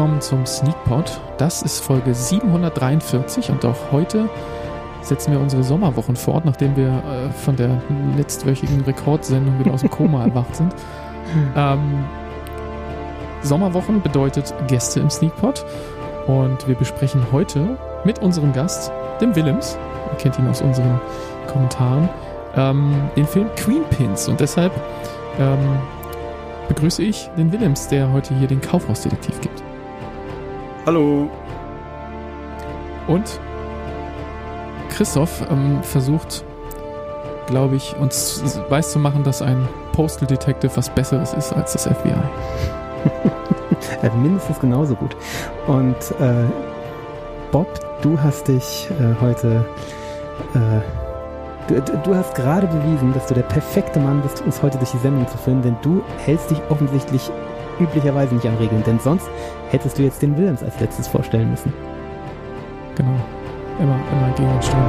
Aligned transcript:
Willkommen 0.00 0.22
zum 0.22 0.46
Sneakpot. 0.46 1.20
Das 1.36 1.60
ist 1.60 1.80
Folge 1.80 2.14
743 2.14 3.50
und 3.50 3.66
auch 3.66 3.76
heute 3.92 4.30
setzen 5.02 5.30
wir 5.30 5.38
unsere 5.38 5.62
Sommerwochen 5.62 6.16
fort, 6.16 6.46
nachdem 6.46 6.74
wir 6.74 6.88
äh, 6.88 7.30
von 7.32 7.54
der 7.54 7.82
letztwöchigen 8.16 8.80
Rekordsendung 8.80 9.58
wieder 9.58 9.74
aus 9.74 9.82
dem 9.82 9.90
Koma 9.90 10.24
erwacht 10.24 10.56
sind. 10.56 10.74
Ähm, 11.54 12.02
Sommerwochen 13.42 14.00
bedeutet 14.00 14.54
Gäste 14.68 15.00
im 15.00 15.10
Sneakpot 15.10 15.66
und 16.26 16.66
wir 16.66 16.76
besprechen 16.76 17.26
heute 17.30 17.76
mit 18.02 18.20
unserem 18.20 18.54
Gast, 18.54 18.90
dem 19.20 19.36
Willems, 19.36 19.76
ihr 20.12 20.16
kennt 20.16 20.38
ihn 20.38 20.48
aus 20.48 20.62
unseren 20.62 20.98
Kommentaren, 21.46 22.08
ähm, 22.56 22.94
den 23.16 23.26
Film 23.26 23.50
Queen 23.54 23.84
Pins 23.90 24.28
und 24.28 24.40
deshalb 24.40 24.72
ähm, 25.38 25.58
begrüße 26.68 27.02
ich 27.02 27.28
den 27.36 27.52
Willems, 27.52 27.88
der 27.88 28.10
heute 28.10 28.34
hier 28.34 28.48
den 28.48 28.62
Kaufhausdetektiv 28.62 29.38
gibt. 29.42 29.49
Hallo. 30.86 31.28
Und 33.06 33.38
Christoph 34.88 35.42
ähm, 35.50 35.82
versucht, 35.82 36.44
glaube 37.46 37.76
ich, 37.76 37.96
uns 37.96 38.42
weiß 38.68 38.92
zu 38.92 38.98
machen, 38.98 39.22
dass 39.22 39.42
ein 39.42 39.68
Postal 39.92 40.26
Detective 40.26 40.74
was 40.76 40.88
Besseres 40.88 41.34
ist 41.34 41.52
als 41.52 41.72
das 41.72 41.86
FBI. 41.86 42.14
also 44.02 44.16
mindestens 44.22 44.58
genauso 44.58 44.94
gut. 44.94 45.16
Und 45.66 45.96
äh, 46.18 46.44
Bob, 47.52 47.68
du 48.00 48.20
hast 48.20 48.48
dich 48.48 48.88
äh, 48.98 49.20
heute 49.20 49.66
äh, 50.54 50.80
Du, 51.68 51.80
du, 51.80 52.14
hast 52.16 52.34
gerade 52.34 52.66
bewiesen, 52.66 53.12
dass 53.12 53.26
du 53.26 53.34
der 53.34 53.42
perfekte 53.42 54.00
Mann 54.00 54.22
bist, 54.22 54.42
uns 54.42 54.60
heute 54.60 54.76
durch 54.78 54.90
die 54.90 54.98
Sendung 54.98 55.28
zu 55.28 55.38
führen, 55.38 55.62
denn 55.62 55.76
du 55.82 56.02
hältst 56.24 56.50
dich 56.50 56.60
offensichtlich 56.68 57.30
üblicherweise 57.80 58.34
nicht 58.34 58.46
an 58.46 58.56
Regeln, 58.56 58.82
denn 58.84 58.98
sonst 58.98 59.28
hättest 59.70 59.98
du 59.98 60.02
jetzt 60.02 60.22
den 60.22 60.36
Willems 60.36 60.62
als 60.62 60.78
letztes 60.80 61.08
vorstellen 61.08 61.50
müssen. 61.50 61.72
Genau. 62.96 63.16
Immer, 63.80 63.98
immer 64.12 64.34
gegen 64.36 64.50
den 64.50 64.62
Strom. 64.62 64.80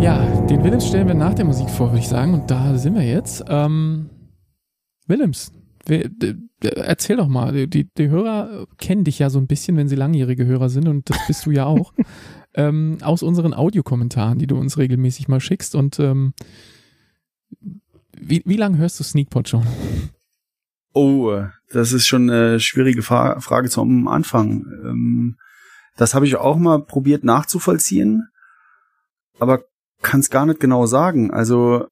Ja, 0.00 0.18
den 0.50 0.62
Willems 0.62 0.86
stellen 0.86 1.08
wir 1.08 1.14
nach 1.14 1.32
der 1.32 1.46
Musik 1.46 1.70
vor, 1.70 1.88
würde 1.88 2.00
ich 2.00 2.08
sagen. 2.08 2.34
Und 2.34 2.50
da 2.50 2.76
sind 2.76 2.94
wir 2.94 3.02
jetzt. 3.02 3.42
Ähm, 3.48 4.10
Willems, 5.06 5.50
erzähl 5.86 7.16
doch 7.16 7.28
mal. 7.28 7.66
Die, 7.66 7.88
die 7.92 8.08
Hörer 8.08 8.66
kennen 8.78 9.04
dich 9.04 9.18
ja 9.18 9.30
so 9.30 9.38
ein 9.38 9.46
bisschen, 9.46 9.76
wenn 9.76 9.88
sie 9.88 9.96
langjährige 9.96 10.46
Hörer 10.46 10.68
sind. 10.68 10.88
Und 10.88 11.10
das 11.10 11.18
bist 11.26 11.46
du 11.46 11.50
ja 11.50 11.64
auch. 11.66 11.92
ähm, 12.54 12.98
aus 13.02 13.22
unseren 13.22 13.54
Audiokommentaren, 13.54 14.38
die 14.38 14.46
du 14.46 14.56
uns 14.56 14.78
regelmäßig 14.78 15.28
mal 15.28 15.40
schickst. 15.40 15.74
Und 15.74 15.98
ähm, 15.98 16.34
wie, 18.16 18.42
wie 18.44 18.56
lange 18.56 18.78
hörst 18.78 18.98
du 19.00 19.04
Sneakpot 19.04 19.48
schon? 19.48 19.66
Oh, 20.92 21.42
das 21.72 21.92
ist 21.92 22.06
schon 22.06 22.30
eine 22.30 22.60
schwierige 22.60 23.02
Fra 23.02 23.40
Frage 23.40 23.68
zum 23.68 24.06
Anfang. 24.06 24.66
Ähm, 24.84 25.36
das 25.96 26.14
habe 26.14 26.26
ich 26.26 26.36
auch 26.36 26.56
mal 26.56 26.84
probiert 26.84 27.24
nachzuvollziehen, 27.24 28.28
aber 29.38 29.64
kann 30.02 30.20
es 30.20 30.30
gar 30.30 30.46
nicht 30.46 30.60
genau 30.60 30.86
sagen. 30.86 31.32
Also 31.32 31.86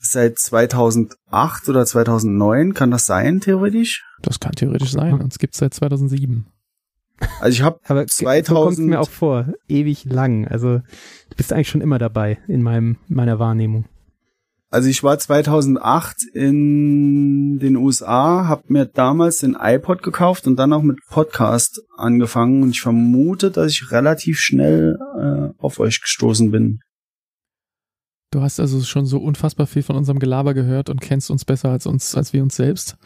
seit 0.00 0.38
2008 0.38 1.68
oder 1.68 1.84
2009, 1.84 2.74
kann 2.74 2.90
das 2.90 3.06
sein, 3.06 3.40
theoretisch? 3.40 4.04
Das 4.22 4.40
kann 4.40 4.52
theoretisch 4.52 4.92
sein, 4.92 5.20
uns 5.20 5.38
gibt 5.38 5.54
es 5.54 5.60
seit 5.60 5.74
2007. 5.74 6.46
Also 7.40 7.50
ich 7.50 7.62
habe 7.62 7.78
2000 8.06 8.46
so 8.46 8.54
kommt 8.54 8.78
mir 8.78 9.00
auch 9.00 9.10
vor, 9.10 9.52
ewig 9.68 10.04
lang. 10.06 10.48
Also 10.48 10.78
du 10.78 11.36
bist 11.36 11.52
eigentlich 11.52 11.68
schon 11.68 11.82
immer 11.82 11.98
dabei 11.98 12.38
in 12.48 12.62
meinem 12.62 12.96
meiner 13.08 13.38
Wahrnehmung. 13.38 13.84
Also 14.72 14.88
ich 14.88 15.02
war 15.02 15.18
2008 15.18 16.16
in 16.32 17.58
den 17.58 17.76
USA, 17.76 18.46
habe 18.46 18.62
mir 18.68 18.86
damals 18.86 19.38
den 19.38 19.56
iPod 19.60 20.02
gekauft 20.02 20.46
und 20.46 20.56
dann 20.56 20.72
auch 20.72 20.82
mit 20.82 20.98
Podcast 21.08 21.82
angefangen 21.96 22.62
und 22.62 22.70
ich 22.70 22.80
vermute, 22.80 23.50
dass 23.50 23.72
ich 23.72 23.90
relativ 23.90 24.38
schnell 24.38 24.96
äh, 25.18 25.60
auf 25.60 25.80
euch 25.80 26.00
gestoßen 26.00 26.52
bin. 26.52 26.80
Du 28.30 28.42
hast 28.42 28.60
also 28.60 28.80
schon 28.82 29.06
so 29.06 29.18
unfassbar 29.18 29.66
viel 29.66 29.82
von 29.82 29.96
unserem 29.96 30.20
Gelaber 30.20 30.54
gehört 30.54 30.88
und 30.88 31.00
kennst 31.00 31.30
uns 31.30 31.44
besser 31.44 31.70
als 31.70 31.86
uns, 31.86 32.14
als 32.14 32.32
wir 32.32 32.42
uns 32.42 32.54
selbst. 32.56 32.96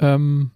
Ähm, 0.00 0.52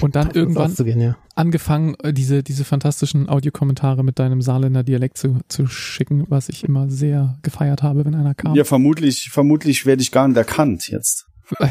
und 0.00 0.14
dann 0.14 0.30
irgendwann 0.30 0.74
gehen, 0.74 1.00
ja. 1.00 1.16
angefangen, 1.34 1.94
äh, 2.02 2.12
diese, 2.12 2.42
diese 2.42 2.64
fantastischen 2.64 3.28
Audiokommentare 3.28 4.04
mit 4.04 4.18
deinem 4.18 4.40
Saarländer 4.40 4.82
Dialekt 4.82 5.18
zu, 5.18 5.40
zu 5.48 5.66
schicken, 5.66 6.26
was 6.28 6.48
ich 6.48 6.64
immer 6.64 6.88
sehr 6.88 7.38
gefeiert 7.42 7.82
habe, 7.82 8.04
wenn 8.04 8.14
einer 8.14 8.34
kam. 8.34 8.54
Ja, 8.54 8.64
vermutlich, 8.64 9.30
vermutlich 9.30 9.86
werde 9.86 10.02
ich 10.02 10.12
gar 10.12 10.28
nicht 10.28 10.36
erkannt 10.36 10.88
jetzt. 10.88 11.26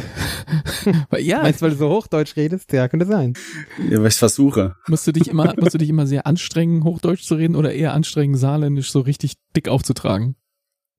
ja. 1.18 1.42
Meinst 1.42 1.62
du, 1.62 1.64
weil 1.64 1.72
du 1.72 1.78
so 1.78 1.90
Hochdeutsch 1.90 2.36
redest? 2.36 2.74
Ja, 2.74 2.88
könnte 2.90 3.06
sein. 3.06 3.34
Ja, 3.90 4.00
weil 4.00 4.08
ich 4.08 4.16
versuche. 4.16 4.76
Musst 4.88 5.08
du 5.08 5.14
dich 5.14 5.30
immer, 5.30 5.54
musst 5.58 5.74
du 5.74 5.78
dich 5.78 5.90
immer 5.90 6.06
sehr 6.06 6.28
anstrengen, 6.28 6.84
Hochdeutsch 6.84 7.24
zu 7.24 7.36
reden 7.36 7.56
oder 7.56 7.72
eher 7.74 7.94
anstrengen, 7.94 8.36
Saarländisch 8.36 8.92
so 8.92 9.00
richtig 9.00 9.36
dick 9.56 9.70
aufzutragen? 9.70 10.36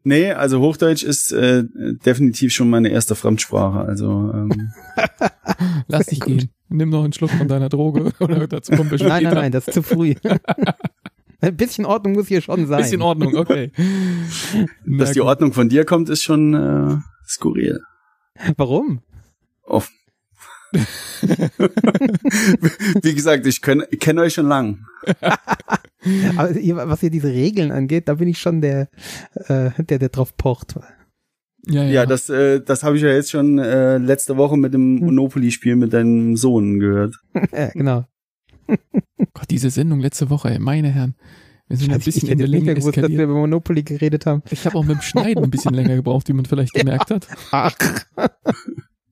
Nee, 0.03 0.33
also 0.33 0.61
Hochdeutsch 0.61 1.03
ist 1.03 1.33
äh, 1.33 1.65
definitiv 2.05 2.53
schon 2.53 2.71
meine 2.71 2.89
erste 2.89 3.15
Fremdsprache. 3.15 3.81
Also 3.81 4.33
ähm. 4.33 4.73
lass 5.89 6.07
dich 6.07 6.21
gehen. 6.21 6.51
Nimm 6.69 6.89
noch 6.89 7.05
einen 7.05 7.13
Schluck 7.13 7.31
von 7.31 7.49
deiner 7.49 7.69
Droge 7.69 8.13
oder 8.21 8.47
dazu 8.47 8.73
wir 8.73 8.99
schon 8.99 9.09
Nein, 9.09 9.25
nein, 9.25 9.35
nein, 9.35 9.53
das 9.53 9.69
ist 9.69 9.75
zu 9.75 9.83
früh. 9.83 10.15
Ein 11.43 11.57
bisschen 11.57 11.87
Ordnung 11.87 12.15
muss 12.15 12.29
hier 12.29 12.43
schon 12.43 12.67
sein. 12.67 12.79
Ein 12.79 12.83
bisschen 12.83 13.03
Ordnung, 13.03 13.35
okay. 13.35 13.73
Dass 14.85 15.13
die 15.13 15.23
Ordnung 15.23 15.55
von 15.55 15.71
dir 15.71 15.87
kommt, 15.87 16.11
ist 16.11 16.23
schon 16.23 16.53
äh, 16.53 16.97
skurril. 17.27 17.81
Warum? 18.59 19.01
Oh. 19.65 19.83
Wie 23.03 23.15
gesagt, 23.15 23.47
ich 23.47 23.63
kenne 23.63 23.87
kenn 23.87 24.19
euch 24.19 24.35
schon 24.35 24.49
lang. 24.49 24.87
Aber 26.37 26.89
was 26.89 27.01
hier 27.01 27.11
diese 27.11 27.29
Regeln 27.29 27.73
angeht, 27.73 28.09
da 28.09 28.15
bin 28.15 28.29
ich 28.29 28.39
schon 28.39 28.61
der, 28.61 28.89
äh, 29.35 29.71
der, 29.79 29.99
der 29.99 30.09
drauf 30.09 30.37
pocht. 30.37 30.75
Ja, 31.67 31.85
ja. 31.85 31.91
ja 31.91 32.07
das, 32.07 32.29
äh, 32.31 32.61
das 32.61 32.83
habe 32.83 32.97
ich 32.97 33.03
ja 33.03 33.11
jetzt 33.11 33.31
schon 33.31 33.59
äh, 33.59 33.99
letzte 33.99 34.37
Woche 34.37 34.57
mit 34.57 34.73
dem 34.73 34.99
hm. 34.99 35.07
Monopoly-Spiel 35.07 35.77
mit 35.77 35.93
deinem 35.93 36.37
Sohn 36.37 36.79
gehört. 36.79 37.17
ja, 37.53 37.69
genau. 37.71 38.07
Gott, 39.35 39.51
diese 39.51 39.71
Sendung 39.71 40.01
letzte 40.01 40.31
Woche, 40.31 40.51
ey, 40.51 40.59
meine 40.59 40.89
Herren. 40.89 41.15
Wir 41.69 41.77
sind 41.77 41.93
ein 41.93 42.01
bisschen 42.01 42.27
ich 42.27 42.33
in 42.33 42.39
der 42.39 42.49
Länge 42.49 42.75
gewusst, 42.75 42.97
dass 42.97 43.09
wir 43.09 43.25
über 43.25 43.35
Monopoly 43.35 43.85
geredet 43.85 44.27
haben. 44.27 44.43
Ich 44.51 44.67
habe 44.67 44.77
auch 44.77 44.85
mit 44.85 44.97
dem 44.97 45.03
Schneiden 45.03 45.45
ein 45.45 45.51
bisschen 45.51 45.73
länger 45.73 45.95
gebraucht, 45.95 46.29
wie 46.29 46.33
man 46.33 46.45
vielleicht 46.45 46.73
gemerkt 46.73 47.13
hat. 47.13 47.29
Ach. 47.53 47.77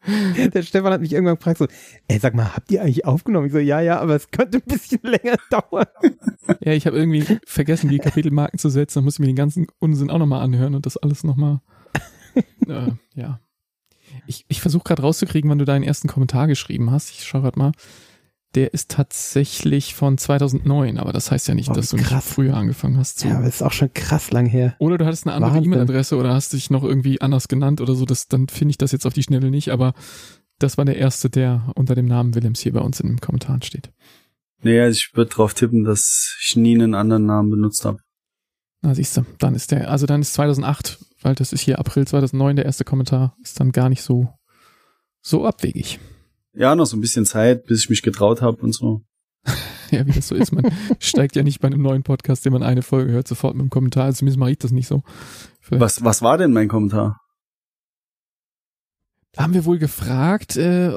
Der 0.54 0.62
Stefan 0.62 0.92
hat 0.92 1.00
mich 1.00 1.12
irgendwann 1.12 1.36
gefragt 1.36 1.58
so, 1.58 1.66
ey, 2.08 2.18
sag 2.18 2.34
mal, 2.34 2.54
habt 2.54 2.70
ihr 2.70 2.82
eigentlich 2.82 3.04
aufgenommen? 3.04 3.46
Ich 3.46 3.52
so, 3.52 3.58
ja, 3.58 3.80
ja, 3.80 4.00
aber 4.00 4.16
es 4.16 4.30
könnte 4.30 4.58
ein 4.58 4.64
bisschen 4.66 5.00
länger 5.02 5.36
dauern. 5.50 5.86
Ja, 6.60 6.72
ich 6.72 6.86
habe 6.86 6.96
irgendwie 6.96 7.24
vergessen, 7.44 7.90
die 7.90 7.98
Kapitelmarken 7.98 8.58
zu 8.58 8.68
setzen. 8.68 8.98
Dann 8.98 9.04
muss 9.04 9.14
ich 9.14 9.20
mir 9.20 9.26
den 9.26 9.36
ganzen 9.36 9.66
Unsinn 9.78 10.10
auch 10.10 10.18
nochmal 10.18 10.42
anhören 10.42 10.74
und 10.74 10.86
das 10.86 10.96
alles 10.96 11.24
nochmal, 11.24 11.60
äh, 12.66 12.92
ja. 13.14 13.40
Ich, 14.26 14.44
ich 14.48 14.60
versuche 14.60 14.84
gerade 14.84 15.02
rauszukriegen, 15.02 15.50
wann 15.50 15.58
du 15.58 15.64
deinen 15.64 15.84
ersten 15.84 16.08
Kommentar 16.08 16.46
geschrieben 16.46 16.90
hast. 16.90 17.10
Ich 17.10 17.24
schaue 17.24 17.42
gerade 17.42 17.58
mal. 17.58 17.72
Der 18.54 18.72
ist 18.72 18.90
tatsächlich 18.90 19.94
von 19.94 20.16
2009, 20.16 20.96
aber 20.96 21.12
das 21.12 21.30
heißt 21.30 21.48
ja 21.48 21.54
nicht, 21.54 21.68
oh, 21.68 21.74
dass 21.74 21.90
du 21.90 21.96
krass. 21.96 22.24
nicht 22.24 22.34
früher 22.34 22.56
angefangen 22.56 22.96
hast. 22.96 23.18
Zu 23.18 23.28
ja, 23.28 23.34
aber 23.34 23.44
das 23.44 23.56
ist 23.56 23.62
auch 23.62 23.72
schon 23.72 23.92
krass 23.92 24.30
lang 24.30 24.46
her. 24.46 24.74
Oder 24.78 24.96
du 24.96 25.04
hattest 25.04 25.26
eine 25.26 25.36
andere 25.36 25.62
E-Mail-Adresse 25.62 26.16
oder 26.16 26.32
hast 26.32 26.54
dich 26.54 26.70
noch 26.70 26.82
irgendwie 26.82 27.20
anders 27.20 27.48
genannt 27.48 27.82
oder 27.82 27.94
so. 27.94 28.06
Das, 28.06 28.26
dann 28.26 28.48
finde 28.48 28.70
ich 28.70 28.78
das 28.78 28.92
jetzt 28.92 29.06
auf 29.06 29.12
die 29.12 29.22
Schnelle 29.22 29.50
nicht, 29.50 29.68
aber 29.68 29.92
das 30.58 30.78
war 30.78 30.86
der 30.86 30.96
erste, 30.96 31.28
der 31.28 31.70
unter 31.74 31.94
dem 31.94 32.06
Namen 32.06 32.34
Willems 32.34 32.60
hier 32.60 32.72
bei 32.72 32.80
uns 32.80 33.00
in 33.00 33.08
den 33.08 33.20
Kommentaren 33.20 33.60
steht. 33.60 33.92
Naja, 34.62 34.88
ich 34.88 35.10
würde 35.14 35.30
drauf 35.30 35.52
tippen, 35.52 35.84
dass 35.84 36.36
ich 36.40 36.56
nie 36.56 36.74
einen 36.74 36.94
anderen 36.94 37.26
Namen 37.26 37.50
benutzt 37.50 37.84
habe. 37.84 37.98
Na, 38.80 38.94
siehst 38.94 39.16
du, 39.16 39.26
dann 39.38 39.54
ist 39.54 39.72
der, 39.72 39.90
also 39.90 40.06
dann 40.06 40.22
ist 40.22 40.32
2008, 40.32 40.98
weil 41.20 41.34
das 41.34 41.52
ist 41.52 41.60
hier 41.60 41.78
April 41.78 42.06
2009 42.06 42.56
der 42.56 42.64
erste 42.64 42.84
Kommentar, 42.84 43.36
ist 43.42 43.60
dann 43.60 43.72
gar 43.72 43.90
nicht 43.90 44.02
so, 44.02 44.32
so 45.20 45.44
abwegig 45.44 46.00
ja, 46.58 46.74
noch 46.74 46.86
so 46.86 46.96
ein 46.96 47.00
bisschen 47.00 47.24
Zeit, 47.24 47.64
bis 47.66 47.80
ich 47.84 47.90
mich 47.90 48.02
getraut 48.02 48.42
habe 48.42 48.60
und 48.62 48.74
so. 48.74 49.02
ja, 49.90 50.04
wie 50.06 50.12
das 50.12 50.28
so 50.28 50.34
ist. 50.34 50.52
Man 50.52 50.70
steigt 50.98 51.36
ja 51.36 51.42
nicht 51.42 51.60
bei 51.60 51.68
einem 51.68 51.82
neuen 51.82 52.02
Podcast, 52.02 52.44
den 52.44 52.52
man 52.52 52.62
eine 52.62 52.82
Folge 52.82 53.12
hört, 53.12 53.28
sofort 53.28 53.54
mit 53.54 53.62
einem 53.62 53.70
Kommentar. 53.70 54.04
Also 54.04 54.18
zumindest 54.18 54.38
mache 54.38 54.50
ich 54.50 54.58
das 54.58 54.72
nicht 54.72 54.88
so. 54.88 55.02
was, 55.70 56.04
was 56.04 56.20
war 56.22 56.36
denn 56.36 56.52
mein 56.52 56.68
Kommentar? 56.68 57.20
Da 59.32 59.44
haben 59.44 59.54
wir 59.54 59.64
wohl 59.64 59.78
gefragt, 59.78 60.56
äh, 60.56 60.90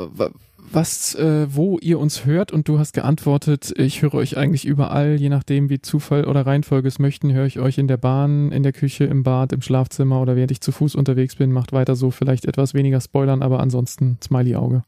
was, 0.71 1.15
äh, 1.15 1.47
wo 1.49 1.79
ihr 1.79 1.99
uns 1.99 2.25
hört 2.25 2.51
und 2.51 2.67
du 2.67 2.79
hast 2.79 2.93
geantwortet, 2.93 3.73
ich 3.77 4.01
höre 4.01 4.13
euch 4.13 4.37
eigentlich 4.37 4.65
überall, 4.65 5.15
je 5.15 5.29
nachdem 5.29 5.69
wie 5.69 5.81
Zufall 5.81 6.25
oder 6.25 6.45
Reihenfolge 6.45 6.87
es 6.87 6.99
möchten, 6.99 7.33
höre 7.33 7.45
ich 7.45 7.59
euch 7.59 7.77
in 7.77 7.87
der 7.87 7.97
Bahn, 7.97 8.51
in 8.51 8.63
der 8.63 8.73
Küche, 8.73 9.05
im 9.05 9.23
Bad, 9.23 9.53
im 9.53 9.61
Schlafzimmer 9.61 10.21
oder 10.21 10.35
während 10.35 10.51
ich 10.51 10.61
zu 10.61 10.71
Fuß 10.71 10.95
unterwegs 10.95 11.35
bin, 11.35 11.51
macht 11.51 11.73
weiter 11.73 11.95
so, 11.95 12.11
vielleicht 12.11 12.45
etwas 12.45 12.73
weniger 12.73 13.01
spoilern, 13.01 13.41
aber 13.41 13.59
ansonsten 13.59 14.17
Smiley-Auge. 14.23 14.83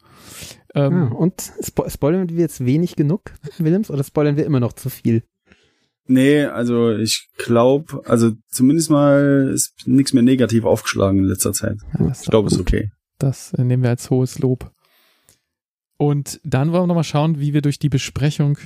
Ähm, 0.75 0.93
ah, 0.93 1.15
und 1.15 1.51
spo 1.61 1.87
spoilern 1.89 2.29
wir 2.29 2.37
jetzt 2.37 2.65
wenig 2.65 2.95
genug, 2.95 3.31
Willems, 3.57 3.91
oder 3.91 4.03
spoilern 4.03 4.37
wir 4.37 4.45
immer 4.45 4.59
noch 4.59 4.73
zu 4.73 4.89
viel? 4.89 5.23
Nee, 6.05 6.43
also 6.43 6.91
ich 6.91 7.29
glaube, 7.37 8.01
also 8.05 8.31
zumindest 8.49 8.89
mal 8.89 9.51
ist 9.53 9.73
nichts 9.85 10.13
mehr 10.13 10.23
negativ 10.23 10.65
aufgeschlagen 10.65 11.19
in 11.19 11.25
letzter 11.25 11.53
Zeit. 11.53 11.77
Ja, 11.97 12.11
Ich 12.11 12.29
glaube, 12.29 12.47
ist 12.47 12.59
okay. 12.59 12.89
Das 13.19 13.53
äh, 13.53 13.63
nehmen 13.63 13.83
wir 13.83 13.89
als 13.89 14.09
hohes 14.09 14.39
Lob. 14.39 14.69
Und 16.03 16.41
dann 16.43 16.73
wollen 16.73 16.83
wir 16.83 16.87
nochmal 16.87 17.05
schauen, 17.05 17.39
wie 17.39 17.53
wir 17.53 17.61
durch 17.61 17.79
die 17.79 17.87
Besprechung 17.87 18.57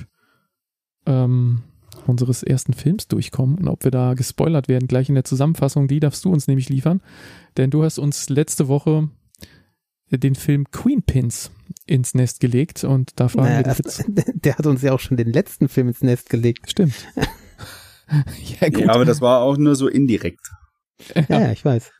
ähm, 1.06 1.62
unseres 2.04 2.42
ersten 2.42 2.72
Films 2.72 3.06
durchkommen 3.06 3.58
und 3.58 3.68
ob 3.68 3.84
wir 3.84 3.92
da 3.92 4.14
gespoilert 4.14 4.66
werden. 4.66 4.88
Gleich 4.88 5.08
in 5.08 5.14
der 5.14 5.22
Zusammenfassung, 5.22 5.86
die 5.86 6.00
darfst 6.00 6.24
du 6.24 6.32
uns 6.32 6.48
nämlich 6.48 6.68
liefern. 6.68 7.00
Denn 7.56 7.70
du 7.70 7.84
hast 7.84 8.00
uns 8.00 8.28
letzte 8.28 8.66
Woche 8.66 9.08
den 10.10 10.34
Film 10.34 10.68
Queen 10.72 11.04
Pins 11.04 11.52
ins 11.86 12.12
Nest 12.12 12.40
gelegt 12.40 12.82
und 12.82 13.12
da 13.20 13.28
fragen 13.28 13.50
Naja, 13.50 13.66
wir 13.66 13.74
dich 13.74 13.98
jetzt. 13.98 14.04
der 14.44 14.58
hat 14.58 14.66
uns 14.66 14.82
ja 14.82 14.92
auch 14.92 14.98
schon 14.98 15.16
den 15.16 15.32
letzten 15.32 15.68
Film 15.68 15.86
ins 15.86 16.02
Nest 16.02 16.30
gelegt. 16.30 16.68
Stimmt. 16.68 16.94
ja, 18.60 18.68
gut. 18.68 18.80
Ja, 18.80 18.94
aber 18.94 19.04
das 19.04 19.20
war 19.20 19.42
auch 19.42 19.56
nur 19.56 19.76
so 19.76 19.86
indirekt. 19.86 20.50
Ja, 21.28 21.40
ja, 21.40 21.52
ich 21.52 21.64
weiß. 21.64 21.90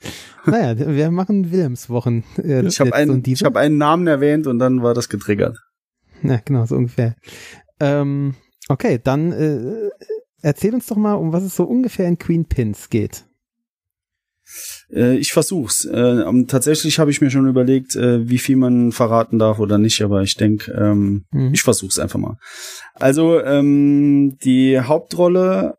Naja, 0.46 0.76
wir 0.96 1.10
machen 1.10 1.50
Wilhelmswochen. 1.52 2.24
Äh, 2.42 2.66
Ich 2.66 2.80
habe 2.80 2.94
einen, 2.94 3.22
ich 3.26 3.44
hab 3.44 3.56
einen 3.56 3.78
Namen 3.78 4.06
erwähnt 4.06 4.46
und 4.46 4.58
dann 4.58 4.82
war 4.82 4.94
das 4.94 5.08
getriggert. 5.08 5.58
Ja, 6.22 6.40
genau, 6.44 6.66
so 6.66 6.74
ungefähr. 6.76 7.14
Ähm, 7.80 8.34
okay, 8.68 8.98
dann 9.02 9.32
äh, 9.32 9.90
erzähl 10.42 10.74
uns 10.74 10.86
doch 10.86 10.96
mal, 10.96 11.14
um 11.14 11.32
was 11.32 11.42
es 11.44 11.54
so 11.54 11.64
ungefähr 11.64 12.08
in 12.08 12.18
Queen 12.18 12.44
Pins 12.46 12.88
geht. 12.90 13.24
Äh, 14.90 15.16
ich 15.18 15.32
versuch's. 15.32 15.84
Äh, 15.84 16.24
tatsächlich 16.46 16.98
habe 16.98 17.10
ich 17.10 17.20
mir 17.20 17.30
schon 17.30 17.46
überlegt, 17.46 17.94
äh, 17.96 18.28
wie 18.28 18.38
viel 18.38 18.56
man 18.56 18.92
verraten 18.92 19.38
darf 19.38 19.58
oder 19.58 19.76
nicht, 19.78 20.00
aber 20.02 20.22
ich 20.22 20.36
denke, 20.36 20.72
ähm, 20.72 21.26
Mhm. 21.30 21.52
ich 21.52 21.62
versuch's 21.62 21.98
einfach 21.98 22.18
mal. 22.18 22.38
Also 22.94 23.40
ähm, 23.42 24.38
die 24.42 24.80
Hauptrolle 24.80 25.76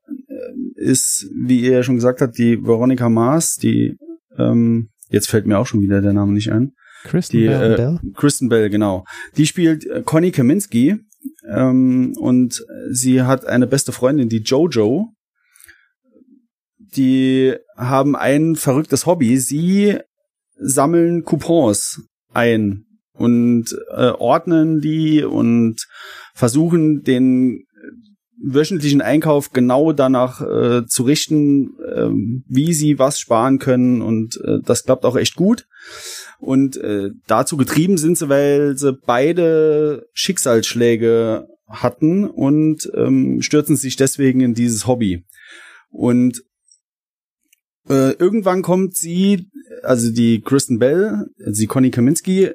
ist, 0.80 1.30
wie 1.46 1.62
ihr 1.62 1.72
ja 1.72 1.84
schon 1.84 1.96
gesagt 1.96 2.22
habt, 2.22 2.38
die 2.38 2.64
Veronica 2.64 3.10
Mars, 3.10 3.56
die 3.56 3.98
ähm, 4.38 4.90
jetzt 5.10 5.30
fällt 5.30 5.46
mir 5.46 5.58
auch 5.58 5.68
schon 5.68 5.82
wieder 5.82 6.02
der 6.02 6.14
Name 6.14 6.34
nicht 6.34 6.52
ein. 6.52 6.74
Kristen 7.04 7.38
die, 7.38 7.46
Bell. 7.48 7.74
äh, 7.74 7.76
Bell? 7.76 8.00
Kristen 8.16 8.50
Bell, 8.50 8.70
genau. 8.70 9.06
Die 9.38 9.46
spielt 9.46 9.86
äh, 9.86 10.02
Connie 10.04 10.32
Kaminski 10.32 10.98
ähm, 11.48 12.14
und 12.18 12.64
sie 12.92 13.22
hat 13.24 13.46
eine 13.46 13.68
beste 13.68 13.92
Freundin, 13.92 14.30
die 14.30 14.42
Jojo. 14.42 15.14
Die 16.96 17.56
haben 17.78 18.16
ein 18.16 18.56
verrücktes 18.56 19.06
Hobby. 19.06 19.38
Sie 19.38 19.98
sammeln 20.56 21.24
Coupons 21.24 22.02
ein 22.34 22.86
und 23.14 23.78
äh, 23.92 24.12
ordnen 24.12 24.82
die 24.82 25.24
und 25.24 25.86
versuchen 26.34 27.04
den 27.04 27.66
wöchentlichen 28.42 29.02
Einkauf 29.02 29.52
genau 29.52 29.92
danach 29.92 30.42
äh, 30.42 30.86
zu 30.86 31.04
richten, 31.04 31.76
ähm, 31.94 32.44
wie 32.48 32.74
sie 32.74 33.00
was 33.00 33.20
sparen 33.20 33.60
können 33.60 34.02
und 34.02 34.40
äh, 34.44 34.60
das 34.64 34.84
klappt 34.84 35.06
auch 35.06 35.16
echt 35.16 35.36
gut. 35.36 35.68
Und 36.40 36.78
äh, 36.78 37.10
dazu 37.28 37.58
getrieben 37.58 37.98
sind 37.98 38.18
sie, 38.18 38.30
weil 38.30 38.78
sie 38.78 38.94
beide 38.94 40.08
Schicksalsschläge 40.14 41.48
hatten 41.68 42.28
und 42.28 42.90
ähm, 42.96 43.42
stürzen 43.42 43.76
sich 43.76 43.96
deswegen 43.96 44.42
in 44.42 44.54
dieses 44.54 44.88
Hobby. 44.88 45.26
Und 45.90 46.42
äh, 47.90 48.14
irgendwann 48.14 48.62
kommt 48.62 48.96
sie, 48.96 49.50
also 49.84 50.12
die 50.12 50.42
Kristen 50.42 50.80
Bell, 50.80 51.28
also 51.44 51.60
die 51.60 51.68
Connie 51.68 51.92
Kaminski, 51.92 52.52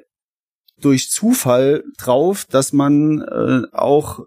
durch 0.81 1.09
Zufall 1.09 1.83
drauf, 1.97 2.45
dass 2.49 2.73
man 2.73 3.21
äh, 3.21 3.67
auch 3.71 4.25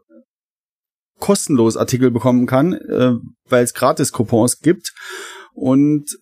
kostenlos 1.18 1.76
Artikel 1.76 2.10
bekommen 2.10 2.46
kann, 2.46 2.72
äh, 2.74 3.12
weil 3.48 3.64
es 3.64 3.74
Gratis-Coupons 3.74 4.60
gibt. 4.60 4.92
Und 5.54 6.18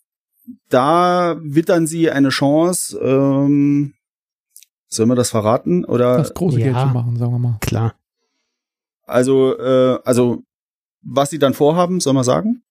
da 0.68 1.36
wittern 1.42 1.86
sie 1.86 2.10
eine 2.10 2.28
Chance, 2.30 2.98
ähm, 3.02 3.92
sollen 4.88 5.08
wir 5.08 5.16
das 5.16 5.30
verraten? 5.30 5.84
Oder 5.84 6.16
Das 6.18 6.34
große 6.34 6.58
Ja. 6.60 6.66
Geld 6.66 6.78
zu 6.78 6.86
machen, 6.94 7.16
sagen 7.16 7.32
wir 7.32 7.38
mal. 7.38 7.58
Klar. 7.60 7.94
also, 9.06 9.56
äh, 9.58 9.98
also 10.04 10.42
was 11.02 11.30
sie 11.30 11.38
dann 11.38 11.54
vorhaben, 11.54 12.00
soll 12.00 12.14
man 12.14 12.24
sagen? 12.24 12.62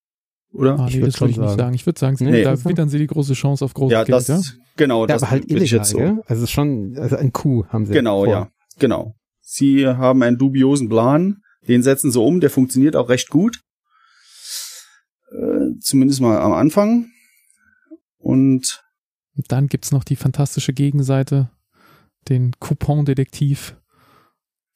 Oder? 0.51 0.80
Ah, 0.80 0.88
Ich 0.88 0.95
nee, 0.95 1.01
würd 1.01 1.07
das 1.10 1.18
schon 1.18 1.27
würde 1.27 1.31
ich 1.31 1.38
nicht 1.38 1.48
sagen. 1.50 1.60
sagen. 1.60 1.74
Ich 1.75 1.86
würde 1.86 2.00
sagen, 2.00 2.18
Nee, 2.19 2.44
da 2.44 2.66
wittern 2.66 2.89
sie 2.89 2.98
die 2.98 3.07
große 3.07 3.33
Chance 3.33 3.63
auf 3.63 3.74
großes 3.74 3.92
ja, 3.94 4.04
Geld, 4.04 4.18
das 4.18 4.27
ja? 4.27 4.39
genau, 4.77 5.01
Ja, 5.01 5.07
das 5.07 5.24
aber 5.24 5.31
halt 5.31 5.44
würde 5.50 5.63
ich 5.63 5.72
illegal, 5.74 5.77
jetzt 5.80 5.89
so. 5.92 5.98
gell? 5.98 6.24
Also 6.27 6.45
schon, 6.48 6.98
also 6.98 7.16
ein 7.18 7.31
Coup 7.33 7.68
haben 7.69 7.86
sie. 7.86 7.94
Genau, 7.94 8.24
vor. 8.24 8.27
ja, 8.27 8.50
genau. 8.80 9.16
Sie 9.42 9.86
haben 9.88 10.24
einen 10.24 10.38
dubiosen 10.38 10.88
Plan, 10.89 11.42
den 11.67 11.83
setzen 11.83 12.12
sie 12.12 12.19
um, 12.19 12.39
der 12.39 12.50
funktioniert 12.50 12.95
auch 12.95 13.09
recht 13.09 13.29
gut. 13.29 13.62
Äh, 15.31 15.79
zumindest 15.79 16.21
mal 16.21 16.39
am 16.39 16.53
Anfang. 16.53 17.07
Und 18.17 18.83
Und 19.35 19.51
dann 19.51 19.67
gibt's 19.67 19.91
noch 19.91 20.03
die 20.03 20.15
fantastische 20.15 20.73
Gegenseite, 20.73 21.50
den 22.29 22.53
Coupon-Detektiv 22.59 23.75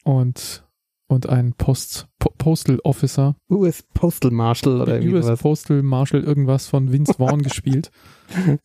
und, 0.04 0.64
und 1.08 1.28
einen 1.30 1.54
Post, 1.54 2.08
Po- 2.20 2.34
Postal 2.38 2.80
Officer, 2.84 3.36
US 3.50 3.84
Postal 3.94 4.32
Marshal 4.32 4.82
oder 4.82 4.96
irgendwie 5.00 5.16
US. 5.16 5.40
Postal 5.40 5.82
Marshal 5.82 6.24
irgendwas 6.24 6.68
von 6.68 6.92
Vince 6.92 7.14
Vaughn 7.16 7.42
gespielt. 7.44 7.92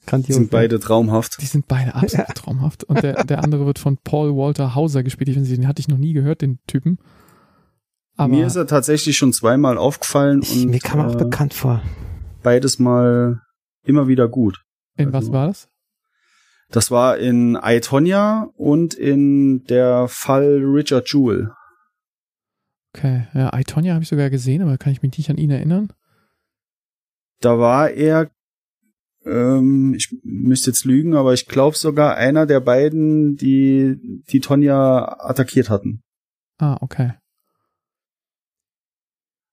Grandios, 0.06 0.36
sind 0.36 0.50
beide 0.50 0.78
traumhaft. 0.80 1.40
Die 1.40 1.46
sind 1.46 1.66
beide 1.66 1.94
absolut 1.94 2.28
traumhaft. 2.34 2.84
Und 2.84 3.02
der, 3.02 3.24
der 3.24 3.42
andere 3.42 3.64
wird 3.66 3.78
von 3.78 3.96
Paul 3.98 4.36
Walter 4.36 4.74
Hauser 4.74 5.02
gespielt. 5.02 5.28
Ich 5.30 5.36
weiß 5.36 5.48
nicht, 5.48 5.56
den 5.56 5.68
hatte 5.68 5.80
ich 5.80 5.88
noch 5.88 5.98
nie 5.98 6.12
gehört, 6.12 6.42
den 6.42 6.58
Typen. 6.66 6.98
Aber 8.16 8.32
Mir 8.32 8.46
ist 8.46 8.56
er 8.56 8.66
tatsächlich 8.66 9.16
schon 9.16 9.32
zweimal 9.32 9.76
aufgefallen 9.76 10.43
Ich, 10.43 10.62
und 10.64 10.70
mir 10.70 10.78
kam 10.81 11.00
er 11.00 11.08
auch 11.08 11.14
äh, 11.14 11.25
bekannt 11.25 11.52
vor. 11.55 11.82
beides 12.43 12.78
mal 12.78 13.40
immer 13.82 14.06
wieder 14.08 14.28
gut. 14.28 14.62
in 14.96 15.12
was 15.12 15.25
also- 15.25 15.32
war 15.32 15.46
das? 15.49 15.69
Das 16.70 16.90
war 16.90 17.19
in 17.19 17.58
I, 17.62 17.81
Tonya 17.81 18.49
und 18.56 18.94
in 18.94 19.64
der 19.64 20.08
Fall 20.08 20.61
Richard 20.64 21.08
Jewell. 21.12 21.50
Okay, 22.96 23.26
ja, 23.34 23.56
Itonia 23.56 23.93
habe 23.94 24.02
ich 24.02 24.08
sogar 24.08 24.31
gesehen, 24.31 24.62
aber 24.62 24.78
kann 24.78 24.93
ich 24.93 25.02
mich 25.02 25.17
nicht 25.19 25.28
an 25.31 25.37
ihn 25.37 25.50
erinnern. 25.50 25.93
Da 27.41 27.58
war 27.58 27.91
er, 27.91 28.31
ähm, 29.27 29.94
ich 29.94 30.17
müsste 30.22 30.70
jetzt 30.70 30.84
lügen, 30.84 31.15
aber 31.15 31.34
ich 31.34 31.46
glaube 31.46 31.77
sogar 31.77 32.17
einer 32.17 32.46
der 32.46 32.60
beiden, 32.60 33.36
die 33.36 34.22
die 34.31 34.41
Tonja 34.41 35.17
attackiert 35.20 35.69
hatten. 35.70 36.03
Ah, 36.58 36.79
okay. 36.81 37.12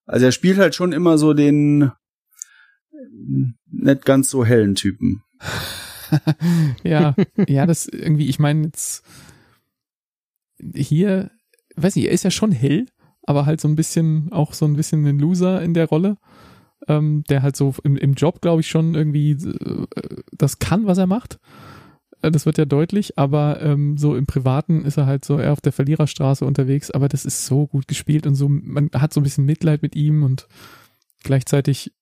Also 0.06 0.26
er 0.26 0.32
spielt 0.32 0.58
halt 0.58 0.76
schon 0.76 0.92
immer 0.94 1.18
so 1.18 1.34
den 1.34 1.92
äh, 2.92 3.54
nicht 3.72 4.06
ganz 4.06 4.30
so 4.30 4.46
hellen 4.46 4.76
Typen. 4.76 5.24
ja, 6.84 7.16
ja, 7.48 7.66
das 7.66 7.88
irgendwie, 7.88 8.28
ich 8.28 8.40
meine 8.40 8.66
jetzt 8.66 9.04
hier, 10.76 11.32
weiß 11.76 11.96
nicht, 11.96 12.06
er 12.06 12.12
ist 12.12 12.24
ja 12.24 12.32
schon 12.32 12.52
hell, 12.52 12.88
aber 13.24 13.46
halt 13.46 13.62
so 13.62 13.68
ein 13.68 13.76
bisschen, 13.76 14.32
auch 14.32 14.54
so 14.54 14.66
ein 14.66 14.76
bisschen 14.76 15.06
ein 15.06 15.20
Loser 15.20 15.62
in 15.62 15.74
der 15.74 15.88
Rolle, 15.88 16.18
ähm, 16.88 17.24
der 17.30 17.42
halt 17.44 17.56
so 17.56 17.74
im, 17.84 17.96
im 17.96 18.14
Job, 18.14 18.42
glaube 18.42 18.62
ich, 18.62 18.68
schon 18.68 18.96
irgendwie 18.96 19.32
äh, 19.32 19.86
das 20.32 20.60
kann, 20.60 20.86
was 20.86 20.98
er 20.98 21.08
macht. 21.08 21.40
Äh, 22.22 22.32
Das 22.32 22.46
wird 22.46 22.58
ja 22.58 22.66
deutlich, 22.66 23.18
aber 23.18 23.62
ähm, 23.62 23.98
so 23.98 24.16
im 24.16 24.26
Privaten 24.26 24.86
ist 24.86 24.98
er 24.98 25.06
halt 25.06 25.26
so 25.26 25.40
eher 25.40 25.54
auf 25.54 25.62
der 25.62 25.72
Verliererstraße 25.72 26.46
unterwegs, 26.46 26.92
aber 26.92 27.08
das 27.08 27.26
ist 27.26 27.46
so 27.46 27.68
gut 27.68 27.88
gespielt 27.88 28.28
und 28.28 28.36
so, 28.36 28.48
man 28.50 28.90
hat 28.94 29.14
so 29.14 29.20
ein 29.20 29.24
bisschen 29.24 29.46
Mitleid 29.46 29.82
mit 29.82 29.96
ihm 29.96 30.24
und 30.24 30.48
gleichzeitig 31.24 31.94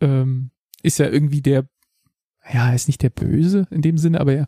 ähm, 0.00 0.50
ist 0.82 1.00
er 1.00 1.12
irgendwie 1.12 1.42
der, 1.42 1.66
ja, 2.52 2.68
er 2.68 2.74
ist 2.74 2.88
nicht 2.88 3.02
der 3.02 3.10
Böse 3.10 3.66
in 3.70 3.82
dem 3.82 3.98
Sinne, 3.98 4.20
aber 4.20 4.34
er, 4.34 4.46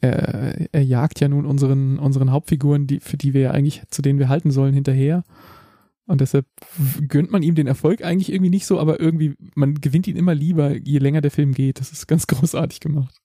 er, 0.00 0.72
er 0.72 0.84
jagt 0.84 1.20
ja 1.20 1.28
nun 1.28 1.46
unseren, 1.46 1.98
unseren 1.98 2.30
Hauptfiguren, 2.30 2.86
die, 2.86 3.00
für 3.00 3.16
die 3.16 3.34
wir 3.34 3.40
ja 3.40 3.50
eigentlich, 3.52 3.82
zu 3.90 4.02
denen 4.02 4.18
wir 4.18 4.28
halten 4.28 4.50
sollen, 4.50 4.74
hinterher. 4.74 5.24
Und 6.06 6.20
deshalb 6.20 6.46
gönnt 7.06 7.30
man 7.30 7.42
ihm 7.42 7.54
den 7.54 7.68
Erfolg 7.68 8.02
eigentlich 8.02 8.32
irgendwie 8.32 8.50
nicht 8.50 8.66
so, 8.66 8.80
aber 8.80 8.98
irgendwie, 8.98 9.36
man 9.54 9.74
gewinnt 9.74 10.08
ihn 10.08 10.16
immer 10.16 10.34
lieber, 10.34 10.76
je 10.76 10.98
länger 10.98 11.20
der 11.20 11.30
Film 11.30 11.52
geht. 11.52 11.78
Das 11.78 11.92
ist 11.92 12.08
ganz 12.08 12.26
großartig 12.26 12.80
gemacht. 12.80 13.20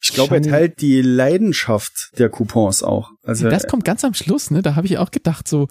Ich 0.00 0.12
glaube, 0.12 0.36
er 0.36 0.42
teilt 0.42 0.80
die 0.80 1.02
Leidenschaft 1.02 2.12
der 2.18 2.28
Coupons 2.28 2.82
auch. 2.82 3.10
Also 3.24 3.48
das 3.48 3.66
kommt 3.66 3.84
ganz 3.84 4.04
am 4.04 4.14
Schluss, 4.14 4.50
ne? 4.50 4.62
Da 4.62 4.76
habe 4.76 4.86
ich 4.86 4.98
auch 4.98 5.10
gedacht, 5.10 5.48
so, 5.48 5.68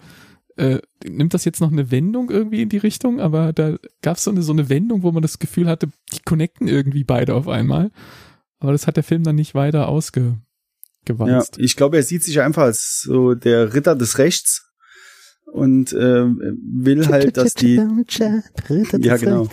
äh, 0.56 0.80
nimmt 1.06 1.34
das 1.34 1.44
jetzt 1.44 1.60
noch 1.60 1.72
eine 1.72 1.90
Wendung 1.90 2.30
irgendwie 2.30 2.62
in 2.62 2.68
die 2.68 2.78
Richtung, 2.78 3.20
aber 3.20 3.52
da 3.52 3.76
gab 4.02 4.16
es 4.16 4.24
so 4.24 4.30
eine, 4.30 4.42
so 4.42 4.52
eine 4.52 4.68
Wendung, 4.68 5.02
wo 5.02 5.12
man 5.12 5.22
das 5.22 5.38
Gefühl 5.38 5.68
hatte, 5.68 5.88
die 6.12 6.20
connecten 6.24 6.68
irgendwie 6.68 7.04
beide 7.04 7.34
auf 7.34 7.48
einmal. 7.48 7.90
Aber 8.58 8.72
das 8.72 8.86
hat 8.86 8.96
der 8.96 9.04
Film 9.04 9.22
dann 9.22 9.36
nicht 9.36 9.54
weiter 9.54 9.80
ja, 9.80 9.86
ausgewalzt. 9.86 11.58
ich 11.58 11.76
glaube, 11.76 11.96
er 11.96 12.02
sieht 12.02 12.24
sich 12.24 12.40
einfach 12.40 12.62
als 12.64 13.02
so 13.02 13.34
der 13.34 13.72
Ritter 13.72 13.94
des 13.94 14.18
Rechts 14.18 14.68
und 15.46 15.92
äh, 15.92 16.26
will 16.26 17.06
halt, 17.06 17.36
dass 17.36 17.54
die 17.54 17.80
Ja, 18.98 19.16
genau. 19.16 19.48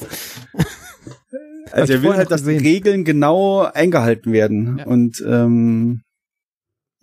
Also 1.72 1.94
er 1.94 2.04
will 2.04 2.16
halt, 2.16 2.32
dass 2.32 2.44
die. 2.44 2.58
Regeln 2.58 3.04
genau 3.04 3.64
eingehalten 3.64 4.32
werden. 4.32 4.78
Ja. 4.78 4.86
Und 4.86 5.24
ähm, 5.28 6.02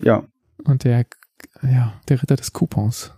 ja, 0.00 0.24
Und 0.64 0.84
der, 0.84 1.06
ja, 1.62 1.94
der 2.08 2.22
Ritter 2.22 2.36
des 2.36 2.52
Coupons. 2.52 3.12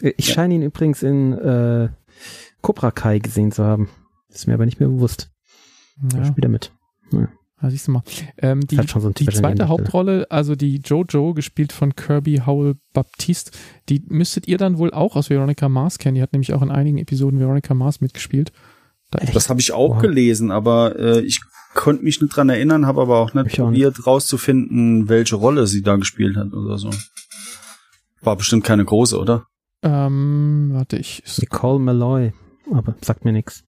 Ich 0.00 0.32
scheine 0.32 0.54
ihn 0.54 0.62
übrigens 0.62 1.02
in 1.02 1.32
äh, 1.32 1.88
Cobra 2.60 2.90
Kai 2.90 3.18
gesehen 3.18 3.52
zu 3.52 3.64
haben. 3.64 3.88
Ist 4.28 4.46
mir 4.46 4.54
aber 4.54 4.64
nicht 4.64 4.80
mehr 4.80 4.88
bewusst. 4.88 5.30
Ja. 6.12 6.18
Ja, 6.18 6.24
Spielt 6.24 6.44
er 6.44 6.48
mit. 6.48 6.72
Ja. 7.12 7.28
ja, 7.62 7.70
siehst 7.70 7.86
du 7.86 7.92
mal. 7.92 8.02
Ähm, 8.38 8.66
die, 8.66 8.78
Hat 8.78 8.90
schon 8.90 9.02
so 9.02 9.10
die 9.10 9.26
zweite 9.26 9.48
Ende. 9.48 9.68
Hauptrolle, 9.68 10.26
also 10.30 10.56
die 10.56 10.78
Jojo, 10.78 11.34
gespielt 11.34 11.72
von 11.72 11.94
Kirby 11.94 12.42
Howell 12.46 12.76
Baptiste, 12.92 13.52
die 13.88 14.02
müsstet 14.08 14.48
ihr 14.48 14.58
dann 14.58 14.78
wohl 14.78 14.92
auch 14.92 15.14
aus 15.14 15.30
Veronica 15.30 15.68
Mars 15.68 15.98
kennen. 15.98 16.14
Die 16.14 16.22
hat 16.22 16.32
nämlich 16.32 16.52
auch 16.54 16.62
in 16.62 16.70
einigen 16.70 16.98
Episoden 16.98 17.38
Veronica 17.38 17.74
Mars 17.74 18.00
mitgespielt. 18.00 18.52
Da 19.12 19.24
Das 19.32 19.48
habe 19.48 19.60
ich 19.60 19.72
auch 19.72 19.96
Wow. 19.96 20.02
gelesen, 20.02 20.50
aber 20.50 20.98
äh, 20.98 21.20
ich 21.20 21.40
konnte 21.74 22.02
mich 22.04 22.20
nicht 22.20 22.34
dran 22.36 22.48
erinnern, 22.48 22.86
habe 22.86 23.00
aber 23.02 23.18
auch 23.18 23.32
nicht 23.34 23.46
Ich 23.46 23.60
auch 23.60 23.70
nicht. 23.70 23.82
probiert 23.82 24.06
rauszufinden, 24.06 25.08
welche 25.08 25.36
Rolle 25.36 25.66
sie 25.66 25.82
da 25.82 25.96
gespielt 25.96 26.36
hat 26.36 26.52
oder 26.52 26.78
so. 26.78 26.90
War 28.20 28.36
bestimmt 28.36 28.64
keine 28.64 28.84
große, 28.84 29.18
oder? 29.18 29.46
ähm, 29.84 30.70
warte, 30.72 30.96
ich. 30.96 31.22
Nicole 31.40 31.78
Malloy. 31.80 32.32
Aber 32.72 32.94
sagt 33.00 33.24
mir 33.24 33.32
nichts. 33.32 33.64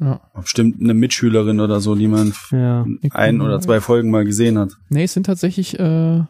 Ja. 0.00 0.20
War 0.32 0.42
bestimmt 0.42 0.80
eine 0.80 0.94
Mitschülerin 0.94 1.60
oder 1.60 1.80
so, 1.80 1.94
die 1.94 2.08
man 2.08 2.32
Ja. 2.50 2.86
ein 3.10 3.40
oder 3.42 3.60
zwei 3.60 3.80
Folgen 3.80 4.10
mal 4.10 4.24
gesehen 4.24 4.58
hat. 4.58 4.72
Nee, 4.88 5.04
es 5.04 5.12
sind 5.12 5.26
tatsächlich 5.26 5.78
äh, 5.78 6.22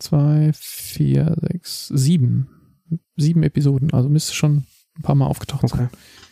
zwei, 0.00 0.50
vier, 0.54 1.36
sechs, 1.40 1.88
sieben. 1.88 2.48
Sieben 3.16 3.42
Episoden. 3.44 3.92
Also 3.92 4.08
müsste 4.08 4.34
schon 4.34 4.64
ein 4.96 5.02
paar 5.02 5.14
Mal 5.14 5.26
aufgetaucht 5.26 5.68
sein. 5.68 5.88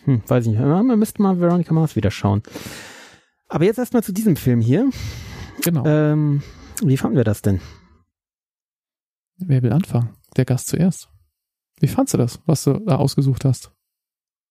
Hm, 0.06 0.22
weiß 0.26 0.46
ich 0.46 0.52
nicht. 0.52 0.60
Man 0.60 0.98
müsste 0.98 1.20
mal 1.22 1.38
Veronica 1.40 1.72
Mars 1.74 1.94
wieder 1.96 2.10
schauen. 2.10 2.42
Aber 3.48 3.64
jetzt 3.64 3.78
erstmal 3.78 4.02
zu 4.02 4.12
diesem 4.12 4.36
Film 4.36 4.60
hier. 4.60 4.90
Genau. 5.62 5.84
Ähm, 5.86 6.42
wie 6.82 6.96
fanden 6.96 7.16
wir 7.16 7.24
das 7.24 7.42
denn? 7.42 7.60
Wer 9.38 9.62
will 9.62 9.72
anfangen? 9.72 10.10
Der 10.36 10.44
Gast 10.44 10.68
zuerst. 10.68 11.08
Wie 11.80 11.88
fandst 11.88 12.14
du 12.14 12.18
das, 12.18 12.40
was 12.46 12.64
du 12.64 12.74
da 12.86 12.96
ausgesucht 12.96 13.44
hast? 13.44 13.70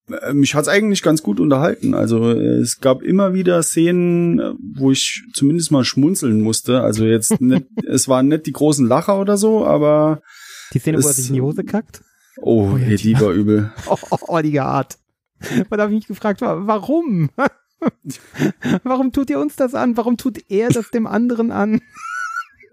Äh, 0.10 0.34
Mich 0.34 0.54
hat's 0.56 0.68
eigentlich 0.68 1.02
ganz 1.02 1.24
gut 1.24 1.40
unterhalten. 1.40 1.94
Also 1.96 2.32
äh, 2.32 2.58
es 2.60 2.80
gab 2.80 3.02
immer 3.02 3.34
wieder 3.34 3.64
Szenen, 3.64 4.40
äh, 4.40 4.54
wo 4.76 4.92
ich 4.92 5.24
zumindest 5.34 5.72
mal 5.72 5.84
schmunzeln 5.84 6.42
musste. 6.42 6.82
Also 6.82 7.06
jetzt 7.06 7.32
nicht, 7.42 7.66
es 7.88 8.08
waren 8.08 8.28
nicht 8.28 8.46
die 8.46 8.52
großen 8.52 8.88
Lacher 8.88 9.20
oder 9.20 9.38
so, 9.38 9.66
aber 9.66 10.22
Die 10.74 10.80
Szene, 10.80 10.98
wo 11.02 11.08
er 11.08 11.10
Es- 11.10 11.16
sich 11.18 11.30
in 11.30 11.36
die 11.36 11.42
Hose 11.42 11.64
kackt? 11.64 12.04
oh, 12.42 12.72
Oh 12.74 12.78
ja, 12.78 12.90
die- 12.90 12.98
die 12.98 13.20
war 13.20 13.32
übel. 13.32 13.72
Oh, 13.88 13.98
oh, 14.12 14.18
oh 14.28 14.40
die 14.42 14.60
Art. 14.60 14.98
Man 15.70 15.80
habe 15.82 15.92
ich 15.92 15.98
mich 16.00 16.08
gefragt, 16.08 16.42
wa- 16.42 16.66
warum? 16.68 17.30
warum 18.84 19.12
tut 19.12 19.30
ihr 19.30 19.40
uns 19.40 19.56
das 19.56 19.76
an? 19.76 19.98
Warum 19.98 20.18
tut 20.18 20.40
er 20.50 20.70
das 20.70 20.90
dem 20.92 21.08
anderen 21.08 21.52
an? 21.52 21.82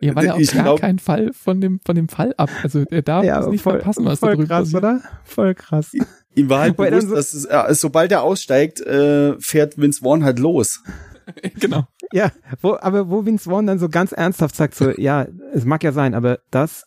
Ja, 0.01 0.17
weil 0.17 0.27
er 0.27 0.35
auf 0.35 0.41
Ich 0.41 0.53
gar 0.53 0.65
glaub- 0.65 0.81
keinen 0.81 0.99
Fall 0.99 1.33
von 1.33 1.61
dem, 1.61 1.81
von 1.85 1.95
dem 1.95 2.09
Fall 2.09 2.35
ab. 2.37 2.51
Also 2.63 2.85
er 2.91 3.03
darf 3.03 3.25
es 3.25 3.47
nicht 3.49 3.63
verpassen, 3.63 4.05
was 4.05 4.19
da 4.21 4.27
voll 4.27 4.35
drüben 4.37 4.49
krass, 4.49 4.65
passiert. 4.73 4.83
oder? 4.83 5.01
Voll 5.25 5.55
krass. 5.55 5.93
Ihm 6.35 6.49
war 6.49 6.61
halt 6.61 6.77
bewusst, 6.77 7.09
so- 7.09 7.15
dass 7.15 7.35
es, 7.35 7.45
äh, 7.45 7.75
sobald 7.75 8.11
er 8.11 8.23
aussteigt, 8.23 8.81
äh, 8.81 9.39
fährt 9.39 9.79
Vince 9.79 10.01
Vaughn 10.03 10.25
halt 10.25 10.39
los. 10.41 10.83
genau. 11.61 11.85
Ja, 12.13 12.33
wo, 12.61 12.77
aber 12.81 13.09
wo 13.11 13.25
Vince 13.25 13.49
Vaughn 13.49 13.67
dann 13.67 13.79
so 13.79 13.89
ganz 13.89 14.11
ernsthaft 14.13 14.57
sagt 14.57 14.75
so, 14.75 14.91
ja, 14.91 15.27
es 15.53 15.65
mag 15.65 15.85
ja 15.85 15.93
sein, 15.93 16.15
aber 16.15 16.41
das 16.51 16.85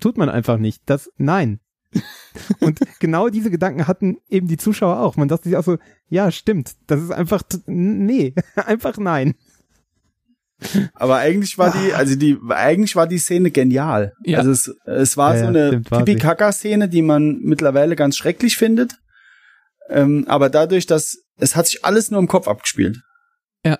tut 0.00 0.18
man 0.18 0.28
einfach 0.28 0.58
nicht. 0.58 0.82
Das, 0.86 1.08
nein. 1.18 1.60
Und 2.60 2.80
genau 3.00 3.28
diese 3.28 3.50
Gedanken 3.50 3.86
hatten 3.88 4.18
eben 4.28 4.46
die 4.48 4.56
Zuschauer 4.58 5.00
auch. 5.00 5.16
Man 5.16 5.28
dachte 5.28 5.48
sich 5.48 5.56
auch 5.56 5.64
so, 5.64 5.78
ja, 6.08 6.30
stimmt. 6.30 6.74
Das 6.86 7.00
ist 7.02 7.10
einfach, 7.10 7.42
nee, 7.66 8.34
einfach 8.56 8.98
nein. 8.98 9.34
Aber 10.94 11.16
eigentlich 11.16 11.58
war 11.58 11.70
die, 11.72 11.92
also 11.92 12.16
die, 12.16 12.38
eigentlich 12.48 12.96
war 12.96 13.06
die 13.06 13.18
Szene 13.18 13.50
genial. 13.50 14.14
Ja. 14.24 14.38
Also 14.38 14.50
es, 14.50 14.74
es 14.86 15.16
war 15.16 15.34
Ja, 15.34 15.38
so 15.38 15.44
ja, 15.44 15.48
eine 15.50 15.70
sie. 15.78 15.80
Pipi-Kaka-Szene, 15.80 16.88
die 16.88 17.02
man 17.02 17.40
mittlerweile 17.42 17.94
ganz 17.96 18.16
schrecklich 18.16 18.56
findet. 18.56 18.98
Ähm, 19.88 20.24
aber 20.28 20.48
dadurch, 20.50 20.86
dass 20.86 21.18
es 21.38 21.54
hat 21.56 21.66
sich 21.66 21.84
alles 21.84 22.10
nur 22.10 22.20
im 22.20 22.26
Kopf 22.28 22.48
abgespielt. 22.48 23.02
Ja, 23.64 23.78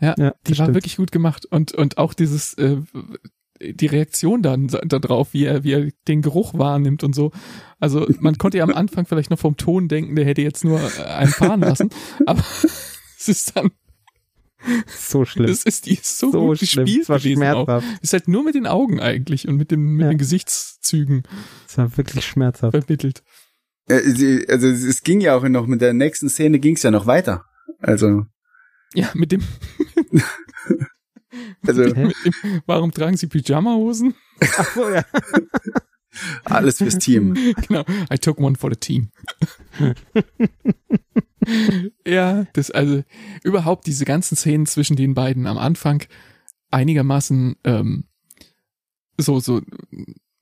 Ja, 0.00 0.14
die 0.14 0.24
war 0.58 0.64
stimmt. 0.64 0.74
wirklich 0.74 0.96
gut 0.96 1.12
gemacht. 1.12 1.44
Und, 1.44 1.72
und 1.72 1.98
auch 1.98 2.14
dieses, 2.14 2.54
äh, 2.54 2.78
die 3.60 3.86
Reaktion 3.86 4.42
dann 4.42 4.68
da 4.68 4.98
drauf, 4.98 5.28
wie 5.32 5.44
er, 5.44 5.64
wie 5.64 5.72
er 5.72 5.90
den 6.06 6.22
Geruch 6.22 6.54
wahrnimmt 6.54 7.02
und 7.04 7.14
so. 7.14 7.32
Also 7.80 8.06
man 8.20 8.38
konnte 8.38 8.58
ja 8.58 8.64
am 8.64 8.72
Anfang 8.72 9.06
vielleicht 9.06 9.30
noch 9.30 9.38
vom 9.38 9.56
Ton 9.56 9.88
denken, 9.88 10.14
der 10.16 10.24
hätte 10.24 10.42
jetzt 10.42 10.64
nur 10.64 10.80
äh, 10.80 11.02
einen 11.02 11.30
fahren 11.30 11.60
lassen. 11.60 11.90
Aber 12.26 12.42
es 13.18 13.28
ist 13.28 13.56
dann, 13.56 13.70
so 14.88 15.24
schlimm. 15.24 15.48
es 15.50 15.64
ist 15.64 15.86
die 15.86 15.94
ist 15.94 16.18
so, 16.18 16.30
so 16.32 16.40
gut 16.46 16.58
schlimm. 16.58 16.84
gespielt 16.84 17.02
Es 17.04 17.08
war 17.08 17.18
gewesen 17.18 17.42
auch. 17.44 17.64
schmerzhaft. 17.66 18.02
Ist 18.02 18.12
halt 18.12 18.28
nur 18.28 18.44
mit 18.44 18.54
den 18.54 18.66
Augen 18.66 19.00
eigentlich 19.00 19.46
und 19.48 19.56
mit, 19.56 19.70
dem, 19.70 19.94
mit 19.96 20.04
Ja. 20.04 20.08
den 20.10 20.18
Gesichtszügen 20.18 21.22
Es 21.68 21.78
war 21.78 21.96
wirklich 21.96 22.24
schmerzhaft. 22.24 22.72
vermittelt. 22.76 23.22
Äh, 23.88 24.00
Also 24.48 24.66
es 24.68 24.82
es 24.82 25.02
ging 25.02 25.20
ja 25.20 25.36
auch 25.36 25.48
noch, 25.48 25.66
mit 25.66 25.80
der 25.80 25.94
nächsten 25.94 26.28
Szene 26.28 26.58
ging 26.58 26.74
es 26.74 26.82
ja 26.82 26.90
noch 26.90 27.06
weiter. 27.06 27.44
Also, 27.80 28.24
Ja, 28.94 29.08
mit 29.14 29.30
dem, 29.32 29.42
also 31.66 31.84
dem 31.84 32.12
warum 32.66 32.92
tragen 32.92 33.16
sie 33.16 33.26
Pyjamahosen? 33.26 34.14
Ach 34.40 34.74
so, 34.74 34.88
ja. 34.88 35.04
alles 36.44 36.78
fürs 36.78 36.98
Team. 36.98 37.34
genau. 37.66 37.84
I 38.12 38.18
took 38.18 38.38
one 38.38 38.56
for 38.56 38.70
the 38.70 38.76
team. 38.76 39.10
ja, 42.06 42.46
das 42.52 42.70
also 42.70 43.02
überhaupt 43.42 43.86
diese 43.86 44.04
ganzen 44.04 44.36
Szenen 44.36 44.66
zwischen 44.66 44.96
den 44.96 45.14
beiden 45.14 45.46
am 45.46 45.58
Anfang 45.58 46.04
einigermaßen 46.70 47.56
ähm, 47.64 48.04
so 49.16 49.40
so 49.40 49.60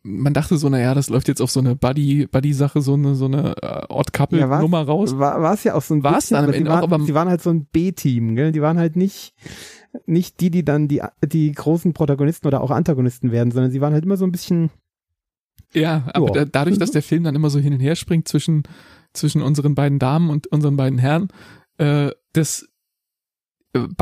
man 0.08 0.32
dachte 0.34 0.56
so 0.56 0.68
naja 0.68 0.94
das 0.94 1.08
läuft 1.10 1.26
jetzt 1.28 1.42
auf 1.42 1.50
so 1.50 1.60
eine 1.60 1.75
Buddy 1.75 2.26
Buddy 2.30 2.52
Sache 2.52 2.80
so 2.80 2.94
eine 2.94 3.14
so 3.16 3.25
eine 3.26 3.54
äh, 3.60 3.86
Odd 3.88 4.12
Couple 4.12 4.38
Ja, 4.38 4.48
raus. 4.84 5.18
War, 5.18 5.52
es 5.52 5.64
ja 5.64 5.75
auch 5.75 5.82
so 5.82 5.94
ein 5.94 6.02
War's 6.04 6.16
bisschen, 6.26 6.36
dann 6.36 6.44
am 6.44 6.48
aber 6.50 6.56
Ende 6.56 6.70
die 6.70 6.76
auch, 6.76 6.80
waren, 6.82 6.92
aber- 6.92 7.04
die 7.06 7.14
waren 7.14 7.28
halt 7.28 7.42
so 7.42 7.50
ein 7.50 7.66
B-Team, 7.66 8.36
gell? 8.36 8.52
Die 8.52 8.62
waren 8.62 8.78
halt 8.78 8.94
nicht, 8.96 9.34
nicht 10.06 10.40
die, 10.40 10.50
die 10.50 10.64
dann 10.64 10.88
die, 10.88 11.02
die 11.25 11.50
großen 11.52 11.92
Protagonisten 11.92 12.46
oder 12.46 12.60
auch 12.60 12.70
Antagonisten 12.70 13.32
werden, 13.32 13.50
sondern 13.50 13.70
sie 13.72 13.80
waren 13.80 13.92
halt 13.92 14.04
immer 14.04 14.16
so 14.16 14.25
ein 14.25 14.32
bisschen, 14.32 14.70
ja 15.72 16.04
aber 16.14 16.30
da, 16.30 16.44
dadurch 16.44 16.78
dass 16.78 16.90
der 16.92 17.02
Film 17.02 17.25
dann 17.25 17.34
immer 17.34 17.50
so 17.50 17.58
hin 17.58 17.72
und 17.75 17.80
her 17.80 17.96
springt 17.96 18.28
zwischen 18.28 18.62
zwischen 19.12 19.42
unseren 19.42 19.75
beiden 19.75 19.98
Damen 19.98 20.30
und 20.30 20.46
unseren 20.48 20.76
beiden 20.76 20.98
Herren 20.98 21.28
äh, 21.78 22.10
das 22.32 22.68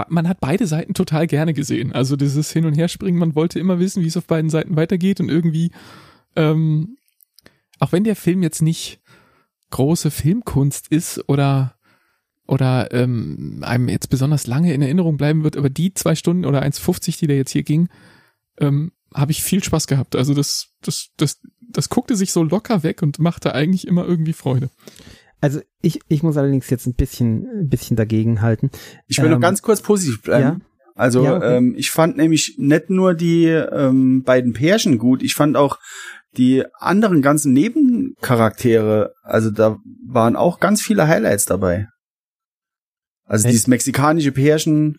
man 0.08 0.28
hat 0.28 0.40
beide 0.40 0.66
Seiten 0.66 0.94
total 0.94 1.26
gerne 1.26 1.54
gesehen. 1.54 1.92
Also 1.92 2.16
dieses 2.16 2.50
Hin- 2.52 2.66
und 2.66 2.74
Herspringen, 2.74 3.18
man 3.18 3.34
wollte 3.34 3.58
immer 3.58 3.78
wissen, 3.78 4.02
wie 4.02 4.08
es 4.08 4.16
auf 4.16 4.26
beiden 4.26 4.50
Seiten 4.50 4.76
weitergeht 4.76 5.20
und 5.20 5.28
irgendwie, 5.28 5.70
ähm, 6.36 6.96
auch 7.78 7.92
wenn 7.92 8.04
der 8.04 8.16
Film 8.16 8.42
jetzt 8.42 8.62
nicht 8.62 9.00
große 9.70 10.10
Filmkunst 10.10 10.88
ist 10.88 11.28
oder 11.28 11.74
oder 12.46 12.92
ähm, 12.92 13.60
einem 13.62 13.88
jetzt 13.88 14.10
besonders 14.10 14.46
lange 14.46 14.74
in 14.74 14.82
Erinnerung 14.82 15.16
bleiben 15.16 15.44
wird, 15.44 15.56
aber 15.56 15.70
die 15.70 15.94
zwei 15.94 16.14
Stunden 16.14 16.44
oder 16.44 16.62
1,50, 16.62 17.18
die 17.18 17.26
da 17.26 17.34
jetzt 17.34 17.52
hier 17.52 17.62
ging, 17.62 17.88
ähm, 18.58 18.92
habe 19.14 19.32
ich 19.32 19.42
viel 19.42 19.64
Spaß 19.64 19.86
gehabt. 19.86 20.14
Also 20.14 20.34
das, 20.34 20.74
das, 20.82 21.10
das, 21.16 21.40
das 21.60 21.88
guckte 21.88 22.16
sich 22.16 22.32
so 22.32 22.42
locker 22.42 22.82
weg 22.82 23.02
und 23.02 23.18
machte 23.18 23.54
eigentlich 23.54 23.86
immer 23.86 24.04
irgendwie 24.04 24.34
Freude. 24.34 24.68
Also 25.44 25.60
ich, 25.82 26.00
ich 26.08 26.22
muss 26.22 26.38
allerdings 26.38 26.70
jetzt 26.70 26.86
ein 26.86 26.94
bisschen, 26.94 27.46
ein 27.64 27.68
bisschen 27.68 27.96
dagegen 27.96 28.40
halten. 28.40 28.70
Ich 29.06 29.18
will 29.18 29.26
Ähm, 29.26 29.32
noch 29.32 29.40
ganz 29.40 29.60
kurz 29.60 29.82
positiv 29.82 30.22
bleiben. 30.22 30.62
Also 30.94 31.22
Ja, 31.22 31.36
okay. 31.36 31.56
ähm, 31.58 31.74
ich 31.76 31.90
fand 31.90 32.16
nämlich 32.16 32.54
nicht 32.58 32.88
nur 32.88 33.12
die 33.14 33.44
ähm, 33.46 34.22
beiden 34.22 34.54
Pärchen 34.54 34.96
gut, 34.96 35.22
ich 35.22 35.34
fand 35.34 35.56
auch 35.56 35.78
die 36.38 36.64
anderen 36.78 37.20
ganzen 37.20 37.52
Nebencharaktere, 37.52 39.12
also 39.22 39.50
da 39.50 39.76
waren 40.06 40.34
auch 40.36 40.60
ganz 40.60 40.80
viele 40.80 41.06
Highlights 41.08 41.44
dabei. 41.44 41.88
Also 43.26 43.44
Echt? 43.44 43.52
dieses 43.52 43.66
mexikanische 43.66 44.32
Pärchen, 44.32 44.96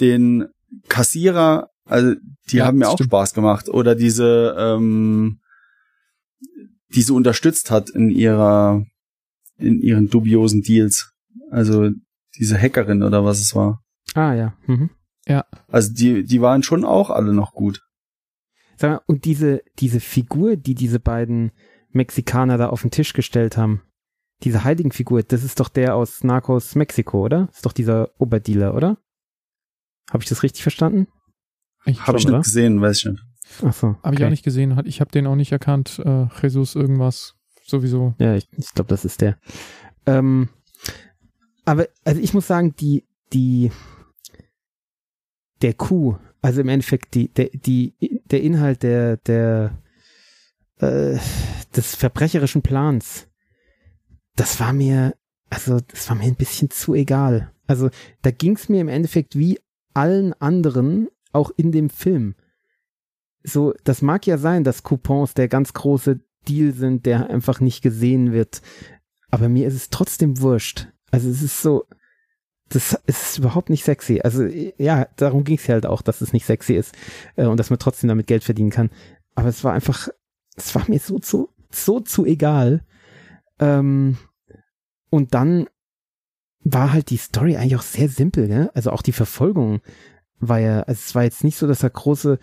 den 0.00 0.46
Kassierer, 0.88 1.68
also 1.84 2.14
die 2.50 2.56
Ja, 2.58 2.66
haben 2.66 2.78
mir 2.78 2.88
auch 2.88 2.94
stimmt. 2.94 3.10
Spaß 3.10 3.34
gemacht. 3.34 3.68
Oder 3.68 3.94
diese, 3.94 4.54
ähm, 4.58 5.38
die 6.94 7.02
sie 7.02 7.12
unterstützt 7.12 7.70
hat 7.70 7.90
in 7.90 8.10
ihrer, 8.10 8.84
in 9.62 9.80
ihren 9.80 10.08
dubiosen 10.08 10.62
Deals. 10.62 11.12
Also 11.50 11.90
diese 12.38 12.58
Hackerin 12.60 13.02
oder 13.02 13.24
was 13.24 13.40
es 13.40 13.54
war. 13.54 13.82
Ah 14.14 14.34
ja. 14.34 14.54
Mhm. 14.66 14.90
Also 15.68 15.92
die, 15.94 16.24
die 16.24 16.40
waren 16.40 16.62
schon 16.62 16.84
auch 16.84 17.10
alle 17.10 17.32
noch 17.32 17.52
gut. 17.52 17.80
Sag 18.76 18.90
mal, 18.90 19.00
und 19.06 19.24
diese, 19.24 19.62
diese 19.78 20.00
Figur, 20.00 20.56
die 20.56 20.74
diese 20.74 20.98
beiden 21.00 21.52
Mexikaner 21.90 22.58
da 22.58 22.68
auf 22.68 22.82
den 22.82 22.90
Tisch 22.90 23.12
gestellt 23.12 23.56
haben, 23.56 23.82
diese 24.42 24.64
Heiligenfigur, 24.64 25.22
das 25.22 25.44
ist 25.44 25.60
doch 25.60 25.68
der 25.68 25.94
aus 25.94 26.24
Narcos 26.24 26.74
Mexiko, 26.74 27.24
oder? 27.24 27.48
Ist 27.52 27.64
doch 27.64 27.72
dieser 27.72 28.10
Oberdealer, 28.20 28.74
oder? 28.74 28.98
Habe 30.10 30.22
ich 30.24 30.28
das 30.28 30.42
richtig 30.42 30.62
verstanden? 30.62 31.06
Ich 31.84 32.00
Habe 32.06 32.18
ich 32.18 32.24
nicht 32.24 32.32
oder? 32.34 32.42
gesehen, 32.42 32.80
weiß 32.80 32.98
ich 32.98 33.04
nicht. 33.12 33.22
Ach 33.64 33.72
so. 33.72 33.96
Habe 34.02 34.14
ich 34.16 34.24
auch 34.24 34.30
nicht 34.30 34.44
gesehen. 34.44 34.74
Hat- 34.76 34.86
Ich 34.86 35.00
habe 35.00 35.10
den 35.12 35.26
auch 35.26 35.36
nicht 35.36 35.52
erkannt. 35.52 36.00
Äh, 36.04 36.26
Jesus 36.42 36.74
irgendwas. 36.74 37.34
Sowieso. 37.64 38.14
Ja, 38.18 38.34
ich, 38.34 38.48
ich 38.56 38.72
glaube, 38.72 38.88
das 38.88 39.04
ist 39.04 39.20
der. 39.20 39.38
Ähm, 40.06 40.48
aber 41.64 41.88
also 42.04 42.20
ich 42.20 42.34
muss 42.34 42.46
sagen, 42.46 42.74
die 42.76 43.04
die 43.32 43.70
der 45.62 45.74
Coup, 45.74 46.18
also 46.40 46.60
im 46.60 46.68
Endeffekt 46.68 47.14
die 47.14 47.28
der 47.28 47.50
die 47.52 47.94
der 48.24 48.42
Inhalt 48.42 48.82
der 48.82 49.16
der 49.18 49.78
äh, 50.78 51.18
des 51.76 51.94
verbrecherischen 51.94 52.62
Plans, 52.62 53.28
das 54.36 54.58
war 54.60 54.72
mir 54.72 55.14
also 55.50 55.78
das 55.80 56.08
war 56.08 56.16
mir 56.16 56.24
ein 56.24 56.36
bisschen 56.36 56.70
zu 56.70 56.94
egal. 56.94 57.52
Also 57.66 57.90
da 58.22 58.30
ging 58.30 58.56
es 58.56 58.68
mir 58.68 58.80
im 58.80 58.88
Endeffekt 58.88 59.38
wie 59.38 59.60
allen 59.94 60.32
anderen, 60.34 61.08
auch 61.32 61.50
in 61.56 61.72
dem 61.72 61.90
Film. 61.90 62.34
So, 63.44 63.74
das 63.84 64.02
mag 64.02 64.26
ja 64.26 64.38
sein, 64.38 64.64
dass 64.64 64.82
Coupons 64.82 65.34
der 65.34 65.48
ganz 65.48 65.72
große 65.72 66.20
Deal 66.48 66.72
sind, 66.72 67.06
der 67.06 67.30
einfach 67.30 67.60
nicht 67.60 67.82
gesehen 67.82 68.32
wird. 68.32 68.62
Aber 69.30 69.48
mir 69.48 69.66
ist 69.66 69.74
es 69.74 69.90
trotzdem 69.90 70.40
wurscht. 70.40 70.88
Also 71.10 71.28
es 71.28 71.42
ist 71.42 71.62
so, 71.62 71.84
das 72.68 72.98
ist 73.06 73.38
überhaupt 73.38 73.70
nicht 73.70 73.84
sexy. 73.84 74.20
Also 74.22 74.44
ja, 74.44 75.06
darum 75.16 75.44
ging 75.44 75.56
es 75.56 75.68
halt 75.68 75.86
auch, 75.86 76.02
dass 76.02 76.20
es 76.20 76.32
nicht 76.32 76.46
sexy 76.46 76.74
ist 76.74 76.94
äh, 77.36 77.46
und 77.46 77.58
dass 77.58 77.70
man 77.70 77.78
trotzdem 77.78 78.08
damit 78.08 78.26
Geld 78.26 78.44
verdienen 78.44 78.70
kann. 78.70 78.90
Aber 79.34 79.48
es 79.48 79.64
war 79.64 79.72
einfach, 79.72 80.08
es 80.56 80.74
war 80.74 80.88
mir 80.88 80.98
so 80.98 81.18
zu, 81.18 81.50
so 81.70 82.00
zu 82.00 82.24
egal. 82.24 82.84
Ähm, 83.58 84.18
und 85.10 85.34
dann 85.34 85.66
war 86.64 86.92
halt 86.92 87.10
die 87.10 87.16
Story 87.16 87.56
eigentlich 87.56 87.76
auch 87.76 87.82
sehr 87.82 88.08
simpel, 88.08 88.48
ne? 88.48 88.70
Also 88.74 88.90
auch 88.90 89.02
die 89.02 89.12
Verfolgung 89.12 89.80
war 90.38 90.58
ja, 90.58 90.80
also 90.80 91.00
es 91.04 91.14
war 91.14 91.24
jetzt 91.24 91.44
nicht 91.44 91.56
so, 91.56 91.66
dass 91.66 91.80
da 91.80 91.88
große, 91.88 92.38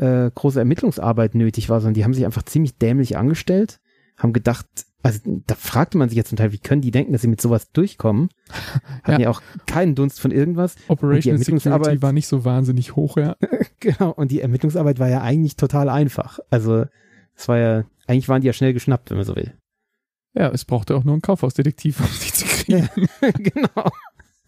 äh, 0.00 0.30
große 0.34 0.58
Ermittlungsarbeit 0.58 1.34
nötig 1.34 1.68
war, 1.68 1.80
sondern 1.80 1.94
die 1.94 2.04
haben 2.04 2.14
sich 2.14 2.24
einfach 2.24 2.42
ziemlich 2.42 2.78
dämlich 2.78 3.18
angestellt, 3.18 3.80
haben 4.16 4.32
gedacht, 4.32 4.66
also 5.02 5.20
da 5.24 5.54
fragte 5.54 5.98
man 5.98 6.08
sich 6.08 6.16
jetzt 6.16 6.28
zum 6.28 6.36
Teil, 6.36 6.52
wie 6.52 6.58
können 6.58 6.80
die 6.80 6.90
denken, 6.90 7.12
dass 7.12 7.22
sie 7.22 7.28
mit 7.28 7.40
sowas 7.40 7.70
durchkommen? 7.72 8.30
Hatten 9.02 9.20
ja, 9.20 9.26
ja 9.26 9.30
auch 9.30 9.42
keinen 9.66 9.94
Dunst 9.94 10.20
von 10.20 10.30
irgendwas. 10.30 10.76
Operation 10.88 11.36
Security 11.38 12.02
war 12.02 12.12
nicht 12.12 12.28
so 12.28 12.44
wahnsinnig 12.44 12.96
hoch, 12.96 13.16
ja. 13.16 13.36
genau, 13.80 14.10
und 14.10 14.30
die 14.30 14.40
Ermittlungsarbeit 14.40 14.98
war 14.98 15.08
ja 15.08 15.20
eigentlich 15.20 15.56
total 15.56 15.88
einfach. 15.88 16.38
Also 16.48 16.86
es 17.36 17.48
war 17.48 17.58
ja, 17.58 17.84
eigentlich 18.06 18.28
waren 18.28 18.40
die 18.40 18.46
ja 18.46 18.52
schnell 18.52 18.72
geschnappt, 18.72 19.10
wenn 19.10 19.18
man 19.18 19.26
so 19.26 19.36
will. 19.36 19.54
Ja, 20.34 20.48
es 20.50 20.64
brauchte 20.64 20.96
auch 20.96 21.04
nur 21.04 21.14
einen 21.14 21.22
Kaufhausdetektiv, 21.22 22.00
um 22.00 22.06
sie 22.06 22.32
zu 22.32 22.44
kriegen. 22.46 22.88
Ja, 22.96 23.30
genau. 23.32 23.90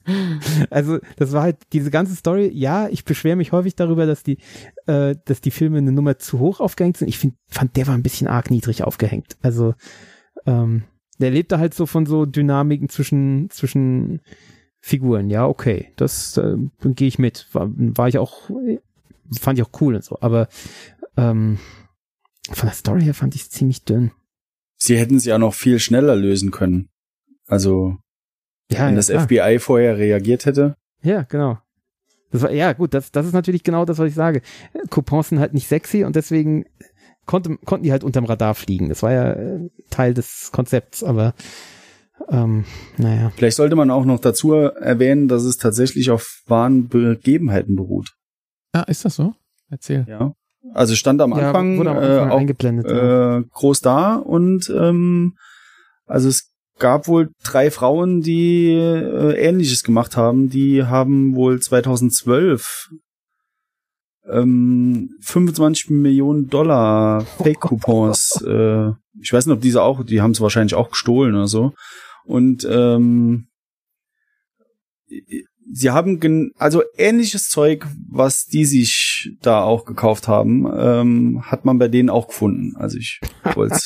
Also, 0.70 0.98
das 1.16 1.32
war 1.32 1.42
halt 1.42 1.58
diese 1.72 1.90
ganze 1.90 2.14
Story. 2.16 2.50
Ja, 2.52 2.88
ich 2.88 3.04
beschwere 3.04 3.36
mich 3.36 3.52
häufig 3.52 3.74
darüber, 3.74 4.06
dass 4.06 4.22
die, 4.22 4.38
äh, 4.86 5.16
dass 5.24 5.40
die 5.40 5.50
Filme 5.50 5.78
eine 5.78 5.92
Nummer 5.92 6.18
zu 6.18 6.38
hoch 6.38 6.60
aufgehängt 6.60 6.96
sind. 6.96 7.08
Ich 7.08 7.18
find, 7.18 7.34
fand, 7.48 7.76
der 7.76 7.86
war 7.86 7.94
ein 7.94 8.02
bisschen 8.02 8.28
arg 8.28 8.50
niedrig 8.50 8.84
aufgehängt. 8.84 9.36
Also, 9.42 9.74
ähm, 10.46 10.84
der 11.18 11.30
lebte 11.30 11.58
halt 11.58 11.74
so 11.74 11.86
von 11.86 12.06
so 12.06 12.26
Dynamiken 12.26 12.88
zwischen, 12.88 13.48
zwischen 13.50 14.20
Figuren. 14.80 15.30
Ja, 15.30 15.46
okay, 15.46 15.92
das 15.96 16.36
äh, 16.36 16.56
gehe 16.84 17.08
ich 17.08 17.18
mit. 17.18 17.46
War, 17.52 17.70
war 17.72 18.08
ich 18.08 18.18
auch, 18.18 18.50
fand 19.38 19.58
ich 19.58 19.64
auch 19.64 19.80
cool 19.80 19.94
und 19.94 20.04
so. 20.04 20.18
Aber 20.20 20.48
ähm, 21.16 21.58
von 22.50 22.68
der 22.68 22.74
Story 22.74 23.02
her 23.02 23.14
fand 23.14 23.34
ich 23.34 23.42
es 23.42 23.50
ziemlich 23.50 23.84
dünn. 23.84 24.10
Sie 24.76 24.98
hätten 24.98 25.16
es 25.16 25.24
ja 25.24 25.38
noch 25.38 25.54
viel 25.54 25.78
schneller 25.78 26.16
lösen 26.16 26.50
können. 26.50 26.88
Also 27.46 27.98
ja, 28.70 28.86
wenn 28.86 28.90
ja, 28.90 28.96
das 28.96 29.08
klar. 29.08 29.22
FBI 29.22 29.58
vorher 29.58 29.98
reagiert 29.98 30.46
hätte. 30.46 30.76
Ja, 31.02 31.22
genau. 31.22 31.58
Das 32.30 32.42
war, 32.42 32.50
ja, 32.50 32.72
gut, 32.72 32.94
das, 32.94 33.12
das 33.12 33.26
ist 33.26 33.34
natürlich 33.34 33.62
genau 33.62 33.84
das, 33.84 33.98
was 33.98 34.08
ich 34.08 34.14
sage. 34.14 34.40
Coupons 34.88 35.28
sind 35.28 35.38
halt 35.38 35.52
nicht 35.52 35.68
sexy 35.68 36.04
und 36.04 36.16
deswegen 36.16 36.64
konnte, 37.26 37.58
konnten 37.64 37.84
die 37.84 37.92
halt 37.92 38.04
unterm 38.04 38.24
Radar 38.24 38.54
fliegen. 38.54 38.88
Das 38.88 39.02
war 39.02 39.12
ja 39.12 39.32
äh, 39.32 39.68
Teil 39.90 40.14
des 40.14 40.50
Konzepts, 40.52 41.04
aber 41.04 41.34
ähm, 42.30 42.64
naja. 42.96 43.32
Vielleicht 43.36 43.56
sollte 43.56 43.76
man 43.76 43.90
auch 43.90 44.04
noch 44.04 44.20
dazu 44.20 44.52
erwähnen, 44.52 45.28
dass 45.28 45.44
es 45.44 45.58
tatsächlich 45.58 46.10
auf 46.10 46.42
wahren 46.46 46.88
Begebenheiten 46.88 47.76
beruht. 47.76 48.14
Ah, 48.72 48.82
ist 48.82 49.04
das 49.04 49.16
so? 49.16 49.34
Erzähl. 49.70 50.06
Ja. 50.08 50.34
Also 50.74 50.94
stand 50.94 51.20
am 51.20 51.32
Anfang, 51.32 51.74
ja, 51.84 51.90
am 51.90 51.98
Anfang 51.98 52.28
äh, 52.28 52.32
auch, 52.32 52.38
eingeblendet, 52.38 52.86
äh, 52.86 53.42
groß 53.52 53.80
da 53.80 54.16
und 54.16 54.70
ähm, 54.70 55.36
also 56.06 56.28
es 56.28 56.51
gab 56.78 57.08
wohl 57.08 57.30
drei 57.44 57.70
Frauen, 57.70 58.22
die 58.22 58.72
äh, 58.72 59.34
Ähnliches 59.34 59.82
gemacht 59.82 60.16
haben. 60.16 60.48
Die 60.48 60.84
haben 60.84 61.34
wohl 61.34 61.60
2012 61.60 62.90
ähm, 64.30 65.10
25 65.20 65.90
Millionen 65.90 66.48
Dollar 66.48 67.22
Fake-Coupons. 67.22 68.42
äh, 68.46 68.90
ich 69.20 69.32
weiß 69.32 69.46
nicht, 69.46 69.54
ob 69.54 69.60
diese 69.60 69.82
auch, 69.82 70.04
die 70.04 70.20
haben 70.20 70.32
es 70.32 70.40
wahrscheinlich 70.40 70.74
auch 70.74 70.90
gestohlen 70.90 71.34
oder 71.34 71.48
so. 71.48 71.72
Und 72.24 72.66
ähm, 72.70 73.48
sie 75.72 75.90
haben 75.90 76.52
also 76.56 76.82
ähnliches 76.96 77.48
Zeug, 77.48 77.86
was 78.08 78.44
die 78.46 78.64
sich 78.64 79.36
da 79.42 79.62
auch 79.62 79.84
gekauft 79.84 80.28
haben, 80.28 80.66
ähm, 80.74 81.42
hat 81.44 81.64
man 81.64 81.78
bei 81.78 81.88
denen 81.88 82.10
auch 82.10 82.28
gefunden. 82.28 82.76
Also 82.76 82.98
ich 82.98 83.20
wollte 83.54 83.78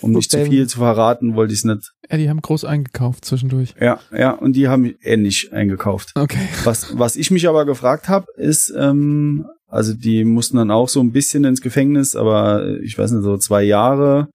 um 0.00 0.12
nicht 0.12 0.30
zu 0.30 0.44
viel 0.44 0.66
zu 0.68 0.78
verraten, 0.78 1.34
wollte 1.34 1.52
ich 1.52 1.60
es 1.60 1.64
nicht. 1.64 1.92
Ja, 2.10 2.16
die 2.16 2.28
haben 2.28 2.40
groß 2.40 2.64
eingekauft 2.64 3.24
zwischendurch. 3.24 3.74
Ja, 3.80 4.00
ja, 4.16 4.32
und 4.32 4.54
die 4.54 4.68
haben 4.68 4.94
ähnlich 5.02 5.52
eingekauft. 5.52 6.12
Okay. 6.14 6.48
Was, 6.64 6.98
was 6.98 7.16
ich 7.16 7.30
mich 7.30 7.48
aber 7.48 7.64
gefragt 7.64 8.08
habe, 8.08 8.26
ist, 8.36 8.72
ähm, 8.76 9.46
also 9.66 9.94
die 9.94 10.24
mussten 10.24 10.56
dann 10.56 10.70
auch 10.70 10.88
so 10.88 11.00
ein 11.00 11.12
bisschen 11.12 11.44
ins 11.44 11.60
Gefängnis, 11.60 12.14
aber 12.14 12.78
ich 12.80 12.96
weiß 12.98 13.12
nicht, 13.12 13.24
so 13.24 13.36
zwei 13.36 13.62
Jahre 13.62 14.28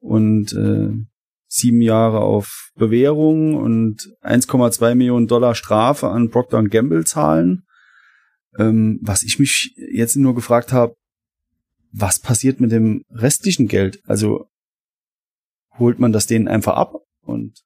und 0.00 0.52
äh, 0.52 0.90
sieben 1.48 1.80
Jahre 1.80 2.20
auf 2.20 2.70
Bewährung 2.76 3.54
und 3.54 4.02
1,2 4.22 4.94
Millionen 4.94 5.26
Dollar 5.26 5.54
Strafe 5.54 6.08
an 6.08 6.30
Procter 6.30 6.62
Gamble 6.62 7.04
zahlen. 7.04 7.62
Ähm, 8.58 8.98
was 9.02 9.22
ich 9.22 9.38
mich 9.38 9.74
jetzt 9.76 10.16
nur 10.16 10.34
gefragt 10.34 10.72
habe, 10.72 10.94
was 11.92 12.18
passiert 12.18 12.60
mit 12.60 12.70
dem 12.70 13.02
restlichen 13.10 13.66
Geld? 13.66 14.00
Also 14.06 14.46
holt 15.78 15.98
man 15.98 16.12
das 16.12 16.26
denen 16.26 16.48
einfach 16.48 16.74
ab 16.74 16.96
und 17.22 17.64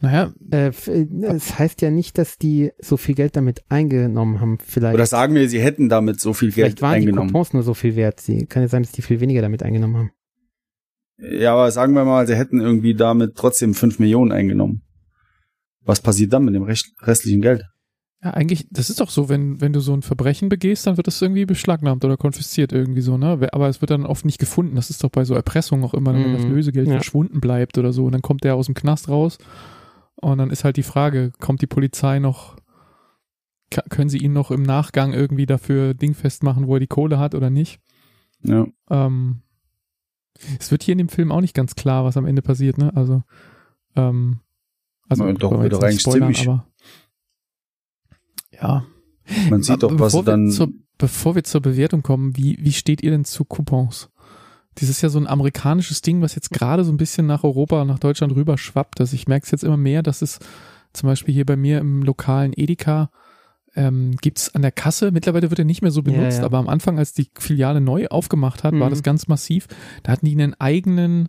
naja, 0.00 0.32
äh, 0.52 0.68
äh, 0.68 1.06
es 1.22 1.58
heißt 1.58 1.80
ja 1.80 1.90
nicht, 1.90 2.18
dass 2.18 2.36
die 2.36 2.70
so 2.78 2.96
viel 2.96 3.14
Geld 3.14 3.34
damit 3.34 3.64
eingenommen 3.70 4.40
haben. 4.40 4.58
Vielleicht. 4.58 4.94
Oder 4.94 5.06
sagen 5.06 5.34
wir, 5.34 5.48
sie 5.48 5.60
hätten 5.60 5.88
damit 5.88 6.20
so 6.20 6.34
viel 6.34 6.52
Geld 6.52 6.82
eingenommen. 6.82 7.02
Vielleicht 7.02 7.16
waren 7.16 7.26
die 7.26 7.32
Coupons 7.32 7.52
nur 7.54 7.62
so 7.62 7.72
viel 7.72 7.96
wert. 7.96 8.20
Sie 8.20 8.44
kann 8.44 8.62
ja 8.62 8.68
sein, 8.68 8.82
dass 8.82 8.92
die 8.92 9.02
viel 9.02 9.20
weniger 9.20 9.40
damit 9.40 9.62
eingenommen 9.62 9.96
haben. 9.96 10.10
Ja, 11.18 11.54
aber 11.54 11.70
sagen 11.70 11.94
wir 11.94 12.04
mal, 12.04 12.26
sie 12.26 12.36
hätten 12.36 12.60
irgendwie 12.60 12.94
damit 12.94 13.36
trotzdem 13.36 13.72
fünf 13.72 13.98
Millionen 13.98 14.32
eingenommen. 14.32 14.82
Was 15.80 16.02
passiert 16.02 16.32
dann 16.32 16.44
mit 16.44 16.54
dem 16.54 16.64
restlichen 16.64 17.40
Geld? 17.40 17.64
Ja, 18.26 18.32
eigentlich, 18.32 18.66
das 18.72 18.90
ist 18.90 18.98
doch 18.98 19.10
so, 19.10 19.28
wenn, 19.28 19.60
wenn 19.60 19.72
du 19.72 19.78
so 19.78 19.94
ein 19.94 20.02
Verbrechen 20.02 20.48
begehst, 20.48 20.84
dann 20.84 20.96
wird 20.96 21.06
das 21.06 21.22
irgendwie 21.22 21.46
beschlagnahmt 21.46 22.04
oder 22.04 22.16
konfisziert 22.16 22.72
irgendwie 22.72 23.00
so, 23.00 23.16
ne? 23.16 23.38
Aber 23.52 23.68
es 23.68 23.80
wird 23.80 23.92
dann 23.92 24.04
oft 24.04 24.24
nicht 24.24 24.38
gefunden. 24.38 24.74
Das 24.74 24.90
ist 24.90 25.04
doch 25.04 25.10
bei 25.10 25.24
so 25.24 25.34
Erpressung 25.34 25.84
auch 25.84 25.94
immer, 25.94 26.12
wenn 26.12 26.32
mm, 26.32 26.34
das 26.34 26.42
mhm. 26.42 26.54
Lösegeld 26.54 26.88
ja. 26.88 26.94
verschwunden 26.94 27.40
bleibt 27.40 27.78
oder 27.78 27.92
so. 27.92 28.04
Und 28.04 28.12
dann 28.12 28.22
kommt 28.22 28.42
der 28.42 28.56
aus 28.56 28.66
dem 28.66 28.74
Knast 28.74 29.08
raus. 29.08 29.38
Und 30.16 30.38
dann 30.38 30.50
ist 30.50 30.64
halt 30.64 30.76
die 30.76 30.82
Frage, 30.82 31.30
kommt 31.38 31.62
die 31.62 31.68
Polizei 31.68 32.18
noch, 32.18 32.56
können 33.90 34.08
sie 34.08 34.18
ihn 34.18 34.32
noch 34.32 34.50
im 34.50 34.64
Nachgang 34.64 35.12
irgendwie 35.12 35.46
dafür 35.46 35.94
dingfest 35.94 36.42
machen, 36.42 36.66
wo 36.66 36.74
er 36.74 36.80
die 36.80 36.88
Kohle 36.88 37.20
hat 37.20 37.36
oder 37.36 37.48
nicht? 37.48 37.78
Ja. 38.42 38.66
Ähm, 38.90 39.42
es 40.58 40.72
wird 40.72 40.82
hier 40.82 40.92
in 40.92 40.98
dem 40.98 41.10
Film 41.10 41.30
auch 41.30 41.42
nicht 41.42 41.54
ganz 41.54 41.76
klar, 41.76 42.04
was 42.04 42.16
am 42.16 42.26
Ende 42.26 42.42
passiert, 42.42 42.76
ne? 42.76 42.90
Also, 42.96 43.22
ähm, 43.94 44.40
also 45.08 45.32
doch, 45.34 45.62
wieder 45.62 45.80
eigentlich 45.80 46.00
spoilern, 46.00 46.34
ziemlich. 46.34 46.48
Aber, 46.48 46.66
ja. 48.60 48.84
Man 49.50 49.62
sieht 49.62 49.82
doch, 49.82 49.98
was 49.98 50.12
dann. 50.24 50.50
Zur, 50.50 50.68
bevor 50.98 51.34
wir 51.34 51.44
zur 51.44 51.60
Bewertung 51.60 52.02
kommen, 52.02 52.36
wie, 52.36 52.56
wie 52.60 52.72
steht 52.72 53.02
ihr 53.02 53.10
denn 53.10 53.24
zu 53.24 53.44
Coupons? 53.44 54.10
Das 54.76 54.88
ist 54.88 55.00
ja 55.00 55.08
so 55.08 55.18
ein 55.18 55.26
amerikanisches 55.26 56.02
Ding, 56.02 56.20
was 56.20 56.34
jetzt 56.34 56.50
gerade 56.50 56.84
so 56.84 56.92
ein 56.92 56.98
bisschen 56.98 57.26
nach 57.26 57.44
Europa, 57.44 57.84
nach 57.84 57.98
Deutschland 57.98 58.34
rüber 58.34 58.58
schwappt. 58.58 59.00
Also 59.00 59.14
ich 59.14 59.26
merke 59.26 59.44
es 59.44 59.50
jetzt 59.50 59.64
immer 59.64 59.78
mehr, 59.78 60.02
dass 60.02 60.22
es 60.22 60.38
zum 60.92 61.08
Beispiel 61.08 61.32
hier 61.32 61.46
bei 61.46 61.56
mir 61.56 61.78
im 61.78 62.02
lokalen 62.02 62.52
Edeka 62.54 63.10
ähm, 63.74 64.16
gibt 64.20 64.50
an 64.54 64.62
der 64.62 64.72
Kasse, 64.72 65.12
mittlerweile 65.12 65.50
wird 65.50 65.58
er 65.58 65.64
nicht 65.64 65.82
mehr 65.82 65.90
so 65.90 66.02
benutzt, 66.02 66.38
ja, 66.38 66.40
ja. 66.40 66.44
aber 66.44 66.58
am 66.58 66.68
Anfang, 66.68 66.98
als 66.98 67.12
die 67.12 67.30
Filiale 67.38 67.82
neu 67.82 68.06
aufgemacht 68.08 68.64
hat, 68.64 68.72
mhm. 68.72 68.80
war 68.80 68.90
das 68.90 69.02
ganz 69.02 69.28
massiv. 69.28 69.66
Da 70.02 70.12
hatten 70.12 70.26
die 70.26 70.32
einen 70.32 70.54
eigenen 70.54 71.28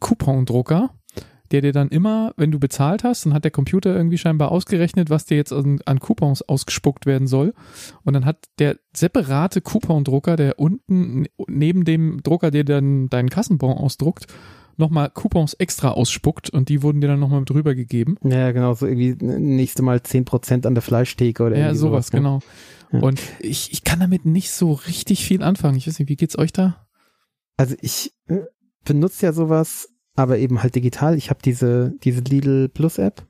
Coupon-Drucker 0.00 0.90
der 1.54 1.60
dir 1.60 1.72
dann 1.72 1.88
immer, 1.88 2.34
wenn 2.36 2.50
du 2.50 2.58
bezahlt 2.58 3.04
hast, 3.04 3.24
dann 3.24 3.32
hat 3.32 3.44
der 3.44 3.52
Computer 3.52 3.94
irgendwie 3.94 4.18
scheinbar 4.18 4.50
ausgerechnet, 4.50 5.08
was 5.08 5.24
dir 5.24 5.36
jetzt 5.36 5.52
an, 5.52 5.78
an 5.84 6.00
Coupons 6.00 6.42
ausgespuckt 6.42 7.06
werden 7.06 7.28
soll. 7.28 7.54
Und 8.02 8.14
dann 8.14 8.24
hat 8.24 8.48
der 8.58 8.76
separate 8.92 9.60
Coupon-Drucker, 9.60 10.34
der 10.34 10.58
unten 10.58 11.26
neben 11.46 11.84
dem 11.84 12.24
Drucker, 12.24 12.50
der 12.50 12.64
dann 12.64 13.08
deinen 13.08 13.30
Kassenbon 13.30 13.76
ausdruckt, 13.76 14.26
nochmal 14.76 15.10
Coupons 15.10 15.54
extra 15.54 15.92
ausspuckt 15.92 16.50
und 16.50 16.68
die 16.68 16.82
wurden 16.82 17.00
dir 17.00 17.06
dann 17.06 17.20
nochmal 17.20 17.44
drüber 17.44 17.76
gegeben. 17.76 18.16
Ja, 18.24 18.50
genau, 18.50 18.74
so 18.74 18.88
irgendwie 18.88 19.14
nächste 19.24 19.82
Mal 19.82 19.98
10% 19.98 20.66
an 20.66 20.74
der 20.74 20.82
Fleischtheke 20.82 21.44
oder 21.44 21.56
Ja, 21.56 21.72
sowas, 21.72 22.08
sowas 22.08 22.12
ne? 22.12 22.18
genau. 22.18 22.38
Ja. 22.90 22.98
Und 22.98 23.20
ich, 23.38 23.72
ich 23.72 23.84
kann 23.84 24.00
damit 24.00 24.24
nicht 24.24 24.50
so 24.50 24.72
richtig 24.72 25.24
viel 25.24 25.44
anfangen. 25.44 25.76
Ich 25.76 25.86
weiß 25.86 26.00
nicht, 26.00 26.08
wie 26.08 26.16
geht's 26.16 26.36
euch 26.36 26.52
da? 26.52 26.88
Also 27.56 27.76
ich 27.80 28.12
äh, 28.26 28.40
benutze 28.84 29.26
ja 29.26 29.32
sowas 29.32 29.93
aber 30.16 30.38
eben 30.38 30.62
halt 30.62 30.74
digital. 30.74 31.16
Ich 31.16 31.30
habe 31.30 31.40
diese, 31.44 31.94
diese 32.02 32.20
Lidl 32.20 32.68
Plus 32.68 32.98
App 32.98 33.26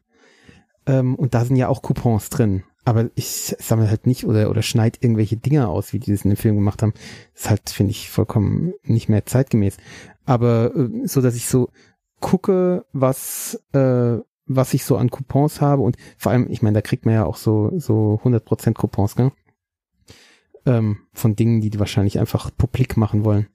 ähm, 0.87 1.15
und 1.15 1.35
da 1.35 1.45
sind 1.45 1.57
ja 1.57 1.69
auch 1.69 1.83
Coupons 1.83 2.29
drin. 2.29 2.65
Aber 2.85 3.09
ich 3.15 3.57
sammle 3.59 3.89
halt 3.89 4.07
nicht 4.07 4.27
oder, 4.27 4.51
oder 4.51 4.61
schneid 4.61 4.99
irgendwelche 5.01 5.39
Dinge 5.39 5.69
aus, 5.69 5.95
wie 5.95 5.99
die 5.99 6.11
das 6.13 6.25
in 6.25 6.31
dem 6.31 6.37
Film 6.37 6.57
gemacht 6.57 6.83
haben. 6.83 6.93
Das 7.33 7.45
ist 7.45 7.51
halt, 7.51 7.71
finde 7.71 7.93
ich, 7.93 8.11
vollkommen 8.11 8.75
nicht 8.83 9.09
mehr 9.09 9.25
zeitgemäß. 9.25 9.79
Aber 10.27 10.75
äh, 10.77 11.07
so, 11.07 11.23
dass 11.23 11.35
ich 11.35 11.47
so 11.47 11.71
gucke, 12.21 12.85
was, 12.93 13.63
äh, 13.73 14.19
was 14.47 14.75
ich 14.75 14.85
so 14.85 14.99
an 14.99 15.11
Coupons 15.11 15.63
habe 15.63 15.83
und 15.83 15.97
vor 16.19 16.33
allem, 16.33 16.51
ich 16.51 16.61
meine, 16.61 16.75
da 16.75 16.83
kriegt 16.83 17.07
man 17.07 17.15
ja 17.15 17.25
auch 17.25 17.37
so, 17.37 17.73
so 17.79 18.21
100% 18.23 18.75
Coupons, 18.75 19.17
gell? 19.17 19.33
Ähm, 20.67 20.99
von 21.13 21.37
Dingen, 21.37 21.61
die 21.61 21.71
die 21.71 21.79
wahrscheinlich 21.79 22.19
einfach 22.19 22.51
publik 22.57 22.97
machen 22.97 23.25
wollen. 23.25 23.49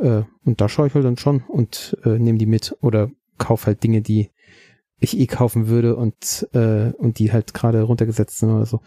Äh, 0.00 0.22
und 0.44 0.60
da 0.60 0.68
schaue 0.68 0.88
ich 0.88 0.94
halt 0.94 1.04
dann 1.04 1.16
schon 1.16 1.42
und 1.48 1.96
äh, 2.04 2.18
nehme 2.18 2.38
die 2.38 2.46
mit 2.46 2.76
oder 2.80 3.10
kauf 3.38 3.66
halt 3.66 3.82
Dinge, 3.82 4.02
die 4.02 4.30
ich 4.98 5.18
eh 5.18 5.26
kaufen 5.26 5.68
würde 5.68 5.96
und, 5.96 6.48
äh, 6.52 6.92
und 6.92 7.18
die 7.18 7.32
halt 7.32 7.54
gerade 7.54 7.82
runtergesetzt 7.82 8.38
sind 8.38 8.50
oder 8.50 8.66
so. 8.66 8.80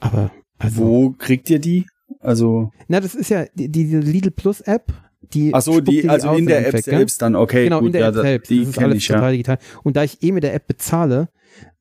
Aber 0.00 0.30
also, 0.58 0.82
Wo 0.82 1.10
kriegt 1.10 1.50
ihr 1.50 1.58
die? 1.58 1.86
Also. 2.20 2.72
Na, 2.88 3.00
das 3.00 3.14
ist 3.14 3.30
ja 3.30 3.46
die, 3.54 3.68
die 3.68 3.84
Lidl 3.84 4.30
Plus 4.30 4.60
App. 4.60 4.92
Die 5.32 5.54
Ach 5.54 5.62
so, 5.62 5.80
die, 5.80 6.08
also 6.08 6.34
in 6.34 6.46
der 6.46 6.66
App 6.66 6.82
selbst 6.82 7.18
gell? 7.18 7.26
dann, 7.26 7.36
okay. 7.36 7.64
Genau, 7.64 7.78
gut, 7.78 7.88
in 7.88 7.92
der 7.92 8.02
ja, 8.02 8.08
App 8.08 8.14
selbst. 8.14 8.50
Die 8.50 8.60
das 8.60 8.68
ist 8.70 8.78
alles 8.78 8.98
ich, 8.98 9.06
total 9.06 9.22
ja. 9.24 9.30
digital. 9.30 9.58
Und 9.82 9.96
da 9.96 10.04
ich 10.04 10.22
eh 10.22 10.32
mit 10.32 10.42
der 10.42 10.54
App 10.54 10.66
bezahle, 10.66 11.28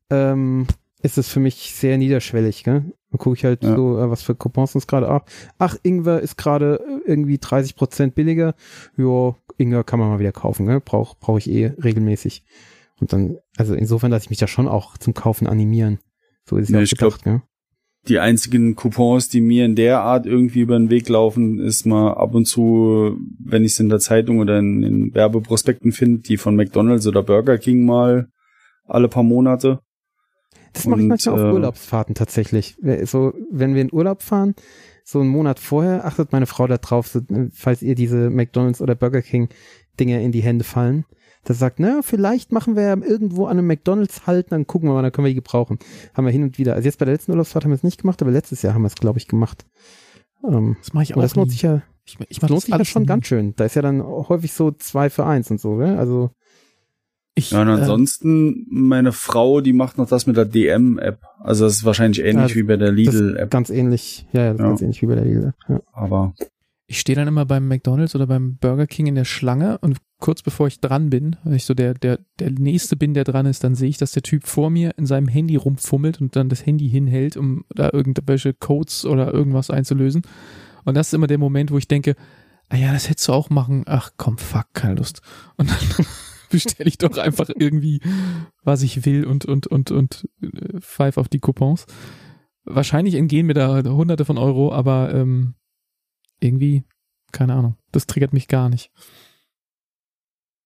ähm, 0.09 0.67
ist 1.03 1.17
es 1.17 1.27
für 1.29 1.39
mich 1.39 1.73
sehr 1.75 1.97
niederschwellig, 1.97 2.63
gell? 2.63 2.83
Dann 3.11 3.17
gucke 3.17 3.35
ich 3.35 3.43
halt 3.43 3.63
Ja. 3.63 3.75
so, 3.75 3.99
äh, 3.99 4.09
was 4.09 4.21
für 4.23 4.35
Coupons 4.35 4.75
uns 4.75 4.87
gerade 4.87 5.07
ab. 5.07 5.29
Ach, 5.57 5.75
Ingwer 5.83 6.19
ist 6.21 6.37
gerade 6.37 6.79
irgendwie 7.05 7.37
30 7.37 7.75
Prozent 7.75 8.15
billiger. 8.15 8.55
Jo, 8.97 9.35
Ingwer 9.57 9.83
kann 9.83 9.99
man 9.99 10.09
mal 10.09 10.19
wieder 10.19 10.31
kaufen, 10.31 10.65
gell? 10.65 10.79
Brauche 10.79 11.17
brauch 11.19 11.37
ich 11.37 11.49
eh 11.49 11.73
regelmäßig. 11.83 12.43
Und 12.99 13.13
dann, 13.13 13.37
also 13.57 13.73
insofern 13.73 14.11
lasse 14.11 14.25
ich 14.25 14.29
mich 14.29 14.39
da 14.39 14.47
schon 14.47 14.67
auch 14.67 14.97
zum 14.97 15.13
Kaufen 15.13 15.47
animieren. 15.47 15.99
So 16.45 16.57
ist 16.57 16.69
es 16.69 16.69
ja 16.69 16.79
auch 16.79 16.83
ich 16.83 16.91
glaub, 16.91 17.11
gedacht, 17.11 17.23
gell? 17.23 17.41
Die 18.07 18.17
einzigen 18.19 18.75
Coupons, 18.75 19.29
die 19.29 19.41
mir 19.41 19.65
in 19.65 19.75
der 19.75 20.01
Art 20.01 20.25
irgendwie 20.25 20.61
über 20.61 20.77
den 20.77 20.89
Weg 20.89 21.07
laufen, 21.07 21.59
ist 21.59 21.85
mal 21.85 22.13
ab 22.13 22.33
und 22.33 22.45
zu, 22.45 23.15
wenn 23.39 23.63
ich 23.63 23.73
es 23.73 23.79
in 23.79 23.89
der 23.89 23.99
Zeitung 23.99 24.39
oder 24.39 24.57
in, 24.57 24.81
in 24.81 25.13
Werbeprospekten 25.13 25.91
finde, 25.91 26.21
die 26.21 26.37
von 26.37 26.55
McDonalds 26.55 27.05
oder 27.05 27.21
Burger 27.21 27.59
King 27.59 27.85
mal 27.85 28.29
alle 28.85 29.07
paar 29.07 29.23
Monate. 29.23 29.81
Das 30.73 30.85
mache 30.87 31.01
ich 31.01 31.07
manchmal 31.07 31.35
auf 31.35 31.41
äh, 31.41 31.53
Urlaubsfahrten 31.53 32.15
tatsächlich. 32.15 32.77
So, 33.03 33.33
wenn 33.51 33.75
wir 33.75 33.81
in 33.81 33.91
Urlaub 33.91 34.21
fahren, 34.21 34.55
so 35.03 35.19
einen 35.19 35.29
Monat 35.29 35.59
vorher, 35.59 36.05
achtet 36.05 36.31
meine 36.31 36.45
Frau 36.45 36.67
da 36.67 36.77
drauf, 36.77 37.07
so, 37.07 37.19
äh, 37.19 37.49
falls 37.53 37.81
ihr 37.81 37.95
diese 37.95 38.29
McDonalds 38.29 38.81
oder 38.81 38.95
Burger 38.95 39.21
King 39.21 39.49
Dinge 39.99 40.23
in 40.23 40.31
die 40.31 40.41
Hände 40.41 40.63
fallen. 40.63 41.05
Da 41.43 41.53
sagt, 41.55 41.79
na, 41.79 42.01
vielleicht 42.03 42.51
machen 42.51 42.75
wir 42.75 42.83
ja 42.83 42.95
irgendwo 42.95 43.45
an 43.45 43.57
einem 43.57 43.67
McDonalds 43.67 44.27
halten, 44.27 44.51
dann 44.51 44.67
gucken 44.67 44.89
wir 44.89 44.93
mal, 44.93 45.01
dann 45.01 45.11
können 45.11 45.25
wir 45.25 45.31
die 45.31 45.35
gebrauchen. 45.35 45.79
Haben 46.13 46.25
wir 46.25 46.31
hin 46.31 46.43
und 46.43 46.59
wieder. 46.59 46.75
Also 46.75 46.85
jetzt 46.85 46.99
bei 46.99 47.05
der 47.05 47.15
letzten 47.15 47.31
Urlaubsfahrt 47.31 47.63
haben 47.65 47.71
wir 47.71 47.75
es 47.75 47.83
nicht 47.83 48.01
gemacht, 48.01 48.21
aber 48.21 48.31
letztes 48.31 48.61
Jahr 48.61 48.75
haben 48.75 48.83
wir 48.83 48.87
es, 48.87 48.95
glaube 48.95 49.17
ich, 49.17 49.27
gemacht. 49.27 49.65
Ähm, 50.47 50.77
Das 50.79 50.93
mache 50.93 51.03
ich 51.03 51.15
auch. 51.15 51.21
das 51.21 51.35
lohnt 51.35 51.51
sich 51.51 51.63
ja, 51.63 51.81
ich, 52.05 52.17
ich 52.29 52.39
das 52.39 52.49
lohnt 52.49 52.61
das 52.61 52.65
sich 52.65 52.77
ja 52.77 52.85
schon 52.85 53.01
nie. 53.03 53.07
ganz 53.07 53.25
schön. 53.25 53.55
Da 53.55 53.65
ist 53.65 53.75
ja 53.75 53.81
dann 53.81 54.03
häufig 54.03 54.53
so 54.53 54.71
zwei 54.71 55.09
für 55.09 55.25
eins 55.25 55.49
und 55.49 55.59
so, 55.59 55.77
gell? 55.77 55.97
Also, 55.97 56.29
Ich, 57.33 57.51
Ja, 57.51 57.61
und 57.61 57.69
äh, 57.69 57.71
ansonsten, 57.71 58.65
meine 58.69 59.11
Frau, 59.13 59.61
die 59.61 59.73
macht 59.73 59.97
noch 59.97 60.07
das 60.09 60.27
mit 60.27 60.35
der 60.37 60.45
DM-App. 60.45 61.21
Also 61.39 61.65
das 61.65 61.75
ist 61.75 61.85
wahrscheinlich 61.85 62.19
ähnlich 62.23 62.51
Ja, 62.51 62.55
wie 62.55 62.63
bei 62.63 62.77
der 62.77 62.91
Lidl-App. 62.91 63.49
ganz 63.49 63.69
ähnlich, 63.69 64.27
ja, 64.33 64.43
ja, 64.45 64.53
das 64.53 64.55
ist 64.55 64.59
Ja. 64.61 64.67
ganz 64.67 64.81
ähnlich 64.81 65.01
wie 65.01 65.05
bei 65.05 65.15
der 65.15 65.25
Lidl. 65.25 65.53
Ja. 65.69 65.79
Aber 65.93 66.33
ich 66.87 66.99
stehe 66.99 67.15
dann 67.15 67.29
immer 67.29 67.45
beim 67.45 67.69
McDonalds 67.69 68.15
oder 68.15 68.27
beim 68.27 68.57
Burger 68.57 68.85
King 68.85 69.07
in 69.07 69.15
der 69.15 69.23
Schlange 69.23 69.77
und 69.77 69.97
kurz 70.19 70.41
bevor 70.41 70.67
ich 70.67 70.81
dran 70.81 71.09
bin, 71.09 71.37
wenn 71.45 71.53
ich 71.53 71.63
so 71.63 71.73
der, 71.73 71.93
der, 71.93 72.19
der 72.39 72.51
nächste 72.51 72.97
bin, 72.97 73.13
der 73.13 73.23
dran 73.23 73.45
ist, 73.45 73.63
dann 73.63 73.75
sehe 73.75 73.87
ich, 73.87 73.97
dass 73.97 74.11
der 74.11 74.23
Typ 74.23 74.45
vor 74.45 74.69
mir 74.69 74.91
in 74.97 75.05
seinem 75.05 75.29
Handy 75.29 75.55
rumfummelt 75.55 76.19
und 76.19 76.35
dann 76.35 76.49
das 76.49 76.65
Handy 76.65 76.89
hinhält, 76.89 77.37
um 77.37 77.63
da 77.73 77.89
irgendwelche 77.93 78.53
Codes 78.53 79.05
oder 79.05 79.33
irgendwas 79.33 79.69
einzulösen. 79.69 80.23
Und 80.83 80.95
das 80.97 81.07
ist 81.07 81.13
immer 81.13 81.27
der 81.27 81.37
Moment, 81.37 81.71
wo 81.71 81.77
ich 81.77 81.87
denke, 81.87 82.15
ah 82.67 82.75
ja, 82.75 82.91
das 82.91 83.09
hättest 83.09 83.29
du 83.29 83.33
auch 83.33 83.49
machen. 83.49 83.83
Ach 83.87 84.11
komm, 84.17 84.37
fuck, 84.37 84.65
keine 84.73 84.95
Lust. 84.95 85.21
Und 85.55 85.69
dann 85.69 86.05
bestelle 86.51 86.87
ich 86.87 86.97
doch 86.97 87.17
einfach 87.17 87.49
irgendwie, 87.55 88.01
was 88.63 88.83
ich 88.83 89.05
will 89.05 89.25
und, 89.25 89.45
und, 89.45 89.67
und, 89.67 89.91
und 89.91 90.27
äh, 90.41 90.79
pfeif 90.79 91.17
auf 91.17 91.29
die 91.29 91.39
Coupons. 91.39 91.85
Wahrscheinlich 92.63 93.15
entgehen 93.15 93.47
mir 93.47 93.53
da 93.53 93.83
hunderte 93.83 94.25
von 94.25 94.37
Euro, 94.37 94.71
aber 94.71 95.13
ähm, 95.13 95.55
irgendwie, 96.39 96.83
keine 97.31 97.53
Ahnung, 97.53 97.75
das 97.91 98.05
triggert 98.05 98.33
mich 98.33 98.47
gar 98.47 98.69
nicht. 98.69 98.91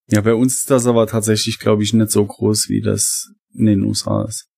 ja, 0.08 0.20
bei 0.20 0.34
uns 0.34 0.58
ist 0.58 0.70
das 0.70 0.86
aber 0.86 1.06
tatsächlich, 1.06 1.58
glaube 1.58 1.82
ich, 1.82 1.92
nicht 1.92 2.10
so 2.10 2.24
groß, 2.24 2.68
wie 2.68 2.82
das 2.82 3.32
in 3.54 3.66
den 3.66 3.82
USA 3.82 4.24
ist. 4.24 4.48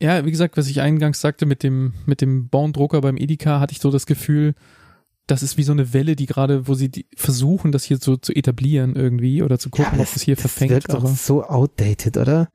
Ja, 0.00 0.24
wie 0.26 0.30
gesagt, 0.30 0.56
was 0.56 0.68
ich 0.68 0.80
eingangs 0.80 1.20
sagte 1.20 1.46
mit 1.46 1.62
dem, 1.62 1.94
mit 2.04 2.20
dem 2.20 2.48
Bondrucker 2.48 3.00
beim 3.00 3.16
Edeka, 3.16 3.60
hatte 3.60 3.72
ich 3.72 3.80
so 3.80 3.90
das 3.90 4.06
Gefühl, 4.06 4.54
das 5.26 5.42
ist 5.42 5.56
wie 5.56 5.62
so 5.64 5.72
eine 5.72 5.92
Welle, 5.92 6.14
die 6.16 6.26
gerade, 6.26 6.68
wo 6.68 6.74
sie 6.74 6.88
die 6.88 7.06
versuchen, 7.16 7.72
das 7.72 7.84
hier 7.84 7.98
so 7.98 8.16
zu 8.16 8.32
etablieren 8.32 8.94
irgendwie 8.94 9.42
oder 9.42 9.58
zu 9.58 9.70
gucken, 9.70 9.94
Ja, 9.98 10.04
ob 10.04 10.12
das 10.12 10.22
hier 10.22 10.36
verfängt. 10.36 10.70
wirkt 10.70 10.90
doch 10.90 11.00
aber 11.00 11.08
so 11.08 11.42
outdated, 11.44 12.16
oder? 12.16 12.48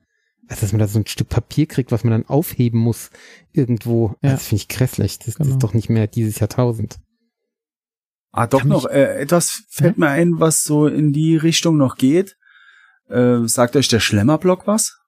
Also, 0.48 0.62
dass 0.62 0.72
man 0.72 0.80
da 0.80 0.88
so 0.88 0.98
ein 0.98 1.06
Stück 1.06 1.28
Papier 1.28 1.66
kriegt, 1.66 1.92
was 1.92 2.02
man 2.04 2.10
dann 2.12 2.26
aufheben 2.26 2.80
muss 2.80 3.10
irgendwo. 3.52 4.16
Ja. 4.22 4.32
Das 4.32 4.46
finde 4.48 4.62
ich 4.62 4.68
grässlich. 4.68 5.18
Das, 5.18 5.26
das 5.26 5.36
Genau. 5.36 5.50
ist 5.50 5.62
doch 5.62 5.72
nicht 5.74 5.88
mehr 5.88 6.06
dieses 6.06 6.38
Jahrtausend. 6.40 6.98
Ah, 8.32 8.46
doch 8.46 8.60
Kann 8.60 8.68
noch, 8.68 8.84
mich- 8.84 8.92
äh, 8.92 9.20
etwas 9.20 9.62
fällt 9.68 9.98
mir 9.98 10.08
ein, 10.08 10.40
was 10.40 10.62
so 10.64 10.86
in 10.86 11.12
die 11.12 11.36
Richtung 11.36 11.76
noch 11.76 11.96
geht. 11.96 12.36
Äh, 13.08 13.46
sagt 13.46 13.76
euch 13.76 13.88
der 13.88 14.00
Schlemmerblock 14.00 14.66
was? 14.66 14.98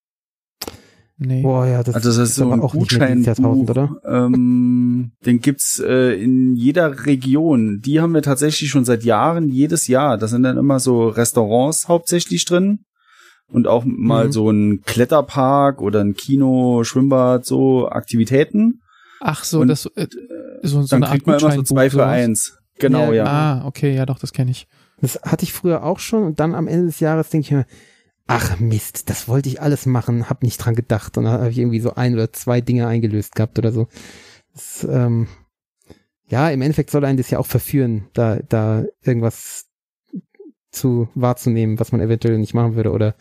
Nee. 1.19 1.43
Boah, 1.43 1.67
ja, 1.67 1.83
das, 1.83 1.95
also 1.95 2.09
das 2.09 2.31
ist 2.31 2.35
so 2.37 2.45
aber 2.45 2.55
ein 2.55 2.61
auch 2.61 2.75
nicht 2.75 2.99
mehr 2.99 3.09
dieses 3.11 3.27
Jahrtausend, 3.27 3.71
oder? 3.71 3.97
Ähm, 4.07 5.13
den 5.25 5.41
gibt's 5.41 5.79
äh, 5.79 6.21
in 6.23 6.57
jeder 6.57 7.07
Region. 7.07 7.81
Die 7.85 8.01
haben 8.01 8.15
wir 8.15 8.23
tatsächlich 8.23 8.71
schon 8.71 8.85
seit 8.85 9.05
Jahren, 9.05 9.49
jedes 9.49 9.87
Jahr. 9.87 10.19
Da 10.19 10.27
sind 10.29 10.43
dann 10.43 10.57
immer 10.57 10.81
so 10.81 11.09
Restaurants 11.09 11.89
hauptsächlich 11.89 12.45
drin. 12.45 12.81
Und 13.47 13.69
auch 13.69 13.85
mal 13.87 14.29
Mhm. 14.29 14.33
so 14.33 14.51
ein 14.51 14.81
Kletterpark 14.87 15.83
oder 15.83 16.01
ein 16.01 16.15
Kino, 16.15 16.83
Schwimmbad, 16.83 17.45
so 17.45 17.89
Aktivitäten. 17.89 18.81
Ach 19.21 19.45
so, 19.45 19.61
Und, 19.61 19.69
das 19.69 19.87
äh, 19.97 20.07
so, 20.63 20.83
so 20.83 20.89
Dann 20.89 21.03
eine 21.03 21.07
Art 21.07 21.13
kriegt 21.13 21.27
man 21.27 21.39
immer 21.39 21.53
so 21.53 21.63
zwei 21.63 21.91
für 21.91 22.07
eins. 22.07 22.59
Genau, 22.79 23.13
ja. 23.13 23.25
Ah, 23.27 23.67
okay, 23.67 23.95
ja 23.95 24.07
doch, 24.07 24.19
das 24.19 24.33
kenne 24.33 24.51
ich. 24.51 24.67
Das 25.01 25.21
hatte 25.23 25.45
ich 25.45 25.53
früher 25.53 25.85
auch 25.85 25.99
schon 25.99 26.25
und 26.25 26.41
dann 26.41 26.55
am 26.55 26.67
Ende 26.67 26.87
des 26.87 27.01
Jahres 27.01 27.29
denke 27.29 27.45
ich 27.45 27.51
mir, 27.53 27.67
ach 28.27 28.59
Mist, 28.61 29.11
das 29.11 29.29
wollte 29.29 29.49
ich 29.49 29.61
alles 29.61 29.87
machen, 29.87 30.29
hab 30.31 30.43
nicht 30.43 30.59
dran 30.59 30.75
gedacht 30.75 31.19
und 31.19 31.25
dann 31.25 31.35
habe 31.35 31.51
ich 31.51 31.59
irgendwie 31.59 31.81
so 31.81 31.95
ein 31.95 32.15
oder 32.15 32.33
zwei 32.33 32.61
Dinge 32.61 32.87
eingelöst 32.87 33.35
gehabt 33.35 33.59
oder 33.59 33.71
so. 33.73 33.87
Das, 34.55 34.87
ähm, 34.91 35.29
ja, 36.29 36.49
im 36.51 36.63
Endeffekt 36.63 36.91
soll 36.91 37.05
einen 37.05 37.19
das 37.19 37.31
ja 37.31 37.39
auch 37.39 37.47
verführen, 37.47 38.07
da, 38.15 38.39
da 38.49 38.85
irgendwas 39.03 39.67
zu 40.71 41.09
wahrzunehmen, 41.15 41.79
was 41.79 41.93
man 41.93 42.01
eventuell 42.01 42.39
nicht 42.39 42.55
machen 42.55 42.75
würde 42.75 42.91
oder 42.93 43.15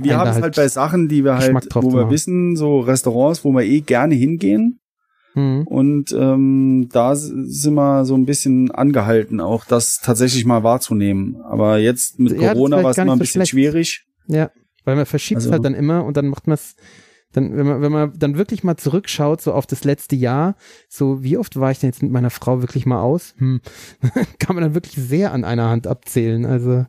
Wir 0.00 0.18
haben 0.18 0.28
es 0.28 0.34
halt 0.34 0.44
halt 0.44 0.56
bei 0.56 0.68
Sachen, 0.68 1.08
die 1.08 1.24
wir 1.24 1.34
halt, 1.36 1.52
wo 1.74 1.90
wir 1.92 2.02
machen. 2.02 2.10
wissen, 2.10 2.56
so 2.56 2.80
Restaurants, 2.80 3.44
wo 3.44 3.50
wir 3.52 3.62
eh 3.64 3.80
gerne 3.80 4.14
hingehen. 4.14 4.78
hm, 5.32 5.66
Und 5.66 6.12
ähm, 6.12 6.88
da 6.92 7.16
sind 7.16 7.74
wir 7.74 8.04
so 8.04 8.14
ein 8.14 8.26
bisschen 8.26 8.70
angehalten, 8.70 9.40
auch 9.40 9.64
das 9.64 9.98
tatsächlich 10.00 10.44
mal 10.44 10.62
wahrzunehmen. 10.62 11.40
Aber 11.42 11.78
jetzt 11.78 12.18
mit 12.20 12.38
Ja, 12.40 12.52
Corona 12.52 12.82
war 12.84 12.90
es 12.92 12.98
immer 12.98 13.12
ein 13.16 13.18
bisschen 13.18 13.40
schlecht. 13.40 13.50
schwierig. 13.50 14.06
Ja, 14.26 14.50
weil 14.84 14.96
man 14.96 15.06
verschiebt 15.06 15.38
Also- 15.40 15.52
halt 15.52 15.64
dann 15.64 15.74
immer 15.74 16.04
und 16.04 16.16
dann 16.16 16.28
macht 16.28 16.46
man 16.46 16.54
es 16.54 16.76
dann, 17.34 17.56
wenn 17.56 17.66
man, 17.66 17.80
wenn 17.80 17.92
man 17.92 18.12
dann 18.18 18.36
wirklich 18.36 18.62
mal 18.62 18.76
zurückschaut, 18.76 19.40
so 19.40 19.54
auf 19.54 19.66
das 19.66 19.84
letzte 19.84 20.16
Jahr, 20.16 20.54
so 20.90 21.22
wie 21.22 21.38
oft 21.38 21.58
war 21.58 21.70
ich 21.70 21.78
denn 21.78 21.88
jetzt 21.88 22.02
mit 22.02 22.12
meiner 22.12 22.28
Frau 22.28 22.60
wirklich 22.60 22.84
mal 22.84 23.00
aus? 23.00 23.34
Hm. 23.38 23.62
Kann 24.38 24.54
man 24.54 24.62
dann 24.62 24.74
wirklich 24.74 24.94
sehr 24.96 25.32
an 25.32 25.42
einer 25.44 25.70
Hand 25.70 25.86
abzählen. 25.86 26.44
Also, 26.44 26.84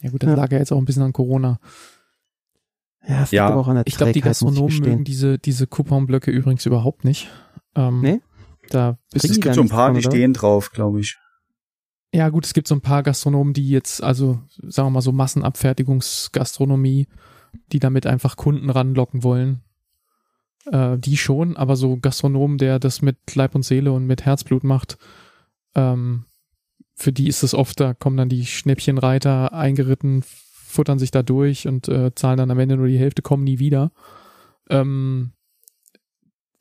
Ja 0.00 0.10
gut, 0.10 0.22
das 0.22 0.30
Ja. 0.30 0.36
lag 0.36 0.52
ja 0.52 0.58
jetzt 0.58 0.70
auch 0.70 0.78
ein 0.78 0.84
bisschen 0.84 1.02
an 1.02 1.12
Corona. 1.12 1.58
ja, 3.08 3.22
es 3.24 3.32
Ja, 3.32 3.52
auch 3.52 3.66
an 3.66 3.74
der 3.76 3.86
Ich 3.88 3.96
glaube, 3.96 4.12
die 4.12 4.20
Gastronomen 4.20 4.78
mögen 4.78 5.04
diese, 5.04 5.38
diese 5.38 5.66
Couponblöcke 5.66 6.30
übrigens 6.30 6.64
überhaupt 6.66 7.04
nicht. 7.04 7.28
Ähm, 7.74 8.00
Nee? 8.00 8.20
Da 8.70 8.98
bist 9.12 9.24
Es 9.24 9.40
gibt 9.40 9.52
so 9.54 9.62
ein 9.62 9.68
paar, 9.68 9.92
die 9.94 9.98
oder? 10.00 10.10
stehen 10.10 10.32
drauf, 10.34 10.70
glaube 10.70 11.00
ich. 11.00 11.16
Ja, 12.12 12.30
gut, 12.30 12.46
es 12.46 12.54
gibt 12.54 12.68
so 12.68 12.74
ein 12.74 12.80
paar 12.80 13.02
Gastronomen, 13.02 13.52
die 13.52 13.68
jetzt, 13.68 14.02
also 14.02 14.40
sagen 14.62 14.88
wir 14.88 14.92
mal 14.92 15.02
so 15.02 15.12
Massenabfertigungsgastronomie, 15.12 17.06
die 17.72 17.78
damit 17.80 18.06
einfach 18.06 18.36
Kunden 18.36 18.70
ranlocken 18.70 19.22
wollen. 19.22 19.62
Äh, 20.72 20.98
die 20.98 21.18
schon, 21.18 21.56
aber 21.56 21.76
so 21.76 21.98
Gastronomen, 21.98 22.58
der 22.58 22.78
das 22.78 23.02
mit 23.02 23.16
Leib 23.34 23.54
und 23.54 23.64
Seele 23.64 23.92
und 23.92 24.06
mit 24.06 24.24
Herzblut 24.24 24.64
macht, 24.64 24.96
ähm, 25.74 26.24
für 26.94 27.12
die 27.12 27.28
ist 27.28 27.42
es 27.42 27.54
oft, 27.54 27.78
da 27.78 27.94
kommen 27.94 28.16
dann 28.16 28.30
die 28.30 28.46
Schnäppchenreiter 28.46 29.52
eingeritten, 29.52 30.24
futtern 30.24 30.98
sich 30.98 31.10
da 31.10 31.22
durch 31.22 31.68
und 31.68 31.88
äh, 31.88 32.14
zahlen 32.14 32.38
dann 32.38 32.50
am 32.50 32.58
Ende 32.58 32.76
nur 32.76 32.88
die 32.88 32.98
Hälfte, 32.98 33.22
kommen 33.22 33.44
nie 33.44 33.58
wieder. 33.58 33.92
Ähm, 34.70 35.32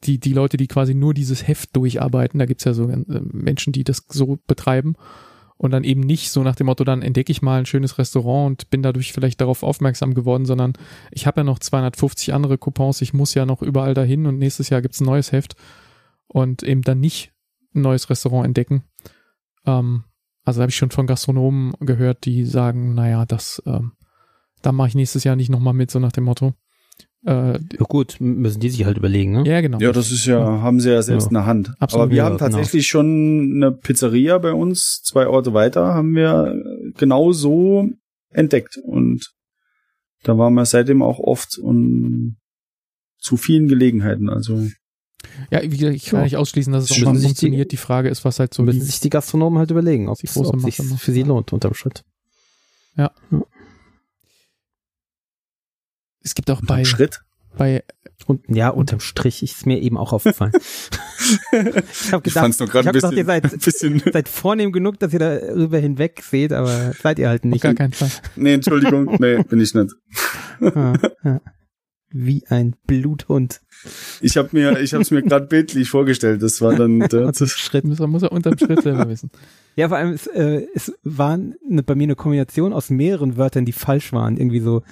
die, 0.03 0.19
die 0.19 0.33
Leute, 0.33 0.57
die 0.57 0.67
quasi 0.67 0.93
nur 0.93 1.13
dieses 1.13 1.47
Heft 1.47 1.75
durcharbeiten, 1.75 2.37
da 2.37 2.45
gibt's 2.45 2.65
ja 2.65 2.73
so 2.73 2.89
äh, 2.89 3.03
Menschen, 3.07 3.73
die 3.73 3.83
das 3.83 4.05
so 4.09 4.37
betreiben 4.45 4.95
und 5.57 5.71
dann 5.71 5.83
eben 5.83 6.01
nicht 6.01 6.31
so 6.31 6.43
nach 6.43 6.55
dem 6.55 6.67
Motto, 6.67 6.83
dann 6.83 7.01
entdecke 7.01 7.31
ich 7.31 7.41
mal 7.41 7.59
ein 7.59 7.65
schönes 7.65 7.97
Restaurant 7.97 8.47
und 8.47 8.69
bin 8.69 8.83
dadurch 8.83 9.13
vielleicht 9.13 9.41
darauf 9.41 9.63
aufmerksam 9.63 10.13
geworden, 10.13 10.45
sondern 10.45 10.73
ich 11.11 11.25
habe 11.25 11.41
ja 11.41 11.43
noch 11.43 11.59
250 11.59 12.33
andere 12.33 12.57
Coupons, 12.57 13.01
ich 13.01 13.13
muss 13.13 13.33
ja 13.33 13.45
noch 13.45 13.61
überall 13.61 13.93
dahin 13.93 14.25
und 14.25 14.37
nächstes 14.37 14.69
Jahr 14.69 14.81
gibt's 14.81 15.01
ein 15.01 15.05
neues 15.05 15.31
Heft 15.31 15.55
und 16.27 16.63
eben 16.63 16.81
dann 16.81 16.99
nicht 16.99 17.33
ein 17.73 17.81
neues 17.81 18.09
Restaurant 18.09 18.45
entdecken. 18.45 18.83
Ähm, 19.65 20.03
also 20.45 20.61
habe 20.61 20.69
ich 20.69 20.77
schon 20.77 20.91
von 20.91 21.07
Gastronomen 21.07 21.73
gehört, 21.79 22.25
die 22.25 22.45
sagen, 22.45 22.93
naja, 22.93 23.25
das 23.25 23.61
ähm, 23.65 23.93
da 24.61 24.71
mache 24.71 24.89
ich 24.89 24.95
nächstes 24.95 25.23
Jahr 25.23 25.35
nicht 25.35 25.49
nochmal 25.49 25.73
mit, 25.73 25.91
so 25.91 25.99
nach 25.99 26.11
dem 26.11 26.25
Motto. 26.25 26.53
Äh, 27.25 27.53
ja 27.53 27.85
gut, 27.87 28.17
müssen 28.19 28.59
die 28.59 28.69
sich 28.69 28.85
halt 28.85 28.97
überlegen, 28.97 29.31
ne? 29.31 29.43
Ja, 29.45 29.61
genau. 29.61 29.79
Ja, 29.79 29.91
das 29.91 30.11
ist 30.11 30.25
ja, 30.25 30.39
ja. 30.39 30.61
haben 30.61 30.79
sie 30.79 30.91
ja 30.91 31.01
selbst 31.01 31.25
ja. 31.25 31.29
in 31.29 31.33
der 31.33 31.45
Hand. 31.45 31.73
Absolut. 31.79 32.03
Aber 32.03 32.11
wir 32.11 32.23
haben 32.23 32.37
genau. 32.37 32.49
tatsächlich 32.49 32.89
genau. 32.89 33.01
schon 33.01 33.53
eine 33.55 33.71
Pizzeria 33.71 34.37
bei 34.37 34.53
uns, 34.53 35.01
zwei 35.03 35.27
Orte 35.27 35.53
weiter, 35.53 35.93
haben 35.93 36.15
wir 36.15 36.55
genau 36.97 37.31
so 37.33 37.89
entdeckt. 38.29 38.77
Und 38.77 39.33
da 40.23 40.37
waren 40.37 40.53
wir 40.53 40.65
seitdem 40.65 41.01
auch 41.01 41.19
oft 41.19 41.57
und 41.57 42.37
zu 43.19 43.35
vielen 43.35 43.67
Gelegenheiten. 43.67 44.29
Also 44.29 44.67
ja, 45.51 45.61
wie 45.63 45.77
gesagt, 45.77 45.95
ich 45.95 46.05
kann 46.05 46.19
ja. 46.19 46.23
nicht 46.25 46.37
ausschließen, 46.37 46.71
dass 46.71 46.85
es 46.85 46.91
auch 46.91 47.13
mal 47.13 47.19
funktioniert. 47.19 47.71
Die, 47.71 47.75
die, 47.75 47.81
Frage 47.81 48.09
ist, 48.09 48.23
was 48.25 48.39
halt 48.39 48.53
so. 48.53 48.63
Müssen 48.63 48.81
sich 48.81 48.99
die 48.99 49.09
Gastronomen 49.09 49.59
halt 49.59 49.71
überlegen, 49.71 50.07
ob 50.09 50.17
es 50.23 50.33
sich 50.33 50.75
für 50.75 51.11
sie 51.11 51.23
lohnt 51.23 51.51
unterm 51.53 51.73
Schritt. 51.73 52.03
Ja. 52.95 53.11
ja. 53.31 53.41
Es 56.27 56.35
gibt 56.35 56.51
auch 56.51 56.61
bei. 56.61 56.83
Schritt? 56.83 57.21
Bei. 57.57 57.83
Und, 58.25 58.41
ja, 58.49 58.67
unterm 58.67 58.99
Strich 58.99 59.41
ist 59.43 59.65
mir 59.65 59.79
eben 59.79 59.95
auch 59.95 60.11
aufgefallen. 60.11 60.51
ich 61.53 62.11
habe 62.11 62.21
gedacht, 62.21 62.49
ich, 62.49 62.59
ich 62.59 62.85
hab 62.85 62.93
gedacht, 62.93 63.13
ihr 63.13 63.23
seid, 63.23 63.61
seid 64.13 64.27
vornehm 64.27 64.73
genug, 64.73 64.99
dass 64.99 65.13
ihr 65.13 65.19
darüber 65.19 65.77
hinweg 65.77 66.21
seht, 66.29 66.51
aber 66.51 66.93
seid 67.01 67.19
ihr 67.19 67.29
halt 67.29 67.45
nicht. 67.45 67.63
Auf 67.65 67.69
gar 67.69 67.75
keinen 67.75 67.93
Fall. 67.93 68.09
Nee, 68.35 68.55
Entschuldigung, 68.55 69.15
nee, 69.19 69.41
bin 69.43 69.61
ich 69.61 69.73
nicht. 69.73 69.93
ah, 70.61 70.93
ja. 71.23 71.41
Wie 72.09 72.43
ein 72.47 72.75
Bluthund. 72.87 73.61
Ich 74.19 74.35
habe 74.35 74.49
mir, 74.51 74.81
ich 74.81 74.93
habe 74.93 75.03
es 75.03 75.11
mir 75.11 75.21
gerade 75.21 75.45
bildlich 75.45 75.89
vorgestellt. 75.89 76.41
Das 76.41 76.59
war 76.61 76.75
dann 76.75 76.99
der 77.11 77.33
Schritt. 77.33 77.85
Muss 77.85 78.01
er, 78.01 78.07
muss 78.07 78.23
er 78.23 78.33
unterm 78.33 78.57
Schritt 78.57 78.81
selber 78.83 79.07
wissen. 79.07 79.31
Ja, 79.77 79.87
vor 79.87 79.97
allem 79.97 80.13
es, 80.13 80.27
äh, 80.27 80.67
es 80.75 80.93
war 81.03 81.33
eine, 81.33 81.83
bei 81.83 81.95
mir 81.95 82.05
eine 82.05 82.15
Kombination 82.15 82.73
aus 82.73 82.89
mehreren 82.89 83.37
Wörtern, 83.37 83.63
die 83.63 83.71
falsch 83.71 84.11
waren. 84.11 84.35
Irgendwie 84.35 84.59
so 84.59 84.83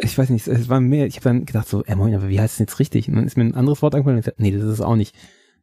ich 0.00 0.16
weiß 0.16 0.30
nicht, 0.30 0.46
es 0.46 0.68
war 0.68 0.80
mehr, 0.80 1.06
ich 1.06 1.16
habe 1.16 1.24
dann 1.24 1.46
gedacht 1.46 1.68
so, 1.68 1.84
ey, 1.84 1.96
moin, 1.96 2.14
aber 2.14 2.28
wie 2.28 2.40
heißt 2.40 2.54
es 2.54 2.58
jetzt 2.58 2.78
richtig? 2.78 3.08
Und 3.08 3.16
dann 3.16 3.26
ist 3.26 3.36
mir 3.36 3.44
ein 3.44 3.54
anderes 3.54 3.82
Wort 3.82 3.94
eingefallen 3.94 4.16
und 4.16 4.20
ich 4.20 4.24
gesagt, 4.24 4.40
nee, 4.40 4.50
das 4.50 4.62
ist 4.62 4.74
es 4.74 4.80
auch 4.80 4.96
nicht. 4.96 5.14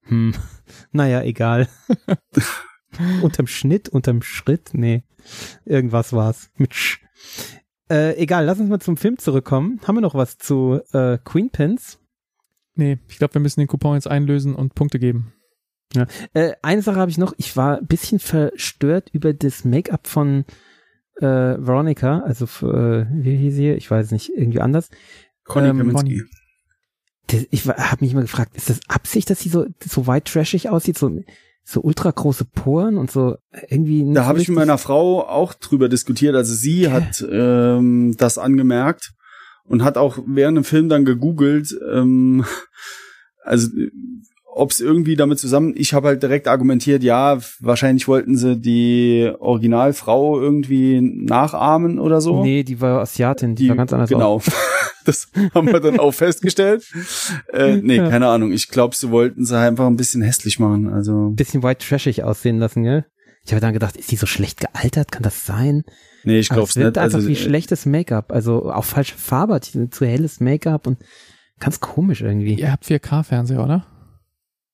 Hm, 0.04 0.34
naja, 0.92 1.22
egal. 1.24 1.68
unterm 3.22 3.48
Schnitt, 3.48 3.90
unterm 3.90 4.22
Schritt, 4.22 4.70
nee, 4.74 5.04
irgendwas 5.66 6.14
war's 6.14 6.50
mit 6.58 6.74
Sch. 6.74 7.02
Äh, 7.90 8.16
egal, 8.18 8.46
lass 8.46 8.60
uns 8.60 8.70
mal 8.70 8.80
zum 8.80 8.98
Film 8.98 9.18
zurückkommen. 9.18 9.80
Haben 9.86 9.98
wir 9.98 10.02
noch 10.02 10.16
was 10.16 10.38
zu 10.38 10.82
äh, 10.92 11.20
Queen 11.24 11.52
Pins? 11.52 12.00
Nee, 12.74 12.98
ich 13.08 13.18
glaube, 13.18 13.36
wir 13.36 13.42
müssen 13.42 13.60
den 13.60 13.68
Coupon 13.68 13.96
jetzt 13.96 14.08
einlösen 14.08 14.56
und 14.56 14.76
Punkte 14.76 15.00
geben. 15.00 15.34
Ja. 15.94 16.08
Äh, 16.34 16.54
eine 16.62 16.82
Sache 16.82 17.00
habe 17.00 17.12
ich 17.12 17.18
noch. 17.18 17.34
Ich 17.38 17.56
war 17.56 17.78
ein 17.78 17.88
bisschen 17.88 18.20
verstört 18.20 19.10
über 19.14 19.34
das 19.34 19.66
Make-up 19.66 20.08
von 20.08 20.46
äh, 21.18 21.58
Veronica, 21.58 22.20
also 22.20 22.46
äh, 22.68 23.06
wie 23.12 23.36
hieß 23.36 23.56
sie? 23.56 23.72
Ich 23.72 23.90
weiß 23.90 24.12
nicht, 24.12 24.32
irgendwie 24.36 24.62
anders. 24.62 24.90
Conny 25.44 25.70
ähm, 25.70 25.78
Kaminski. 25.78 26.24
Das, 27.28 27.46
ich 27.50 27.66
habe 27.66 28.04
mich 28.04 28.14
immer 28.14 28.22
gefragt, 28.22 28.56
ist 28.56 28.70
das 28.70 28.82
Absicht, 28.88 29.30
dass 29.30 29.40
sie 29.40 29.50
so 29.50 29.66
so 29.84 30.08
white 30.08 30.32
trashig 30.32 30.70
aussieht, 30.70 30.98
so 30.98 31.10
so 31.64 31.82
ultra 31.82 32.12
große 32.12 32.46
Poren 32.46 32.98
und 32.98 33.10
so 33.10 33.38
irgendwie. 33.70 34.06
Da 34.14 34.26
habe 34.26 34.40
ich 34.40 34.48
mit 34.48 34.58
meiner 34.58 34.78
Frau 34.78 35.28
auch 35.28 35.54
drüber 35.56 35.90
diskutiert. 35.90 36.36
Also 36.36 36.54
sie 36.54 36.84
yeah. 36.84 36.94
hat 36.94 37.26
ähm, 37.28 38.16
das 38.18 38.38
angemerkt 38.38 39.14
und 39.64 39.84
hat 39.84 39.98
auch 39.98 40.20
während 40.28 40.58
dem 40.58 40.64
Film 40.64 40.90
dann 40.90 41.06
gegoogelt. 41.06 41.76
Ähm, 41.92 42.46
also 43.44 43.70
ob 44.56 44.72
es 44.72 44.80
irgendwie 44.80 45.18
damit 45.18 45.38
zusammen, 45.38 45.74
ich 45.76 45.94
habe 45.94 46.08
halt 46.08 46.24
direkt 46.24 46.48
argumentiert, 46.48 47.04
ja, 47.04 47.38
wahrscheinlich 47.60 48.08
wollten 48.08 48.38
sie 48.38 48.56
die 48.56 49.30
Originalfrau 49.38 50.40
irgendwie 50.40 51.02
nachahmen 51.02 52.00
oder 52.00 52.22
so. 52.22 52.42
Nee, 52.42 52.64
die 52.64 52.80
war 52.80 53.02
Asiatin, 53.02 53.56
die, 53.56 53.64
die 53.64 53.70
war 53.70 53.76
ganz 53.76 53.92
anders. 53.92 54.10
Genau. 54.10 54.42
das 55.06 55.28
haben 55.54 55.68
wir 55.68 55.82
dann 55.82 56.00
auch 56.00 56.14
festgestellt. 56.14 56.90
Äh, 57.52 57.78
nee, 57.78 57.98
ja. 57.98 58.10
keine 58.10 58.28
Ahnung. 58.30 58.54
Ich 58.54 58.70
glaube, 58.70 58.96
sie 58.96 59.12
wollten 59.12 59.44
sie 59.44 59.58
einfach 59.60 59.88
ein 59.88 59.98
bisschen 59.98 60.22
hässlich 60.22 60.58
machen. 60.58 60.88
Also 60.88 61.32
bisschen 61.32 61.62
white 61.62 61.86
trashig 61.86 62.24
aussehen 62.24 62.58
lassen, 62.58 62.84
gell? 62.84 63.06
Ich 63.46 63.52
habe 63.52 63.60
dann 63.60 63.74
gedacht, 63.74 63.98
ist 63.98 64.10
die 64.10 64.16
so 64.16 64.26
schlecht 64.26 64.62
gealtert? 64.62 65.12
Kann 65.12 65.22
das 65.22 65.46
sein? 65.46 65.84
Nee, 66.24 66.40
ich 66.40 66.48
glaube 66.48 66.70
es 66.70 66.78
nicht. 66.78 66.98
einfach 66.98 67.02
also, 67.02 67.28
wie 67.28 67.36
schlechtes 67.36 67.86
Make-up. 67.86 68.32
Also 68.32 68.72
auch 68.72 68.86
falsche 68.86 69.16
Farbe, 69.18 69.60
zu 69.60 70.06
helles 70.06 70.40
Make-up 70.40 70.88
und 70.88 70.98
ganz 71.60 71.82
komisch 71.82 72.22
irgendwie. 72.22 72.54
Ihr 72.54 72.72
habt 72.72 72.86
4K-Fernseher, 72.86 73.62
oder? 73.62 73.86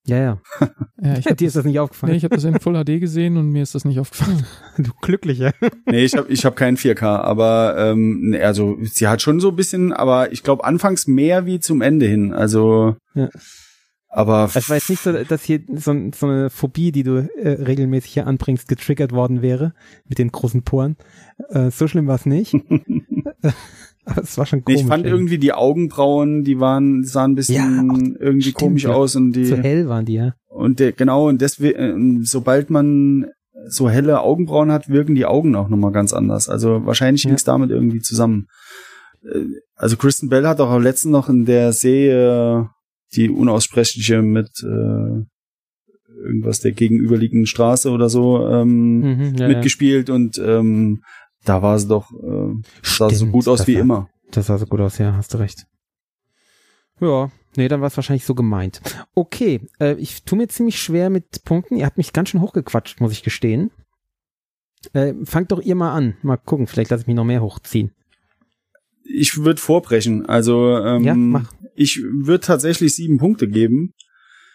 Ja, 0.04 0.16
ja. 0.16 0.40
ja 1.00 1.18
ich 1.18 1.24
Dir 1.36 1.46
ist 1.46 1.56
das 1.56 1.64
nicht 1.64 1.78
aufgefallen. 1.78 2.12
Nee, 2.12 2.16
ich 2.16 2.24
habe 2.24 2.34
das 2.34 2.44
in 2.44 2.58
Full 2.58 2.82
HD 2.84 3.00
gesehen 3.00 3.36
und 3.36 3.50
mir 3.50 3.62
ist 3.62 3.74
das 3.74 3.84
nicht 3.84 4.00
aufgefallen. 4.00 4.44
Du 4.78 4.90
glücklicher. 5.00 5.52
nee, 5.86 6.04
ich 6.04 6.14
habe 6.14 6.32
ich 6.32 6.44
hab 6.44 6.56
keinen 6.56 6.76
4K, 6.76 7.04
aber 7.04 7.76
ähm, 7.78 8.36
also 8.40 8.78
sie 8.82 9.06
hat 9.06 9.22
schon 9.22 9.38
so 9.38 9.50
ein 9.50 9.56
bisschen, 9.56 9.92
aber 9.92 10.32
ich 10.32 10.42
glaube 10.42 10.64
anfangs 10.64 11.06
mehr 11.06 11.46
wie 11.46 11.60
zum 11.60 11.82
Ende 11.82 12.06
hin. 12.06 12.32
Also 12.32 12.96
ja. 13.14 13.28
Aber 14.14 14.50
es 14.54 14.68
war 14.68 14.76
jetzt 14.76 14.90
nicht 14.90 15.02
so, 15.02 15.10
dass 15.10 15.42
hier 15.42 15.60
so, 15.72 15.94
so 16.14 16.26
eine 16.26 16.50
Phobie, 16.50 16.92
die 16.92 17.02
du 17.02 17.30
äh, 17.34 17.62
regelmäßig 17.62 18.12
hier 18.12 18.26
anbringst, 18.26 18.68
getriggert 18.68 19.12
worden 19.12 19.40
wäre 19.40 19.72
mit 20.06 20.18
den 20.18 20.30
großen 20.30 20.64
Poren. 20.64 20.96
Äh, 21.48 21.70
so 21.70 21.88
schlimm 21.88 22.06
war 22.06 22.16
es 22.16 22.26
nicht. 22.26 22.54
Es 24.16 24.36
war 24.36 24.46
schon 24.46 24.64
komisch. 24.64 24.78
Nee, 24.78 24.82
ich 24.82 24.88
fand 24.88 25.04
ey. 25.04 25.10
irgendwie 25.10 25.38
die 25.38 25.52
Augenbrauen, 25.52 26.44
die 26.44 26.58
waren, 26.58 27.04
sahen 27.04 27.32
ein 27.32 27.34
bisschen 27.34 28.14
ja, 28.14 28.16
irgendwie 28.20 28.50
stimmt, 28.50 28.56
komisch 28.56 28.84
ja. 28.84 28.92
aus 28.92 29.16
und 29.16 29.32
die. 29.32 29.44
Zu 29.44 29.56
hell 29.58 29.88
waren 29.88 30.04
die, 30.04 30.14
ja. 30.14 30.34
Und 30.48 30.80
der, 30.80 30.92
genau, 30.92 31.28
und 31.28 31.40
deswegen, 31.40 32.20
äh, 32.22 32.24
sobald 32.24 32.70
man 32.70 33.26
so 33.68 33.88
helle 33.88 34.20
Augenbrauen 34.20 34.72
hat, 34.72 34.88
wirken 34.88 35.14
die 35.14 35.26
Augen 35.26 35.54
auch 35.54 35.68
nochmal 35.68 35.92
ganz 35.92 36.12
anders. 36.12 36.48
Also 36.48 36.84
wahrscheinlich 36.84 37.22
ja. 37.24 37.28
hing 37.28 37.36
es 37.36 37.44
damit 37.44 37.70
irgendwie 37.70 38.00
zusammen. 38.00 38.48
Äh, 39.24 39.44
also 39.76 39.96
Kristen 39.96 40.28
Bell 40.28 40.46
hat 40.46 40.60
auch 40.60 40.78
letztens 40.78 41.12
noch 41.12 41.28
in 41.28 41.44
der 41.44 41.72
Serie 41.72 42.70
die 43.14 43.28
unaussprechliche 43.28 44.22
mit 44.22 44.50
äh, 44.62 45.24
irgendwas 46.24 46.60
der 46.60 46.72
gegenüberliegenden 46.72 47.46
Straße 47.46 47.90
oder 47.90 48.08
so 48.08 48.46
ähm, 48.48 49.00
mhm, 49.00 49.34
ja, 49.36 49.48
mitgespielt 49.48 50.08
und 50.08 50.38
ähm, 50.38 51.02
da 51.44 51.62
war 51.62 51.78
sie 51.78 51.88
doch, 51.88 52.12
äh, 52.12 52.54
sah 52.82 53.06
Stimmt, 53.06 53.12
so 53.12 53.26
gut 53.26 53.48
aus 53.48 53.66
wie 53.66 53.74
war, 53.74 53.80
immer. 53.80 54.08
Das 54.30 54.46
sah 54.46 54.58
so 54.58 54.66
gut 54.66 54.80
aus, 54.80 54.98
ja, 54.98 55.14
hast 55.14 55.34
du 55.34 55.38
recht. 55.38 55.66
Ja, 57.00 57.30
nee, 57.56 57.68
dann 57.68 57.80
war 57.80 57.88
es 57.88 57.96
wahrscheinlich 57.96 58.24
so 58.24 58.34
gemeint. 58.34 58.80
Okay, 59.14 59.60
äh, 59.80 59.94
ich 59.94 60.24
tue 60.24 60.38
mir 60.38 60.48
ziemlich 60.48 60.80
schwer 60.80 61.10
mit 61.10 61.44
Punkten. 61.44 61.76
Ihr 61.76 61.86
habt 61.86 61.98
mich 61.98 62.12
ganz 62.12 62.28
schön 62.28 62.40
hochgequatscht, 62.40 63.00
muss 63.00 63.12
ich 63.12 63.22
gestehen. 63.22 63.70
Äh, 64.92 65.14
fangt 65.24 65.52
doch 65.52 65.60
ihr 65.60 65.74
mal 65.74 65.92
an. 65.92 66.16
Mal 66.22 66.36
gucken, 66.36 66.66
vielleicht 66.66 66.90
lasse 66.90 67.02
ich 67.02 67.06
mich 67.06 67.16
noch 67.16 67.24
mehr 67.24 67.42
hochziehen. 67.42 67.92
Ich 69.04 69.36
würde 69.38 69.60
vorbrechen. 69.60 70.26
Also 70.26 70.78
ähm, 70.78 71.04
ja, 71.04 71.14
mach. 71.14 71.52
ich 71.74 72.00
würde 72.02 72.40
tatsächlich 72.40 72.94
sieben 72.94 73.18
Punkte 73.18 73.48
geben. 73.48 73.94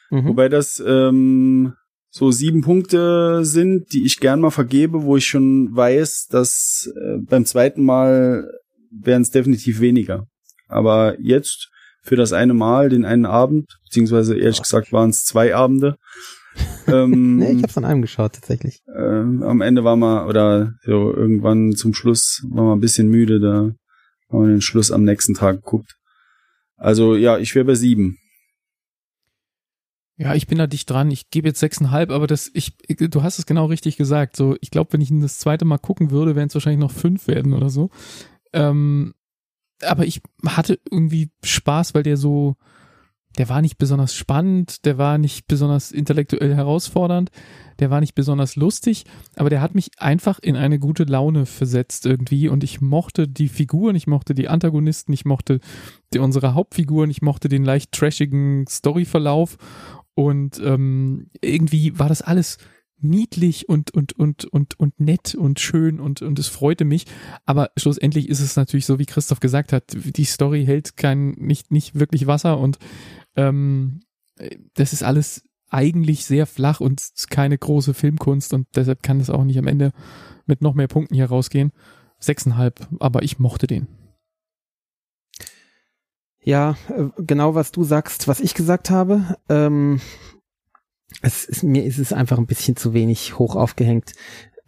Mhm. 0.10 0.26
Wobei 0.26 0.50
das 0.50 0.82
ähm, 0.86 1.73
so 2.10 2.32
sieben 2.32 2.62
Punkte 2.62 3.43
sind, 3.43 3.93
die 3.93 4.06
ich 4.06 4.20
gern 4.20 4.41
mal 4.41 4.52
vergebe, 4.52 5.04
wo 5.04 5.17
ich 5.17 5.26
schon 5.26 5.76
weiß, 5.76 6.28
dass 6.30 6.91
äh, 6.96 7.17
beim 7.17 7.46
zweiten 7.46 7.84
Mal 7.84 8.50
wären 8.91 9.22
es 9.22 9.32
definitiv 9.32 9.80
weniger. 9.80 10.26
Aber 10.67 11.20
jetzt 11.20 11.70
für 12.02 12.15
das 12.15 12.34
eine 12.34 12.54
Mal, 12.54 12.89
den 12.89 13.06
einen 13.06 13.26
Abend, 13.26 13.78
beziehungsweise 13.84 14.38
ehrlich 14.38 14.62
gesagt 14.62 14.91
waren 14.93 15.10
es 15.10 15.24
zwei 15.24 15.54
Abende. 15.56 15.98
ähm, 16.88 17.38
nee, 17.38 17.52
ich 17.52 17.63
hab's 17.63 17.78
an 17.78 17.86
einem 17.86 18.02
geschaut, 18.02 18.34
tatsächlich. 18.34 18.82
Äh, 18.88 19.02
am 19.02 19.62
Ende 19.62 19.84
war 19.84 19.96
man, 19.96 20.28
oder 20.28 20.74
so 20.84 21.13
irgendwann 21.13 21.74
zum 21.74 21.93
Schluss 21.93 22.43
war 22.50 22.63
man 22.63 22.78
ein 22.78 22.82
bisschen 22.82 23.10
müde, 23.10 23.39
da 23.39 23.72
haben 24.30 24.46
wir 24.46 24.48
den 24.48 24.62
Schluss 24.62 24.91
am 24.91 25.04
nächsten 25.04 25.34
Tag 25.34 25.58
geguckt. 25.58 25.96
Also 26.78 27.15
ja, 27.15 27.38
ich 27.38 27.54
wäre 27.56 27.65
bei 27.65 27.76
sieben. 27.76 28.17
Ja, 30.20 30.34
ich 30.34 30.48
bin 30.48 30.58
da 30.58 30.66
dicht 30.66 30.90
dran. 30.90 31.12
Ich 31.12 31.30
gebe 31.30 31.48
jetzt 31.48 31.60
sechseinhalb, 31.60 32.10
aber 32.10 32.26
das, 32.26 32.50
ich, 32.54 32.76
du 32.88 33.22
hast 33.22 33.38
es 33.38 33.46
genau 33.46 33.66
richtig 33.66 33.98
gesagt. 33.98 34.36
So, 34.36 34.56
ich 34.62 34.72
glaube, 34.72 34.94
wenn 34.94 35.02
ich 35.02 35.12
ihn 35.12 35.22
das 35.22 35.38
zweite 35.38 35.64
Mal 35.64 35.78
gucken 35.78 36.10
würde, 36.10 36.36
wären 36.36 36.48
es 36.48 36.56
wahrscheinlich 36.56 36.80
noch 36.80 36.92
fünf 36.92 37.28
werden 37.28 37.54
oder 37.54 37.70
so. 37.70 37.92
Ähm, 38.52 39.14
aber 39.84 40.06
ich 40.06 40.22
hatte 40.46 40.80
irgendwie 40.90 41.30
Spaß, 41.44 41.94
weil 41.94 42.02
der 42.02 42.18
so, 42.18 42.56
der 43.38 43.48
war 43.48 43.62
nicht 43.62 43.78
besonders 43.78 44.16
spannend, 44.16 44.86
der 44.86 44.98
war 44.98 45.20
nicht 45.20 45.48
besonders 45.48 45.92
intellektuell 45.92 46.56
herausfordernd, 46.56 47.30
der 47.78 47.92
war 47.92 48.00
nicht 48.00 48.16
besonders 48.16 48.56
lustig, 48.56 49.06
aber 49.36 49.52
der 49.52 49.62
hat 49.62 49.76
mich 49.76 49.92
einfach 50.00 50.40
in 50.40 50.56
eine 50.56 50.80
gute 50.80 51.04
Laune 51.04 51.46
versetzt 51.46 52.08
irgendwie 52.08 52.50
und 52.50 52.64
ich 52.64 52.82
mochte 52.82 53.28
die 53.28 53.50
Figuren, 53.50 53.96
ich 53.96 54.08
mochte 54.08 54.34
die 54.34 54.48
Antagonisten, 54.48 55.14
ich 55.14 55.26
mochte 55.26 55.60
die, 56.12 56.18
unsere 56.18 56.56
Hauptfiguren, 56.56 57.12
ich 57.12 57.22
mochte 57.22 57.50
den 57.50 57.64
leicht 57.64 57.92
trashigen 57.92 58.66
Storyverlauf 58.68 59.58
und 60.18 60.60
ähm, 60.66 61.30
irgendwie 61.42 62.00
war 62.00 62.10
das 62.10 62.24
alles 62.24 62.58
niedlich 63.00 63.70
und, 63.70 63.92
und, 63.92 64.14
und, 64.14 64.46
und, 64.46 64.80
und 64.80 65.00
nett 65.00 65.36
und 65.36 65.60
schön 65.60 66.00
und, 66.00 66.24
und 66.24 66.40
es 66.40 66.48
freute 66.48 66.86
mich. 66.86 67.06
Aber 67.46 67.70
schlussendlich 67.78 68.28
ist 68.28 68.40
es 68.40 68.56
natürlich 68.56 68.88
so, 68.88 68.98
wie 68.98 69.06
Christoph 69.06 69.40
gesagt 69.40 69.72
hat, 69.72 69.84
die 69.96 70.26
Story 70.26 70.66
hält 70.66 70.98
kein, 70.98 71.34
nicht, 71.34 71.70
nicht 71.70 72.00
wirklich 72.00 72.26
Wasser 72.26 72.58
und 72.58 72.80
ähm, 73.36 74.00
das 74.74 74.92
ist 74.92 75.04
alles 75.04 75.44
eigentlich 75.70 76.26
sehr 76.26 76.48
flach 76.48 76.80
und 76.80 77.00
keine 77.30 77.60
große 77.60 77.94
Filmkunst 77.94 78.56
und 78.56 78.66
deshalb 78.76 79.04
kann 79.04 79.20
es 79.20 79.30
auch 79.30 79.44
nicht 79.44 79.60
am 79.60 79.68
Ende 79.68 79.92
mit 80.48 80.64
noch 80.64 80.74
mehr 80.74 80.88
Punkten 80.88 81.14
hier 81.14 81.28
rausgehen. 81.28 81.72
sechseinhalb, 82.18 82.88
aber 83.00 83.22
ich 83.22 83.38
mochte 83.38 83.68
den. 83.68 83.86
Ja, 86.48 86.78
äh, 86.88 87.10
genau 87.18 87.56
was 87.56 87.74
du 87.74 87.84
sagst, 87.84 88.30
was 88.30 88.40
ich 88.40 88.54
gesagt 88.54 88.90
habe. 88.90 89.36
Ähm, 89.50 90.00
es 91.22 91.44
ist, 91.44 91.62
mir 91.62 91.84
ist 91.84 91.98
es 91.98 92.14
einfach 92.14 92.38
ein 92.38 92.46
bisschen 92.46 92.78
zu 92.78 92.94
wenig 92.94 93.38
hoch 93.38 93.58
aufgehängt. 93.58 94.14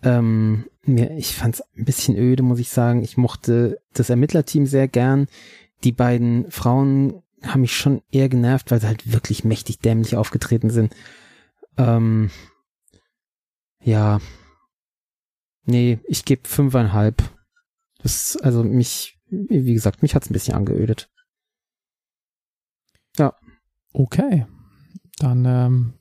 Ähm, 0.03 0.65
mir, 0.83 1.15
ich 1.15 1.37
fand 1.37 1.55
es 1.55 1.61
ein 1.77 1.85
bisschen 1.85 2.17
öde, 2.17 2.43
muss 2.43 2.59
ich 2.59 2.67
sagen. 2.67 3.01
Ich 3.01 3.15
mochte 3.15 3.79
das 3.93 4.09
Ermittlerteam 4.09 4.65
sehr 4.65 4.89
gern. 4.89 5.27
Die 5.85 5.93
beiden 5.93 6.51
Frauen 6.51 7.23
haben 7.43 7.61
mich 7.61 7.77
schon 7.77 8.01
eher 8.11 8.27
genervt, 8.27 8.71
weil 8.71 8.81
sie 8.81 8.87
halt 8.87 9.13
wirklich 9.13 9.45
mächtig 9.45 9.79
dämlich 9.79 10.17
aufgetreten 10.17 10.71
sind. 10.71 10.93
Ähm, 11.77 12.29
ja. 13.81 14.19
Nee, 15.63 15.99
ich 16.09 16.25
gebe 16.25 16.45
fünfeinhalb. 16.45 17.23
Das, 18.03 18.35
also 18.35 18.65
mich, 18.65 19.17
wie 19.29 19.73
gesagt, 19.73 20.01
mich 20.01 20.13
hat's 20.13 20.29
ein 20.29 20.33
bisschen 20.33 20.55
angeödet. 20.55 21.09
Ja. 23.19 23.33
Okay. 23.93 24.45
Dann 25.19 25.45
ähm, 25.45 25.93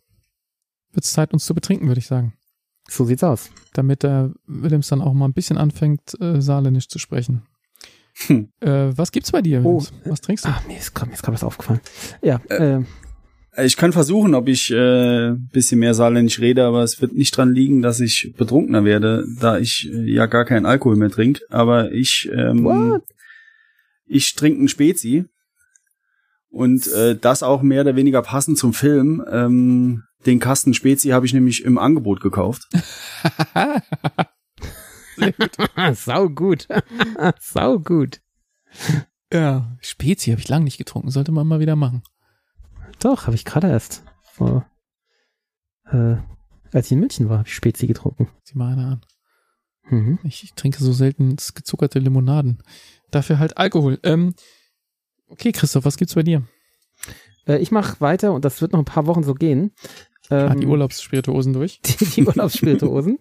wird 0.92 1.04
es 1.04 1.12
Zeit, 1.12 1.32
uns 1.32 1.44
zu 1.44 1.54
betrinken, 1.54 1.88
würde 1.88 1.98
ich 1.98 2.06
sagen. 2.06 2.34
So 2.88 3.04
sieht's 3.04 3.24
aus. 3.24 3.50
Damit 3.74 4.02
der 4.02 4.32
Willems 4.46 4.88
dann 4.88 5.02
auch 5.02 5.12
mal 5.12 5.26
ein 5.26 5.34
bisschen 5.34 5.58
anfängt, 5.58 6.18
äh, 6.20 6.40
saarländisch 6.40 6.88
zu 6.88 6.98
sprechen. 6.98 7.42
Hm. 8.26 8.48
Äh, 8.60 8.96
was 8.96 9.12
gibt's 9.12 9.30
bei 9.32 9.42
dir? 9.42 9.60
Oh, 9.64 9.80
Willems? 9.80 9.92
was 10.04 10.20
trinkst 10.22 10.44
du? 10.44 10.48
Ah, 10.48 10.62
mir 10.66 10.78
ist 10.78 10.94
gerade 10.94 11.12
was 11.26 11.44
aufgefallen. 11.44 11.80
Ja, 12.22 12.40
äh, 12.48 12.82
Ich 13.64 13.76
kann 13.76 13.92
versuchen, 13.92 14.34
ob 14.34 14.48
ich 14.48 14.70
äh, 14.70 15.32
bisschen 15.52 15.80
mehr 15.80 15.94
saarländisch 15.94 16.40
rede, 16.40 16.64
aber 16.64 16.82
es 16.82 17.00
wird 17.00 17.12
nicht 17.12 17.36
dran 17.36 17.52
liegen, 17.52 17.82
dass 17.82 18.00
ich 18.00 18.32
betrunkener 18.36 18.84
werde, 18.84 19.24
da 19.40 19.58
ich 19.58 19.88
äh, 19.92 20.10
ja 20.12 20.26
gar 20.26 20.44
keinen 20.44 20.66
Alkohol 20.66 20.96
mehr 20.96 21.10
trinke. 21.10 21.42
Aber 21.50 21.92
ich, 21.92 22.28
ähm, 22.32 22.64
What? 22.64 23.02
ich 24.06 24.34
trinke 24.34 24.60
einen 24.60 24.68
Spezi. 24.68 25.26
Und 26.50 26.86
äh, 26.88 27.16
das 27.16 27.42
auch 27.42 27.62
mehr 27.62 27.82
oder 27.82 27.96
weniger 27.96 28.22
passend 28.22 28.58
zum 28.58 28.72
Film. 28.72 29.24
Ähm, 29.30 30.04
den 30.26 30.40
Kasten 30.40 30.74
Spezi 30.74 31.08
habe 31.10 31.26
ich 31.26 31.32
nämlich 31.32 31.64
im 31.64 31.78
Angebot 31.78 32.20
gekauft. 32.20 32.68
Sehr 35.16 35.32
gut. 35.32 35.52
sau 35.94 36.28
gut. 36.28 36.68
sau 37.40 37.78
gut. 37.78 38.20
Ja, 39.32 39.76
Spezi 39.80 40.30
habe 40.30 40.40
ich 40.40 40.48
lange 40.48 40.64
nicht 40.64 40.78
getrunken. 40.78 41.10
Sollte 41.10 41.32
man 41.32 41.46
mal 41.46 41.60
wieder 41.60 41.76
machen. 41.76 42.02
Doch, 43.00 43.26
habe 43.26 43.36
ich 43.36 43.44
gerade 43.44 43.68
erst 43.68 44.02
vor, 44.32 44.66
äh, 45.86 46.16
als 46.72 46.86
ich 46.86 46.92
in 46.92 47.00
München 47.00 47.28
war, 47.28 47.38
habe 47.38 47.48
ich 47.48 47.54
Spezi 47.54 47.86
getrunken. 47.86 48.28
Sieh 48.44 48.56
mal 48.56 48.72
einer 48.72 48.86
an. 48.86 49.00
Mhm. 49.90 50.18
Ich, 50.24 50.42
ich 50.44 50.54
trinke 50.54 50.82
so 50.82 50.92
selten 50.92 51.36
gezuckerte 51.36 51.98
Limonaden. 51.98 52.62
Dafür 53.10 53.38
halt 53.38 53.56
Alkohol. 53.56 53.98
Ähm, 54.02 54.34
okay, 55.28 55.52
Christoph, 55.52 55.84
was 55.84 55.96
gibt's 55.96 56.14
bei 56.14 56.22
dir? 56.22 56.42
Äh, 57.46 57.58
ich 57.58 57.70
mache 57.70 58.00
weiter 58.00 58.32
und 58.32 58.44
das 58.44 58.60
wird 58.60 58.72
noch 58.72 58.80
ein 58.80 58.84
paar 58.84 59.06
Wochen 59.06 59.22
so 59.22 59.34
gehen. 59.34 59.72
Ah, 60.30 60.52
Ähm, 60.52 60.60
die 60.60 60.66
Urlaubsspirituosen 60.66 61.52
durch. 61.52 61.80
die, 61.82 62.04
die 62.04 62.24
Urlaubsspirituosen. 62.26 63.18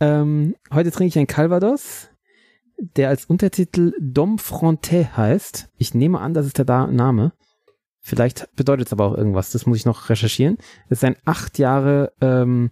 ähm, 0.00 0.54
heute 0.72 0.90
trinke 0.90 1.08
ich 1.08 1.18
ein 1.18 1.26
Calvados, 1.26 2.08
der 2.96 3.08
als 3.10 3.26
Untertitel 3.26 3.92
Dom 4.00 4.38
Fronte 4.38 5.16
heißt. 5.16 5.68
Ich 5.76 5.94
nehme 5.94 6.18
an, 6.20 6.34
das 6.34 6.46
ist 6.46 6.58
der 6.58 6.64
da 6.64 6.86
Name. 6.88 7.32
Vielleicht 8.00 8.48
bedeutet 8.56 8.88
es 8.88 8.92
aber 8.92 9.06
auch 9.06 9.16
irgendwas. 9.16 9.52
Das 9.52 9.66
muss 9.66 9.76
ich 9.76 9.84
noch 9.84 10.08
recherchieren. 10.08 10.58
Es 10.88 10.98
ist 10.98 11.04
ein 11.04 11.14
acht 11.24 11.58
Jahre 11.58 12.12
ähm, 12.20 12.70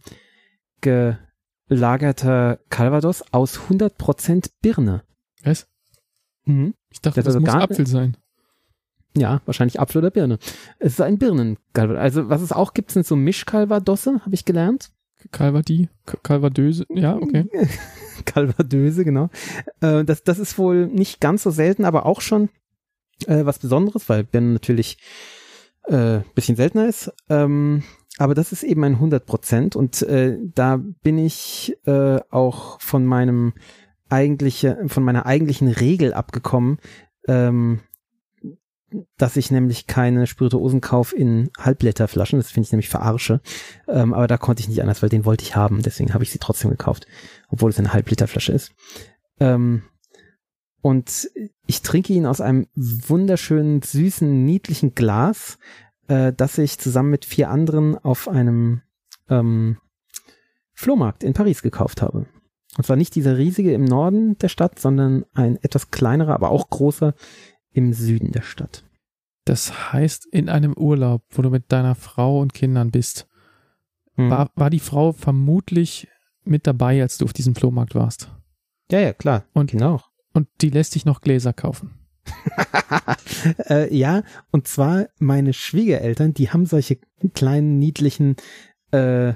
gelagerter 1.69 2.59
Calvados 2.69 3.23
aus 3.33 3.61
100% 3.61 4.51
Birne. 4.61 5.05
Was? 5.45 5.69
Mhm. 6.45 6.75
Ich 6.91 7.01
dachte, 7.01 7.23
Das 7.23 7.35
das, 7.35 7.41
muss 7.41 7.51
Apfel 7.51 7.87
sein. 7.87 8.17
Ja, 9.17 9.41
wahrscheinlich 9.45 9.81
Apfel 9.81 9.99
oder 9.99 10.11
Birne. 10.11 10.39
Es 10.79 10.93
ist 10.93 11.01
ein 11.01 11.19
birnen 11.19 11.59
-Calvados. 11.75 11.97
Also 11.99 12.29
was 12.29 12.43
es 12.43 12.53
auch 12.53 12.75
gibt, 12.75 12.91
sind 12.93 13.07
so 13.07 13.17
Mischkalvadosse, 13.17 14.21
habe 14.25 14.35
ich 14.35 14.45
gelernt. 14.45 14.91
Calvadi, 15.33 15.89
K- 16.07 16.19
Calvadöse, 16.23 16.87
ja, 16.89 17.17
okay. 17.17 17.47
Calvadöse, 18.25 19.05
genau. 19.05 19.29
Äh, 19.81 20.05
das, 20.05 20.23
das 20.23 20.39
ist 20.39 20.57
wohl 20.59 20.87
nicht 20.87 21.21
ganz 21.21 21.43
so 21.43 21.51
selten, 21.51 21.85
aber 21.85 22.07
auch 22.07 22.21
schon 22.21 22.49
äh, 23.27 23.45
was 23.45 23.59
Besonderes, 23.59 24.09
weil 24.09 24.25
Birne 24.25 24.53
natürlich 24.55 24.97
äh, 25.85 26.21
bisschen 26.35 26.57
seltener 26.57 26.87
ist. 26.89 27.13
Ähm, 27.29 27.83
aber 28.19 28.35
das 28.35 28.53
ist 28.53 28.63
eben 28.63 28.83
ein 28.85 28.95
100 28.95 29.27
Prozent 29.27 29.77
und 29.77 30.01
äh, 30.03 30.39
da 30.55 30.79
bin 31.03 31.19
ich 31.19 31.77
äh, 31.87 32.21
auch 32.31 32.81
von 32.81 33.05
meinem 33.05 33.53
eigentliche, 34.09 34.79
von 34.87 35.03
meiner 35.03 35.27
eigentlichen 35.27 35.69
Regel 35.69 36.15
abgekommen, 36.15 36.79
ähm, 37.29 37.81
dass 39.17 39.37
ich 39.37 39.51
nämlich 39.51 39.87
keine 39.87 40.27
Spirituosen 40.27 40.81
kaufe 40.81 41.17
in 41.17 41.51
Halbliterflaschen. 41.59 42.39
Das 42.39 42.51
finde 42.51 42.67
ich 42.67 42.73
nämlich 42.73 42.89
verarsche. 42.89 43.41
Ähm, 43.89 44.15
aber 44.15 44.27
da 44.27 44.37
konnte 44.39 44.61
ich 44.61 44.69
nicht 44.69 44.83
anders, 44.83 45.03
weil 45.03 45.09
den 45.09 45.25
wollte 45.25 45.45
ich 45.45 45.57
haben. 45.57 45.83
Deswegen 45.83 46.15
habe 46.15 46.25
ich 46.25 46.31
sie 46.31 46.39
trotzdem 46.39 46.71
gekauft, 46.71 47.07
obwohl 47.49 47.71
es 47.71 47.79
eine 47.79 47.93
Halbliterflasche 47.93 48.53
ist. 48.53 48.73
Ähm, 49.39 49.83
und 50.83 51.31
ich 51.67 51.83
trinke 51.83 52.13
ihn 52.13 52.27
aus 52.27 52.41
einem 52.41 52.67
wunderschönen, 52.75 53.83
süßen, 53.83 54.45
niedlichen 54.45 54.95
Glas, 54.95 55.59
äh, 56.09 56.33
das 56.33 56.59
ich 56.59 56.79
zusammen 56.79 57.11
mit 57.11 57.25
vier 57.25 57.51
anderen 57.51 57.99
auf 57.99 58.29
einem 58.29 58.83
ähm, 59.29 59.79
Flohmarkt 60.73 61.23
in 61.23 61.35
Paris 61.35 61.63
gekauft 61.63 62.01
habe. 62.01 62.27
Und 62.77 62.87
zwar 62.87 62.97
nicht 62.97 63.15
dieser 63.15 63.37
riesige 63.37 63.73
im 63.73 63.85
Norden 63.85 64.39
der 64.39 64.49
Stadt, 64.49 64.79
sondern 64.79 65.25
ein 65.35 65.57
etwas 65.63 65.91
kleinerer, 65.91 66.35
aber 66.35 66.51
auch 66.51 66.71
großer 66.71 67.15
im 67.73 67.93
Süden 67.93 68.33
der 68.33 68.43
Stadt. 68.43 68.85
Das 69.45 69.93
heißt, 69.93 70.27
in 70.27 70.49
einem 70.49 70.75
Urlaub, 70.75 71.23
wo 71.31 71.43
du 71.43 71.51
mit 71.51 71.73
deiner 71.73 71.95
Frau 71.95 72.41
und 72.41 72.55
Kindern 72.55 72.91
bist, 72.91 73.27
Hm. 74.17 74.31
war, 74.31 74.51
war 74.55 74.71
die 74.71 74.81
Frau 74.81 75.13
vermutlich 75.13 76.09
mit 76.45 76.67
dabei, 76.67 77.01
als 77.01 77.19
du 77.19 77.25
auf 77.25 77.33
diesem 77.33 77.55
Flohmarkt 77.55 77.95
warst. 77.95 78.31
Ja, 78.91 79.01
ja, 79.01 79.13
klar. 79.13 79.45
Und- 79.53 79.71
genau. 79.71 80.01
Und 80.33 80.49
die 80.61 80.71
lässt 80.71 80.95
dich 80.95 81.05
noch 81.05 81.21
Gläser 81.21 81.53
kaufen. 81.53 81.93
äh, 83.69 83.95
ja, 83.95 84.23
und 84.51 84.69
zwar 84.69 85.07
meine 85.19 85.53
Schwiegereltern, 85.53 86.35
die 86.35 86.51
haben 86.51 86.67
solche 86.67 86.99
kleinen, 87.35 87.79
niedlichen 87.79 88.37
äh, 88.93 89.35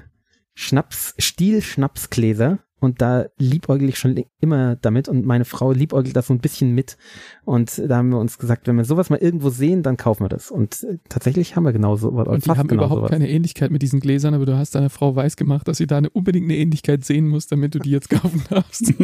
Schnaps, 0.53 1.13
Stiel-Schnapsgläser 1.17 2.59
und 2.79 3.01
da 3.01 3.25
liebäugel 3.37 3.89
ich 3.89 3.97
schon 3.97 4.23
immer 4.39 4.75
damit 4.75 5.07
und 5.07 5.25
meine 5.25 5.45
Frau 5.45 5.71
liebäugelt 5.71 6.15
das 6.15 6.27
so 6.27 6.33
ein 6.33 6.39
bisschen 6.39 6.73
mit 6.73 6.97
und 7.43 7.81
da 7.87 7.97
haben 7.97 8.09
wir 8.09 8.19
uns 8.19 8.37
gesagt, 8.37 8.67
wenn 8.67 8.77
wir 8.77 8.85
sowas 8.85 9.09
mal 9.09 9.19
irgendwo 9.19 9.49
sehen, 9.49 9.83
dann 9.83 9.97
kaufen 9.97 10.23
wir 10.23 10.29
das 10.29 10.51
und 10.51 10.83
äh, 10.83 10.97
tatsächlich 11.09 11.55
haben 11.55 11.63
wir 11.63 11.73
genau 11.73 11.95
so 11.95 12.09
oder 12.09 12.31
Und 12.31 12.45
die 12.45 12.49
haben 12.49 12.67
genau 12.67 12.83
überhaupt 12.83 12.99
sowas. 12.99 13.11
keine 13.11 13.29
Ähnlichkeit 13.29 13.71
mit 13.71 13.81
diesen 13.81 13.99
Gläsern, 13.99 14.33
aber 14.33 14.45
du 14.45 14.57
hast 14.57 14.75
deiner 14.75 14.89
Frau 14.89 15.15
weiß 15.15 15.35
gemacht, 15.35 15.67
dass 15.67 15.77
sie 15.77 15.87
da 15.87 15.97
eine, 15.97 16.09
unbedingt 16.09 16.45
eine 16.45 16.57
Ähnlichkeit 16.57 17.05
sehen 17.05 17.27
muss, 17.27 17.47
damit 17.47 17.75
du 17.75 17.79
die 17.79 17.91
jetzt 17.91 18.09
kaufen 18.09 18.43
darfst. 18.49 18.93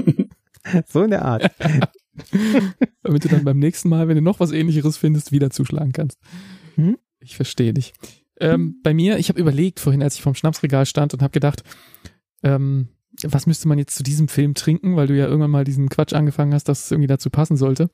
So 0.88 1.03
in 1.03 1.12
der 1.12 1.25
Art. 1.25 1.51
damit 3.03 3.23
du 3.23 3.29
dann 3.29 3.43
beim 3.43 3.60
nächsten 3.60 3.89
Mal, 3.89 4.07
wenn 4.07 4.15
du 4.15 4.21
noch 4.21 4.39
was 4.39 4.51
ähnlicheres 4.51 4.97
findest, 4.97 5.31
wieder 5.31 5.49
zuschlagen 5.49 5.91
kannst. 5.91 6.19
Hm? 6.75 6.97
Ich 7.19 7.36
verstehe 7.36 7.73
dich. 7.73 7.93
Ähm, 8.39 8.79
bei 8.84 8.93
mir, 8.93 9.17
ich 9.17 9.29
habe 9.29 9.39
überlegt 9.39 9.79
vorhin, 9.79 10.01
als 10.01 10.15
ich 10.15 10.21
vorm 10.21 10.36
Schnapsregal 10.36 10.86
stand 10.86 11.13
und 11.13 11.21
habe 11.21 11.31
gedacht, 11.31 11.63
ähm, 12.43 12.89
was 13.24 13.45
müsste 13.45 13.68
man 13.68 13.78
jetzt 13.78 13.95
zu 13.95 14.03
diesem 14.03 14.28
Film 14.28 14.53
trinken, 14.53 14.95
weil 14.95 15.07
du 15.07 15.16
ja 15.16 15.26
irgendwann 15.26 15.51
mal 15.51 15.64
diesen 15.64 15.89
Quatsch 15.89 16.14
angefangen 16.14 16.53
hast, 16.53 16.66
dass 16.66 16.86
es 16.86 16.91
irgendwie 16.91 17.07
dazu 17.07 17.30
passen 17.30 17.57
sollte. 17.57 17.89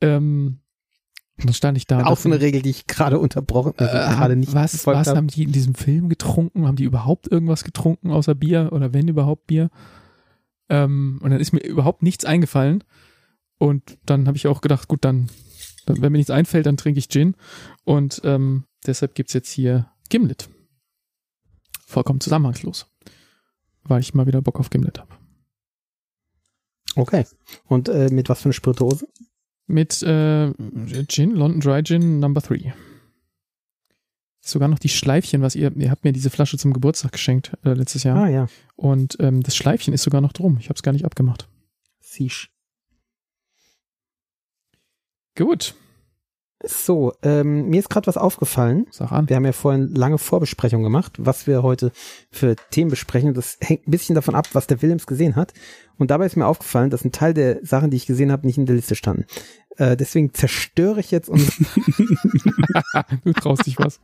Ähm, 0.00 0.60
dann 1.36 1.54
stand 1.54 1.78
ich 1.78 1.86
da. 1.86 2.04
Auch 2.04 2.16
so 2.16 2.28
eine 2.28 2.40
Regel, 2.40 2.62
die 2.62 2.70
ich 2.70 2.86
gerade 2.86 3.18
unterbrochen, 3.18 3.74
also 3.76 3.96
äh, 3.96 4.14
gerade 4.14 4.34
nicht 4.34 4.54
was, 4.54 4.86
was 4.86 5.06
habe. 5.06 5.16
haben 5.16 5.28
die 5.28 5.44
in 5.44 5.52
diesem 5.52 5.74
Film 5.74 6.08
getrunken? 6.08 6.66
Haben 6.66 6.76
die 6.76 6.84
überhaupt 6.84 7.30
irgendwas 7.30 7.62
getrunken 7.62 8.10
außer 8.10 8.34
Bier 8.34 8.70
oder 8.72 8.92
wenn 8.92 9.06
überhaupt 9.06 9.46
Bier? 9.46 9.70
Ähm, 10.68 11.20
und 11.22 11.30
dann 11.30 11.40
ist 11.40 11.52
mir 11.52 11.60
überhaupt 11.60 12.02
nichts 12.02 12.24
eingefallen. 12.24 12.82
Und 13.58 13.98
dann 14.04 14.26
habe 14.26 14.36
ich 14.36 14.46
auch 14.46 14.60
gedacht, 14.60 14.88
gut, 14.88 15.04
dann, 15.04 15.28
dann, 15.86 16.02
wenn 16.02 16.12
mir 16.12 16.18
nichts 16.18 16.30
einfällt, 16.30 16.66
dann 16.66 16.76
trinke 16.76 16.98
ich 16.98 17.08
Gin. 17.08 17.34
Und 17.84 18.20
ähm, 18.24 18.64
deshalb 18.86 19.14
gibt's 19.14 19.32
jetzt 19.32 19.50
hier 19.50 19.86
Gimlet. 20.08 20.48
Vollkommen 21.86 22.20
zusammenhangslos. 22.20 22.86
Weil 23.88 24.00
ich 24.00 24.14
mal 24.14 24.26
wieder 24.26 24.42
Bock 24.42 24.60
auf 24.60 24.70
Gimlet 24.70 24.98
habe. 24.98 25.14
Okay. 26.94 27.24
Und 27.66 27.88
äh, 27.88 28.08
mit 28.10 28.28
was 28.28 28.40
für 28.40 28.46
eine 28.46 28.52
Spirituose? 28.52 29.08
Mit 29.66 30.02
äh, 30.02 30.52
Gin, 31.08 31.32
London 31.32 31.60
Dry 31.60 31.82
Gin 31.82 32.20
Number 32.20 32.40
3. 32.40 32.74
Sogar 34.40 34.68
noch 34.68 34.78
die 34.78 34.88
Schleifchen, 34.88 35.42
was 35.42 35.54
ihr, 35.54 35.76
ihr 35.76 35.90
habt 35.90 36.04
mir 36.04 36.12
diese 36.12 36.30
Flasche 36.30 36.56
zum 36.56 36.72
Geburtstag 36.72 37.12
geschenkt 37.12 37.52
äh, 37.64 37.74
letztes 37.74 38.02
Jahr. 38.02 38.16
Ah 38.16 38.28
ja, 38.28 38.46
Und 38.76 39.16
ähm, 39.20 39.42
das 39.42 39.54
Schleifchen 39.54 39.92
ist 39.92 40.02
sogar 40.02 40.20
noch 40.20 40.32
drum. 40.32 40.56
Ich 40.58 40.68
habe 40.70 40.76
es 40.76 40.82
gar 40.82 40.92
nicht 40.92 41.04
abgemacht. 41.04 41.48
Siege. 42.00 42.48
Gut. 45.36 45.74
So, 46.64 47.12
ähm, 47.22 47.68
mir 47.68 47.78
ist 47.78 47.88
gerade 47.88 48.08
was 48.08 48.16
aufgefallen. 48.16 48.86
Sag 48.90 49.12
an. 49.12 49.28
Wir 49.28 49.36
haben 49.36 49.44
ja 49.44 49.52
vorhin 49.52 49.94
lange 49.94 50.18
Vorbesprechung 50.18 50.82
gemacht, 50.82 51.12
was 51.18 51.46
wir 51.46 51.62
heute 51.62 51.92
für 52.32 52.56
Themen 52.70 52.90
besprechen. 52.90 53.32
Das 53.32 53.58
hängt 53.60 53.86
ein 53.86 53.92
bisschen 53.92 54.16
davon 54.16 54.34
ab, 54.34 54.48
was 54.54 54.66
der 54.66 54.82
Willems 54.82 55.06
gesehen 55.06 55.36
hat. 55.36 55.52
Und 55.98 56.10
dabei 56.10 56.26
ist 56.26 56.36
mir 56.36 56.46
aufgefallen, 56.46 56.90
dass 56.90 57.04
ein 57.04 57.12
Teil 57.12 57.32
der 57.32 57.64
Sachen, 57.64 57.90
die 57.90 57.96
ich 57.96 58.06
gesehen 58.06 58.32
habe, 58.32 58.46
nicht 58.46 58.58
in 58.58 58.66
der 58.66 58.74
Liste 58.74 58.96
standen. 58.96 59.26
Äh, 59.76 59.96
deswegen 59.96 60.34
zerstöre 60.34 60.98
ich 60.98 61.12
jetzt 61.12 61.28
unsere 61.28 61.52
du 63.24 63.32
traust 63.34 63.66
dich 63.66 63.78
was. 63.78 64.00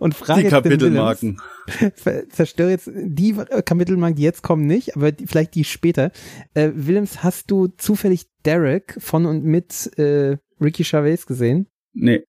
und 0.00 0.14
frage 0.14 0.40
Die 0.40 0.44
jetzt 0.46 0.52
den 0.52 0.62
Kapitelmarken. 0.62 1.40
Willems, 1.78 2.28
zerstöre 2.30 2.70
jetzt 2.70 2.90
die 2.92 3.34
Kapitelmarken, 3.34 4.16
die 4.16 4.22
jetzt 4.22 4.42
kommen, 4.42 4.66
nicht, 4.66 4.96
aber 4.96 5.12
die, 5.12 5.28
vielleicht 5.28 5.54
die 5.54 5.62
später. 5.64 6.10
Äh, 6.54 6.70
Willems, 6.74 7.22
hast 7.22 7.52
du 7.52 7.68
zufällig 7.68 8.26
Derek 8.44 8.96
von 8.98 9.26
und 9.26 9.44
mit 9.44 9.96
äh, 9.98 10.38
Ricky 10.62 10.84
Chavez 10.84 11.26
gesehen? 11.26 11.66
Nee. 11.92 12.24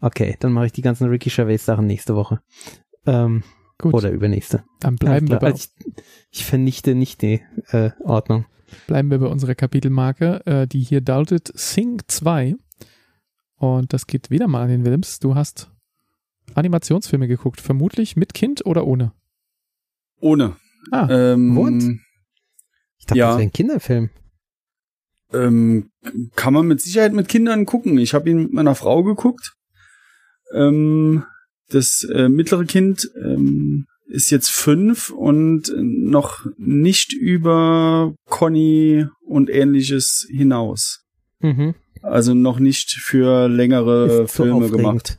Okay, 0.00 0.36
dann 0.40 0.52
mache 0.52 0.66
ich 0.66 0.72
die 0.72 0.82
ganzen 0.82 1.08
Ricky 1.08 1.30
Chavez 1.30 1.64
Sachen 1.64 1.86
nächste 1.86 2.14
Woche. 2.14 2.40
Ähm, 3.06 3.42
Gut, 3.78 3.94
oder 3.94 4.10
übernächste. 4.10 4.64
dann 4.80 4.96
bleiben 4.96 5.28
wir, 5.28 5.38
bei, 5.38 5.48
Also 5.52 5.68
ich, 5.86 5.94
ich 6.30 6.44
vernichte 6.44 6.94
nicht 6.94 7.22
die 7.22 7.42
äh, 7.70 7.90
Ordnung. 8.00 8.46
bleiben 8.86 9.10
wir 9.10 9.18
bei 9.18 9.26
unserer 9.26 9.54
Kapitelmarke, 9.54 10.44
äh, 10.46 10.66
die 10.66 10.80
hier 10.80 11.00
lautet 11.00 11.50
Sing 11.54 12.00
2. 12.06 12.54
Und 13.56 13.92
das 13.92 14.06
geht 14.06 14.30
wieder 14.30 14.46
mal 14.46 14.62
an 14.62 14.68
den 14.68 14.84
Willems. 14.84 15.18
Du 15.20 15.34
hast 15.34 15.70
Animationsfilme 16.54 17.26
geguckt, 17.28 17.60
vermutlich 17.60 18.16
mit 18.16 18.34
Kind 18.34 18.64
oder 18.66 18.86
ohne? 18.86 19.12
Ohne. 20.20 20.56
Ah, 20.90 21.08
Ähm, 21.10 21.56
What? 21.56 21.82
Ich 22.98 23.06
dachte, 23.06 23.18
Ja. 23.18 23.28
das 23.28 23.36
wäre 23.38 23.46
ein 23.48 23.52
Kinderfilm. 23.52 24.10
Ähm, 25.34 25.90
kann 26.36 26.54
man 26.54 26.66
mit 26.66 26.80
Sicherheit 26.80 27.12
mit 27.12 27.28
Kindern 27.28 27.66
gucken. 27.66 27.98
Ich 27.98 28.14
habe 28.14 28.30
ihn 28.30 28.42
mit 28.44 28.52
meiner 28.52 28.74
Frau 28.74 29.02
geguckt. 29.02 29.54
Ähm, 30.52 31.24
das 31.70 32.04
äh, 32.04 32.28
mittlere 32.28 32.64
Kind 32.64 33.10
ähm, 33.22 33.86
ist 34.06 34.30
jetzt 34.30 34.50
fünf 34.50 35.10
und 35.10 35.72
noch 35.76 36.46
nicht 36.56 37.12
über 37.12 38.14
Conny 38.28 39.06
und 39.26 39.50
ähnliches 39.50 40.26
hinaus. 40.30 41.04
Mhm. 41.40 41.74
Also 42.02 42.34
noch 42.34 42.58
nicht 42.58 42.90
für 42.90 43.48
längere 43.48 44.24
Ist 44.24 44.32
Filme 44.32 44.68
gemacht. 44.68 45.18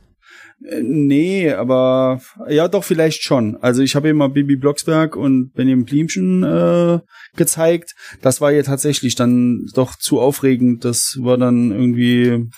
Äh, 0.64 0.82
Nee, 0.82 1.52
aber 1.52 2.20
ja, 2.48 2.68
doch 2.68 2.84
vielleicht 2.84 3.22
schon. 3.22 3.56
Also 3.56 3.82
ich 3.82 3.94
habe 3.94 4.12
mal 4.14 4.28
Bibi 4.28 4.56
Blocksberg 4.56 5.16
und 5.16 5.52
Benjamin 5.52 5.84
Blümchen 5.84 6.42
äh, 6.42 7.00
gezeigt. 7.36 7.94
Das 8.22 8.40
war 8.40 8.52
ja 8.52 8.62
tatsächlich 8.62 9.14
dann 9.14 9.66
doch 9.74 9.96
zu 9.96 10.20
aufregend. 10.20 10.84
Das 10.84 11.18
war 11.20 11.36
dann 11.36 11.70
irgendwie 11.70 12.48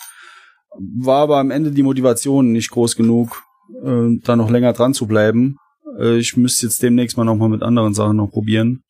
war 0.78 1.22
aber 1.22 1.38
am 1.38 1.50
Ende 1.50 1.70
die 1.72 1.82
Motivation 1.82 2.52
nicht 2.52 2.70
groß 2.70 2.96
genug, 2.96 3.42
äh, 3.82 4.18
da 4.22 4.36
noch 4.36 4.50
länger 4.50 4.72
dran 4.72 4.94
zu 4.94 5.06
bleiben. 5.06 5.56
Äh, 5.98 6.18
ich 6.18 6.36
müsste 6.36 6.66
jetzt 6.66 6.82
demnächst 6.82 7.16
mal 7.16 7.24
noch 7.24 7.36
mal 7.36 7.48
mit 7.48 7.62
anderen 7.62 7.94
Sachen 7.94 8.16
noch 8.16 8.30
probieren. 8.30 8.82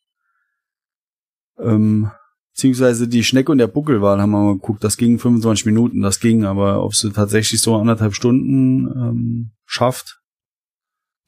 Ähm, 1.58 2.10
beziehungsweise 2.62 3.06
die 3.06 3.22
Schnecke 3.22 3.52
und 3.52 3.58
der 3.58 3.68
Buckelwal 3.68 4.20
haben 4.20 4.30
wir 4.32 4.42
mal 4.42 4.54
geguckt. 4.54 4.82
Das 4.82 4.96
ging 4.96 5.20
25 5.20 5.64
Minuten, 5.64 6.00
das 6.00 6.18
ging, 6.18 6.44
aber 6.44 6.82
ob 6.82 6.92
sie 6.92 7.12
tatsächlich 7.12 7.60
so 7.60 7.76
anderthalb 7.76 8.14
Stunden 8.16 8.88
ähm, 8.88 9.50
schafft, 9.64 10.18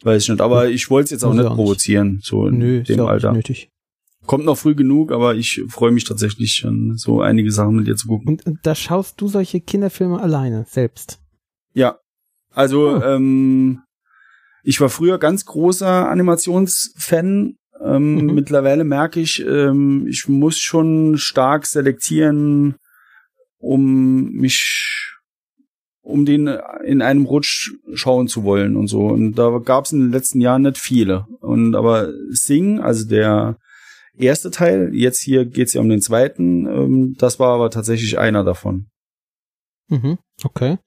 weiß 0.03 0.25
ich 0.25 0.29
nicht. 0.29 0.41
Aber 0.41 0.69
ich 0.71 0.91
wollte 0.91 1.05
es 1.05 1.11
jetzt 1.13 1.25
auch 1.25 1.33
Muss 1.33 1.45
nicht 1.45 1.55
provozieren, 1.55 2.19
so 2.21 2.49
in 2.49 2.59
Nö, 2.59 2.83
dem 2.83 3.01
Alter. 3.07 3.33
nötig. 3.33 3.69
Kommt 4.27 4.45
noch 4.45 4.59
früh 4.59 4.75
genug, 4.75 5.13
aber 5.13 5.37
ich 5.37 5.63
freue 5.69 5.93
mich 5.93 6.03
tatsächlich 6.05 6.51
schon, 6.55 6.97
so 6.97 7.21
einige 7.21 7.53
Sachen 7.53 7.77
mit 7.77 7.87
dir 7.87 7.95
zu 7.95 8.09
gucken. 8.09 8.27
Und, 8.29 8.45
und 8.47 8.59
da 8.65 8.75
schaust 8.75 9.21
du 9.21 9.29
solche 9.29 9.61
Kinderfilme 9.61 10.21
alleine, 10.21 10.67
selbst. 10.69 11.21
Ja, 11.75 12.01
also 12.53 12.97
Oh. 12.97 13.03
ähm, 13.05 13.83
ich 14.65 14.81
war 14.81 14.89
früher 14.89 15.19
ganz 15.19 15.45
großer 15.45 16.09
Animationsfan. 16.11 17.55
Ähm, 17.83 18.27
Mhm. 18.27 18.35
Mittlerweile 18.35 18.85
merke 18.85 19.21
ich, 19.21 19.45
ähm, 19.47 20.07
ich 20.09 20.29
muss 20.29 20.59
schon 20.59 21.17
stark 21.17 21.67
selektieren, 21.67 22.77
um 23.59 24.31
mich, 24.33 25.09
um 26.03 26.25
den 26.25 26.47
in 26.85 27.03
einem 27.03 27.25
Rutsch 27.25 27.73
schauen 27.95 28.29
zu 28.29 28.45
wollen 28.45 28.77
und 28.77 28.89
so. 28.89 29.07
Und 29.07 29.35
da 29.35 29.59
gab 29.59 29.85
es 29.85 29.93
in 29.93 30.01
den 30.01 30.13
letzten 30.13 30.41
Jahren 30.41 30.63
nicht 30.63 30.79
viele. 30.79 31.27
Und 31.41 31.75
aber 31.75 32.13
Sing, 32.31 32.81
also 32.81 33.09
der 33.09 33.57
erste 34.17 34.51
Teil, 34.51 34.91
jetzt 34.93 35.23
hier 35.23 35.45
geht's 35.47 35.73
ja 35.75 35.81
um 35.81 35.89
den 35.89 36.01
zweiten, 36.01 36.67
ähm, 36.67 37.15
das 37.19 37.39
war 37.39 37.55
aber 37.55 37.71
tatsächlich 37.71 38.19
einer 38.19 38.45
davon. 38.45 38.87
Mhm. 39.89 40.19
Okay. 40.45 40.79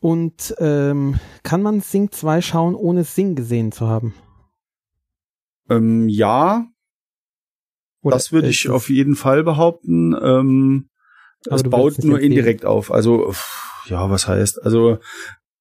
Und 0.00 0.54
ähm, 0.58 1.16
kann 1.42 1.62
man 1.62 1.80
Sing 1.80 2.10
2 2.10 2.40
schauen, 2.40 2.74
ohne 2.74 3.04
Sing 3.04 3.34
gesehen 3.34 3.72
zu 3.72 3.86
haben? 3.86 4.14
Ähm, 5.70 6.08
ja, 6.08 6.66
Oder 8.02 8.16
das 8.16 8.32
würde 8.32 8.48
ich 8.48 8.64
es- 8.66 8.70
auf 8.70 8.88
jeden 8.90 9.14
Fall 9.14 9.42
behaupten. 9.44 10.14
Ähm, 10.20 10.88
es 11.50 11.62
baut 11.62 11.98
nicht 11.98 12.04
nur 12.04 12.20
indirekt 12.20 12.64
auf. 12.64 12.92
Also, 12.92 13.32
ja, 13.86 14.10
was 14.10 14.26
heißt? 14.28 14.62
Also, 14.62 14.98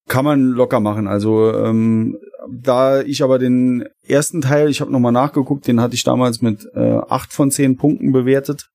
kann 0.07 0.25
man 0.25 0.41
locker 0.51 0.79
machen. 0.79 1.07
Also, 1.07 1.53
ähm, 1.53 2.17
da 2.51 3.01
ich 3.01 3.23
aber 3.23 3.37
den 3.39 3.85
ersten 4.03 4.41
Teil, 4.41 4.69
ich 4.69 4.81
habe 4.81 4.91
nochmal 4.91 5.11
nachgeguckt, 5.11 5.67
den 5.67 5.79
hatte 5.81 5.95
ich 5.95 6.03
damals 6.03 6.41
mit 6.41 6.65
äh, 6.73 6.97
acht 7.09 7.31
von 7.31 7.51
zehn 7.51 7.77
Punkten 7.77 8.11
bewertet. 8.11 8.69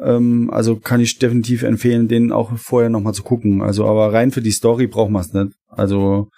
Ähm, 0.00 0.48
also 0.52 0.76
kann 0.76 1.00
ich 1.00 1.18
definitiv 1.18 1.62
empfehlen, 1.64 2.06
den 2.06 2.30
auch 2.30 2.56
vorher 2.56 2.88
nochmal 2.90 3.14
zu 3.14 3.24
gucken. 3.24 3.62
Also, 3.62 3.84
aber 3.86 4.12
rein 4.12 4.30
für 4.30 4.42
die 4.42 4.52
Story 4.52 4.86
braucht 4.86 5.10
man 5.10 5.22
es 5.22 5.32
nicht. 5.32 5.52
Also, 5.68 6.28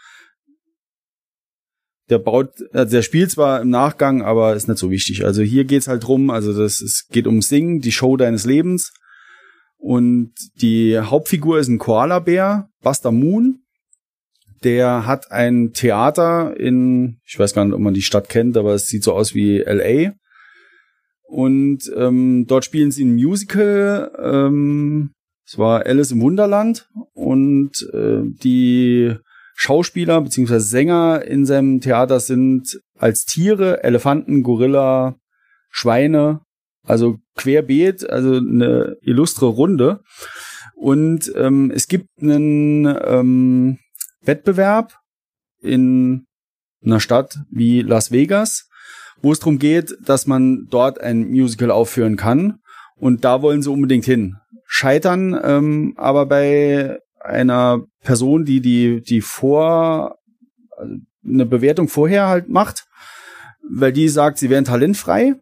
der 2.11 2.18
baut, 2.18 2.50
also 2.72 2.90
der 2.90 3.02
spielt 3.02 3.30
zwar 3.30 3.62
im 3.62 3.70
Nachgang, 3.70 4.22
aber 4.22 4.54
ist 4.54 4.68
nicht 4.68 4.78
so 4.78 4.90
wichtig. 4.90 5.24
Also 5.24 5.42
hier 5.42 5.64
geht's 5.64 5.88
halt 5.88 6.04
drum, 6.04 6.30
also 6.30 6.52
das 6.52 6.80
es 6.80 7.06
geht 7.11 7.26
um 7.26 7.40
Sing, 7.40 7.80
die 7.80 7.92
Show 7.92 8.16
deines 8.16 8.44
Lebens. 8.44 8.92
Und 9.78 10.32
die 10.61 10.98
Hauptfigur 10.98 11.58
ist 11.58 11.68
ein 11.68 11.78
Koala-Bär, 11.78 12.68
Buster 12.82 13.12
Moon. 13.12 13.61
Der 14.62 15.06
hat 15.06 15.32
ein 15.32 15.72
Theater 15.72 16.54
in, 16.58 17.18
ich 17.24 17.38
weiß 17.38 17.54
gar 17.54 17.64
nicht, 17.64 17.72
ob 17.72 17.80
man 17.80 17.94
die 17.94 18.02
Stadt 18.02 18.28
kennt, 18.28 18.58
aber 18.58 18.74
es 18.74 18.86
sieht 18.86 19.04
so 19.04 19.14
aus 19.14 19.34
wie 19.34 19.61
LA. 19.61 20.12
Und 21.22 21.90
ähm, 21.96 22.44
dort 22.46 22.64
spielen 22.64 22.90
sie 22.90 23.04
ein 23.04 23.14
Musical. 23.14 24.11
Ähm, 24.22 25.12
es 25.46 25.56
war 25.56 25.86
Alice 25.86 26.11
im 26.11 26.20
Wunderland. 26.20 26.90
Und 27.14 27.88
äh, 27.94 28.22
die 28.24 29.14
Schauspieler 29.62 30.22
bzw. 30.22 30.58
Sänger 30.58 31.22
in 31.26 31.44
seinem 31.44 31.82
Theater 31.82 32.18
sind 32.18 32.80
als 32.98 33.26
Tiere 33.26 33.84
Elefanten, 33.84 34.42
Gorilla, 34.42 35.16
Schweine, 35.68 36.40
also 36.82 37.18
querbeet, 37.36 38.08
also 38.08 38.36
eine 38.36 38.96
illustre 39.02 39.44
Runde. 39.44 40.00
Und 40.76 41.30
ähm, 41.36 41.70
es 41.74 41.88
gibt 41.88 42.08
einen 42.22 42.86
ähm, 43.04 43.78
Wettbewerb 44.22 44.96
in 45.61 46.24
einer 46.82 47.00
Stadt 47.00 47.38
wie 47.50 47.82
Las 47.82 48.11
Vegas, 48.11 48.66
wo 49.20 49.30
es 49.30 49.40
darum 49.40 49.58
geht, 49.58 49.94
dass 50.02 50.26
man 50.26 50.68
dort 50.70 51.02
ein 51.02 51.28
Musical 51.28 51.70
aufführen 51.70 52.16
kann. 52.16 52.61
Und 52.96 53.26
da 53.26 53.42
wollen 53.42 53.61
sie 53.61 53.70
unbedingt 53.70 54.06
hin. 54.06 54.36
Scheitern 54.64 55.38
ähm, 55.44 55.92
aber 55.98 56.24
bei 56.24 56.98
einer 57.30 57.84
Person, 58.02 58.44
die 58.44 58.60
die 58.60 59.00
die 59.00 59.20
vor 59.20 60.16
also 60.76 60.94
eine 61.24 61.46
Bewertung 61.46 61.88
vorher 61.88 62.28
halt 62.28 62.48
macht, 62.48 62.86
weil 63.62 63.92
die 63.92 64.08
sagt, 64.08 64.38
sie 64.38 64.50
wären 64.50 64.64
talentfrei, 64.64 65.34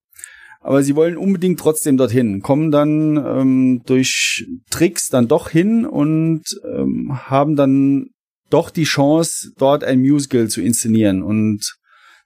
aber 0.60 0.82
sie 0.82 0.96
wollen 0.96 1.16
unbedingt 1.16 1.60
trotzdem 1.60 1.96
dorthin, 1.96 2.42
kommen 2.42 2.70
dann 2.70 3.16
ähm, 3.16 3.82
durch 3.86 4.46
Tricks 4.70 5.08
dann 5.08 5.28
doch 5.28 5.48
hin 5.48 5.86
und 5.86 6.42
ähm, 6.64 7.18
haben 7.30 7.56
dann 7.56 8.10
doch 8.50 8.70
die 8.70 8.84
Chance, 8.84 9.52
dort 9.56 9.84
ein 9.84 10.00
Musical 10.00 10.48
zu 10.48 10.60
inszenieren 10.60 11.22
und 11.22 11.76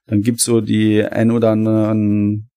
dann 0.06 0.22
gibt's 0.22 0.44
so 0.44 0.60
die 0.60 1.04
ein 1.04 1.30
oder 1.30 1.50
anderen 1.50 2.48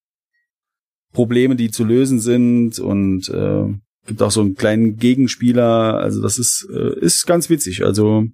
Probleme, 1.14 1.56
die 1.56 1.72
zu 1.72 1.84
lösen 1.84 2.20
sind 2.20 2.80
und 2.80 3.30
äh, 3.30 3.74
gibt 4.06 4.22
auch 4.22 4.32
so 4.32 4.42
einen 4.42 4.56
kleinen 4.56 4.98
Gegenspieler. 4.98 5.96
Also 6.00 6.22
das 6.22 6.38
ist 6.38 6.68
äh, 6.72 7.00
ist 7.00 7.26
ganz 7.26 7.50
witzig. 7.50 7.84
Also 7.84 8.26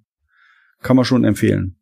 kann 0.82 0.96
man 0.96 1.04
schon 1.04 1.24
empfehlen. 1.24 1.76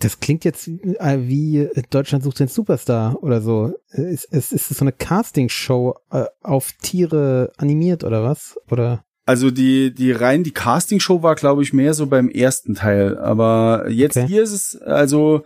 Das 0.00 0.18
klingt 0.18 0.44
jetzt 0.44 0.66
äh, 0.66 1.18
wie 1.28 1.58
äh, 1.58 1.82
Deutschland 1.90 2.24
sucht 2.24 2.40
den 2.40 2.48
Superstar 2.48 3.22
oder 3.22 3.40
so. 3.40 3.74
Äh, 3.92 4.12
Ist, 4.12 4.24
ist, 4.24 4.52
ist 4.52 4.70
das 4.70 4.78
so 4.78 4.84
eine 4.84 4.92
Castingshow 4.92 5.94
äh, 6.10 6.24
auf 6.42 6.72
Tiere 6.82 7.52
animiert 7.56 8.02
oder 8.02 8.24
was? 8.24 8.56
Oder? 8.70 9.04
Also 9.24 9.50
die 9.50 9.94
die 9.94 10.10
rein 10.10 10.42
die 10.42 10.52
Castingshow 10.52 11.22
war, 11.22 11.34
glaube 11.36 11.62
ich, 11.62 11.72
mehr 11.72 11.94
so 11.94 12.06
beim 12.06 12.28
ersten 12.28 12.74
Teil. 12.74 13.18
Aber 13.18 13.88
jetzt 13.88 14.16
Okay. 14.16 14.26
hier 14.26 14.42
ist 14.42 14.52
es 14.52 14.76
also 14.82 15.44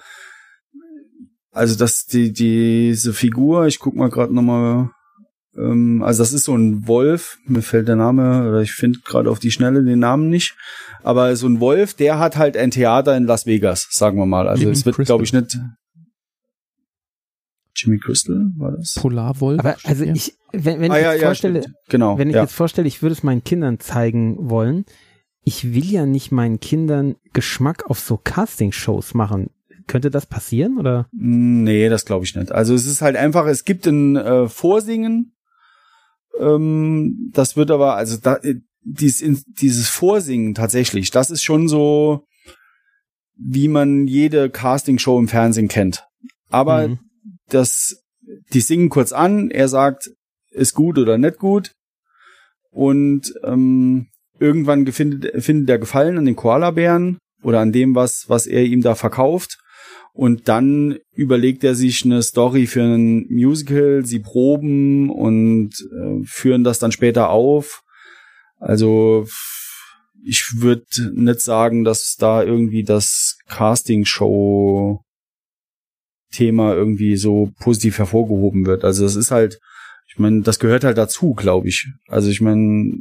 also 1.50 1.76
dass 1.76 2.06
die 2.06 2.32
diese 2.32 3.12
Figur. 3.12 3.66
Ich 3.66 3.80
guck 3.80 3.94
mal 3.94 4.08
gerade 4.08 4.34
noch 4.34 4.42
mal 4.42 4.92
Ähm, 5.56 6.02
also 6.02 6.22
das 6.22 6.32
ist 6.32 6.44
so 6.44 6.54
ein 6.54 6.86
Wolf, 6.86 7.38
mir 7.46 7.62
fällt 7.62 7.88
der 7.88 7.96
Name, 7.96 8.48
oder 8.48 8.62
ich 8.62 8.72
finde 8.72 9.00
gerade 9.04 9.30
auf 9.30 9.38
die 9.38 9.50
Schnelle 9.50 9.84
den 9.84 9.98
Namen 9.98 10.28
nicht. 10.28 10.56
Aber 11.02 11.34
so 11.36 11.46
ein 11.46 11.60
Wolf, 11.60 11.94
der 11.94 12.18
hat 12.18 12.36
halt 12.36 12.56
ein 12.56 12.70
Theater 12.70 13.16
in 13.16 13.24
Las 13.24 13.46
Vegas, 13.46 13.88
sagen 13.90 14.18
wir 14.18 14.26
mal. 14.26 14.48
Also 14.48 14.70
es 14.70 14.86
wird, 14.86 14.96
glaube 14.98 15.24
ich, 15.24 15.32
nicht. 15.32 15.58
Jimmy 17.74 17.98
Crystal 17.98 18.50
war 18.56 18.72
das? 18.72 18.94
Polarwolf. 18.94 19.58
Aber 19.58 19.76
also 19.84 20.04
ich, 20.04 20.34
wenn, 20.52 20.80
wenn 20.80 20.92
ah, 20.92 20.98
ich 20.98 21.02
ja, 21.02 21.12
jetzt 21.12 21.22
ja, 21.22 21.28
vorstelle, 21.28 21.62
stimmt. 21.62 21.76
genau. 21.88 22.18
wenn 22.18 22.28
ich 22.28 22.36
ja. 22.36 22.42
jetzt 22.42 22.54
vorstelle, 22.54 22.86
ich 22.86 23.02
würde 23.02 23.14
es 23.14 23.22
meinen 23.22 23.44
Kindern 23.44 23.80
zeigen 23.80 24.50
wollen, 24.50 24.84
ich 25.44 25.74
will 25.74 25.86
ja 25.86 26.06
nicht 26.06 26.30
meinen 26.30 26.60
Kindern 26.60 27.16
Geschmack 27.32 27.90
auf 27.90 27.98
so 27.98 28.16
Castingshows 28.16 29.14
machen. 29.14 29.50
Könnte 29.88 30.10
das 30.10 30.26
passieren 30.26 30.78
oder? 30.78 31.08
Nee, 31.12 31.88
das 31.88 32.04
glaube 32.04 32.24
ich 32.24 32.36
nicht. 32.36 32.52
Also 32.52 32.74
es 32.74 32.86
ist 32.86 33.02
halt 33.02 33.16
einfach, 33.16 33.46
es 33.46 33.64
gibt 33.64 33.86
ein 33.86 34.16
äh, 34.16 34.48
Vorsingen. 34.48 35.34
Ähm, 36.38 37.30
das 37.32 37.56
wird 37.56 37.70
aber, 37.70 37.96
also 37.96 38.16
da, 38.16 38.36
äh, 38.36 38.56
dies, 38.84 39.22
dieses 39.46 39.88
Vorsingen 39.88 40.54
tatsächlich, 40.54 41.10
das 41.10 41.30
ist 41.30 41.42
schon 41.42 41.68
so, 41.68 42.24
wie 43.36 43.68
man 43.68 44.06
jede 44.06 44.50
Castingshow 44.50 45.18
im 45.18 45.28
Fernsehen 45.28 45.68
kennt. 45.68 46.04
Aber 46.50 46.88
Mhm. 46.88 46.98
das, 47.48 48.02
die 48.52 48.60
singen 48.60 48.88
kurz 48.88 49.12
an, 49.12 49.50
er 49.50 49.68
sagt, 49.68 50.10
ist 50.50 50.74
gut 50.74 50.98
oder 50.98 51.18
nicht 51.18 51.38
gut. 51.38 51.72
Und 52.70 53.34
ähm, 53.44 54.08
irgendwann 54.38 54.86
findet, 54.92 55.42
findet 55.44 55.70
er 55.70 55.78
Gefallen 55.78 56.18
an 56.18 56.24
den 56.24 56.36
Koalabären 56.36 57.18
oder 57.42 57.60
an 57.60 57.72
dem, 57.72 57.94
was, 57.94 58.28
was 58.28 58.46
er 58.46 58.64
ihm 58.64 58.82
da 58.82 58.94
verkauft. 58.94 59.58
Und 60.14 60.48
dann 60.48 60.98
überlegt 61.14 61.64
er 61.64 61.74
sich 61.74 62.04
eine 62.04 62.22
Story 62.22 62.66
für 62.66 62.82
ein 62.82 63.26
Musical, 63.30 64.04
sie 64.04 64.18
proben 64.18 65.08
und 65.08 65.70
äh, 65.70 66.24
führen 66.24 66.64
das 66.64 66.78
dann 66.78 66.92
später 66.92 67.30
auf. 67.30 67.82
Also 68.58 69.26
ich 70.24 70.52
würde 70.56 70.84
nicht 71.14 71.40
sagen, 71.40 71.82
dass 71.84 72.16
da 72.18 72.42
irgendwie 72.42 72.84
das 72.84 73.38
Casting-Show 73.48 75.00
Thema 76.32 76.74
irgendwie 76.74 77.16
so 77.16 77.52
positiv 77.60 77.98
hervorgehoben 77.98 78.66
wird. 78.66 78.84
Also 78.84 79.04
das 79.04 79.16
ist 79.16 79.30
halt, 79.30 79.58
ich 80.08 80.18
meine, 80.18 80.42
das 80.42 80.58
gehört 80.58 80.84
halt 80.84 80.98
dazu, 80.98 81.34
glaube 81.34 81.68
ich. 81.68 81.88
Also 82.08 82.30
ich 82.30 82.40
meine, 82.40 82.94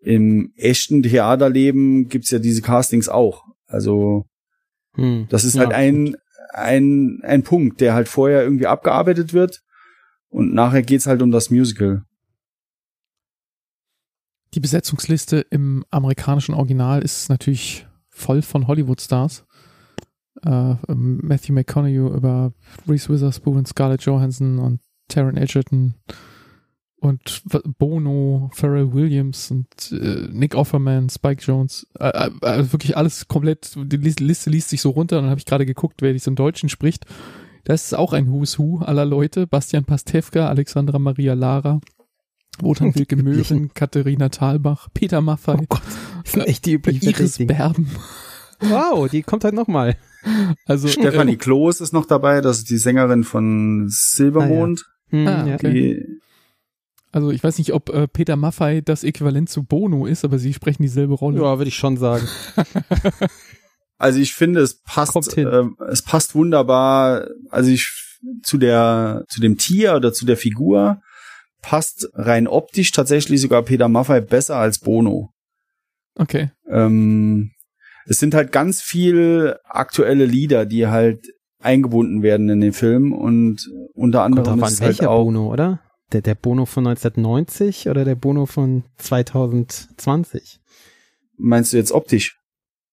im 0.00 0.52
echten 0.56 1.02
Theaterleben 1.02 2.08
gibt's 2.08 2.30
ja 2.30 2.38
diese 2.38 2.62
Castings 2.62 3.08
auch. 3.08 3.44
Also 3.66 4.24
Hm. 4.94 5.26
das 5.28 5.44
ist 5.44 5.54
Ja, 5.54 5.62
halt 5.62 5.72
ein, 5.72 6.16
ein, 6.52 7.20
ein 7.22 7.42
Punkt, 7.42 7.80
der 7.80 7.94
halt 7.94 8.08
vorher 8.08 8.42
irgendwie 8.42 8.66
abgearbeitet 8.66 9.32
wird 9.32 9.62
und 10.28 10.52
nachher 10.54 10.82
geht's 10.82 11.06
halt 11.06 11.22
um 11.22 11.30
das 11.30 11.50
Musical. 11.50 12.04
Die 14.54 14.60
Besetzungsliste 14.60 15.46
im 15.50 15.84
amerikanischen 15.90 16.54
Original 16.54 17.02
ist 17.02 17.28
natürlich 17.28 17.86
voll 18.08 18.42
von 18.42 18.66
Hollywood-Stars. 18.66 19.44
Äh, 20.44 20.74
Matthew 20.88 21.52
McConaughey 21.52 21.96
über 21.96 22.52
Reese 22.88 23.08
Witherspoon, 23.10 23.64
Scarlett 23.66 24.02
Johansson 24.02 24.58
und 24.58 24.80
Taron 25.08 25.36
Egerton 25.36 25.94
und 27.00 27.42
Bono, 27.78 28.50
Pharrell 28.54 28.92
Williams 28.92 29.50
und 29.50 29.66
äh, 29.92 30.28
Nick 30.30 30.54
Offerman, 30.54 31.08
Spike 31.08 31.42
Jones. 31.42 31.86
Äh, 31.98 32.08
äh, 32.08 32.30
also 32.42 32.72
wirklich 32.72 32.96
alles 32.96 33.26
komplett, 33.28 33.74
die 33.76 33.96
Lis- 33.96 34.20
Liste 34.20 34.50
liest 34.50 34.68
sich 34.70 34.80
so 34.80 34.90
runter 34.90 35.16
und 35.18 35.24
dann 35.24 35.30
habe 35.30 35.38
ich 35.40 35.46
gerade 35.46 35.66
geguckt, 35.66 36.02
wer 36.02 36.12
dies 36.12 36.26
im 36.26 36.36
Deutschen 36.36 36.68
spricht. 36.68 37.06
Das 37.64 37.84
ist 37.84 37.94
auch 37.94 38.12
ein 38.12 38.30
Who's 38.30 38.58
Who 38.58 38.78
aller 38.78 39.04
Leute. 39.04 39.46
Bastian 39.46 39.84
Pastewka, 39.84 40.48
Alexandra 40.48 40.98
Maria 40.98 41.34
Lara, 41.34 41.80
Wotan 42.60 42.94
Wilke 42.94 43.16
Möhren, 43.16 43.72
Katharina 43.74 44.28
Thalbach, 44.28 44.88
Peter 44.94 45.20
Maffay, 45.20 45.56
Oh 45.60 45.64
Gott, 45.68 45.82
das 46.24 46.32
sind 46.32 46.46
echt 46.46 46.66
die 46.66 46.72
üblichen 46.74 47.08
Iris. 47.10 47.38
Berben. 47.38 47.88
Wow, 48.60 49.08
die 49.08 49.22
kommt 49.22 49.44
halt 49.44 49.54
nochmal. 49.54 49.96
Also 50.66 50.88
Stefanie 50.88 51.32
äh, 51.32 51.36
Kloß 51.36 51.80
ist 51.80 51.92
noch 51.94 52.04
dabei, 52.04 52.42
das 52.42 52.58
ist 52.58 52.68
die 52.70 52.76
Sängerin 52.76 53.24
von 53.24 53.86
Silbermond. 53.88 54.84
Hm, 55.08 55.26
Ah, 55.26 55.46
ja. 55.46 55.54
okay. 55.54 55.72
Die, 55.72 56.20
also 57.12 57.30
ich 57.30 57.42
weiß 57.42 57.58
nicht, 57.58 57.72
ob 57.72 57.90
äh, 57.90 58.06
Peter 58.06 58.36
Maffay 58.36 58.82
das 58.82 59.04
Äquivalent 59.04 59.50
zu 59.50 59.64
Bono 59.64 60.06
ist, 60.06 60.24
aber 60.24 60.38
sie 60.38 60.54
sprechen 60.54 60.82
dieselbe 60.82 61.14
Rolle. 61.14 61.40
ja, 61.40 61.58
würde 61.58 61.68
ich 61.68 61.76
schon 61.76 61.96
sagen. 61.96 62.26
also 63.98 64.20
ich 64.20 64.32
finde, 64.32 64.60
es 64.60 64.80
passt, 64.82 65.36
äh, 65.36 65.64
es 65.88 66.02
passt 66.02 66.34
wunderbar. 66.34 67.26
Also 67.50 67.70
ich 67.70 67.88
zu 68.42 68.58
der, 68.58 69.24
zu 69.28 69.40
dem 69.40 69.56
Tier 69.56 69.94
oder 69.96 70.12
zu 70.12 70.26
der 70.26 70.36
Figur 70.36 71.00
passt 71.62 72.08
rein 72.14 72.46
optisch 72.46 72.92
tatsächlich 72.92 73.40
sogar 73.40 73.62
Peter 73.62 73.88
Maffay 73.88 74.20
besser 74.20 74.56
als 74.56 74.78
Bono. 74.78 75.30
Okay. 76.14 76.50
Ähm, 76.68 77.52
es 78.06 78.18
sind 78.18 78.34
halt 78.34 78.52
ganz 78.52 78.80
viel 78.80 79.56
aktuelle 79.64 80.26
Lieder, 80.26 80.66
die 80.66 80.86
halt 80.86 81.26
eingebunden 81.60 82.22
werden 82.22 82.48
in 82.48 82.60
den 82.60 82.72
Film 82.72 83.12
und 83.12 83.68
unter 83.94 84.22
anderem 84.22 84.62
ist 84.62 84.80
halt 84.80 85.04
auch 85.04 85.24
Bono, 85.24 85.52
oder? 85.52 85.80
Der, 86.12 86.22
der 86.22 86.34
Bono 86.34 86.66
von 86.66 86.86
1990 86.86 87.88
oder 87.88 88.04
der 88.04 88.16
Bono 88.16 88.46
von 88.46 88.84
2020? 88.98 90.60
meinst 91.36 91.72
du 91.72 91.76
jetzt 91.78 91.92
optisch? 91.92 92.38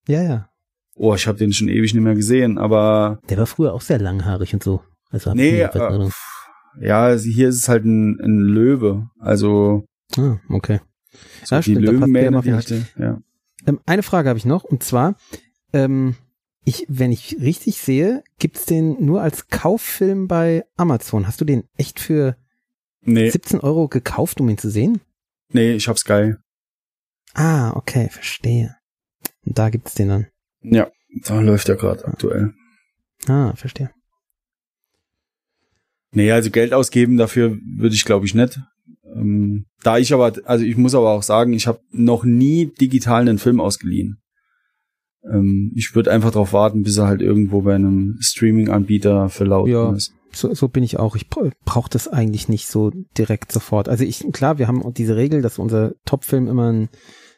Ja, 0.08 0.22
ja. 0.24 0.50
Oh, 0.96 1.14
ich 1.14 1.28
habe 1.28 1.38
den 1.38 1.52
schon 1.54 1.68
ewig 1.68 1.94
nicht 1.94 2.04
mehr 2.04 2.16
gesehen, 2.16 2.58
aber 2.58 3.20
Der 3.30 3.38
war 3.38 3.46
früher 3.46 3.74
auch 3.74 3.82
sehr 3.82 4.00
langhaarig 4.00 4.54
und 4.54 4.64
so. 4.64 4.82
Also 5.10 5.34
nee, 5.34 5.62
äh, 5.62 6.10
ja, 6.82 7.14
hier 7.16 7.50
ist 7.50 7.56
es 7.58 7.70
halt 7.70 7.86
ein, 7.86 8.20
ein 8.20 8.40
Löwe, 8.40 9.10
also 9.20 9.86
Ah, 10.18 10.38
okay. 10.50 10.80
so 11.44 11.56
Ja, 11.56 11.62
die 11.62 11.72
stimmt, 11.72 11.82
Löwenmähne, 11.86 12.42
die 12.42 12.54
hatte, 12.54 12.88
ja. 12.98 13.20
Ähm, 13.66 13.80
eine 13.86 14.04
Frage 14.04 14.30
habe 14.30 14.40
ich 14.40 14.46
noch 14.46 14.64
und 14.64 14.84
zwar, 14.84 15.16
ähm, 15.74 16.16
ich, 16.64 16.86
wenn 16.90 17.12
ich 17.12 17.38
richtig 17.40 17.78
sehe, 17.78 18.24
gibt's 18.40 18.66
den 18.66 19.04
nur 19.06 19.22
als 19.22 19.48
Kauffilm 19.48 20.28
bei 20.28 20.66
Amazon. 20.78 21.28
Hast 21.28 21.40
du 21.42 21.46
den 21.46 21.64
echt 21.78 22.00
für 22.00 22.36
Nee, 23.10 23.30
17 23.30 23.62
Euro 23.62 23.88
gekauft, 23.88 24.42
um 24.42 24.50
ihn 24.50 24.58
zu 24.58 24.70
sehen? 24.70 25.00
nee, 25.54 25.74
ich 25.74 25.88
hab's 25.88 26.04
geil. 26.04 26.40
Ah, 27.34 27.72
okay, 27.76 28.10
verstehe. 28.10 28.76
Und 29.46 29.58
da 29.58 29.70
gibt's 29.70 29.94
den 29.94 30.10
dann. 30.10 30.28
Ja, 30.62 30.92
da 31.24 31.40
läuft 31.40 31.70
er 31.70 31.76
gerade 31.78 32.06
aktuell. 32.06 32.54
Ah, 33.28 33.54
verstehe. 33.56 33.92
Nee, 36.12 36.32
also 36.32 36.50
Geld 36.52 36.74
ausgeben 36.74 37.18
dafür 37.18 37.58
würde 37.78 37.96
ich 37.96 38.06
glaube 38.06 38.26
ich 38.26 38.34
nicht. 38.34 38.60
Ähm, 39.16 39.66
da 39.84 39.98
ich 39.98 40.14
aber, 40.14 40.34
also 40.46 40.66
ich 40.66 40.78
muss 40.78 40.96
aber 40.96 41.12
auch 41.12 41.24
sagen, 41.24 41.54
ich 41.54 41.68
habe 41.68 41.80
noch 41.92 42.24
nie 42.24 42.74
digital 42.80 43.22
einen 43.22 43.38
Film 43.40 43.60
ausgeliehen. 43.60 44.22
Ähm, 45.24 45.72
ich 45.76 45.94
würde 45.96 46.12
einfach 46.12 46.32
darauf 46.32 46.54
warten, 46.54 46.84
bis 46.84 46.98
er 46.98 47.08
halt 47.08 47.22
irgendwo 47.22 47.62
bei 47.62 47.76
einem 47.76 48.18
Streaming-Anbieter 48.20 49.30
verlauten 49.30 49.72
Ja. 49.72 49.94
ist. 49.94 50.14
So, 50.32 50.54
so 50.54 50.68
bin 50.68 50.84
ich 50.84 51.00
auch. 51.00 51.16
Ich 51.16 51.30
bra- 51.30 51.50
brauche 51.66 51.90
das 51.90 52.08
eigentlich 52.08 52.50
nicht 52.50 52.68
so 52.68 52.92
direkt 53.18 53.52
sofort. 53.52 53.90
Also 53.90 54.04
ich, 54.04 54.26
klar, 54.34 54.58
wir 54.58 54.68
haben 54.68 54.94
diese 54.94 55.16
Regel, 55.16 55.42
dass 55.42 55.60
unser 55.60 55.94
Top-Film 56.06 56.48
immer 56.48 56.72
ein 56.72 56.90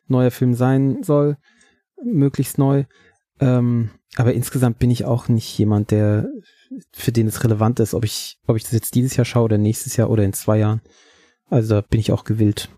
neuer 0.08 0.32
Film 0.32 0.54
sein 0.54 1.04
soll, 1.04 1.38
möglichst 2.04 2.58
neu. 2.58 2.86
Ähm, 3.40 3.92
aber 4.16 4.34
insgesamt 4.34 4.80
bin 4.80 4.92
ich 4.92 5.06
auch 5.06 5.28
nicht 5.28 5.58
jemand, 5.58 5.92
der 5.92 6.28
für 6.92 7.12
den 7.12 7.28
es 7.28 7.44
relevant 7.44 7.80
ist, 7.80 7.94
ob 7.94 8.04
ich, 8.04 8.38
ob 8.48 8.56
ich 8.58 8.64
das 8.64 8.74
jetzt 8.74 8.96
dieses 8.96 9.16
Jahr 9.16 9.26
schaue 9.26 9.46
oder 9.46 9.58
nächstes 9.58 9.96
Jahr 9.96 10.10
oder 10.10 10.24
in 10.24 10.34
zwei 10.34 10.58
Jahren. 10.58 10.82
Also 11.46 11.76
da 11.76 11.82
bin 11.82 12.00
ich 12.00 12.12
auch 12.12 12.24
gewillt 12.24 12.70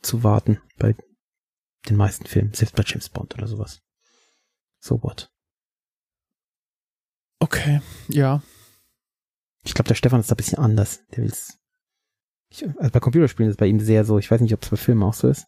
zu 0.00 0.22
warten 0.22 0.60
bei 0.78 0.94
den 1.88 1.96
meisten 1.96 2.26
Filmen, 2.26 2.52
selbst 2.52 2.76
bei 2.76 2.82
James 2.86 3.08
Bond 3.08 3.34
oder 3.34 3.46
sowas. 3.46 3.80
So 4.80 5.02
what? 5.02 5.30
Okay, 7.40 7.80
ja. 8.08 8.42
Ich 9.64 9.74
glaube, 9.74 9.88
der 9.88 9.94
Stefan 9.94 10.20
ist 10.20 10.30
da 10.30 10.34
ein 10.34 10.36
bisschen 10.36 10.58
anders. 10.58 11.00
Der 11.14 11.24
will's. 11.24 11.58
Ich, 12.50 12.66
also 12.78 12.90
bei 12.90 13.00
Computerspielen 13.00 13.48
ist 13.48 13.54
es 13.54 13.58
bei 13.58 13.66
ihm 13.66 13.80
sehr 13.80 14.04
so. 14.04 14.18
Ich 14.18 14.30
weiß 14.30 14.40
nicht, 14.40 14.52
ob 14.54 14.62
es 14.62 14.68
bei 14.70 14.76
Filmen 14.76 15.02
auch 15.02 15.14
so 15.14 15.28
ist. 15.28 15.46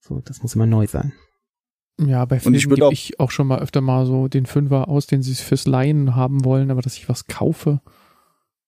So, 0.00 0.20
das 0.24 0.42
muss 0.42 0.54
immer 0.54 0.66
neu 0.66 0.86
sein. 0.86 1.12
Ja, 2.00 2.24
bei 2.24 2.40
Filmen 2.40 2.58
gebe 2.58 2.86
auch- 2.86 2.92
ich 2.92 3.20
auch 3.20 3.30
schon 3.30 3.46
mal 3.46 3.60
öfter 3.60 3.80
mal 3.80 4.04
so 4.04 4.26
den 4.28 4.46
Fünfer 4.46 4.88
aus, 4.88 5.06
den 5.06 5.22
sie 5.22 5.34
fürs 5.34 5.66
Leihen 5.66 6.16
haben 6.16 6.44
wollen, 6.44 6.70
aber 6.70 6.82
dass 6.82 6.96
ich 6.96 7.08
was 7.08 7.26
kaufe, 7.26 7.80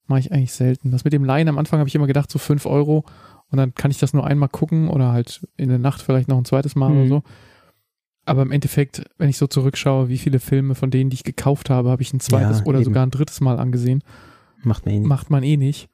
mache 0.07 0.21
ich 0.21 0.33
eigentlich 0.33 0.53
selten. 0.53 0.93
Das 0.93 1.03
mit 1.05 1.13
dem 1.13 1.25
Leihen 1.25 1.49
am 1.49 1.59
Anfang 1.59 1.81
habe 1.81 1.89
ich 1.89 1.95
immer 1.97 2.07
gedacht, 2.07 2.31
so 2.31 2.39
fünf 2.39 2.65
Euro 2.67 3.05
und 3.51 3.57
dann 3.59 3.75
kann 3.75 3.91
ich 3.91 3.99
das 3.99 4.13
nur 4.13 4.25
einmal 4.25 4.49
gucken 4.49 4.89
oder 4.89 5.11
halt 5.13 5.47
in 5.57 5.69
der 5.69 5.79
Nacht 5.81 6.03
vielleicht 6.03 6.29
noch 6.29 6.39
ein 6.39 6.45
zweites 6.45 6.77
Mal 6.77 6.91
Mhm. 6.91 6.97
oder 7.01 7.09
so. 7.09 7.23
Aber 8.27 8.43
im 8.43 8.51
Endeffekt, 8.51 9.05
wenn 9.19 9.29
ich 9.29 9.39
so 9.39 9.47
zurückschaue, 9.47 10.09
wie 10.09 10.19
viele 10.19 10.41
Filme 10.41 10.75
von 10.75 10.91
denen, 10.91 11.11
die 11.11 11.15
ich 11.15 11.25
gekauft 11.25 11.71
habe, 11.71 11.91
habe 11.91 12.03
ich 12.03 12.13
ein 12.13 12.21
zweites 12.21 12.59
Ja, 12.61 12.67
oder 12.67 12.79
eben. 12.79 12.85
sogar 12.85 13.07
ein 13.07 13.11
drittes 13.11 13.41
Mal 13.41 13.59
angesehen. 13.59 14.03
Macht 14.63 14.85
mir 14.85 14.93
eh 14.93 14.99
nicht. 14.99 15.09
Macht 15.09 15.31
man 15.31 15.43
eh 15.45 15.57
nicht. 15.57 15.89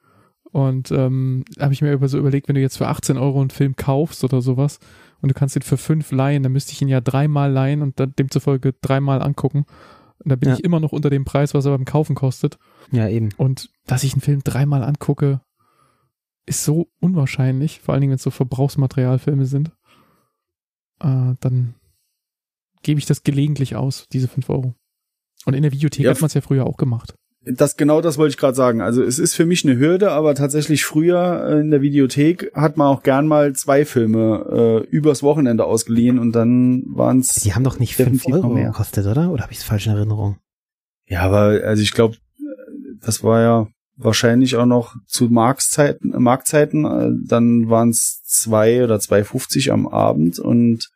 Und 0.51 0.91
ähm, 0.91 1.45
habe 1.59 1.73
ich 1.73 1.81
mir 1.81 1.93
über 1.93 2.07
so 2.07 2.17
überlegt, 2.17 2.47
wenn 2.47 2.55
du 2.55 2.61
jetzt 2.61 2.77
für 2.77 2.87
18 2.87 3.17
Euro 3.17 3.39
einen 3.41 3.49
Film 3.49 3.75
kaufst 3.75 4.23
oder 4.23 4.41
sowas 4.41 4.79
und 5.21 5.29
du 5.29 5.33
kannst 5.35 5.55
ihn 5.55 5.61
für 5.63 5.77
fünf 5.77 6.11
leihen, 6.11 6.43
dann 6.43 6.51
müsste 6.51 6.73
ich 6.73 6.81
ihn 6.81 6.87
ja 6.89 7.01
dreimal 7.01 7.51
leihen 7.51 7.81
und 7.81 7.99
dann 7.99 8.13
demzufolge 8.17 8.73
dreimal 8.81 9.21
angucken. 9.21 9.65
Und 10.19 10.31
da 10.31 10.35
bin 10.35 10.49
Ja. 10.49 10.55
ich 10.55 10.63
immer 10.63 10.79
noch 10.79 10.91
unter 10.91 11.09
dem 11.09 11.25
Preis, 11.25 11.53
was 11.53 11.65
er 11.65 11.71
beim 11.75 11.85
Kaufen 11.85 12.15
kostet. 12.15 12.57
Ja, 12.91 13.07
eben. 13.09 13.29
Und 13.37 13.69
dass 13.87 14.03
ich 14.03 14.13
einen 14.13 14.21
Film 14.21 14.41
dreimal 14.43 14.83
angucke, 14.83 15.41
ist 16.45 16.63
so 16.63 16.87
unwahrscheinlich, 16.99 17.79
vor 17.81 17.93
allen 17.93 18.01
Dingen, 18.01 18.11
wenn 18.11 18.15
es 18.17 18.23
so 18.23 18.31
Verbrauchsmaterialfilme 18.31 19.45
sind. 19.45 19.71
Äh, 20.99 21.33
dann 21.39 21.75
gebe 22.83 22.99
ich 22.99 23.05
das 23.05 23.23
gelegentlich 23.23 23.75
aus, 23.75 24.05
diese 24.13 24.27
5 24.27 24.49
Euro. 24.49 24.75
Und 25.45 25.53
in 25.55 25.63
der 25.63 25.71
Videothek 25.71 26.05
Ja, 26.05 26.11
hat 26.11 26.21
man 26.21 26.27
es 26.27 26.33
ja 26.35 26.41
früher 26.41 26.65
auch 26.65 26.77
gemacht. 26.77 27.15
Das 27.45 27.75
genau 27.75 27.99
das 27.99 28.17
wollte 28.17 28.31
ich 28.31 28.37
gerade 28.37 28.55
sagen. 28.55 28.79
Also 28.79 29.03
es 29.03 29.19
ist 29.19 29.35
für 29.35 29.45
mich 29.45 29.65
eine 29.65 29.77
Hürde, 29.77 30.11
aber 30.11 30.33
tatsächlich 30.33 30.85
früher 30.85 31.45
äh, 31.49 31.59
in 31.59 31.71
der 31.71 31.81
Videothek 31.81 32.51
hat 32.53 32.77
man 32.77 32.87
auch 32.87 33.03
gern 33.03 33.27
mal 33.27 33.51
zwei 33.53 33.83
Filme 33.83 34.83
äh, 34.85 34.89
übers 34.89 35.23
Wochenende 35.23 35.65
ausgeliehen 35.65 36.19
und 36.19 36.31
dann 36.31 36.83
waren 36.87 37.19
es 37.19 37.33
Die 37.35 37.53
haben 37.53 37.65
doch 37.65 37.79
nicht 37.79 37.95
5 37.97 38.07
Definitiv 38.23 38.29
noch 38.35 38.43
Euro 38.45 38.53
mehr. 38.53 38.67
gekostet, 38.67 39.05
oder? 39.07 39.29
Oder 39.31 39.43
habe 39.43 39.51
ich 39.51 39.57
es 39.59 39.63
falsch 39.65 39.87
in 39.87 39.93
Erinnerung? 39.93 40.37
ja, 41.05 41.21
aber 41.23 41.59
also 41.65 41.83
ich 41.83 41.91
glaube, 41.91 42.15
das 43.01 43.23
war 43.25 43.41
ja 43.41 43.67
wahrscheinlich 43.97 44.55
auch 44.55 44.65
noch 44.65 44.95
zu 45.05 45.25
Marktzeiten, 45.25 46.11
Marktzeiten. 46.17 46.85
äh, 46.85 47.09
Dann 47.27 47.69
waren 47.69 47.89
es 47.89 48.21
zwei 48.23 48.85
oder 48.85 48.95
2,50 48.95 49.69
am 49.69 49.85
Abend 49.85 50.39
und 50.39 50.89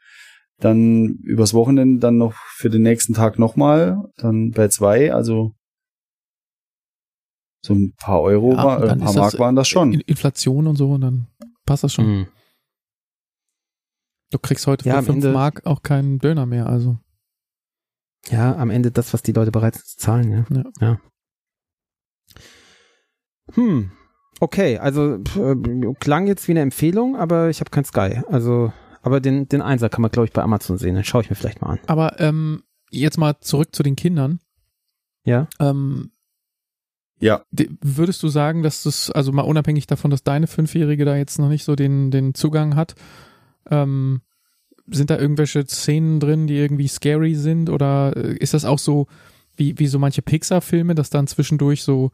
dann 0.59 1.17
übers 1.23 1.53
Wochenende 1.53 1.99
dann 1.99 2.17
noch 2.17 2.33
für 2.33 2.69
den 2.69 2.81
nächsten 2.81 3.13
Tag 3.13 3.37
nochmal, 3.39 3.97
dann 4.17 4.51
bei 4.51 4.67
zwei, 4.69 5.13
also 5.13 5.53
so 7.63 7.73
ein 7.73 7.93
paar 7.97 8.21
Euro, 8.21 8.53
Ja, 8.53 8.63
war, 8.63 8.83
äh, 8.83 8.89
ein 8.91 8.99
paar 8.99 9.13
Mark 9.13 9.31
das, 9.31 9.39
waren 9.39 9.55
das 9.55 9.67
schon. 9.67 9.93
In 9.93 10.01
Inflation 10.01 10.67
und 10.67 10.75
so, 10.77 10.91
und 10.91 11.01
dann 11.01 11.27
passt 11.65 11.83
das 11.83 11.93
schon. 11.93 12.05
Hm. 12.05 12.27
Du 14.31 14.39
kriegst 14.39 14.67
heute 14.67 14.85
Ja, 14.85 14.93
für 14.93 14.99
am 14.99 15.05
5 15.05 15.15
Ende- 15.17 15.33
Mark 15.33 15.65
auch 15.65 15.83
keinen 15.83 16.19
Döner 16.19 16.45
mehr, 16.45 16.67
also. 16.67 16.97
Ja, 18.29 18.55
am 18.57 18.69
Ende 18.69 18.91
das, 18.91 19.13
was 19.13 19.21
die 19.21 19.31
Leute 19.31 19.51
bereit 19.51 19.75
sind 19.75 19.85
zu 19.85 19.97
zahlen, 19.97 20.31
ja. 20.31 20.45
Ja. 20.49 20.63
ja. 20.81 20.99
Hm. 23.53 23.91
Okay, 24.39 24.77
also 24.77 25.17
pf, 25.23 25.35
äh, 25.37 25.93
klang 25.99 26.27
jetzt 26.27 26.47
wie 26.47 26.51
eine 26.51 26.61
Empfehlung, 26.61 27.15
aber 27.15 27.49
ich 27.49 27.59
habe 27.59 27.69
kein 27.71 27.85
Sky. 27.85 28.21
Also, 28.27 28.71
aber 29.07 29.21
den, 29.21 29.47
den 29.47 29.61
Einser 29.61 29.89
kann 29.89 30.01
man, 30.01 30.11
glaube 30.11 30.27
ich, 30.27 30.33
bei 30.33 30.43
Amazon 30.43 30.77
sehen. 30.77 30.95
Den 30.95 31.03
schaue 31.03 31.23
ich 31.23 31.29
mir 31.29 31.35
vielleicht 31.35 31.61
mal 31.61 31.69
an. 31.69 31.79
Aber 31.87 32.19
ähm, 32.19 32.63
jetzt 32.91 33.17
mal 33.17 33.39
zurück 33.39 33.73
zu 33.73 33.81
den 33.81 33.95
Kindern. 33.95 34.39
Ja. 35.23 35.47
Ähm, 35.59 36.11
Ja, 37.19 37.41
würdest 37.51 38.21
du 38.21 38.27
sagen, 38.27 38.63
dass 38.63 38.83
das, 38.83 39.09
also 39.09 39.31
mal 39.31 39.41
unabhängig 39.41 39.87
davon, 39.87 40.11
dass 40.11 40.23
deine 40.23 40.47
Fünfjährige 40.47 41.03
da 41.05 41.15
jetzt 41.15 41.39
noch 41.39 41.49
nicht 41.49 41.63
so 41.63 41.75
den, 41.75 42.11
den 42.11 42.33
Zugang 42.33 42.75
hat, 42.75 42.95
ähm, 43.71 44.21
sind 44.89 45.09
da 45.09 45.17
irgendwelche 45.17 45.65
Szenen 45.65 46.19
drin, 46.19 46.47
die 46.47 46.57
irgendwie 46.57 46.87
scary 46.87 47.35
sind? 47.35 47.69
Oder 47.69 48.15
äh, 48.15 48.37
ist 48.37 48.53
das 48.53 48.65
auch 48.65 48.79
so 48.79 49.07
wie, 49.55 49.79
wie 49.79 49.87
so 49.87 49.99
manche 49.99 50.21
Pixar-Filme, 50.21 50.95
dass 50.95 51.09
dann 51.09 51.27
zwischendurch 51.27 51.83
so 51.83 52.11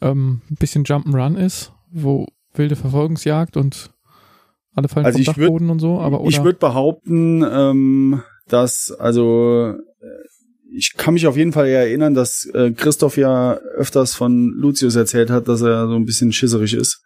ähm, 0.00 0.42
ein 0.50 0.56
bisschen 0.56 0.84
Jump'n'Run 0.84 1.36
ist, 1.36 1.72
wo 1.90 2.26
wilde 2.54 2.76
Verfolgungsjagd 2.76 3.56
und 3.56 3.90
alle 4.76 4.88
fallen 4.88 5.06
Also 5.06 5.16
vom 5.18 5.22
ich 5.22 5.28
würd- 5.28 5.40
Dachboden 5.42 5.70
und 5.70 5.78
so, 5.80 5.98
aber 6.00 6.20
oder? 6.20 6.28
ich 6.30 6.42
würde 6.44 6.58
behaupten, 6.58 7.44
ähm, 7.50 8.22
dass, 8.48 8.92
also, 8.98 9.74
äh, 10.00 10.06
ich 10.72 10.94
kann 10.96 11.14
mich 11.14 11.26
auf 11.26 11.36
jeden 11.36 11.52
Fall 11.52 11.66
erinnern, 11.66 12.14
dass 12.14 12.46
äh, 12.54 12.70
Christoph 12.72 13.16
ja 13.16 13.54
öfters 13.54 14.14
von 14.14 14.48
Lucius 14.56 14.94
erzählt 14.94 15.30
hat, 15.30 15.48
dass 15.48 15.62
er 15.62 15.88
so 15.88 15.94
ein 15.94 16.04
bisschen 16.04 16.32
schisserig 16.32 16.74
ist. 16.74 17.02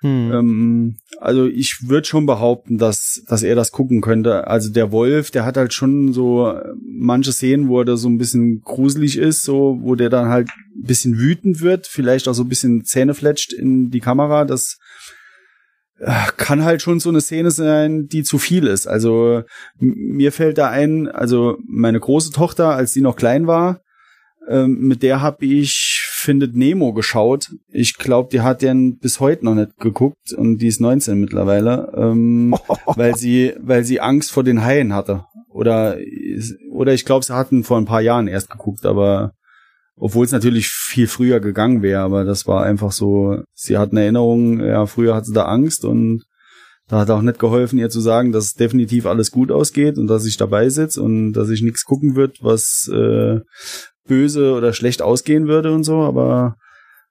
Hm. 0.00 0.32
Ähm, 0.32 0.96
also 1.20 1.46
ich 1.46 1.88
würde 1.88 2.06
schon 2.06 2.26
behaupten, 2.26 2.76
dass, 2.76 3.22
dass 3.26 3.42
er 3.42 3.54
das 3.54 3.72
gucken 3.72 4.02
könnte. 4.02 4.46
Also 4.48 4.70
der 4.70 4.92
Wolf, 4.92 5.30
der 5.30 5.46
hat 5.46 5.56
halt 5.56 5.72
schon 5.72 6.12
so 6.12 6.52
manche 6.84 7.32
Szenen, 7.32 7.68
wo 7.68 7.78
er 7.78 7.84
da 7.86 7.96
so 7.96 8.08
ein 8.08 8.18
bisschen 8.18 8.60
gruselig 8.62 9.16
ist, 9.16 9.42
so, 9.42 9.78
wo 9.80 9.94
der 9.94 10.10
dann 10.10 10.28
halt 10.28 10.48
ein 10.76 10.82
bisschen 10.82 11.16
wütend 11.18 11.62
wird, 11.62 11.86
vielleicht 11.86 12.28
auch 12.28 12.34
so 12.34 12.42
ein 12.42 12.48
bisschen 12.48 12.84
Zähne 12.84 13.14
fletscht 13.14 13.54
in 13.54 13.90
die 13.90 14.00
Kamera. 14.00 14.44
Das 14.44 14.72
äh, 14.74 14.76
kann 16.36 16.64
halt 16.64 16.82
schon 16.82 17.00
so 17.00 17.08
eine 17.08 17.20
Szene 17.20 17.50
sein, 17.50 18.08
die 18.08 18.22
zu 18.22 18.38
viel 18.38 18.66
ist. 18.66 18.86
Also 18.86 19.42
mir 19.78 20.32
fällt 20.32 20.58
da 20.58 20.68
ein, 20.68 21.08
also 21.08 21.58
meine 21.66 22.00
große 22.00 22.32
Tochter, 22.32 22.70
als 22.70 22.92
sie 22.92 23.00
noch 23.00 23.16
klein 23.16 23.46
war, 23.46 23.80
ähm, 24.48 24.78
mit 24.80 25.02
der 25.02 25.22
habe 25.22 25.46
ich 25.46 26.00
Findet 26.10 26.56
Nemo 26.56 26.94
geschaut. 26.94 27.50
Ich 27.68 27.98
glaube, 27.98 28.30
die 28.32 28.40
hat 28.40 28.62
den 28.62 28.98
bis 28.98 29.20
heute 29.20 29.44
noch 29.44 29.54
nicht 29.54 29.78
geguckt 29.78 30.32
und 30.32 30.58
die 30.58 30.68
ist 30.68 30.80
19 30.80 31.20
mittlerweile, 31.20 31.92
ähm, 31.96 32.54
weil 32.86 33.14
sie 33.14 33.52
weil 33.58 33.84
sie 33.84 34.00
Angst 34.00 34.32
vor 34.32 34.42
den 34.42 34.64
Haien 34.64 34.94
hatte. 34.94 35.24
Oder 35.50 35.98
oder 36.70 36.94
ich 36.94 37.04
glaube, 37.04 37.24
sie 37.24 37.34
hatten 37.34 37.62
vor 37.62 37.78
ein 37.78 37.84
paar 37.84 38.00
Jahren 38.00 38.26
erst 38.26 38.50
geguckt, 38.50 38.86
aber 38.86 39.32
obwohl 39.96 40.24
es 40.24 40.32
natürlich 40.32 40.68
viel 40.68 41.06
früher 41.06 41.40
gegangen 41.40 41.82
wäre, 41.82 42.00
aber 42.02 42.24
das 42.24 42.46
war 42.46 42.64
einfach 42.64 42.92
so, 42.92 43.42
sie 43.54 43.78
hat 43.78 43.90
eine 43.92 44.02
Erinnerung, 44.02 44.60
ja, 44.60 44.86
früher 44.86 45.14
hatte 45.14 45.26
sie 45.26 45.32
da 45.34 45.44
Angst 45.44 45.84
und 45.84 46.24
da 46.88 46.98
hat 47.00 47.10
auch 47.10 47.22
nicht 47.22 47.38
geholfen, 47.38 47.78
ihr 47.78 47.88
zu 47.88 48.00
sagen, 48.00 48.32
dass 48.32 48.54
definitiv 48.54 49.06
alles 49.06 49.30
gut 49.30 49.50
ausgeht 49.50 49.96
und 49.96 50.06
dass 50.06 50.26
ich 50.26 50.36
dabei 50.36 50.68
sitze 50.68 51.00
und 51.02 51.32
dass 51.32 51.48
ich 51.48 51.62
nichts 51.62 51.84
gucken 51.84 52.14
wird, 52.14 52.42
was 52.42 52.90
äh, 52.92 53.40
böse 54.06 54.52
oder 54.54 54.72
schlecht 54.74 55.00
ausgehen 55.00 55.46
würde 55.48 55.72
und 55.72 55.84
so, 55.84 56.02
aber 56.02 56.56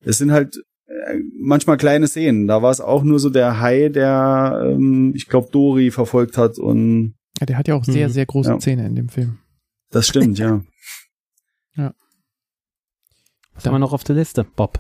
es 0.02 0.20
sind 0.20 0.32
halt 0.32 0.58
äh, 0.86 1.18
manchmal 1.42 1.78
kleine 1.78 2.08
Szenen. 2.08 2.46
Da 2.48 2.62
war 2.62 2.70
es 2.70 2.82
auch 2.82 3.02
nur 3.04 3.18
so 3.20 3.32
der 3.32 3.60
Hai, 3.62 3.90
der, 3.90 4.62
ähm, 4.64 5.14
ich 5.16 5.28
glaube, 5.28 5.50
Dori 5.52 5.90
verfolgt 5.90 6.38
hat 6.38 6.60
und 6.60 7.16
ja, 7.40 7.48
der 7.48 7.58
hat 7.58 7.68
ja 7.68 7.74
auch 7.74 7.84
sehr, 7.84 8.10
Mhm. 8.10 8.12
sehr 8.12 8.26
große 8.28 8.50
Ja. 8.52 8.60
Zähne 8.60 8.86
in 8.86 8.96
dem 8.96 9.10
Film. 9.10 9.40
das 9.90 10.08
stimmt, 10.08 10.38
ja. 10.38 10.62
Was 13.56 13.66
haben 13.66 13.74
wir 13.74 13.80
noch 13.80 13.94
auf 13.94 14.04
der 14.04 14.16
Liste, 14.16 14.44
Bob? 14.44 14.80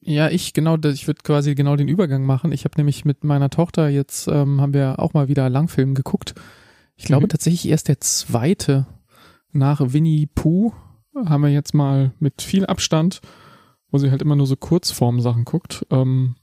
Ja, 0.00 0.28
ich 0.30 0.52
genau, 0.52 0.76
ich 0.76 1.06
würde 1.06 1.22
quasi 1.22 1.54
genau 1.54 1.74
den 1.76 1.88
Übergang 1.88 2.24
machen. 2.24 2.52
Ich 2.52 2.64
habe 2.64 2.74
nämlich 2.76 3.04
mit 3.04 3.24
meiner 3.24 3.50
Tochter 3.50 3.88
jetzt 3.88 4.28
ähm, 4.28 4.60
haben 4.60 4.74
wir 4.74 5.00
auch 5.00 5.14
mal 5.14 5.28
wieder 5.28 5.48
Langfilm 5.50 5.94
geguckt. 5.94 6.34
Ich 6.94 7.04
glaube 7.06 7.24
Mhm. 7.26 7.30
tatsächlich 7.30 7.68
erst 7.68 7.88
der 7.88 8.00
zweite 8.00 8.86
nach 9.52 9.80
Winnie 9.92 10.26
Pooh 10.26 10.72
haben 11.24 11.42
wir 11.42 11.50
jetzt 11.50 11.74
mal 11.74 12.12
mit 12.20 12.42
viel 12.42 12.66
Abstand, 12.66 13.20
wo 13.90 13.98
sie 13.98 14.10
halt 14.10 14.20
immer 14.22 14.36
nur 14.36 14.46
so 14.46 14.54
Kurzform-Sachen 14.56 15.44
guckt. 15.44 15.86
Ähm, 15.90 16.36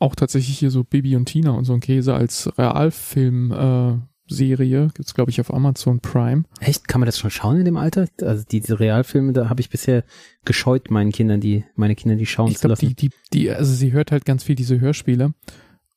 auch 0.00 0.14
tatsächlich 0.14 0.58
hier 0.58 0.70
so 0.70 0.84
Baby 0.84 1.16
und 1.16 1.26
Tina 1.26 1.50
und 1.52 1.64
so 1.64 1.72
ein 1.72 1.80
Käse 1.80 2.14
als 2.14 2.52
Realfilm-Serie. 2.58 4.02
Serie. 4.32 4.88
Gibt's, 4.94 5.14
glaube 5.14 5.30
ich, 5.30 5.40
auf 5.40 5.52
Amazon 5.54 6.00
Prime. 6.00 6.44
Echt? 6.60 6.88
Kann 6.88 7.00
man 7.00 7.06
das 7.06 7.18
schon 7.18 7.30
schauen 7.30 7.58
in 7.58 7.64
dem 7.64 7.76
Alter? 7.76 8.06
Also 8.20 8.44
diese 8.50 8.80
Realfilme, 8.80 9.32
da 9.32 9.48
habe 9.48 9.60
ich 9.60 9.70
bisher 9.70 10.02
gescheut, 10.44 10.90
meinen 10.90 11.12
Kindern, 11.12 11.40
die, 11.40 11.64
meine 11.76 11.94
Kinder, 11.94 12.16
die 12.16 12.26
schauen 12.26 12.48
Ich 12.48 12.56
zu 12.56 12.62
glaube, 12.62 12.72
lassen. 12.72 12.88
die, 12.88 12.94
die, 12.94 13.10
die, 13.32 13.50
also 13.50 13.72
sie 13.72 13.92
hört 13.92 14.10
halt 14.10 14.24
ganz 14.24 14.42
viel 14.42 14.56
diese 14.56 14.80
Hörspiele. 14.80 15.32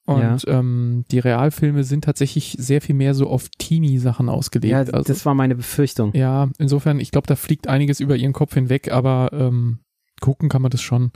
Und 0.08 0.46
ähm, 0.48 1.04
die 1.10 1.18
Realfilme 1.18 1.84
sind 1.84 2.04
tatsächlich 2.04 2.56
sehr 2.60 2.80
viel 2.80 2.94
mehr 2.94 3.16
so 3.16 3.28
auf 3.28 3.50
Teenie-Sachen 3.58 4.30
ausgelegt. 4.30 4.72
ja, 4.72 4.80
also, 4.80 5.02
das 5.02 5.26
war 5.26 5.34
meine 5.34 5.56
Befürchtung. 5.56 6.14
ja, 6.14 6.52
insofern, 6.60 7.00
ich 7.00 7.10
glaube, 7.10 7.26
da 7.26 7.36
fliegt 7.36 7.68
einiges 7.68 8.00
über 8.00 8.16
ihren 8.16 8.34
Kopf 8.34 8.54
hinweg, 8.54 8.92
aber 8.92 9.30
ähm, 9.34 9.80
gucken 10.22 10.48
kann 10.48 10.62
man 10.62 10.70
das 10.70 10.84
schon. 10.84 11.12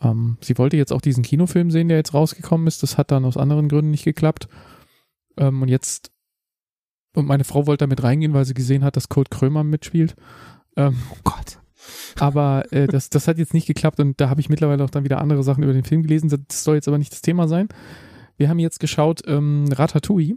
Ähm, 0.00 0.38
sie 0.40 0.56
wollte 0.58 0.76
jetzt 0.76 0.92
auch 0.92 1.00
diesen 1.00 1.24
Kinofilm 1.24 1.72
sehen, 1.72 1.88
der 1.88 1.96
jetzt 1.96 2.14
rausgekommen 2.14 2.68
ist. 2.68 2.84
Das 2.84 2.98
hat 2.98 3.10
dann 3.10 3.24
aus 3.24 3.36
anderen 3.36 3.68
Gründen 3.68 3.90
nicht 3.90 4.04
geklappt. 4.04 4.46
Ähm, 5.36 5.62
und 5.62 5.68
jetzt, 5.68 6.12
und 7.14 7.26
meine 7.26 7.44
Frau 7.44 7.66
wollte 7.66 7.84
damit 7.84 8.02
reingehen, 8.02 8.34
weil 8.34 8.44
sie 8.44 8.54
gesehen 8.54 8.84
hat, 8.84 8.96
dass 8.96 9.08
Kurt 9.08 9.30
Krömer 9.30 9.64
mitspielt. 9.64 10.14
Ähm, 10.76 10.96
Oh 11.10 11.16
Gott. 11.24 11.58
aber 12.18 12.64
äh, 12.72 12.86
das, 12.86 13.10
das 13.10 13.28
hat 13.28 13.38
jetzt 13.38 13.54
nicht 13.54 13.66
geklappt 13.66 14.00
und 14.00 14.20
da 14.20 14.28
habe 14.30 14.40
ich 14.40 14.48
mittlerweile 14.48 14.84
auch 14.84 14.90
dann 14.90 15.04
wieder 15.04 15.20
andere 15.20 15.42
Sachen 15.42 15.62
über 15.62 15.72
den 15.72 15.84
Film 15.84 16.02
gelesen. 16.02 16.28
Das 16.48 16.64
soll 16.64 16.76
jetzt 16.76 16.88
aber 16.88 16.98
nicht 16.98 17.12
das 17.12 17.22
Thema 17.22 17.48
sein. 17.48 17.68
Wir 18.36 18.48
haben 18.48 18.58
jetzt 18.58 18.80
geschaut, 18.80 19.22
ähm, 19.26 19.66
Ratatouille. 19.70 20.36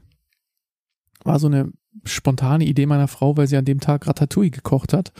War 1.23 1.39
so 1.39 1.47
eine 1.47 1.71
spontane 2.03 2.65
Idee 2.65 2.85
meiner 2.85 3.07
Frau, 3.07 3.35
weil 3.37 3.47
sie 3.47 3.57
an 3.57 3.65
dem 3.65 3.79
Tag 3.79 4.05
Ratatouille 4.07 4.51
gekocht 4.51 4.93
hat 4.93 5.11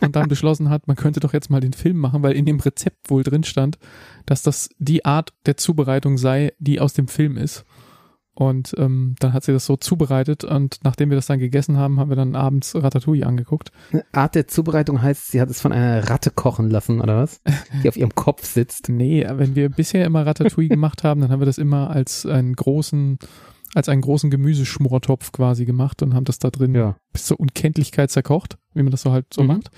und 0.00 0.14
dann 0.14 0.28
beschlossen 0.28 0.70
hat, 0.70 0.86
man 0.86 0.96
könnte 0.96 1.20
doch 1.20 1.32
jetzt 1.32 1.50
mal 1.50 1.60
den 1.60 1.72
Film 1.72 1.96
machen, 1.98 2.22
weil 2.22 2.36
in 2.36 2.44
dem 2.46 2.60
Rezept 2.60 3.10
wohl 3.10 3.24
drin 3.24 3.42
stand, 3.44 3.78
dass 4.24 4.42
das 4.42 4.68
die 4.78 5.04
Art 5.04 5.32
der 5.46 5.56
Zubereitung 5.56 6.16
sei, 6.16 6.52
die 6.58 6.80
aus 6.80 6.92
dem 6.94 7.08
Film 7.08 7.36
ist. 7.36 7.64
Und 8.38 8.74
ähm, 8.76 9.14
dann 9.18 9.32
hat 9.32 9.44
sie 9.44 9.52
das 9.52 9.64
so 9.64 9.78
zubereitet 9.78 10.44
und 10.44 10.78
nachdem 10.84 11.08
wir 11.08 11.16
das 11.16 11.24
dann 11.24 11.38
gegessen 11.38 11.78
haben, 11.78 11.98
haben 11.98 12.10
wir 12.10 12.16
dann 12.16 12.36
abends 12.36 12.74
Ratatouille 12.74 13.26
angeguckt. 13.26 13.72
Eine 13.90 14.04
Art 14.12 14.34
der 14.34 14.46
Zubereitung 14.46 15.00
heißt, 15.00 15.28
sie 15.28 15.40
hat 15.40 15.48
es 15.48 15.62
von 15.62 15.72
einer 15.72 16.10
Ratte 16.10 16.30
kochen 16.30 16.68
lassen, 16.68 17.00
oder 17.00 17.16
was? 17.16 17.40
Die 17.82 17.88
auf 17.88 17.96
ihrem 17.96 18.14
Kopf 18.14 18.44
sitzt. 18.44 18.90
Nee, 18.90 19.26
wenn 19.26 19.56
wir 19.56 19.70
bisher 19.70 20.04
immer 20.04 20.26
Ratatouille 20.26 20.68
gemacht 20.68 21.02
haben, 21.02 21.22
dann 21.22 21.30
haben 21.30 21.40
wir 21.40 21.46
das 21.46 21.56
immer 21.56 21.88
als 21.88 22.26
einen 22.26 22.52
großen, 22.52 23.18
als 23.74 23.88
einen 23.88 24.02
großen 24.02 24.28
Gemüseschmortopf 24.30 25.32
quasi 25.32 25.64
gemacht 25.64 26.02
und 26.02 26.12
haben 26.12 26.24
das 26.26 26.38
da 26.38 26.50
drin 26.50 26.74
Ja. 26.74 26.96
bis 27.14 27.24
zur 27.24 27.40
Unkenntlichkeit 27.40 28.10
zerkocht, 28.10 28.58
wie 28.74 28.82
man 28.82 28.90
das 28.90 29.00
so 29.00 29.12
halt 29.12 29.32
so 29.32 29.40
Mhm. 29.44 29.48
macht. 29.48 29.70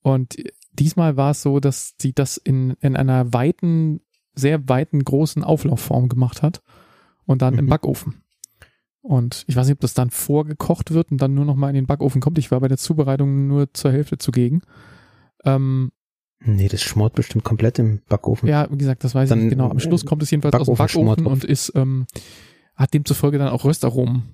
Und 0.00 0.36
diesmal 0.72 1.16
war 1.16 1.32
es 1.32 1.42
so, 1.42 1.58
dass 1.58 1.94
sie 2.00 2.12
das 2.12 2.36
in, 2.36 2.74
in 2.80 2.94
einer 2.94 3.32
weiten, 3.32 4.00
sehr 4.36 4.68
weiten, 4.68 5.02
großen 5.02 5.42
Auflaufform 5.42 6.08
gemacht 6.08 6.40
hat 6.40 6.62
und 7.26 7.42
dann 7.42 7.58
im 7.58 7.66
Mhm. 7.66 7.70
Backofen. 7.70 8.22
Und 9.00 9.44
ich 9.48 9.56
weiß 9.56 9.66
nicht, 9.66 9.74
ob 9.74 9.80
das 9.80 9.92
dann 9.94 10.10
vorgekocht 10.10 10.92
wird 10.92 11.10
und 11.10 11.20
dann 11.20 11.34
nur 11.34 11.44
noch 11.44 11.56
mal 11.56 11.68
in 11.68 11.74
den 11.74 11.86
Backofen 11.86 12.20
kommt. 12.22 12.38
Ich 12.38 12.50
war 12.50 12.60
bei 12.60 12.68
der 12.68 12.78
Zubereitung 12.78 13.46
nur 13.46 13.72
zur 13.74 13.92
Hälfte 13.92 14.18
zugegen. 14.18 14.62
Ähm, 15.44 15.90
Nee, 16.46 16.68
das 16.68 16.82
schmort 16.82 17.14
bestimmt 17.14 17.42
komplett 17.44 17.78
im 17.78 18.00
Backofen. 18.06 18.48
Ja, 18.48 18.66
wie 18.70 18.76
gesagt, 18.76 19.02
das 19.02 19.14
weiß 19.14 19.30
Dann, 19.30 19.38
ich 19.38 19.44
nicht 19.44 19.52
genau. 19.52 19.70
Am 19.70 19.78
Schluss 19.80 20.02
äh, 20.02 20.06
kommt 20.06 20.22
es 20.22 20.30
jedenfalls 20.30 20.54
aus 20.54 20.66
dem 20.66 20.74
Backofen 20.76 21.06
Backofen 21.06 21.26
und 21.26 21.42
ist, 21.44 21.72
ähm, 21.74 22.06
hat 22.74 22.92
demzufolge 22.92 23.38
dann 23.38 23.48
auch 23.48 23.64
Röstaromen, 23.64 24.24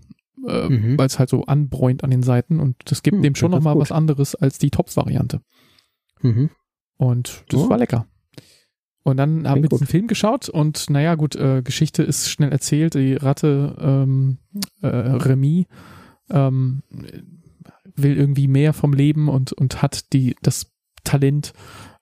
äh, 0.47 0.69
Mhm. 0.69 0.99
weil 0.99 1.07
es 1.07 1.21
halt 1.21 1.29
so 1.29 1.45
anbräunt 1.45 2.03
an 2.03 2.11
den 2.11 2.25
Seiten 2.25 2.59
und 2.59 2.77
das 2.87 3.03
gibt 3.03 3.17
Hm, 3.17 3.23
dem 3.23 3.35
schon 3.37 3.53
nochmal 3.53 3.79
was 3.79 3.93
anderes 3.93 4.35
als 4.35 4.59
die 4.59 4.71
Topf-Variante. 4.71 5.41
Mhm. 6.23 6.51
Und 6.97 7.45
das 7.49 7.61
Ja. 7.61 7.69
war 7.71 7.79
lecker. 7.79 8.07
Und 9.03 9.17
dann 9.17 9.31
haben 9.31 9.43
wir 9.45 9.53
Klingt 9.53 9.71
gut. 9.71 9.81
diesen 9.81 9.87
Film 9.87 10.07
geschaut 10.09 10.49
und 10.49 10.91
naja, 10.91 11.15
gut, 11.15 11.35
äh, 11.35 11.63
Geschichte 11.63 12.03
ist 12.03 12.29
schnell 12.29 12.53
erzählt. 12.53 12.95
Die 12.95 13.15
Ratte 13.15 13.77
ähm, 13.81 14.39
äh, 14.83 14.87
Remy 14.89 15.67
ähm, 16.31 16.83
will 17.97 18.17
irgendwie 18.17 18.49
mehr 18.49 18.73
vom 18.73 18.93
Leben 18.93 19.29
und, 19.29 19.53
und 19.53 19.81
hat 19.81 20.13
die, 20.13 20.37
das 20.43 20.71
Talent, 21.03 21.53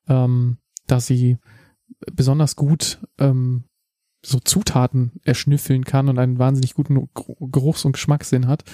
ähm, 0.08 0.58
dass 0.86 1.06
sie 1.06 1.38
besonders 2.12 2.56
gut 2.56 2.98
ähm, 3.18 3.64
so 4.24 4.40
Zutaten 4.40 5.12
erschnüffeln 5.22 5.84
kann 5.84 6.08
und 6.08 6.18
einen 6.18 6.38
wahnsinnig 6.38 6.74
guten 6.74 7.08
Geruchs- 7.14 7.84
und 7.84 7.92
Geschmackssinn 7.92 8.48
hat, 8.48 8.64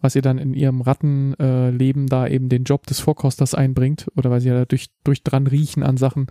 was 0.00 0.14
ihr 0.14 0.22
dann 0.22 0.38
in 0.38 0.54
ihrem 0.54 0.80
Rattenleben 0.80 2.04
äh, 2.04 2.08
da 2.08 2.28
eben 2.28 2.48
den 2.48 2.64
Job 2.64 2.86
des 2.86 3.00
Vorkosters 3.00 3.54
einbringt 3.54 4.06
oder 4.16 4.30
weil 4.30 4.40
sie 4.40 4.48
ja 4.48 4.64
durch, 4.64 4.90
durch 5.02 5.24
dran 5.24 5.48
riechen 5.48 5.82
an 5.82 5.96
Sachen 5.96 6.28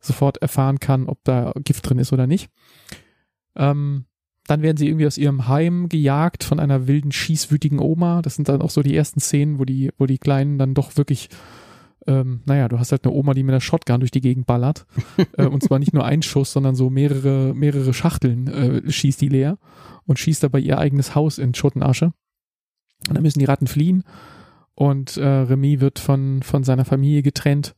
sofort 0.00 0.38
erfahren 0.38 0.80
kann, 0.80 1.06
ob 1.06 1.22
da 1.24 1.52
Gift 1.64 1.88
drin 1.88 1.98
ist 1.98 2.12
oder 2.12 2.26
nicht. 2.26 2.50
Ähm, 3.56 4.04
dann 4.46 4.62
werden 4.62 4.78
sie 4.78 4.88
irgendwie 4.88 5.06
aus 5.06 5.18
ihrem 5.18 5.46
Heim 5.46 5.88
gejagt 5.88 6.42
von 6.42 6.58
einer 6.58 6.86
wilden, 6.86 7.12
schießwütigen 7.12 7.78
Oma. 7.78 8.22
Das 8.22 8.36
sind 8.36 8.48
dann 8.48 8.62
auch 8.62 8.70
so 8.70 8.82
die 8.82 8.96
ersten 8.96 9.20
Szenen, 9.20 9.58
wo 9.58 9.64
die, 9.64 9.90
wo 9.98 10.06
die 10.06 10.18
Kleinen 10.18 10.58
dann 10.58 10.72
doch 10.72 10.96
wirklich, 10.96 11.28
ähm, 12.06 12.40
naja, 12.46 12.68
du 12.68 12.78
hast 12.78 12.90
halt 12.90 13.04
eine 13.04 13.12
Oma, 13.12 13.34
die 13.34 13.42
mit 13.42 13.52
einer 13.52 13.60
Shotgun 13.60 14.00
durch 14.00 14.10
die 14.10 14.22
Gegend 14.22 14.46
ballert. 14.46 14.86
äh, 15.36 15.44
und 15.44 15.62
zwar 15.62 15.78
nicht 15.78 15.92
nur 15.92 16.06
ein 16.06 16.22
Schuss, 16.22 16.52
sondern 16.52 16.74
so 16.74 16.88
mehrere, 16.88 17.52
mehrere 17.54 17.92
Schachteln 17.92 18.46
äh, 18.46 18.90
schießt 18.90 19.20
die 19.20 19.28
leer 19.28 19.58
und 20.06 20.18
schießt 20.18 20.42
dabei 20.42 20.60
ihr 20.60 20.78
eigenes 20.78 21.14
Haus 21.14 21.36
in 21.36 21.54
Schutt 21.54 21.76
und 21.76 21.82
Asche. 21.82 22.12
Und 23.08 23.16
dann 23.16 23.22
müssen 23.22 23.40
die 23.40 23.44
Ratten 23.44 23.66
fliehen 23.66 24.02
und 24.74 25.18
äh, 25.18 25.26
Remy 25.26 25.80
wird 25.80 25.98
von, 25.98 26.42
von 26.42 26.64
seiner 26.64 26.86
Familie 26.86 27.22
getrennt 27.22 27.74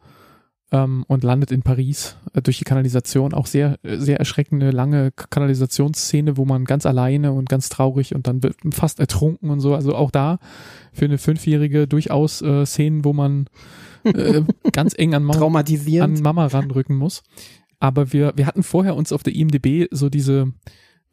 ähm, 0.73 1.05
und 1.09 1.25
landet 1.25 1.51
in 1.51 1.62
Paris 1.62 2.16
äh, 2.33 2.43
durch 2.43 2.59
die 2.59 2.64
Kanalisation. 2.64 3.35
Auch 3.35 3.47
sehr, 3.47 3.79
äh, 3.83 3.97
sehr 3.99 4.18
erschreckende, 4.18 4.71
lange 4.71 5.11
Kanalisationsszene, 5.12 6.37
wo 6.37 6.45
man 6.45 6.64
ganz 6.64 6.87
alleine 6.87 7.33
und 7.33 7.49
ganz 7.49 7.68
traurig 7.68 8.14
und 8.14 8.27
dann 8.27 8.43
wird 8.43 8.57
fast 8.73 9.01
ertrunken 9.01 9.51
und 9.51 9.61
so. 9.61 9.75
Also 9.75 9.95
auch 9.95 10.11
da 10.11 10.39
für 10.93 11.05
eine 11.05 11.18
Fünfjährige 11.18 11.87
durchaus 11.87 12.43
äh, 12.43 12.64
Szenen, 12.66 13.05
wo 13.05 13.12
man 13.12 13.47
äh, 14.05 14.43
ganz 14.73 14.95
eng 14.97 15.14
an 15.14 15.25
Mama, 15.25 15.39
an. 16.01 16.23
Mama 16.23 16.47
ranrücken 16.47 16.97
muss. 16.97 17.23
Aber 17.79 18.12
wir, 18.12 18.33
wir 18.37 18.47
hatten 18.47 18.62
vorher 18.62 18.95
uns 18.95 19.12
auf 19.12 19.23
der 19.23 19.35
IMDB 19.35 19.89
so 19.91 20.09
diese 20.11 20.53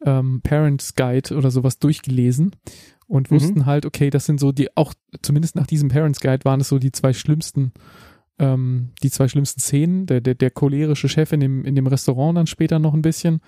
ähm, 0.04 0.40
Parents 0.42 0.94
Guide 0.94 1.34
oder 1.34 1.50
sowas 1.50 1.78
durchgelesen 1.78 2.52
und 3.06 3.30
Mhm. 3.30 3.34
wussten 3.34 3.66
halt, 3.66 3.86
okay, 3.86 4.10
das 4.10 4.26
sind 4.26 4.38
so 4.38 4.52
die, 4.52 4.76
auch 4.76 4.94
zumindest 5.22 5.56
nach 5.56 5.66
diesem 5.66 5.88
Parents 5.88 6.20
Guide 6.20 6.44
waren 6.44 6.60
es 6.60 6.68
so 6.68 6.78
die 6.78 6.92
zwei 6.92 7.12
schlimmsten, 7.14 7.72
ähm, 8.38 8.90
die 9.02 9.10
zwei 9.10 9.28
schlimmsten 9.28 9.60
Szenen. 9.60 10.06
Der, 10.06 10.20
der, 10.20 10.34
der 10.34 10.50
cholerische 10.50 11.08
Chef 11.08 11.32
in 11.32 11.40
dem, 11.40 11.64
in 11.64 11.74
dem 11.74 11.86
Restaurant 11.86 12.36
dann 12.36 12.46
später 12.46 12.78
noch 12.78 12.94
ein 12.94 13.02
bisschen. 13.02 13.40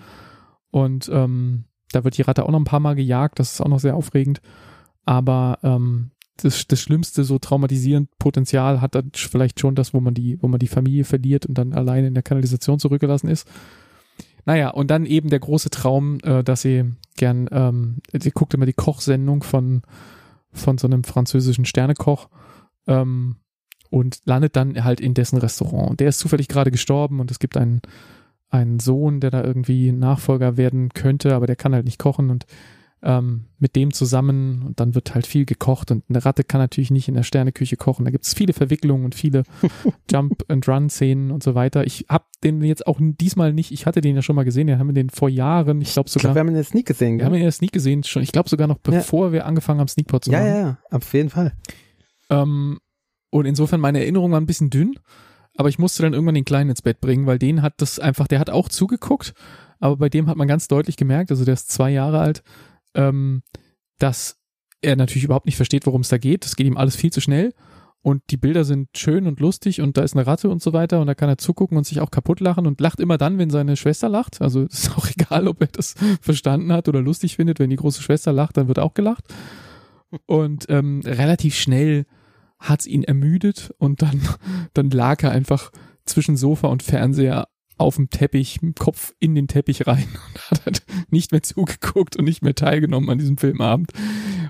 Und 0.71 1.11
ähm, 1.13 1.65
da 1.93 2.05
wird 2.05 2.17
die 2.17 2.23
Ratte 2.23 2.45
auch 2.45 2.51
noch 2.51 2.61
ein 2.61 2.65
paar 2.65 2.81
Mal 2.81 2.95
gejagt, 2.95 3.39
das 3.39 3.55
ist 3.55 3.61
auch 3.61 3.69
noch 3.69 3.81
sehr 3.81 3.97
aufregend. 3.97 4.41
Aber 5.05 5.59
ähm, 5.63 6.11
das, 6.37 6.67
das 6.67 6.81
Schlimmste, 6.81 7.25
so 7.25 7.39
traumatisierend 7.39 8.09
Potenzial 8.19 8.81
hat 8.81 8.95
dann 8.95 9.11
vielleicht 9.15 9.61
schon 9.61 9.75
das, 9.75 9.93
wo 9.93 10.01
man 10.01 10.15
die, 10.15 10.39
wo 10.41 10.49
man 10.49 10.59
die 10.59 10.69
Familie 10.69 11.05
verliert 11.05 11.47
und 11.47 11.59
dann 11.59 11.73
alleine 11.73 12.07
in 12.07 12.15
der 12.15 12.23
Kanalisation 12.23 12.79
zurückgelassen 12.79 13.29
ist. 13.29 13.49
Naja, 14.47 14.71
und 14.71 14.91
dann 14.91 15.05
eben 15.07 15.29
der 15.29 15.41
große 15.41 15.71
Traum, 15.71 16.19
äh, 16.23 16.43
dass 16.43 16.63
sie 16.63 16.85
gern, 17.17 17.49
ähm, 17.53 17.97
sie 18.19 18.31
guckt 18.31 18.55
immer 18.55 18.67
die 18.67 18.73
Kochsendung 18.73 19.43
von, 19.43 19.83
von 20.53 20.79
so 20.79 20.87
einem 20.87 21.05
französischen 21.05 21.65
Sternekoch 21.67 22.29
ähm, 22.87 23.37
und 23.91 24.21
landet 24.25 24.57
dann 24.57 24.83
halt 24.85 25.01
in 25.01 25.15
dessen 25.15 25.39
Restaurant. 25.39 25.91
Und 25.91 26.01
der 26.01 26.09
ist 26.09 26.19
zufällig 26.21 26.49
gerade 26.49 26.71
gestorben 26.71 27.21
und 27.21 27.31
es 27.31 27.39
gibt 27.39 27.57
einen, 27.57 27.83
einen 28.49 28.81
Sohn, 28.81 29.21
der 29.21 29.31
da 29.31 29.43
irgendwie 29.45 29.93
Nachfolger 29.93 30.57
werden 30.57 30.91
könnte, 30.95 31.35
aber 31.35 31.47
der 31.47 31.57
kann 31.57 31.75
halt 31.75 31.85
nicht 31.85 31.99
kochen 31.99 32.31
und 32.31 32.47
ähm, 33.03 33.47
mit 33.59 33.77
dem 33.77 33.95
zusammen 33.95 34.63
und 34.63 34.79
dann 34.79 34.95
wird 34.95 35.15
halt 35.15 35.27
viel 35.27 35.47
gekocht 35.47 35.91
und 35.91 36.05
eine 36.11 36.23
Ratte 36.23 36.45
kann 36.45 36.61
natürlich 36.61 36.91
nicht 36.91 37.09
in 37.09 37.15
der 37.15 37.23
Sterneküche 37.23 37.79
kochen. 37.79 38.05
Da 38.05 38.11
gibt 38.11 38.27
es 38.27 38.35
viele 38.35 38.53
Verwicklungen 38.53 39.07
und 39.07 39.15
viele 39.15 39.45
Jump-and-Run-Szenen 40.11 41.31
und 41.31 41.43
so 41.43 41.55
weiter. 41.55 41.85
Ich 41.87 42.07
habe 42.09 42.25
den 42.45 42.61
jetzt 42.63 42.87
auch 42.87 42.99
diesmal 43.01 43.53
nicht, 43.53 43.71
ich 43.73 43.87
hatte 43.87 44.01
den 44.03 44.17
ja 44.17 44.23
schon 44.23 44.37
mal 44.37 44.45
gesehen, 44.45 44.67
den 44.67 44.79
haben 44.79 44.89
wir 44.89 44.93
den 44.95 45.11
vor 45.11 45.31
Jahren, 45.31 45.81
ich 45.81 45.93
glaube 45.95 46.09
Ich 46.09 46.13
sogar, 46.13 46.35
glaube, 46.35 46.35
wir 46.37 46.41
haben 46.41 46.47
ihn 46.49 46.51
in 46.51 46.55
der 46.57 46.65
Sneak 46.65 46.87
gesehen, 46.87 47.19
wir 47.19 47.25
haben 47.25 47.33
gell? 47.33 47.39
ihn 47.41 47.43
in 47.45 47.47
der 47.47 47.53
Sneak 47.53 47.73
gesehen, 47.73 48.05
schon, 48.05 48.23
ich 48.23 48.33
glaube 48.33 48.49
sogar 48.51 48.67
noch 48.67 48.77
Ja. 48.87 48.93
bevor 48.93 49.33
wir 49.33 49.47
angefangen 49.47 49.81
haben, 49.81 49.89
Sneakpot 49.89 50.25
zu 50.25 50.31
Ja, 50.33 50.39
machen. 50.41 50.49
ja, 50.51 50.61
ja, 50.61 50.79
auf 50.91 51.13
jeden 51.15 51.31
Fall. 51.31 51.55
Ähm, 52.29 52.79
und 53.31 53.47
insofern 53.47 53.81
meine 53.81 54.01
Erinnerung 54.01 54.33
war 54.33 54.41
ein 54.41 54.47
bisschen 54.47 54.71
dünn, 54.71 54.95
aber 55.57 55.69
ich 55.69 55.79
musste 55.79 56.03
dann 56.03 56.13
irgendwann 56.13 56.35
den 56.35 56.45
Kleinen 56.45 56.71
ins 56.71 56.83
Bett 56.83 57.01
bringen, 57.01 57.27
weil 57.27 57.39
den 57.39 57.63
hat 57.63 57.75
das 57.79 57.99
einfach, 57.99 58.27
der 58.27 58.39
hat 58.39 58.51
auch 58.51 58.69
zugeguckt, 58.69 59.35
aber 59.79 59.97
bei 59.97 60.09
dem 60.09 60.29
hat 60.29 60.37
man 60.37 60.49
ganz 60.49 60.69
deutlich 60.69 60.97
gemerkt, 60.97 61.31
also 61.31 61.45
der 61.45 61.55
ist 61.55 61.71
zwei 61.71 61.91
Jahre 61.91 62.21
alt, 62.21 62.43
ähm, 62.95 63.43
dass 63.99 64.39
er 64.83 64.97
natürlich 64.97 65.25
überhaupt 65.25 65.47
nicht 65.47 65.57
versteht, 65.57 65.87
worum 65.87 66.01
es 66.01 66.09
da 66.09 66.19
geht. 66.19 66.45
Es 66.47 66.57
geht 66.57 66.67
ihm 66.67 66.77
alles 66.77 66.97
viel 66.97 67.13
zu 67.13 67.21
schnell 67.21 67.53
und 68.03 68.23
die 68.31 68.39
Bilder 68.39 68.65
sind 68.65 68.89
schön 68.97 69.27
und 69.27 69.41
lustig 69.41 69.81
und 69.83 69.97
da 69.97 70.03
ist 70.03 70.17
eine 70.17 70.27
Ratte 70.27 70.49
und 70.49 70.63
so 70.63 70.73
weiter 70.73 71.01
und 71.01 71.07
da 71.07 71.15
kann 71.15 71.29
er 71.29 71.37
zugucken 71.37 71.77
und 71.77 71.85
sich 71.85 72.01
auch 72.01 72.11
kaputt 72.11 72.41
lachen 72.41 72.67
und 72.67 72.81
lacht 72.81 72.99
immer 72.99 73.19
dann, 73.19 73.37
wenn 73.39 73.51
seine 73.51 73.77
Schwester 73.77 74.09
lacht. 74.09 74.41
Also 74.41 74.63
ist 74.71 74.97
auch 74.97 75.07
egal, 75.09 75.49
ob 75.49 75.61
er 75.61 75.67
das 75.67 75.95
verstanden 76.21 76.73
hat 76.73 76.89
oder 76.89 77.03
lustig 77.03 77.37
findet. 77.37 77.59
Wenn 77.59 77.71
die 77.71 77.77
große 77.77 78.03
Schwester 78.03 78.33
lacht, 78.33 78.57
dann 78.57 78.69
wird 78.69 78.79
auch 78.79 78.95
gelacht. 78.95 79.25
Und 80.27 80.67
ähm, 80.71 81.03
relativ 81.05 81.55
schnell 81.55 82.07
hat's 82.61 82.87
ihn 82.87 83.03
ermüdet 83.03 83.75
und 83.79 84.03
dann, 84.03 84.21
dann 84.75 84.91
lag 84.91 85.23
er 85.23 85.33
einfach 85.33 85.73
zwischen 86.05 86.37
Sofa 86.37 86.69
und 86.69 86.83
Fernseher 86.83 87.49
auf 87.81 87.97
dem 87.97 88.11
Teppich, 88.11 88.61
Kopf 88.79 89.15
in 89.21 89.35
den 89.35 89.49
Teppich 89.49 89.87
rein 89.87 90.07
und 90.35 90.51
hat 90.51 90.67
halt 90.67 90.83
nicht 91.11 91.33
mehr 91.33 91.43
zugeguckt 91.43 92.17
und 92.17 92.27
nicht 92.27 92.43
mehr 92.43 92.55
teilgenommen 92.55 93.09
an 93.09 93.19
diesem 93.19 93.39
Filmabend. 93.39 93.93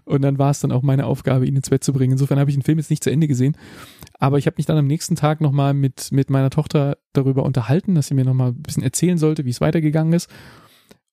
Und 0.05 0.23
dann 0.23 0.39
war 0.39 0.51
es 0.51 0.59
dann 0.59 0.73
auch 0.73 0.83
meine 0.83 1.07
Aufgabe, 1.07 1.47
ihn 1.47 1.55
ins 1.55 1.71
Bett 1.71 1.85
zu 1.85 1.93
bringen. 1.93 2.13
Insofern 2.13 2.41
habe 2.41 2.51
ich 2.51 2.57
den 2.57 2.65
Film 2.65 2.79
jetzt 2.79 2.91
nicht 2.91 3.05
zu 3.05 3.11
Ende 3.11 3.29
gesehen. 3.29 3.57
Aber 4.19 4.39
ich 4.39 4.47
habe 4.47 4.57
mich 4.57 4.67
dann 4.67 4.77
am 4.77 4.89
nächsten 4.89 5.15
Tag 5.15 5.41
nochmal 5.41 5.75
mit, 5.75 6.11
mit 6.11 6.29
meiner 6.29 6.51
Tochter 6.51 6.99
darüber 7.13 7.45
unterhalten, 7.45 7.95
dass 7.95 8.09
sie 8.09 8.15
mir 8.15 8.25
nochmal 8.25 8.49
ein 8.49 8.63
bisschen 8.63 8.83
erzählen 8.83 9.19
sollte, 9.19 9.45
wie 9.45 9.51
es 9.51 9.61
weitergegangen 9.61 10.13
ist. 10.13 10.29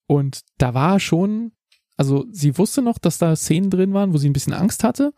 Und 0.07 0.41
da 0.57 0.73
war 0.73 0.99
schon, 0.99 1.51
also 1.97 2.25
sie 2.31 2.57
wusste 2.57 2.81
noch, 2.81 2.97
dass 2.97 3.19
da 3.19 3.35
Szenen 3.35 3.69
drin 3.69 3.93
waren, 3.93 4.13
wo 4.13 4.17
sie 4.17 4.29
ein 4.29 4.33
bisschen 4.33 4.53
Angst 4.53 4.83
hatte. 4.83 5.13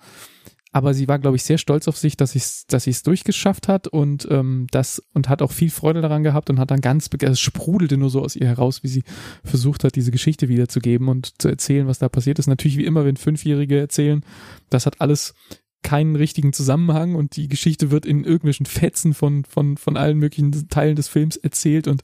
Aber 0.71 0.93
sie 0.93 1.07
war, 1.07 1.17
glaube 1.17 1.35
ich, 1.35 1.43
sehr 1.43 1.57
stolz 1.57 1.87
auf 1.87 1.97
sich, 1.97 2.15
dass 2.15 2.33
sie 2.33 2.39
es 2.39 2.67
dass 2.67 2.83
sie 2.83 2.91
es 2.91 3.01
durchgeschafft 3.01 3.67
hat 3.67 3.87
und 3.87 4.27
ähm, 4.29 4.67
das 4.71 5.01
und 5.13 5.27
hat 5.27 5.41
auch 5.41 5.51
viel 5.51 5.71
Freude 5.71 6.01
daran 6.01 6.23
gehabt 6.23 6.49
und 6.49 6.59
hat 6.59 6.69
dann 6.69 6.81
ganz 6.81 7.09
es 7.19 7.39
sprudelte 7.39 7.97
nur 7.97 8.09
so 8.09 8.21
aus 8.21 8.35
ihr 8.35 8.47
heraus, 8.47 8.83
wie 8.83 8.87
sie 8.87 9.03
versucht 9.43 9.83
hat, 9.83 9.95
diese 9.95 10.11
Geschichte 10.11 10.47
wiederzugeben 10.47 11.07
und 11.07 11.41
zu 11.41 11.47
erzählen, 11.47 11.87
was 11.87 11.99
da 11.99 12.07
passiert 12.07 12.37
ist. 12.37 12.47
Natürlich 12.47 12.77
wie 12.77 12.85
immer, 12.85 13.03
wenn 13.03 13.17
Fünfjährige 13.17 13.79
erzählen, 13.79 14.23
das 14.69 14.85
hat 14.85 15.01
alles 15.01 15.33
keinen 15.81 16.15
richtigen 16.15 16.53
Zusammenhang 16.53 17.15
und 17.15 17.35
die 17.35 17.47
Geschichte 17.47 17.89
wird 17.89 18.05
in 18.05 18.23
irgendwelchen 18.23 18.65
Fetzen 18.65 19.13
von, 19.13 19.45
von, 19.45 19.77
von 19.77 19.97
allen 19.97 20.17
möglichen 20.17 20.51
Teilen 20.67 20.95
des 20.95 21.07
Films 21.07 21.37
erzählt 21.37 21.87
und 21.87 22.03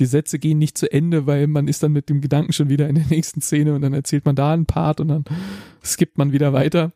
die 0.00 0.06
Sätze 0.06 0.38
gehen 0.38 0.58
nicht 0.58 0.76
zu 0.76 0.90
Ende, 0.92 1.26
weil 1.26 1.46
man 1.46 1.68
ist 1.68 1.82
dann 1.82 1.92
mit 1.92 2.08
dem 2.08 2.20
Gedanken 2.20 2.52
schon 2.52 2.68
wieder 2.68 2.88
in 2.88 2.96
der 2.96 3.06
nächsten 3.06 3.40
Szene 3.40 3.74
und 3.74 3.82
dann 3.82 3.94
erzählt 3.94 4.24
man 4.24 4.34
da 4.34 4.52
einen 4.52 4.66
Part 4.66 5.00
und 5.00 5.08
dann 5.08 5.24
skippt 5.84 6.18
man 6.18 6.32
wieder 6.32 6.52
weiter. 6.52 6.92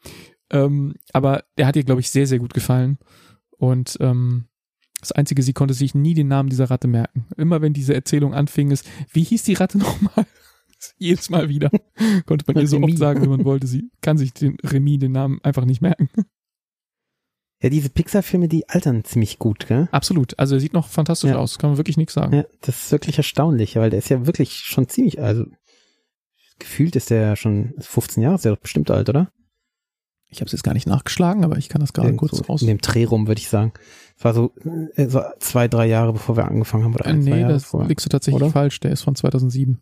Ähm, 0.50 0.94
aber 1.12 1.44
der 1.58 1.66
hat 1.66 1.76
ihr, 1.76 1.84
glaube 1.84 2.00
ich, 2.00 2.10
sehr, 2.10 2.26
sehr 2.26 2.38
gut 2.38 2.54
gefallen. 2.54 2.98
Und 3.58 3.96
ähm, 4.00 4.46
das 5.00 5.12
Einzige, 5.12 5.42
sie 5.42 5.52
konnte 5.52 5.74
sich 5.74 5.94
nie 5.94 6.14
den 6.14 6.28
Namen 6.28 6.48
dieser 6.48 6.70
Ratte 6.70 6.88
merken. 6.88 7.26
Immer 7.36 7.60
wenn 7.62 7.72
diese 7.72 7.94
Erzählung 7.94 8.34
anfing, 8.34 8.70
ist, 8.70 8.86
wie 9.12 9.24
hieß 9.24 9.42
die 9.44 9.54
Ratte 9.54 9.78
nochmal? 9.78 10.26
Jedes 10.98 11.30
Mal 11.30 11.48
wieder. 11.48 11.70
Konnte 12.26 12.44
man 12.46 12.60
ihr 12.62 12.68
so 12.68 12.78
oft 12.80 12.98
sagen, 12.98 13.22
wie 13.22 13.28
man 13.28 13.44
wollte. 13.44 13.66
Sie 13.66 13.90
kann 14.02 14.18
sich 14.18 14.32
den 14.34 14.56
Remy, 14.62 14.98
den 14.98 15.12
Namen, 15.12 15.40
einfach 15.42 15.64
nicht 15.64 15.80
merken. 15.80 16.08
Ja, 17.62 17.70
diese 17.70 17.88
Pixar-Filme, 17.88 18.48
die 18.48 18.68
altern 18.68 19.02
ziemlich 19.04 19.38
gut, 19.38 19.66
gell? 19.66 19.88
Absolut. 19.90 20.38
Also 20.38 20.56
er 20.56 20.60
sieht 20.60 20.74
noch 20.74 20.88
fantastisch 20.88 21.30
Ja. 21.30 21.38
aus. 21.38 21.58
Kann 21.58 21.70
man 21.70 21.78
wirklich 21.78 21.96
nichts 21.96 22.12
sagen. 22.12 22.34
Ja, 22.36 22.44
das 22.60 22.84
ist 22.84 22.92
wirklich 22.92 23.16
erstaunlich, 23.16 23.76
weil 23.76 23.88
der 23.88 23.98
ist 23.98 24.10
ja 24.10 24.26
wirklich 24.26 24.52
schon 24.52 24.86
ziemlich, 24.88 25.20
also 25.22 25.46
gefühlt 26.58 26.94
ist 26.96 27.08
der 27.10 27.22
ja 27.22 27.36
schon 27.36 27.72
15 27.78 28.22
Jahre, 28.22 28.34
ist 28.36 28.44
der 28.44 28.52
doch 28.54 28.60
bestimmt 28.60 28.90
alt, 28.90 29.08
oder? 29.08 29.32
Ich 30.28 30.40
habe 30.40 30.46
es 30.46 30.52
jetzt 30.52 30.64
gar 30.64 30.74
nicht 30.74 30.86
nachgeschlagen, 30.86 31.44
aber 31.44 31.56
ich 31.56 31.68
kann 31.68 31.80
das 31.80 31.92
gerade 31.92 32.14
kurz 32.16 32.48
raus. 32.48 32.60
In 32.60 32.68
dem 32.68 32.78
Dreh 32.78 33.04
rum, 33.04 33.28
würde 33.28 33.40
ich 33.40 33.48
sagen. 33.48 33.72
Es 34.18 34.24
war 34.24 34.34
so, 34.34 34.52
äh, 34.96 35.08
so 35.08 35.22
zwei, 35.38 35.68
drei 35.68 35.86
Jahre, 35.86 36.12
bevor 36.12 36.36
wir 36.36 36.46
angefangen 36.46 36.84
haben, 36.84 36.94
oder 36.94 37.06
Äh, 37.06 37.10
ein, 37.10 37.22
zwei 37.22 37.30
nee, 37.30 37.40
Jahre 37.42 37.52
das 37.52 37.72
liegst 37.72 38.06
du 38.06 38.10
tatsächlich 38.10 38.42
Oder? 38.42 38.50
falsch. 38.50 38.80
Der 38.80 38.90
ist 38.90 39.02
von 39.02 39.14
2007. 39.14 39.80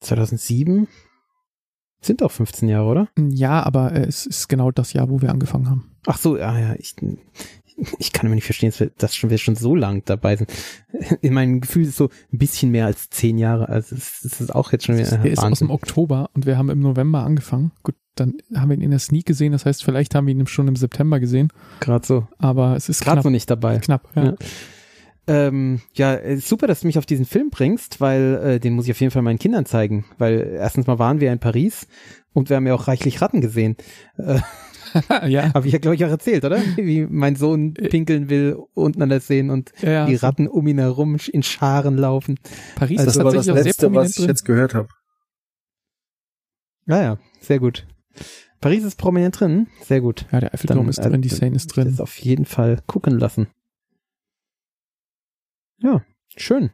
2007 0.00 0.88
sind 2.00 2.22
auch 2.22 2.30
15 2.30 2.68
Jahre, 2.68 2.86
oder? 2.86 3.08
Ja, 3.18 3.62
aber 3.62 3.92
äh, 3.92 4.04
es 4.04 4.26
ist 4.26 4.48
genau 4.48 4.70
das 4.70 4.92
Jahr, 4.92 5.08
wo 5.08 5.22
wir 5.22 5.30
angefangen 5.30 5.70
haben. 5.70 5.96
Ach 6.06 6.18
so, 6.18 6.36
ja, 6.36 6.58
ja, 6.58 6.74
ich, 6.78 6.96
ich 7.98 8.12
kann 8.12 8.28
mir 8.28 8.34
nicht 8.34 8.44
verstehen, 8.44 8.70
dass 8.70 8.80
wir, 8.80 8.90
dass 8.98 9.14
schon, 9.16 9.30
wir 9.30 9.38
schon 9.38 9.56
so 9.56 9.74
lang 9.74 10.02
dabei 10.04 10.36
sind. 10.36 10.52
In 11.22 11.32
meinem 11.32 11.60
Gefühl 11.60 11.82
ist 11.84 11.90
es 11.90 11.96
so 11.96 12.10
ein 12.32 12.38
bisschen 12.38 12.70
mehr 12.72 12.86
als 12.86 13.08
zehn 13.08 13.38
Jahre. 13.38 13.68
Also 13.68 13.96
es, 13.96 14.24
es 14.24 14.40
ist 14.40 14.54
auch 14.54 14.72
jetzt 14.72 14.84
schon 14.84 14.98
wieder 14.98 15.16
Der 15.16 15.32
ist 15.32 15.38
aus 15.38 15.60
dem 15.60 15.70
Oktober 15.70 16.28
und 16.34 16.44
wir 16.44 16.58
haben 16.58 16.68
im 16.68 16.80
November 16.80 17.22
angefangen. 17.24 17.72
Gut, 17.82 17.94
dann 18.14 18.34
haben 18.54 18.70
wir 18.70 18.76
ihn 18.76 18.82
in 18.82 18.90
der 18.90 18.98
Sneak 18.98 19.26
gesehen. 19.26 19.52
Das 19.52 19.66
heißt, 19.66 19.84
vielleicht 19.84 20.14
haben 20.14 20.26
wir 20.26 20.34
ihn 20.34 20.46
schon 20.46 20.68
im 20.68 20.76
September 20.76 21.20
gesehen. 21.20 21.48
Gerade 21.80 22.06
so. 22.06 22.28
Aber 22.38 22.76
es 22.76 22.88
ist 22.88 23.02
Gerade 23.02 23.16
knapp. 23.16 23.22
so 23.24 23.30
nicht 23.30 23.50
dabei. 23.50 23.78
Knapp, 23.78 24.08
ja. 24.14 24.24
Ja. 24.24 24.34
Ähm, 25.26 25.80
ja, 25.94 26.14
äh, 26.16 26.36
super, 26.36 26.66
dass 26.66 26.80
du 26.80 26.86
mich 26.86 26.98
auf 26.98 27.06
diesen 27.06 27.24
Film 27.24 27.48
bringst, 27.50 28.00
weil 28.00 28.34
äh, 28.44 28.60
den 28.60 28.74
muss 28.74 28.84
ich 28.84 28.90
auf 28.90 29.00
jeden 29.00 29.10
Fall 29.10 29.22
meinen 29.22 29.38
Kindern 29.38 29.64
zeigen. 29.64 30.04
Weil 30.18 30.56
erstens 30.58 30.86
mal 30.86 30.98
waren 30.98 31.20
wir 31.20 31.32
in 31.32 31.38
Paris 31.38 31.86
und 32.34 32.50
wir 32.50 32.56
haben 32.56 32.66
ja 32.66 32.74
auch 32.74 32.88
reichlich 32.88 33.22
Ratten 33.22 33.40
gesehen. 33.40 33.76
Äh, 34.18 34.40
ja. 35.28 35.52
Habe 35.54 35.66
ich 35.66 35.72
ja, 35.72 35.78
glaube 35.78 35.96
ich, 35.96 36.04
auch 36.04 36.10
erzählt, 36.10 36.44
oder? 36.44 36.58
Wie 36.76 37.06
mein 37.08 37.36
Sohn 37.36 37.74
pinkeln 37.74 38.28
will 38.28 38.58
unten 38.74 39.02
an 39.02 39.08
der 39.08 39.20
Seen 39.20 39.50
und 39.50 39.72
ja, 39.80 40.06
die 40.06 40.16
so 40.16 40.26
Ratten 40.26 40.46
um 40.46 40.66
ihn 40.66 40.78
herum 40.78 41.16
in 41.32 41.42
Scharen 41.42 41.96
laufen. 41.96 42.38
Paris 42.76 43.00
Also 43.00 43.06
Das 43.06 43.16
ist 43.16 43.16
das 43.16 43.24
tatsächlich 43.24 43.50
auch 43.50 43.56
sehr 43.56 43.64
Letzte, 43.64 43.94
was 43.94 44.10
ich 44.10 44.16
drin. 44.16 44.28
jetzt 44.28 44.44
gehört 44.44 44.74
habe. 44.74 44.88
Ja, 46.86 47.02
ja, 47.02 47.18
sehr 47.40 47.58
gut. 47.60 47.86
Paris 48.60 48.84
ist 48.84 48.96
prominent 48.96 49.38
drin, 49.38 49.66
sehr 49.82 50.00
gut. 50.00 50.26
Ja, 50.32 50.40
der 50.40 50.54
Eiffelturm 50.54 50.88
ist 50.88 51.00
drin, 51.00 51.22
die 51.22 51.28
äh, 51.28 51.34
Seine 51.34 51.56
ist 51.56 51.66
drin. 51.68 51.90
Das 51.90 52.00
auf 52.00 52.16
jeden 52.18 52.46
Fall 52.46 52.82
gucken 52.86 53.18
lassen. 53.18 53.48
Ja, 55.78 56.04
schön. 56.36 56.70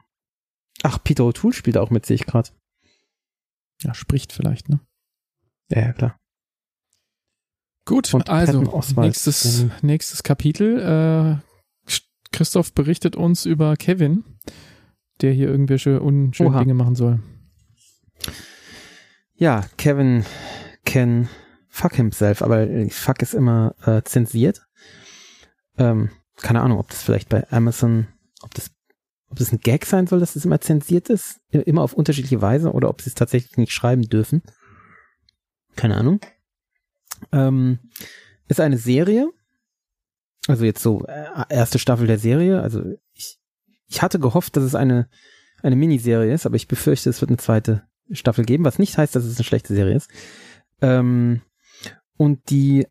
Ach, 0.82 1.03
Peter 1.03 1.24
O'Toole 1.24 1.53
spielt 1.53 1.76
auch 1.76 1.91
mit, 1.91 2.07
sehe 2.07 2.14
ich 2.14 2.26
gerade. 2.26 2.51
Ja, 3.82 3.95
spricht 3.95 4.32
vielleicht, 4.32 4.68
ne? 4.68 4.80
Ja, 5.68 5.80
ja, 5.80 5.93
klar. 5.93 6.16
Gut, 7.86 8.12
Und 8.14 8.30
also 8.30 8.62
nächstes, 8.97 9.64
nächstes 9.82 10.22
Kapitel. 10.22 11.41
Äh, 11.88 11.91
Christoph 12.30 12.72
berichtet 12.72 13.16
uns 13.16 13.47
über 13.47 13.76
Kevin, 13.76 14.24
der 15.20 15.32
hier 15.32 15.49
irgendwelche 15.49 16.01
unschönen 16.01 16.53
Oha. 16.53 16.61
Dinge 16.61 16.74
machen 16.74 16.95
soll. 16.95 17.20
Ja, 19.34 19.66
Kevin 19.76 20.24
can 20.91 21.28
fuck 21.68 21.95
himself, 21.95 22.43
aber 22.43 22.66
fuck 22.91 23.22
ist 23.22 23.34
immer 23.34 23.74
äh, 23.84 24.03
zensiert. 24.03 24.66
Ähm, 25.78 26.11
keine 26.36 26.62
Ahnung, 26.62 26.78
ob 26.78 26.88
das 26.88 27.03
vielleicht 27.03 27.28
bei 27.28 27.49
Amazon, 27.51 28.09
ob 28.43 28.53
das, 28.55 28.70
ob 29.28 29.38
das 29.38 29.53
ein 29.53 29.61
Gag 29.61 29.86
sein 29.86 30.07
soll, 30.07 30.20
dass 30.20 30.34
es 30.36 30.45
immer 30.45 30.61
zensiert 30.61 31.09
ist, 31.09 31.41
immer 31.51 31.82
auf 31.82 31.93
unterschiedliche 31.93 32.43
Weise, 32.43 32.72
oder 32.72 32.88
ob 32.88 33.03
sie 33.03 33.11
es 33.11 33.14
tatsächlich 33.14 33.57
nicht 33.57 33.72
schreiben 33.72 34.09
dürfen. 34.09 34.43
Keine 35.76 35.97
Ahnung. 35.97 36.20
Ähm, 37.30 37.78
ist 38.49 38.61
eine 38.61 38.78
Serie, 38.78 39.30
also 40.49 40.64
jetzt 40.64 40.82
so 40.82 41.05
äh, 41.07 41.45
erste 41.51 41.78
Staffel 41.78 42.07
der 42.07 42.18
Serie. 42.18 42.62
Also 42.62 42.82
ich, 43.12 43.38
ich 43.86 44.03
hatte 44.03 44.18
gehofft, 44.18 44.57
dass 44.57 44.64
es 44.64 44.74
eine 44.74 45.09
eine 45.62 45.76
Miniserie 45.76 46.32
ist, 46.32 46.47
aber 46.47 46.57
ich 46.57 46.68
befürchte, 46.68 47.11
es 47.11 47.20
wird 47.20 47.30
eine 47.30 47.38
zweite 47.38 47.82
Staffel 48.12 48.45
geben, 48.45 48.64
was 48.64 48.78
nicht 48.78 48.99
heißt, 48.99 49.14
dass 49.14 49.24
es 49.24 49.36
eine 49.36 49.45
schlechte 49.45 49.74
Serie 49.74 49.95
ist. 49.95 50.11
Ähm, 50.83 51.43
und 52.16 52.51
die 52.51 52.87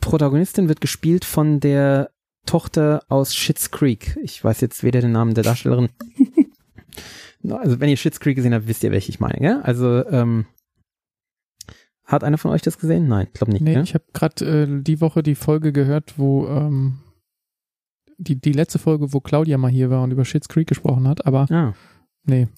Protagonistin 0.00 0.68
wird 0.68 0.80
gespielt 0.80 1.24
von 1.24 1.60
der 1.60 2.10
Tochter 2.46 3.02
aus 3.08 3.34
Schitt's 3.34 3.70
Creek. 3.70 4.18
Ich 4.22 4.42
weiß 4.42 4.60
jetzt 4.60 4.82
weder 4.82 5.00
den 5.00 5.12
Namen 5.12 5.34
der 5.34 5.44
Darstellerin. 5.44 5.88
also 7.48 7.80
wenn 7.80 7.88
ihr 7.88 7.96
Schitt's 7.96 8.20
Creek 8.20 8.36
gesehen 8.36 8.54
habt, 8.54 8.66
wisst 8.66 8.82
ihr, 8.82 8.90
welche 8.90 9.10
ich 9.10 9.20
meine. 9.20 9.38
Gell? 9.38 9.60
Also 9.62 10.06
ähm, 10.08 10.46
hat 12.04 12.24
einer 12.24 12.38
von 12.38 12.50
euch 12.50 12.62
das 12.62 12.78
gesehen? 12.78 13.08
Nein, 13.08 13.28
glaube 13.32 13.52
nicht. 13.52 13.62
Nee, 13.62 13.74
gell? 13.74 13.82
ich 13.82 13.94
habe 13.94 14.04
gerade 14.12 14.44
äh, 14.44 14.82
die 14.82 15.00
Woche 15.00 15.22
die 15.22 15.34
Folge 15.34 15.72
gehört, 15.72 16.18
wo 16.18 16.46
ähm, 16.46 17.00
die, 18.18 18.40
die 18.40 18.52
letzte 18.52 18.78
Folge, 18.78 19.12
wo 19.12 19.20
Claudia 19.20 19.58
mal 19.58 19.70
hier 19.70 19.90
war 19.90 20.02
und 20.02 20.10
über 20.10 20.24
Schitt's 20.24 20.48
Creek 20.48 20.68
gesprochen 20.68 21.08
hat, 21.08 21.26
aber 21.26 21.46
ah, 21.50 21.74
nee, 22.24 22.48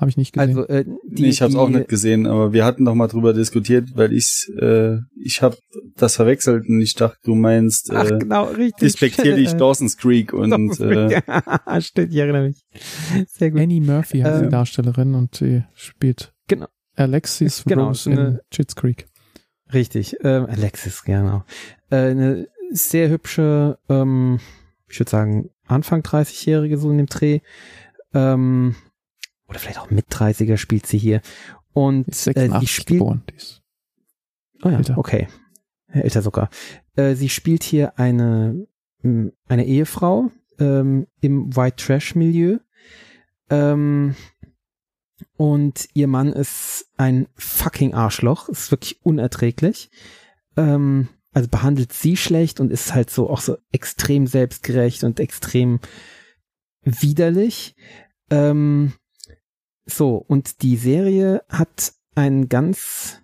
habe 0.00 0.08
ich 0.10 0.16
nicht 0.16 0.32
gesehen. 0.32 0.48
also 0.56 0.66
äh, 0.68 0.84
die, 1.04 1.22
nee, 1.22 1.28
ich 1.28 1.42
habe 1.42 1.50
es 1.50 1.54
die, 1.54 1.60
auch 1.60 1.68
nicht 1.68 1.88
gesehen, 1.88 2.26
aber 2.26 2.52
wir 2.54 2.64
hatten 2.64 2.84
doch 2.86 2.94
mal 2.94 3.06
drüber 3.08 3.32
diskutiert, 3.34 3.90
weil 3.94 4.12
ich 4.12 4.50
äh, 4.58 4.96
ich 5.22 5.42
habe 5.42 5.56
das 5.96 6.16
verwechselt 6.16 6.66
und 6.68 6.80
ich 6.80 6.94
dachte, 6.94 7.18
du 7.22 7.34
meinst 7.34 7.90
Ach, 7.92 8.10
äh, 8.10 8.18
genau, 8.18 8.44
richtig. 8.46 8.78
despektier 8.80 9.36
dich 9.36 9.52
Äh, 9.52 9.56
Dawson's 9.58 9.96
Creek 9.98 10.32
und 10.32 10.80
äh, 10.80 11.10
ja, 11.26 11.80
stimmt, 11.80 12.12
ich 12.12 12.18
erinnere 12.18 12.48
mich. 12.48 12.64
Sehr 13.28 13.50
gut. 13.50 13.60
Annie 13.60 13.80
Murphy 13.80 14.20
heißt 14.20 14.40
die 14.40 14.44
Ähm, 14.44 14.50
Darstellerin 14.50 15.14
und 15.14 15.34
sie 15.36 15.64
spielt 15.74 16.32
Genau. 16.48 16.66
Alexis 16.96 17.62
Genau, 17.66 17.88
Rose 17.88 18.10
in 18.10 18.18
eine- 18.18 18.40
Schitt's 18.52 18.74
Creek. 18.76 19.06
Richtig, 19.72 20.16
ähm, 20.24 20.46
Alexis, 20.46 21.04
genau. 21.04 21.44
Äh, 21.90 21.96
eine 21.96 22.48
sehr 22.72 23.08
hübsche, 23.10 23.78
ähm, 23.88 24.40
ich 24.88 24.98
würde 24.98 25.10
sagen, 25.10 25.50
Anfang 25.66 26.00
30-Jährige 26.02 26.76
so 26.78 26.90
in 26.90 26.96
dem 26.98 27.06
Dreh. 27.06 27.38
Ähm, 28.12 28.74
oder 29.50 29.58
vielleicht 29.58 29.78
auch 29.80 29.90
mit 29.90 30.06
30er 30.08 30.56
spielt 30.56 30.86
sie 30.86 30.96
hier. 30.98 31.20
Und 31.72 32.08
Ist 32.08 32.26
äh, 32.28 32.32
86 32.32 32.60
die 32.60 32.66
spielt. 32.68 32.98
geboren. 33.00 33.22
Die 33.30 33.34
ist, 33.36 33.62
Oh 34.62 34.68
ja, 34.68 34.78
älter. 34.78 34.96
okay. 34.98 35.28
Älter 35.88 36.22
sogar. 36.22 36.50
Äh, 36.96 37.14
sie 37.16 37.28
spielt 37.28 37.62
hier 37.64 37.98
eine, 37.98 38.66
mh, 39.02 39.30
eine 39.48 39.66
Ehefrau 39.66 40.30
ähm, 40.58 41.06
im 41.20 41.54
White 41.56 41.76
Trash 41.84 42.14
Milieu. 42.14 42.58
Ähm, 43.50 44.14
und 45.36 45.88
ihr 45.94 46.06
Mann 46.06 46.32
ist 46.32 46.88
ein 46.96 47.26
fucking 47.34 47.94
Arschloch. 47.94 48.48
Ist 48.48 48.70
wirklich 48.70 49.04
unerträglich. 49.04 49.90
Ähm, 50.56 51.08
also 51.32 51.48
behandelt 51.48 51.92
sie 51.92 52.16
schlecht 52.16 52.60
und 52.60 52.70
ist 52.70 52.94
halt 52.94 53.10
so 53.10 53.30
auch 53.30 53.40
so 53.40 53.56
extrem 53.72 54.26
selbstgerecht 54.26 55.04
und 55.04 55.18
extrem 55.20 55.80
widerlich. 56.82 57.74
Ähm, 58.30 58.92
so, 59.94 60.16
und 60.16 60.62
die 60.62 60.76
Serie 60.76 61.42
hat 61.48 61.92
einen 62.14 62.48
ganz 62.48 63.20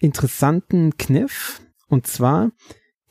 interessanten 0.00 0.96
Kniff. 0.96 1.60
Und 1.88 2.06
zwar 2.06 2.52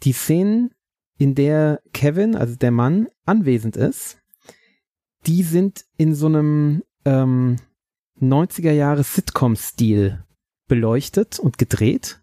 die 0.04 0.14
Szenen, 0.14 0.72
in 1.18 1.34
der 1.34 1.82
Kevin, 1.94 2.36
also 2.36 2.56
der 2.56 2.72
Mann, 2.72 3.08
anwesend 3.26 3.76
ist, 3.76 4.20
die 5.26 5.44
sind 5.44 5.86
in 5.98 6.14
so 6.14 6.28
einem 6.28 6.84
ähm, 7.06 7.58
90er 8.22 8.72
Jahre 8.72 9.04
Sitcom-Stil 9.04 10.24
beleuchtet 10.68 11.40
und 11.40 11.58
gedreht. 11.58 12.22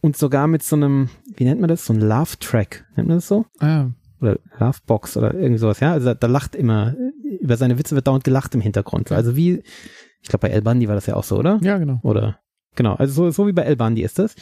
Und 0.00 0.16
sogar 0.16 0.46
mit 0.46 0.62
so 0.62 0.76
einem, 0.76 1.10
wie 1.34 1.44
nennt 1.44 1.60
man 1.60 1.68
das? 1.68 1.84
So 1.84 1.92
ein 1.92 2.00
Love-Track. 2.00 2.86
Nennt 2.96 3.08
man 3.08 3.16
das 3.18 3.26
so? 3.26 3.46
ah, 3.58 3.90
oder 4.20 4.38
Lovebox 4.58 5.16
oder 5.16 5.34
irgendwie 5.34 5.58
sowas, 5.58 5.80
ja. 5.80 5.92
Also 5.92 6.06
da, 6.06 6.14
da 6.14 6.26
lacht 6.26 6.54
immer, 6.54 6.94
über 7.40 7.56
seine 7.56 7.78
Witze 7.78 7.94
wird 7.94 8.06
dauernd 8.06 8.24
gelacht 8.24 8.54
im 8.54 8.60
Hintergrund. 8.60 9.12
Also 9.12 9.36
wie, 9.36 9.62
ich 10.22 10.28
glaube 10.28 10.48
bei 10.48 10.54
El 10.54 10.62
Bandi 10.62 10.88
war 10.88 10.94
das 10.94 11.06
ja 11.06 11.14
auch 11.16 11.24
so, 11.24 11.36
oder? 11.38 11.58
ja, 11.62 11.78
genau. 11.78 12.00
Oder 12.02 12.40
genau, 12.74 12.94
also 12.94 13.12
so, 13.12 13.30
so 13.30 13.46
wie 13.46 13.52
bei 13.52 13.62
El 13.62 13.76
Bandi 13.76 14.02
ist 14.02 14.18
das. 14.18 14.34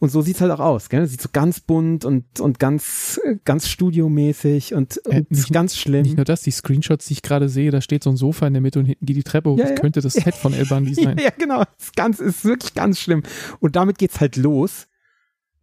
Und 0.00 0.10
so 0.10 0.20
sieht's 0.22 0.40
halt 0.40 0.50
auch 0.50 0.60
aus, 0.60 0.88
gell? 0.90 1.06
Sieht 1.06 1.22
so 1.22 1.28
ganz 1.32 1.60
bunt 1.60 2.04
und, 2.04 2.40
und 2.40 2.58
ganz, 2.58 3.18
ganz 3.44 3.68
studiomäßig 3.68 4.74
und, 4.74 5.00
Äh, 5.06 5.20
und 5.20 5.30
nicht- 5.30 5.52
ganz 5.52 5.76
schlimm. 5.76 6.02
Nicht 6.02 6.16
nur 6.16 6.24
das, 6.24 6.42
die 6.42 6.50
Screenshots, 6.50 7.06
die 7.06 7.14
ich 7.14 7.22
gerade 7.22 7.48
sehe, 7.48 7.70
da 7.70 7.80
steht 7.80 8.02
so 8.02 8.10
ein 8.10 8.16
Sofa 8.16 8.46
in 8.46 8.52
der 8.54 8.60
Mitte 8.60 8.80
und 8.80 8.86
hinten 8.86 9.06
geht 9.06 9.16
die 9.16 9.22
Treppe 9.22 9.50
hoch. 9.50 9.56
Ja, 9.56 9.64
das 9.64 9.70
ja. 9.70 9.76
könnte 9.80 10.00
das 10.00 10.12
Set 10.14 10.34
von 10.34 10.52
El 10.52 10.66
Bandi 10.66 10.94
sein. 10.94 11.16
Ja, 11.18 11.30
genau. 11.38 11.60
Das 11.60 11.86
ist 11.86 11.96
ganz, 11.96 12.18
ist 12.20 12.44
wirklich 12.44 12.74
ganz 12.74 12.98
schlimm. 13.00 13.22
Und 13.60 13.76
damit 13.76 13.96
geht's 13.98 14.20
halt 14.20 14.36
los. 14.36 14.88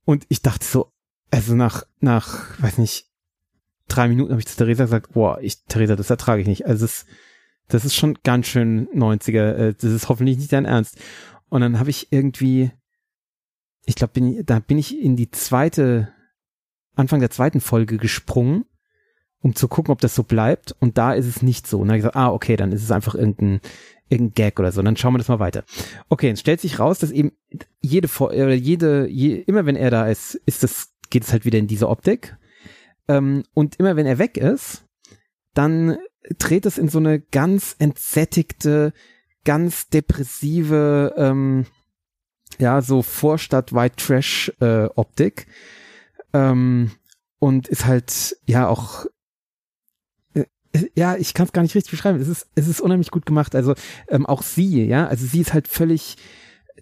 Und 0.05 0.25
ich 0.29 0.41
dachte 0.41 0.65
so, 0.65 0.91
also 1.29 1.53
nach, 1.55 1.83
nach, 1.99 2.59
weiß 2.61 2.77
nicht, 2.79 3.10
drei 3.91 4.07
Minuten 4.07 4.31
habe 4.31 4.39
ich 4.39 4.47
zu 4.47 4.57
Theresa 4.57 4.83
gesagt, 4.85 5.13
boah, 5.13 5.39
ich, 5.41 5.63
Theresa, 5.65 5.95
das 5.95 6.09
ertrage 6.09 6.41
ich 6.41 6.47
nicht. 6.47 6.65
Also 6.65 6.85
es, 6.85 7.05
das 7.67 7.85
ist 7.85 7.95
schon 7.95 8.17
ganz 8.23 8.47
schön 8.47 8.87
90er. 8.89 9.53
äh, 9.53 9.73
Das 9.73 9.91
ist 9.91 10.09
hoffentlich 10.09 10.37
nicht 10.37 10.51
dein 10.53 10.65
Ernst. 10.65 10.97
Und 11.49 11.61
dann 11.61 11.79
habe 11.79 11.89
ich 11.89 12.11
irgendwie, 12.11 12.71
ich 13.85 13.95
glaube, 13.95 14.13
bin, 14.13 14.45
da 14.45 14.59
bin 14.59 14.77
ich 14.77 14.99
in 14.99 15.15
die 15.15 15.31
zweite, 15.31 16.09
Anfang 16.95 17.19
der 17.19 17.29
zweiten 17.29 17.61
Folge 17.61 17.97
gesprungen, 17.97 18.65
um 19.39 19.55
zu 19.55 19.67
gucken, 19.67 19.91
ob 19.91 19.99
das 20.01 20.15
so 20.15 20.23
bleibt. 20.23 20.75
Und 20.79 20.97
da 20.97 21.13
ist 21.13 21.25
es 21.25 21.41
nicht 21.41 21.67
so. 21.67 21.79
Und 21.79 21.87
dann 21.87 21.93
habe 21.93 21.97
ich 21.97 22.03
gesagt, 22.03 22.15
ah, 22.15 22.31
okay, 22.31 22.55
dann 22.55 22.71
ist 22.71 22.83
es 22.83 22.91
einfach 22.91 23.15
irgendein, 23.15 23.59
irgendein 24.07 24.33
Gag 24.33 24.59
oder 24.59 24.71
so. 24.71 24.81
Dann 24.81 24.97
schauen 24.97 25.13
wir 25.13 25.17
das 25.17 25.27
mal 25.29 25.39
weiter. 25.39 25.63
Okay, 26.09 26.29
es 26.29 26.39
stellt 26.39 26.61
sich 26.61 26.79
raus, 26.79 26.99
dass 26.99 27.11
eben 27.11 27.31
jede, 27.81 28.07
oder 28.19 28.53
jede, 28.53 29.07
je, 29.07 29.35
immer 29.35 29.65
wenn 29.65 29.75
er 29.75 29.89
da 29.89 30.07
ist, 30.07 30.35
ist 30.45 30.63
das, 30.63 30.93
geht 31.09 31.23
es 31.23 31.31
halt 31.31 31.45
wieder 31.45 31.59
in 31.59 31.67
diese 31.67 31.89
Optik. 31.89 32.37
Ähm, 33.11 33.43
und 33.53 33.75
immer 33.75 33.95
wenn 33.95 34.05
er 34.05 34.19
weg 34.19 34.37
ist, 34.37 34.85
dann 35.53 35.97
dreht 36.39 36.65
es 36.65 36.77
in 36.77 36.87
so 36.87 36.99
eine 36.99 37.19
ganz 37.19 37.75
entsättigte, 37.79 38.93
ganz 39.43 39.89
depressive, 39.89 41.13
ähm, 41.17 41.65
ja, 42.57 42.81
so 42.81 43.01
Vorstadt 43.01 43.73
White 43.73 43.95
Trash 43.97 44.51
äh. 44.61 44.87
Ähm, 46.33 46.91
und 47.39 47.67
ist 47.67 47.85
halt, 47.85 48.37
ja, 48.45 48.67
auch 48.67 49.05
äh, 50.33 50.45
ja, 50.95 51.17
ich 51.17 51.33
kann 51.33 51.47
es 51.47 51.51
gar 51.51 51.63
nicht 51.63 51.75
richtig 51.75 51.91
beschreiben. 51.91 52.21
Es 52.21 52.29
ist, 52.29 52.47
es 52.55 52.67
ist 52.67 52.79
unheimlich 52.79 53.11
gut 53.11 53.25
gemacht. 53.25 53.55
Also 53.55 53.73
ähm, 54.07 54.25
auch 54.25 54.43
sie, 54.43 54.85
ja, 54.85 55.07
also 55.07 55.25
sie 55.25 55.41
ist 55.41 55.53
halt 55.53 55.67
völlig 55.67 56.15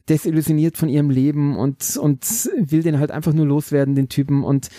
desillusioniert 0.08 0.78
von 0.78 0.90
ihrem 0.90 1.10
Leben 1.10 1.58
und 1.58 1.98
und 1.98 2.24
will 2.56 2.84
den 2.84 3.00
halt 3.00 3.10
einfach 3.10 3.34
nur 3.34 3.48
loswerden, 3.48 3.96
den 3.96 4.10
Typen 4.10 4.44
und 4.44 4.70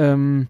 Ähm, 0.00 0.48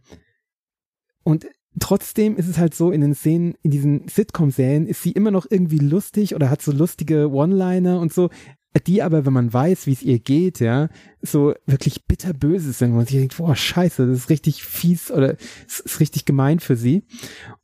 und 1.29 1.47
trotzdem 1.79 2.39
ist 2.39 2.49
es 2.49 2.57
halt 2.57 2.75
so, 2.75 2.91
in 2.91 3.03
den 3.03 3.15
Szenen, 3.15 3.55
in 3.61 3.71
diesen 3.71 4.09
Sitcom-Serien 4.09 4.87
ist 4.87 5.03
sie 5.03 5.13
immer 5.13 5.31
noch 5.31 5.47
irgendwie 5.51 5.77
lustig 5.77 6.35
oder 6.35 6.49
hat 6.49 6.63
so 6.63 6.73
lustige 6.73 7.31
One-Liner 7.31 8.01
und 8.01 8.15
so, 8.15 8.31
die 8.87 9.03
aber, 9.03 9.27
wenn 9.27 9.35
man 9.35 9.53
weiß, 9.53 9.87
wie 9.87 9.93
es 9.93 10.03
ihr 10.03 10.21
geht, 10.21 10.59
ja, 10.59 10.89
so 11.21 11.53
wirklich 11.67 12.07
bitterböse 12.07 12.73
sind, 12.73 12.93
wo 12.93 12.97
man 12.97 13.05
sich 13.05 13.19
denkt, 13.19 13.37
boah, 13.37 13.55
scheiße, 13.55 14.07
das 14.07 14.17
ist 14.17 14.31
richtig 14.31 14.65
fies 14.65 15.11
oder 15.11 15.37
es 15.67 15.81
ist 15.81 16.01
richtig 16.01 16.25
gemein 16.25 16.61
für 16.61 16.77
sie. 16.77 17.03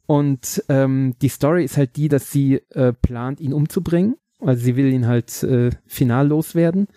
Und 0.04 0.62
ähm, 0.68 1.14
die 1.22 1.30
Story 1.30 1.64
ist 1.64 1.78
halt 1.78 1.96
die, 1.96 2.08
dass 2.08 2.30
sie 2.30 2.56
äh, 2.68 2.92
plant, 2.92 3.40
ihn 3.40 3.54
umzubringen. 3.54 4.16
Also 4.40 4.62
sie 4.62 4.76
will 4.76 4.92
ihn 4.92 5.06
halt 5.06 5.42
äh, 5.42 5.70
final 5.86 6.28
loswerden. 6.28 6.88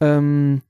Ähm, 0.00 0.62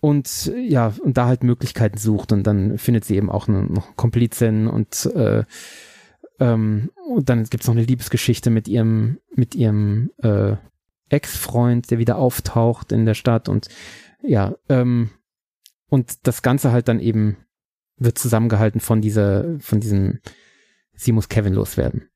und 0.00 0.52
ja, 0.56 0.94
und 1.02 1.16
da 1.16 1.26
halt 1.26 1.44
Möglichkeiten 1.44 1.98
sucht 1.98 2.32
und 2.32 2.44
dann 2.44 2.78
findet 2.78 3.04
sie 3.04 3.16
eben 3.16 3.30
auch 3.30 3.48
noch 3.48 3.96
Komplizin 3.96 4.66
und 4.66 5.06
äh, 5.14 5.44
ähm, 6.38 6.90
und 7.06 7.28
dann 7.28 7.44
gibt's 7.44 7.66
noch 7.66 7.74
eine 7.74 7.84
Liebesgeschichte 7.84 8.50
mit 8.50 8.68
ihrem 8.68 9.18
mit 9.34 9.54
ihrem 9.54 10.10
äh, 10.22 10.56
Ex-Freund, 11.10 11.90
der 11.90 11.98
wieder 11.98 12.16
auftaucht 12.16 12.92
in 12.92 13.04
der 13.04 13.14
Stadt 13.14 13.48
und 13.48 13.68
ja, 14.22 14.54
ähm, 14.68 15.10
und 15.90 16.26
das 16.26 16.42
Ganze 16.42 16.72
halt 16.72 16.88
dann 16.88 17.00
eben 17.00 17.36
wird 18.00 18.16
zusammengehalten 18.16 18.80
von 18.80 19.02
dieser, 19.02 19.58
von 19.60 19.80
diesem, 19.80 20.20
sie 20.94 21.12
muss 21.12 21.28
Kevin 21.28 21.52
loswerden. 21.52 22.08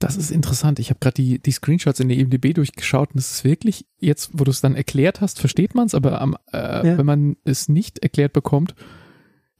Das 0.00 0.16
ist 0.16 0.30
interessant. 0.30 0.78
Ich 0.78 0.88
habe 0.88 0.98
gerade 0.98 1.14
die, 1.14 1.38
die 1.38 1.52
Screenshots 1.52 2.00
in 2.00 2.08
der 2.08 2.16
IMDb 2.16 2.54
durchgeschaut 2.54 3.10
und 3.12 3.18
es 3.18 3.30
ist 3.30 3.44
wirklich, 3.44 3.84
jetzt 3.98 4.30
wo 4.32 4.44
du 4.44 4.50
es 4.50 4.62
dann 4.62 4.74
erklärt 4.74 5.20
hast, 5.20 5.38
versteht 5.38 5.74
man 5.74 5.86
es, 5.86 5.94
aber 5.94 6.20
am, 6.22 6.36
äh, 6.52 6.88
ja. 6.88 6.98
wenn 6.98 7.04
man 7.04 7.36
es 7.44 7.68
nicht 7.68 7.98
erklärt 7.98 8.32
bekommt, 8.32 8.74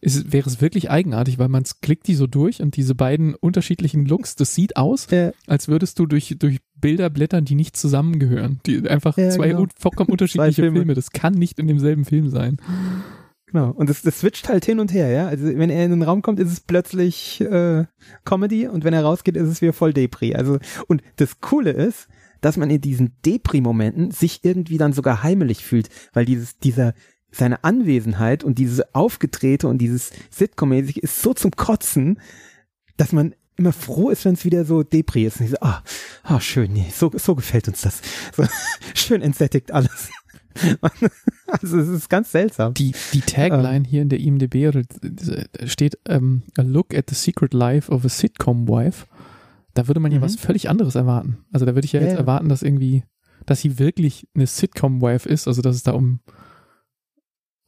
ist, 0.01 0.33
wäre 0.33 0.49
es 0.49 0.63
wirklich 0.63 0.91
eigenartig, 0.91 1.39
weil 1.39 1.49
man 1.49 1.65
klickt 1.83 2.07
die 2.07 2.15
so 2.15 2.27
durch 2.27 2.63
und 2.63 2.77
diese 2.77 2.95
beiden 2.95 3.35
unterschiedlichen 3.35 4.07
Looks, 4.07 4.35
das 4.35 4.55
sieht 4.55 4.79
aus, 4.79 5.09
ja. 5.11 5.33
als 5.47 5.69
würdest 5.69 5.99
du 5.99 6.07
durch, 6.07 6.37
durch 6.39 6.61
Bilder 6.75 7.11
blättern, 7.11 7.45
die 7.45 7.55
nicht 7.55 7.77
zusammengehören. 7.77 8.61
Die 8.65 8.89
einfach 8.89 9.19
ja, 9.19 9.29
zwei 9.29 9.49
genau. 9.49 9.67
vollkommen 9.79 10.09
unterschiedliche 10.11 10.63
Filme. 10.63 10.79
Filme. 10.79 10.95
Das 10.95 11.11
kann 11.11 11.35
nicht 11.35 11.59
in 11.59 11.67
demselben 11.67 12.07
Film 12.07 12.31
sein. 12.31 12.57
Genau. 13.53 13.71
Und 13.71 13.91
das, 13.91 14.03
das 14.03 14.21
switcht 14.21 14.49
halt 14.49 14.65
hin 14.65 14.79
und 14.79 14.93
her, 14.93 15.09
ja. 15.09 15.27
Also 15.27 15.45
wenn 15.45 15.71
er 15.71 15.85
in 15.85 15.91
den 15.91 16.03
Raum 16.03 16.23
kommt, 16.23 16.39
ist 16.39 16.53
es 16.53 16.61
plötzlich 16.61 17.41
äh, 17.41 17.85
Comedy 18.25 18.69
und 18.69 18.85
wenn 18.85 18.95
er 18.95 19.03
rausgeht, 19.03 19.37
ist 19.37 19.49
es 19.49 19.61
wieder 19.61 19.73
voll 19.73 19.93
Depri. 19.93 20.35
Also, 20.35 20.59
und 20.87 21.03
das 21.17 21.41
Coole 21.41 21.71
ist, 21.71 22.09
dass 22.41 22.57
man 22.57 22.71
in 22.71 22.81
diesen 22.81 23.17
Depri-Momenten 23.27 24.13
sich 24.13 24.45
irgendwie 24.45 24.79
dann 24.79 24.93
sogar 24.93 25.23
heimelig 25.23 25.65
fühlt, 25.65 25.89
weil 26.13 26.25
dieses, 26.25 26.59
dieser, 26.59 26.95
seine 27.33 27.65
Anwesenheit 27.65 28.45
und 28.45 28.59
diese 28.59 28.95
aufgetrete 28.95 29.67
und 29.67 29.79
dieses 29.79 30.13
Sitcom-mäßig 30.31 30.99
ist 30.99 31.21
so 31.21 31.35
zum 31.35 31.51
Kotzen, 31.51 32.21
dass 32.97 33.13
man 33.13 33.35
immer 33.57 33.73
froh 33.73 34.11
ist, 34.11 34.25
wenn 34.25 34.35
es 34.35 34.45
wieder 34.45 34.65
so 34.65 34.85
Depri 34.85 35.27
ist. 35.27 35.41
Und 35.41 35.47
ich 35.47 35.51
so, 35.51 35.59
ah, 35.61 35.83
ah, 36.23 36.41
schön, 36.41 36.73
nee, 36.73 36.87
so, 36.95 37.11
so 37.15 37.35
gefällt 37.35 37.67
uns 37.67 37.83
das. 37.83 38.01
So, 38.37 38.45
schön 38.95 39.23
entsättigt 39.23 39.73
alles. 39.73 40.11
also 41.47 41.79
es 41.79 41.89
ist 41.89 42.09
ganz 42.09 42.33
seltsam. 42.33 42.75
Die, 42.75 42.93
die 43.13 43.21
Tagline 43.21 43.79
ähm, 43.79 43.85
hier 43.85 44.03
in 44.03 44.09
der 44.09 44.21
IMDb 44.21 44.73
steht 45.65 45.99
ähm, 46.09 46.43
A 46.57 46.63
look 46.63 46.95
at 46.95 47.09
the 47.09 47.15
secret 47.15 47.55
life 47.55 47.91
of 47.91 48.05
a 48.05 48.09
sitcom 48.09 48.69
wife. 48.69 49.07
Da 49.75 49.87
würde 49.87 50.01
man 50.01 50.13
ja 50.13 50.19
mhm. 50.19 50.23
was 50.23 50.37
völlig 50.37 50.69
anderes 50.69 50.95
erwarten. 50.95 51.39
Also 51.53 51.67
da 51.67 51.75
würde 51.75 51.85
ich 51.85 51.93
ja, 51.93 52.01
ja 52.01 52.09
jetzt 52.09 52.19
erwarten, 52.19 52.49
dass 52.49 52.63
irgendwie, 52.63 53.05
dass 53.47 53.61
sie 53.61 53.79
wirklich 53.79 54.27
eine 54.35 54.47
Sitcom 54.47 55.01
Wife 55.01 55.29
ist, 55.29 55.47
also 55.47 55.63
dass 55.63 55.77
es 55.77 55.85
da 55.85 55.93
um 55.93 56.21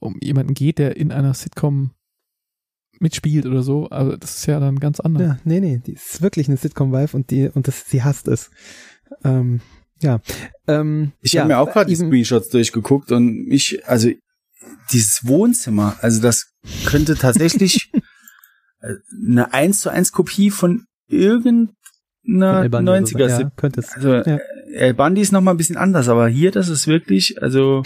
um 0.03 0.19
jemanden 0.21 0.55
geht, 0.55 0.79
der 0.79 0.97
in 0.97 1.13
einer 1.13 1.33
Sitcom 1.33 1.93
mitspielt 2.99 3.47
oder 3.47 3.63
so, 3.63 3.89
aber 3.91 4.17
das 4.17 4.39
ist 4.39 4.47
ja 4.47 4.61
dann 4.61 4.79
ganz 4.79 5.01
anders. 5.01 5.23
Ja, 5.23 5.39
nee, 5.45 5.61
nee, 5.61 5.81
die 5.85 5.93
ist 5.93 6.23
wirklich 6.23 6.49
eine 6.49 6.57
Sitcom-Wife 6.57 7.17
und 7.17 7.31
die, 7.31 7.49
und 7.49 7.69
das, 7.69 7.89
sie 7.89 8.03
hasst 8.03 8.29
es. 8.29 8.51
Ähm, 9.25 9.61
ja. 10.03 10.21
Ähm, 10.67 11.13
ich 11.21 11.33
ja, 11.33 11.43
habe 11.43 11.53
mir 11.53 11.59
auch 11.59 11.73
gerade 11.73 11.89
die 11.89 11.97
Screenshots 11.97 12.49
durchgeguckt 12.49 13.13
und 13.13 13.51
ich, 13.51 13.87
also 13.87 14.11
dieses 14.93 15.27
Wohnzimmer, 15.27 15.97
also 16.01 16.21
das 16.21 16.53
könnte 16.85 17.17
tatsächlich 17.17 17.91
äh, 18.81 18.95
eine 19.27 19.53
1 19.53 19.81
zu 19.81 19.91
1 19.91 20.13
Kopie 20.13 20.51
von 20.51 20.85
irgendeiner 21.09 21.75
90er. 22.65 23.29
Ja, 23.29 23.51
könnte 23.57 23.81
es. 23.81 23.93
Also 23.93 24.15
ja. 24.15 24.39
El 24.73 24.95
Bandi 24.95 25.21
ist 25.21 25.33
noch 25.33 25.41
mal 25.41 25.53
ein 25.53 25.57
bisschen 25.57 25.77
anders, 25.77 26.09
aber 26.09 26.29
hier, 26.29 26.51
das 26.51 26.69
ist 26.69 26.87
wirklich, 26.87 27.43
also 27.43 27.83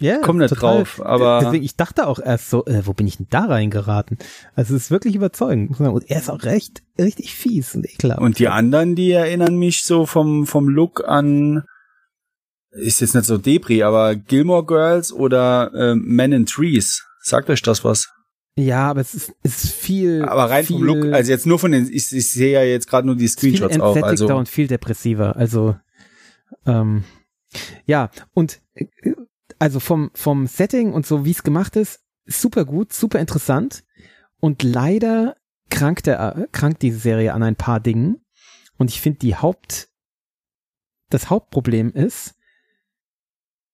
ja, 0.00 0.18
komm 0.22 0.38
nicht 0.38 0.48
total. 0.48 0.78
drauf, 0.78 1.04
aber. 1.04 1.40
Deswegen, 1.42 1.64
ich 1.64 1.76
dachte 1.76 2.06
auch 2.06 2.18
erst 2.18 2.50
so, 2.50 2.64
äh, 2.64 2.86
wo 2.86 2.94
bin 2.94 3.06
ich 3.06 3.18
denn 3.18 3.26
da 3.30 3.44
reingeraten? 3.44 4.18
Also 4.54 4.74
es 4.74 4.84
ist 4.84 4.90
wirklich 4.90 5.14
überzeugend. 5.14 5.78
Und 5.78 6.10
er 6.10 6.18
ist 6.18 6.30
auch 6.30 6.42
recht, 6.42 6.82
richtig 6.98 7.34
fies 7.34 7.74
und 7.74 7.84
ekelhaft. 7.84 8.20
Und 8.20 8.38
die 8.38 8.48
anderen, 8.48 8.94
die 8.94 9.12
erinnern 9.12 9.56
mich 9.56 9.84
so 9.84 10.06
vom, 10.06 10.46
vom 10.46 10.68
Look 10.68 11.06
an, 11.06 11.64
ist 12.70 13.00
jetzt 13.00 13.14
nicht 13.14 13.26
so 13.26 13.36
Debris, 13.36 13.82
aber 13.82 14.16
Gilmore 14.16 14.64
Girls 14.64 15.12
oder 15.12 15.72
äh, 15.74 15.94
Men 15.94 16.32
in 16.32 16.46
Trees. 16.46 17.04
Sagt 17.22 17.50
euch 17.50 17.62
das 17.62 17.84
was? 17.84 18.08
Ja, 18.56 18.90
aber 18.90 19.00
es 19.00 19.14
ist, 19.14 19.32
es 19.42 19.64
ist 19.64 19.72
viel. 19.72 20.24
Aber 20.24 20.50
rein 20.50 20.64
viel, 20.64 20.76
vom 20.76 20.84
Look, 20.84 21.12
also 21.12 21.30
jetzt 21.30 21.46
nur 21.46 21.58
von 21.58 21.72
den, 21.72 21.88
ich, 21.92 22.12
ich 22.12 22.30
sehe 22.30 22.52
ja 22.52 22.62
jetzt 22.62 22.88
gerade 22.88 23.06
nur 23.06 23.16
die 23.16 23.28
Screenshots 23.28 23.74
viel 23.74 23.82
auch. 23.82 23.96
Also 24.02 24.34
und 24.34 24.48
viel 24.48 24.66
depressiver. 24.66 25.36
Also 25.36 25.76
ähm, 26.66 27.04
ja, 27.86 28.10
und 28.32 28.60
also 29.60 29.78
vom, 29.78 30.10
vom 30.14 30.46
Setting 30.46 30.92
und 30.92 31.06
so, 31.06 31.24
wie 31.24 31.30
es 31.30 31.44
gemacht 31.44 31.76
ist, 31.76 32.00
super 32.24 32.64
gut, 32.64 32.92
super 32.92 33.20
interessant. 33.20 33.84
Und 34.40 34.62
leider 34.62 35.36
krankt, 35.68 36.06
der, 36.06 36.48
krankt 36.50 36.82
diese 36.82 36.98
Serie 36.98 37.34
an 37.34 37.42
ein 37.42 37.56
paar 37.56 37.78
Dingen. 37.78 38.24
Und 38.78 38.90
ich 38.90 39.02
finde, 39.02 39.18
die 39.18 39.36
Haupt, 39.36 39.90
das 41.10 41.28
Hauptproblem 41.28 41.92
ist, 41.92 42.34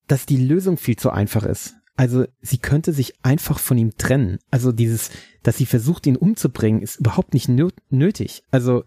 dass 0.08 0.26
die 0.26 0.44
Lösung 0.44 0.76
viel 0.76 0.96
zu 0.96 1.10
einfach 1.10 1.44
ist. 1.44 1.76
Also 1.94 2.26
sie 2.42 2.58
könnte 2.58 2.92
sich 2.92 3.24
einfach 3.24 3.60
von 3.60 3.78
ihm 3.78 3.96
trennen. 3.96 4.38
Also 4.50 4.72
dieses, 4.72 5.10
dass 5.44 5.56
sie 5.56 5.66
versucht, 5.66 6.06
ihn 6.06 6.16
umzubringen, 6.16 6.82
ist 6.82 6.96
überhaupt 6.96 7.32
nicht 7.32 7.48
nötig. 7.48 8.42
Also 8.50 8.84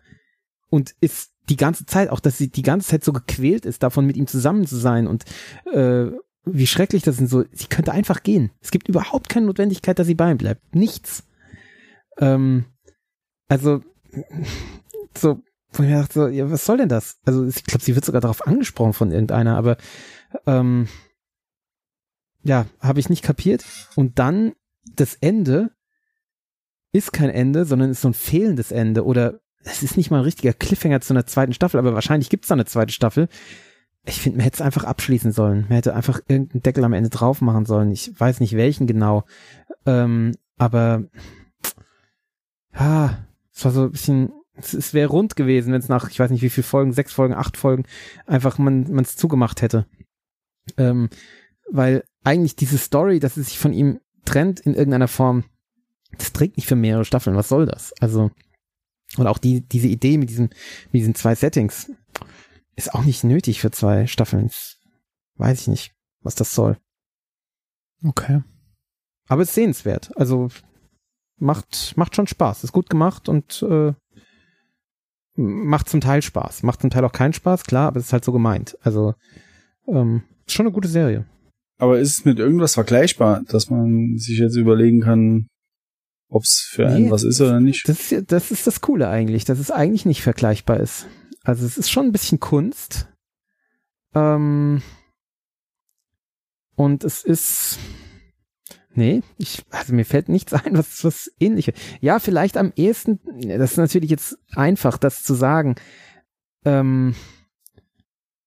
und 0.70 0.96
ist 1.00 1.32
die 1.48 1.58
ganze 1.58 1.86
Zeit 1.86 2.10
auch, 2.10 2.20
dass 2.20 2.38
sie 2.38 2.50
die 2.50 2.62
ganze 2.62 2.90
Zeit 2.90 3.04
so 3.06 3.14
gequält 3.14 3.66
ist, 3.66 3.82
davon 3.84 4.06
mit 4.06 4.18
ihm 4.18 4.28
zusammen 4.28 4.68
zu 4.68 4.76
sein 4.76 5.08
und 5.08 5.24
äh, 5.74 6.12
wie 6.46 6.68
schrecklich 6.68 7.04
das 7.04 7.18
sind. 7.18 7.30
So, 7.30 7.44
sie 7.52 7.68
könnte 7.68 7.92
einfach 7.92 8.24
gehen. 8.24 8.52
Es 8.62 8.72
gibt 8.72 8.88
überhaupt 8.88 9.30
keine 9.30 9.46
Notwendigkeit, 9.48 10.00
dass 10.00 10.08
sie 10.08 10.16
bei 10.16 10.32
ihm 10.32 10.38
bleibt. 10.38 10.76
Nichts. 10.76 11.24
Ähm, 12.18 12.66
also, 13.48 13.82
so, 15.18 15.42
wo 15.72 15.84
ich 15.84 15.90
mir 15.90 16.02
dachte, 16.02 16.14
so, 16.14 16.28
ja, 16.28 16.50
was 16.50 16.66
soll 16.66 16.78
denn 16.78 16.90
das? 16.90 17.20
Also, 17.26 17.46
ich 17.46 17.64
glaube, 17.64 17.84
sie 17.84 17.96
wird 17.96 18.06
sogar 18.06 18.22
darauf 18.22 18.46
angesprochen 18.46 18.94
von 18.94 19.12
irgendeiner, 19.12 19.58
aber 19.58 19.78
ähm, 20.46 20.88
ja, 22.44 22.66
habe 22.80 23.00
ich 23.00 23.10
nicht 23.10 23.24
kapiert. 23.24 23.66
Und 23.96 24.20
dann 24.20 24.54
das 24.96 25.16
Ende 25.16 25.72
ist 26.92 27.14
kein 27.14 27.30
Ende, 27.30 27.66
sondern 27.66 27.92
ist 27.92 28.02
so 28.02 28.10
ein 28.10 28.14
fehlendes 28.14 28.72
Ende. 28.72 29.06
Oder 29.06 29.40
es 29.64 29.84
ist 29.84 29.98
nicht 29.98 30.10
mal 30.10 30.20
ein 30.20 30.24
richtiger 30.24 30.54
Cliffhanger 30.54 31.02
zu 31.02 31.14
einer 31.14 31.26
zweiten 31.26 31.54
Staffel, 31.54 31.80
aber 31.80 31.94
wahrscheinlich 31.94 32.30
gibt 32.30 32.46
es 32.46 32.50
da 32.50 32.54
eine 32.54 32.66
zweite 32.66 32.94
Staffel 32.94 33.28
ich 34.10 34.22
finde, 34.22 34.38
man 34.38 34.44
hätte 34.44 34.56
es 34.56 34.62
einfach 34.62 34.84
abschließen 34.84 35.32
sollen. 35.32 35.62
Man 35.62 35.76
hätte 35.76 35.96
einfach 35.96 36.20
irgendeinen 36.28 36.64
Deckel 36.64 36.84
am 36.84 36.94
Ende 36.94 37.10
drauf 37.10 37.42
machen 37.42 37.66
sollen. 37.66 37.92
Ich 37.92 38.20
weiß 38.20 38.40
nicht 38.40 38.56
welchen 38.56 38.88
genau. 38.88 39.24
Ähm, 39.86 40.36
aber 40.58 41.04
ja, 42.74 43.26
es 43.54 43.66
war 43.66 43.72
so 43.72 43.84
ein 43.84 43.92
bisschen, 43.92 44.32
es, 44.56 44.74
es 44.74 44.94
wäre 44.94 45.10
rund 45.10 45.36
gewesen, 45.36 45.72
wenn 45.72 45.80
es 45.80 45.90
nach, 45.90 46.10
ich 46.10 46.20
weiß 46.20 46.32
nicht 46.32 46.42
wie 46.42 46.50
viele 46.50 46.66
Folgen, 46.66 46.94
sechs 46.94 47.14
Folgen, 47.14 47.34
acht 47.34 47.58
Folgen, 47.58 47.86
einfach 48.26 48.58
man 48.58 49.00
es 49.00 49.16
zugemacht 49.16 49.62
hätte. 49.62 49.86
Ähm, 50.78 51.10
weil 51.72 52.04
eigentlich 52.24 52.56
diese 52.56 52.78
Story, 52.78 53.20
dass 53.20 53.38
es 53.38 53.48
sich 53.48 53.60
von 53.60 53.74
ihm 53.74 54.00
trennt 54.26 54.60
in 54.60 54.74
irgendeiner 54.74 55.08
Form, 55.08 55.44
das 56.18 56.34
trägt 56.34 56.58
nicht 56.58 56.68
für 56.68 56.76
mehrere 56.76 57.06
Staffeln. 57.06 57.36
Was 57.36 57.50
soll 57.50 57.66
das? 57.66 57.94
Also, 58.00 58.32
und 59.18 59.28
auch 59.28 59.38
die, 59.38 59.62
diese 59.62 59.88
Idee 59.88 60.18
mit 60.18 60.30
diesen, 60.30 60.50
mit 60.92 61.02
diesen 61.02 61.16
zwei 61.16 61.36
Settings, 61.36 61.92
ist 62.80 62.94
auch 62.96 63.04
nicht 63.04 63.24
nötig 63.24 63.60
für 63.60 63.72
zwei 63.72 64.08
Staffeln. 64.08 64.50
Weiß 65.36 65.62
ich 65.62 65.68
nicht, 65.68 65.92
was 66.22 66.36
das 66.36 66.56
soll. 66.56 66.78
Okay. 68.04 68.42
Aber 69.28 69.42
es 69.42 69.50
ist 69.50 69.56
sehenswert. 69.56 70.12
Also 70.18 70.50
macht, 71.38 71.94
macht 71.98 72.16
schon 72.16 72.28
Spaß. 72.28 72.64
Ist 72.64 72.72
gut 72.72 72.90
gemacht 72.90 73.30
und 73.30 73.62
äh, 73.64 73.94
macht 75.36 75.90
zum 75.90 76.02
Teil 76.02 76.22
Spaß. 76.22 76.64
Macht 76.64 76.82
zum 76.82 76.90
Teil 76.90 77.04
auch 77.04 77.12
keinen 77.12 77.34
Spaß, 77.34 77.64
klar, 77.64 77.88
aber 77.88 78.00
es 78.00 78.08
ist 78.08 78.14
halt 78.14 78.24
so 78.26 78.32
gemeint. 78.32 78.78
Also 78.82 79.14
ähm, 79.88 80.24
ist 80.48 80.56
schon 80.56 80.66
eine 80.66 80.74
gute 80.74 80.88
Serie. 80.88 81.26
Aber 81.78 82.00
ist 82.00 82.20
es 82.20 82.26
mit 82.26 82.40
irgendwas 82.40 82.74
vergleichbar, 82.74 83.44
dass 83.48 83.70
man 83.70 84.18
sich 84.18 84.40
jetzt 84.40 84.56
überlegen 84.56 85.02
kann, 85.02 85.48
ob 86.30 86.44
es 86.44 86.66
für 86.70 86.88
einen 86.88 87.06
nee, 87.06 87.12
was 87.12 87.24
ist 87.24 87.42
oder 87.42 87.60
nicht? 87.60 87.88
Das 87.90 88.12
ist, 88.12 88.32
das 88.32 88.52
ist 88.52 88.68
das 88.68 88.82
Coole 88.82 89.10
eigentlich, 89.10 89.46
dass 89.46 89.60
es 89.60 89.72
eigentlich 89.72 90.06
nicht 90.06 90.22
vergleichbar 90.22 90.80
ist. 90.80 91.08
Also 91.44 91.66
es 91.66 91.78
ist 91.78 91.90
schon 91.90 92.08
ein 92.08 92.12
bisschen 92.12 92.40
Kunst. 92.40 93.08
Ähm, 94.14 94.82
und 96.76 97.04
es 97.04 97.24
ist 97.24 97.80
Nee, 99.00 99.22
ich, 99.38 99.64
also 99.70 99.94
mir 99.94 100.04
fällt 100.04 100.30
nichts 100.30 100.52
ein, 100.54 100.78
was, 100.78 101.04
was 101.04 101.32
ähnliches. 101.40 101.74
Ja, 102.02 102.20
vielleicht 102.20 102.58
am 102.58 102.74
ehesten, 102.76 103.20
das 103.48 103.72
ist 103.72 103.78
natürlich 103.78 104.10
jetzt 104.10 104.38
einfach, 104.56 104.98
das 104.98 105.24
zu 105.24 105.34
sagen. 105.36 105.76
Ähm, 106.66 107.16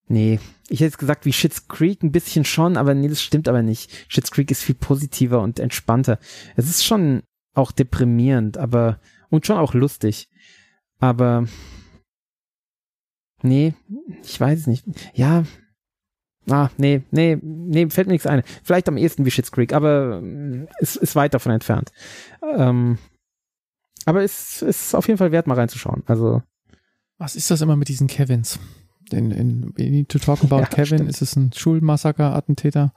nee, 0.09 0.41
ich 0.69 0.81
hätte 0.81 0.85
jetzt 0.85 0.99
gesagt, 0.99 1.25
wie 1.25 1.33
Shits 1.33 1.69
Creek 1.69 2.03
ein 2.03 2.13
bisschen 2.13 2.45
schon, 2.45 2.77
aber 2.77 2.95
nee, 2.95 3.09
das 3.09 3.23
stimmt 3.23 3.49
aber 3.49 3.63
nicht. 3.63 3.91
Shits 4.09 4.31
Creek 4.31 4.51
ist 4.51 4.63
viel 4.63 4.75
positiver 4.75 5.41
und 5.41 5.59
entspannter. 5.59 6.19
Es 6.57 6.69
ist 6.69 6.85
schon 6.85 7.23
auch 7.55 7.73
deprimierend, 7.73 8.59
aber, 8.59 9.01
und 9.31 9.47
schon 9.47 9.57
auch 9.57 9.75
lustig. 9.75 10.29
Aber, 10.99 11.47
nee, 13.43 13.75
ich 14.23 14.41
weiß 14.41 14.61
es 14.61 14.67
nicht. 14.67 14.85
Ja, 15.15 15.45
Ah, 16.51 16.71
nee, 16.77 17.03
nee, 17.13 17.39
nee, 17.41 17.89
fällt 17.89 18.09
mir 18.09 18.15
nichts 18.15 18.27
ein. 18.27 18.43
Vielleicht 18.65 18.89
am 18.89 18.97
ehesten 18.97 19.25
wie 19.25 19.31
Shit's 19.31 19.53
Creek, 19.53 19.73
aber 19.73 20.21
äh, 20.23 20.67
ist, 20.81 20.97
ist 20.97 21.15
weit 21.15 21.35
davon 21.35 21.53
entfernt. 21.53 21.93
Ähm, 22.43 22.99
aber 24.07 24.25
es 24.25 24.61
ist 24.61 24.95
auf 24.95 25.07
jeden 25.07 25.19
Fall 25.19 25.31
wert, 25.31 25.47
mal 25.47 25.55
reinzuschauen. 25.55 26.03
Also. 26.07 26.43
Was 27.19 27.37
ist 27.37 27.51
das 27.51 27.61
immer 27.61 27.77
mit 27.77 27.89
diesen 27.89 28.09
Kevins? 28.09 28.59
In, 29.13 29.31
in, 29.31 29.73
in 29.77 30.09
To 30.09 30.19
Talk 30.19 30.41
About 30.43 30.59
ja, 30.59 30.67
Kevin 30.67 30.99
stimmt. 30.99 31.11
ist 31.11 31.23
es 31.23 31.37
ein 31.37 31.53
Schulmassaker-Attentäter 31.53 32.93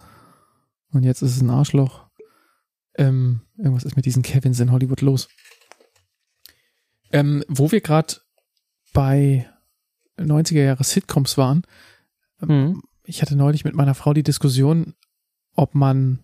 und 0.92 1.04
jetzt 1.04 1.22
ist 1.22 1.36
es 1.36 1.42
ein 1.42 1.52
Arschloch. 1.52 2.08
Ähm, 2.98 3.42
irgendwas 3.58 3.84
ist 3.84 3.96
mit 3.96 4.06
diesen 4.06 4.24
Kevins 4.24 4.60
in 4.60 4.72
Hollywood 4.72 5.02
los. 5.02 5.28
Ähm, 7.12 7.44
wo 7.48 7.72
wir 7.72 7.82
gerade 7.82 8.16
bei 8.94 9.48
90er 10.18 10.64
Jahre 10.64 10.84
Sitcoms 10.84 11.38
waren, 11.38 11.64
mhm 12.40 12.82
ich 13.08 13.22
hatte 13.22 13.36
neulich 13.36 13.64
mit 13.64 13.76
meiner 13.76 13.96
Frau 13.96 14.14
die 14.14 14.24
Diskussion, 14.24 14.94
ob 15.56 15.76
man 15.76 16.20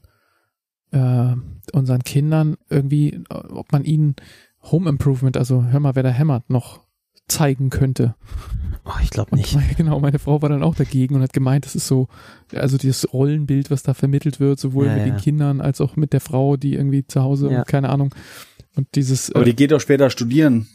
äh, 0.92 1.34
unseren 1.74 2.04
Kindern 2.04 2.58
irgendwie, 2.70 3.24
ob 3.30 3.72
man 3.72 3.84
ihnen 3.84 4.16
Home 4.64 4.90
Improvement, 4.90 5.38
also 5.38 5.64
hör 5.66 5.80
mal, 5.80 5.96
wer 5.96 6.04
da 6.04 6.10
hämmert, 6.10 6.50
noch 6.50 6.82
zeigen 7.28 7.70
könnte. 7.70 8.16
Oh, 8.84 8.92
ich 9.02 9.10
glaube 9.10 9.36
nicht. 9.36 9.56
Und, 9.56 9.64
genau, 9.78 10.00
meine 10.00 10.20
Frau 10.20 10.42
war 10.42 10.50
dann 10.50 10.64
auch 10.64 10.76
dagegen 10.76 11.16
und 11.16 11.22
hat 11.22 11.34
gemeint, 11.34 11.66
das 11.66 11.76
ist 11.76 11.88
so, 11.88 12.08
also 12.54 12.78
dieses 12.78 13.12
Rollenbild, 13.14 13.72
was 13.72 13.84
da 13.84 13.94
vermittelt 13.94 14.40
wird, 14.40 14.60
sowohl 14.60 14.88
ja, 14.88 14.96
mit 14.96 15.08
ja. 15.08 15.14
den 15.14 15.18
Kindern 15.18 15.62
als 15.62 15.82
auch 15.82 15.96
mit 15.96 16.14
der 16.14 16.20
Frau, 16.20 16.58
die 16.58 16.74
irgendwie 16.74 17.06
zu 17.08 17.22
Hause, 17.22 17.52
ja. 17.52 17.64
keine 17.64 17.90
Ahnung. 17.90 18.14
Und 18.76 18.88
dieses. 18.96 19.32
Aber 19.34 19.46
die 19.46 19.56
geht 19.56 19.74
auch 19.74 19.82
später 19.82 20.10
studieren. 20.10 20.68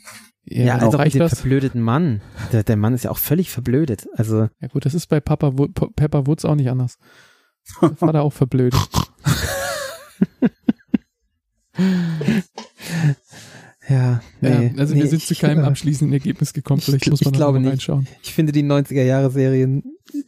Ja, 0.48 0.64
ja 0.64 0.76
also 0.78 0.96
reicht 0.96 1.16
den 1.16 1.28
verblödeten 1.28 1.82
Mann. 1.82 2.20
Der, 2.52 2.62
der 2.62 2.76
Mann 2.76 2.94
ist 2.94 3.04
ja 3.04 3.10
auch 3.10 3.18
völlig 3.18 3.50
verblödet. 3.50 4.06
Also. 4.14 4.48
Ja 4.60 4.68
gut, 4.68 4.86
das 4.86 4.94
ist 4.94 5.08
bei 5.08 5.20
Papa 5.20 5.52
Pepper 5.96 6.26
Woods 6.26 6.44
auch 6.44 6.54
nicht 6.54 6.70
anders. 6.70 6.98
Das 7.80 8.00
war 8.00 8.12
da 8.12 8.20
auch 8.20 8.32
verblödet. 8.32 8.78
ja, 13.88 14.20
nee, 14.40 14.48
ja, 14.48 14.70
also 14.78 14.94
nee, 14.94 15.02
wir 15.02 15.08
sind 15.08 15.22
zu 15.22 15.34
keinem 15.34 15.64
abschließenden 15.64 16.12
Ergebnis 16.12 16.52
gekommen. 16.52 16.80
Vielleicht 16.80 17.06
ich, 17.06 17.10
muss 17.10 17.24
man 17.24 17.34
ich 17.34 17.38
glaube 17.38 17.58
mal 17.58 17.70
reinschauen. 17.70 18.02
Nicht. 18.02 18.18
Ich 18.22 18.34
finde 18.34 18.52
die 18.52 18.62
90er 18.62 19.02
Jahre 19.02 19.32
Serien, 19.32 19.82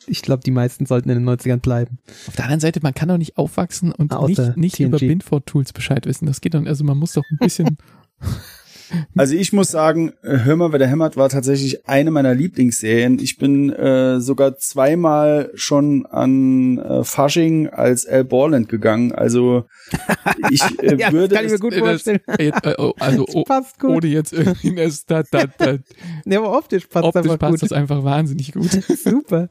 ich 0.08 0.22
glaube, 0.22 0.42
die 0.44 0.50
meisten 0.50 0.84
sollten 0.84 1.10
in 1.10 1.24
den 1.24 1.28
90ern 1.28 1.58
bleiben. 1.58 1.98
Auf 2.26 2.34
der 2.34 2.46
anderen 2.46 2.60
Seite, 2.60 2.80
man 2.82 2.92
kann 2.92 3.08
doch 3.08 3.18
nicht 3.18 3.36
aufwachsen 3.36 3.92
und 3.92 4.12
Außer 4.12 4.48
nicht, 4.56 4.56
nicht 4.56 4.80
über 4.80 4.98
Binford 4.98 5.46
Tools 5.46 5.72
Bescheid 5.72 6.06
wissen. 6.06 6.26
Das 6.26 6.40
geht 6.40 6.54
dann, 6.54 6.66
also 6.66 6.82
man 6.82 6.98
muss 6.98 7.12
doch 7.12 7.24
ein 7.30 7.38
bisschen 7.38 7.78
Also 9.16 9.34
ich 9.34 9.52
muss 9.52 9.70
sagen, 9.70 10.12
äh, 10.22 10.38
Hör 10.44 10.56
mal, 10.56 10.72
wer 10.72 10.78
der 10.78 10.88
hämmert 10.88 11.16
war 11.16 11.28
tatsächlich 11.28 11.88
eine 11.88 12.10
meiner 12.10 12.34
Lieblingsserien. 12.34 13.18
Ich 13.18 13.38
bin 13.38 13.70
äh, 13.70 14.20
sogar 14.20 14.56
zweimal 14.56 15.50
schon 15.54 16.06
an 16.06 16.78
äh, 16.78 17.04
Fasching 17.04 17.68
als 17.68 18.06
Al 18.06 18.24
Borland 18.24 18.68
gegangen. 18.68 19.12
Also 19.12 19.64
ich 20.50 20.62
äh, 20.82 20.96
ja, 20.96 21.12
würde 21.12 21.34
das 21.34 21.38
kann 21.38 21.46
ich 21.46 21.52
mir 21.52 21.58
gut 21.58 21.74
vorstellen. 21.74 22.20
Das, 22.26 22.38
äh, 22.38 22.74
oh, 22.78 22.92
also 22.98 23.26
oh, 23.32 23.44
passt 23.44 23.78
gut. 23.78 23.90
ohne 23.90 24.06
jetzt 24.06 24.32
irgendwie 24.32 24.74
das 24.74 25.04
da 25.04 25.22
da 25.22 25.44
da. 25.58 25.78
Nee, 26.24 26.36
aber 26.36 26.56
optisch 26.56 26.86
passt 26.86 27.04
optisch 27.04 27.22
einfach 27.24 27.38
passt 27.38 27.52
gut. 27.52 27.62
das 27.62 27.72
einfach 27.72 28.04
wahnsinnig 28.04 28.52
gut. 28.52 28.70
Super. 29.04 29.50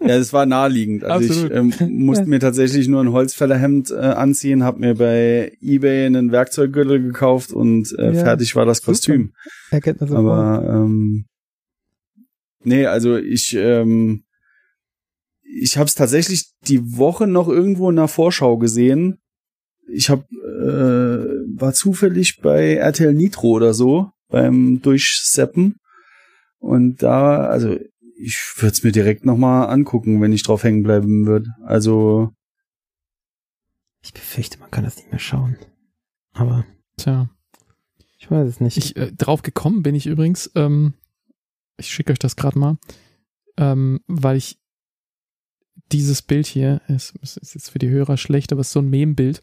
Ja, 0.00 0.16
es 0.16 0.32
war 0.32 0.46
naheliegend. 0.46 1.04
Also 1.04 1.28
Absolut. 1.28 1.74
ich 1.74 1.80
ähm, 1.80 2.04
musste 2.04 2.26
mir 2.26 2.38
tatsächlich 2.38 2.86
nur 2.86 3.02
ein 3.02 3.12
Holzfällerhemd 3.12 3.90
äh, 3.90 3.94
anziehen, 3.94 4.62
habe 4.62 4.78
mir 4.78 4.94
bei 4.94 5.52
eBay 5.62 6.06
einen 6.06 6.32
Werkzeuggürtel 6.32 7.02
gekauft 7.02 7.52
und 7.52 7.92
äh, 7.98 8.12
ja 8.12 8.24
fertig 8.26 8.35
war 8.56 8.66
das 8.66 8.82
Kostüm. 8.82 9.32
Erkennt 9.70 10.00
man 10.00 10.08
sofort. 10.08 10.26
Aber 10.26 10.68
ähm, 10.68 11.26
nee, 12.62 12.86
also 12.86 13.16
ich 13.16 13.54
ähm, 13.54 14.24
ich 15.42 15.78
habe 15.78 15.86
es 15.86 15.94
tatsächlich 15.94 16.52
die 16.66 16.96
Woche 16.96 17.26
noch 17.26 17.48
irgendwo 17.48 17.88
in 17.90 17.96
der 17.96 18.08
Vorschau 18.08 18.58
gesehen. 18.58 19.18
Ich 19.88 20.10
habe 20.10 20.24
äh, 20.34 21.60
war 21.60 21.72
zufällig 21.72 22.40
bei 22.42 22.74
RTL 22.74 23.14
Nitro 23.14 23.48
oder 23.48 23.72
so 23.72 24.10
beim 24.28 24.82
Durchseppen 24.82 25.76
und 26.58 27.02
da 27.02 27.46
also 27.46 27.76
ich 28.18 28.38
würde 28.56 28.72
es 28.72 28.82
mir 28.82 28.92
direkt 28.92 29.24
noch 29.24 29.36
mal 29.36 29.66
angucken, 29.66 30.20
wenn 30.20 30.32
ich 30.32 30.42
drauf 30.42 30.64
hängen 30.64 30.82
bleiben 30.82 31.26
würde. 31.26 31.50
Also 31.64 32.32
ich 34.02 34.12
befürchte, 34.12 34.58
man 34.58 34.70
kann 34.70 34.84
das 34.84 34.96
nicht 34.96 35.10
mehr 35.10 35.18
schauen. 35.18 35.56
Aber 36.32 36.64
tja. 36.96 37.28
Ich 38.18 38.30
weiß 38.30 38.48
es 38.48 38.60
nicht. 38.60 38.76
Ich, 38.76 38.96
äh, 38.96 39.12
drauf 39.12 39.42
gekommen 39.42 39.82
bin 39.82 39.94
ich 39.94 40.06
übrigens, 40.06 40.50
ähm, 40.54 40.94
ich 41.76 41.88
schicke 41.88 42.12
euch 42.12 42.18
das 42.18 42.36
gerade 42.36 42.58
mal, 42.58 42.78
ähm, 43.56 44.00
weil 44.06 44.36
ich 44.36 44.58
dieses 45.92 46.22
Bild 46.22 46.46
hier, 46.46 46.80
ist, 46.88 47.14
ist 47.22 47.54
jetzt 47.54 47.70
für 47.70 47.78
die 47.78 47.90
Hörer 47.90 48.16
schlecht, 48.16 48.52
aber 48.52 48.62
es 48.62 48.68
ist 48.68 48.72
so 48.72 48.80
ein 48.80 48.88
Meme-Bild, 48.88 49.42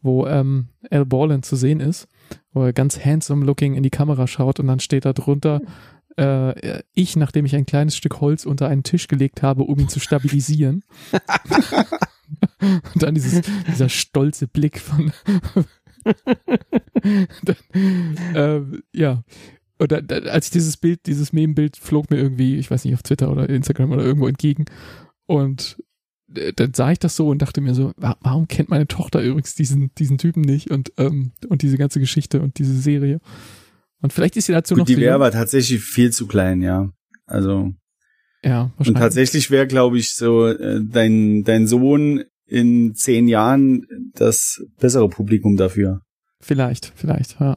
wo 0.00 0.26
ähm, 0.26 0.68
Al 0.90 1.04
Borland 1.04 1.44
zu 1.44 1.56
sehen 1.56 1.80
ist, 1.80 2.08
wo 2.52 2.64
er 2.64 2.72
ganz 2.72 3.04
handsome 3.04 3.44
looking 3.44 3.74
in 3.74 3.82
die 3.82 3.90
Kamera 3.90 4.26
schaut 4.26 4.58
und 4.60 4.66
dann 4.66 4.80
steht 4.80 5.04
da 5.04 5.12
drunter, 5.12 5.60
äh, 6.16 6.82
ich, 6.94 7.16
nachdem 7.16 7.44
ich 7.44 7.54
ein 7.54 7.66
kleines 7.66 7.96
Stück 7.96 8.20
Holz 8.20 8.46
unter 8.46 8.68
einen 8.68 8.82
Tisch 8.82 9.08
gelegt 9.08 9.42
habe, 9.42 9.64
um 9.64 9.78
ihn 9.78 9.88
zu 9.88 10.00
stabilisieren. 10.00 10.84
und 12.60 13.02
dann 13.02 13.14
dieses, 13.14 13.42
dieser 13.68 13.88
stolze 13.88 14.46
Blick 14.46 14.80
von, 14.80 15.12
dann, 17.44 17.56
äh, 18.34 18.60
ja. 18.92 19.22
Und 19.78 19.92
dann, 19.92 20.08
als 20.28 20.46
ich 20.46 20.52
dieses 20.52 20.76
Bild, 20.76 21.06
dieses 21.06 21.32
Meme-Bild 21.32 21.76
flog 21.76 22.10
mir 22.10 22.18
irgendwie, 22.18 22.56
ich 22.56 22.70
weiß 22.70 22.84
nicht, 22.84 22.94
auf 22.94 23.02
Twitter 23.02 23.30
oder 23.30 23.48
Instagram 23.48 23.92
oder 23.92 24.04
irgendwo 24.04 24.28
entgegen. 24.28 24.66
Und 25.26 25.82
äh, 26.34 26.52
dann 26.52 26.74
sah 26.74 26.92
ich 26.92 26.98
das 26.98 27.16
so 27.16 27.28
und 27.28 27.42
dachte 27.42 27.60
mir 27.60 27.74
so, 27.74 27.92
warum 27.96 28.48
kennt 28.48 28.70
meine 28.70 28.86
Tochter 28.86 29.22
übrigens 29.22 29.54
diesen, 29.54 29.90
diesen 29.96 30.18
Typen 30.18 30.42
nicht 30.42 30.70
und, 30.70 30.92
ähm, 30.96 31.32
und 31.48 31.62
diese 31.62 31.76
ganze 31.76 32.00
Geschichte 32.00 32.40
und 32.40 32.58
diese 32.58 32.78
Serie? 32.78 33.20
Und 34.00 34.12
vielleicht 34.12 34.36
ist 34.36 34.46
sie 34.46 34.52
dazu 34.52 34.74
Gut, 34.74 34.80
noch. 34.80 34.86
Die 34.86 34.98
wäre 34.98 35.14
aber 35.14 35.30
tatsächlich 35.30 35.82
viel 35.82 36.12
zu 36.12 36.26
klein, 36.26 36.62
ja. 36.62 36.90
Also. 37.26 37.72
Ja, 38.44 38.70
wahrscheinlich. 38.76 38.88
Und 38.88 38.94
tatsächlich 38.96 39.50
wäre, 39.50 39.66
glaube 39.66 39.98
ich, 39.98 40.14
so 40.14 40.46
äh, 40.46 40.80
dein, 40.84 41.42
dein 41.44 41.66
Sohn 41.66 42.24
in 42.46 42.94
zehn 42.94 43.28
Jahren 43.28 43.86
das 44.14 44.64
bessere 44.78 45.08
Publikum 45.08 45.56
dafür. 45.56 46.00
Vielleicht, 46.40 46.92
vielleicht, 46.94 47.40
ja. 47.40 47.56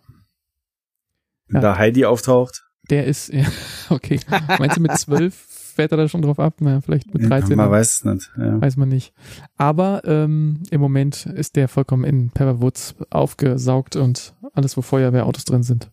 Wenn 1.48 1.56
ja. 1.56 1.62
da 1.62 1.78
Heidi 1.78 2.06
auftaucht. 2.06 2.64
Der 2.90 3.06
ist, 3.06 3.30
ja, 3.34 3.46
okay. 3.90 4.20
Meinst 4.60 4.78
du 4.78 4.82
mit 4.82 4.98
zwölf 4.98 5.48
fährt 5.78 5.92
er 5.92 5.98
da 5.98 6.08
schon 6.10 6.24
drauf 6.24 6.40
ab? 6.40 6.56
Na, 6.60 6.82
vielleicht 6.82 7.14
mit 7.14 7.30
13. 7.30 7.52
Ja, 7.52 7.56
man 7.56 7.72
weiß 7.72 7.94
es 7.94 8.04
nicht. 8.04 8.32
Ja. 8.36 8.60
Weiß 8.60 8.78
man 8.78 8.90
nicht. 8.90 9.14
Aber 9.58 10.02
ähm, 10.06 10.64
im 10.72 10.82
Moment 10.82 11.28
ist 11.28 11.56
der 11.56 11.68
vollkommen 11.68 12.04
in 12.04 12.32
Pepperwoods 12.32 12.96
aufgesaugt 13.12 13.96
und 13.96 14.34
alles, 14.54 14.76
wo 14.76 14.82
Feuerwehrautos 14.82 15.46
drin 15.46 15.64
sind. 15.64 15.92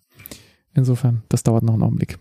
Insofern, 0.72 1.22
das 1.28 1.42
dauert 1.42 1.62
noch 1.62 1.74
einen 1.74 1.82
Augenblick. 1.82 2.18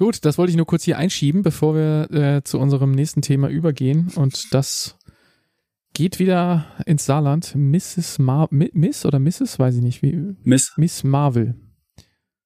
Gut, 0.00 0.24
das 0.24 0.38
wollte 0.38 0.48
ich 0.48 0.56
nur 0.56 0.64
kurz 0.64 0.84
hier 0.84 0.96
einschieben, 0.96 1.42
bevor 1.42 1.74
wir 1.74 2.10
äh, 2.10 2.42
zu 2.42 2.58
unserem 2.58 2.92
nächsten 2.92 3.20
Thema 3.20 3.50
übergehen. 3.50 4.10
Und 4.16 4.54
das 4.54 4.96
geht 5.92 6.18
wieder 6.18 6.64
ins 6.86 7.04
Saarland. 7.04 7.54
Mrs. 7.54 8.18
Mar 8.18 8.48
Miss 8.50 9.04
oder 9.04 9.18
Mrs. 9.18 9.58
Weiß 9.58 9.74
ich 9.74 9.82
nicht. 9.82 10.00
Wie? 10.00 10.36
Miss. 10.42 10.72
Miss 10.78 11.04
Marvel. 11.04 11.54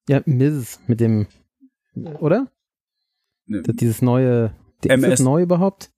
Ja, 0.09 0.21
Miss 0.25 0.81
mit 0.89 0.99
dem, 0.99 1.29
oder? 1.95 2.51
Ne. 3.47 3.63
Dieses 3.63 4.03
neue, 4.03 4.53
die, 4.83 4.89
MS. 4.89 5.05
ist 5.05 5.11
das 5.13 5.25
neu 5.25 5.43
überhaupt? 5.43 5.93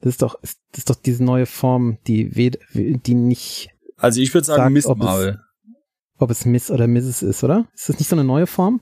Das 0.00 0.14
ist 0.14 0.22
doch, 0.22 0.40
das 0.40 0.56
ist 0.78 0.90
doch 0.90 0.96
diese 0.96 1.22
neue 1.22 1.46
Form, 1.46 1.98
die, 2.08 2.30
die 2.74 3.14
nicht. 3.14 3.70
Also 3.96 4.20
ich 4.20 4.34
würde 4.34 4.44
sagen 4.44 4.62
sagt, 4.62 4.72
Miss 4.72 4.88
Marvel. 4.88 5.28
Es, 5.28 6.20
ob 6.20 6.30
es 6.32 6.44
Miss 6.46 6.68
oder 6.72 6.88
Mrs. 6.88 7.22
ist, 7.22 7.44
oder? 7.44 7.68
Ist 7.76 7.90
das 7.90 8.00
nicht 8.00 8.08
so 8.08 8.16
eine 8.16 8.24
neue 8.24 8.48
Form? 8.48 8.80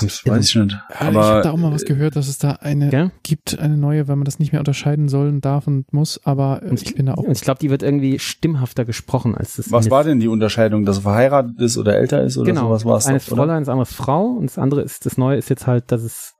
Das 0.00 0.26
weiß 0.26 0.48
ich 0.48 0.54
nicht. 0.56 0.76
Aber 0.98 1.10
ich 1.10 1.26
habe 1.26 1.42
da 1.42 1.50
auch 1.52 1.56
mal 1.56 1.72
was 1.72 1.84
gehört, 1.84 2.16
dass 2.16 2.28
es 2.28 2.38
da 2.38 2.52
eine 2.52 2.92
ja? 2.92 3.10
gibt, 3.22 3.58
eine 3.58 3.76
neue, 3.76 4.06
weil 4.08 4.16
man 4.16 4.24
das 4.24 4.38
nicht 4.38 4.52
mehr 4.52 4.60
unterscheiden 4.60 5.08
soll 5.08 5.28
und 5.28 5.44
darf 5.44 5.66
und 5.66 5.92
muss, 5.92 6.20
aber 6.24 6.62
und 6.62 6.82
ich 6.82 6.94
bin 6.94 7.06
da 7.06 7.14
auch. 7.14 7.24
Und 7.24 7.32
ich 7.32 7.40
glaube, 7.40 7.58
die 7.60 7.70
wird 7.70 7.82
irgendwie 7.82 8.18
stimmhafter 8.18 8.84
gesprochen 8.84 9.34
als 9.34 9.56
das. 9.56 9.72
Was 9.72 9.90
war 9.90 10.04
denn 10.04 10.20
die 10.20 10.28
Unterscheidung, 10.28 10.84
dass 10.84 10.98
er 10.98 11.02
verheiratet 11.02 11.60
ist 11.60 11.78
oder 11.78 11.96
älter 11.96 12.22
ist 12.22 12.36
oder 12.36 12.46
genau, 12.46 12.68
sowas 12.68 12.84
war 12.84 12.98
es? 12.98 13.06
Eines 13.06 13.24
Fräulein, 13.24 13.62
das 13.62 13.68
andere 13.68 13.86
Frau 13.86 14.26
und 14.26 14.46
das 14.46 14.58
andere 14.58 14.82
ist, 14.82 15.06
das 15.06 15.16
neue 15.16 15.36
ist 15.36 15.48
jetzt 15.48 15.66
halt, 15.66 15.90
dass 15.90 16.02
es 16.02 16.34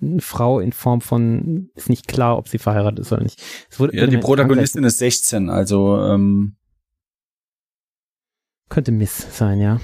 eine 0.00 0.20
Frau 0.20 0.60
in 0.60 0.72
Form 0.72 1.00
von, 1.00 1.70
ist 1.74 1.88
nicht 1.90 2.08
klar, 2.08 2.38
ob 2.38 2.48
sie 2.48 2.58
verheiratet 2.58 3.00
ist 3.00 3.12
oder 3.12 3.22
nicht. 3.22 3.42
Wurde, 3.76 3.96
ja, 3.96 4.06
die 4.06 4.18
Protagonistin 4.18 4.84
ist 4.84 4.98
16, 4.98 5.50
also 5.50 6.00
ähm, 6.00 6.56
könnte 8.68 8.92
Miss 8.92 9.26
sein, 9.36 9.60
ja. 9.60 9.80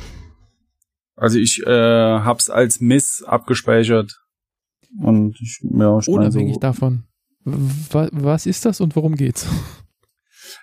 Also 1.16 1.38
ich 1.38 1.62
äh, 1.66 1.70
hab's 1.70 2.50
als 2.50 2.80
Miss 2.80 3.22
abgespeichert. 3.22 4.20
Und 5.00 5.36
ich, 5.40 5.60
ja, 5.62 5.98
ich 5.98 6.08
Unabhängig 6.08 6.54
so, 6.54 6.60
davon. 6.60 7.04
Was 7.44 8.46
ist 8.46 8.64
das 8.64 8.80
und 8.80 8.96
worum 8.96 9.16
geht's? 9.16 9.46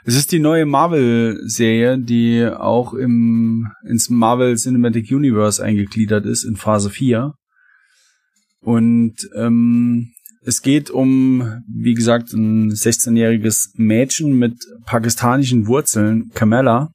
Es 0.04 0.16
ist 0.16 0.32
die 0.32 0.40
neue 0.40 0.66
Marvel-Serie, 0.66 2.00
die 2.00 2.48
auch 2.48 2.94
im, 2.94 3.68
ins 3.86 4.10
Marvel 4.10 4.56
Cinematic 4.56 5.12
Universe 5.12 5.64
eingegliedert 5.64 6.26
ist, 6.26 6.44
in 6.44 6.56
Phase 6.56 6.90
4. 6.90 7.34
Und 8.62 9.16
ähm, 9.36 10.14
es 10.44 10.62
geht 10.62 10.90
um, 10.90 11.64
wie 11.68 11.94
gesagt, 11.94 12.34
ein 12.34 12.72
16-jähriges 12.72 13.74
Mädchen 13.76 14.40
mit 14.40 14.56
pakistanischen 14.86 15.68
Wurzeln, 15.68 16.30
Kamala. 16.34 16.92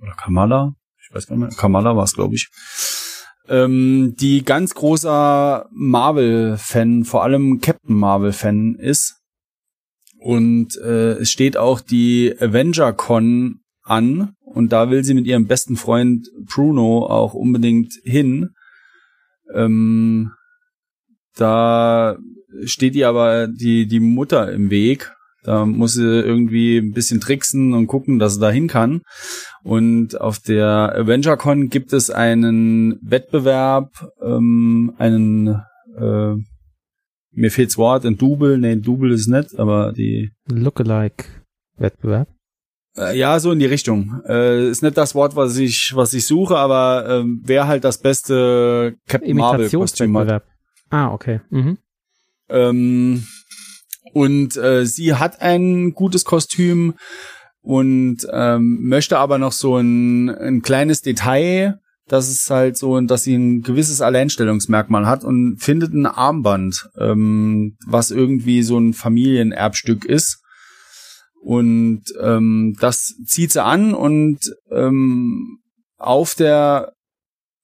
Oder 0.00 0.12
Kamala? 0.12 0.74
Weiß 1.16 1.26
gar 1.26 1.36
nicht. 1.36 1.56
Kamala 1.56 1.96
war 1.96 2.04
es, 2.04 2.14
glaube 2.14 2.34
ich. 2.34 2.48
Ähm, 3.48 4.14
die 4.18 4.44
ganz 4.44 4.74
großer 4.74 5.68
Marvel-Fan, 5.72 7.04
vor 7.04 7.22
allem 7.22 7.60
Captain 7.60 7.96
Marvel-Fan 7.96 8.74
ist 8.74 9.16
und 10.18 10.76
äh, 10.78 11.12
es 11.12 11.30
steht 11.30 11.56
auch 11.56 11.80
die 11.80 12.34
Avenger 12.38 12.92
Con 12.92 13.60
an 13.82 14.34
und 14.44 14.72
da 14.72 14.90
will 14.90 15.04
sie 15.04 15.14
mit 15.14 15.26
ihrem 15.26 15.46
besten 15.46 15.76
Freund 15.76 16.28
Bruno 16.44 17.06
auch 17.06 17.34
unbedingt 17.34 17.94
hin. 18.02 18.50
Ähm, 19.54 20.32
da 21.36 22.16
steht 22.64 22.96
ihr 22.96 23.08
aber 23.08 23.46
die, 23.46 23.86
die 23.86 24.00
Mutter 24.00 24.50
im 24.52 24.70
Weg. 24.70 25.15
Da 25.46 25.64
muss 25.64 25.94
sie 25.94 26.02
irgendwie 26.02 26.78
ein 26.78 26.92
bisschen 26.92 27.20
tricksen 27.20 27.72
und 27.72 27.86
gucken, 27.86 28.18
dass 28.18 28.34
sie 28.34 28.40
da 28.40 28.50
hin 28.50 28.66
kann. 28.66 29.02
Und 29.62 30.20
auf 30.20 30.38
der 30.38 30.94
AvengerCon 30.96 31.68
gibt 31.68 31.92
es 31.92 32.10
einen 32.10 32.98
Wettbewerb, 33.00 33.90
ähm, 34.22 34.94
einen 34.98 35.62
äh, 35.96 36.34
mir 37.36 37.50
fehlt's 37.50 37.76
Wort, 37.76 38.04
ein 38.06 38.16
Double, 38.16 38.58
nee, 38.58 38.72
ein 38.72 38.82
Double 38.82 39.12
ist 39.12 39.28
nett, 39.28 39.58
aber 39.58 39.92
die 39.92 40.30
Lookalike-Wettbewerb. 40.46 42.28
Äh, 42.96 43.18
ja, 43.18 43.38
so 43.38 43.52
in 43.52 43.58
die 43.58 43.66
Richtung. 43.66 44.22
Äh, 44.26 44.70
ist 44.70 44.82
nicht 44.82 44.96
das 44.96 45.14
Wort, 45.14 45.36
was 45.36 45.58
ich, 45.58 45.92
was 45.94 46.14
ich 46.14 46.26
suche, 46.26 46.56
aber 46.56 47.06
äh, 47.08 47.24
wer 47.42 47.68
halt 47.68 47.84
das 47.84 47.98
beste 47.98 48.96
Captain 49.06 49.36
Marvel 49.36 49.68
Kostüm 49.68 50.16
hat. 50.16 50.44
Ah, 50.88 51.12
okay. 51.12 51.40
Mhm. 51.50 51.78
Ähm, 52.48 53.24
und 54.16 54.56
äh, 54.56 54.86
sie 54.86 55.14
hat 55.14 55.42
ein 55.42 55.92
gutes 55.92 56.24
Kostüm 56.24 56.94
und 57.60 58.26
ähm, 58.32 58.78
möchte 58.80 59.18
aber 59.18 59.36
noch 59.36 59.52
so 59.52 59.76
ein, 59.76 60.30
ein 60.30 60.62
kleines 60.62 61.02
Detail 61.02 61.78
dass 62.08 62.28
es 62.28 62.48
halt 62.50 62.76
so, 62.76 63.00
dass 63.00 63.24
sie 63.24 63.34
ein 63.34 63.62
gewisses 63.62 64.00
Alleinstellungsmerkmal 64.00 65.06
hat 65.06 65.24
und 65.24 65.58
findet 65.58 65.92
ein 65.92 66.06
Armband, 66.06 66.88
ähm, 66.98 67.76
was 67.84 68.12
irgendwie 68.12 68.62
so 68.62 68.78
ein 68.78 68.92
Familienerbstück 68.92 70.04
ist. 70.04 70.40
Und 71.42 72.04
ähm, 72.20 72.76
das 72.80 73.14
zieht 73.24 73.52
sie 73.52 73.62
an 73.62 73.92
und 73.92 74.38
ähm, 74.70 75.58
auf 75.98 76.36
der, 76.36 76.92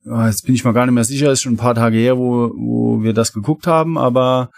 oh, 0.06 0.22
jetzt 0.22 0.44
bin 0.44 0.56
ich 0.56 0.64
mal 0.64 0.72
gar 0.72 0.86
nicht 0.86 0.94
mehr 0.94 1.04
sicher, 1.04 1.30
ist 1.30 1.42
schon 1.42 1.54
ein 1.54 1.58
paar 1.58 1.76
Tage 1.76 1.98
her, 1.98 2.18
wo, 2.18 2.50
wo 2.56 3.02
wir 3.02 3.12
das 3.12 3.32
geguckt 3.32 3.68
haben, 3.68 3.96
aber 3.96 4.50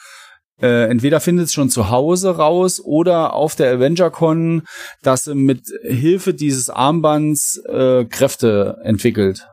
äh, 0.61 0.89
entweder 0.89 1.21
findet 1.21 1.47
es 1.47 1.53
schon 1.53 1.71
zu 1.71 1.91
Hause 1.91 2.37
raus 2.37 2.81
oder 2.81 3.35
auf 3.35 3.57
der 3.57 3.73
AvengerCon, 3.73 4.63
dass 5.03 5.25
sie 5.25 5.35
mit 5.35 5.67
Hilfe 5.83 6.35
dieses 6.35 6.71
Armbands 6.71 7.61
äh, 7.67 8.05
Kräfte 8.05 8.79
entwickelt. 8.83 9.47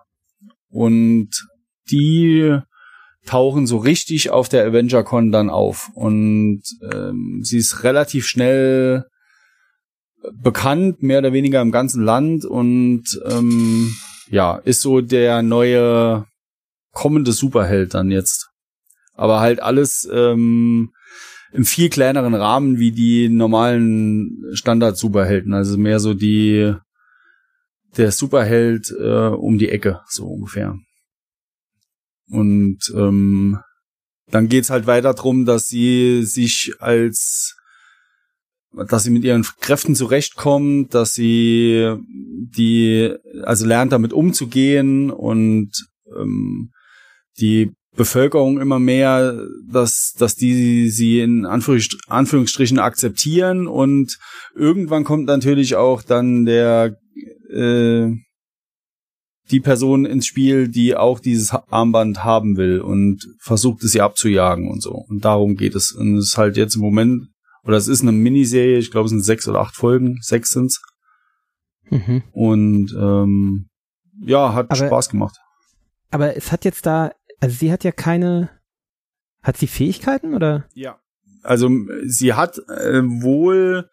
Und 0.70 1.30
die 1.92 2.58
tauchen 3.26 3.68
so 3.68 3.78
richtig 3.78 4.30
auf 4.30 4.50
der 4.50 4.66
AvengerCon 4.66 5.32
dann 5.32 5.50
auf. 5.50 5.90
Und 5.94 6.64
ähm, 6.92 7.42
sie 7.44 7.58
ist 7.58 7.84
relativ 7.84 8.26
schnell 8.28 9.06
bekannt, 10.34 11.02
mehr 11.02 11.20
oder 11.20 11.34
weniger 11.34 11.62
im 11.62 11.72
ganzen 11.72 12.04
Land 12.04 12.46
und 12.46 13.20
ähm, 13.26 13.96
ja, 14.30 14.56
ist 14.56 14.82
so 14.82 15.02
der 15.02 15.42
neue 15.42 16.26
kommende 16.92 17.32
Superheld 17.32 17.94
dann 17.94 18.12
jetzt. 18.12 18.51
Aber 19.14 19.40
halt 19.40 19.62
alles 19.62 20.10
ähm, 20.12 20.92
im 21.52 21.66
viel 21.66 21.90
kleineren 21.90 22.34
Rahmen 22.34 22.80
wie 22.80 22.92
die 22.92 23.30
normalen 23.30 24.44
Standard-Superhelden. 24.54 25.54
Also 25.54 25.78
mehr 25.78 26.00
so 26.00 26.14
die 26.14 26.74
der 27.98 28.12
Superheld 28.12 28.94
äh, 28.98 29.28
um 29.28 29.58
die 29.58 29.70
Ecke, 29.70 30.00
so 30.08 30.26
ungefähr. 30.26 30.78
Und 32.30 32.80
ähm, 32.96 33.60
dann 34.28 34.48
geht's 34.48 34.70
halt 34.70 34.88
weiter 34.88 35.14
drum, 35.14 35.46
dass 35.46 35.68
sie 35.68 36.24
sich 36.24 36.74
als 36.80 37.58
dass 38.74 39.04
sie 39.04 39.10
mit 39.10 39.26
ihren 39.26 39.46
Kräften 39.60 39.96
zurechtkommt, 39.96 40.94
dass 40.94 41.14
sie 41.14 41.94
die, 42.08 43.14
also 43.44 43.66
lernt 43.66 43.92
damit 43.92 44.14
umzugehen 44.14 45.12
und 45.12 45.72
ähm, 46.18 46.72
die 47.38 47.74
Bevölkerung 47.96 48.62
immer 48.62 48.80
mehr, 48.80 49.38
dass, 49.70 50.14
dass 50.18 50.36
die 50.36 50.90
sie 50.90 51.20
in 51.20 51.46
Anführungsstrichen 51.46 52.80
akzeptieren 52.80 53.68
und 53.68 54.18
irgendwann 54.56 55.04
kommt 55.04 55.26
natürlich 55.26 55.76
auch 55.76 56.02
dann 56.02 56.46
der 56.46 56.96
äh, 57.50 58.12
die 59.52 59.60
Person 59.60 60.06
ins 60.06 60.26
Spiel, 60.26 60.70
die 60.70 60.96
auch 60.96 61.20
dieses 61.20 61.52
Armband 61.52 62.24
haben 62.24 62.58
will 62.58 62.80
und 62.80 63.28
versucht 63.40 63.84
es 63.84 63.94
ihr 63.94 64.04
abzujagen 64.04 64.70
und 64.70 64.82
so. 64.82 64.92
Und 64.92 65.26
darum 65.26 65.56
geht 65.56 65.76
es. 65.76 65.92
Und 65.92 66.18
es 66.18 66.30
ist 66.30 66.38
halt 66.38 66.58
jetzt 66.58 66.76
im 66.76 66.82
Moment, 66.82 67.28
oder 67.64 67.78
es 67.78 67.88
ist 67.88 68.02
eine 68.02 68.14
Miniserie, 68.14 68.78
ich 68.78 68.92
glaube 68.92 69.06
es 69.06 69.12
sind 69.12 69.24
sechs 69.24 69.48
oder 69.48 69.60
acht 69.60 69.76
Folgen, 69.76 70.20
sechs 70.22 70.52
sind's. 70.52 70.82
Mhm. 71.90 72.24
Und 72.32 72.96
ähm, 72.98 73.68
ja, 74.22 74.54
hat 74.54 74.72
aber, 74.72 74.88
Spaß 74.88 75.10
gemacht. 75.10 75.38
Aber 76.12 76.36
es 76.36 76.52
hat 76.52 76.66
jetzt 76.66 76.86
da, 76.86 77.12
also 77.42 77.56
sie 77.58 77.72
hat 77.72 77.84
ja 77.84 77.92
keine, 77.92 78.50
hat 79.44 79.58
sie 79.58 79.68
Fähigkeiten 79.68 80.34
oder? 80.34 80.66
Ja. 80.74 81.00
Also 81.44 81.70
sie 82.06 82.34
hat 82.34 82.60
äh, 82.70 83.02
wohl 83.04 83.90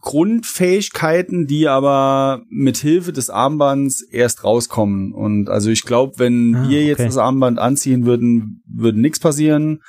Grundfähigkeiten, 0.00 1.46
die 1.46 1.68
aber 1.68 2.42
mit 2.48 2.76
Hilfe 2.76 3.12
des 3.12 3.30
Armbands 3.30 4.02
erst 4.02 4.44
rauskommen. 4.44 5.12
Und 5.12 5.48
also 5.48 5.70
ich 5.70 5.82
glaube, 5.82 6.18
wenn 6.18 6.54
ah, 6.54 6.68
wir 6.68 6.84
jetzt 6.84 7.00
das 7.00 7.16
Armband 7.16 7.58
anziehen 7.58 8.04
würden, 8.04 8.62
würde 8.66 9.00
nichts 9.00 9.18
passieren. 9.18 9.82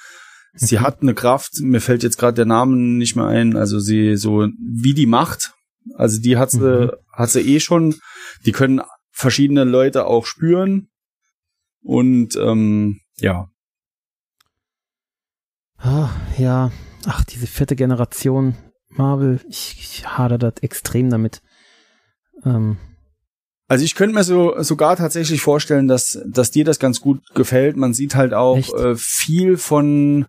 Sie 0.54 0.78
mhm. 0.78 0.82
hat 0.82 1.02
eine 1.02 1.14
Kraft, 1.14 1.60
mir 1.62 1.82
fällt 1.82 2.04
jetzt 2.04 2.18
gerade 2.18 2.36
der 2.36 2.46
Name 2.46 2.76
nicht 2.78 3.16
mehr 3.16 3.28
ein, 3.28 3.56
also 3.56 3.80
sie 3.80 4.16
so 4.16 4.48
wie 4.58 4.94
die 4.94 5.06
Macht, 5.06 5.54
also 5.96 6.22
die 6.22 6.38
hat 6.38 6.52
sie, 6.52 6.88
mhm. 6.88 6.92
hat 7.12 7.30
sie 7.30 7.42
eh 7.42 7.60
schon. 7.60 7.96
Die 8.46 8.52
können 8.52 8.82
verschiedene 9.12 9.64
Leute 9.64 10.06
auch 10.06 10.26
spüren. 10.26 10.90
Und 11.82 12.36
ähm, 12.36 12.99
ja. 13.18 13.49
Ah, 15.78 16.10
ja. 16.38 16.72
Ach, 17.06 17.24
diese 17.24 17.48
vierte 17.48 17.76
Generation 17.76 18.56
Marvel, 18.90 19.40
ich, 19.48 19.76
ich 19.80 20.08
hadere 20.08 20.40
das 20.40 20.62
extrem 20.62 21.10
damit. 21.10 21.41
Ähm. 22.45 22.78
Also 23.68 23.84
ich 23.84 23.95
könnte 23.95 24.16
mir 24.16 24.24
so 24.24 24.62
sogar 24.62 24.95
tatsächlich 24.95 25.41
vorstellen, 25.41 25.88
dass 25.88 26.20
dass 26.26 26.52
dir 26.52 26.66
das 26.66 26.80
ganz 26.80 27.02
gut 27.02 27.22
gefällt. 27.34 27.76
Man 27.76 27.94
sieht 27.94 28.16
halt 28.16 28.34
auch 28.34 28.74
äh, 28.74 28.95
viel 28.95 29.58
von 29.58 30.26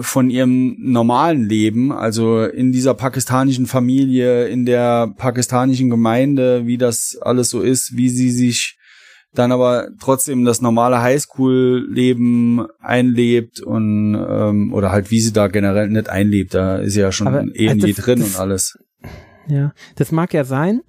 von 0.00 0.30
ihrem 0.30 0.76
normalen 0.78 1.48
Leben, 1.48 1.92
also 1.92 2.44
in 2.44 2.72
dieser 2.72 2.94
pakistanischen 2.94 3.66
Familie, 3.66 4.48
in 4.48 4.64
der 4.64 5.08
pakistanischen 5.16 5.90
Gemeinde, 5.90 6.66
wie 6.66 6.78
das 6.78 7.18
alles 7.20 7.50
so 7.50 7.60
ist, 7.60 7.96
wie 7.96 8.08
sie 8.08 8.30
sich 8.30 8.78
dann 9.34 9.52
aber 9.52 9.88
trotzdem 9.98 10.44
das 10.44 10.60
normale 10.60 11.00
Highschool-Leben 11.00 12.66
einlebt 12.80 13.60
und 13.60 14.14
ähm, 14.14 14.72
oder 14.74 14.92
halt 14.92 15.10
wie 15.10 15.20
sie 15.20 15.32
da 15.32 15.48
generell 15.48 15.88
nicht 15.88 16.08
einlebt, 16.08 16.54
da 16.54 16.76
ist 16.76 16.96
ja 16.96 17.12
schon 17.12 17.28
aber, 17.28 17.44
eh 17.54 17.70
also 17.70 17.86
drin 17.86 18.20
das, 18.20 18.34
und 18.34 18.40
alles. 18.40 18.78
Ja, 19.48 19.72
das 19.96 20.12
mag 20.12 20.34
ja 20.34 20.44
sein, 20.44 20.82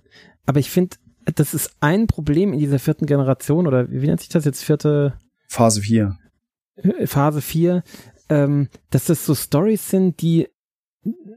aber 0.46 0.60
ich 0.60 0.70
finde, 0.70 0.98
das 1.36 1.54
ist 1.54 1.72
ein 1.80 2.08
Problem 2.08 2.52
in 2.52 2.60
dieser 2.60 2.80
vierten 2.80 3.06
Generation 3.06 3.66
oder 3.66 3.90
wie 3.90 4.08
nennt 4.08 4.20
sich 4.20 4.30
das 4.30 4.44
jetzt 4.44 4.64
vierte 4.64 5.14
Phase 5.48 5.82
4. 5.82 6.18
Äh, 6.76 7.08
Phase 7.08 7.42
4, 7.42 7.84
ähm, 8.30 8.68
dass 8.90 9.06
das 9.06 9.26
so 9.26 9.36
Stories 9.36 9.90
sind, 9.90 10.22
die 10.22 10.50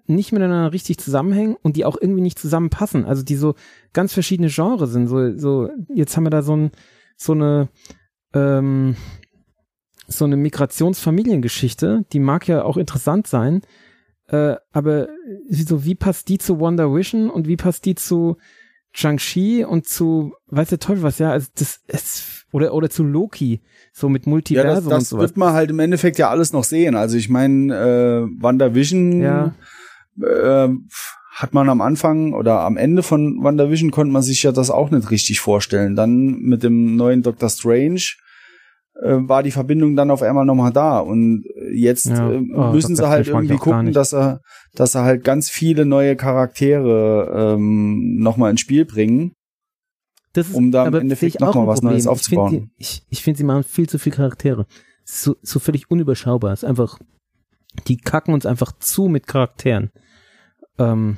nicht 0.07 0.33
miteinander 0.33 0.73
richtig 0.73 0.99
zusammenhängen 0.99 1.57
und 1.61 1.77
die 1.77 1.85
auch 1.85 1.97
irgendwie 2.01 2.21
nicht 2.21 2.39
zusammenpassen. 2.39 3.05
Also 3.05 3.23
die 3.23 3.37
so 3.37 3.55
ganz 3.93 4.13
verschiedene 4.13 4.49
Genres 4.49 4.91
sind. 4.91 5.09
So, 5.09 5.37
so 5.37 5.71
jetzt 5.93 6.17
haben 6.17 6.25
wir 6.25 6.31
da 6.31 6.43
so 6.43 6.57
ein 6.57 6.71
so 7.17 7.33
eine, 7.33 7.69
ähm, 8.35 8.97
so 10.09 10.25
eine 10.25 10.37
Migrationsfamiliengeschichte, 10.37 12.05
die 12.13 12.21
mag 12.21 12.47
ja 12.49 12.63
auch 12.63 12.77
interessant 12.77 13.27
sein, 13.27 13.63
äh, 14.29 14.57
aber 14.73 15.09
so 15.49 15.85
wie 15.85 15.95
passt 15.95 16.29
die 16.29 16.39
zu 16.39 16.59
Wonder 16.61 16.93
Vision 16.95 17.31
und 17.31 17.47
wie 17.49 17.57
passt 17.57 17.85
die 17.85 17.95
zu 17.95 18.37
Shang-Chi 18.93 19.65
und 19.65 19.87
zu, 19.87 20.33
weiß 20.47 20.71
der 20.71 20.79
Teufel 20.79 21.03
was, 21.03 21.19
ja, 21.19 21.31
also 21.31 21.49
das 21.55 21.81
ist, 21.87 22.47
oder, 22.53 22.73
oder 22.73 22.89
zu 22.89 23.05
Loki, 23.05 23.63
so 23.93 24.09
mit 24.09 24.27
Multiversum 24.27 24.69
ja, 24.69 24.75
das, 24.75 24.85
das 24.85 24.99
und 24.99 25.07
sowas. 25.09 25.23
wird 25.23 25.37
man 25.37 25.53
halt 25.53 25.71
im 25.71 25.79
Endeffekt 25.81 26.19
ja 26.19 26.31
alles 26.31 26.53
noch 26.53 26.65
sehen. 26.65 26.95
Also 26.95 27.17
ich 27.19 27.29
meine, 27.29 27.75
äh, 27.75 28.43
WandaVision 28.43 29.21
Ja. 29.21 29.55
äh, 30.23 30.69
hat 31.39 31.53
man 31.53 31.69
am 31.69 31.83
Anfang 31.83 32.33
oder 32.33 32.61
am 32.61 32.79
Ende 32.79 33.03
von 33.03 33.43
WandaVision 33.43 33.91
konnte 33.91 34.11
man 34.11 34.23
sich 34.23 34.43
ja 34.43 34.53
das 34.53 34.71
auch 34.71 34.91
nicht 34.91 35.11
richtig 35.11 35.41
vorstellen. 35.41 35.95
Dann 35.95 36.39
mit 36.41 36.63
dem 36.63 36.97
neuen 36.97 37.23
Doctor 37.23 37.51
Strange 37.51 38.01
äh, 39.03 39.17
war 39.19 39.43
die 39.43 39.51
Verbindung 39.51 39.97
dann 39.97 40.11
auf 40.11 40.23
einmal 40.23 40.47
nochmal 40.47 40.73
da 40.73 40.99
und 40.99 41.45
jetzt 41.71 42.07
Ja. 42.07 42.33
äh, 42.33 42.41
müssen 42.41 42.97
sie 42.97 43.07
halt 43.07 43.29
irgendwie 43.29 43.59
gucken, 43.59 43.93
dass 43.93 44.15
er, 44.15 44.41
dass 44.75 44.95
er 44.95 45.03
halt 45.05 45.25
ganz 45.25 45.51
viele 45.51 45.85
neue 45.85 46.17
Charaktere 46.17 47.55
ähm, 47.55 48.17
nochmal 48.17 48.51
ins 48.51 48.63
Spiel 48.63 48.87
bringen. 48.87 49.33
Das 50.33 50.49
ist, 50.49 50.55
um 50.55 50.73
da 50.73 50.87
im 50.87 50.95
Endeffekt 50.95 51.33
sehe 51.33 51.41
ich 51.41 51.43
auch 51.43 51.55
noch 51.55 51.57
mal 51.57 51.63
ein 51.65 51.69
was 51.69 51.83
Neues 51.83 52.07
aufzubauen. 52.07 52.71
Ich 52.79 53.03
finde, 53.11 53.23
finde, 53.23 53.39
sie 53.39 53.45
machen 53.45 53.63
viel 53.63 53.91
zu 53.91 53.99
viele 53.99 54.17
Charaktere. 54.17 54.67
So, 55.05 55.37
so 55.43 55.59
völlig 55.59 55.91
unüberschaubar. 55.91 56.55
Es 56.55 56.63
ist 56.63 56.69
einfach, 56.69 56.99
die 57.89 57.99
kacken 57.99 58.33
uns 58.33 58.47
einfach 58.47 58.73
zu 58.79 59.09
mit 59.09 59.27
Charakteren. 59.27 59.91
Ähm, 60.79 61.17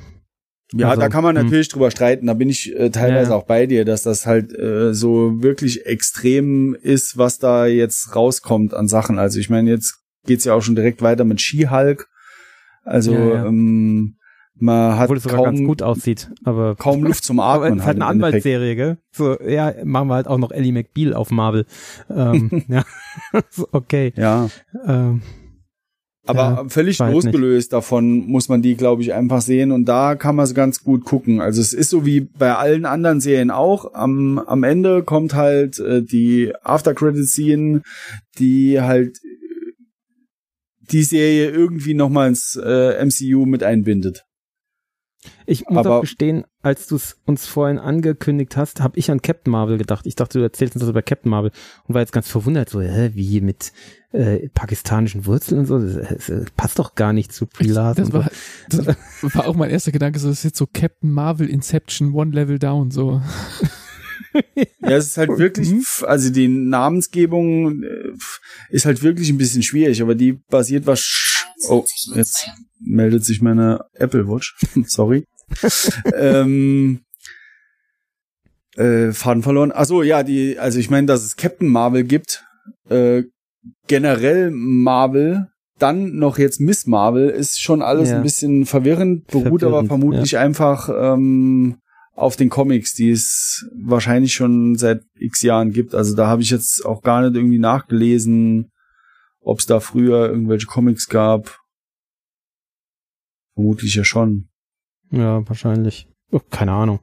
Ja, 0.73 0.89
Also, 0.89 1.01
da 1.01 1.09
kann 1.09 1.23
man 1.23 1.35
hm. 1.35 1.43
natürlich 1.45 1.67
drüber 1.69 1.89
streiten. 1.89 2.27
Da 2.27 2.33
bin 2.35 2.47
ich 2.47 2.75
äh, 2.75 2.91
teilweise 2.91 3.31
Ja. 3.31 3.35
auch 3.37 3.45
bei 3.45 3.65
dir, 3.65 3.85
dass 3.85 4.03
das 4.03 4.25
halt 4.27 4.53
äh, 4.57 4.93
so 4.93 5.41
wirklich 5.41 5.85
extrem 5.87 6.75
ist, 6.75 7.17
was 7.17 7.39
da 7.39 7.65
jetzt 7.65 8.15
rauskommt 8.15 8.73
an 8.75 8.87
Sachen. 8.87 9.17
Also 9.17 9.39
ich 9.39 9.49
meine, 9.49 9.69
jetzt 9.71 9.97
geht's 10.25 10.43
ja 10.45 10.53
auch 10.53 10.61
schon 10.61 10.75
direkt 10.75 11.01
weiter 11.01 11.23
mit 11.25 11.41
She-Hulk. 11.41 12.07
Also 12.83 13.13
Ja, 13.13 13.35
ja. 13.35 13.45
Ähm, 13.47 14.15
man 14.61 14.97
hat 14.97 15.05
obwohl 15.05 15.17
es 15.17 15.23
sogar 15.23 15.43
ganz 15.43 15.57
kaum, 15.59 15.67
gut 15.67 15.81
aussieht, 15.81 16.29
aber 16.43 16.75
kaum 16.75 17.01
Luft 17.03 17.23
zum 17.23 17.39
Atmen. 17.39 17.73
es 17.75 17.79
ist 17.79 17.85
halt 17.85 17.95
eine 18.01 18.05
im 18.11 18.11
Endeffekt. 18.23 18.45
Anwaltsserie, 18.45 18.75
gell? 18.75 18.97
So, 19.11 19.39
ja, 19.41 19.73
machen 19.85 20.09
wir 20.09 20.15
halt 20.15 20.27
auch 20.27 20.37
noch 20.37 20.51
Ellie 20.51 20.73
McBeal 20.73 21.13
auf 21.13 21.31
Marvel. 21.31 21.65
Ähm, 22.13 22.63
ja, 22.67 22.83
okay. 23.71 24.11
Ja, 24.17 24.49
Ähm, 24.85 25.21
aber 26.29 26.41
Ja, 26.41 26.65
völlig 26.69 26.99
losgelöst 26.99 27.73
davon 27.73 28.27
muss 28.27 28.49
man 28.49 28.61
die, 28.61 28.75
glaube 28.75 29.01
ich, 29.01 29.13
einfach 29.13 29.41
sehen 29.41 29.71
und 29.71 29.85
da 29.85 30.15
kann 30.15 30.35
man 30.35 30.43
es 30.43 30.53
ganz 30.53 30.83
gut 30.83 31.03
gucken. 31.03 31.41
Also 31.41 31.59
es 31.59 31.73
ist 31.73 31.89
so 31.89 32.05
wie 32.05 32.21
bei 32.21 32.55
allen 32.55 32.85
anderen 32.85 33.19
Serien 33.19 33.49
auch. 33.49 33.95
Am, 33.95 34.37
am 34.37 34.63
Ende 34.63 35.01
kommt 35.03 35.33
halt 35.33 35.79
äh, 35.79 36.03
die 36.03 36.53
After-Credit-Scene, 36.61 37.81
die 38.37 38.79
halt 38.79 39.17
äh, 39.17 39.73
die 40.91 41.03
Serie 41.03 41.49
irgendwie 41.49 41.95
nochmal 41.95 42.29
ins 42.29 42.55
äh, 42.55 43.03
MCU 43.03 43.45
mit 43.45 43.63
einbindet. 43.63 44.25
Ich 45.45 45.67
muss 45.67 45.85
Aber- 45.85 45.97
auch 45.97 46.01
gestehen, 46.01 46.45
als 46.61 46.87
du 46.87 46.95
es 46.95 47.17
uns 47.25 47.45
vorhin 47.45 47.77
angekündigt 47.77 48.55
hast, 48.57 48.81
habe 48.81 48.97
ich 48.97 49.11
an 49.11 49.21
Captain 49.21 49.51
Marvel 49.51 49.77
gedacht. 49.77 50.05
Ich 50.05 50.15
dachte, 50.15 50.39
du 50.39 50.43
erzählst 50.43 50.75
uns 50.75 50.81
das 50.81 50.89
über 50.89 51.01
Captain 51.01 51.29
Marvel 51.29 51.51
und 51.87 51.93
war 51.93 52.01
jetzt 52.01 52.11
ganz 52.11 52.29
verwundert, 52.29 52.69
so, 52.69 52.81
hä, 52.81 53.11
wie 53.13 53.41
mit 53.41 53.71
äh, 54.11 54.49
pakistanischen 54.49 55.25
Wurzeln 55.25 55.59
und 55.59 55.65
so. 55.65 55.79
Das, 55.79 56.25
das, 56.25 56.51
passt 56.55 56.79
doch 56.79 56.95
gar 56.95 57.13
nicht 57.13 57.31
zu 57.31 57.47
Larson. 57.59 58.05
Das 58.05 58.13
war, 58.13 58.29
das 58.69 59.35
war 59.35 59.47
auch 59.47 59.55
mein 59.55 59.69
erster 59.69 59.91
Gedanke, 59.91 60.19
so 60.19 60.29
das 60.29 60.39
ist 60.39 60.43
jetzt 60.43 60.57
so 60.57 60.67
Captain 60.67 61.11
Marvel 61.11 61.49
Inception 61.49 62.13
One 62.13 62.31
Level 62.31 62.59
Down, 62.59 62.91
so. 62.91 63.21
Ja, 64.81 64.91
es 64.97 65.07
ist 65.07 65.17
halt 65.17 65.37
wirklich, 65.37 65.69
pf, 65.69 66.03
also 66.03 66.29
die 66.29 66.47
Namensgebung 66.47 67.83
äh, 67.83 68.11
ist 68.69 68.85
halt 68.85 69.01
wirklich 69.03 69.29
ein 69.29 69.37
bisschen 69.37 69.63
schwierig, 69.63 70.01
aber 70.01 70.15
die 70.15 70.33
basiert 70.49 70.85
was. 70.85 71.53
Oh, 71.67 71.83
jetzt 72.15 72.49
meldet 72.79 73.25
sich 73.25 73.41
meine 73.41 73.85
Apple 73.93 74.27
Watch. 74.27 74.55
Sorry. 74.87 75.25
ähm, 76.15 77.01
äh, 78.75 79.11
Faden 79.11 79.43
verloren. 79.43 79.71
Ach 79.73 79.85
so, 79.85 80.03
ja, 80.03 80.23
die, 80.23 80.57
also 80.59 80.79
ich 80.79 80.89
meine, 80.89 81.07
dass 81.07 81.23
es 81.23 81.35
Captain 81.35 81.67
Marvel 81.67 82.03
gibt, 82.03 82.45
äh, 82.89 83.23
generell 83.87 84.51
Marvel, 84.51 85.47
dann 85.79 86.15
noch 86.17 86.37
jetzt 86.37 86.59
Miss 86.59 86.85
Marvel, 86.85 87.29
ist 87.29 87.59
schon 87.61 87.81
alles 87.81 88.09
Ja. 88.09 88.17
ein 88.17 88.23
bisschen 88.23 88.65
verwirrend, 88.65 89.27
beruht 89.27 89.63
aber 89.63 89.83
Verwirrend, 89.83 89.87
vermutlich 89.87 90.37
einfach 90.37 90.89
ähm, 90.89 91.77
auf 92.19 92.35
den 92.35 92.49
Comics, 92.49 92.93
die 92.93 93.11
es 93.11 93.65
wahrscheinlich 93.73 94.33
schon 94.33 94.75
seit 94.75 95.03
x 95.15 95.41
Jahren 95.41 95.71
gibt. 95.71 95.95
Also 95.95 96.15
da 96.15 96.27
habe 96.27 96.41
ich 96.41 96.49
jetzt 96.49 96.85
auch 96.85 97.01
gar 97.01 97.21
nicht 97.21 97.35
irgendwie 97.35 97.59
nachgelesen, 97.59 98.71
ob 99.39 99.59
es 99.59 99.65
da 99.65 99.79
früher 99.79 100.29
irgendwelche 100.29 100.67
Comics 100.67 101.07
gab. 101.07 101.59
Vermutlich 103.53 103.95
ja 103.95 104.03
schon. 104.03 104.49
Ja, 105.11 105.47
wahrscheinlich. 105.47 106.07
Oh, 106.31 106.39
keine 106.39 106.73
Ahnung. 106.73 106.99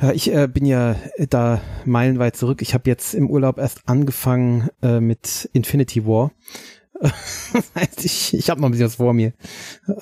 Ja, 0.00 0.12
ich 0.12 0.32
äh, 0.32 0.46
bin 0.46 0.66
ja 0.66 0.96
da 1.30 1.60
meilenweit 1.84 2.36
zurück. 2.36 2.60
Ich 2.60 2.74
habe 2.74 2.90
jetzt 2.90 3.14
im 3.14 3.30
Urlaub 3.30 3.58
erst 3.58 3.88
angefangen 3.88 4.68
äh, 4.82 5.00
mit 5.00 5.48
Infinity 5.52 6.04
War. 6.04 6.32
das 7.00 7.74
heißt, 7.74 8.04
ich, 8.04 8.34
ich 8.34 8.50
habe 8.50 8.60
noch 8.60 8.68
ein 8.68 8.72
bisschen 8.72 8.86
was 8.86 8.96
vor 8.96 9.14
mir. 9.14 9.32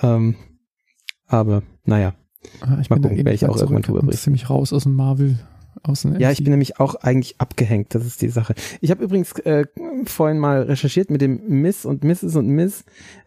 Ähm, 0.01 0.37
aber 1.27 1.63
naja. 1.85 2.15
Ah, 2.61 2.79
Ich 2.81 2.91
Mal 2.91 2.97
bin 2.97 3.03
gucken, 3.03 3.17
werde 3.19 3.33
ich 3.33 3.47
auch 3.47 3.57
irgendwann 3.57 3.83
drüber 3.83 4.01
und 4.01 4.15
ziemlich 4.15 4.51
raus 4.51 4.73
aus 4.73 4.85
dem 4.85 4.95
Marvel, 4.95 5.39
aus 5.83 6.03
dem 6.03 6.19
Ja, 6.19 6.31
ich 6.31 6.39
bin 6.39 6.51
nämlich 6.51 6.81
auch 6.81 6.97
eigentlich 6.97 7.41
abgehängt. 7.41 7.95
Das 7.95 8.05
ist 8.05 8.23
die 8.23 8.29
Sache. 8.29 8.55
Ich 8.81 8.91
habe 8.91 9.03
übrigens 9.05 9.33
äh, 9.41 9.67
vorhin 10.05 10.39
mal 10.39 10.63
recherchiert 10.63 11.11
mit 11.11 11.21
dem 11.21 11.41
Miss 11.49 11.85
und 11.85 12.05
Mrs. 12.05 12.37
und 12.37 12.49
Miss. 12.49 12.85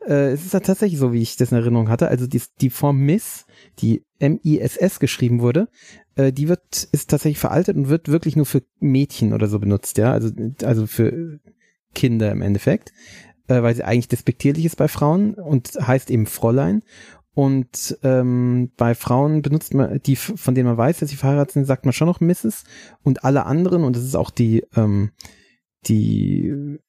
Äh, 0.07 0.31
es 0.31 0.45
ist 0.45 0.53
ja 0.53 0.59
tatsächlich 0.59 0.99
so, 0.99 1.13
wie 1.13 1.21
ich 1.21 1.37
das 1.37 1.51
in 1.51 1.57
Erinnerung 1.57 1.89
hatte. 1.89 2.07
Also 2.07 2.27
die, 2.27 2.41
die 2.61 2.69
Form 2.69 2.99
Miss, 2.99 3.45
die 3.79 4.03
M-I-S-S 4.19 4.99
geschrieben 4.99 5.41
wurde, 5.41 5.67
äh, 6.15 6.31
die 6.31 6.47
wird 6.47 6.87
ist 6.91 7.09
tatsächlich 7.09 7.39
veraltet 7.39 7.75
und 7.77 7.89
wird 7.89 8.07
wirklich 8.09 8.35
nur 8.35 8.45
für 8.45 8.63
Mädchen 8.79 9.33
oder 9.33 9.47
so 9.47 9.59
benutzt. 9.59 9.97
Ja, 9.97 10.11
also 10.11 10.29
also 10.63 10.87
für 10.87 11.39
Kinder 11.93 12.31
im 12.31 12.41
Endeffekt, 12.41 12.93
äh, 13.47 13.61
weil 13.61 13.75
sie 13.75 13.83
eigentlich 13.83 14.07
despektierlich 14.07 14.65
ist 14.65 14.77
bei 14.77 14.87
Frauen 14.87 15.33
und 15.33 15.71
heißt 15.75 16.09
eben 16.11 16.25
Fräulein. 16.25 16.83
Und 17.35 17.97
ähm, 18.01 18.71
bei 18.77 18.95
Frauen 18.95 19.41
benutzt 19.41 19.73
man, 19.73 19.99
die, 20.01 20.15
von 20.15 20.55
denen 20.55 20.69
man 20.69 20.77
weiß, 20.77 20.99
dass 20.99 21.09
sie 21.09 21.17
verheiratet 21.17 21.51
sind, 21.51 21.65
sagt 21.65 21.83
man 21.85 21.91
schon 21.91 22.07
noch 22.07 22.21
Mrs. 22.21 22.63
Und 23.03 23.25
alle 23.25 23.45
anderen, 23.45 23.83
und 23.83 23.97
das 23.97 24.03
ist 24.03 24.15
auch 24.15 24.31
die, 24.31 24.63
ähm, 24.73 25.11
die 25.85 26.79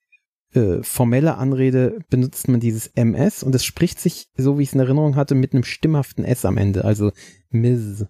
äh, 0.53 0.85
formelle 0.85 1.37
Anrede, 1.37 1.99
benutzt 2.11 2.47
man 2.47 2.61
dieses 2.61 2.87
MS 2.87 3.43
und 3.43 3.57
es 3.57 3.65
spricht 3.65 3.99
sich, 3.99 4.29
so 4.37 4.57
wie 4.57 4.63
ich 4.63 4.69
es 4.69 4.75
in 4.75 4.81
Erinnerung 4.81 5.17
hatte, 5.17 5.35
mit 5.35 5.53
einem 5.53 5.65
stimmhaften 5.65 6.25
S 6.25 6.45
am 6.45 6.59
Ende, 6.59 6.85
also 6.85 7.11
Miss. 7.51 8.07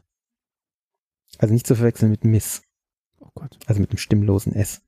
Also 1.38 1.54
nicht 1.54 1.66
zu 1.66 1.74
verwechseln 1.74 2.10
mit 2.10 2.24
Miss, 2.24 2.62
oh 3.18 3.30
Gott. 3.34 3.58
also 3.66 3.80
mit 3.80 3.90
einem 3.90 3.98
stimmlosen 3.98 4.52
S. 4.52 4.82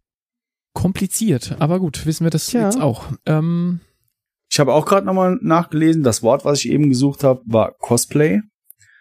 Kompliziert, 0.74 1.56
aber 1.60 1.80
gut, 1.80 2.04
wissen 2.04 2.24
wir 2.24 2.30
das 2.30 2.46
Tja. 2.46 2.66
jetzt 2.66 2.80
auch. 2.80 3.10
Ähm, 3.24 3.80
Ich 4.58 4.60
habe 4.60 4.74
auch 4.74 4.86
gerade 4.86 5.06
nochmal 5.06 5.38
nachgelesen, 5.40 6.02
das 6.02 6.24
Wort, 6.24 6.44
was 6.44 6.64
ich 6.64 6.70
eben 6.72 6.88
gesucht 6.88 7.22
habe, 7.22 7.42
war 7.46 7.74
Cosplay. 7.78 8.40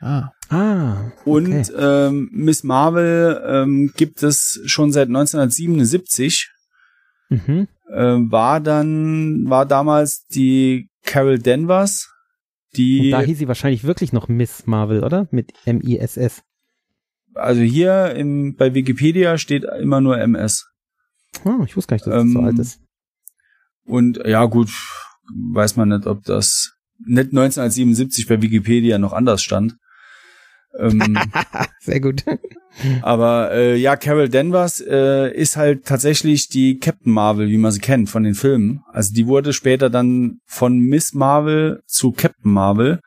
ah, 0.01 0.29
Ah, 0.49 1.11
Und 1.25 1.47
okay. 1.71 1.73
ähm, 1.79 2.29
Miss 2.31 2.63
Marvel 2.63 3.41
ähm, 3.43 3.91
gibt 3.97 4.21
es 4.21 4.61
schon 4.67 4.91
seit 4.91 5.07
1977. 5.07 6.51
Mhm. 7.29 7.67
Ähm, 7.91 8.31
war 8.31 8.61
dann, 8.61 9.49
war 9.49 9.65
damals 9.65 10.27
die 10.27 10.91
Carol 11.03 11.39
Danvers, 11.39 12.07
Und 12.73 12.77
die, 12.77 13.09
da 13.09 13.21
hieß 13.21 13.39
sie 13.39 13.47
wahrscheinlich 13.47 13.83
wirklich 13.83 14.13
noch 14.13 14.27
Miss 14.27 14.67
Marvel, 14.67 15.03
oder? 15.03 15.27
Mit 15.31 15.53
M-I-S-S. 15.65 16.43
also 17.33 17.61
hier 17.61 18.13
im, 18.13 18.55
bei 18.55 18.75
Wikipedia 18.75 19.39
steht 19.39 19.63
immer 19.63 20.01
nur 20.01 20.19
MS. 20.19 20.67
Oh, 21.45 21.63
ich 21.65 21.75
wusste 21.75 21.89
gar 21.89 21.95
nicht, 21.95 22.05
dass 22.05 22.13
das 22.13 22.31
so 22.31 22.39
Ähm, 22.39 22.45
alt 22.45 22.59
ist. 22.59 22.79
Und 23.85 24.17
ja, 24.23 24.45
gut, 24.45 24.69
weiß 25.33 25.75
man 25.75 25.89
nicht, 25.89 26.07
ob 26.07 26.23
das 26.23 26.73
nicht 26.99 27.29
1977 27.29 28.27
bei 28.27 28.41
Wikipedia 28.41 28.97
noch 28.97 29.13
anders 29.13 29.41
stand. 29.41 29.75
Ähm, 30.77 31.17
Sehr 31.79 31.99
gut. 31.99 32.23
aber 33.01 33.51
äh, 33.51 33.75
ja, 33.77 33.95
Carol 33.95 34.29
Danvers 34.29 34.79
äh, 34.79 35.33
ist 35.33 35.57
halt 35.57 35.85
tatsächlich 35.85 36.49
die 36.49 36.79
Captain 36.79 37.11
Marvel, 37.11 37.49
wie 37.49 37.57
man 37.57 37.71
sie 37.71 37.79
kennt 37.79 38.09
von 38.09 38.23
den 38.23 38.35
Filmen. 38.35 38.83
Also 38.91 39.13
die 39.13 39.27
wurde 39.27 39.53
später 39.53 39.89
dann 39.89 40.39
von 40.45 40.79
Miss 40.79 41.13
Marvel 41.13 41.81
zu 41.85 42.11
Captain 42.11 42.51
Marvel. 42.51 42.99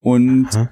Und 0.00 0.48
Aha. 0.54 0.70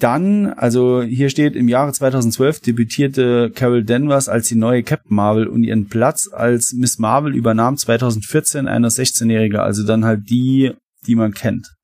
Dann, 0.00 0.46
also 0.46 1.02
hier 1.02 1.30
steht, 1.30 1.54
im 1.54 1.68
Jahre 1.68 1.92
2012 1.92 2.60
debütierte 2.60 3.52
Carol 3.54 3.84
Danvers 3.84 4.28
als 4.28 4.48
die 4.48 4.56
neue 4.56 4.82
Captain 4.82 5.14
Marvel 5.14 5.46
und 5.46 5.62
ihren 5.62 5.88
Platz 5.88 6.28
als 6.32 6.72
Miss 6.72 6.98
Marvel 6.98 7.34
übernahm 7.34 7.76
2014 7.76 8.66
eine 8.66 8.88
16-Jährige, 8.88 9.62
also 9.62 9.86
dann 9.86 10.04
halt 10.04 10.28
die, 10.28 10.72
die 11.06 11.14
man 11.14 11.32
kennt. 11.32 11.74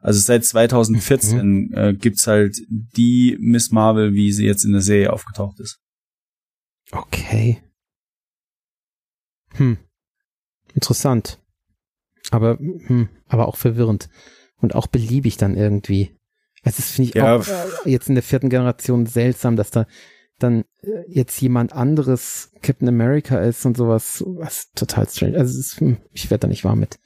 Also 0.00 0.20
seit 0.20 0.44
2014 0.44 1.72
äh, 1.72 1.94
gibt's 1.94 2.26
halt 2.26 2.58
die 2.68 3.38
Miss 3.40 3.70
Marvel, 3.70 4.12
wie 4.12 4.32
sie 4.32 4.44
jetzt 4.44 4.64
in 4.64 4.72
der 4.72 4.82
Serie 4.82 5.12
aufgetaucht 5.12 5.60
ist. 5.60 5.78
Okay. 6.90 7.62
Hm. 9.52 9.78
interessant. 10.74 11.40
Aber, 12.30 12.58
hm, 12.58 13.08
aber 13.28 13.46
auch 13.46 13.56
verwirrend. 13.56 14.08
Und 14.56 14.74
auch 14.74 14.88
beliebig 14.88 15.36
dann 15.36 15.56
irgendwie. 15.56 16.16
Es 16.64 16.78
ist, 16.78 16.90
finde 16.92 17.10
ich, 17.10 17.14
Ja, 17.14 17.36
auch 17.36 17.46
äh, 17.46 17.90
jetzt 17.90 18.08
in 18.08 18.14
der 18.14 18.22
vierten 18.22 18.48
Generation 18.48 19.06
seltsam, 19.06 19.56
dass 19.56 19.70
da 19.70 19.86
dann 20.38 20.64
äh, 20.82 20.88
jetzt 21.08 21.40
jemand 21.40 21.72
anderes 21.72 22.50
Captain 22.62 22.88
America 22.88 23.38
ist 23.38 23.64
und 23.66 23.76
sowas. 23.76 24.24
Was 24.26 24.70
total 24.74 25.08
strange. 25.08 25.38
Also 25.38 25.58
ist, 25.58 25.80
hm, 25.80 25.98
ich 26.12 26.30
werde 26.30 26.42
da 26.42 26.48
nicht 26.48 26.64
warm 26.64 26.80
mit. 26.80 26.98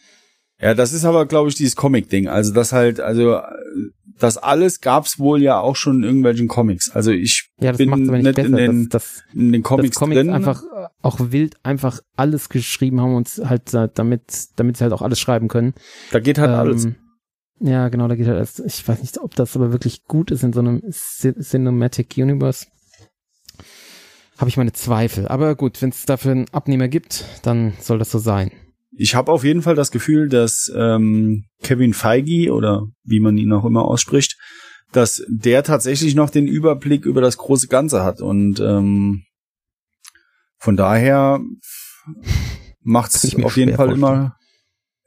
Ja, 0.60 0.74
das 0.74 0.92
ist 0.92 1.04
aber, 1.04 1.26
glaube 1.26 1.48
ich, 1.48 1.54
dieses 1.54 1.76
Comic-Ding. 1.76 2.28
Also 2.28 2.52
das 2.52 2.72
halt, 2.72 3.00
also 3.00 3.34
äh, 3.34 3.42
das 4.18 4.36
alles 4.36 4.80
gab's 4.80 5.18
wohl 5.18 5.40
ja 5.40 5.60
auch 5.60 5.76
schon 5.76 5.98
in 5.98 6.02
irgendwelchen 6.04 6.48
Comics. 6.48 6.90
Also 6.90 7.12
ich 7.12 7.50
Ja, 7.60 7.70
das 7.70 7.78
bin 7.78 7.90
nicht 7.90 8.34
besser, 8.34 8.48
in 8.48 8.56
den, 8.56 8.88
dass, 8.88 9.04
dass, 9.04 9.24
in 9.34 9.52
den 9.52 9.62
Comics, 9.62 9.96
Comics 9.96 10.20
drin. 10.20 10.30
einfach 10.30 10.62
auch 11.00 11.18
wild 11.30 11.54
einfach 11.62 12.00
alles 12.16 12.48
geschrieben 12.48 13.00
haben 13.00 13.14
und 13.14 13.28
halt 13.44 13.72
damit, 13.94 14.22
damit 14.56 14.76
sie 14.76 14.84
halt 14.84 14.92
auch 14.92 15.02
alles 15.02 15.20
schreiben 15.20 15.46
können. 15.48 15.74
da 16.10 16.18
geht 16.18 16.38
halt 16.38 16.50
alles. 16.50 16.88
Ja, 17.60 17.88
genau, 17.88 18.06
da 18.08 18.14
geht 18.14 18.26
halt. 18.28 18.48
Ich 18.66 18.86
weiß 18.86 19.00
nicht, 19.00 19.18
ob 19.18 19.34
das 19.34 19.56
aber 19.56 19.72
wirklich 19.72 20.04
gut 20.04 20.30
ist 20.30 20.44
in 20.44 20.52
so 20.52 20.60
einem 20.60 20.80
Cin- 20.90 21.40
Cinematic 21.42 22.14
Universe. 22.16 22.66
Habe 24.36 24.48
ich 24.48 24.56
meine 24.56 24.72
Zweifel. 24.72 25.26
Aber 25.26 25.56
gut, 25.56 25.82
wenn 25.82 25.90
es 25.90 26.06
dafür 26.06 26.30
einen 26.32 26.46
Abnehmer 26.52 26.86
gibt, 26.88 27.24
dann 27.42 27.72
soll 27.80 27.98
das 27.98 28.10
so 28.12 28.18
sein. 28.18 28.52
Ich 28.92 29.14
habe 29.14 29.32
auf 29.32 29.42
jeden 29.44 29.62
Fall 29.62 29.74
das 29.74 29.90
Gefühl, 29.90 30.28
dass 30.28 30.72
ähm, 30.74 31.44
Kevin 31.62 31.94
Feige 31.94 32.52
oder 32.52 32.86
wie 33.04 33.20
man 33.20 33.36
ihn 33.36 33.52
auch 33.52 33.64
immer 33.64 33.84
ausspricht, 33.84 34.36
dass 34.92 35.22
der 35.28 35.64
tatsächlich 35.64 36.14
noch 36.14 36.30
den 36.30 36.46
Überblick 36.46 37.04
über 37.04 37.20
das 37.20 37.36
große 37.36 37.66
Ganze 37.68 38.02
hat 38.04 38.20
und 38.20 38.58
ähm, 38.60 39.24
von 40.58 40.76
daher 40.76 41.40
macht's 42.82 43.24
auf 43.42 43.56
jeden 43.56 43.76
Fall 43.76 43.88
vorstellen. 43.88 43.98
immer. 43.98 44.36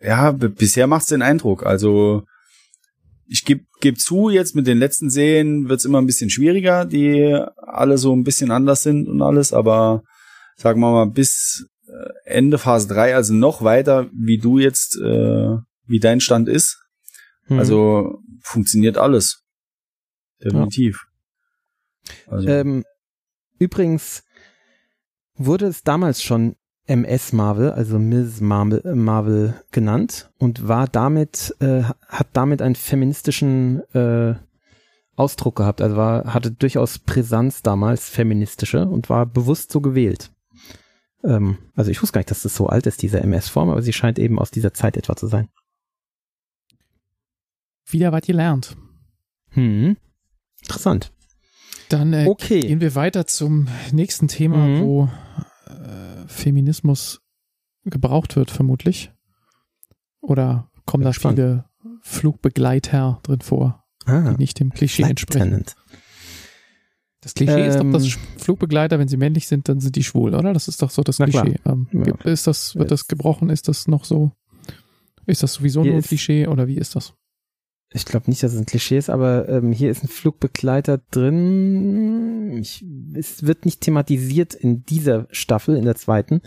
Ja, 0.02 0.32
bisher 0.32 0.88
macht's 0.88 1.08
den 1.08 1.22
Eindruck. 1.22 1.66
Also 1.66 2.24
ich 3.32 3.46
geb, 3.46 3.66
geb 3.80 3.98
zu, 3.98 4.30
jetzt 4.30 4.56
mit 4.56 4.68
den 4.68 4.78
letzten 4.78 5.10
Serien 5.10 5.70
wird's 5.70 5.86
immer 5.86 6.02
ein 6.02 6.06
bisschen 6.06 6.30
schwieriger, 6.30 6.84
die 6.84 7.42
alle 7.56 7.98
so 7.98 8.14
ein 8.14 8.26
bisschen 8.26 8.52
anders 8.52 8.84
sind 8.84 9.08
und 9.08 9.22
alles, 9.22 9.54
aber 9.54 10.04
sagen 10.58 10.82
wir 10.82 10.92
mal, 10.92 11.06
bis 11.06 11.66
äh, 11.88 12.10
Ende 12.26 12.58
Phase 12.58 12.90
3, 12.90 13.16
also 13.16 13.34
noch 13.34 13.62
weiter, 13.62 14.10
wie 14.14 14.38
du 14.38 14.60
jetzt, 14.60 14.98
äh, 14.98 15.56
wie 15.86 16.00
dein 16.00 16.20
Stand 16.20 16.50
ist. 16.50 16.84
Hm. 17.46 17.60
Also 17.60 18.20
funktioniert 18.42 18.98
alles. 18.98 19.46
Definitiv. 20.44 21.06
Also, 22.28 22.50
Ähm, 22.50 22.84
übrigens 23.60 24.26
wurde 25.36 25.68
es 25.68 25.84
damals 25.84 26.22
schon 26.22 26.58
MS 26.92 27.32
Marvel, 27.34 27.72
also 27.72 27.98
Ms. 28.00 28.42
Marvel, 28.42 28.96
Marvel 28.96 29.54
genannt 29.72 30.30
und 30.38 30.68
war 30.68 30.88
damit, 30.88 31.56
äh, 31.60 31.84
hat 32.08 32.28
damit 32.34 32.62
einen 32.62 32.76
feministischen 32.76 33.82
äh, 33.94 34.36
Ausdruck 35.16 35.56
gehabt, 35.56 35.82
also 35.82 35.96
war, 35.96 36.34
hatte 36.34 36.52
durchaus 36.52 37.00
Brisanz 37.00 37.62
damals, 37.62 38.10
feministische 38.10 38.86
und 38.88 39.10
war 39.10 39.26
bewusst 39.26 39.72
so 39.72 39.80
gewählt. 39.80 40.32
Ähm, 41.24 41.58
also 41.76 41.92
ich 41.92 42.02
wusste 42.02 42.14
gar 42.14 42.20
nicht, 42.20 42.32
dass 42.32 42.42
das 42.42 42.56
so 42.56 42.68
alt 42.68 42.88
ist, 42.88 43.02
diese 43.02 43.22
MS-Form, 43.22 43.70
aber 43.70 43.82
sie 43.82 43.94
scheint 43.94 44.20
eben 44.20 44.40
aus 44.40 44.52
dieser 44.52 44.74
Zeit 44.74 44.98
etwa 44.98 45.16
zu 45.16 45.28
sein. 45.28 45.48
Wieder 47.88 48.12
was 48.12 48.24
gelernt. 48.26 48.76
Hm. 49.50 49.98
Interessant. 50.62 51.12
Dann 51.90 52.14
äh, 52.14 52.26
Okay. 52.28 52.62
gehen 52.62 52.82
wir 52.82 52.96
weiter 52.96 53.28
zum 53.28 53.68
nächsten 53.92 54.28
Thema, 54.28 54.58
Mhm. 54.58 54.82
wo 54.82 55.10
Feminismus 56.32 57.22
gebraucht 57.86 58.36
wird, 58.36 58.52
vermutlich. 58.52 59.12
Oder 60.22 60.70
kommen 60.86 61.04
da 61.04 61.10
gespannt. 61.12 61.38
viele 61.38 61.66
Flugbegleiter 62.02 63.20
drin 63.24 63.42
vor, 63.42 63.84
Ah, 64.06 64.32
die 64.32 64.38
nicht 64.38 64.60
dem 64.60 64.72
Klischee 64.72 65.04
entsprechen? 65.04 65.66
Das 67.22 67.34
Klischee 67.36 67.68
ist 67.68 67.76
doch, 67.76 67.82
Ähm, 67.82 67.92
dass 67.92 68.06
Sch- 68.08 68.18
Flugbegleiter, 68.38 68.98
wenn 68.98 69.08
sie 69.08 69.18
männlich 69.18 69.48
sind, 69.48 69.70
dann 69.70 69.80
sind 69.80 69.96
die 69.96 70.04
schwul, 70.04 70.34
oder? 70.34 70.54
Das 70.54 70.68
ist 70.68 70.82
doch 70.82 70.90
so 70.90 71.04
das. 71.04 71.18
Klischee. 71.18 71.60
Ähm, 71.66 71.88
Ja. 71.92 72.16
Ist 72.24 72.48
das, 72.48 72.76
wird 72.76 72.90
das 72.90 73.08
gebrochen? 73.08 73.50
Ist 73.52 73.68
das 73.68 73.88
noch 73.88 74.06
so? 74.06 74.32
Ist 75.28 75.44
das 75.44 75.54
sowieso 75.54 75.82
Hier 75.84 75.92
nur 75.92 75.98
ein 75.98 76.02
ist- 76.02 76.08
Klischee 76.08 76.48
oder 76.48 76.68
wie 76.68 76.78
ist 76.78 76.96
das? 76.96 77.14
Ich 77.94 78.06
glaube 78.06 78.30
nicht, 78.30 78.42
dass 78.42 78.54
es 78.54 78.60
ein 78.60 78.66
Klischee 78.66 78.98
ist, 78.98 79.10
aber 79.10 79.50
ähm, 79.50 79.74
hier 79.74 79.92
ist 79.92 80.04
ein 80.04 80.08
Flugbegleiter 80.08 81.00
drin. 81.12 82.58
Ich, 82.62 82.86
es 83.14 83.46
wird 83.46 83.66
nicht 83.66 83.82
thematisiert 83.82 84.54
in 84.54 84.84
dieser 84.86 85.28
Staffel, 85.32 85.76
in 85.76 85.84
der 85.84 85.96
zweiten, 85.96 86.42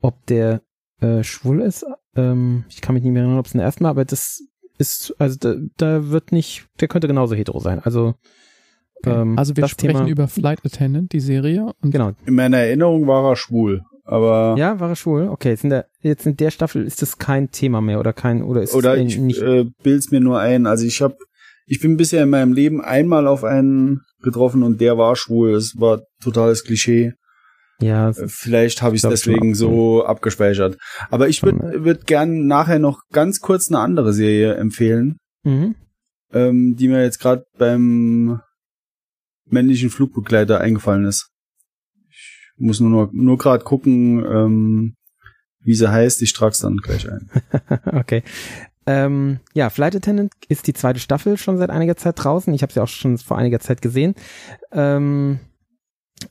ob 0.00 0.24
der 0.26 0.62
äh, 1.00 1.24
schwul 1.24 1.60
ist. 1.60 1.84
Ähm, 2.14 2.64
ich 2.68 2.80
kann 2.80 2.94
mich 2.94 3.02
nicht 3.02 3.12
mehr 3.12 3.22
erinnern, 3.22 3.40
ob 3.40 3.46
es 3.46 3.54
in 3.54 3.58
der 3.58 3.66
ersten 3.66 3.82
war, 3.84 3.90
aber 3.90 4.04
das 4.04 4.44
ist, 4.78 5.14
also 5.18 5.36
da, 5.40 5.56
da 5.76 6.10
wird 6.10 6.30
nicht, 6.30 6.68
der 6.80 6.86
könnte 6.88 7.08
genauso 7.08 7.34
hetero 7.34 7.58
sein. 7.58 7.80
Also, 7.80 8.14
ähm, 9.04 9.36
also 9.36 9.56
wir 9.56 9.66
sprechen 9.66 9.94
Thema, 9.94 10.08
über 10.08 10.28
Flight 10.28 10.64
Attendant, 10.64 11.12
die 11.12 11.20
Serie. 11.20 11.72
Und 11.82 11.90
Genau. 11.90 12.12
in 12.26 12.34
meiner 12.34 12.58
Erinnerung 12.58 13.06
war 13.08 13.28
er 13.28 13.36
schwul, 13.36 13.82
aber 14.06 14.54
Ja, 14.56 14.78
war 14.80 14.88
er 14.90 14.96
schwul? 14.96 15.28
Okay, 15.28 15.50
jetzt 15.50 15.64
in 15.64 15.70
der, 15.70 15.86
jetzt 16.00 16.26
in 16.26 16.36
der 16.36 16.50
Staffel 16.50 16.84
ist 16.84 17.02
das 17.02 17.18
kein 17.18 17.50
Thema 17.50 17.80
mehr 17.80 17.98
oder 17.98 18.12
kein, 18.12 18.42
oder 18.42 18.62
ist 18.62 18.74
oder 18.74 18.96
ich 18.96 19.18
nicht. 19.18 19.42
äh, 19.42 19.64
bild's 19.82 20.10
mir 20.10 20.20
nur 20.20 20.38
ein. 20.40 20.66
Also 20.66 20.86
ich 20.86 21.02
habe, 21.02 21.16
ich 21.66 21.80
bin 21.80 21.96
bisher 21.96 22.22
in 22.22 22.30
meinem 22.30 22.52
Leben 22.52 22.80
einmal 22.80 23.26
auf 23.26 23.42
einen 23.42 24.02
getroffen 24.22 24.62
und 24.62 24.80
der 24.80 24.96
war 24.96 25.16
schwul. 25.16 25.54
Es 25.54 25.74
war 25.78 26.02
totales 26.22 26.64
Klischee. 26.64 27.12
ja, 27.80 28.10
Äh, 28.10 28.28
Vielleicht 28.28 28.80
habe 28.82 28.94
ich 28.96 29.02
es 29.02 29.10
deswegen 29.10 29.54
so 29.54 30.04
abgespeichert. 30.04 30.78
Aber 31.10 31.28
ich 31.28 31.42
würde 31.42 31.84
würd 31.84 32.06
gern 32.06 32.46
nachher 32.46 32.78
noch 32.78 33.00
ganz 33.12 33.40
kurz 33.40 33.68
eine 33.68 33.80
andere 33.80 34.12
Serie 34.12 34.54
empfehlen, 34.54 35.16
mhm. 35.42 35.74
ähm, 36.32 36.76
die 36.78 36.88
mir 36.88 37.02
jetzt 37.02 37.18
gerade 37.18 37.44
beim 37.58 38.40
männlichen 39.48 39.90
Flugbegleiter 39.90 40.60
eingefallen 40.60 41.04
ist. 41.04 41.30
Ich 42.58 42.64
muss 42.64 42.80
nur 42.80 42.90
noch, 42.90 43.12
nur 43.12 43.38
gerade 43.38 43.64
gucken, 43.64 44.24
ähm, 44.24 44.96
wie 45.60 45.74
sie 45.74 45.90
heißt. 45.90 46.22
Ich 46.22 46.32
trag's 46.32 46.58
dann 46.58 46.76
gleich 46.78 47.06
ein. 47.10 47.28
okay. 47.92 48.22
Ähm, 48.86 49.40
ja, 49.52 49.68
Flight 49.68 49.96
Attendant 49.96 50.32
ist 50.48 50.66
die 50.68 50.72
zweite 50.72 51.00
Staffel 51.00 51.36
schon 51.38 51.58
seit 51.58 51.70
einiger 51.70 51.96
Zeit 51.96 52.14
draußen. 52.22 52.54
Ich 52.54 52.62
habe 52.62 52.72
sie 52.72 52.80
auch 52.80 52.88
schon 52.88 53.18
vor 53.18 53.36
einiger 53.36 53.58
Zeit 53.58 53.82
gesehen. 53.82 54.14
Ähm, 54.70 55.40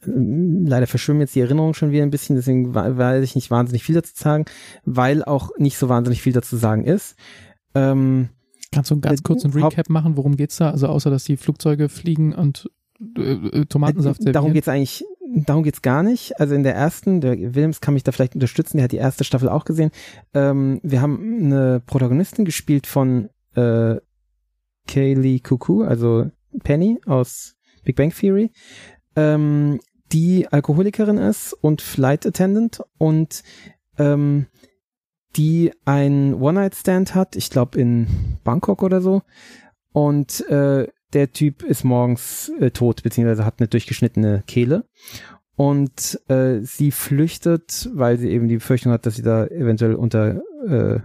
leider 0.06 0.88
verschwimmen 0.88 1.22
jetzt 1.22 1.36
die 1.36 1.42
Erinnerungen 1.42 1.74
schon 1.74 1.92
wieder 1.92 2.04
ein 2.04 2.12
bisschen, 2.12 2.36
deswegen 2.36 2.74
weiß 2.74 3.24
ich 3.24 3.36
nicht 3.36 3.52
wahnsinnig 3.52 3.84
viel 3.84 3.96
dazu 3.96 4.14
sagen, 4.16 4.46
weil 4.84 5.24
auch 5.24 5.52
nicht 5.58 5.78
so 5.78 5.90
wahnsinnig 5.90 6.22
viel 6.22 6.34
dazu 6.34 6.56
sagen 6.58 6.86
ist. 6.86 7.16
Ähm, 7.76 8.30
kannst 8.72 8.90
du 8.90 8.96
einen 8.96 9.02
ganz 9.02 9.20
äh, 9.20 9.24
kurzen 9.24 9.52
Recap 9.52 9.90
machen? 9.90 10.18
Worum 10.18 10.38
geht's 10.38 10.58
da? 10.58 10.72
Also 10.72 10.88
außer, 10.88 11.10
dass 11.10 11.26
die 11.26 11.38
Flugzeuge 11.38 11.90
fliegen 11.90 12.34
und 12.34 12.70
äh, 13.18 13.22
äh, 13.34 13.66
Tomatensaft 13.66 14.22
Äh, 14.22 14.32
Darum 14.32 14.48
servieren? 14.48 14.54
geht's 14.54 14.68
eigentlich, 14.70 15.04
darum 15.36 15.64
geht's 15.64 15.82
gar 15.82 16.04
nicht. 16.04 16.40
Also 16.40 16.56
in 16.56 16.64
der 16.64 16.76
ersten, 16.76 17.22
der 17.22 17.38
Williams 17.38 17.82
kann 17.82 17.94
mich 17.94 18.04
da 18.04 18.12
vielleicht 18.12 18.36
unterstützen, 18.36 18.78
der 18.78 18.86
hat 18.86 18.92
die 18.92 18.98
erste 18.98 19.24
Staffel 19.24 19.50
auch 19.50 19.66
gesehen. 19.66 19.92
Ähm, 20.34 20.80
wir 20.84 21.02
haben 21.02 21.46
eine 21.46 21.82
Protagonistin 21.86 22.46
gespielt 22.46 22.88
von 22.88 23.30
äh, 23.56 23.96
Kaylee 24.88 25.40
Cuckoo, 25.40 25.84
also 25.84 26.30
Penny 26.64 27.00
aus 27.06 27.56
Big 27.84 27.96
Bang 27.96 28.12
Theory, 28.12 28.52
ähm, 29.16 29.80
die 30.12 30.48
Alkoholikerin 30.48 31.18
ist 31.18 31.54
und 31.54 31.82
Flight 31.82 32.26
Attendant 32.26 32.82
und 32.98 33.44
ähm, 33.98 34.48
die 35.36 35.72
ein 35.84 36.34
One-Night-Stand 36.34 37.14
hat, 37.14 37.36
ich 37.36 37.50
glaube 37.50 37.80
in 37.80 38.08
Bangkok 38.44 38.84
oder 38.84 39.02
so. 39.02 39.22
Und 39.92 40.48
äh, 40.50 40.88
der 41.16 41.32
Typ 41.32 41.64
ist 41.64 41.84
morgens 41.84 42.52
äh, 42.60 42.72
tot, 42.72 43.02
beziehungsweise 43.02 43.46
hat 43.46 43.60
eine 43.60 43.68
durchgeschnittene 43.68 44.44
Kehle. 44.46 44.86
Und 45.56 46.20
äh, 46.28 46.60
sie 46.62 46.92
flüchtet, 46.92 47.90
weil 47.94 48.18
sie 48.18 48.30
eben 48.30 48.50
die 48.50 48.56
Befürchtung 48.56 48.92
hat, 48.92 49.06
dass 49.06 49.16
sie 49.16 49.24
da 49.24 49.46
eventuell 49.48 49.96
unter 49.96 50.42
äh, 50.68 51.00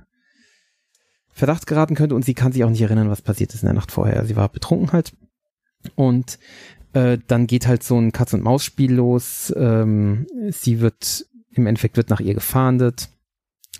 Verdacht 1.32 1.66
geraten 1.66 1.95
könnte 1.95 2.16
und 2.16 2.24
sie 2.24 2.35
kann 2.35 2.53
sich 2.53 2.65
auch 2.65 2.70
nicht 2.70 2.82
erinnern, 2.82 3.09
was 3.09 3.23
passiert 3.23 3.55
ist 3.55 3.62
in 3.62 3.66
der 3.66 3.74
Nacht 3.74 3.93
vorher. 3.93 4.27
Sie 4.27 4.37
war 4.37 4.49
betrunken 4.49 4.93
halt. 4.93 5.12
Und 5.95 6.39
äh, 6.93 7.19
dann 7.28 7.47
geht 7.47 7.69
halt 7.69 7.85
so 7.85 7.97
ein 7.97 8.12
Katz-und-Maus-Spiel 8.12 8.93
los. 8.93 9.55
Ähm, 9.57 10.27
sie 10.51 10.81
wird, 10.81 11.27
im 11.53 11.66
Endeffekt 11.66 11.97
wird 11.97 12.11
nach 12.11 12.20
ihr 12.20 12.35
gefahndet 12.35 13.09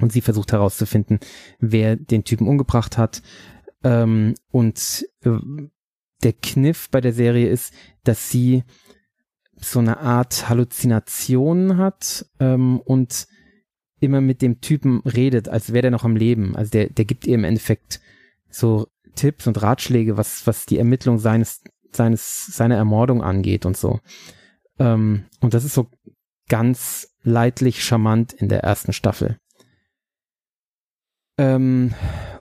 und 0.01 0.12
sie 0.12 0.20
versucht 0.20 0.52
herauszufinden, 0.52 1.19
wer 1.59 1.97
den 1.97 2.24
Typen 2.24 2.47
umgebracht 2.47 2.97
hat. 2.97 3.23
Ähm, 3.82 4.35
und 4.51 5.05
äh, 5.24 5.39
der 6.22 6.32
Kniff 6.32 6.90
bei 6.90 7.01
der 7.01 7.12
Serie 7.12 7.48
ist, 7.48 7.72
dass 8.05 8.30
sie 8.30 8.64
so 9.56 9.78
eine 9.78 9.98
Art 9.98 10.48
Halluzination 10.48 11.76
hat 11.76 12.26
ähm, 12.38 12.80
und 12.80 13.26
immer 14.01 14.20
mit 14.20 14.42
dem 14.42 14.60
Typen 14.60 15.01
redet, 15.01 15.48
als 15.48 15.72
wäre 15.72 15.82
der 15.82 15.90
noch 15.90 16.05
am 16.05 16.16
Leben. 16.16 16.56
Also 16.56 16.70
der, 16.70 16.88
der 16.88 17.05
gibt 17.05 17.26
ihr 17.26 17.34
im 17.34 17.44
Endeffekt 17.44 18.01
so 18.48 18.88
Tipps 19.14 19.47
und 19.47 19.60
Ratschläge, 19.60 20.16
was, 20.16 20.47
was 20.47 20.66
die 20.66 20.78
Ermittlung 20.78 21.18
seines, 21.18 21.62
seines, 21.92 22.47
seiner 22.47 22.76
Ermordung 22.76 23.22
angeht 23.22 23.66
und 23.66 23.76
so. 23.76 24.01
Ähm, 24.78 25.24
und 25.40 25.52
das 25.52 25.64
ist 25.64 25.74
so 25.74 25.88
ganz 26.48 27.14
leidlich 27.22 27.84
charmant 27.84 28.32
in 28.32 28.48
der 28.48 28.62
ersten 28.62 28.92
Staffel. 28.92 29.38
Ähm, 31.40 31.94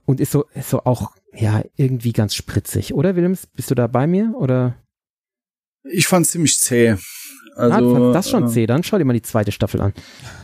und 0.05 0.19
ist 0.19 0.31
so, 0.33 0.45
ist 0.53 0.69
so 0.71 0.83
auch, 0.83 1.13
ja, 1.33 1.63
irgendwie 1.77 2.11
ganz 2.11 2.35
spritzig, 2.35 2.93
oder 2.93 3.15
Willems? 3.15 3.47
Bist 3.47 3.71
du 3.71 3.75
da 3.75 3.87
bei 3.87 4.07
mir? 4.07 4.33
Oder? 4.35 4.75
Ich 5.83 6.07
fand's 6.07 6.31
ziemlich 6.31 6.59
zäh. 6.59 6.97
Also, 7.55 7.73
ah, 7.73 7.77
Also, 7.77 7.93
fandst 7.95 8.15
das 8.15 8.29
schon 8.29 8.43
äh, 8.43 8.47
zäh, 8.47 8.65
dann 8.65 8.83
schau 8.83 8.97
dir 8.97 9.05
mal 9.05 9.13
die 9.13 9.21
zweite 9.21 9.51
Staffel 9.53 9.79
an. 9.81 9.93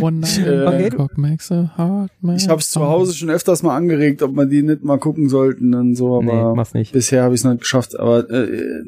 One 0.00 0.18
night 0.20 0.38
Ich, 0.38 0.46
äh, 0.46 0.58
in 0.58 0.64
Bangkok 0.90 1.18
makes 1.18 1.50
a 1.50 1.72
heart 1.76 2.12
man. 2.20 2.36
Ich 2.36 2.48
habe 2.48 2.60
es 2.60 2.70
zu 2.70 2.80
Hause 2.86 3.14
schon 3.14 3.30
öfters 3.30 3.64
mal 3.64 3.74
angeregt, 3.76 4.22
ob 4.22 4.32
man 4.32 4.48
die 4.48 4.62
nicht 4.62 4.84
mal 4.84 4.98
gucken 4.98 5.28
sollten 5.28 5.74
und 5.74 5.96
so, 5.96 6.22
nee, 6.22 6.30
aber 6.30 6.54
mach's 6.54 6.72
nicht. 6.72 6.92
bisher 6.92 7.24
habe 7.24 7.34
ich 7.34 7.40
es 7.40 7.44
noch 7.44 7.50
nicht 7.52 7.62
geschafft. 7.62 7.98
Aber 7.98 8.30
äh, 8.30 8.82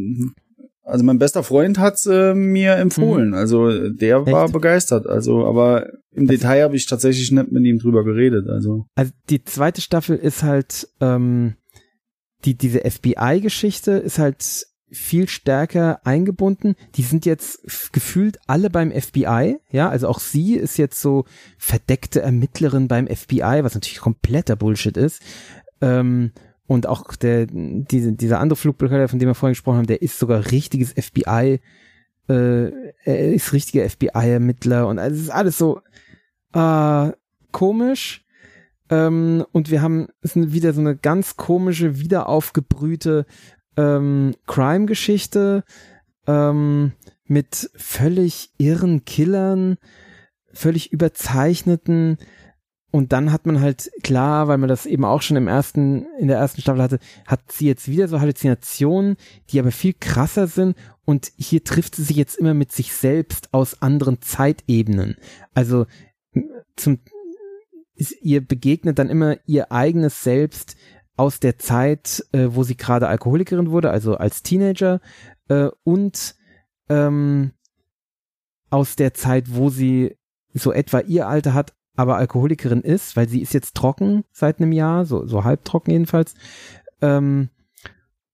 also 0.84 1.04
mein 1.04 1.18
bester 1.18 1.42
Freund 1.42 1.78
hat's 1.78 2.06
äh, 2.06 2.34
mir 2.34 2.74
empfohlen. 2.76 3.34
Also 3.34 3.68
äh, 3.68 3.90
der 3.92 4.26
war 4.26 4.44
Echt? 4.44 4.52
begeistert. 4.52 5.06
Also, 5.06 5.46
aber 5.46 5.86
im 6.12 6.26
Detail 6.26 6.62
habe 6.62 6.76
ich 6.76 6.86
tatsächlich 6.86 7.32
nicht 7.32 7.50
mit 7.50 7.64
ihm 7.64 7.78
drüber 7.78 8.04
geredet. 8.04 8.48
Also 8.48 8.86
Also 8.94 9.12
die 9.30 9.42
zweite 9.44 9.80
Staffel 9.80 10.16
ist 10.16 10.42
halt, 10.42 10.88
ähm, 11.00 11.54
die, 12.44 12.54
diese 12.54 12.82
FBI-Geschichte 12.88 13.92
ist 13.92 14.18
halt 14.18 14.66
viel 14.90 15.28
stärker 15.28 16.06
eingebunden. 16.06 16.76
Die 16.94 17.02
sind 17.02 17.26
jetzt 17.26 17.92
gefühlt 17.92 18.38
alle 18.46 18.70
beim 18.70 18.92
FBI, 18.92 19.56
ja, 19.70 19.88
also 19.88 20.08
auch 20.08 20.20
sie 20.20 20.54
ist 20.54 20.76
jetzt 20.76 21.00
so 21.00 21.24
verdeckte 21.58 22.20
Ermittlerin 22.20 22.86
beim 22.86 23.08
FBI, 23.08 23.60
was 23.62 23.74
natürlich 23.74 24.00
kompletter 24.00 24.54
Bullshit 24.54 24.96
ist. 24.96 25.20
Ähm, 25.80 26.32
und 26.66 26.86
auch 26.86 27.14
der, 27.16 27.46
diese, 27.50 28.12
dieser 28.12 28.40
andere 28.40 28.56
Flugbegleiter, 28.56 29.08
von 29.08 29.18
dem 29.18 29.28
wir 29.28 29.34
vorhin 29.34 29.54
gesprochen 29.54 29.78
haben, 29.78 29.86
der 29.86 30.02
ist 30.02 30.18
sogar 30.18 30.50
richtiges 30.50 30.92
FBI, 30.92 31.60
äh, 32.28 32.70
er 33.04 33.32
ist 33.34 33.52
richtiger 33.52 33.88
FBI-Ermittler 33.88 34.86
und 34.86 34.98
also 34.98 35.14
es 35.14 35.22
ist 35.22 35.30
alles 35.30 35.58
so 35.58 35.80
äh, 36.54 37.12
komisch. 37.52 38.24
Ähm, 38.90 39.44
und 39.52 39.70
wir 39.70 39.82
haben 39.82 40.08
es 40.20 40.36
ist 40.36 40.52
wieder 40.52 40.72
so 40.72 40.80
eine 40.80 40.96
ganz 40.96 41.36
komische, 41.36 41.98
wieder 41.98 42.28
aufgebrühte 42.28 43.26
ähm, 43.76 44.34
Crime-Geschichte 44.46 45.64
ähm, 46.26 46.92
mit 47.26 47.70
völlig 47.74 48.50
irren 48.58 49.04
Killern, 49.04 49.78
völlig 50.52 50.92
überzeichneten. 50.92 52.18
Und 52.94 53.12
dann 53.12 53.32
hat 53.32 53.44
man 53.44 53.60
halt 53.60 53.90
klar, 54.04 54.46
weil 54.46 54.56
man 54.56 54.68
das 54.68 54.86
eben 54.86 55.04
auch 55.04 55.20
schon 55.20 55.36
im 55.36 55.48
ersten, 55.48 56.06
in 56.20 56.28
der 56.28 56.38
ersten 56.38 56.60
Staffel 56.60 56.80
hatte, 56.80 57.00
hat 57.26 57.50
sie 57.50 57.66
jetzt 57.66 57.88
wieder 57.88 58.06
so 58.06 58.20
Halluzinationen, 58.20 59.16
die 59.50 59.58
aber 59.58 59.72
viel 59.72 59.94
krasser 59.98 60.46
sind. 60.46 60.76
Und 61.04 61.32
hier 61.36 61.64
trifft 61.64 61.96
sie 61.96 62.04
sich 62.04 62.16
jetzt 62.16 62.36
immer 62.36 62.54
mit 62.54 62.70
sich 62.70 62.92
selbst 62.92 63.52
aus 63.52 63.82
anderen 63.82 64.22
Zeitebenen. 64.22 65.16
Also 65.54 65.86
zum, 66.76 67.00
ihr 68.20 68.46
begegnet 68.46 69.00
dann 69.00 69.10
immer 69.10 69.38
ihr 69.44 69.72
eigenes 69.72 70.22
Selbst 70.22 70.76
aus 71.16 71.40
der 71.40 71.58
Zeit, 71.58 72.24
äh, 72.30 72.46
wo 72.50 72.62
sie 72.62 72.76
gerade 72.76 73.08
Alkoholikerin 73.08 73.72
wurde, 73.72 73.90
also 73.90 74.18
als 74.18 74.44
Teenager, 74.44 75.00
äh, 75.48 75.68
und 75.82 76.36
ähm, 76.88 77.54
aus 78.70 78.94
der 78.94 79.14
Zeit, 79.14 79.52
wo 79.52 79.68
sie 79.68 80.16
so 80.52 80.72
etwa 80.72 81.00
ihr 81.00 81.26
Alter 81.26 81.54
hat, 81.54 81.74
aber 81.96 82.16
Alkoholikerin 82.16 82.82
ist, 82.82 83.16
weil 83.16 83.28
sie 83.28 83.40
ist 83.40 83.54
jetzt 83.54 83.74
trocken 83.74 84.24
seit 84.32 84.60
einem 84.60 84.72
Jahr, 84.72 85.04
so, 85.04 85.26
so 85.26 85.44
halbtrocken 85.44 85.92
jedenfalls. 85.92 86.34
Ähm, 87.00 87.50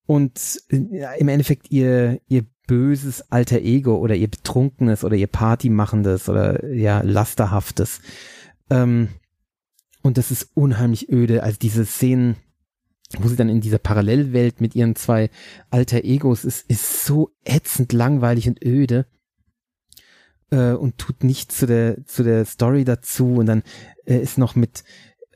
und 0.07 0.61
äh, 0.71 1.21
im 1.21 1.29
Endeffekt 1.29 1.71
ihr, 1.71 2.21
ihr 2.29 2.45
böses 2.67 3.31
alter 3.31 3.61
Ego 3.61 3.97
oder 3.97 4.15
ihr 4.15 4.29
betrunkenes 4.29 5.05
oder 5.05 5.17
ihr 5.17 5.27
Partymachendes 5.27 6.29
oder 6.29 6.73
ja, 6.73 7.01
lasterhaftes. 7.03 8.01
Ähm, 8.71 9.09
und 10.03 10.19
das 10.19 10.31
ist 10.31 10.51
unheimlich 10.55 11.11
öde. 11.11 11.43
Also 11.43 11.59
diese 11.61 11.85
Szenen, 11.85 12.37
wo 13.19 13.29
sie 13.29 13.37
dann 13.37 13.49
in 13.49 13.61
dieser 13.61 13.79
Parallelwelt 13.79 14.61
mit 14.61 14.75
ihren 14.75 14.97
zwei 14.97 15.31
alter 15.71 16.05
Egos 16.05 16.45
ist, 16.45 16.69
ist 16.71 17.05
so 17.05 17.31
ätzend 17.45 17.93
langweilig 17.93 18.49
und 18.49 18.65
öde 18.65 19.07
äh, 20.51 20.73
und 20.73 20.99
tut 20.99 21.25
nichts 21.25 21.57
zu 21.59 21.67
der 21.67 22.05
zu 22.07 22.23
der 22.23 22.45
Story 22.45 22.85
dazu 22.85 23.37
und 23.37 23.47
dann 23.47 23.63
äh, 24.05 24.19
ist 24.19 24.39
noch 24.39 24.55
mit 24.55 24.85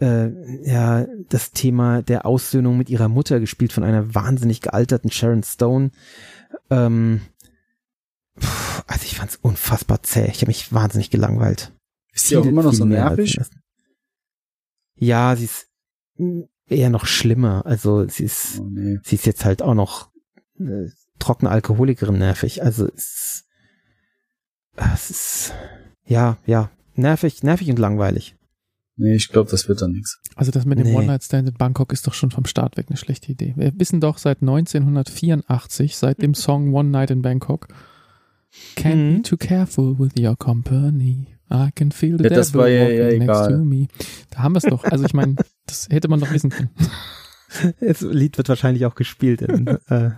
äh, 0.01 0.28
ja 0.69 1.07
das 1.28 1.53
Thema 1.53 2.03
der 2.03 2.27
Aussöhnung 2.27 2.77
mit 2.77 2.91
ihrer 2.91 3.09
Mutter 3.09 3.41
gespielt 3.41 3.73
von 3.73 3.85
einer 3.85 4.15
wahnsinnig 4.15 4.61
gealterten 4.61 5.11
Sharon 5.11 5.43
Stone. 5.43 5.91
Ähm, 6.70 7.20
puh, 8.36 8.82
also 8.86 9.05
ich 9.05 9.16
fand's 9.16 9.36
unfassbar 9.41 10.03
zäh. 10.03 10.27
Ich 10.31 10.41
habe 10.41 10.49
mich 10.49 10.73
wahnsinnig 10.73 11.11
gelangweilt. 11.11 11.73
ist 12.12 12.28
sie 12.28 12.36
auch 12.36 12.47
immer 12.47 12.62
noch 12.62 12.73
so 12.73 12.85
nervig. 12.85 13.39
Ja, 14.97 15.35
sie 15.36 15.45
ist 15.45 15.69
eher 16.69 16.91
noch 16.91 17.07
schlimmer. 17.07 17.66
Also 17.66 18.07
sie 18.09 18.24
ist 18.24 18.61
Oh, 18.61 18.69
nee. 18.70 18.99
sie 19.05 19.16
ist 19.16 19.27
jetzt 19.27 19.45
halt 19.45 19.62
auch 19.62 19.74
noch 19.74 20.11
äh, 20.59 20.89
trockene 21.19 21.51
Alkoholikerin 21.51 22.19
nervig. 22.19 22.62
Also 22.62 22.89
es, 22.95 23.45
es 24.77 25.11
ist 25.11 25.55
ja, 26.07 26.37
ja, 26.47 26.71
nervig, 26.95 27.43
nervig 27.43 27.71
und 27.71 27.79
langweilig. 27.79 28.37
nee, 28.97 29.15
ich 29.15 29.29
glaube, 29.29 29.51
das 29.51 29.69
wird 29.69 29.81
dann 29.83 29.93
nichts. 29.93 30.21
Also 30.37 30.51
das 30.51 30.65
mit 30.67 30.79
dem 30.79 30.87
Nee. 30.89 30.95
One-Night-Stand 30.97 31.49
in 31.49 31.55
Bangkok 31.55 31.93
ist 31.93 32.07
doch 32.07 32.15
schon 32.15 32.31
vom 32.31 32.45
Start 32.45 32.77
weg 32.77 32.87
eine 32.89 32.97
schlechte 32.97 33.33
Idee. 33.33 33.55
Wir 33.57 33.73
wissen 33.79 34.01
doch 34.01 34.19
seit 34.19 34.43
1984, 34.43 35.97
seit 35.97 36.21
dem 36.23 36.35
Song 36.35 36.73
One 36.75 36.91
Night 36.91 37.11
in 37.11 37.23
Bangkok, 37.23 37.69
Can't 38.77 38.95
Mhm. 38.97 39.17
be 39.17 39.23
too 39.23 39.37
careful 39.37 39.99
with 39.99 40.13
your 40.19 40.37
company. 40.37 41.27
I 41.53 41.71
can 41.75 41.91
feel 41.91 42.17
the 42.19 42.25
Ja, 42.25 42.31
das 42.31 42.49
devil 42.53 42.61
war 42.61 42.69
ja- 42.69 42.83
walking 42.85 42.99
ja 42.99 43.05
next 43.07 43.23
egal. 43.23 43.49
to 43.59 43.65
me. 43.65 43.89
Da 44.31 44.39
haben 44.39 44.55
wir 44.55 44.59
es 44.59 44.65
doch. 44.65 44.85
Also 44.85 45.05
ich 45.05 45.13
meine, 45.15 45.35
das 45.67 45.89
hätte 45.91 46.09
man 46.09 46.21
doch 46.21 46.31
wissen 46.33 46.51
können. 46.51 46.71
Das 47.81 48.01
Lied 48.01 48.37
wird 48.37 48.49
wahrscheinlich 48.49 48.85
auch 48.85 48.97
gespielt 48.97 49.41
in, 49.43 49.67
äh, 49.89 50.11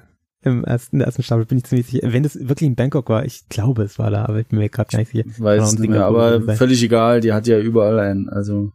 im 0.46 0.64
ersten, 0.64 0.96
in 0.96 0.98
der 1.00 1.06
ersten 1.06 1.22
Staffel, 1.22 1.44
bin 1.46 1.58
ich 1.58 1.64
ziemlich 1.64 1.86
sicher. 1.86 2.12
Wenn 2.12 2.24
es 2.24 2.36
wirklich 2.48 2.68
in 2.68 2.76
Bangkok 2.76 3.08
war, 3.08 3.24
ich 3.24 3.48
glaube, 3.48 3.82
es 3.82 3.98
war 3.98 4.10
da, 4.10 4.24
aber 4.24 4.40
ich 4.40 4.46
bin 4.46 4.58
mir 4.58 4.68
gerade 4.68 4.90
gar 4.90 4.98
nicht 5.00 5.10
sicher. 5.12 5.24
Ich 5.28 5.40
weiß 5.40 5.78
nicht 5.78 5.90
mehr, 5.90 6.04
aber 6.06 6.40
völlig 6.56 6.82
egal. 6.82 7.20
Die 7.20 7.32
hat 7.32 7.46
ja 7.46 7.58
überall 7.58 7.98
einen. 7.98 8.28
Also 8.28 8.72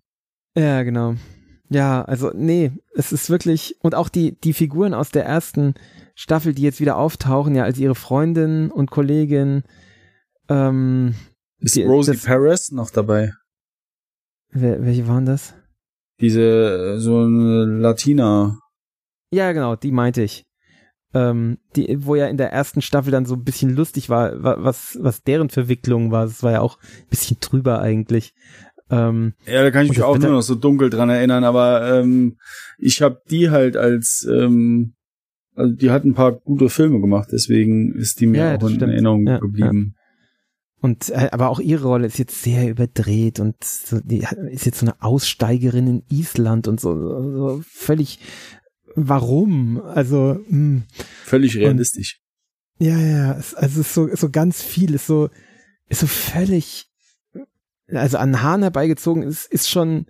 Ja, 0.57 0.83
genau. 0.83 1.15
Ja, 1.69 2.03
also 2.03 2.31
nee, 2.35 2.71
es 2.95 3.11
ist 3.13 3.29
wirklich 3.29 3.75
und 3.81 3.95
auch 3.95 4.09
die 4.09 4.37
die 4.41 4.51
Figuren 4.53 4.93
aus 4.93 5.09
der 5.09 5.25
ersten 5.25 5.73
Staffel, 6.15 6.53
die 6.53 6.63
jetzt 6.63 6.81
wieder 6.81 6.97
auftauchen, 6.97 7.55
ja 7.55 7.63
als 7.63 7.77
ihre 7.79 7.95
Freundin 7.95 8.69
und 8.69 8.91
Kollegin. 8.91 9.63
Ähm, 10.49 11.15
ist 11.59 11.75
Die- 11.77 11.83
Rosie 11.83 12.11
das- 12.13 12.23
Perez 12.25 12.71
noch 12.71 12.89
dabei? 12.89 13.31
wer, 14.51 14.83
welche 14.83 15.07
waren 15.07 15.25
das? 15.25 15.53
Diese 16.19 16.41
äh, 16.41 16.99
so 16.99 17.19
eine 17.19 17.63
Latina. 17.65 18.59
Ja, 19.33 19.53
genau, 19.53 19.77
die 19.77 19.93
meinte 19.93 20.21
ich. 20.23 20.43
Ähm, 21.13 21.57
die, 21.75 22.05
wo 22.05 22.15
ja 22.15 22.27
in 22.27 22.37
der 22.37 22.51
ersten 22.53 22.81
Staffel 22.81 23.11
dann 23.11 23.25
so 23.25 23.35
ein 23.35 23.43
bisschen 23.43 23.75
lustig 23.75 24.09
war, 24.09 24.41
wa- 24.43 24.57
was 24.59 24.97
was 25.01 25.23
deren 25.23 25.49
Verwicklung 25.49 26.11
war. 26.11 26.25
Das 26.25 26.41
war 26.41 26.51
ja 26.53 26.61
auch 26.61 26.77
ein 26.77 27.09
bisschen 27.09 27.37
drüber 27.41 27.81
eigentlich. 27.81 28.33
Ähm, 28.89 29.33
Ja, 29.45 29.61
da 29.61 29.71
kann 29.71 29.83
ich 29.83 29.89
mich 29.89 30.01
auch 30.03 30.17
nur 30.17 30.29
noch 30.31 30.41
so 30.41 30.55
dunkel 30.55 30.89
dran 30.89 31.09
erinnern, 31.09 31.43
aber 31.43 31.99
ähm, 31.99 32.37
ich 32.77 33.01
habe 33.01 33.21
die 33.29 33.49
halt 33.49 33.75
als 33.77 34.25
ähm, 34.31 34.93
also 35.55 35.73
die 35.75 35.91
hat 35.91 36.05
ein 36.05 36.13
paar 36.13 36.31
gute 36.31 36.69
Filme 36.69 37.01
gemacht, 37.01 37.27
deswegen 37.33 37.93
ist 37.95 38.21
die 38.21 38.27
mir 38.27 38.37
Ja, 38.37 38.55
auch 38.55 38.61
in 38.63 38.75
stimmt. 38.75 38.93
Erinnerung 38.93 39.27
Ja, 39.27 39.39
geblieben. 39.39 39.95
Und 40.81 41.09
äh, 41.09 41.29
aber 41.31 41.49
auch 41.49 41.59
ihre 41.59 41.87
Rolle 41.87 42.07
ist 42.07 42.17
jetzt 42.17 42.41
sehr 42.41 42.69
überdreht 42.69 43.39
und 43.39 43.61
so, 43.63 43.99
die 44.01 44.25
ist 44.49 44.65
jetzt 44.65 44.79
so 44.79 44.85
eine 44.87 45.01
Aussteigerin 45.01 45.87
in 45.87 46.03
Island 46.09 46.67
und 46.67 46.79
so, 46.79 46.95
so, 46.97 47.31
so 47.33 47.61
völlig 47.67 48.19
warum? 48.95 49.81
Also 49.81 50.39
hm. 50.47 50.75
mh, 50.75 50.81
Völlig 51.25 51.55
realistisch. 51.57 52.19
ja, 52.79 52.97
ja, 52.97 53.33
es, 53.37 53.53
also 53.53 53.81
es 53.81 53.87
ist 53.87 53.93
so 53.93 54.05
ist 54.07 54.21
so 54.21 54.29
ganz 54.29 54.61
viel, 54.61 54.93
ist 54.93 55.07
so 55.07 55.29
ist 55.89 56.01
so 56.01 56.07
völlig 56.07 56.89
also 57.87 58.17
an 58.17 58.41
Haaren 58.41 58.61
herbeigezogen 58.61 59.23
ist 59.23 59.45
ist 59.51 59.69
schon 59.69 60.05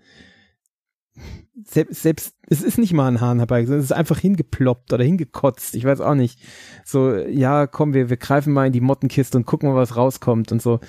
selbst, 1.64 2.02
selbst 2.02 2.36
es 2.50 2.62
ist 2.62 2.78
nicht 2.78 2.94
mal 2.94 3.08
an 3.08 3.22
Haaren 3.22 3.40
herbeigezogen, 3.40 3.80
es 3.80 3.86
ist 3.86 3.92
einfach 3.92 4.20
hingeploppt 4.20 4.94
oder 4.94 5.04
hingekotzt, 5.04 5.76
ich 5.76 5.84
weiß 5.84 6.02
auch 6.02 6.16
nicht. 6.16 6.40
So, 6.86 7.16
ja, 7.16 7.68
komm, 7.68 7.94
wir, 7.94 8.10
wir 8.10 8.18
greifen 8.18 8.54
mal 8.54 8.68
in 8.68 8.74
die 8.74 8.82
Mottenkiste 8.82 9.38
und 9.38 9.46
gucken 9.46 9.70
mal, 9.70 9.76
was 9.76 9.96
rauskommt 9.96 10.52
und 10.52 10.62
so. 10.62 10.80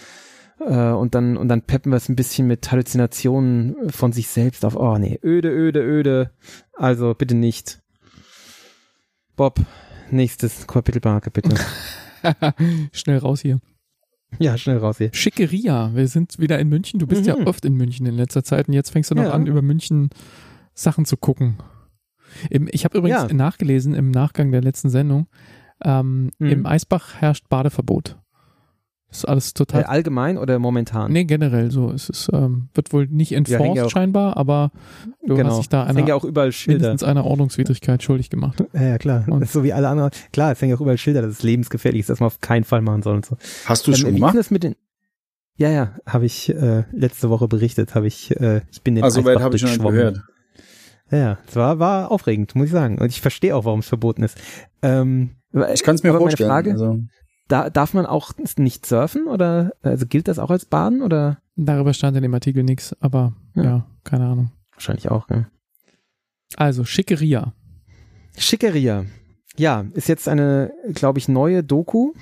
Äh, 0.61 0.91
und 0.91 1.15
dann, 1.15 1.37
und 1.37 1.49
dann 1.49 1.63
peppen 1.63 1.93
wir 1.93 1.97
es 1.97 2.09
ein 2.09 2.17
bisschen 2.17 2.47
mit 2.47 2.71
Halluzinationen 2.71 3.91
von 3.91 4.13
sich 4.13 4.29
selbst 4.29 4.65
auf. 4.65 4.77
Oh 4.77 4.97
nee, 4.99 5.19
öde, 5.23 5.51
öde, 5.51 5.81
öde. 5.81 6.31
Also 6.73 7.15
bitte 7.15 7.35
nicht. 7.35 7.82
Bob, 9.37 9.59
nächstes 10.11 10.67
Kapitelmarke, 10.67 11.31
bitte. 11.31 11.57
Schnell 12.93 13.19
raus 13.19 13.41
hier. 13.41 13.61
ja, 14.39 14.57
schnell 14.57 14.79
raus 14.79 14.99
hier. 14.99 15.11
Schickeria, 15.13 15.91
wir 15.95 16.07
sind 16.09 16.39
wieder 16.39 16.59
in 16.59 16.69
München. 16.69 16.99
Du 17.01 17.07
bist 17.07 17.27
ja 17.27 17.37
Mhm. 17.37 17.47
oft 17.47 17.65
in 17.65 17.75
München 17.75 18.07
in 18.07 18.15
letzter 18.15 18.45
Zeit 18.45 18.69
und 18.69 18.75
jetzt 18.75 18.91
fängst 18.91 19.11
du 19.11 19.15
noch 19.15 19.25
Ja. 19.25 19.31
an, 19.33 19.47
über 19.47 19.63
München 19.63 20.11
Sachen 20.75 21.05
zu 21.05 21.17
gucken. 21.17 21.57
Ich 22.51 22.85
habe 22.85 22.97
übrigens 22.99 23.29
Ja. 23.31 23.35
nachgelesen 23.35 23.95
im 23.95 24.11
Nachgang 24.11 24.53
der 24.53 24.63
letzten 24.63 24.89
Sendung, 24.89 25.27
ähm, 25.85 26.31
Mhm. 26.39 26.47
im 26.49 26.67
Eisbach 26.67 27.17
herrscht 27.21 27.49
Badeverbot. 27.49 28.19
Ist 29.13 29.29
alles 29.29 29.53
total. 29.53 29.83
Äh, 29.83 29.85
allgemein 29.85 30.39
oder 30.39 30.59
momentan? 30.59 31.13
Nee, 31.13 31.25
generell 31.25 31.71
so. 31.71 31.91
Es 31.91 32.09
ist, 32.09 32.31
ähm, 32.33 32.69
wird 32.75 32.93
wohl 32.93 33.07
nicht 33.07 33.33
enforced 33.33 33.77
ja 33.77 33.89
scheinbar, 33.91 34.37
aber 34.39 34.73
du 35.27 35.35
genau. 35.37 35.51
hast 35.51 35.59
dich 35.59 35.69
da 35.69 35.87
hängen 35.87 36.07
ja 36.09 36.15
auch 36.15 36.25
überall 36.25 36.51
Schilder. 36.51 36.79
mindestens 36.89 37.09
einer 37.09 37.25
Ordnungswidrigkeit 37.25 38.03
schuldig 38.03 38.31
gemacht. 38.31 38.65
Ja, 38.73 38.83
ja 38.83 38.99
klar. 38.99 39.25
Und 39.29 39.49
so 39.49 39.63
wie 39.65 39.73
alle 39.73 39.89
anderen. 39.89 40.11
Klar, 40.33 40.53
es 40.53 40.61
hängen 40.63 40.71
ja 40.71 40.77
auch 40.77 40.81
überall 40.81 40.97
Schilder, 40.99 41.21
dass 41.23 41.31
es 41.31 41.43
lebensgefährlich 41.43 42.01
ist, 42.01 42.11
dass 42.11 42.21
man 42.21 42.29
auf 42.29 42.41
keinen 42.41 42.65
Fall 42.65 42.81
machen 42.81 43.03
soll 43.03 43.17
und 43.17 43.27
so. 43.27 43.37
Hast 43.67 43.87
du 43.87 43.91
es 43.93 43.99
Ähm, 43.99 44.03
schon 44.03 44.11
wie 44.13 44.15
gemacht? 44.17 44.35
ist 44.35 44.39
das 44.47 44.51
mit 44.51 44.65
den 44.65 44.75
ja, 45.59 45.69
ja, 45.69 45.97
habe 46.07 46.25
ich 46.25 46.49
äh, 46.49 46.85
letzte 46.93 47.29
Woche 47.29 47.47
berichtet, 47.47 47.95
habe 47.95 48.07
ich, 48.07 48.35
äh, 48.41 48.63
ich 48.73 48.81
bin 48.83 48.95
den 48.95 49.05
Also 49.05 49.21
weit 49.25 49.33
Eisbach 49.37 49.43
habe 49.45 49.57
ich 49.57 49.61
schon 49.61 49.79
gehört. 49.87 50.23
Ja, 51.11 51.19
ja, 51.19 51.39
es 51.47 51.55
war, 51.57 51.79
war 51.79 52.11
aufregend, 52.11 52.55
muss 52.55 52.67
ich 52.67 52.73
sagen. 52.73 52.97
Und 52.99 53.09
ich 53.11 53.21
verstehe 53.21 53.55
auch, 53.55 53.67
warum 53.67 53.81
es 53.81 53.87
verboten 53.89 54.23
ist. 54.23 54.39
Ähm, 54.81 55.33
Ich 55.75 55.83
kann 55.83 55.95
es 55.95 56.03
mir 56.03 56.09
aber 56.09 56.21
vorstellen. 56.21 56.49
Meine 56.49 56.65
Frage, 56.65 56.71
also, 56.73 57.01
da, 57.53 57.69
darf 57.69 57.93
man 57.93 58.07
auch 58.07 58.33
nicht 58.57 58.87
surfen 58.87 59.27
oder 59.27 59.73
also 59.83 60.07
gilt 60.07 60.27
das 60.27 60.39
auch 60.39 60.51
als 60.51 60.65
Baden 60.65 61.03
oder? 61.03 61.43
Darüber 61.55 61.93
stand 61.93 62.17
in 62.17 62.23
dem 62.23 62.33
Artikel 62.33 62.63
nichts, 62.63 62.97
aber 63.01 63.35
ja. 63.55 63.63
Ja. 63.63 63.87
keine 64.05 64.25
Ahnung. 64.25 64.53
Wahrscheinlich 64.73 65.11
auch, 65.11 65.29
ne? 65.29 65.51
Also, 66.57 66.85
Schickeria. 66.85 67.53
Schickeria. 68.39 69.05
Ja, 69.57 69.85
ist 69.93 70.09
jetzt 70.09 70.29
eine, 70.29 70.73
glaube 70.95 71.19
ich, 71.19 71.29
neue 71.29 71.63
Doku, 71.63 72.15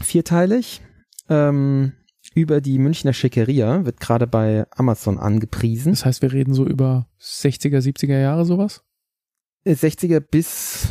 vierteilig, 0.00 0.80
ähm, 1.28 1.92
über 2.34 2.60
die 2.60 2.78
Münchner 2.78 3.12
Schickeria, 3.12 3.84
wird 3.84 3.98
gerade 3.98 4.28
bei 4.28 4.66
Amazon 4.70 5.18
angepriesen. 5.18 5.92
Das 5.92 6.04
heißt, 6.04 6.22
wir 6.22 6.32
reden 6.32 6.54
so 6.54 6.64
über 6.64 7.08
60er, 7.20 7.78
70er 7.78 8.20
Jahre 8.20 8.44
sowas? 8.44 8.84
60er 9.66 10.20
bis 10.20 10.88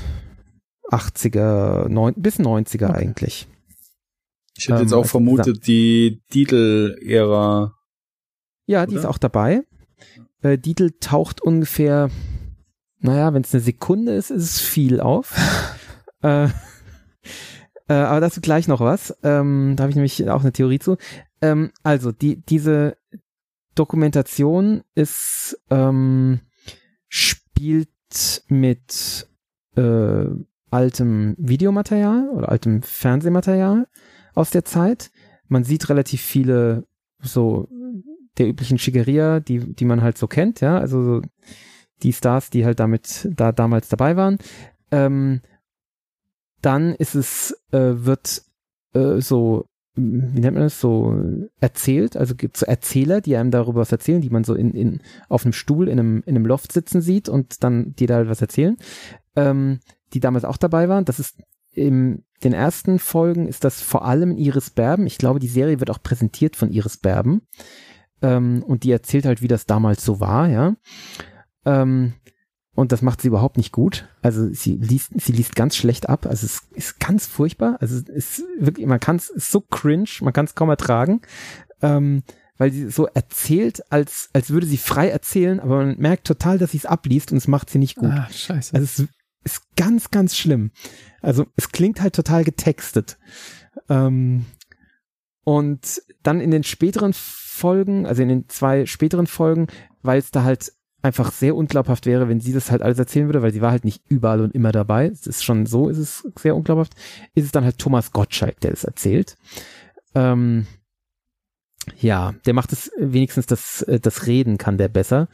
80er, 0.91 1.88
neun, 1.90 2.14
bis 2.18 2.40
90er 2.40 2.90
Okay. 2.90 2.94
eigentlich. 2.98 3.48
ich 4.57 4.68
hätte 4.68 4.82
jetzt 4.82 4.91
Ähm, 4.91 4.98
auch 4.98 5.02
also 5.03 5.10
vermutet, 5.10 5.68
die 5.68 6.22
Dietl-Ära. 6.34 7.74
Ja, 8.68 8.86
die 8.86 8.91
Oder? 8.94 8.99
ist 9.02 9.06
auch 9.06 9.18
dabei. 9.18 9.64
Äh, 10.41 10.57
Dietl 10.57 10.91
taucht 10.99 11.41
ungefähr, 11.41 12.10
naja, 12.99 13.34
wenn 13.34 13.41
es 13.44 13.53
eine 13.53 13.62
Sekunde 13.62 14.16
ist, 14.16 14.30
ist 14.32 14.44
es 14.44 14.60
viel 14.60 14.99
auf. 15.02 15.36
äh, 16.22 16.45
äh, 17.88 17.94
aber 17.94 18.20
dazu 18.22 18.41
gleich 18.41 18.68
noch 18.68 18.80
was. 18.80 19.16
Ähm, 19.24 19.74
da 19.76 19.84
habe 19.84 19.91
ich 19.91 19.95
nämlich 19.95 20.28
auch 20.30 20.41
eine 20.41 20.52
Theorie 20.53 20.80
zu. 20.80 20.98
Ähm, 21.41 21.72
also, 21.84 22.12
die, 22.12 22.41
diese 22.45 22.98
Dokumentation 23.76 24.84
ist, 24.95 25.60
ähm, 25.70 26.40
spielt 27.10 27.90
mit 28.48 29.28
äh, 29.76 30.26
altem 30.71 31.35
Videomaterial 31.37 32.29
oder 32.29 32.49
altem 32.49 32.81
Fernsehmaterial 32.81 33.87
aus 34.33 34.49
der 34.49 34.65
Zeit. 34.65 35.11
Man 35.47 35.63
sieht 35.63 35.89
relativ 35.89 36.21
viele 36.21 36.85
so 37.19 37.67
der 38.37 38.47
üblichen 38.47 38.77
Schickeria, 38.77 39.39
die, 39.39 39.59
die 39.73 39.85
man 39.85 40.01
halt 40.01 40.17
so 40.17 40.27
kennt, 40.27 40.61
ja, 40.61 40.77
also 40.77 41.03
so 41.03 41.21
die 42.03 42.13
Stars, 42.13 42.49
die 42.49 42.65
halt 42.65 42.79
damit 42.79 43.29
da 43.31 43.51
damals 43.51 43.87
dabei 43.87 44.17
waren. 44.17 44.37
Ähm, 44.91 45.41
dann 46.61 46.93
ist 46.93 47.15
es, 47.15 47.55
äh, 47.71 47.93
wird 48.05 48.43
äh, 48.93 49.21
so, 49.21 49.67
wie 49.95 50.39
nennt 50.39 50.55
man 50.55 50.63
das, 50.63 50.81
so 50.81 51.15
erzählt, 51.61 52.17
also 52.17 52.35
gibt 52.35 52.57
so 52.57 52.65
Erzähler, 52.65 53.21
die 53.21 53.37
einem 53.37 53.51
darüber 53.51 53.81
was 53.81 53.91
erzählen, 53.91 54.21
die 54.21 54.29
man 54.29 54.43
so 54.43 54.55
in, 54.55 54.71
in 54.71 55.01
auf 55.29 55.45
einem 55.45 55.53
Stuhl 55.53 55.87
in 55.87 55.99
einem, 55.99 56.23
in 56.25 56.35
einem 56.35 56.45
Loft 56.45 56.73
sitzen 56.73 57.01
sieht 57.01 57.29
und 57.29 57.63
dann 57.63 57.93
die 57.95 58.07
da 58.07 58.15
halt 58.15 58.29
was 58.29 58.41
erzählen, 58.41 58.77
ähm, 59.35 59.79
die 60.15 60.19
damals 60.21 60.45
auch 60.45 60.57
dabei 60.57 60.89
waren. 60.89 61.05
Das 61.05 61.19
ist 61.19 61.35
in 61.71 62.23
den 62.43 62.53
ersten 62.53 62.99
Folgen 62.99 63.47
ist 63.47 63.63
das 63.63 63.81
vor 63.81 64.05
allem 64.05 64.37
Iris 64.37 64.69
Berben. 64.69 65.07
Ich 65.07 65.17
glaube, 65.17 65.39
die 65.39 65.47
Serie 65.47 65.79
wird 65.79 65.89
auch 65.89 66.01
präsentiert 66.01 66.55
von 66.55 66.71
Iris 66.71 66.97
Berben. 66.97 67.41
Ähm, 68.21 68.63
und 68.63 68.83
die 68.83 68.91
erzählt 68.91 69.25
halt, 69.25 69.41
wie 69.41 69.47
das 69.47 69.65
damals 69.65 70.05
so 70.05 70.19
war, 70.21 70.47
ja. 70.47 70.75
Ähm, 71.65 72.13
und 72.75 72.91
das 72.91 73.01
macht 73.01 73.21
sie 73.21 73.29
überhaupt 73.29 73.57
nicht 73.57 73.71
gut. 73.71 74.07
Also 74.21 74.49
sie 74.51 74.75
liest, 74.75 75.11
sie 75.15 75.31
liest 75.31 75.55
ganz 75.55 75.75
schlecht 75.75 76.09
ab. 76.09 76.25
Also 76.25 76.45
es 76.45 76.61
ist 76.73 76.99
ganz 76.99 77.25
furchtbar. 77.25 77.77
Also 77.79 77.97
es 77.97 78.39
ist 78.39 78.43
wirklich, 78.59 78.85
man 78.85 78.99
kann 78.99 79.15
es, 79.15 79.27
so 79.27 79.61
cringe, 79.61 80.09
man 80.21 80.33
kann 80.33 80.45
es 80.45 80.55
kaum 80.55 80.69
ertragen. 80.69 81.21
Ähm, 81.81 82.23
weil 82.57 82.71
sie 82.71 82.89
so 82.89 83.07
erzählt, 83.07 83.91
als, 83.91 84.29
als 84.33 84.49
würde 84.49 84.65
sie 84.65 84.77
frei 84.77 85.09
erzählen, 85.09 85.59
aber 85.59 85.77
man 85.77 85.97
merkt 85.97 86.25
total, 86.25 86.57
dass 86.57 86.71
sie 86.71 86.77
es 86.77 86.85
abliest 86.85 87.31
und 87.31 87.37
es 87.37 87.47
macht 87.47 87.69
sie 87.69 87.79
nicht 87.79 87.95
gut. 87.95 88.11
Ah, 88.11 88.29
scheiße. 88.31 88.73
Also 88.73 88.83
es 88.83 88.99
ist 88.99 89.09
ganz, 89.76 90.11
ganz 90.11 90.35
schlimm. 90.35 90.72
Also 91.22 91.45
es 91.55 91.72
klingt 91.72 92.01
halt 92.01 92.15
total 92.15 92.43
getextet. 92.43 93.17
Ähm, 93.89 94.45
und 95.43 96.01
dann 96.23 96.41
in 96.41 96.51
den 96.51 96.63
späteren 96.63 97.13
Folgen, 97.13 98.05
also 98.05 98.22
in 98.22 98.30
den 98.30 98.49
zwei 98.49 98.85
späteren 98.85 99.27
Folgen, 99.27 99.67
weil 100.01 100.19
es 100.19 100.31
da 100.31 100.43
halt 100.43 100.72
einfach 101.01 101.31
sehr 101.31 101.55
unglaubhaft 101.55 102.07
wäre, 102.07 102.27
wenn 102.27 102.39
sie 102.39 102.51
das 102.51 102.72
halt 102.72 102.81
alles 102.81 102.97
erzählen 102.97 103.27
würde, 103.27 103.43
weil 103.43 103.53
sie 103.53 103.61
war 103.61 103.72
halt 103.72 103.85
nicht 103.85 104.01
überall 104.09 104.41
und 104.41 104.55
immer 104.55 104.72
dabei. 104.72 105.05
Es 105.05 105.27
ist 105.27 105.43
schon 105.43 105.67
so, 105.67 105.88
ist 105.88 105.99
es 105.99 106.27
sehr 106.38 106.55
unglaubhaft. 106.55 106.95
Ist 107.35 107.45
es 107.45 107.51
dann 107.51 107.63
halt 107.63 107.77
Thomas 107.77 108.11
Gottschalk, 108.11 108.59
der 108.61 108.72
das 108.72 108.84
erzählt. 108.84 109.38
Ähm, 110.15 110.65
ja, 111.99 112.34
der 112.47 112.53
macht 112.55 112.73
es 112.73 112.91
wenigstens 112.97 113.45
das, 113.45 113.84
äh, 113.84 113.99
das 113.99 114.26
Reden 114.26 114.57
kann 114.57 114.80
der 114.80 114.88
besser. 114.88 115.27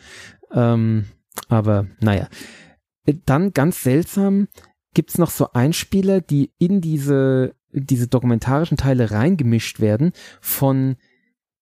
Ähm, 0.51 1.05
aber 1.47 1.87
naja. 2.01 2.27
Dann 3.25 3.51
ganz 3.51 3.81
seltsam 3.83 4.47
gibt's 4.93 5.17
noch 5.17 5.29
so 5.29 5.51
Einspieler, 5.53 6.21
die 6.21 6.51
in 6.57 6.81
diese, 6.81 7.55
diese 7.71 8.07
dokumentarischen 8.07 8.77
Teile 8.77 9.11
reingemischt 9.11 9.79
werden 9.79 10.11
von 10.39 10.97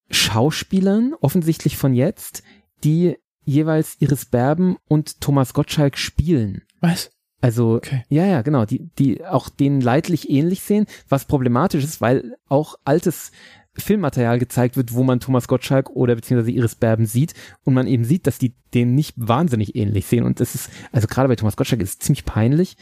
Schauspielern, 0.10 1.14
offensichtlich 1.22 1.78
von 1.78 1.94
jetzt, 1.94 2.44
die 2.84 3.18
jeweils 3.46 3.98
Iris 4.00 4.26
Berben 4.26 4.78
und 4.88 5.22
Thomas 5.22 5.54
Gottschalk 5.54 5.98
spielen. 5.98 6.64
Was? 6.82 7.12
Also, 7.42 7.76
Okay. 7.76 8.04
ja, 8.10 8.26
ja, 8.26 8.42
genau, 8.42 8.66
die, 8.66 8.90
die 8.98 9.24
auch 9.26 9.50
denen 9.50 9.80
leidlich 9.82 10.30
ähnlich 10.30 10.62
sehen, 10.62 10.88
was 11.08 11.26
problematisch 11.26 11.84
ist, 11.84 12.02
weil 12.02 12.36
auch 12.50 12.76
altes 12.84 13.32
Filmmaterial 13.80 14.40
gezeigt 14.40 14.78
wird, 14.78 14.94
wo 14.94 15.04
man 15.04 15.20
Thomas 15.20 15.48
Gottschalk 15.48 15.90
oder 15.90 16.16
beziehungsweise 16.16 16.52
Iris 16.52 16.76
Berben 16.76 17.06
sieht 17.06 17.34
und 17.64 17.74
man 17.74 17.88
eben 17.88 18.04
sieht, 18.04 18.28
dass 18.28 18.38
die 18.38 18.54
denen 18.74 18.96
nicht 18.96 19.16
wahnsinnig 19.18 19.76
ähnlich 19.76 20.06
sehen 20.06 20.24
und 20.24 20.40
das 20.40 20.56
ist, 20.56 20.70
also 20.92 21.08
gerade 21.08 21.28
bei 21.28 21.36
Thomas 21.36 21.58
Gottschalk 21.58 21.82
ist 21.82 21.90
es 21.90 22.00
ziemlich 22.00 22.26
peinlich 22.26 22.78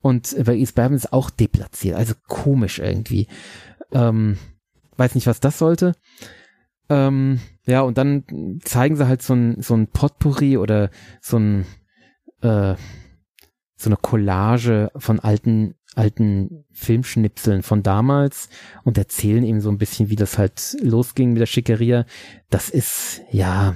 und 0.00 0.34
bei 0.44 0.54
Iris 0.54 0.72
Berben 0.72 0.94
ist 0.94 1.04
es 1.04 1.12
auch 1.12 1.30
deplatziert, 1.30 1.96
also 1.96 2.14
komisch 2.26 2.78
irgendwie. 2.78 3.26
Ähm, 3.92 4.38
weiß 4.96 5.14
nicht, 5.14 5.26
was 5.26 5.40
das 5.40 5.58
sollte. 5.58 5.94
Ähm, 6.88 7.40
ja, 7.66 7.82
und 7.82 7.98
dann 7.98 8.58
zeigen 8.64 8.96
sie 8.96 9.06
halt 9.06 9.22
so 9.22 9.34
ein, 9.34 9.62
so 9.62 9.74
ein 9.74 9.86
Potpourri 9.86 10.58
oder 10.58 10.90
so 11.20 11.38
ein, 11.38 11.64
äh, 12.42 12.74
so 13.76 13.88
eine 13.88 13.96
Collage 13.96 14.90
von 14.96 15.20
alten, 15.20 15.74
alten 15.94 16.64
Filmschnipseln 16.72 17.62
von 17.62 17.82
damals 17.82 18.48
und 18.84 18.96
erzählen 18.96 19.44
eben 19.44 19.60
so 19.60 19.70
ein 19.70 19.78
bisschen, 19.78 20.08
wie 20.08 20.16
das 20.16 20.38
halt 20.38 20.76
losging 20.82 21.32
mit 21.32 21.40
der 21.40 21.46
Schickeria. 21.46 22.06
Das 22.48 22.70
ist, 22.70 23.22
ja, 23.30 23.74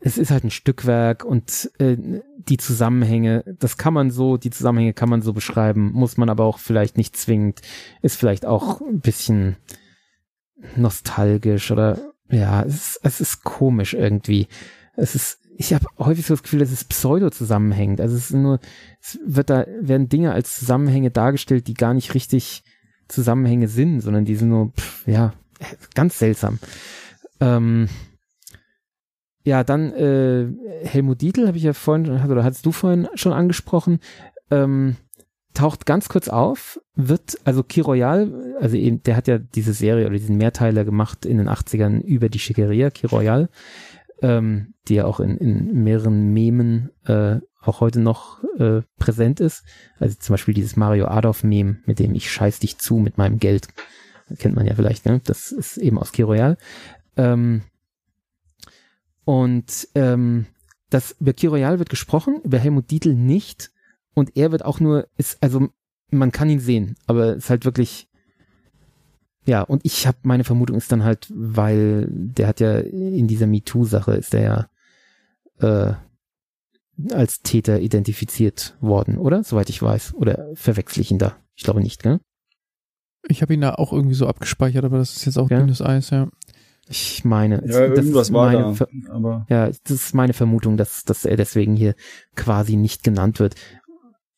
es 0.00 0.18
ist 0.18 0.30
halt 0.30 0.44
ein 0.44 0.50
Stückwerk 0.50 1.24
und 1.24 1.70
äh, 1.78 1.96
die 2.36 2.56
Zusammenhänge, 2.56 3.44
das 3.58 3.76
kann 3.76 3.94
man 3.94 4.10
so, 4.10 4.36
die 4.36 4.50
Zusammenhänge 4.50 4.94
kann 4.94 5.08
man 5.08 5.22
so 5.22 5.32
beschreiben, 5.32 5.92
muss 5.92 6.16
man 6.16 6.28
aber 6.28 6.44
auch 6.44 6.58
vielleicht 6.58 6.96
nicht 6.96 7.16
zwingend, 7.16 7.60
ist 8.02 8.16
vielleicht 8.16 8.44
auch 8.44 8.80
ein 8.80 9.00
bisschen 9.00 9.56
nostalgisch 10.76 11.70
oder 11.70 12.12
ja, 12.30 12.62
es 12.62 12.98
es 13.02 13.20
ist 13.20 13.44
komisch 13.44 13.94
irgendwie. 13.94 14.48
Es 14.94 15.14
ist, 15.14 15.41
ich 15.56 15.72
habe 15.74 15.86
häufig 15.98 16.26
so 16.26 16.34
das 16.34 16.42
Gefühl, 16.42 16.60
dass 16.60 16.72
es 16.72 16.84
pseudo 16.84 17.30
zusammenhängt. 17.30 18.00
Also 18.00 18.16
es 18.16 18.30
ist 18.30 18.36
nur, 18.36 18.60
es 19.00 19.18
wird 19.24 19.50
da, 19.50 19.66
werden 19.80 20.08
Dinge 20.08 20.32
als 20.32 20.58
Zusammenhänge 20.58 21.10
dargestellt, 21.10 21.66
die 21.66 21.74
gar 21.74 21.94
nicht 21.94 22.14
richtig 22.14 22.64
Zusammenhänge 23.08 23.68
sind, 23.68 24.00
sondern 24.00 24.24
die 24.24 24.36
sind 24.36 24.48
nur, 24.48 24.72
pff, 24.72 25.06
ja, 25.06 25.34
ganz 25.94 26.18
seltsam. 26.18 26.58
Ähm, 27.40 27.88
ja, 29.44 29.64
dann 29.64 29.92
äh, 29.92 30.46
Helmut 30.84 31.20
Dietl 31.20 31.46
habe 31.46 31.56
ich 31.56 31.64
ja 31.64 31.72
vorhin, 31.72 32.08
oder 32.08 32.44
hattest 32.44 32.64
du 32.64 32.72
vorhin 32.72 33.08
schon 33.14 33.32
angesprochen, 33.32 33.98
ähm, 34.50 34.96
taucht 35.54 35.84
ganz 35.84 36.08
kurz 36.08 36.28
auf, 36.28 36.80
wird, 36.94 37.36
also 37.44 37.62
Kiroyal, 37.62 38.56
also 38.60 38.76
eben, 38.76 39.02
der 39.02 39.16
hat 39.16 39.28
ja 39.28 39.38
diese 39.38 39.72
Serie 39.72 40.06
oder 40.06 40.16
diesen 40.16 40.36
Mehrteiler 40.36 40.84
gemacht 40.84 41.26
in 41.26 41.38
den 41.38 41.48
80ern 41.48 42.00
über 42.02 42.28
die 42.28 42.38
Schickeria, 42.38 42.90
Kiroyal, 42.90 43.48
ähm, 44.22 44.74
die 44.88 44.94
ja 44.94 45.04
auch 45.04 45.20
in, 45.20 45.36
in 45.36 45.82
mehreren 45.82 46.32
Memen 46.32 46.90
äh, 47.04 47.40
auch 47.60 47.80
heute 47.80 48.00
noch 48.00 48.42
äh, 48.58 48.82
präsent 48.98 49.40
ist. 49.40 49.64
Also 49.98 50.16
zum 50.18 50.34
Beispiel 50.34 50.54
dieses 50.54 50.76
Mario 50.76 51.06
Adolf-Meme, 51.06 51.78
mit 51.84 51.98
dem 51.98 52.14
ich 52.14 52.30
scheiß 52.30 52.58
dich 52.60 52.78
zu 52.78 52.96
mit 52.96 53.18
meinem 53.18 53.38
Geld. 53.38 53.68
Kennt 54.38 54.56
man 54.56 54.66
ja 54.66 54.74
vielleicht, 54.74 55.04
ne? 55.06 55.20
Das 55.24 55.52
ist 55.52 55.76
eben 55.76 55.98
aus 55.98 56.12
Kiroyal. 56.12 56.56
Ähm, 57.16 57.62
und 59.24 59.88
ähm, 59.94 60.46
das 60.90 61.16
über 61.20 61.32
Kiroyal 61.32 61.78
wird 61.78 61.90
gesprochen, 61.90 62.40
über 62.42 62.58
Helmut 62.58 62.90
Dietl 62.90 63.14
nicht. 63.14 63.70
Und 64.14 64.36
er 64.36 64.52
wird 64.52 64.64
auch 64.64 64.80
nur, 64.80 65.08
ist, 65.16 65.42
also 65.42 65.68
man 66.10 66.32
kann 66.32 66.50
ihn 66.50 66.60
sehen, 66.60 66.96
aber 67.06 67.34
ist 67.34 67.50
halt 67.50 67.64
wirklich 67.64 68.08
ja, 69.44 69.62
und 69.62 69.84
ich 69.84 70.06
habe 70.06 70.18
meine 70.22 70.44
Vermutung 70.44 70.76
ist 70.76 70.92
dann 70.92 71.04
halt, 71.04 71.28
weil 71.34 72.06
der 72.10 72.46
hat 72.48 72.60
ja 72.60 72.78
in 72.78 73.26
dieser 73.26 73.46
MeToo-Sache 73.46 74.12
ist 74.12 74.32
der 74.32 74.68
ja 75.60 75.88
äh, 75.88 75.94
als 77.12 77.40
Täter 77.42 77.80
identifiziert 77.80 78.76
worden, 78.80 79.18
oder? 79.18 79.42
Soweit 79.44 79.68
ich 79.70 79.82
weiß. 79.82 80.14
Oder 80.14 80.48
verwechsel 80.54 81.00
ich 81.00 81.10
ihn 81.10 81.18
da? 81.18 81.36
Ich 81.56 81.64
glaube 81.64 81.80
nicht, 81.80 82.02
gell? 82.02 82.20
Ich 83.28 83.42
habe 83.42 83.54
ihn 83.54 83.60
da 83.60 83.74
auch 83.74 83.92
irgendwie 83.92 84.14
so 84.14 84.26
abgespeichert, 84.26 84.84
aber 84.84 84.98
das 84.98 85.16
ist 85.16 85.24
jetzt 85.24 85.38
auch 85.38 85.50
Ja. 85.50 85.58
dünnes 85.60 85.80
Eis, 85.82 86.10
ja. 86.10 86.28
Ich 86.88 87.24
meine, 87.24 87.56
Ja, 87.66 87.88
das 87.88 87.98
irgendwas 87.98 88.28
ist 88.28 88.32
war 88.34 88.46
meine 88.52 88.74
da. 88.74 88.86
Aber 89.12 89.46
Ja, 89.48 89.68
das 89.68 89.90
ist 89.90 90.14
meine 90.14 90.32
Vermutung, 90.32 90.76
dass, 90.76 91.04
dass 91.04 91.24
er 91.24 91.36
deswegen 91.36 91.76
hier 91.76 91.94
quasi 92.34 92.76
nicht 92.76 93.04
genannt 93.04 93.38
wird. 93.38 93.54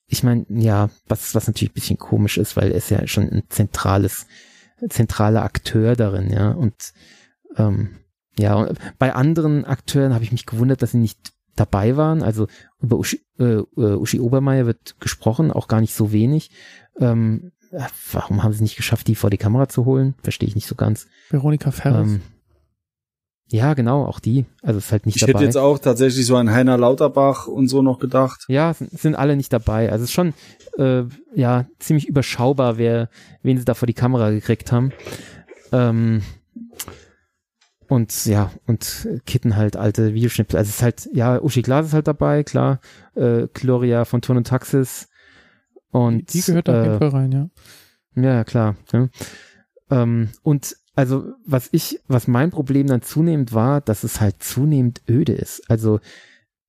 Ich 0.07 0.23
meine, 0.23 0.45
ja, 0.51 0.91
was, 1.09 1.35
was 1.35 1.47
natürlich 1.47 1.71
ein 1.71 1.75
bisschen 1.75 1.99
komisch 1.99 2.37
ist, 2.39 2.57
weil 2.57 2.71
er 2.71 2.77
ist 2.77 2.91
ja 2.91 3.07
schon 3.07 3.29
ein 3.31 3.45
zentrales, 3.49 4.27
zentraler 4.89 5.43
Akteur 5.43 5.97
darin, 5.97 6.31
ja. 6.31 6.51
Und 6.51 6.93
ähm, 7.57 7.97
ja, 8.39 8.55
und 8.55 8.79
bei 8.99 9.15
anderen 9.15 9.65
Akteuren 9.65 10.15
habe 10.15 10.25
ich 10.25 10.33
mich 10.33 10.47
gewundert, 10.47 10.83
dass 10.83 10.91
sie 10.93 10.99
nicht 10.99 11.33
dabei 11.57 11.97
waren. 11.97 12.23
Also 12.23 12.49
über 12.81 12.99
Uschi, 12.99 13.21
äh, 13.39 13.45
äh, 13.45 13.65
Uschi 13.77 14.21
Obermeier 14.21 14.67
wird 14.67 14.97
gesprochen, 15.01 15.51
auch 15.51 15.69
gar 15.69 15.81
nicht 15.81 15.95
so 15.95 16.13
wenig. 16.13 16.51
Ähm, 16.99 17.53
äh, 17.71 17.83
warum 18.13 18.43
haben 18.43 18.53
sie 18.53 18.57
es 18.57 18.63
nicht 18.63 18.77
geschafft, 18.77 19.07
die 19.07 19.15
vor 19.15 19.31
die 19.31 19.39
Kamera 19.39 19.69
zu 19.69 19.85
holen? 19.85 20.15
Verstehe 20.23 20.49
ich 20.49 20.55
nicht 20.55 20.67
so 20.67 20.75
ganz. 20.75 21.07
Veronika 21.31 21.71
Ferris. 21.71 22.15
Ähm, 22.15 22.23
ja, 23.49 23.75
genau, 23.75 24.05
auch 24.05 24.21
die. 24.21 24.47
Also 24.63 24.79
ist 24.79 24.91
halt 24.91 25.07
nicht 25.07 25.17
ich 25.17 25.21
dabei. 25.21 25.35
hätte 25.35 25.45
jetzt 25.45 25.57
auch 25.57 25.79
tatsächlich 25.79 26.27
so 26.27 26.37
an 26.37 26.51
Heiner 26.51 26.79
Lauterbach 26.79 27.47
und 27.47 27.69
so 27.69 27.83
noch 27.83 27.99
gedacht. 27.99 28.45
Ja, 28.49 28.73
sind, 28.73 28.99
sind 28.99 29.15
alle 29.15 29.37
nicht 29.37 29.53
dabei. 29.53 29.93
Also 29.93 30.05
es 30.05 30.11
ist 30.11 30.15
schon 30.15 30.35
äh, 30.79 31.05
ja 31.35 31.67
ziemlich 31.79 32.09
überschaubar, 32.09 32.79
wer 32.79 33.09
wen 33.43 33.59
sie 33.59 33.65
da 33.65 33.75
vor 33.75 33.87
die 33.87 33.95
Kamera 33.95 34.31
gekriegt 34.31 34.73
haben. 34.73 34.93
Ähm, 35.73 36.23
und 37.89 38.25
ja, 38.25 38.51
und 38.67 39.09
Kitten 39.27 39.57
halt 39.57 39.77
alte 39.77 40.15
Videoschnipsel. 40.15 40.59
Also 40.59 40.71
es 40.71 40.77
ist 40.77 40.83
halt, 40.83 41.09
ja, 41.13 41.41
Uschi 41.41 41.63
Glas 41.63 41.87
ist 41.87 41.93
halt 41.93 42.09
dabei, 42.09 42.43
klar. 42.43 42.81
Äh, 43.15 43.49
Gloria 43.53 44.05
von 44.05 44.23
Turn 44.23 44.39
und 44.39 44.47
Taxis. 44.47 45.09
Und 45.91 46.33
die 46.33 46.41
gehört 46.41 46.69
da 46.69 46.81
auf 46.81 46.87
jeden 46.87 46.97
äh, 46.97 46.99
Fall 46.99 47.21
rein, 47.21 47.51
ja. 48.17 48.23
ja, 48.23 48.45
klar. 48.45 48.77
Ja. 48.93 49.09
Ähm, 49.91 50.31
und 50.43 50.77
also 50.95 51.35
was 51.45 51.69
ich, 51.73 52.01
was 52.07 52.29
mein 52.29 52.51
Problem 52.51 52.87
dann 52.87 53.03
zunehmend 53.03 53.53
war, 53.53 53.81
dass 53.81 54.05
es 54.05 54.21
halt 54.21 54.43
zunehmend 54.43 55.03
öde 55.09 55.33
ist. 55.33 55.69
Also 55.71 56.01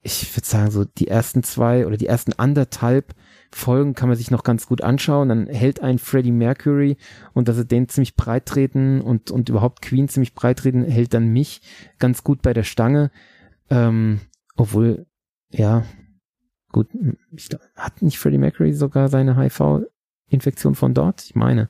ich 0.02 0.36
würde 0.36 0.48
sagen, 0.48 0.72
so 0.72 0.86
die 0.86 1.08
ersten 1.08 1.44
zwei 1.44 1.88
oder 1.88 1.98
die 1.98 2.08
ersten 2.08 2.34
anderthalb 2.34 3.16
Folgen 3.52 3.96
kann 3.96 4.10
man 4.10 4.18
sich 4.18 4.32
noch 4.32 4.44
ganz 4.44 4.68
gut 4.68 4.82
anschauen. 4.82 5.30
Dann 5.30 5.48
hält 5.48 5.82
ein 5.82 5.98
Freddie 5.98 6.32
Mercury 6.32 6.98
und 7.34 7.48
dass 7.48 7.56
sie 7.56 7.66
den 7.66 7.88
ziemlich 7.88 8.16
breit 8.16 8.46
treten 8.46 9.02
und, 9.02 9.32
und 9.32 9.50
überhaupt 9.50 9.82
Queen 9.82 10.08
ziemlich 10.08 10.36
breit 10.36 10.60
treten, 10.60 10.84
hält 10.84 11.14
dann 11.14 11.30
mich 11.30 11.62
ganz 11.98 12.24
gut 12.24 12.42
bei 12.42 12.54
der 12.54 12.64
Stange. 12.64 13.12
Ähm, 13.70 14.20
obwohl, 14.56 15.08
ja, 15.50 15.86
gut, 16.72 16.90
ich, 17.32 17.50
hat 17.76 18.02
nicht 18.02 18.20
Freddie 18.20 18.38
Mercury 18.38 18.74
sogar 18.74 19.10
seine 19.10 19.38
HIV-Infektion 19.38 20.76
von 20.76 20.94
dort? 20.94 21.24
Ich 21.24 21.36
meine. 21.36 21.70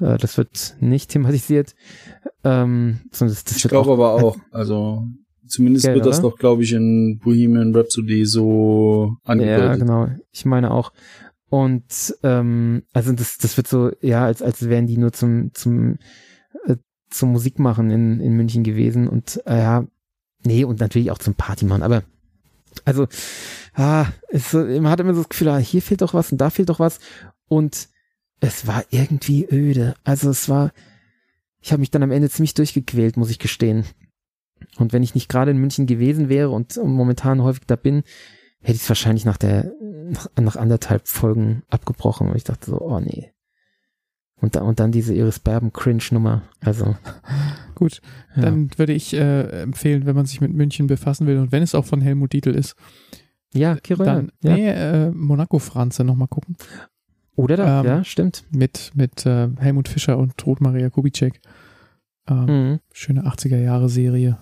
Äh, 0.00 0.18
das 0.18 0.36
wird 0.36 0.76
nicht 0.80 1.10
thematisiert. 1.10 1.74
Ähm, 2.42 3.00
das, 3.10 3.18
das 3.44 3.56
Ich 3.56 3.68
glaube 3.68 3.92
aber 3.92 4.12
auch. 4.14 4.36
Also 4.50 5.06
zumindest 5.46 5.84
Gell, 5.86 5.94
wird 5.96 6.06
das 6.06 6.20
oder? 6.20 6.30
doch, 6.30 6.38
glaube 6.38 6.62
ich, 6.64 6.72
in 6.72 7.18
Bohemian 7.22 7.74
Rhapsody 7.74 8.24
so 8.26 9.16
Ja, 9.24 9.30
angedeutet. 9.32 9.80
genau. 9.80 10.08
Ich 10.32 10.44
meine 10.44 10.70
auch. 10.70 10.92
Und 11.48 12.16
ähm, 12.22 12.82
also 12.92 13.12
das, 13.12 13.38
das 13.38 13.56
wird 13.56 13.68
so, 13.68 13.92
ja, 14.00 14.24
als, 14.24 14.42
als 14.42 14.68
wären 14.68 14.86
die 14.86 14.96
nur 14.98 15.12
zum, 15.12 15.52
zum, 15.54 15.98
äh, 16.66 16.76
zum 17.10 17.30
Musik 17.32 17.58
machen 17.58 17.90
in, 17.90 18.18
in 18.20 18.32
München 18.34 18.64
gewesen 18.64 19.06
und 19.06 19.40
äh, 19.46 19.58
ja, 19.58 19.86
nee, 20.42 20.64
und 20.64 20.80
natürlich 20.80 21.12
auch 21.12 21.18
zum 21.18 21.34
Party 21.34 21.64
machen, 21.64 21.82
aber 21.82 22.02
also, 22.84 23.06
ah, 23.74 24.06
es, 24.30 24.52
man 24.52 24.88
hat 24.88 24.98
immer 24.98 25.14
so 25.14 25.20
das 25.20 25.28
Gefühl, 25.28 25.48
ah, 25.48 25.58
hier 25.58 25.80
fehlt 25.80 26.02
doch 26.02 26.12
was 26.12 26.32
und 26.32 26.40
da 26.40 26.50
fehlt 26.50 26.70
doch 26.70 26.80
was. 26.80 26.98
Und 27.46 27.88
es 28.40 28.66
war 28.66 28.84
irgendwie 28.90 29.46
öde. 29.50 29.94
Also 30.04 30.30
es 30.30 30.48
war, 30.48 30.72
ich 31.60 31.72
habe 31.72 31.80
mich 31.80 31.90
dann 31.90 32.02
am 32.02 32.10
Ende 32.10 32.30
ziemlich 32.30 32.54
durchgequält, 32.54 33.16
muss 33.16 33.30
ich 33.30 33.38
gestehen. 33.38 33.84
Und 34.76 34.92
wenn 34.92 35.02
ich 35.02 35.14
nicht 35.14 35.28
gerade 35.28 35.50
in 35.50 35.58
München 35.58 35.86
gewesen 35.86 36.28
wäre 36.28 36.50
und 36.50 36.76
momentan 36.76 37.42
häufig 37.42 37.64
da 37.66 37.76
bin, 37.76 38.02
hätte 38.60 38.76
ich 38.76 38.82
es 38.82 38.88
wahrscheinlich 38.88 39.24
nach 39.24 39.36
der, 39.36 39.72
nach, 40.10 40.28
nach 40.40 40.56
anderthalb 40.56 41.06
Folgen 41.06 41.62
abgebrochen. 41.68 42.28
Und 42.28 42.36
ich 42.36 42.44
dachte 42.44 42.70
so, 42.70 42.80
oh 42.80 43.00
nee. 43.00 43.30
Und, 44.40 44.56
da, 44.56 44.62
und 44.62 44.80
dann 44.80 44.92
diese 44.92 45.14
Iris 45.14 45.38
Berben 45.38 45.72
Cringe-Nummer. 45.72 46.42
Also, 46.60 46.96
Gut, 47.74 48.00
ja. 48.36 48.42
dann 48.42 48.70
würde 48.76 48.92
ich 48.92 49.14
äh, 49.14 49.62
empfehlen, 49.62 50.06
wenn 50.06 50.16
man 50.16 50.26
sich 50.26 50.40
mit 50.40 50.52
München 50.52 50.86
befassen 50.86 51.26
will 51.26 51.38
und 51.38 51.52
wenn 51.52 51.62
es 51.62 51.74
auch 51.74 51.84
von 51.84 52.00
Helmut 52.00 52.32
Dietl 52.32 52.54
ist, 52.54 52.76
ja, 53.52 53.76
Kiro, 53.76 54.04
dann 54.04 54.32
ja. 54.42 54.54
nee, 54.54 54.68
äh, 54.68 55.10
Monaco 55.10 55.58
Franze 55.58 56.04
nochmal 56.04 56.28
gucken. 56.28 56.56
Oder 57.36 57.56
da, 57.56 57.80
ähm, 57.80 57.86
ja, 57.86 58.04
stimmt. 58.04 58.44
Mit, 58.50 58.92
mit 58.94 59.26
äh, 59.26 59.48
Helmut 59.58 59.88
Fischer 59.88 60.18
und 60.18 60.34
Ruth 60.46 60.60
Maria 60.60 60.90
Kubitschek. 60.90 61.40
Ähm, 62.28 62.44
Mhm. 62.46 62.80
Schöne 62.92 63.24
80er 63.26 63.58
Jahre 63.58 63.88
Serie. 63.88 64.38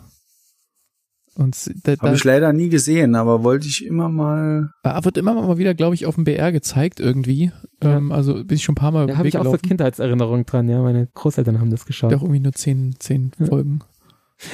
Und 1.34 1.54
s- 1.56 1.70
da, 1.82 1.96
da 1.96 2.02
Habe 2.02 2.14
ich 2.16 2.24
leider 2.24 2.52
nie 2.52 2.68
gesehen, 2.68 3.14
aber 3.14 3.42
wollte 3.42 3.66
ich 3.66 3.86
immer 3.86 4.10
mal. 4.10 4.70
äh, 4.84 5.02
wird 5.04 5.16
immer 5.16 5.32
mal 5.34 5.56
wieder, 5.56 5.72
glaube 5.74 5.94
ich, 5.94 6.04
auf 6.04 6.16
dem 6.16 6.24
BR 6.24 6.52
gezeigt 6.52 7.00
irgendwie. 7.00 7.50
Ja. 7.82 7.96
Ähm, 7.96 8.12
also 8.12 8.34
bin 8.44 8.56
ich 8.56 8.62
schon 8.64 8.74
ein 8.74 8.76
paar 8.76 8.92
Mal 8.92 9.06
Da 9.06 9.16
habe 9.16 9.28
ich 9.28 9.38
auch 9.38 9.44
so. 9.44 9.52
Kindheitserinnerungen 9.56 10.44
dran, 10.44 10.68
ja. 10.68 10.82
Meine 10.82 11.08
Großeltern 11.14 11.58
haben 11.58 11.70
das 11.70 11.86
geschaut. 11.86 12.12
Doch 12.12 12.20
irgendwie 12.22 12.40
nur 12.40 12.52
zehn, 12.52 12.94
zehn 12.98 13.32
Ja. 13.38 13.46
Folgen. 13.46 13.80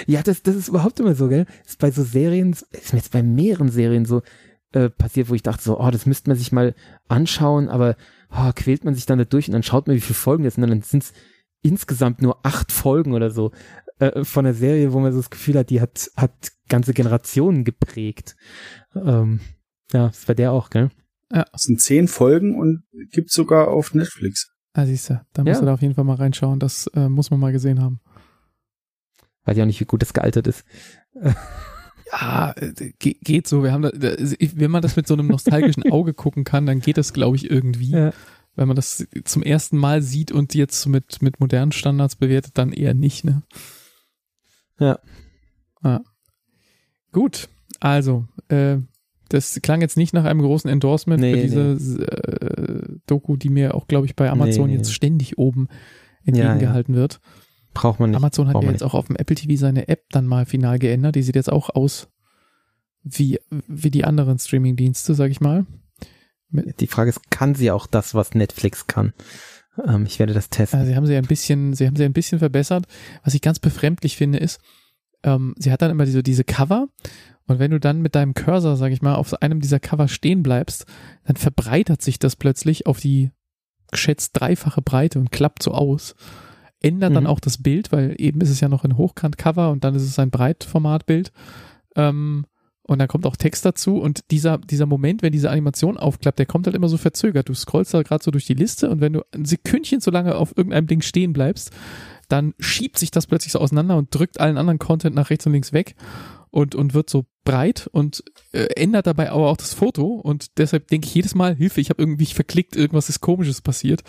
Ja, 0.06 0.22
das, 0.22 0.42
das 0.42 0.54
ist 0.54 0.68
überhaupt 0.68 1.00
immer 1.00 1.14
so, 1.16 1.28
gell? 1.28 1.46
Ist 1.66 1.78
bei 1.80 1.90
so 1.90 2.04
Serien, 2.04 2.52
ist 2.52 2.92
mir 2.92 2.98
jetzt 2.98 3.10
bei 3.10 3.22
mehreren 3.24 3.70
Serien 3.70 4.04
so 4.04 4.22
äh, 4.72 4.90
passiert, 4.90 5.28
wo 5.30 5.34
ich 5.34 5.42
dachte 5.42 5.62
so, 5.62 5.80
oh, 5.80 5.90
das 5.90 6.06
müsste 6.06 6.28
man 6.30 6.36
sich 6.36 6.52
mal 6.52 6.74
anschauen, 7.08 7.68
aber 7.68 7.96
oh, 8.30 8.50
quält 8.54 8.84
man 8.84 8.94
sich 8.94 9.06
dann 9.06 9.18
da 9.18 9.24
durch 9.24 9.48
und 9.48 9.52
dann 9.52 9.62
schaut 9.62 9.86
man, 9.86 9.96
wie 9.96 10.00
viele 10.00 10.14
Folgen 10.14 10.44
das 10.44 10.54
sind, 10.54 10.64
und 10.64 10.70
dann 10.70 10.82
sind 10.82 11.02
es 11.04 11.12
insgesamt 11.62 12.22
nur 12.22 12.44
acht 12.44 12.70
Folgen 12.70 13.14
oder 13.14 13.30
so 13.30 13.50
äh, 13.98 14.24
von 14.24 14.44
der 14.44 14.54
Serie, 14.54 14.92
wo 14.92 15.00
man 15.00 15.12
so 15.12 15.18
das 15.18 15.30
Gefühl 15.30 15.56
hat, 15.58 15.70
die 15.70 15.80
hat, 15.80 16.10
hat 16.16 16.52
ganze 16.68 16.92
Generationen 16.94 17.64
geprägt. 17.64 18.36
Ähm, 18.94 19.40
ja, 19.92 20.08
das 20.08 20.28
war 20.28 20.34
der 20.34 20.52
auch, 20.52 20.70
gell? 20.70 20.90
Es 21.30 21.62
sind 21.62 21.80
zehn 21.80 22.08
Folgen 22.08 22.58
und 22.58 22.84
gibt 23.10 23.30
sogar 23.30 23.68
auf 23.68 23.92
Netflix. 23.94 24.50
Ah, 24.74 24.86
siehst 24.86 25.10
du, 25.10 25.20
da 25.32 25.42
musst 25.42 25.54
Ja. 25.56 25.60
du 25.60 25.66
da 25.66 25.74
auf 25.74 25.82
jeden 25.82 25.94
Fall 25.94 26.04
mal 26.04 26.14
reinschauen. 26.16 26.58
Das 26.60 26.86
äh, 26.94 27.08
muss 27.08 27.30
man 27.30 27.40
mal 27.40 27.52
gesehen 27.52 27.80
haben. 27.82 28.00
Weiß 29.44 29.56
ja 29.56 29.64
auch 29.64 29.66
nicht, 29.66 29.80
wie 29.80 29.84
gut 29.86 30.02
das 30.02 30.12
gealtert 30.12 30.46
ist. 30.46 30.64
Ja, 32.12 32.54
ge 32.98 33.16
geht 33.22 33.46
so. 33.46 33.62
Wir 33.62 33.72
haben 33.72 33.82
da, 33.82 33.90
wenn 33.92 34.70
man 34.70 34.82
das 34.82 34.96
mit 34.96 35.06
so 35.06 35.14
einem 35.14 35.26
nostalgischen 35.26 35.82
Auge 35.92 36.14
gucken 36.14 36.44
kann, 36.44 36.66
dann 36.66 36.80
geht 36.80 36.96
das, 36.96 37.12
glaube 37.12 37.36
ich, 37.36 37.50
irgendwie. 37.50 37.90
Ja. 37.90 38.12
Wenn 38.56 38.66
man 38.66 38.76
das 38.76 39.06
zum 39.24 39.42
ersten 39.42 39.76
Mal 39.76 40.02
sieht 40.02 40.32
und 40.32 40.54
jetzt 40.54 40.86
mit, 40.86 41.22
mit 41.22 41.38
modernen 41.38 41.70
Standards 41.72 42.16
bewertet, 42.16 42.52
dann 42.58 42.72
eher 42.72 42.92
nicht, 42.94 43.24
ne? 43.24 43.42
Ja. 44.80 44.98
Ah. 45.82 46.00
Gut, 47.12 47.48
also, 47.80 48.26
äh, 48.48 48.78
das 49.28 49.60
klang 49.62 49.80
jetzt 49.80 49.96
nicht 49.96 50.14
nach 50.14 50.24
einem 50.24 50.40
großen 50.40 50.70
Endorsement 50.70 51.20
Nee, 51.20 51.34
für 51.34 51.40
diese 51.42 52.06
äh, 52.06 52.98
Doku, 53.06 53.36
die 53.36 53.50
mir 53.50 53.74
auch, 53.74 53.86
glaube 53.86 54.06
ich, 54.06 54.16
bei 54.16 54.30
Amazon 54.30 54.66
Nee, 54.66 54.72
nee. 54.72 54.78
jetzt 54.78 54.92
ständig 54.92 55.38
oben 55.38 55.68
entgegengehalten 56.24 56.94
wird. 56.94 57.20
Braucht 57.78 58.00
man 58.00 58.10
nicht. 58.10 58.16
Amazon 58.16 58.48
hat 58.48 58.62
ja 58.62 58.70
jetzt 58.70 58.82
auch 58.82 58.94
auf 58.94 59.06
dem 59.06 59.16
Apple 59.16 59.36
TV 59.36 59.58
seine 59.58 59.88
App 59.88 60.04
dann 60.10 60.26
mal 60.26 60.46
final 60.46 60.78
geändert. 60.78 61.16
Die 61.16 61.22
sieht 61.22 61.36
jetzt 61.36 61.52
auch 61.52 61.70
aus 61.70 62.08
wie, 63.02 63.38
wie 63.66 63.90
die 63.90 64.04
anderen 64.04 64.38
Streaming-Dienste, 64.38 65.14
sag 65.14 65.30
ich 65.30 65.40
mal. 65.40 65.66
Die 66.50 66.86
Frage 66.86 67.10
ist, 67.10 67.30
kann 67.30 67.54
sie 67.54 67.70
auch 67.70 67.86
das, 67.86 68.14
was 68.14 68.34
Netflix 68.34 68.86
kann? 68.86 69.12
Ähm, 69.86 70.06
ich 70.06 70.18
werde 70.18 70.34
das 70.34 70.50
testen. 70.50 70.80
Äh, 70.80 70.86
sie 70.86 70.96
haben 70.96 71.06
sie 71.06 71.16
ein 71.16 71.26
bisschen, 71.26 71.74
sie 71.74 71.86
haben 71.86 71.96
sie 71.96 72.04
ein 72.04 72.12
bisschen 72.12 72.38
verbessert. 72.38 72.86
Was 73.22 73.34
ich 73.34 73.42
ganz 73.42 73.58
befremdlich 73.58 74.16
finde, 74.16 74.38
ist, 74.38 74.60
ähm, 75.22 75.54
sie 75.58 75.70
hat 75.70 75.82
dann 75.82 75.90
immer 75.90 76.04
diese, 76.04 76.22
diese 76.22 76.44
Cover 76.44 76.88
und 77.48 77.58
wenn 77.58 77.70
du 77.70 77.80
dann 77.80 78.02
mit 78.02 78.14
deinem 78.14 78.34
Cursor, 78.34 78.76
sag 78.76 78.92
ich 78.92 79.00
mal, 79.00 79.14
auf 79.14 79.42
einem 79.42 79.60
dieser 79.60 79.80
Cover 79.80 80.06
stehen 80.06 80.42
bleibst, 80.42 80.84
dann 81.24 81.36
verbreitert 81.36 82.02
sich 82.02 82.18
das 82.18 82.36
plötzlich 82.36 82.86
auf 82.86 83.00
die 83.00 83.30
geschätzt 83.90 84.32
dreifache 84.38 84.82
Breite 84.82 85.18
und 85.18 85.32
klappt 85.32 85.62
so 85.62 85.72
aus. 85.72 86.14
Ändert 86.80 87.14
dann 87.14 87.24
Mhm. 87.24 87.30
auch 87.30 87.40
das 87.40 87.58
Bild, 87.62 87.90
weil 87.92 88.14
eben 88.18 88.40
ist 88.40 88.50
es 88.50 88.60
ja 88.60 88.68
noch 88.68 88.84
ein 88.84 88.96
Hochkant-Cover 88.96 89.70
und 89.70 89.84
dann 89.84 89.94
ist 89.94 90.02
es 90.04 90.18
ein 90.18 90.30
Breitformatbild. 90.30 91.32
Ähm, 91.96 92.46
und 92.82 92.98
dann 93.00 93.08
kommt 93.08 93.26
auch 93.26 93.36
Text 93.36 93.66
dazu 93.66 93.98
und 93.98 94.30
dieser, 94.30 94.56
dieser 94.56 94.86
Moment, 94.86 95.20
wenn 95.20 95.32
diese 95.32 95.50
Animation 95.50 95.98
aufklappt, 95.98 96.38
der 96.38 96.46
kommt 96.46 96.66
halt 96.66 96.74
immer 96.76 96.88
so 96.88 96.96
verzögert. 96.96 97.48
Du 97.48 97.54
scrollst 97.54 97.92
da 97.92 98.02
gerade 98.02 98.24
so 98.24 98.30
durch 98.30 98.46
die 98.46 98.54
Liste 98.54 98.88
und 98.88 99.02
wenn 99.02 99.12
du 99.12 99.22
ein 99.34 99.44
Sekündchen 99.44 100.00
so 100.00 100.10
lange 100.10 100.36
auf 100.36 100.56
irgendeinem 100.56 100.86
Ding 100.86 101.02
stehen 101.02 101.34
bleibst, 101.34 101.70
dann 102.28 102.54
schiebt 102.58 102.98
sich 102.98 103.10
das 103.10 103.26
plötzlich 103.26 103.52
so 103.52 103.58
auseinander 103.58 103.96
und 103.96 104.14
drückt 104.14 104.40
allen 104.40 104.56
anderen 104.56 104.78
Content 104.78 105.14
nach 105.14 105.28
rechts 105.28 105.46
und 105.46 105.52
links 105.52 105.74
weg 105.74 105.96
und, 106.50 106.74
und 106.74 106.94
wird 106.94 107.10
so 107.10 107.26
breit 107.44 107.88
und 107.92 108.24
äh, 108.52 108.68
ändert 108.76 109.06
dabei 109.06 109.32
aber 109.32 109.48
auch 109.48 109.56
das 109.58 109.74
Foto 109.74 110.06
und 110.14 110.56
deshalb 110.58 110.88
denke 110.88 111.08
ich 111.08 111.14
jedes 111.14 111.34
Mal, 111.34 111.54
Hilfe, 111.56 111.82
ich 111.82 111.90
habe 111.90 112.00
irgendwie 112.00 112.24
verklickt, 112.26 112.74
irgendwas 112.74 113.10
ist 113.10 113.20
komisches 113.20 113.60
passiert. 113.60 114.02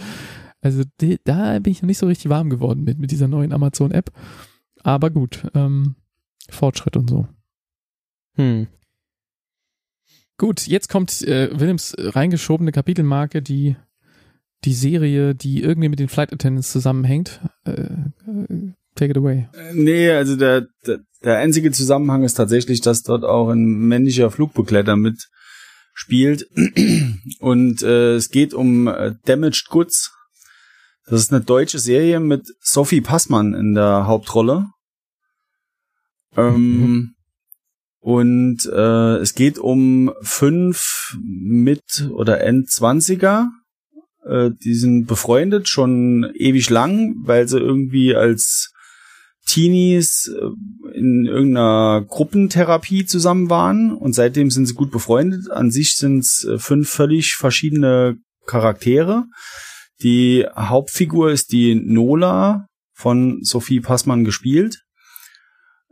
Also 0.61 0.83
die, 1.01 1.19
da 1.23 1.59
bin 1.59 1.71
ich 1.71 1.81
noch 1.81 1.87
nicht 1.87 1.97
so 1.97 2.07
richtig 2.07 2.29
warm 2.29 2.49
geworden 2.49 2.83
mit, 2.83 2.99
mit 2.99 3.11
dieser 3.11 3.27
neuen 3.27 3.53
Amazon-App. 3.53 4.11
Aber 4.83 5.09
gut, 5.09 5.43
ähm, 5.53 5.95
Fortschritt 6.49 6.97
und 6.97 7.09
so. 7.09 7.27
Hm. 8.35 8.67
Gut, 10.37 10.67
jetzt 10.67 10.89
kommt 10.89 11.21
äh, 11.23 11.49
Willems 11.59 11.95
reingeschobene 11.97 12.71
Kapitelmarke, 12.71 13.41
die 13.41 13.75
die 14.65 14.73
Serie, 14.73 15.35
die 15.35 15.61
irgendwie 15.61 15.89
mit 15.89 15.99
den 15.99 16.09
Flight 16.09 16.33
Attendants 16.33 16.71
zusammenhängt. 16.71 17.41
Äh, 17.65 17.71
äh, 17.71 18.73
take 18.95 19.11
it 19.11 19.17
away. 19.17 19.47
Äh, 19.53 19.73
Nee, 19.73 20.11
also 20.11 20.35
der, 20.35 20.67
der, 20.85 20.99
der 21.23 21.37
einzige 21.37 21.71
Zusammenhang 21.71 22.23
ist 22.23 22.35
tatsächlich, 22.35 22.81
dass 22.81 23.03
dort 23.03 23.23
auch 23.23 23.49
ein 23.49 23.63
männlicher 23.63 24.31
Flugbegleiter 24.31 24.95
mitspielt. 24.95 26.47
Und 27.39 27.81
äh, 27.83 28.15
es 28.15 28.29
geht 28.29 28.53
um 28.53 28.87
äh, 28.87 29.15
Damaged 29.25 29.67
Goods. 29.69 30.13
Das 31.09 31.21
ist 31.21 31.33
eine 31.33 31.43
deutsche 31.43 31.79
Serie 31.79 32.19
mit 32.19 32.53
Sophie 32.61 33.01
Passmann 33.01 33.55
in 33.55 33.73
der 33.73 34.05
Hauptrolle. 34.05 34.67
Ähm, 36.37 37.15
Und 37.99 38.65
äh, 38.71 39.17
es 39.17 39.33
geht 39.33 39.57
um 39.57 40.13
fünf 40.21 41.17
Mit- 41.21 42.09
oder 42.11 42.41
Endzwanziger. 42.41 43.49
Äh, 44.23 44.51
die 44.63 44.75
sind 44.75 45.07
befreundet 45.07 45.67
schon 45.67 46.31
ewig 46.35 46.69
lang, 46.69 47.15
weil 47.23 47.47
sie 47.47 47.59
irgendwie 47.59 48.15
als 48.15 48.71
Teenies 49.47 50.27
äh, 50.27 50.95
in 50.95 51.25
irgendeiner 51.25 52.05
Gruppentherapie 52.07 53.05
zusammen 53.05 53.49
waren 53.49 53.91
und 53.91 54.13
seitdem 54.13 54.51
sind 54.51 54.67
sie 54.67 54.75
gut 54.75 54.91
befreundet. 54.91 55.49
An 55.49 55.71
sich 55.71 55.95
sind 55.97 56.19
es 56.19 56.45
äh, 56.45 56.59
fünf 56.59 56.87
völlig 56.87 57.33
verschiedene 57.33 58.17
Charaktere. 58.45 59.25
Die 60.01 60.45
Hauptfigur 60.55 61.31
ist 61.31 61.51
die 61.51 61.75
Nola 61.75 62.67
von 62.93 63.39
Sophie 63.43 63.79
Passmann 63.79 64.23
gespielt, 64.23 64.83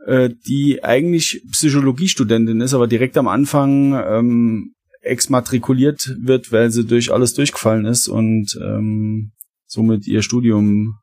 äh, 0.06 0.30
die 0.46 0.82
eigentlich 0.82 1.42
Psychologiestudentin 1.52 2.60
ist, 2.60 2.74
aber 2.74 2.86
direkt 2.86 3.16
am 3.18 3.28
Anfang 3.28 3.92
ähm, 3.94 4.74
exmatrikuliert 5.00 6.16
wird, 6.20 6.52
weil 6.52 6.70
sie 6.70 6.84
durch 6.84 7.12
alles 7.12 7.34
durchgefallen 7.34 7.86
ist 7.86 8.08
und 8.08 8.58
ähm, 8.62 9.32
somit 9.66 10.06
ihr 10.06 10.22
Studium 10.22 10.98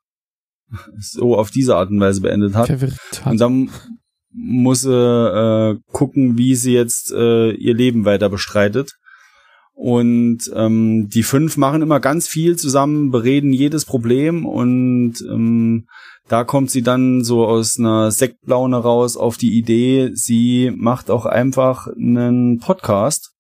so 0.99 1.38
auf 1.38 1.52
diese 1.52 1.76
Art 1.76 1.90
und 1.90 1.99
Weise 1.99 2.22
beendet 2.22 2.56
hat. 2.56 2.68
Hat. 3.22 3.32
Und 3.32 3.40
dann 3.40 3.69
muss 4.32 4.82
sie 4.82 4.91
äh, 4.91 5.77
gucken, 5.91 6.38
wie 6.38 6.56
sie 6.56 6.73
jetzt 6.73 7.11
äh, 7.11 7.52
ihr 7.52 7.73
Leben 7.73 8.06
weiter 8.06 8.30
bestreitet. 8.30 8.91
Und 9.76 10.49
ähm, 10.56 11.10
die 11.10 11.23
fünf 11.23 11.57
machen 11.57 11.81
immer 11.81 11.99
ganz 11.99 12.27
viel 12.27 12.56
zusammen, 12.56 13.11
bereden 13.11 13.52
jedes 13.52 13.84
Problem 13.84 14.45
und 14.45 15.15
ähm, 15.30 15.85
da 16.27 16.43
kommt 16.43 16.72
sie 16.72 16.81
dann 16.81 17.23
so 17.23 17.45
aus 17.45 17.77
einer 17.77 18.10
Sektlaune 18.10 18.77
raus 18.77 19.15
auf 19.18 19.38
die 19.38 19.57
Idee, 19.57 20.11
sie 20.14 20.72
macht 20.76 21.11
auch 21.11 21.26
einfach 21.26 21.88
einen 21.88 22.60
Podcast 22.60 23.35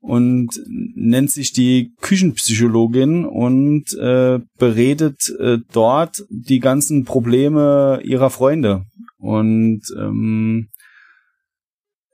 und 0.00 0.60
nennt 0.66 1.30
sich 1.30 1.52
die 1.52 1.94
Küchenpsychologin 2.00 3.24
und 3.24 3.94
äh, 3.94 4.40
beredet 4.58 5.32
äh, 5.38 5.58
dort 5.72 6.24
die 6.28 6.58
ganzen 6.58 7.04
Probleme 7.04 8.00
ihrer 8.02 8.30
Freunde. 8.30 8.84
Und 9.18 9.82
ähm, 9.96 10.68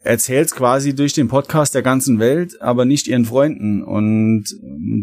erzählt 0.03 0.53
quasi 0.53 0.95
durch 0.95 1.13
den 1.13 1.29
Podcast 1.29 1.75
der 1.75 1.83
ganzen 1.83 2.19
Welt, 2.19 2.61
aber 2.61 2.85
nicht 2.85 3.09
ihren 3.09 3.25
Freunden 3.25 3.83
und 3.83 4.45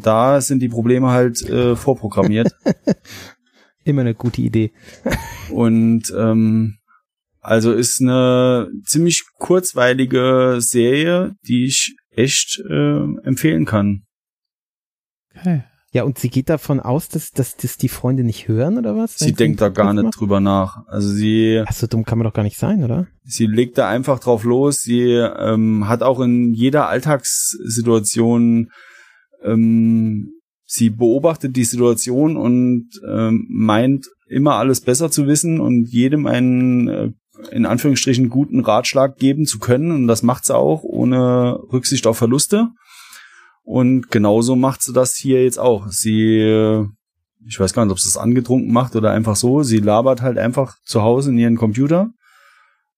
da 0.02 0.42
sind 0.42 0.60
die 0.60 0.70
Probleme 0.70 1.10
halt 1.10 1.42
äh, 1.50 1.76
vorprogrammiert 1.76 2.52
Immer 3.86 4.02
eine 4.02 4.16
gute 4.16 4.42
Idee. 4.42 4.74
und 5.52 6.12
ähm, 6.18 6.80
also 7.40 7.72
ist 7.72 8.02
eine 8.02 8.68
ziemlich 8.84 9.24
kurzweilige 9.38 10.58
Serie, 10.58 11.36
die 11.48 11.66
ich 11.66 11.96
echt 12.10 12.60
äh, 12.68 13.04
empfehlen 13.24 13.66
kann. 13.66 14.08
Okay. 15.38 15.64
Ja, 15.96 16.04
und 16.04 16.20
sie 16.20 16.30
geht 16.30 16.50
davon 16.50 16.82
aus, 16.82 17.08
dass, 17.08 17.32
dass, 17.32 17.56
dass 17.56 17.78
die 17.78 17.88
Freunde 17.88 18.26
nicht 18.26 18.50
hören, 18.50 18.78
oder 18.78 18.98
was? 18.98 19.16
Sie 19.18 19.32
denkt 19.32 19.62
da 19.62 19.70
gar 19.70 19.94
nicht 19.94 20.04
macht? 20.04 20.20
drüber 20.20 20.42
nach. 20.42 20.86
Also 20.88 21.08
sie, 21.08 21.64
Ach, 21.66 21.72
so 21.72 21.88
dumm 21.88 22.04
kann 22.04 22.18
man 22.18 22.26
doch 22.26 22.34
gar 22.34 22.44
nicht 22.44 22.58
sein, 22.58 22.84
oder? 22.84 23.08
sie 23.24 23.46
legt 23.48 23.78
da 23.78 23.88
einfach 23.88 24.20
drauf 24.20 24.44
los. 24.44 24.82
Sie 24.82 25.04
ähm, 25.04 25.88
hat 25.88 26.04
auch 26.04 26.20
in 26.20 26.54
jeder 26.54 26.90
Alltagssituation, 26.90 28.72
ähm, 29.42 30.34
sie 30.66 30.90
beobachtet 30.90 31.56
die 31.56 31.64
Situation 31.64 32.36
und 32.36 32.90
ähm, 33.08 33.48
meint 33.50 34.08
immer 34.28 34.56
alles 34.56 34.82
besser 34.82 35.10
zu 35.10 35.28
wissen 35.28 35.62
und 35.62 35.88
jedem 35.88 36.28
einen 36.28 36.88
äh, 36.90 37.12
in 37.52 37.66
Anführungsstrichen 37.66 38.28
guten 38.28 38.60
Ratschlag 38.60 39.16
geben 39.16 39.46
zu 39.46 39.60
können. 39.60 39.92
Und 39.92 40.08
das 40.08 40.24
macht 40.24 40.44
sie 40.46 40.58
auch 40.58 40.84
ohne 40.84 41.58
Rücksicht 41.72 42.06
auf 42.06 42.18
Verluste. 42.18 42.68
Und 43.66 44.12
genauso 44.12 44.56
macht 44.56 44.84
sie 44.84 44.94
das 44.94 45.16
hier 45.16 45.44
jetzt 45.44 45.60
auch. 45.60 45.88
Sie, 45.90 46.40
äh, 46.40 46.88
ich 47.46 47.60
weiß 47.60 47.74
gar 47.74 47.84
nicht, 47.84 47.92
ob 47.92 48.00
sie 48.00 48.08
es 48.08 48.18
angetrunken 48.18 48.72
macht 48.72 48.96
oder 48.96 49.12
einfach 49.12 49.36
so. 49.36 49.64
Sie 49.64 49.80
labert 49.80 50.22
halt 50.22 50.38
einfach 50.38 50.78
zu 50.86 51.02
Hause 51.02 51.32
in 51.32 51.40
ihren 51.40 51.58
Computer 51.58 52.12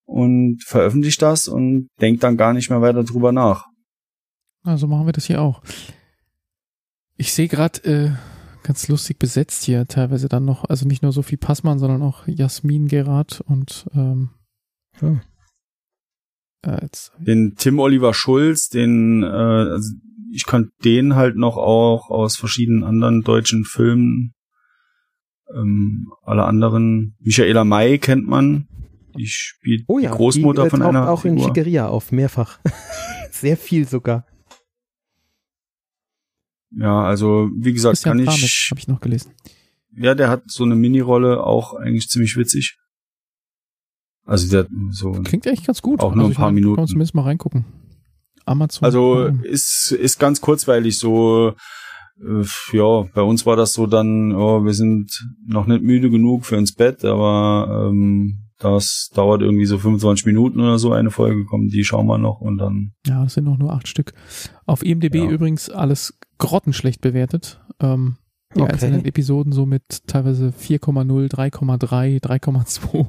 und 0.04 0.62
veröffentlicht 0.62 1.22
das 1.22 1.48
und 1.48 1.88
denkt 2.00 2.22
dann 2.22 2.36
gar 2.36 2.52
nicht 2.52 2.68
mehr 2.70 2.82
weiter 2.82 3.02
drüber 3.02 3.32
nach. 3.32 3.66
Also 4.62 4.86
machen 4.86 5.06
wir 5.06 5.12
das 5.12 5.24
hier 5.24 5.40
auch. 5.40 5.62
Ich 7.16 7.32
sehe 7.32 7.48
gerade 7.48 7.84
äh, 7.84 8.10
ganz 8.62 8.88
lustig 8.88 9.18
besetzt 9.18 9.64
hier 9.64 9.86
teilweise 9.86 10.28
dann 10.28 10.44
noch, 10.44 10.64
also 10.66 10.86
nicht 10.86 11.02
nur 11.02 11.12
Sophie 11.12 11.38
Passmann, 11.38 11.78
sondern 11.78 12.02
auch 12.02 12.26
Jasmin 12.26 12.88
Gerard 12.88 13.40
und 13.46 13.86
ähm, 13.94 14.30
Hm. 15.00 15.20
äh, 16.66 16.82
jetzt, 16.82 17.12
Den 17.18 17.54
Tim 17.56 17.78
Oliver 17.78 18.12
Schulz, 18.14 18.68
den, 18.68 19.22
äh, 19.22 19.26
also 19.26 19.94
ich 20.32 20.44
kann 20.44 20.70
den 20.84 21.16
halt 21.16 21.36
noch 21.36 21.56
auch 21.56 22.10
aus 22.10 22.36
verschiedenen 22.36 22.84
anderen 22.84 23.22
deutschen 23.22 23.64
Filmen. 23.64 24.34
Ähm, 25.54 26.12
alle 26.22 26.44
anderen, 26.44 27.16
Michaela 27.20 27.64
May 27.64 27.98
kennt 27.98 28.26
man. 28.26 28.68
Die 29.16 29.26
spielt 29.26 29.84
Oh 29.88 29.98
ja, 29.98 30.10
die 30.10 30.16
Großmutter 30.16 30.62
die, 30.62 30.66
äh, 30.66 30.70
von 30.70 30.82
einer 30.82 31.08
auch 31.08 31.24
in 31.24 31.34
Figur. 31.34 31.48
Schickeria 31.48 31.88
auf, 31.88 32.12
mehrfach. 32.12 32.60
Sehr 33.30 33.56
viel 33.56 33.86
sogar. 33.88 34.26
Ja, 36.70 37.02
also 37.02 37.48
wie 37.58 37.72
gesagt, 37.72 37.94
Christian 37.94 38.18
kann 38.18 38.26
Pramitz 38.26 38.44
ich. 38.44 38.68
habe 38.70 38.80
ich 38.80 38.88
noch 38.88 39.00
gelesen. 39.00 39.32
Ja, 39.96 40.14
der 40.14 40.28
hat 40.28 40.42
so 40.46 40.64
eine 40.64 40.76
Minirolle, 40.76 41.42
auch 41.42 41.74
eigentlich 41.74 42.08
ziemlich 42.08 42.36
witzig. 42.36 42.78
Also 44.24 44.48
der 44.50 44.60
hat 44.60 44.68
so. 44.90 45.12
Klingt 45.12 45.46
echt 45.46 45.66
ganz 45.66 45.80
gut. 45.80 46.00
Auch 46.00 46.14
nur 46.14 46.26
also 46.26 46.32
ein 46.32 46.36
paar 46.36 46.46
meine, 46.48 46.56
Minuten. 46.56 46.76
Kann 46.76 46.82
man 46.82 46.88
zumindest 46.88 47.14
mal 47.14 47.22
reingucken. 47.22 47.64
Amazon. 48.48 48.84
Also 48.84 49.24
ist 49.42 49.92
ist 49.92 50.18
ganz 50.18 50.40
kurzweilig 50.40 50.98
so. 50.98 51.54
äh, 52.20 52.44
Ja, 52.72 53.02
bei 53.14 53.22
uns 53.22 53.46
war 53.46 53.56
das 53.56 53.72
so 53.74 53.86
dann, 53.86 54.32
oh, 54.34 54.64
wir 54.64 54.74
sind 54.74 55.10
noch 55.46 55.66
nicht 55.66 55.82
müde 55.82 56.10
genug 56.10 56.44
für 56.46 56.56
ins 56.56 56.74
Bett, 56.74 57.04
aber 57.04 57.88
ähm, 57.90 58.44
das 58.58 59.10
dauert 59.14 59.40
irgendwie 59.40 59.66
so 59.66 59.78
25 59.78 60.26
Minuten 60.26 60.58
oder 60.60 60.78
so 60.80 60.90
eine 60.92 61.10
Folge, 61.12 61.44
kommen 61.44 61.68
die 61.68 61.84
schauen 61.84 62.06
wir 62.08 62.18
noch 62.18 62.40
und 62.40 62.58
dann 62.58 62.92
Ja, 63.06 63.22
das 63.22 63.34
sind 63.34 63.44
noch 63.44 63.56
nur 63.56 63.72
acht 63.72 63.86
Stück. 63.86 64.14
Auf 64.66 64.84
IMDb 64.84 65.14
Ja. 65.14 65.30
übrigens 65.30 65.70
alles 65.70 66.18
grottenschlecht 66.38 67.00
bewertet. 67.00 67.60
Ähm, 67.80 68.16
die 68.56 68.62
Okay. 68.62 68.72
einzelnen 68.72 69.04
Episoden 69.04 69.52
so 69.52 69.64
mit 69.66 70.06
teilweise 70.08 70.48
4,0, 70.58 71.28
3,3, 71.30 72.18
3,2. 72.20 73.06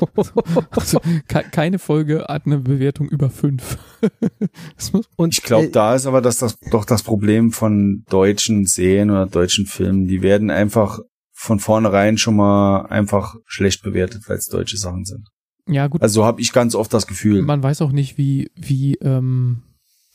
Also 0.70 1.00
ke 1.28 1.44
keine 1.50 1.78
Folge 1.78 2.26
hat 2.28 2.46
eine 2.46 2.58
Bewertung 2.58 3.08
über 3.08 3.30
5. 3.30 3.78
das 4.76 4.92
muss, 4.92 5.08
Und 5.16 5.34
Ich 5.34 5.42
glaube, 5.42 5.66
äh, 5.66 5.70
da 5.70 5.94
ist 5.94 6.06
aber 6.06 6.20
das, 6.20 6.38
das 6.38 6.58
doch 6.70 6.84
das 6.84 7.02
Problem 7.02 7.52
von 7.52 8.04
deutschen 8.08 8.66
Serien 8.66 9.10
oder 9.10 9.26
deutschen 9.26 9.66
Filmen. 9.66 10.06
Die 10.06 10.22
werden 10.22 10.50
einfach 10.50 11.00
von 11.32 11.60
vornherein 11.60 12.18
schon 12.18 12.36
mal 12.36 12.86
einfach 12.86 13.36
schlecht 13.46 13.82
bewertet, 13.82 14.24
weil 14.28 14.38
es 14.38 14.46
deutsche 14.46 14.76
Sachen 14.76 15.04
sind. 15.04 15.28
ja, 15.68 15.86
gut, 15.86 16.02
Also 16.02 16.22
so 16.22 16.24
habe 16.26 16.40
ich 16.40 16.52
ganz 16.52 16.74
oft 16.74 16.92
das 16.92 17.06
Gefühl. 17.06 17.42
man 17.42 17.62
weiß 17.62 17.82
auch 17.82 17.92
nicht, 17.92 18.18
wie, 18.18 18.50
wie, 18.56 18.94
ähm, 18.96 19.62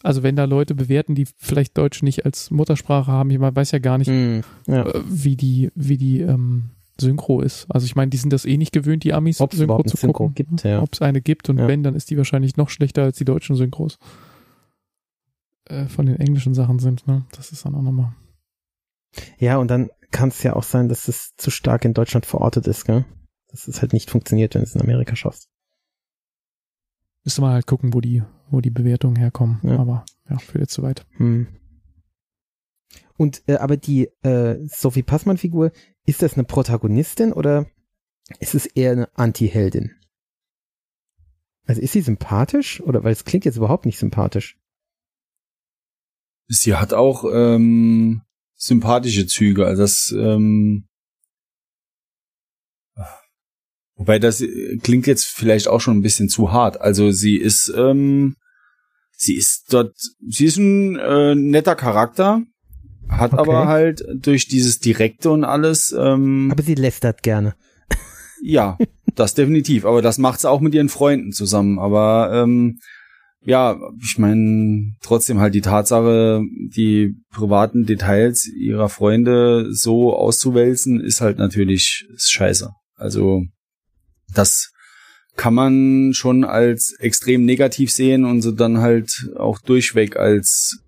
also 0.04 0.22
wenn 0.22 0.36
da 0.36 0.44
Leute 0.44 0.76
bewerten, 0.76 1.16
die 1.16 1.28
vielleicht 1.38 1.78
Deutsch 1.78 2.04
nicht 2.04 2.26
als 2.26 2.52
Muttersprache 2.52 3.10
haben, 3.10 3.30
ich 3.30 3.40
man 3.40 3.56
weiß 3.56 3.72
ja 3.72 3.80
gar 3.80 3.98
nicht, 3.98 4.10
mh, 4.10 4.42
ja. 4.68 4.86
äh, 4.86 5.02
wie 5.08 5.38
die, 5.38 5.72
wie 5.76 5.98
die 5.98 6.20
ähm, 6.20 6.72
Synchro 7.00 7.42
ist. 7.42 7.66
Also 7.70 7.86
ich 7.86 7.96
meine, 7.96 8.10
die 8.10 8.18
sind 8.18 8.32
das 8.34 8.46
eh 8.46 8.58
nicht 8.58 8.72
gewöhnt, 8.72 9.04
die 9.04 9.14
Amis 9.14 9.42
Ob 9.42 9.54
es 9.54 9.60
Synchro 9.60 9.84
zu 9.84 9.94
eine 9.94 9.98
Synchro 10.00 10.14
gucken. 10.30 10.36
gibt, 10.36 10.64
ja. 10.64 10.82
Ob 10.82 10.94
es 10.94 11.02
eine 11.02 11.22
gibt 11.22 11.50
und 11.50 11.58
Ja. 11.58 11.68
wenn, 11.68 11.84
dann 11.84 11.96
ist 11.96 12.10
die 12.10 12.18
wahrscheinlich 12.18 12.56
noch 12.58 12.70
schlechter 12.70 13.04
als 13.04 13.18
die 13.18 13.26
deutschen 13.26 13.56
Synchros. 13.56 13.98
Äh, 15.66 15.86
von 15.88 16.06
den 16.06 16.18
englischen 16.18 16.54
Sachen 16.54 16.80
sind, 16.80 17.08
ne? 17.08 17.26
Das 17.32 17.52
ist 17.52 17.66
dann 17.66 17.74
auch 17.76 17.82
nochmal. 17.82 18.14
Ja, 19.40 19.58
und 19.58 19.70
dann 19.70 19.90
kann 20.12 20.30
es 20.30 20.44
ja 20.44 20.56
auch 20.56 20.64
sein, 20.64 20.90
dass 20.90 21.08
es 21.08 21.36
zu 21.38 21.50
stark 21.52 21.86
in 21.86 21.94
Deutschland 21.94 22.26
verortet 22.26 22.68
ist, 22.68 22.86
gell? 22.86 23.06
Dass 23.48 23.68
es 23.68 23.82
halt 23.82 23.94
nicht 23.94 24.10
funktioniert, 24.12 24.56
wenn 24.56 24.62
es 24.64 24.76
in 24.76 24.82
Amerika 24.82 25.16
schaffst. 25.16 25.48
Müsste 27.24 27.42
man 27.42 27.54
halt 27.54 27.66
gucken, 27.68 27.94
wo 27.94 28.02
die, 28.02 28.24
wo 28.50 28.60
die 28.60 28.70
Bewertungen 28.72 29.16
herkommen. 29.16 29.60
Ja. 29.64 29.78
Aber 29.80 30.06
ja, 30.30 30.38
führt 30.40 30.62
jetzt 30.64 30.74
zu 30.74 30.84
weit. 30.84 31.06
Hm. 31.18 31.48
Und 33.18 33.44
äh, 33.48 33.56
aber 33.56 33.78
die 33.78 34.10
äh, 34.24 34.58
Sophie 34.68 35.04
Passmann-Figur, 35.04 35.72
ist 36.06 36.22
das 36.22 36.34
eine 36.34 36.44
Protagonistin 36.44 37.32
oder 37.34 37.68
ist 38.40 38.56
es 38.56 38.66
eher 38.66 38.92
eine 38.92 39.18
Anti-Heldin? 39.18 39.92
Also 41.66 41.82
ist 41.82 41.94
sie 41.94 42.02
sympathisch 42.02 42.82
oder 42.82 43.04
weil 43.04 43.14
es 43.14 43.26
klingt 43.26 43.46
jetzt 43.46 43.58
überhaupt 43.58 43.86
nicht 43.86 44.00
sympathisch? 44.00 44.58
Sie 46.48 46.76
hat 46.76 46.94
auch 46.94 47.24
ähm, 47.32 48.22
sympathische 48.56 49.28
Züge, 49.28 49.66
also 49.66 49.84
das 49.84 50.14
ähm, 50.18 50.88
wobei 53.96 54.20
das 54.20 54.42
äh, 54.42 54.78
klingt 54.78 55.08
jetzt 55.08 55.26
vielleicht 55.26 55.68
auch 55.68 55.80
schon 55.80 55.98
ein 55.98 56.02
bisschen 56.02 56.28
zu 56.28 56.52
hart. 56.52 56.82
Also 56.82 57.12
sie 57.12 57.38
ist 57.38 57.74
ähm, 57.76 58.36
sie 59.12 59.36
ist 59.36 59.72
dort 59.74 59.96
sie 60.28 60.46
ist 60.46 60.58
ein 60.58 60.98
äh, 60.98 61.34
netter 61.34 61.76
Charakter, 61.76 62.44
hat 63.10 63.34
Okay. 63.34 63.42
aber 63.42 63.68
halt 63.68 64.04
durch 64.16 64.48
dieses 64.48 64.80
Direkte 64.80 65.32
und 65.32 65.44
alles 65.44 65.96
ähm, 65.98 66.50
Aber 66.52 66.64
sie 66.64 66.76
lästert 66.76 67.24
gerne. 67.24 67.56
Ja, 68.42 68.78
das 69.16 69.34
definitiv. 69.36 69.86
Aber 69.86 70.02
das 70.02 70.18
macht 70.18 70.42
sie 70.42 70.50
auch 70.50 70.60
mit 70.60 70.74
ihren 70.76 70.90
Freunden 70.90 71.32
zusammen. 71.32 71.80
Aber 71.80 72.32
ähm, 72.34 72.80
ja, 73.46 73.78
ich 74.02 74.18
meine, 74.18 74.96
trotzdem 75.02 75.40
halt 75.40 75.54
die 75.56 75.62
Tatsache, 75.62 76.42
die 76.76 77.16
privaten 77.32 77.86
Details 77.86 78.46
ihrer 78.48 78.90
Freunde 78.90 79.74
so 79.74 80.16
auszuwälzen, 80.16 81.00
ist 81.00 81.22
halt 81.22 81.38
natürlich 81.38 82.06
ist 82.14 82.32
scheiße. 82.32 82.72
Also 82.96 83.44
das 84.34 84.72
kann 85.36 85.54
man 85.54 86.12
schon 86.14 86.44
als 86.44 86.96
extrem 87.00 87.46
negativ 87.46 87.92
sehen 87.92 88.24
und 88.26 88.42
so 88.42 88.52
dann 88.52 88.80
halt 88.80 89.12
auch 89.38 89.60
durchweg 89.60 90.16
als 90.16 90.83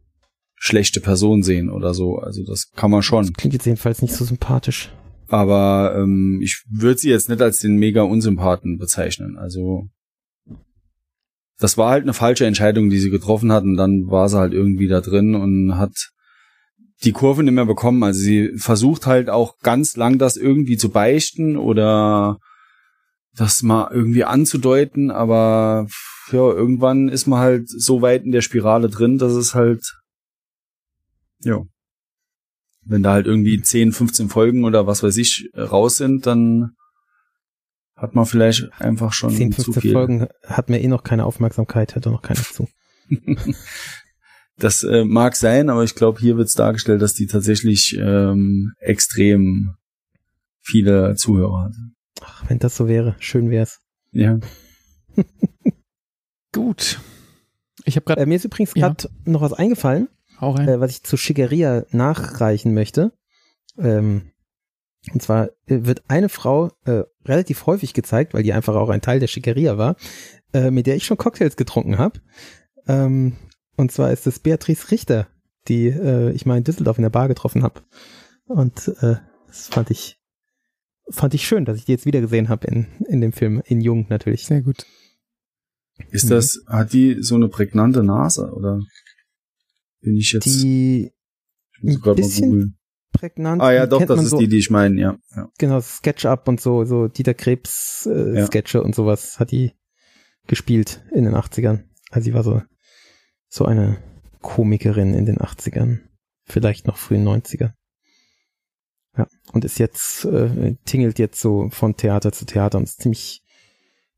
schlechte 0.66 1.00
Person 1.00 1.44
sehen 1.44 1.70
oder 1.70 1.94
so. 1.94 2.18
Also 2.18 2.44
das 2.44 2.72
kann 2.76 2.92
man 2.92 3.04
schon. 3.04 3.32
Klingt 3.34 3.54
jetzt 3.54 3.66
jedenfalls 3.66 4.02
nicht 4.02 4.14
so 4.14 4.26
sympathisch. 4.26 4.92
Aber 5.28 5.96
ähm, 5.98 6.40
ich 6.42 6.64
würde 6.70 7.00
sie 7.00 7.10
jetzt 7.10 7.30
nicht 7.30 7.42
als 7.42 7.58
den 7.58 7.76
mega 7.76 8.02
Unsympathen 8.02 8.78
bezeichnen. 8.78 9.38
Also 9.38 9.88
das 11.60 11.78
war 11.78 11.92
halt 11.92 12.04
eine 12.04 12.14
falsche 12.14 12.46
Entscheidung, 12.46 12.90
die 12.90 13.00
sie 13.00 13.10
getroffen 13.10 13.52
hat 13.52 13.64
und 13.64 13.78
dann 13.78 14.08
war 14.08 14.28
sie 14.28 14.38
halt 14.38 14.54
irgendwie 14.54 14.88
da 14.88 15.02
drin 15.02 15.36
und 15.36 15.78
hat 15.78 16.10
die 17.04 17.12
Kurve 17.12 17.44
nicht 17.44 17.54
mehr 17.54 17.66
bekommen. 17.66 18.04
Also 18.04 18.20
sie 18.20 18.52
versucht 18.58 19.06
halt 19.06 19.30
auch 19.30 19.58
ganz 19.60 19.96
lang 19.96 20.18
das 20.18 20.36
irgendwie 20.36 20.78
zu 20.78 20.90
beichten 20.90 21.58
oder 21.58 22.40
das 23.36 23.64
mal 23.64 23.90
irgendwie 23.92 24.24
anzudeuten, 24.24 25.12
aber 25.12 25.88
ja, 26.32 26.40
irgendwann 26.40 27.10
ist 27.10 27.28
man 27.28 27.40
halt 27.40 27.70
so 27.70 28.02
weit 28.02 28.24
in 28.24 28.32
der 28.32 28.42
Spirale 28.42 28.90
drin, 28.90 29.18
dass 29.18 29.34
es 29.34 29.54
halt 29.54 29.84
ja, 31.44 31.62
wenn 32.88 33.04
da 33.04 33.14
halt 33.14 33.26
irgendwie 33.28 33.62
10, 33.62 33.92
15 33.94 34.30
Folgen 34.30 34.64
oder 34.64 34.86
was 34.88 35.02
weiß 35.04 35.18
ich 35.18 35.50
äh, 35.54 35.62
raus 35.62 35.98
sind, 35.98 36.26
dann 36.28 36.76
hat 37.96 38.14
man 38.14 38.26
vielleicht 38.26 38.70
einfach 38.80 39.14
schon 39.14 39.32
10, 39.32 39.52
zu 39.54 39.64
15 39.64 39.82
viel. 39.82 39.94
Folgen 39.94 40.28
hat 40.46 40.70
mir 40.70 40.82
eh 40.82 40.88
noch 40.88 41.04
keine 41.04 41.26
Aufmerksamkeit, 41.26 41.96
hat 41.96 42.06
doch 42.06 42.12
noch 42.12 42.22
keiner 42.22 42.42
zu. 42.44 42.68
Das 44.58 44.84
äh, 44.84 45.04
mag 45.04 45.36
sein, 45.36 45.70
aber 45.70 45.84
ich 45.84 45.96
glaube, 45.96 46.18
hier 46.22 46.38
wird 46.38 46.48
es 46.48 46.54
dargestellt, 46.54 47.02
dass 47.02 47.14
die 47.14 47.28
tatsächlich 47.28 47.94
ähm, 48.00 48.72
extrem 48.80 49.76
viele 50.62 51.16
Zuhörer 51.16 51.64
hat. 51.66 51.74
Ach, 52.22 52.50
wenn 52.50 52.60
das 52.60 52.78
so 52.78 52.88
wäre, 52.88 53.18
schön 53.20 53.50
wär's. 53.50 53.82
Ja. 54.14 54.40
Gut. 56.54 57.02
Ich 57.84 57.98
habe 57.98 58.06
gerade 58.06 58.22
Äh, 58.22 58.26
mir 58.26 58.36
ist 58.36 58.46
übrigens 58.46 58.74
Ja. 58.76 58.88
gerade 58.88 59.10
noch 59.26 59.42
was 59.42 59.52
eingefallen. 59.52 60.08
Auch 60.40 60.60
äh, 60.60 60.80
was 60.80 60.92
ich 60.92 61.04
zu 61.04 61.18
Shigeria 61.18 61.86
nachreichen 61.92 62.74
möchte. 62.74 63.14
Ähm, 63.78 64.32
und 65.14 65.22
zwar 65.22 65.50
äh, 65.68 65.86
wird 65.86 66.04
eine 66.08 66.30
Frau 66.30 66.72
äh, 66.86 67.04
relativ 67.26 67.66
häufig 67.66 67.94
gezeigt, 67.94 68.34
weil 68.34 68.44
die 68.44 68.54
einfach 68.54 68.76
auch 68.76 68.90
ein 68.90 69.02
Teil 69.02 69.20
der 69.20 69.28
Shigeria 69.28 69.78
war, 69.78 69.96
äh, 70.54 70.72
mit 70.72 70.88
der 70.88 70.96
ich 70.96 71.06
schon 71.06 71.18
Cocktails 71.18 71.58
getrunken 71.58 71.98
habe. 71.98 72.20
Ähm, 72.88 73.38
und 73.78 73.92
zwar 73.92 74.12
ist 74.12 74.26
es 74.28 74.40
Beatrice 74.40 74.92
Richter, 74.92 75.28
die 75.68 75.88
äh, 75.88 76.32
ich 76.32 76.46
mal 76.46 76.58
in 76.58 76.64
Düsseldorf 76.64 76.98
in 76.98 77.04
der 77.04 77.10
Bar 77.10 77.28
getroffen 77.28 77.64
habe. 77.64 77.82
Und 78.48 78.88
äh, 79.02 79.18
das 79.48 79.68
fand 79.68 79.92
ich 79.92 80.18
fand 81.10 81.34
ich 81.34 81.48
schön, 81.48 81.66
dass 81.66 81.78
ich 81.78 81.86
die 81.86 81.92
jetzt 81.92 82.06
wieder 82.06 82.22
gesehen 82.22 82.50
habe 82.50 82.68
in, 82.68 82.88
in 83.08 83.22
dem 83.22 83.32
Film, 83.32 83.62
in 83.66 83.82
Jung 83.82 84.08
natürlich. 84.10 84.46
Sehr 84.46 84.62
gut. 84.62 84.86
Ist 86.10 86.26
Mhm. 86.26 86.30
das, 86.30 86.64
hat 86.68 86.94
die 86.94 87.22
so 87.22 87.36
eine 87.36 87.48
prägnante 87.48 88.04
Nase 88.04 88.52
oder 88.54 88.80
bin 90.06 90.16
ich 90.16 90.32
jetzt, 90.32 90.46
Die 90.46 91.12
ich 91.82 92.06
ein 92.06 92.16
bisschen 92.16 92.78
prägnant. 93.12 93.62
Ah 93.62 93.74
ja, 93.74 93.88
doch, 93.88 94.06
das 94.06 94.24
ist 94.24 94.30
so, 94.30 94.38
die, 94.38 94.48
die 94.48 94.60
ich 94.60 94.70
meine, 94.70 95.02
ja. 95.02 95.18
ja. 95.36 95.50
genau, 95.58 95.82
Sketchup 95.82 96.48
und 96.48 96.62
so, 96.62 96.86
so 96.86 97.08
Dieter 97.08 97.34
Krebs 97.34 98.06
äh, 98.06 98.38
Ja. 98.38 98.46
Sketche 98.46 98.84
und 98.84 98.96
sowas 98.96 99.40
hat 99.40 99.52
die 99.52 99.74
gespielt 100.48 101.04
in 101.12 101.26
den 101.26 101.34
80ern. 101.34 101.84
Also 102.12 102.26
sie 102.26 102.34
war 102.34 102.44
so, 102.44 102.62
so 103.50 103.66
eine 103.66 103.98
Komikerin 104.42 105.16
in 105.16 105.26
den 105.26 105.40
80ern, 105.40 106.00
vielleicht 106.44 106.86
noch 106.86 106.98
frühen 106.98 107.28
90er. 107.28 107.74
Ja, 109.18 109.28
und 109.54 109.66
ist 109.66 109.80
jetzt, 109.80 110.26
äh, 110.26 110.76
tingelt 110.86 111.18
jetzt 111.20 111.40
so 111.40 111.70
von 111.72 111.96
Theater 111.98 112.32
zu 112.32 112.46
Theater 112.46 112.78
und 112.78 112.84
ist 112.84 113.02
ziemlich, 113.02 113.44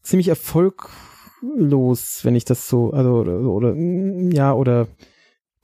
ziemlich 0.02 0.28
erfolglos, 0.28 2.22
wenn 2.24 2.36
ich 2.36 2.46
das 2.46 2.68
so, 2.68 2.92
also, 2.92 3.20
oder, 3.20 3.40
oder 3.40 3.76
ja, 3.76 4.54
oder 4.54 4.88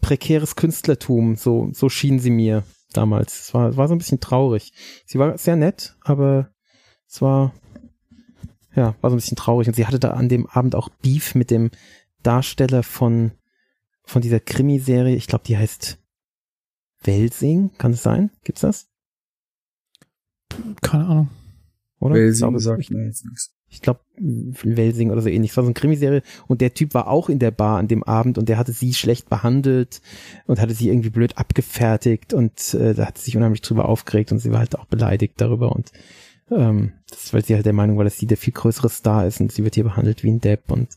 prekäres 0.03 0.55
Künstlertum, 0.55 1.35
so, 1.35 1.69
so 1.73 1.89
schien 1.89 2.19
sie 2.19 2.30
mir 2.30 2.63
damals. 2.91 3.39
Es 3.39 3.53
war, 3.53 3.75
war 3.75 3.88
so 3.88 3.95
ein 3.95 3.97
bisschen 3.97 4.19
traurig. 4.19 4.73
Sie 5.05 5.17
war 5.17 5.38
sehr 5.38 5.55
nett, 5.55 5.95
aber 6.01 6.51
es 7.07 7.21
war, 7.21 7.53
ja, 8.75 8.95
war 9.01 9.09
so 9.09 9.15
ein 9.15 9.19
bisschen 9.19 9.38
traurig. 9.38 9.67
Und 9.67 9.75
sie 9.75 9.88
hatte 9.88 9.99
da 9.99 10.11
an 10.11 10.30
dem 10.30 10.45
Abend 10.45 10.75
auch 10.75 10.89
Beef 11.01 11.34
mit 11.34 11.49
dem 11.49 11.71
Darsteller 12.21 12.84
von, 12.84 13.31
von 14.03 14.21
dieser 14.21 14.39
Krimiserie. 14.39 15.15
Ich 15.15 15.27
glaube, 15.27 15.45
die 15.45 15.57
heißt 15.57 15.97
Welsing. 17.03 17.71
Kann 17.77 17.93
es 17.93 18.03
sein? 18.03 18.30
Gibt's 18.43 18.61
das? 18.61 18.89
Keine 20.81 21.05
Ahnung. 21.05 21.30
Oder? 21.99 22.15
Welsing 22.15 22.59
sagt 22.59 22.89
mir 22.91 23.05
jetzt 23.05 23.25
nichts. 23.25 23.55
Ich 23.73 23.81
glaube, 23.81 24.01
Welsing 24.17 25.11
oder 25.11 25.21
so 25.21 25.29
ähnlich. 25.29 25.51
Es 25.51 25.57
war 25.57 25.63
so 25.63 25.69
eine 25.69 25.73
Krimiserie 25.73 26.21
und 26.47 26.61
der 26.61 26.73
Typ 26.73 26.93
war 26.93 27.07
auch 27.07 27.29
in 27.29 27.39
der 27.39 27.51
Bar 27.51 27.79
an 27.79 27.87
dem 27.87 28.03
Abend 28.03 28.37
und 28.37 28.47
der 28.47 28.57
hatte 28.57 28.71
sie 28.71 28.93
schlecht 28.93 29.29
behandelt 29.29 30.01
und 30.45 30.59
hatte 30.61 30.73
sie 30.73 30.89
irgendwie 30.89 31.09
blöd 31.09 31.37
abgefertigt 31.37 32.33
und 32.33 32.73
äh, 32.75 32.93
da 32.93 33.07
hat 33.07 33.17
sie 33.17 33.25
sich 33.25 33.37
unheimlich 33.37 33.61
drüber 33.61 33.89
aufgeregt 33.89 34.31
und 34.31 34.39
sie 34.39 34.51
war 34.51 34.59
halt 34.59 34.77
auch 34.77 34.85
beleidigt 34.85 35.35
darüber 35.37 35.71
und 35.71 35.91
ähm, 36.51 36.93
das 37.09 37.33
weil 37.33 37.43
sie 37.43 37.55
halt 37.55 37.65
der 37.65 37.73
Meinung 37.73 37.97
war, 37.97 38.03
dass 38.03 38.17
sie 38.17 38.27
der 38.27 38.37
viel 38.37 38.53
größere 38.53 38.89
Star 38.89 39.25
ist 39.25 39.39
und 39.39 39.51
sie 39.51 39.63
wird 39.63 39.75
hier 39.75 39.83
behandelt 39.83 40.23
wie 40.23 40.31
ein 40.31 40.41
Depp 40.41 40.71
und 40.71 40.89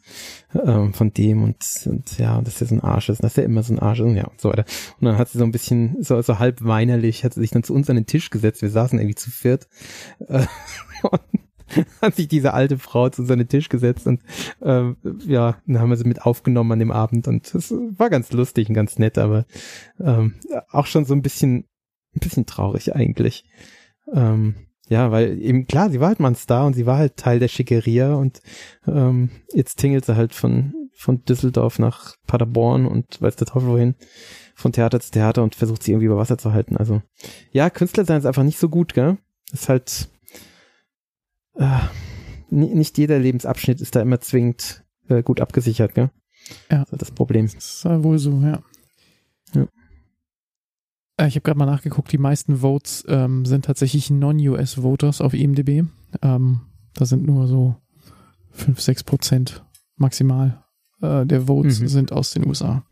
ähm, 0.54 0.92
von 0.92 1.12
dem 1.12 1.42
und, 1.42 1.64
und 1.86 2.18
ja, 2.18 2.40
dass 2.42 2.60
er 2.60 2.66
so 2.66 2.74
ein 2.74 2.80
Arsch 2.80 3.08
ist, 3.08 3.20
und 3.20 3.24
dass 3.24 3.38
er 3.38 3.44
immer 3.44 3.62
so 3.62 3.72
ein 3.72 3.78
Arsch 3.78 4.00
ist 4.00 4.06
und 4.06 4.16
ja 4.16 4.26
und 4.26 4.40
so 4.40 4.50
weiter. 4.50 4.64
Und 5.00 5.06
dann 5.06 5.18
hat 5.18 5.28
sie 5.28 5.38
so 5.38 5.44
ein 5.44 5.52
bisschen, 5.52 6.02
so, 6.02 6.20
so 6.20 6.38
halb 6.38 6.62
weinerlich, 6.64 7.24
hat 7.24 7.34
sie 7.34 7.40
sich 7.40 7.50
dann 7.50 7.62
zu 7.62 7.74
uns 7.74 7.88
an 7.88 7.96
den 7.96 8.06
Tisch 8.06 8.30
gesetzt, 8.30 8.62
wir 8.62 8.70
saßen 8.70 8.98
irgendwie 8.98 9.14
zu 9.14 9.30
viert 9.30 9.68
äh, 10.28 10.46
und 11.02 11.20
hat 12.02 12.14
sich 12.14 12.28
diese 12.28 12.54
alte 12.54 12.78
Frau 12.78 13.08
zu 13.08 13.24
den 13.24 13.48
Tisch 13.48 13.68
gesetzt 13.68 14.06
und 14.06 14.20
ähm, 14.62 14.96
ja, 15.26 15.56
dann 15.66 15.80
haben 15.80 15.90
wir 15.90 15.96
sie 15.96 16.08
mit 16.08 16.22
aufgenommen 16.22 16.72
an 16.72 16.78
dem 16.78 16.90
Abend 16.90 17.28
und 17.28 17.54
es 17.54 17.70
war 17.70 18.10
ganz 18.10 18.32
lustig 18.32 18.68
und 18.68 18.74
ganz 18.74 18.98
nett, 18.98 19.18
aber 19.18 19.46
ähm, 20.00 20.34
auch 20.70 20.86
schon 20.86 21.04
so 21.04 21.14
ein 21.14 21.22
bisschen, 21.22 21.64
ein 22.14 22.20
bisschen 22.20 22.46
traurig 22.46 22.94
eigentlich. 22.94 23.44
Ähm, 24.12 24.54
ja, 24.88 25.10
weil 25.10 25.40
eben 25.42 25.66
klar, 25.66 25.90
sie 25.90 26.00
war 26.00 26.08
halt 26.08 26.20
mal 26.20 26.28
ein 26.28 26.36
Star 26.36 26.66
und 26.66 26.74
sie 26.74 26.86
war 26.86 26.98
halt 26.98 27.16
Teil 27.16 27.40
der 27.40 27.48
Schickeria 27.48 28.14
und 28.14 28.40
ähm, 28.86 29.30
jetzt 29.52 29.76
tingelt 29.76 30.04
sie 30.04 30.16
halt 30.16 30.32
von, 30.32 30.74
von 30.94 31.24
Düsseldorf 31.24 31.78
nach 31.78 32.14
Paderborn 32.26 32.86
und 32.86 33.20
weiß 33.20 33.34
der 33.36 33.48
Teufel 33.48 33.68
wohin, 33.68 33.94
von 34.54 34.72
Theater 34.72 35.00
zu 35.00 35.10
Theater 35.10 35.42
und 35.42 35.56
versucht 35.56 35.82
sie 35.82 35.90
irgendwie 35.90 36.06
über 36.06 36.16
Wasser 36.16 36.38
zu 36.38 36.52
halten. 36.52 36.76
Also 36.76 37.02
ja, 37.50 37.68
Künstler 37.68 38.04
sein 38.04 38.18
ist 38.18 38.26
einfach 38.26 38.44
nicht 38.44 38.58
so 38.58 38.68
gut, 38.68 38.94
gell? 38.94 39.18
Ist 39.52 39.68
halt 39.68 40.08
äh, 41.58 41.78
ni- 42.50 42.74
nicht 42.74 42.98
jeder 42.98 43.18
Lebensabschnitt 43.18 43.80
ist 43.80 43.94
da 43.96 44.00
immer 44.02 44.20
zwingend 44.20 44.84
äh, 45.08 45.22
gut 45.22 45.40
abgesichert, 45.40 45.94
gell? 45.94 46.10
Ja. 46.70 46.80
Das 46.84 46.92
ist 46.92 47.02
das 47.02 47.10
Problem. 47.10 47.46
Das 47.46 47.54
ist 47.54 47.84
äh, 47.84 48.02
wohl 48.04 48.18
so, 48.18 48.40
ja. 48.40 48.62
Ja. 49.54 49.66
Äh, 51.16 51.28
Ich 51.28 51.34
habe 51.34 51.40
gerade 51.42 51.58
mal 51.58 51.66
nachgeguckt, 51.66 52.12
die 52.12 52.18
meisten 52.18 52.58
Votes 52.58 53.04
ähm, 53.08 53.44
sind 53.44 53.64
tatsächlich 53.64 54.10
Non-US-Voters 54.10 55.20
auf 55.20 55.34
IMDb. 55.34 55.84
Ähm, 56.22 56.60
da 56.94 57.04
sind 57.04 57.24
nur 57.26 57.46
so 57.46 57.76
5, 58.52 58.80
6 58.80 59.04
Prozent 59.04 59.64
maximal 59.96 60.62
äh, 61.02 61.26
der 61.26 61.42
Votes 61.46 61.80
Mhm. 61.80 61.88
sind 61.88 62.12
aus 62.12 62.30
den 62.32 62.46
USA. 62.46 62.84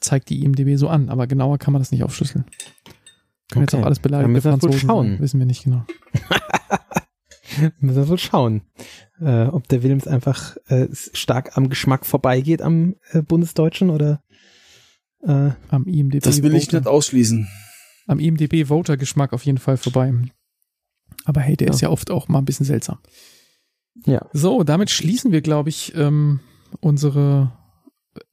Zeigt 0.00 0.28
die 0.30 0.42
IMDb 0.44 0.76
so 0.78 0.88
an, 0.88 1.08
aber 1.08 1.26
genauer 1.26 1.58
kann 1.58 1.72
man 1.72 1.80
das 1.80 1.90
nicht 1.90 2.02
aufschlüsseln. 2.02 2.44
Können 3.54 3.62
jetzt 3.64 3.74
Okay. 3.74 3.82
auch 3.82 3.86
alles 3.86 3.98
Dann 3.98 4.02
beleidigte 4.02 4.32
müssen 4.32 4.44
wir 4.44 4.52
wohl 4.52 4.58
Franzosen 4.60 4.88
schauen. 4.88 5.06
sein, 5.12 5.20
wissen 5.20 5.38
wir 5.40 5.46
nicht 5.46 5.64
genau. 5.64 5.84
Müssen 7.80 7.96
wir 7.96 8.08
wohl 8.08 8.18
schauen, 8.18 8.62
äh, 9.20 9.44
ob 9.44 9.68
der 9.68 9.82
Willems 9.82 10.06
einfach 10.08 10.56
äh, 10.66 10.88
stark 10.92 11.56
am 11.56 11.68
Geschmack 11.68 12.04
vorbeigeht 12.04 12.60
am 12.62 12.96
äh, 13.12 13.22
Bundesdeutschen 13.22 13.90
oder 13.90 14.20
Äh, 15.22 15.52
Am 15.70 15.86
IMDb. 15.86 16.22
Das 16.22 16.42
will 16.42 16.54
ich 16.54 16.64
Voter- 16.66 16.80
nicht 16.80 16.86
ausschließen. 16.88 17.48
Am 18.06 18.18
IMDb 18.20 18.66
Voter 18.68 18.98
Geschmack 18.98 19.32
auf 19.32 19.46
jeden 19.46 19.56
Fall 19.56 19.78
vorbei. 19.78 20.12
Aber 21.24 21.40
hey, 21.40 21.56
der 21.56 21.68
Ja. 21.68 21.72
ist 21.74 21.80
ja 21.80 21.88
oft 21.88 22.10
auch 22.10 22.28
mal 22.28 22.40
ein 22.40 22.44
bisschen 22.44 22.66
seltsam. 22.66 22.98
ja. 24.04 24.26
So, 24.34 24.64
damit 24.64 24.90
schließen 24.90 25.32
wir, 25.32 25.40
glaube 25.40 25.70
ich, 25.70 25.94
ähm, 25.94 26.40
unsere 26.80 27.52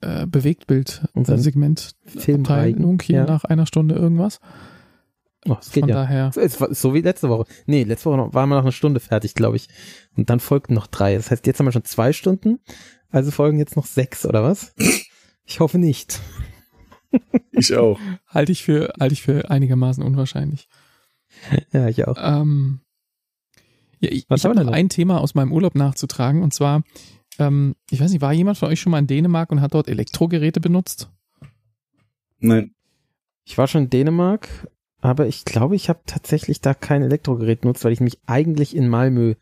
äh, 0.02 0.08
Unseren 0.08 0.32
Bewegtbild-Segment 0.32 1.96
Filmreigen. 2.06 3.00
hier 3.02 3.16
Ja. 3.20 3.26
nach 3.26 3.46
einer 3.46 3.66
Stunde 3.68 3.96
irgendwas. 3.96 4.40
Oh, 5.48 5.58
Von 5.60 5.90
ja. 5.90 5.96
daher, 5.96 6.32
Es 6.36 6.62
war 6.62 6.74
so 6.74 6.94
wie 6.94 7.02
letzte 7.02 7.28
Woche. 7.30 7.46
Nee, 7.66 7.84
letzte 7.84 8.10
Woche 8.10 8.18
noch, 8.18 8.34
waren 8.34 8.50
wir 8.50 8.56
nach 8.56 8.62
einer 8.64 8.72
Stunde 8.72 9.00
fertig, 9.00 9.34
glaube 9.34 9.58
ich. 9.58 9.70
Und 10.16 10.30
dann 10.30 10.40
folgten 10.40 10.76
noch 10.76 10.86
drei. 10.88 11.16
Das 11.16 11.32
heißt, 11.32 11.48
jetzt 11.48 11.60
haben 11.60 11.66
wir 11.66 11.72
schon 11.72 11.84
zwei 11.84 12.14
Stunden. 12.14 12.60
Also 13.10 13.32
folgen 13.32 13.58
jetzt 13.58 13.76
noch 13.76 13.86
sechs, 13.86 14.26
oder 14.26 14.44
was? 14.44 14.76
Ich 15.46 15.60
hoffe 15.60 15.80
nicht. 15.80 16.22
Ich 17.52 17.76
auch. 17.76 18.00
halte 18.28 18.52
ich 18.52 18.64
für 18.64 18.94
halte 19.00 19.14
ich 19.14 19.22
für 19.22 19.50
einigermaßen 19.50 20.04
unwahrscheinlich. 20.04 20.68
Ja, 21.72 21.88
ich 21.88 22.06
auch. 22.08 22.18
Ähm, 22.20 22.82
ja, 24.02 24.12
ich 24.12 24.26
Was 24.28 24.42
ich 24.42 24.46
habe 24.46 24.56
noch 24.56 24.66
denn 24.66 24.74
ein 24.74 24.90
Thema 24.90 25.22
aus 25.22 25.34
meinem 25.34 25.54
Urlaub 25.54 25.76
nachzutragen 25.76 26.44
und 26.44 26.54
zwar, 26.54 26.84
ähm, 27.40 27.76
ich 27.90 28.02
weiß 28.02 28.12
nicht, 28.12 28.22
war 28.22 28.34
jemand 28.34 28.58
von 28.58 28.68
euch 28.68 28.82
schon 28.82 28.92
mal 28.92 29.00
in 29.00 29.08
Dänemark 29.08 29.50
und 29.50 29.62
hat 29.62 29.74
dort 29.74 29.88
Elektrogeräte 29.88 30.60
benutzt? 30.60 31.10
Nein. 32.40 32.76
Ich 33.46 33.58
war 33.58 33.68
schon 33.68 33.84
in 33.84 33.90
Dänemark, 33.90 34.50
aber 35.02 35.28
ich 35.28 35.46
glaube, 35.46 35.76
ich 35.76 35.90
habe 35.90 36.00
tatsächlich 36.06 36.62
da 36.62 36.74
kein 36.74 37.02
Elektrogerät 37.02 37.62
benutzt, 37.62 37.84
weil 37.84 37.94
ich 37.94 38.00
mich 38.00 38.20
eigentlich 38.28 38.76
in 38.76 38.88
Malmö 38.88 39.36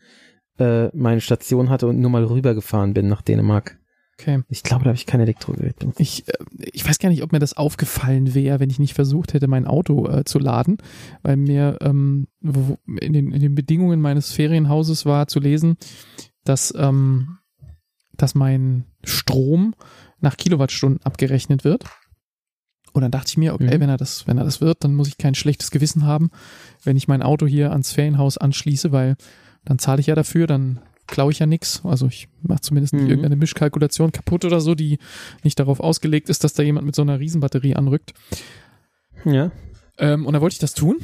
äh, 0.57 0.90
meine 0.95 1.22
Station 1.22 1.69
hatte 1.69 1.88
und 1.88 1.99
nur 1.99 2.10
mal 2.10 2.23
rübergefahren 2.23 2.94
bin 2.94 3.07
nach 3.07 3.22
Dänemark. 3.22 3.77
Okay. 4.19 4.44
Ich 4.49 4.64
glaube, 4.64 4.84
da 4.84 4.90
habe 4.90 4.98
ich 4.98 5.06
kein 5.06 5.22
Elektrogerät 5.22 5.80
benutzt. 5.80 5.99
Ich, 5.99 6.27
äh, 6.27 6.34
ich 6.73 6.88
weiß 6.88 6.99
gar 6.99 7.10
nicht, 7.10 7.23
ob 7.23 7.31
mir 7.31 7.40
das 7.40 7.56
aufgefallen 7.56 8.34
wäre, 8.36 8.60
wenn 8.60 8.69
ich 8.69 8.80
nicht 8.80 8.94
versucht 8.94 9.34
hätte, 9.34 9.48
mein 9.48 9.65
Auto 9.65 10.07
äh, 10.07 10.26
zu 10.26 10.40
laden, 10.40 10.77
weil 11.22 11.38
mir 11.38 11.77
ähm, 11.81 12.27
wo, 12.41 12.77
in, 12.99 13.14
den, 13.14 13.31
in 13.31 13.41
den 13.41 13.56
Bedingungen 13.56 14.02
meines 14.02 14.31
Ferienhauses 14.31 15.06
war 15.06 15.27
zu 15.27 15.40
lesen, 15.40 15.77
dass, 16.44 16.73
ähm, 16.77 17.38
dass 18.18 18.36
mein 18.36 18.86
Strom 19.03 19.73
nach 20.19 20.36
Kilowattstunden 20.36 21.02
abgerechnet 21.03 21.64
wird. 21.64 21.86
Und 22.94 23.02
dann 23.02 23.11
dachte 23.11 23.30
ich 23.30 23.38
mir, 23.38 23.53
okay, 23.53 23.76
Mhm. 23.76 23.82
wenn 23.82 23.90
er 23.90 23.98
das, 23.98 24.28
wenn 24.28 24.38
er 24.38 24.44
das 24.45 24.61
wird, 24.61 24.84
dann 24.84 24.95
muss 24.95 25.07
ich 25.07 25.18
kein 25.18 25.36
schlechtes 25.36 25.72
Gewissen 25.72 26.06
haben, 26.06 26.30
wenn 26.84 26.98
ich 26.98 27.07
mein 27.07 27.22
Auto 27.22 27.45
hier 27.48 27.72
ans 27.72 27.91
Ferienhaus 27.91 28.38
anschließe, 28.38 28.91
weil 28.91 29.16
dann 29.66 29.78
zahle 29.80 29.99
ich 30.02 30.07
ja 30.07 30.16
dafür, 30.16 30.48
dann 30.48 30.80
klaue 31.07 31.32
ich 31.32 31.40
ja 31.40 31.45
nichts. 31.45 31.82
Also 31.84 32.07
ich 32.07 32.30
mache 32.41 32.61
zumindest 32.61 32.94
nicht 32.94 33.03
Mhm. 33.03 33.10
irgendeine 33.10 33.36
Mischkalkulation 33.36 34.11
kaputt 34.11 34.45
oder 34.45 34.61
so, 34.61 34.76
die 34.76 34.99
nicht 35.44 35.60
darauf 35.60 35.80
ausgelegt 35.80 36.30
ist, 36.30 36.44
dass 36.44 36.53
da 36.53 36.64
jemand 36.64 36.86
mit 36.86 36.95
so 36.95 37.02
einer 37.02 37.20
Riesenbatterie 37.20 37.76
anrückt. 37.76 38.14
Ja. 39.26 39.52
Ähm, 39.98 40.26
und 40.26 40.34
da 40.34 40.41
wollte 40.41 40.53
ich 40.53 40.60
das 40.60 40.74
tun. 40.74 40.98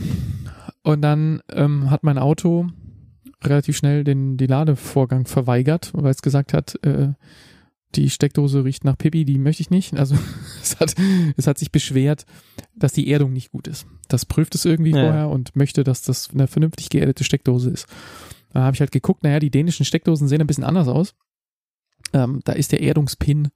Und 0.84 1.02
dann 1.02 1.42
ähm, 1.52 1.90
hat 1.90 2.04
mein 2.04 2.18
Auto 2.18 2.68
relativ 3.44 3.76
schnell 3.78 4.04
den 4.04 4.38
die 4.38 4.48
Ladevorgang 4.48 5.26
verweigert, 5.26 5.92
weil 5.94 6.12
es 6.12 6.22
gesagt 6.22 6.54
hat, 6.54 6.76
äh, 6.86 7.10
die 7.96 8.10
Steckdose 8.10 8.64
riecht 8.64 8.84
nach 8.84 8.98
Pipi, 8.98 9.26
die 9.26 9.38
möchte 9.38 9.62
ich 9.62 9.70
nicht. 9.70 9.96
Also 9.98 10.16
es 10.62 10.80
hat, 10.80 10.96
es 11.38 11.48
hat 11.48 11.58
sich 11.58 11.72
beschwert, 11.72 12.26
dass 12.76 12.94
die 12.94 13.10
Erdung 13.10 13.34
nicht 13.34 13.52
gut 13.52 13.68
ist. 13.68 13.86
Das 14.08 14.26
prüft 14.26 14.56
es 14.56 14.66
irgendwie 14.66 14.92
Ja. 14.92 15.02
vorher 15.02 15.30
und 15.30 15.56
möchte, 15.56 15.84
dass 15.84 16.02
das 16.02 16.30
eine 16.34 16.48
vernünftig 16.48 16.90
geerdete 16.90 17.24
Steckdose 17.24 17.70
ist. 17.70 17.88
Da 18.52 18.62
habe 18.64 18.76
ich 18.76 18.80
halt 18.80 18.92
geguckt, 18.92 19.24
naja, 19.24 19.40
die 19.40 19.52
dänischen 19.52 19.86
Steckdosen 19.86 20.28
sehen 20.28 20.42
ein 20.42 20.48
bisschen 20.48 20.64
anders 20.64 20.88
aus. 20.88 21.14
Ähm, 22.14 22.42
da 22.46 22.54
ist 22.54 22.72
der 22.72 22.82
Erdungspin, 22.82 23.50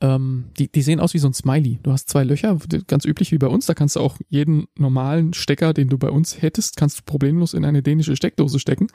ähm, 0.00 0.46
die, 0.58 0.70
die 0.70 0.82
sehen 0.82 1.00
aus 1.00 1.14
wie 1.14 1.18
so 1.18 1.28
ein 1.28 1.34
Smiley. 1.34 1.78
Du 1.82 1.92
hast 1.92 2.08
zwei 2.08 2.24
Löcher, 2.24 2.58
ganz 2.86 3.04
üblich 3.04 3.32
wie 3.32 3.38
bei 3.38 3.46
uns. 3.48 3.66
Da 3.66 3.74
kannst 3.74 3.96
du 3.96 4.00
auch 4.00 4.18
jeden 4.28 4.66
normalen 4.78 5.34
Stecker, 5.34 5.74
den 5.74 5.88
du 5.88 5.98
bei 5.98 6.10
uns 6.10 6.40
hättest, 6.40 6.76
kannst 6.76 6.98
du 6.98 7.02
problemlos 7.04 7.54
in 7.54 7.64
eine 7.64 7.82
dänische 7.82 8.16
Steckdose 8.16 8.58
stecken. 8.58 8.88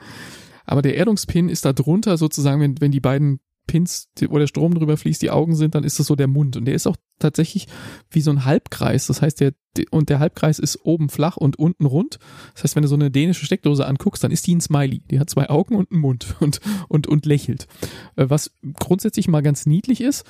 Aber 0.64 0.82
der 0.82 0.96
Erdungspin 0.96 1.48
ist 1.48 1.64
da 1.64 1.72
drunter 1.72 2.16
sozusagen, 2.16 2.60
wenn, 2.60 2.80
wenn 2.80 2.92
die 2.92 3.00
beiden 3.00 3.40
Pins, 3.70 4.08
wo 4.28 4.36
der 4.36 4.48
Strom 4.48 4.74
drüber 4.74 4.96
fließt, 4.96 5.22
die 5.22 5.30
Augen 5.30 5.54
sind, 5.54 5.76
dann 5.76 5.84
ist 5.84 6.00
das 6.00 6.08
so 6.08 6.16
der 6.16 6.26
Mund. 6.26 6.56
Und 6.56 6.64
der 6.64 6.74
ist 6.74 6.88
auch 6.88 6.96
tatsächlich 7.20 7.68
wie 8.10 8.20
so 8.20 8.32
ein 8.32 8.44
Halbkreis. 8.44 9.06
Das 9.06 9.22
heißt, 9.22 9.38
der, 9.40 9.52
und 9.92 10.08
der 10.08 10.18
Halbkreis 10.18 10.58
ist 10.58 10.84
oben 10.84 11.08
flach 11.08 11.36
und 11.36 11.56
unten 11.56 11.86
rund. 11.86 12.18
Das 12.54 12.64
heißt, 12.64 12.74
wenn 12.74 12.82
du 12.82 12.88
so 12.88 12.96
eine 12.96 13.12
dänische 13.12 13.46
Steckdose 13.46 13.86
anguckst, 13.86 14.24
dann 14.24 14.32
ist 14.32 14.44
die 14.48 14.56
ein 14.56 14.60
Smiley. 14.60 15.04
Die 15.08 15.20
hat 15.20 15.30
zwei 15.30 15.48
Augen 15.48 15.76
und 15.76 15.92
einen 15.92 16.00
Mund 16.00 16.34
und, 16.40 16.60
und, 16.88 17.06
und 17.06 17.26
lächelt. 17.26 17.68
Äh, 18.16 18.28
Was 18.28 18.50
grundsätzlich 18.74 19.28
mal 19.28 19.40
ganz 19.40 19.66
niedlich 19.66 20.00
ist, 20.00 20.26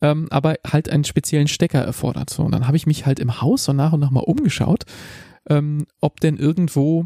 ähm, 0.00 0.28
aber 0.30 0.54
halt 0.66 0.88
einen 0.88 1.04
speziellen 1.04 1.48
Stecker 1.48 1.80
erfordert. 1.80 2.38
Und 2.38 2.52
dann 2.52 2.66
habe 2.66 2.78
ich 2.78 2.86
mich 2.86 3.04
halt 3.04 3.20
im 3.20 3.42
Haus 3.42 3.64
so 3.64 3.74
nach 3.74 3.92
und 3.92 4.00
nach 4.00 4.10
mal 4.10 4.20
umgeschaut, 4.20 4.84
ähm, 5.50 5.84
ob 6.00 6.20
denn 6.20 6.38
irgendwo, 6.38 7.04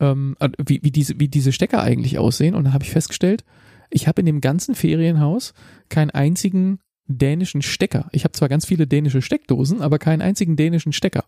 ähm, 0.00 0.34
äh, 0.40 0.48
wie, 0.58 0.80
wie, 0.82 0.90
diese, 0.90 1.20
wie 1.20 1.28
diese 1.28 1.52
Stecker 1.52 1.84
eigentlich 1.84 2.18
aussehen. 2.18 2.56
Und 2.56 2.64
dann 2.64 2.74
habe 2.74 2.82
ich 2.82 2.90
festgestellt, 2.90 3.44
ich 3.90 4.08
habe 4.08 4.20
in 4.20 4.26
dem 4.26 4.40
ganzen 4.40 4.74
Ferienhaus 4.74 5.54
keinen 5.88 6.10
einzigen 6.10 6.78
dänischen 7.06 7.62
Stecker. 7.62 8.08
Ich 8.12 8.24
habe 8.24 8.32
zwar 8.32 8.48
ganz 8.48 8.64
viele 8.64 8.86
dänische 8.86 9.22
Steckdosen, 9.22 9.82
aber 9.82 9.98
keinen 9.98 10.22
einzigen 10.22 10.56
dänischen 10.56 10.92
Stecker. 10.92 11.24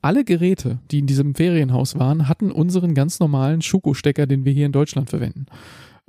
Alle 0.00 0.24
Geräte, 0.24 0.80
die 0.90 0.98
in 0.98 1.06
diesem 1.06 1.34
Ferienhaus 1.36 1.96
waren, 1.98 2.28
hatten 2.28 2.50
unseren 2.50 2.94
ganz 2.94 3.20
normalen 3.20 3.62
Schuko-Stecker, 3.62 4.26
den 4.26 4.44
wir 4.44 4.52
hier 4.52 4.66
in 4.66 4.72
Deutschland 4.72 5.10
verwenden. 5.10 5.46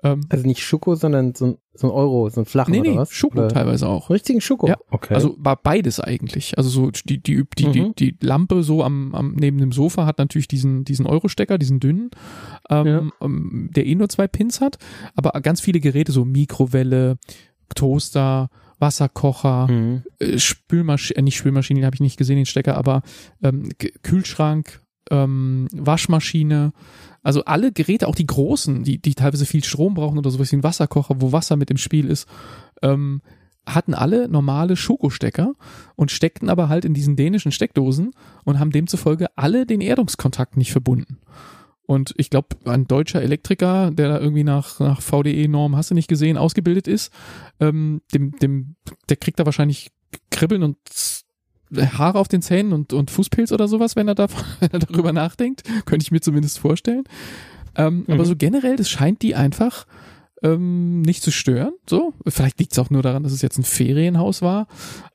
Ähm, 0.03 0.25
Also 0.29 0.45
nicht 0.45 0.61
Schuko, 0.61 0.95
sondern 0.95 1.33
so 1.33 1.45
ein, 1.45 1.57
so 1.73 1.87
ein 1.87 1.91
Euro, 1.91 2.29
so 2.29 2.41
ein 2.41 2.45
flachen 2.45 2.71
nee, 2.71 2.81
oder 2.81 2.91
nee, 2.91 2.97
was? 2.97 3.11
Schuko 3.11 3.37
Oder 3.39 3.47
teilweise 3.47 3.87
auch. 3.87 4.09
Richtigen 4.09 4.41
Schuko? 4.41 4.67
Ja, 4.67 4.77
okay. 4.91 5.13
Also 5.15 5.35
war 5.39 5.55
beides 5.55 5.99
eigentlich. 5.99 6.57
Also 6.57 6.69
so 6.69 6.91
die 6.91 7.21
die 7.23 7.43
die 7.57 7.71
die, 7.71 7.81
Mhm. 7.81 7.95
die 7.95 8.17
Lampe 8.21 8.63
so 8.63 8.83
am, 8.83 9.15
am 9.15 9.33
neben 9.35 9.57
dem 9.59 9.71
Sofa 9.71 10.05
hat 10.05 10.17
natürlich 10.17 10.47
diesen 10.47 10.83
diesen 10.83 11.05
Euro-Stecker, 11.07 11.57
diesen 11.57 11.79
dünnen, 11.79 12.11
ähm, 12.69 12.85
Ja. 12.87 13.01
ähm, 13.21 13.69
der 13.75 13.85
eh 13.85 13.95
nur 13.95 14.09
zwei 14.09 14.27
Pins 14.27 14.59
hat, 14.61 14.77
aber 15.15 15.31
ganz 15.41 15.61
viele 15.61 15.79
Geräte 15.79 16.11
so 16.11 16.25
Mikrowelle, 16.25 17.17
Toaster, 17.75 18.49
Wasserkocher, 18.79 19.67
Mhm. 19.71 20.03
äh, 20.19 20.37
Spülmaschine, 20.37 21.17
äh, 21.17 21.21
nicht 21.21 21.37
Spülmaschine, 21.37 21.79
den 21.79 21.85
habe 21.85 21.95
ich 21.95 22.01
nicht 22.01 22.17
gesehen, 22.17 22.35
den 22.35 22.45
Stecker, 22.45 22.75
aber 22.77 23.01
ähm, 23.41 23.69
Kühlschrank, 24.03 24.81
ähm, 25.11 25.67
Waschmaschine, 25.71 26.73
also 27.21 27.45
alle 27.45 27.71
Geräte, 27.71 28.07
auch 28.07 28.15
die 28.15 28.27
großen, 28.27 28.83
die, 28.83 28.99
die 28.99 29.15
teilweise 29.15 29.45
viel 29.45 29.63
Strom 29.63 29.93
brauchen 29.93 30.17
oder 30.17 30.29
sowas 30.29 30.51
wie 30.51 30.57
ein 30.57 30.63
Wasserkocher, 30.63 31.15
wo 31.19 31.31
Wasser 31.31 31.55
mit 31.55 31.71
im 31.71 31.77
Spiel 31.77 32.07
ist, 32.07 32.27
ähm, 32.81 33.21
hatten 33.65 33.93
alle 33.93 34.27
normale 34.27 34.75
Schokostecker 34.75 35.53
und 35.95 36.11
steckten 36.11 36.49
aber 36.49 36.67
halt 36.67 36.83
in 36.83 36.93
diesen 36.93 37.15
dänischen 37.15 37.51
Steckdosen 37.51 38.11
und 38.43 38.59
haben 38.59 38.71
demzufolge 38.71 39.27
alle 39.37 39.65
den 39.65 39.81
Erdungskontakt 39.81 40.57
nicht 40.57 40.71
verbunden. 40.71 41.19
Und 41.85 42.13
ich 42.17 42.29
glaube, 42.29 42.55
ein 42.65 42.87
deutscher 42.87 43.21
Elektriker, 43.21 43.91
der 43.91 44.09
da 44.09 44.19
irgendwie 44.19 44.43
nach, 44.43 44.79
nach 44.79 45.01
VDE-Norm, 45.01 45.75
hast 45.75 45.91
du 45.91 45.95
nicht 45.95 46.07
gesehen, 46.07 46.37
ausgebildet 46.37 46.87
ist, 46.87 47.11
ähm, 47.59 48.01
dem, 48.13 48.31
dem, 48.39 48.75
der 49.09 49.17
kriegt 49.17 49.39
da 49.39 49.45
wahrscheinlich 49.45 49.91
Kribbeln 50.29 50.63
und 50.63 50.77
Haare 51.75 52.19
auf 52.19 52.27
den 52.27 52.41
Zähnen 52.41 52.73
und, 52.73 52.93
und 52.93 53.11
Fußpilz 53.11 53.51
oder 53.51 53.67
sowas, 53.67 53.95
wenn 53.95 54.07
er, 54.07 54.15
da, 54.15 54.27
wenn 54.59 54.71
er 54.71 54.79
darüber 54.79 55.13
nachdenkt. 55.13 55.63
Könnte 55.85 56.03
ich 56.03 56.11
mir 56.11 56.21
zumindest 56.21 56.59
vorstellen. 56.59 57.03
Ähm, 57.75 58.03
Mhm. 58.07 58.13
Aber 58.13 58.25
so 58.25 58.35
generell, 58.35 58.75
das 58.75 58.89
scheint 58.89 59.21
die 59.21 59.35
einfach 59.35 59.85
ähm, 60.43 61.01
nicht 61.01 61.23
zu 61.23 61.31
stören. 61.31 61.73
So, 61.89 62.13
vielleicht 62.27 62.59
liegt 62.59 62.73
es 62.73 62.79
auch 62.79 62.89
nur 62.89 63.01
daran, 63.01 63.23
dass 63.23 63.31
es 63.31 63.41
jetzt 63.41 63.57
ein 63.57 63.63
Ferienhaus 63.63 64.41
war, 64.41 64.67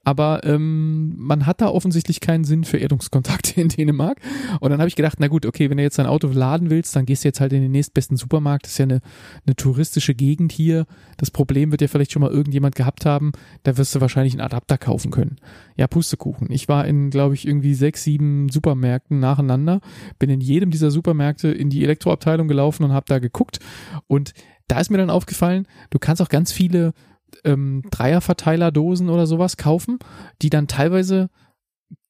aber 0.03 0.43
ähm, 0.45 1.15
man 1.19 1.45
hat 1.45 1.61
da 1.61 1.69
offensichtlich 1.69 2.21
keinen 2.21 2.45
Sinn 2.45 2.65
für 2.65 2.79
Erdungskontakte 2.79 3.61
in 3.61 3.69
Dänemark. 3.69 4.21
Und 4.61 4.71
dann 4.71 4.81
habe 4.81 4.89
ich 4.89 4.97
gedacht, 4.97 5.19
na 5.21 5.29
gut, 5.29 5.45
okay, 5.45 5.69
wenn 5.69 5.77
du 5.77 5.83
jetzt 5.83 5.99
dein 5.99 6.07
Auto 6.07 6.29
laden 6.29 6.71
willst, 6.71 6.97
dann 6.97 7.05
gehst 7.05 7.25
du 7.25 7.29
jetzt 7.29 7.41
halt 7.41 7.53
in 7.53 7.61
den 7.61 7.71
nächstbesten 7.71 8.17
Supermarkt. 8.17 8.65
Das 8.65 8.73
ist 8.73 8.79
ja 8.79 8.85
eine, 8.85 9.01
eine 9.47 9.55
touristische 9.55 10.15
Gegend 10.15 10.51
hier. 10.51 10.87
Das 11.19 11.31
Problem 11.31 11.71
wird 11.71 11.83
ja 11.83 11.89
vielleicht 11.89 12.13
schon 12.13 12.23
mal 12.23 12.31
irgendjemand 12.31 12.75
gehabt 12.75 13.05
haben. 13.05 13.33
Da 13.65 13.77
wirst 13.77 13.95
du 13.95 14.01
wahrscheinlich 14.01 14.33
einen 14.33 14.41
Adapter 14.41 14.79
kaufen 14.79 15.11
können. 15.11 15.37
Ja, 15.77 15.87
Pustekuchen. 15.87 16.51
Ich 16.51 16.69
war 16.69 16.87
in, 16.87 17.11
glaube 17.11 17.35
ich, 17.35 17.47
irgendwie 17.47 17.75
sechs, 17.75 18.03
sieben 18.03 18.49
Supermärkten 18.49 19.21
nacheinander, 19.21 19.81
bin 20.19 20.31
in 20.31 20.41
jedem 20.41 20.71
dieser 20.71 20.91
Supermärkte 20.91 21.49
in 21.49 21.69
die 21.69 21.85
Elektroabteilung 21.85 22.49
gelaufen 22.49 22.85
und 22.85 22.93
habe 22.93 23.07
da 23.07 23.19
geguckt. 23.19 23.59
Und 24.07 24.33
da 24.69 24.81
ist 24.81 24.91
mir 24.91 24.99
dann 24.99 25.11
aufgefallen, 25.11 25.67
du 25.91 25.99
kannst 25.99 26.23
auch 26.23 26.29
ganz 26.29 26.53
viele 26.53 26.93
ähm, 27.45 27.83
Dreierverteilerdosen 27.91 29.09
oder 29.09 29.27
sowas 29.27 29.57
kaufen, 29.57 29.99
die 30.43 30.51
dann 30.51 30.67
teilweise 30.69 31.31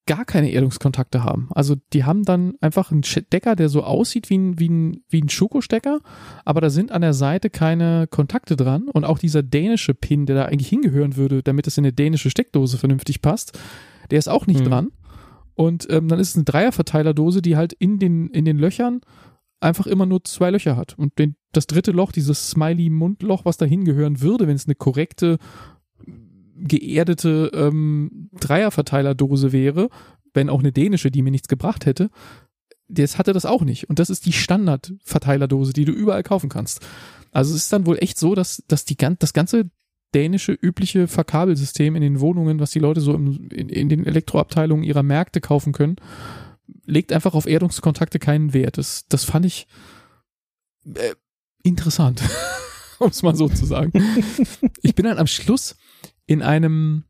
gar 0.06 0.24
keine 0.24 0.51
Erdungskontakte 0.51 1.22
haben. 1.22 1.51
Also 1.55 1.76
die 1.93 2.05
haben 2.05 2.24
dann 2.24 2.55
einfach 2.62 2.90
einen 2.90 3.02
Stecker, 3.05 3.55
der 3.56 3.68
so 3.68 3.82
aussieht 3.85 4.30
wie 4.30 4.39
ein, 4.39 4.59
wie 4.59 4.68
ein, 4.70 5.02
wie 5.10 5.20
ein 5.20 5.28
Schokostecker, 5.28 6.01
aber 6.47 6.62
da 6.62 6.70
sind 6.70 6.93
an 6.93 7.02
der 7.02 7.12
Seite 7.12 7.51
keine 7.51 8.06
Kontakte 8.06 8.56
dran 8.56 8.89
und 8.89 9.05
auch 9.05 9.18
dieser 9.18 9.43
dänische 9.43 9.93
Pin, 9.93 10.24
der 10.24 10.36
da 10.36 10.44
eigentlich 10.47 10.68
hingehören 10.68 11.16
würde, 11.16 11.43
damit 11.43 11.66
es 11.66 11.76
in 11.76 11.85
eine 11.85 11.93
dänische 11.93 12.30
Steckdose 12.30 12.78
vernünftig 12.78 13.20
passt, 13.20 13.59
der 14.10 14.18
ist 14.18 14.28
auch 14.28 14.47
nicht 14.47 14.60
Mhm. 14.60 14.64
dran. 14.70 14.89
Und 15.55 15.86
ähm, 15.90 16.09
dann 16.09 16.20
ist 16.20 16.30
es 16.30 16.36
eine 16.36 16.44
Dreierverteilerdose, 16.44 17.43
die 17.43 17.56
halt 17.56 17.74
in 17.74 17.98
den, 17.98 18.28
in 18.28 18.47
den 18.47 18.59
Löchern 18.59 19.02
einfach 19.60 19.86
immer 19.86 20.06
nur 20.06 20.24
zwei 20.24 20.51
Löcher 20.51 20.76
hat. 20.76 20.97
Und 20.98 21.18
den, 21.18 21.36
das 21.52 21.66
dritte 21.66 21.93
Loch, 21.93 22.12
dieses 22.12 22.51
Smiley-Mundloch, 22.51 23.44
was 23.44 23.56
da 23.56 23.66
hingehören 23.66 24.20
würde, 24.20 24.47
wenn 24.47 24.56
es 24.56 24.66
eine 24.66 24.74
korrekte 24.74 25.39
geerdete 26.60 27.51
ähm, 27.55 28.30
Dreierverteilerdose 28.40 29.52
wäre, 29.52 29.90
wenn 30.35 30.51
auch 30.51 30.60
eine 30.60 30.72
dänische, 30.72 31.10
die 31.10 31.22
mir 31.22 31.30
nichts 31.30 31.48
gebracht 31.48 31.86
hätte, 31.86 32.10
das 32.89 33.18
hatte 33.18 33.32
das 33.32 33.47
auch 33.47 33.62
nicht. 33.62 33.89
Und 33.89 33.98
das 33.98 34.10
ist 34.10 34.26
die 34.26 34.32
Standardverteilerdose, 34.32 35.72
die 35.72 35.85
du 35.85 35.93
überall 35.93 36.22
kaufen 36.22 36.48
kannst. 36.48 36.86
Also 37.30 37.55
es 37.55 37.64
ist 37.64 37.72
dann 37.72 37.86
wohl 37.86 37.98
echt 37.98 38.18
so, 38.18 38.35
dass, 38.35 38.62
dass 38.66 38.85
die, 38.85 38.97
das 38.97 39.32
ganze 39.32 39.70
dänische 40.14 40.52
übliche 40.52 41.06
Verkabelsystem 41.06 41.94
in 41.94 42.02
den 42.02 42.20
Wohnungen, 42.20 42.60
was 42.60 42.70
die 42.70 42.78
Leute 42.78 43.01
so 43.01 43.14
im, 43.14 43.48
in, 43.51 43.68
in 43.68 43.89
den 43.89 44.06
Elektroabteilungen 44.06 44.85
ihrer 44.85 45.02
Märkte 45.02 45.40
kaufen 45.40 45.72
können, 45.72 45.97
legt 46.84 47.12
einfach 47.12 47.34
auf 47.34 47.46
Erdungskontakte 47.46 48.18
keinen 48.18 48.52
Wert. 48.52 48.78
Das, 48.78 49.06
das 49.08 49.24
fand 49.24 49.46
ich 49.46 49.66
äh, 50.84 51.14
interessant, 51.62 52.22
um 52.98 53.08
es 53.08 53.22
mal 53.22 53.34
so 53.34 53.48
zu 53.48 53.66
sagen. 53.66 53.92
ich 54.82 54.94
bin 54.94 55.04
dann 55.04 55.18
am 55.18 55.26
Schluss 55.26 55.76
in 56.26 56.42
einem 56.42 57.04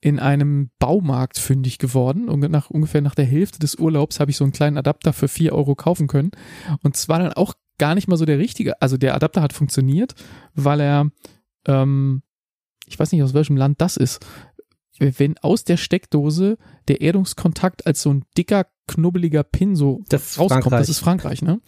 in 0.00 0.20
einem 0.20 0.70
Baumarkt 0.78 1.40
fündig 1.40 1.78
geworden 1.78 2.28
und 2.28 2.38
nach 2.52 2.70
ungefähr 2.70 3.00
nach 3.00 3.16
der 3.16 3.24
Hälfte 3.24 3.58
des 3.58 3.74
Urlaubs 3.74 4.20
habe 4.20 4.30
ich 4.30 4.36
so 4.36 4.44
einen 4.44 4.52
kleinen 4.52 4.78
Adapter 4.78 5.12
für 5.12 5.26
vier 5.26 5.52
Euro 5.52 5.74
kaufen 5.74 6.06
können 6.06 6.30
und 6.84 6.96
zwar 6.96 7.18
dann 7.18 7.32
auch 7.32 7.54
gar 7.78 7.96
nicht 7.96 8.06
mal 8.06 8.16
so 8.16 8.24
der 8.24 8.38
richtige. 8.38 8.80
Also 8.80 8.96
der 8.96 9.16
Adapter 9.16 9.42
hat 9.42 9.52
funktioniert, 9.52 10.14
weil 10.54 10.80
er 10.80 11.10
ähm, 11.66 12.22
ich 12.88 12.98
weiß 12.98 13.12
nicht 13.12 13.22
aus 13.22 13.34
welchem 13.34 13.56
Land 13.56 13.80
das 13.80 13.96
ist, 13.96 14.24
wenn 14.98 15.38
aus 15.38 15.64
der 15.64 15.76
Steckdose 15.76 16.58
der 16.88 17.00
Erdungskontakt 17.00 17.86
als 17.86 18.02
so 18.02 18.12
ein 18.12 18.24
dicker, 18.36 18.66
knubbeliger 18.86 19.42
Pin 19.42 19.76
so 19.76 20.02
das 20.08 20.38
rauskommt. 20.38 20.64
Frankreich. 20.64 20.80
Das 20.80 20.88
ist 20.88 20.98
Frankreich, 20.98 21.42
ne? 21.42 21.60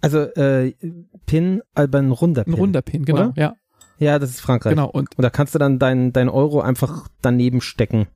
Also 0.00 0.20
äh, 0.20 0.74
Pin, 1.26 1.62
aber 1.74 1.98
ein 1.98 2.10
runder 2.10 2.44
Pin. 2.44 2.54
Ein 2.54 2.58
runder 2.58 2.82
Pin, 2.82 3.04
genau, 3.04 3.28
oder? 3.28 3.32
ja. 3.36 3.54
Ja, 3.98 4.18
das 4.18 4.30
ist 4.30 4.40
Frankreich. 4.40 4.70
Genau. 4.70 4.88
Und 4.88 5.14
Und 5.16 5.22
da 5.22 5.28
kannst 5.28 5.54
du 5.54 5.58
dann 5.58 5.78
dein, 5.78 6.14
dein 6.14 6.30
Euro 6.30 6.62
einfach 6.62 7.08
daneben 7.20 7.60
stecken. 7.60 8.08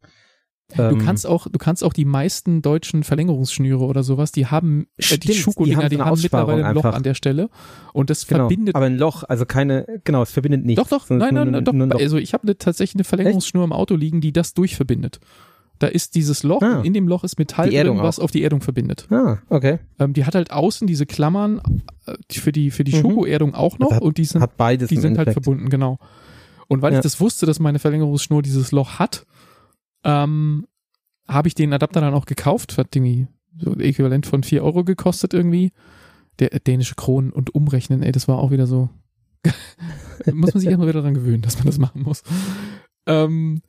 Du 0.77 0.83
Ähm, 0.83 0.99
kannst 0.99 1.27
auch, 1.27 1.47
du 1.49 1.59
kannst 1.59 1.85
auch 1.85 1.93
die 1.93 2.05
meisten 2.05 2.63
deutschen 2.63 3.05
Verlängerungsschnüre 3.05 3.85
oder 3.85 4.03
sowas, 4.03 4.33
die 4.33 4.47
haben 4.47 4.87
äh, 4.97 5.03
Stimmt, 5.03 5.25
die 5.25 5.29
die 5.29 5.35
Schuko-Dinger, 5.35 5.83
haben 5.83 5.89
die 5.91 5.97
so 5.97 6.03
eine 6.03 6.11
haben 6.11 6.21
mittlerweile 6.23 6.65
ein 6.65 6.75
Loch 6.75 6.85
einfach. 6.85 6.97
an 6.97 7.03
der 7.03 7.15
Stelle 7.15 7.51
und 7.93 8.11
das 8.11 8.27
genau, 8.27 8.49
verbindet. 8.49 8.75
aber 8.75 8.87
ein 8.87 8.97
Loch, 8.99 9.25
also 9.29 9.45
keine, 9.47 9.87
genau, 10.05 10.23
es 10.23 10.31
verbindet 10.31 10.65
nichts. 10.65 10.83
doch, 10.89 10.89
doch, 10.89 11.11
nein, 11.11 11.35
nein, 11.35 11.51
nur- 11.51 11.63
doch. 11.63 11.73
nur. 11.73 11.95
Also 11.95 12.17
ich 12.17 12.33
habe 12.35 12.45
eine, 12.45 12.57
tatsächlich 12.59 12.97
eine 12.97 13.05
Verlängerungsschnur 13.05 13.65
im 13.65 13.73
Auto 13.73 13.95
liegen, 13.95 14.21
die 14.21 14.33
das 14.33 14.55
durchverbindet. 14.55 15.21
Da 15.81 15.89
ist 15.89 16.15
dieses 16.15 16.45
Loch, 16.45 16.63
Ah. 16.63 16.83
in 16.85 16.95
dem 16.95 17.09
Loch 17.09 17.25
ist 17.25 17.37
Metall 17.39 17.69
Die 17.69 17.77
drin, 17.77 17.99
was 17.99 18.21
auf 18.21 18.31
die 18.31 18.45
Erdung 18.45 18.61
verbindet. 18.61 19.07
Ah, 19.11 19.39
okay. 19.51 19.81
Ähm, 19.99 20.13
die 20.13 20.25
hat 20.25 20.37
halt 20.37 20.53
außen 20.53 20.87
diese 20.87 21.05
Klammern 21.05 21.61
äh, 22.07 22.15
für 22.31 22.53
die, 22.53 22.71
für 22.71 22.85
die 22.85 22.95
Mhm. 22.95 23.01
Schuko-Erdung 23.01 23.55
auch 23.55 23.79
noch 23.81 23.91
Das 23.91 23.99
und 24.01 24.17
die 24.17 24.25
sind, 24.25 24.41
Hat 24.41 24.57
beides 24.57 24.89
die 24.89 24.95
sind 24.97 25.19
halt 25.19 25.27
Endeffekt. 25.27 25.45
verbunden, 25.45 25.69
genau. 25.71 25.99
Und 26.69 26.81
weil 26.81 26.93
Ja. 26.93 27.01
ich 27.01 27.03
das 27.03 27.21
wusste, 27.21 27.45
dass 27.45 27.59
meine 27.59 27.81
Verlängerungsschnur 27.81 28.41
dieses 28.41 28.71
Loch 28.71 29.01
hat, 29.01 29.27
ähm, 30.05 30.67
habe 31.27 31.49
ich 31.49 31.55
den 31.55 31.73
Adapter 31.73 32.01
dann 32.01 32.15
auch 32.15 32.27
gekauft. 32.27 32.77
Hat 32.79 32.95
irgendwie 32.95 33.27
so 33.59 33.73
ein 33.73 33.81
Äquivalent 33.81 34.27
von 34.27 34.43
4 34.43 34.63
Euro 34.63 34.85
gekostet 34.85 35.35
irgendwie. 35.35 35.73
Der 36.39 36.53
äh, 36.53 36.61
dänische 36.61 36.95
Kronen 36.95 37.31
und 37.33 37.55
umrechnen, 37.55 38.03
ey, 38.03 38.13
das 38.13 38.29
war 38.29 38.39
auch 38.39 38.51
wieder 38.51 38.67
so. 38.67 38.91
muss 40.33 40.55
man 40.55 40.61
sich 40.61 40.69
erstmal 40.69 40.89
wieder 40.89 41.01
daran 41.01 41.15
gewöhnen, 41.15 41.43
dass 41.43 41.57
man 41.59 41.67
das 41.67 41.79
machen 41.79 42.03
muss. 42.03 42.23
Ähm, 43.07 43.61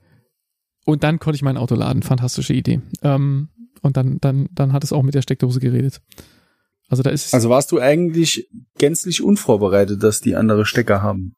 und 0.86 1.04
dann 1.04 1.20
konnte 1.20 1.36
ich 1.36 1.42
mein 1.42 1.58
Auto 1.58 1.76
laden. 1.76 2.04
Fantastische 2.04 2.54
Idee. 2.54 2.82
Ähm, 3.02 3.50
und 3.82 3.98
dann, 3.98 4.20
dann, 4.22 4.48
dann 4.52 4.74
hat 4.74 4.84
es 4.84 4.94
auch 4.94 5.04
mit 5.04 5.14
der 5.16 5.22
Steckdose 5.22 5.60
geredet. 5.60 6.02
Also 6.88 7.04
da 7.04 7.10
ist 7.10 7.34
Also 7.34 7.50
warst 7.50 7.72
du 7.72 7.80
eigentlich 7.80 8.48
gänzlich 8.78 9.22
unvorbereitet, 9.24 10.02
dass 10.04 10.22
die 10.22 10.36
andere 10.36 10.66
Stecker 10.66 11.02
haben? 11.02 11.34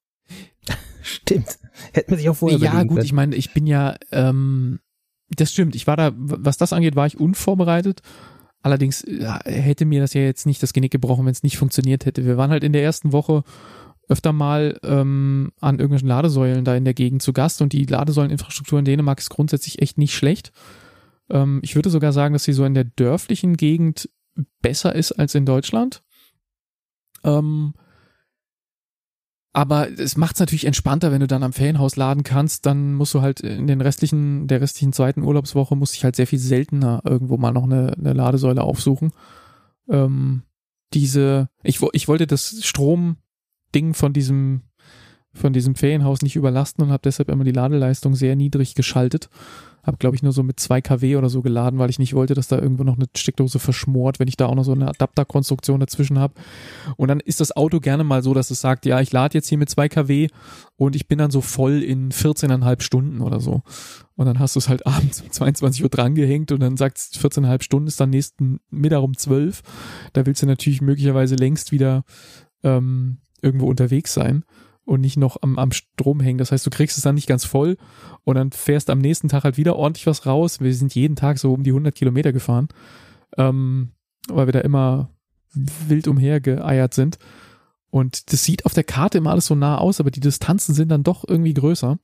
Stimmt. 1.02 1.58
Hätten 1.94 2.12
wir 2.12 2.18
sich 2.18 2.30
auch 2.30 2.36
vorher 2.36 2.60
Ja, 2.60 2.82
gut, 2.84 2.90
können. 2.96 3.06
ich 3.06 3.14
meine, 3.14 3.36
ich 3.36 3.54
bin 3.54 3.66
ja, 3.66 3.96
ähm, 4.12 4.80
das 5.30 5.52
stimmt. 5.52 5.76
Ich 5.76 5.88
war 5.88 5.98
da, 5.98 6.12
was 6.16 6.58
das 6.58 6.74
angeht, 6.74 6.96
war 6.96 7.06
ich 7.06 7.20
unvorbereitet. 7.20 8.02
Allerdings 8.62 9.06
hätte 9.46 9.86
mir 9.86 10.02
das 10.02 10.14
ja 10.14 10.22
jetzt 10.22 10.46
nicht 10.46 10.62
das 10.64 10.74
Genick 10.74 10.92
gebrochen, 10.92 11.26
wenn 11.26 11.32
es 11.32 11.44
nicht 11.44 11.58
funktioniert 11.58 12.06
hätte. 12.06 12.26
Wir 12.26 12.38
waren 12.38 12.50
halt 12.50 12.64
in 12.64 12.74
der 12.74 12.84
ersten 12.84 13.12
Woche 13.12 13.44
öfter 14.10 14.34
mal 14.34 14.80
ähm, 14.84 15.52
an 15.60 15.76
irgendwelchen 15.76 16.08
Ladesäulen 16.08 16.66
da 16.66 16.76
in 16.76 16.86
der 16.86 16.94
Gegend 16.94 17.22
zu 17.22 17.34
Gast 17.34 17.62
und 17.62 17.74
die 17.74 17.86
Ladesäuleninfrastruktur 17.86 18.80
in 18.80 18.86
Dänemark 18.86 19.20
ist 19.20 19.30
grundsätzlich 19.30 19.82
echt 19.82 19.98
nicht 19.98 20.16
schlecht. 20.16 20.52
Ähm, 21.30 21.60
ich 21.62 21.76
würde 21.76 21.90
sogar 21.90 22.14
sagen, 22.14 22.34
dass 22.34 22.46
sie 22.46 22.54
so 22.54 22.64
in 22.66 22.74
der 22.74 22.86
dörflichen 22.86 23.58
Gegend 23.58 24.10
besser 24.62 24.96
ist 24.96 25.12
als 25.12 25.36
in 25.36 25.46
Deutschland. 25.46 26.04
Ähm, 27.24 27.74
aber 29.58 29.90
es 29.90 30.18
macht 30.18 30.36
es 30.36 30.40
natürlich 30.40 30.66
entspannter, 30.66 31.12
wenn 31.12 31.22
du 31.22 31.26
dann 31.26 31.42
am 31.42 31.52
Ferienhaus 31.52 31.96
laden 31.96 32.22
kannst, 32.22 32.68
dann 32.68 32.94
musst 32.94 33.16
du 33.16 33.24
halt 33.24 33.40
in 33.40 33.66
den 33.66 33.82
restlichen, 33.82 34.46
der 34.46 34.62
restlichen 34.62 34.94
zweiten 34.94 35.24
Urlaubswoche 35.24 35.76
muss 35.76 35.96
ich 35.96 36.04
halt 36.04 36.16
sehr 36.16 36.28
viel 36.28 36.38
seltener 36.38 37.02
irgendwo 37.04 37.38
mal 37.38 37.54
noch 37.54 37.64
eine, 37.64 37.94
eine 37.98 38.14
Ladesäule 38.14 38.62
aufsuchen. 38.62 39.14
Ähm, 39.90 40.44
diese, 40.94 41.50
ich, 41.64 41.82
ich 41.94 42.08
wollte 42.08 42.28
das 42.28 42.60
Stromding 42.62 43.96
von 43.96 44.14
diesem, 44.14 44.62
von 45.34 45.54
diesem 45.54 45.74
Ferienhaus 45.74 46.22
nicht 46.22 46.36
überlasten 46.36 46.84
und 46.84 46.92
habe 46.92 47.02
deshalb 47.04 47.30
immer 47.30 47.44
die 47.44 47.52
Ladeleistung 47.52 48.14
sehr 48.14 48.36
niedrig 48.36 48.76
geschaltet. 48.76 49.28
Habe, 49.88 49.98
glaube 49.98 50.16
ich, 50.16 50.22
nur 50.22 50.34
so 50.34 50.44
mit 50.44 50.60
2 50.60 50.82
kW 50.82 51.16
oder 51.16 51.30
so 51.30 51.42
geladen, 51.42 51.80
weil 51.80 51.90
ich 51.90 51.98
nicht 51.98 52.14
wollte, 52.14 52.34
dass 52.34 52.50
da 52.50 52.60
irgendwo 52.60 52.84
noch 52.84 52.98
eine 52.98 53.08
Steckdose 53.16 53.58
verschmort, 53.58 54.20
wenn 54.20 54.28
ich 54.28 54.36
da 54.36 54.46
auch 54.48 54.56
noch 54.56 54.66
so 54.66 54.74
eine 54.74 54.90
Adapterkonstruktion 54.90 55.80
dazwischen 55.80 56.20
habe. 56.20 56.34
Und 56.98 57.08
dann 57.08 57.22
ist 57.22 57.40
das 57.40 57.56
Auto 57.56 57.80
gerne 57.80 58.04
mal 58.04 58.22
so, 58.22 58.34
dass 58.34 58.52
es 58.52 58.60
sagt, 58.60 58.86
ja, 58.86 59.00
ich 59.00 59.14
lade 59.14 59.38
jetzt 59.38 59.48
hier 59.48 59.58
mit 59.58 59.70
2 59.70 59.88
kW 59.88 60.28
und 60.76 60.96
ich 60.96 61.08
bin 61.08 61.18
dann 61.18 61.32
so 61.32 61.40
voll 61.40 61.82
in 61.82 62.12
14,5 62.12 62.82
Stunden 62.82 63.22
oder 63.22 63.40
so. 63.40 63.62
Und 64.16 64.26
dann 64.26 64.40
hast 64.40 64.56
du 64.56 64.60
es 64.60 64.68
halt 64.68 64.86
abends 64.88 65.22
um 65.22 65.32
22 65.32 65.84
Uhr 65.84 65.90
drangehängt 65.90 66.52
und 66.52 66.60
dann 66.60 66.76
sagt 66.76 66.98
es 66.98 67.12
14,5 67.14 67.64
Stunden 67.64 67.88
ist 67.88 68.00
dann 68.00 68.10
nächsten 68.10 68.60
Mittag 68.70 69.02
um 69.02 69.16
12. 69.16 69.62
Da 70.14 70.26
willst 70.26 70.42
du 70.42 70.46
natürlich 70.48 70.82
möglicherweise 70.82 71.36
längst 71.36 71.72
wieder 71.72 72.04
ähm, 72.62 73.20
irgendwo 73.42 73.68
unterwegs 73.68 74.14
sein 74.14 74.44
und 74.88 75.02
nicht 75.02 75.18
noch 75.18 75.38
am, 75.42 75.60
am 75.60 75.74
Strom 75.74 76.22
hängen. 76.22 76.38
Das 76.38 76.52
heißt, 76.52 76.66
du 76.66 76.70
kriegst 76.70 76.98
es 76.98 77.04
dann 77.04 77.16
nicht 77.16 77.28
ganz 77.28 77.44
voll 77.44 77.78
und 78.24 78.36
dann 78.36 78.52
fährst 78.52 78.90
am 78.90 79.00
nächsten 79.00 79.28
Tag 79.28 79.44
halt 79.44 79.58
wieder 79.58 79.76
ordentlich 79.76 80.08
was 80.08 80.26
raus. 80.26 80.62
Wir 80.62 80.74
sind 80.74 80.96
jeden 80.96 81.18
Tag 81.18 81.40
so 81.40 81.54
um 81.54 81.64
die 81.64 81.72
100 81.72 81.94
Kilometer 81.94 82.32
gefahren, 82.32 82.70
ähm, 83.38 83.92
weil 84.30 84.48
wir 84.48 84.54
da 84.54 84.62
immer 84.62 85.10
wild 85.54 86.08
umhergeeiert 86.08 86.94
sind. 86.94 87.20
Und 87.90 88.32
das 88.32 88.46
sieht 88.46 88.66
auf 88.66 88.74
der 88.74 88.86
Karte 88.86 89.18
immer 89.18 89.32
alles 89.32 89.48
so 89.48 89.56
nah 89.56 89.78
aus, 89.78 90.00
aber 90.00 90.10
die 90.10 90.22
Distanzen 90.22 90.74
sind 90.74 90.90
dann 90.90 91.04
doch 91.04 91.26
irgendwie 91.28 91.54
größer. 91.54 92.00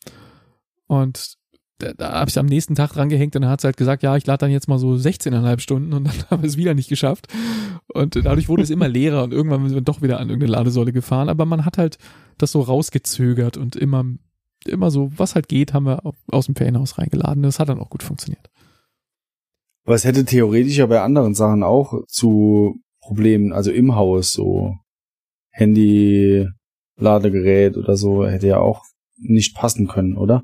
Und 0.87 1.37
da, 1.79 1.93
da 1.93 2.13
habe 2.13 2.29
ich 2.29 2.37
am 2.37 2.45
nächsten 2.45 2.75
Tag 2.75 2.93
dran 2.93 3.09
gehängt 3.09 3.35
und 3.35 3.41
dann 3.41 3.51
hat 3.51 3.61
sie 3.61 3.67
halt 3.67 3.77
gesagt, 3.77 4.03
ja, 4.03 4.15
ich 4.15 4.25
lade 4.25 4.39
dann 4.39 4.51
jetzt 4.51 4.67
mal 4.67 4.79
so 4.79 4.91
16,5 4.93 5.59
Stunden 5.59 5.93
und 5.93 6.05
dann 6.05 6.13
haben 6.29 6.41
wir 6.43 6.47
es 6.47 6.57
wieder 6.57 6.73
nicht 6.73 6.89
geschafft. 6.89 7.27
Und 7.93 8.15
dadurch 8.15 8.49
wurde 8.49 8.63
es 8.63 8.69
immer 8.69 8.87
leerer 8.87 9.23
und 9.23 9.33
irgendwann 9.33 9.67
sind 9.67 9.75
wir 9.75 9.81
doch 9.81 10.01
wieder 10.01 10.19
an 10.19 10.29
irgendeine 10.29 10.53
Ladesäule 10.53 10.93
gefahren. 10.93 11.29
Aber 11.29 11.45
man 11.45 11.65
hat 11.65 11.77
halt 11.77 11.97
das 12.37 12.51
so 12.51 12.61
rausgezögert 12.61 13.57
und 13.57 13.75
immer, 13.75 14.05
immer 14.65 14.91
so, 14.91 15.11
was 15.15 15.35
halt 15.35 15.47
geht, 15.47 15.73
haben 15.73 15.85
wir 15.85 16.01
aus 16.27 16.45
dem 16.45 16.55
Ferienhaus 16.55 16.97
reingeladen. 16.97 17.43
Das 17.43 17.59
hat 17.59 17.69
dann 17.69 17.79
auch 17.79 17.89
gut 17.89 18.03
funktioniert. 18.03 18.49
Aber 19.85 19.95
es 19.95 20.05
hätte 20.05 20.23
theoretisch 20.23 20.77
ja 20.77 20.85
bei 20.85 21.01
anderen 21.01 21.33
Sachen 21.33 21.63
auch 21.63 22.05
zu 22.07 22.79
Problemen, 23.01 23.51
also 23.51 23.71
im 23.71 23.95
Haus, 23.95 24.31
so 24.31 24.75
Handy, 25.49 26.47
Ladegerät 26.95 27.75
oder 27.75 27.97
so, 27.97 28.25
hätte 28.25 28.47
ja 28.47 28.59
auch 28.59 28.85
nicht 29.17 29.55
passen 29.55 29.87
können, 29.87 30.15
oder? 30.17 30.43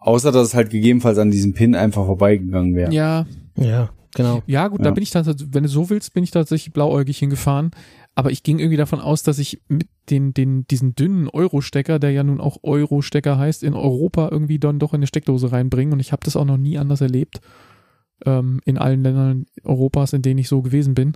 Außer, 0.00 0.32
dass 0.32 0.48
es 0.48 0.54
halt 0.54 0.70
gegebenenfalls 0.70 1.18
an 1.18 1.30
diesem 1.30 1.52
Pin 1.54 1.74
einfach 1.74 2.04
vorbeigegangen 2.06 2.74
wäre. 2.74 2.92
Ja, 2.92 3.26
Ja, 3.56 3.90
genau. 4.14 4.42
Ja, 4.46 4.68
gut, 4.68 4.80
da 4.80 4.86
Ja. 4.86 4.90
bin 4.92 5.02
ich 5.02 5.10
tatsächlich, 5.10 5.48
wenn 5.52 5.62
du 5.64 5.68
so 5.68 5.90
willst, 5.90 6.14
bin 6.14 6.24
ich 6.24 6.30
tatsächlich 6.30 6.72
blauäugig 6.72 7.18
hingefahren. 7.18 7.70
Aber 8.14 8.30
ich 8.30 8.42
ging 8.42 8.58
irgendwie 8.58 8.76
davon 8.78 9.00
aus, 9.00 9.22
dass 9.22 9.38
ich 9.38 9.60
mit 9.68 9.88
den, 10.08 10.32
den, 10.34 10.66
diesen 10.66 10.94
dünnen 10.96 11.28
Euro-Stecker, 11.28 11.98
der 11.98 12.10
ja 12.10 12.24
nun 12.24 12.40
auch 12.40 12.58
Euro-Stecker 12.62 13.38
heißt, 13.38 13.62
in 13.62 13.74
Europa 13.74 14.28
irgendwie 14.30 14.58
dann 14.58 14.78
doch 14.78 14.92
in 14.94 14.98
eine 14.98 15.06
Steckdose 15.06 15.52
reinbringen. 15.52 15.92
Und 15.92 16.00
ich 16.00 16.12
habe 16.12 16.24
das 16.24 16.36
auch 16.36 16.44
noch 16.46 16.56
nie 16.56 16.78
anders 16.78 17.00
erlebt. 17.02 17.40
Ähm, 18.24 18.60
in 18.64 18.78
allen 18.78 19.02
Ländern 19.02 19.46
Europas, 19.64 20.12
in 20.12 20.22
denen 20.22 20.38
ich 20.38 20.48
so 20.48 20.62
gewesen 20.62 20.94
bin. 20.94 21.12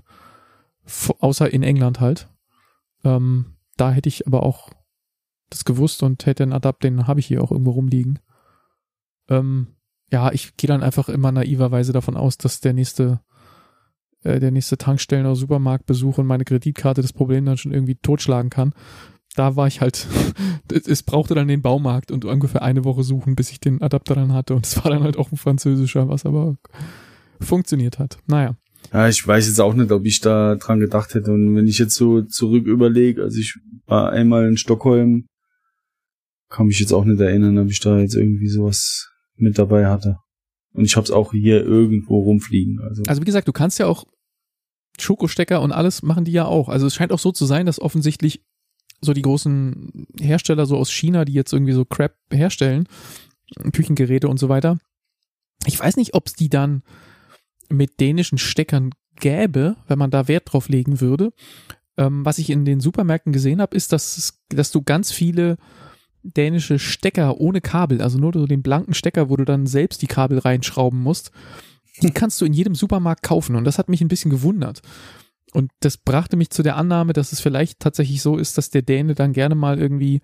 V 0.84 1.16
außer 1.20 1.52
in 1.52 1.62
England 1.62 2.00
halt. 2.00 2.28
Ähm, 3.04 3.46
da 3.76 3.90
hätte 3.90 4.08
ich 4.08 4.26
aber 4.26 4.42
auch 4.42 4.70
das 5.50 5.64
gewusst 5.64 6.02
und 6.02 6.26
hätte 6.26 6.42
einen 6.42 6.52
Adapt, 6.52 6.84
den 6.84 7.06
habe 7.06 7.20
ich 7.20 7.26
hier 7.26 7.42
auch 7.42 7.50
irgendwo 7.50 7.72
rumliegen. 7.72 8.18
Ähm, 9.28 9.68
ja, 10.12 10.32
ich 10.32 10.56
gehe 10.56 10.68
dann 10.68 10.82
einfach 10.82 11.08
immer 11.08 11.32
naiverweise 11.32 11.92
davon 11.92 12.16
aus, 12.16 12.36
dass 12.38 12.60
der 12.60 12.72
nächste, 12.72 13.20
äh, 14.22 14.38
der 14.40 14.50
nächste 14.50 14.76
Tankstellen- 14.76 15.26
oder 15.26 15.36
Supermarktbesuch 15.36 16.18
und 16.18 16.26
meine 16.26 16.44
Kreditkarte 16.44 17.02
das 17.02 17.12
Problem 17.12 17.44
dann 17.44 17.56
schon 17.56 17.72
irgendwie 17.72 17.96
totschlagen 17.96 18.50
kann. 18.50 18.74
Da 19.34 19.56
war 19.56 19.66
ich 19.66 19.80
halt, 19.80 20.06
es- 20.72 21.02
brauchte 21.02 21.34
dann 21.34 21.48
den 21.48 21.62
Baumarkt 21.62 22.10
und 22.12 22.24
ungefähr 22.24 22.62
eine 22.62 22.84
Woche 22.84 23.02
suchen, 23.02 23.34
bis 23.34 23.50
ich 23.50 23.60
den 23.60 23.82
Adapter 23.82 24.14
dann 24.14 24.32
hatte. 24.32 24.54
Und 24.54 24.66
es 24.66 24.76
war 24.84 24.90
dann 24.92 25.02
halt 25.02 25.16
auch 25.16 25.32
ein 25.32 25.36
französischer, 25.38 26.08
was 26.08 26.24
aber 26.26 26.56
funktioniert 27.40 27.98
hat. 27.98 28.18
Naja. 28.26 28.56
Ja, 28.92 29.08
ich 29.08 29.26
weiß 29.26 29.48
jetzt 29.48 29.60
auch 29.60 29.74
nicht, 29.74 29.90
ob 29.90 30.04
ich 30.04 30.20
da 30.20 30.54
dran 30.56 30.78
gedacht 30.78 31.14
hätte. 31.14 31.32
Und 31.32 31.56
wenn 31.56 31.66
ich 31.66 31.78
jetzt 31.78 31.94
so 31.94 32.22
zurück 32.22 32.66
überlege, 32.66 33.22
also 33.22 33.38
ich 33.40 33.58
war 33.86 34.10
einmal 34.12 34.46
in 34.46 34.58
Stockholm, 34.58 35.26
kann 36.50 36.66
mich 36.66 36.78
jetzt 36.78 36.92
auch 36.92 37.04
nicht 37.04 37.20
erinnern, 37.20 37.58
ob 37.58 37.70
ich 37.70 37.80
da 37.80 37.98
jetzt 37.98 38.14
irgendwie 38.14 38.48
sowas 38.48 39.10
mit 39.36 39.58
dabei 39.58 39.86
hatte. 39.86 40.18
Und 40.72 40.84
ich 40.84 40.96
habe 40.96 41.04
es 41.04 41.10
auch 41.10 41.32
hier 41.32 41.64
irgendwo 41.64 42.20
rumfliegen. 42.20 42.80
Also. 42.80 43.02
Also 43.06 43.20
wie 43.22 43.26
gesagt, 43.26 43.48
du 43.48 43.52
kannst 43.52 43.78
ja 43.78 43.86
auch 43.86 44.04
Schokostecker 44.98 45.60
und 45.60 45.72
alles 45.72 46.02
machen 46.02 46.24
die 46.24 46.32
ja 46.32 46.44
auch. 46.44 46.68
Also 46.68 46.86
es 46.86 46.94
scheint 46.94 47.12
auch 47.12 47.18
so 47.18 47.32
zu 47.32 47.46
sein, 47.46 47.66
dass 47.66 47.80
offensichtlich 47.80 48.42
so 49.00 49.12
die 49.12 49.22
großen 49.22 50.06
Hersteller 50.20 50.66
so 50.66 50.76
aus 50.76 50.90
China, 50.90 51.24
die 51.24 51.32
jetzt 51.32 51.52
irgendwie 51.52 51.72
so 51.72 51.84
Crap 51.84 52.16
herstellen, 52.30 52.88
Küchengeräte 53.72 54.28
und 54.28 54.38
so 54.38 54.48
weiter. 54.48 54.78
Ich 55.66 55.78
weiß 55.78 55.96
nicht, 55.96 56.14
ob 56.14 56.26
es 56.26 56.34
die 56.34 56.48
dann 56.48 56.82
mit 57.68 58.00
dänischen 58.00 58.38
Steckern 58.38 58.90
gäbe, 59.16 59.76
wenn 59.86 59.98
man 59.98 60.10
da 60.10 60.28
Wert 60.28 60.52
drauf 60.52 60.68
legen 60.68 61.00
würde. 61.00 61.32
Ähm, 61.96 62.24
was 62.24 62.38
ich 62.38 62.50
in 62.50 62.64
den 62.64 62.80
Supermärkten 62.80 63.32
gesehen 63.32 63.60
habe, 63.60 63.76
ist, 63.76 63.92
dass, 63.92 64.42
dass 64.48 64.72
du 64.72 64.82
ganz 64.82 65.12
viele 65.12 65.56
dänische 66.24 66.78
Stecker 66.78 67.40
ohne 67.40 67.60
Kabel, 67.60 68.02
also 68.02 68.18
nur 68.18 68.32
so 68.32 68.46
den 68.46 68.62
blanken 68.62 68.94
Stecker, 68.94 69.28
wo 69.28 69.36
du 69.36 69.44
dann 69.44 69.66
selbst 69.66 70.02
die 70.02 70.06
Kabel 70.06 70.38
reinschrauben 70.38 71.00
musst, 71.00 71.30
die 72.02 72.10
kannst 72.14 72.40
du 72.40 72.44
in 72.44 72.52
jedem 72.52 72.74
Supermarkt 72.74 73.22
kaufen. 73.22 73.56
Und 73.56 73.64
das 73.64 73.78
hat 73.78 73.88
mich 73.88 74.00
ein 74.00 74.08
bisschen 74.08 74.30
gewundert. 74.30 74.80
Und 75.52 75.70
das 75.80 75.98
brachte 75.98 76.36
mich 76.36 76.50
zu 76.50 76.62
der 76.62 76.76
Annahme, 76.76 77.12
dass 77.12 77.32
es 77.32 77.40
vielleicht 77.40 77.78
tatsächlich 77.78 78.22
so 78.22 78.36
ist, 78.36 78.58
dass 78.58 78.70
der 78.70 78.82
Däne 78.82 79.14
dann 79.14 79.32
gerne 79.32 79.54
mal 79.54 79.78
irgendwie 79.78 80.20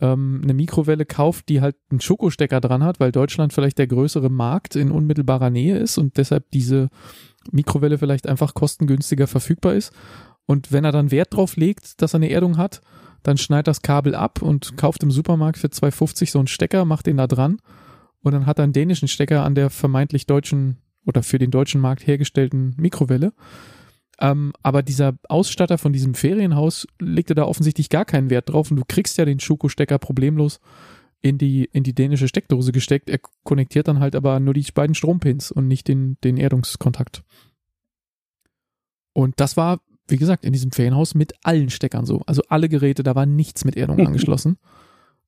ähm, 0.00 0.40
eine 0.42 0.54
Mikrowelle 0.54 1.06
kauft, 1.06 1.48
die 1.48 1.60
halt 1.60 1.76
einen 1.90 2.00
Schokostecker 2.00 2.60
dran 2.60 2.82
hat, 2.82 2.98
weil 2.98 3.12
Deutschland 3.12 3.52
vielleicht 3.52 3.78
der 3.78 3.86
größere 3.86 4.28
Markt 4.28 4.74
in 4.74 4.90
unmittelbarer 4.90 5.50
Nähe 5.50 5.78
ist 5.78 5.98
und 5.98 6.16
deshalb 6.16 6.50
diese 6.50 6.88
Mikrowelle 7.52 7.98
vielleicht 7.98 8.26
einfach 8.26 8.54
kostengünstiger 8.54 9.28
verfügbar 9.28 9.74
ist. 9.74 9.92
Und 10.46 10.72
wenn 10.72 10.84
er 10.84 10.92
dann 10.92 11.10
Wert 11.10 11.34
drauf 11.34 11.56
legt, 11.56 12.02
dass 12.02 12.14
er 12.14 12.18
eine 12.18 12.30
Erdung 12.30 12.56
hat, 12.56 12.80
dann 13.26 13.38
schneidet 13.38 13.66
das 13.66 13.82
Kabel 13.82 14.14
ab 14.14 14.40
und 14.40 14.76
kauft 14.76 15.02
im 15.02 15.10
Supermarkt 15.10 15.58
für 15.58 15.66
2,50 15.66 16.30
so 16.30 16.38
einen 16.38 16.46
Stecker, 16.46 16.84
macht 16.84 17.06
den 17.06 17.16
da 17.16 17.26
dran 17.26 17.58
und 18.22 18.32
dann 18.32 18.46
hat 18.46 18.58
er 18.58 18.64
einen 18.64 18.72
dänischen 18.72 19.08
Stecker 19.08 19.44
an 19.44 19.54
der 19.54 19.68
vermeintlich 19.68 20.26
deutschen 20.26 20.76
oder 21.04 21.22
für 21.22 21.38
den 21.38 21.50
deutschen 21.50 21.80
Markt 21.80 22.06
hergestellten 22.06 22.74
Mikrowelle. 22.76 23.32
Ähm, 24.20 24.52
aber 24.62 24.82
dieser 24.82 25.14
Ausstatter 25.28 25.76
von 25.76 25.92
diesem 25.92 26.14
Ferienhaus 26.14 26.86
legte 27.00 27.34
da 27.34 27.44
offensichtlich 27.44 27.90
gar 27.90 28.04
keinen 28.04 28.30
Wert 28.30 28.48
drauf 28.48 28.70
und 28.70 28.76
du 28.76 28.84
kriegst 28.86 29.18
ja 29.18 29.24
den 29.24 29.40
Schokostecker 29.40 29.98
problemlos 29.98 30.60
in 31.20 31.36
die, 31.36 31.68
in 31.72 31.82
die 31.82 31.94
dänische 31.94 32.28
Steckdose 32.28 32.70
gesteckt. 32.70 33.10
Er 33.10 33.18
konnektiert 33.42 33.88
dann 33.88 33.98
halt 33.98 34.14
aber 34.14 34.38
nur 34.38 34.54
die 34.54 34.64
beiden 34.72 34.94
Strompins 34.94 35.50
und 35.50 35.66
nicht 35.66 35.88
den, 35.88 36.16
den 36.22 36.36
Erdungskontakt. 36.36 37.24
Und 39.12 39.40
das 39.40 39.56
war, 39.56 39.80
wie 40.08 40.16
gesagt, 40.16 40.44
in 40.44 40.52
diesem 40.52 40.72
Ferienhaus 40.72 41.14
mit 41.14 41.34
allen 41.42 41.70
Steckern 41.70 42.06
so. 42.06 42.22
Also 42.26 42.42
alle 42.48 42.68
Geräte, 42.68 43.02
da 43.02 43.14
war 43.14 43.26
nichts 43.26 43.64
mit 43.64 43.76
Erdung 43.76 43.98
angeschlossen. 44.06 44.58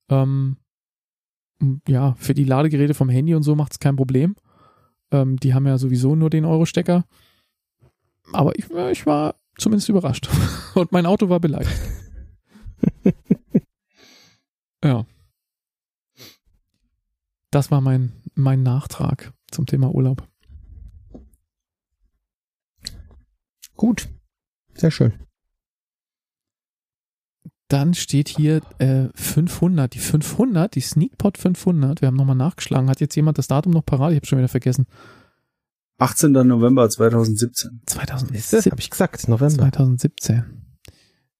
ähm, 0.09 0.57
ja, 1.87 2.15
für 2.17 2.33
die 2.33 2.45
Ladegeräte 2.45 2.93
vom 2.93 3.09
Handy 3.09 3.35
und 3.35 3.43
so 3.43 3.55
macht 3.55 3.73
es 3.73 3.79
kein 3.79 3.97
Problem. 3.97 4.35
Ähm, 5.11 5.37
die 5.37 5.53
haben 5.53 5.67
ja 5.67 5.77
sowieso 5.77 6.15
nur 6.15 6.29
den 6.29 6.45
Euro-Stecker. 6.45 7.05
Aber 8.31 8.57
ich, 8.57 8.69
ich 8.91 9.05
war 9.05 9.35
zumindest 9.57 9.89
überrascht. 9.89 10.29
Und 10.75 10.91
mein 10.91 11.05
Auto 11.05 11.29
war 11.29 11.39
beleidigt. 11.39 11.79
ja. 14.83 15.05
Das 17.51 17.71
war 17.71 17.81
mein, 17.81 18.13
mein 18.35 18.61
Nachtrag 18.61 19.33
zum 19.49 19.65
Thema 19.65 19.93
Urlaub. 19.93 20.27
Gut. 23.75 24.07
Sehr 24.79 24.91
schön. 24.91 25.13
Dann 27.67 27.93
steht 27.93 28.29
hier 28.29 28.61
äh, 28.79 29.09
500. 29.13 29.93
Die 29.93 29.99
500, 29.99 30.73
die 30.73 30.81
Sneakpot 30.81 31.37
500. 31.37 32.01
Wir 32.01 32.07
haben 32.07 32.15
nochmal 32.15 32.35
nachgeschlagen. 32.35 32.89
Hat 32.89 32.99
jetzt 32.99 33.15
jemand 33.15 33.37
das 33.37 33.47
Datum 33.47 33.73
noch 33.73 33.85
parat? 33.85 34.11
Ich 34.11 34.15
habe 34.15 34.25
schon 34.25 34.39
wieder 34.39 34.47
vergessen. 34.47 34.87
18. 35.99 36.31
November 36.31 36.89
2017. 36.89 37.81
2017. 37.85 38.71
Habe 38.71 38.81
ich 38.81 38.89
gesagt, 38.89 39.27
November. 39.27 39.63
2017. 39.63 40.43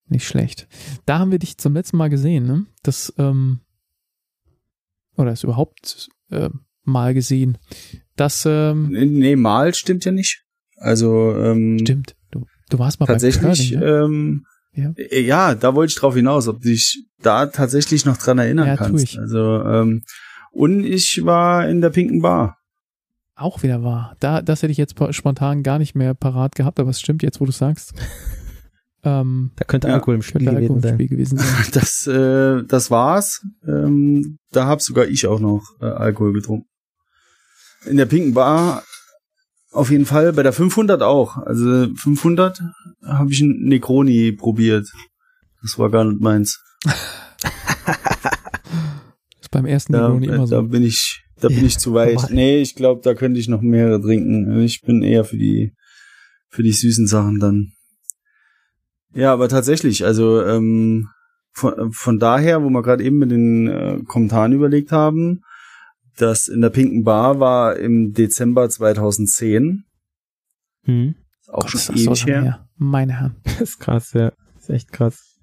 Nicht 0.08 0.28
schlecht. 0.28 0.68
Da 1.06 1.20
haben 1.20 1.32
wir 1.32 1.40
dich 1.40 1.58
zum 1.58 1.74
letzten 1.74 1.98
Mal 1.98 2.10
gesehen, 2.10 2.46
ne? 2.46 2.66
Das, 2.84 3.14
ähm, 3.18 3.62
oder 5.16 5.32
ist 5.32 5.44
überhaupt 5.44 6.10
äh, 6.30 6.50
mal 6.84 7.14
gesehen. 7.14 7.58
Das, 8.16 8.46
ähm, 8.46 8.90
Nee, 8.90 9.06
nee, 9.06 9.36
mal 9.36 9.74
stimmt 9.74 10.04
ja 10.06 10.12
nicht. 10.12 10.44
Also, 10.76 11.36
ähm, 11.36 11.80
stimmt. 11.80 12.16
Du, 12.70 12.80
warst 12.80 13.00
mal 13.00 13.06
tatsächlich, 13.08 13.42
bei 13.72 13.80
Curling, 13.80 13.80
ne? 13.80 14.04
ähm, 14.06 14.46
Ja. 14.74 14.94
ja, 15.20 15.56
da 15.56 15.76
wollte 15.76 15.92
ich 15.92 15.98
drauf 15.98 16.16
hinaus, 16.16 16.48
ob 16.48 16.62
du 16.62 16.70
dich 16.70 17.04
da 17.22 17.48
tatsächlich 17.48 18.06
noch 18.06 18.18
dran 18.18 18.38
erinnern 18.40 18.68
Ja, 18.68 18.78
tu 18.78 18.84
kannst. 18.84 19.04
ich. 19.04 19.20
Also, 19.20 19.64
ähm, 19.64 20.04
und 20.52 20.84
ich 20.84 21.22
war 21.26 21.68
in 21.68 21.82
der 21.82 21.90
Pinken 21.90 22.22
Bar. 22.22 22.58
Auch 23.36 23.64
wieder 23.64 23.84
wahr. 23.84 24.16
Da, 24.20 24.42
das 24.42 24.62
hätte 24.62 24.72
ich 24.72 24.78
jetzt 24.78 24.96
spontan 25.12 25.64
gar 25.64 25.80
nicht 25.80 25.96
mehr 25.96 26.14
parat 26.14 26.56
gehabt, 26.56 26.80
aber 26.80 26.90
es 26.90 27.00
stimmt 27.00 27.24
jetzt, 27.24 27.40
wo 27.40 27.46
du 27.46 27.52
sagst. 27.52 27.94
ähm, 29.04 29.52
Da 29.56 29.64
könnte 29.66 29.88
Ja, 29.88 29.94
Alkohol 29.96 30.16
im 30.16 30.22
Spiel 30.22 30.44
könnte 30.46 30.56
Alkohol 30.58 30.68
gewesen 30.68 30.76
im 30.78 30.82
sein. 30.82 30.94
Spiel 30.96 31.08
gewesen 31.08 31.38
sein. 31.38 31.66
Das, 31.74 32.08
äh, 32.08 32.64
das 32.68 32.92
war's. 32.92 33.42
Ähm, 33.66 34.38
da 34.52 34.66
hab 34.66 34.82
sogar 34.82 35.08
ich 35.08 35.26
auch 35.28 35.40
noch 35.40 35.64
äh, 35.82 35.86
Alkohol 35.86 36.34
getrunken. 36.34 36.68
In 37.86 37.96
der 37.98 38.06
Pinken 38.08 38.34
Bar 38.34 38.84
auf 39.72 39.92
jeden 39.92 40.06
Fall, 40.06 40.34
bei 40.34 40.44
der 40.44 40.54
500 40.54 41.02
auch. 41.02 41.38
Also 41.38 41.88
500 41.96 42.62
habe 43.04 43.32
ich 43.32 43.42
einen 43.42 43.64
Necroni 43.66 44.32
probiert. 44.32 44.88
Das 45.62 45.78
war 45.78 45.90
gar 45.90 46.06
nicht 46.06 46.22
meins. 46.22 46.62
ist 49.42 49.52
beim 49.52 49.66
ersten 49.66 49.94
Da, 49.94 50.08
Negroni 50.10 50.28
äh, 50.28 50.30
immer 50.36 50.48
da 50.48 50.62
so. 50.62 50.64
bin 50.64 50.84
ich, 50.84 51.24
da 51.40 51.48
bin 51.50 51.58
Ja, 51.60 51.64
ich 51.66 51.78
zu 51.78 51.94
weit. 51.94 52.16
normal. 52.16 52.34
Nee, 52.34 52.62
ich 52.62 52.76
glaube, 52.76 53.02
da 53.04 53.14
könnte 53.14 53.40
ich 53.40 53.48
noch 53.48 53.62
mehrere 53.62 54.02
trinken. 54.02 54.60
Ich 54.62 54.82
bin 54.82 55.02
eher 55.04 55.24
für 55.26 55.38
die, 55.38 55.74
für 56.50 56.64
die 56.64 56.72
süßen 56.72 57.08
Sachen 57.08 57.40
dann. 57.40 57.72
Ja, 59.14 59.34
aber 59.34 59.50
tatsächlich, 59.50 60.06
also 60.06 60.44
ähm, 60.44 61.08
von, 61.52 61.92
von 61.92 62.20
daher, 62.20 62.64
wo 62.64 62.70
wir 62.70 62.84
gerade 62.84 63.04
eben 63.04 63.18
mit 63.18 63.32
den 63.32 63.68
äh, 63.68 64.00
Kommentaren 64.08 64.54
überlegt 64.54 64.92
haben, 64.92 65.42
das 66.22 66.48
in 66.48 66.62
der 66.62 66.70
Pinken 66.70 67.04
Bar 67.04 67.40
war 67.40 67.78
im 67.78 68.14
Dezember 68.14 68.70
2010. 68.70 69.86
Hm. 70.84 71.16
Ist 71.42 71.50
auch 71.50 71.62
Gott, 71.62 71.70
schon 71.72 71.96
ist 71.96 72.08
ewig 72.08 72.26
her. 72.26 72.42
her. 72.42 72.70
Meine 72.76 73.20
Herren. 73.20 73.36
Das 73.44 73.62
ist 73.62 73.80
krass, 73.80 74.14
ja. 74.14 74.32
Das 74.56 74.64
ist 74.64 74.70
echt 74.70 74.92
krass. 74.92 75.38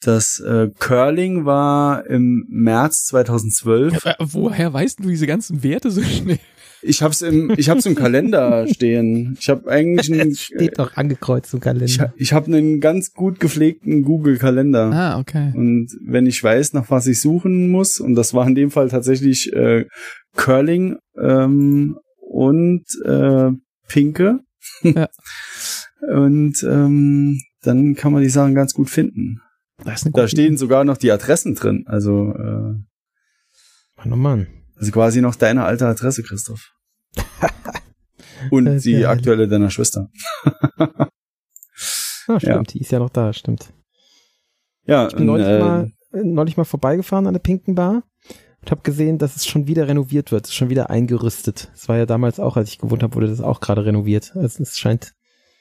Das 0.00 0.38
äh, 0.40 0.70
Curling 0.78 1.44
war 1.46 2.06
im 2.06 2.46
März 2.48 3.06
2012. 3.06 4.04
Äh, 4.04 4.14
woher 4.18 4.72
weißt 4.72 4.98
du 4.98 5.08
diese 5.08 5.26
ganzen 5.26 5.62
Werte 5.62 5.90
so 5.90 6.02
schnell? 6.02 6.38
Ich 6.86 7.02
hab's 7.02 7.22
im, 7.22 7.52
ich 7.56 7.68
hab's 7.70 7.86
im 7.86 7.94
Kalender 7.94 8.66
stehen. 8.72 9.36
Ich 9.40 9.48
habe 9.48 9.70
eigentlich 9.70 10.12
einen, 10.12 10.32
Es 10.32 10.42
steht 10.42 10.78
doch 10.78 10.96
angekreuzt 10.96 11.52
im 11.54 11.58
ich, 11.58 11.62
Kalender. 11.64 12.12
ich 12.16 12.32
habe 12.32 12.46
einen 12.46 12.80
ganz 12.80 13.12
gut 13.12 13.40
gepflegten 13.40 14.02
Google-Kalender. 14.02 14.90
Ah, 14.92 15.18
okay. 15.18 15.52
Und 15.54 15.88
wenn 16.04 16.26
ich 16.26 16.42
weiß, 16.42 16.72
nach 16.74 16.90
was 16.90 17.06
ich 17.06 17.20
suchen 17.20 17.70
muss, 17.70 18.00
und 18.00 18.14
das 18.14 18.34
war 18.34 18.46
in 18.46 18.54
dem 18.54 18.70
Fall 18.70 18.88
tatsächlich 18.88 19.52
äh, 19.52 19.86
Curling 20.36 20.98
ähm, 21.20 21.98
und 22.20 22.84
äh, 23.04 23.50
Pinke. 23.88 24.40
Ja. 24.82 25.08
Und 26.12 26.62
ähm, 26.64 27.40
dann 27.62 27.94
kann 27.94 28.12
man 28.12 28.22
die 28.22 28.28
Sachen 28.28 28.54
ganz 28.54 28.74
gut 28.74 28.90
finden. 28.90 29.40
Das 29.84 30.02
ist 30.02 30.12
Da 30.14 30.28
stehen 30.28 30.58
sogar 30.58 30.84
noch 30.84 30.98
die 30.98 31.10
Adressen 31.10 31.54
drin. 31.54 31.84
Also, 31.86 32.34
äh, 32.34 32.74
Mann, 33.96 34.12
oh 34.12 34.16
Mann. 34.16 34.46
also 34.76 34.92
quasi 34.92 35.22
noch 35.22 35.34
deine 35.34 35.64
alte 35.64 35.86
Adresse, 35.86 36.22
Christoph. 36.22 36.73
und 38.50 38.84
die 38.84 38.92
ja 38.92 39.10
aktuelle 39.10 39.48
deiner 39.48 39.70
Schwester. 39.70 40.08
Ah, 42.26 42.40
stimmt, 42.40 42.42
Ja. 42.42 42.62
die 42.62 42.80
ist 42.80 42.90
ja 42.92 42.98
noch 42.98 43.10
da, 43.10 43.32
stimmt. 43.32 43.72
Ja, 44.86 45.08
Ich 45.08 45.14
bin 45.16 45.26
neulich, 45.26 45.46
äh, 45.46 45.58
mal, 45.58 45.92
neulich 46.12 46.56
mal 46.56 46.64
vorbeigefahren 46.64 47.26
an 47.26 47.34
der 47.34 47.40
Pinken 47.40 47.74
Bar 47.74 48.02
und 48.62 48.70
habe 48.70 48.82
gesehen, 48.82 49.18
dass 49.18 49.36
es 49.36 49.46
schon 49.46 49.66
wieder 49.66 49.88
renoviert 49.88 50.32
wird, 50.32 50.44
es 50.46 50.50
ist 50.50 50.56
schon 50.56 50.70
wieder 50.70 50.90
eingerüstet. 50.90 51.70
Es 51.74 51.88
war 51.88 51.96
ja 51.98 52.06
damals 52.06 52.40
auch, 52.40 52.56
als 52.56 52.70
ich 52.70 52.78
gewohnt 52.78 53.02
habe, 53.02 53.14
wurde 53.14 53.28
das 53.28 53.40
auch 53.40 53.60
gerade 53.60 53.84
renoviert. 53.84 54.32
Also 54.36 54.62
es 54.62 54.78
scheint, 54.78 55.12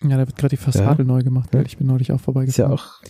Ja, 0.02 0.10
da 0.18 0.20
wird 0.20 0.36
gerade 0.38 0.50
die 0.56 0.62
Fassade 0.62 1.04
neu 1.04 1.22
gemacht, 1.24 1.50
weil 1.52 1.62
Ja. 1.62 1.66
ich 1.66 1.78
bin 1.78 1.88
neulich 1.88 2.12
auch 2.12 2.16
ist 2.16 2.22
ja 2.22 2.24
vorbeigefahren. 2.26 2.72
auch, 2.74 3.02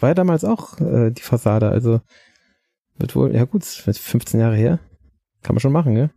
war 0.00 0.10
ja 0.10 0.14
damals 0.14 0.44
auch 0.44 0.78
äh, 0.80 1.10
die 1.10 1.22
Fassade, 1.22 1.68
also 1.68 2.00
wird 2.96 3.14
wohl, 3.16 3.34
ja 3.34 3.44
gut, 3.44 3.62
es 3.62 3.86
wird 3.86 3.98
15 3.98 4.40
Jahre 4.40 4.56
her. 4.56 4.78
Kann 5.42 5.54
man 5.54 5.60
schon 5.60 5.72
machen, 5.72 5.92
ne? 5.94 6.10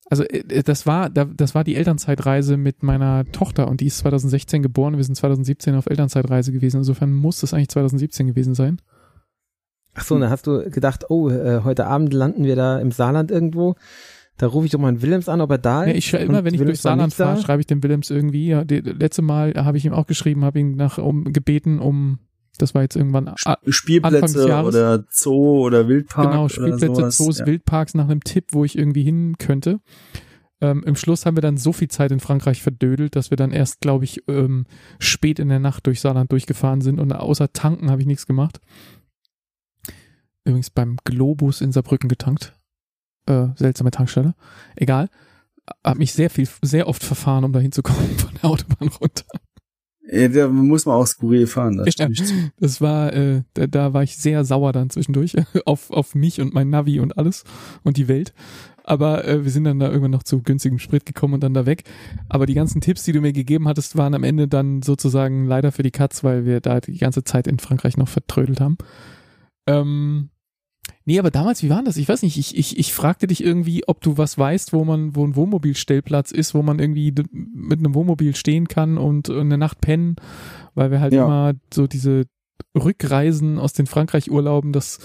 also 0.09 0.23
äh, 0.23 0.63
das 0.63 0.85
war, 0.85 1.09
da- 1.09 1.25
das 1.25 1.55
war 1.55 1.63
die 1.63 1.75
Elternzeitreise 1.75 2.57
mit 2.57 2.83
meiner 2.83 3.25
Tochter 3.31 3.67
und 3.67 3.81
die 3.81 3.87
ist 3.87 3.97
2016 3.99 4.61
geboren, 4.61 4.97
wir 4.97 5.03
sind 5.03 5.15
2017 5.15 5.75
auf 5.75 5.87
Elternzeitreise 5.87 6.51
gewesen, 6.51 6.77
insofern 6.77 7.13
muss 7.13 7.41
es 7.43 7.53
eigentlich 7.53 7.69
2017 7.69 8.27
gewesen 8.27 8.53
sein. 8.53 8.81
Ach 9.95 10.03
so, 10.03 10.15
und 10.15 10.21
dann 10.21 10.29
hast 10.29 10.45
du 10.45 10.69
gedacht, 10.69 11.09
oh, 11.09 11.29
äh, 11.29 11.61
heute 11.63 11.87
Abend 11.87 12.13
landen 12.13 12.43
wir 12.43 12.55
da 12.57 12.79
im 12.79 12.91
Saarland 12.91 13.31
irgendwo. 13.31 13.75
Da 14.37 14.47
rufe 14.47 14.65
ich 14.65 14.71
doch 14.71 14.79
mal 14.79 14.89
einen 14.89 15.01
Willems 15.01 15.29
an, 15.29 15.39
ob 15.39 15.49
er 15.51 15.57
da 15.57 15.83
ist. 15.83 15.89
Ja, 15.89 15.95
ich 15.95 16.05
schreibe 16.07 16.25
immer, 16.25 16.43
wenn 16.43 16.53
ich 16.53 16.59
Willems 16.59 16.81
durch 16.81 16.81
Saarland 16.81 17.13
fahre, 17.13 17.41
schreibe 17.41 17.61
ich 17.61 17.67
dem 17.67 17.81
Willems 17.83 18.09
irgendwie. 18.09 18.47
Ja, 18.47 18.65
die, 18.65 18.79
letzte 18.79 19.21
Mal 19.21 19.53
habe 19.55 19.77
ich 19.77 19.85
ihm 19.85 19.93
auch 19.93 20.07
geschrieben, 20.07 20.43
habe 20.43 20.59
ihn 20.59 20.75
nach 20.75 20.97
um 20.97 21.31
gebeten, 21.31 21.79
um 21.79 22.19
das 22.57 22.73
war 22.73 22.81
jetzt 22.83 22.95
irgendwann 22.95 23.27
Anfang 23.27 23.55
des 23.65 23.75
Spielplätze 23.75 24.47
Jahres. 24.47 24.75
oder 24.75 25.05
Zoo 25.09 25.65
oder 25.65 25.87
Wildpark. 25.87 26.29
genau 26.29 26.45
oder 26.45 26.53
Spielplätze, 26.53 26.95
sowas. 26.95 27.17
Zoos, 27.17 27.39
ja. 27.39 27.45
Wildparks 27.45 27.93
nach 27.95 28.05
einem 28.05 28.23
Tipp, 28.23 28.47
wo 28.51 28.63
ich 28.63 28.77
irgendwie 28.77 29.03
hin 29.03 29.35
könnte. 29.37 29.79
Ähm, 30.61 30.83
Im 30.85 30.95
Schluss 30.95 31.25
haben 31.25 31.35
wir 31.35 31.41
dann 31.41 31.57
so 31.57 31.73
viel 31.73 31.89
Zeit 31.89 32.11
in 32.11 32.21
Frankreich 32.21 32.61
verdödelt, 32.61 33.15
dass 33.15 33.29
wir 33.29 33.37
dann 33.37 33.51
erst, 33.51 33.81
glaube 33.81 34.05
ich, 34.05 34.23
ähm, 34.29 34.65
spät 34.99 35.39
in 35.39 35.49
der 35.49 35.59
Nacht 35.59 35.85
durch 35.85 35.99
Saarland 35.99 36.31
durchgefahren 36.31 36.81
sind 36.81 36.99
und 36.99 37.11
außer 37.11 37.51
tanken 37.51 37.91
habe 37.91 38.01
ich 38.01 38.07
nichts 38.07 38.25
gemacht. 38.25 38.61
Übrigens 40.45 40.69
beim 40.69 40.97
Globus 41.03 41.59
in 41.59 41.71
Saarbrücken 41.71 42.07
getankt. 42.07 42.53
Äh, 43.27 43.47
seltsame 43.55 43.91
Tankstelle. 43.91 44.35
Egal. 44.75 45.09
Hab 45.83 45.97
mich 45.97 46.13
sehr 46.13 46.29
viel, 46.29 46.47
sehr 46.61 46.87
oft 46.87 47.03
verfahren, 47.03 47.43
um 47.43 47.53
da 47.53 47.59
hinzukommen 47.59 48.05
von 48.17 48.31
der 48.35 48.49
Autobahn 48.49 48.89
runter. 48.89 49.25
Ja, 50.07 50.27
da 50.27 50.47
muss 50.47 50.85
man 50.85 50.95
auch 50.95 51.07
skurril 51.07 51.47
fahren. 51.47 51.77
Das 51.77 51.95
Ja. 51.97 52.07
Das 52.59 52.79
war, 52.79 53.11
äh, 53.13 53.41
da, 53.55 53.65
da 53.65 53.93
war 53.93 54.03
ich 54.03 54.17
sehr 54.17 54.45
sauer 54.45 54.71
dann 54.71 54.89
zwischendurch 54.89 55.35
auf, 55.65 55.89
auf 55.89 56.13
mich 56.13 56.41
und 56.41 56.53
mein 56.53 56.69
Navi 56.69 56.99
und 56.99 57.17
alles 57.17 57.43
und 57.83 57.97
die 57.97 58.07
Welt. 58.07 58.33
Aber 58.83 59.27
äh, 59.27 59.43
wir 59.43 59.51
sind 59.51 59.63
dann 59.63 59.79
da 59.79 59.87
irgendwann 59.87 60.11
noch 60.11 60.21
zu 60.21 60.43
günstigem 60.43 60.77
Sprit 60.77 61.07
gekommen 61.07 61.33
und 61.33 61.43
dann 61.43 61.55
da 61.55 61.65
weg. 61.65 61.85
Aber 62.29 62.45
die 62.45 62.53
ganzen 62.53 62.81
Tipps, 62.81 63.03
die 63.03 63.13
du 63.13 63.21
mir 63.21 63.33
gegeben 63.33 63.67
hattest, 63.67 63.97
waren 63.97 64.13
am 64.13 64.23
Ende 64.23 64.47
dann 64.47 64.83
sozusagen 64.83 65.45
leider 65.45 65.71
für 65.71 65.81
die 65.81 65.91
Katz, 65.91 66.23
weil 66.23 66.45
wir 66.45 66.61
da 66.61 66.79
die 66.79 66.97
ganze 66.97 67.23
Zeit 67.23 67.47
in 67.47 67.57
Frankreich 67.57 67.97
noch 67.97 68.07
vertrödelt 68.07 68.61
haben. 68.61 68.77
Ähm, 69.65 70.29
nee, 71.05 71.19
aber 71.19 71.31
damals, 71.31 71.63
wie 71.63 71.69
war 71.69 71.83
das? 71.83 71.97
Ich 71.97 72.09
weiß 72.09 72.21
nicht, 72.23 72.37
ich, 72.37 72.57
ich, 72.57 72.77
ich 72.77 72.93
fragte 72.93 73.27
dich 73.27 73.43
irgendwie, 73.43 73.87
ob 73.87 74.01
du 74.01 74.17
was 74.17 74.37
weißt, 74.37 74.73
wo 74.73 74.83
man, 74.83 75.15
wo 75.15 75.25
ein 75.25 75.35
Wohnmobilstellplatz 75.35 76.31
ist, 76.31 76.53
wo 76.53 76.61
man 76.61 76.79
irgendwie 76.79 77.13
mit 77.31 77.79
einem 77.79 77.93
Wohnmobil 77.95 78.35
stehen 78.35 78.67
kann 78.67 78.97
und 78.97 79.29
eine 79.29 79.57
Nacht 79.57 79.81
pennen, 79.81 80.15
weil 80.73 80.91
wir 80.91 80.99
halt 80.99 81.13
Ja. 81.13 81.25
immer 81.25 81.53
so 81.73 81.87
diese 81.87 82.25
Rückreisen 82.75 83.59
aus 83.59 83.73
den 83.73 83.85
Frankreich-Urlauben, 83.87 84.73
das 84.73 84.99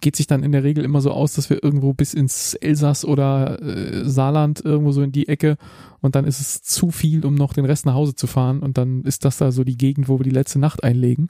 geht 0.00 0.14
sich 0.14 0.28
dann 0.28 0.44
in 0.44 0.52
der 0.52 0.62
Regel 0.62 0.84
immer 0.84 1.00
so 1.00 1.10
aus, 1.10 1.32
dass 1.34 1.50
wir 1.50 1.62
irgendwo 1.62 1.92
bis 1.92 2.14
ins 2.14 2.54
Elsass 2.54 3.04
oder 3.04 3.60
äh, 3.60 4.08
Saarland 4.08 4.64
irgendwo 4.64 4.92
so 4.92 5.02
in 5.02 5.10
die 5.10 5.26
Ecke 5.26 5.56
und 6.00 6.14
dann 6.14 6.24
ist 6.24 6.40
es 6.40 6.62
zu 6.62 6.92
viel, 6.92 7.26
um 7.26 7.34
noch 7.34 7.52
den 7.52 7.64
Rest 7.64 7.84
nach 7.84 7.94
Hause 7.94 8.14
zu 8.14 8.28
fahren 8.28 8.60
und 8.60 8.78
dann 8.78 9.02
ist 9.02 9.24
das 9.24 9.38
da 9.38 9.50
so 9.50 9.64
die 9.64 9.76
Gegend, 9.76 10.08
wo 10.08 10.20
wir 10.20 10.24
die 10.24 10.30
letzte 10.30 10.60
Nacht 10.60 10.84
einlegen 10.84 11.28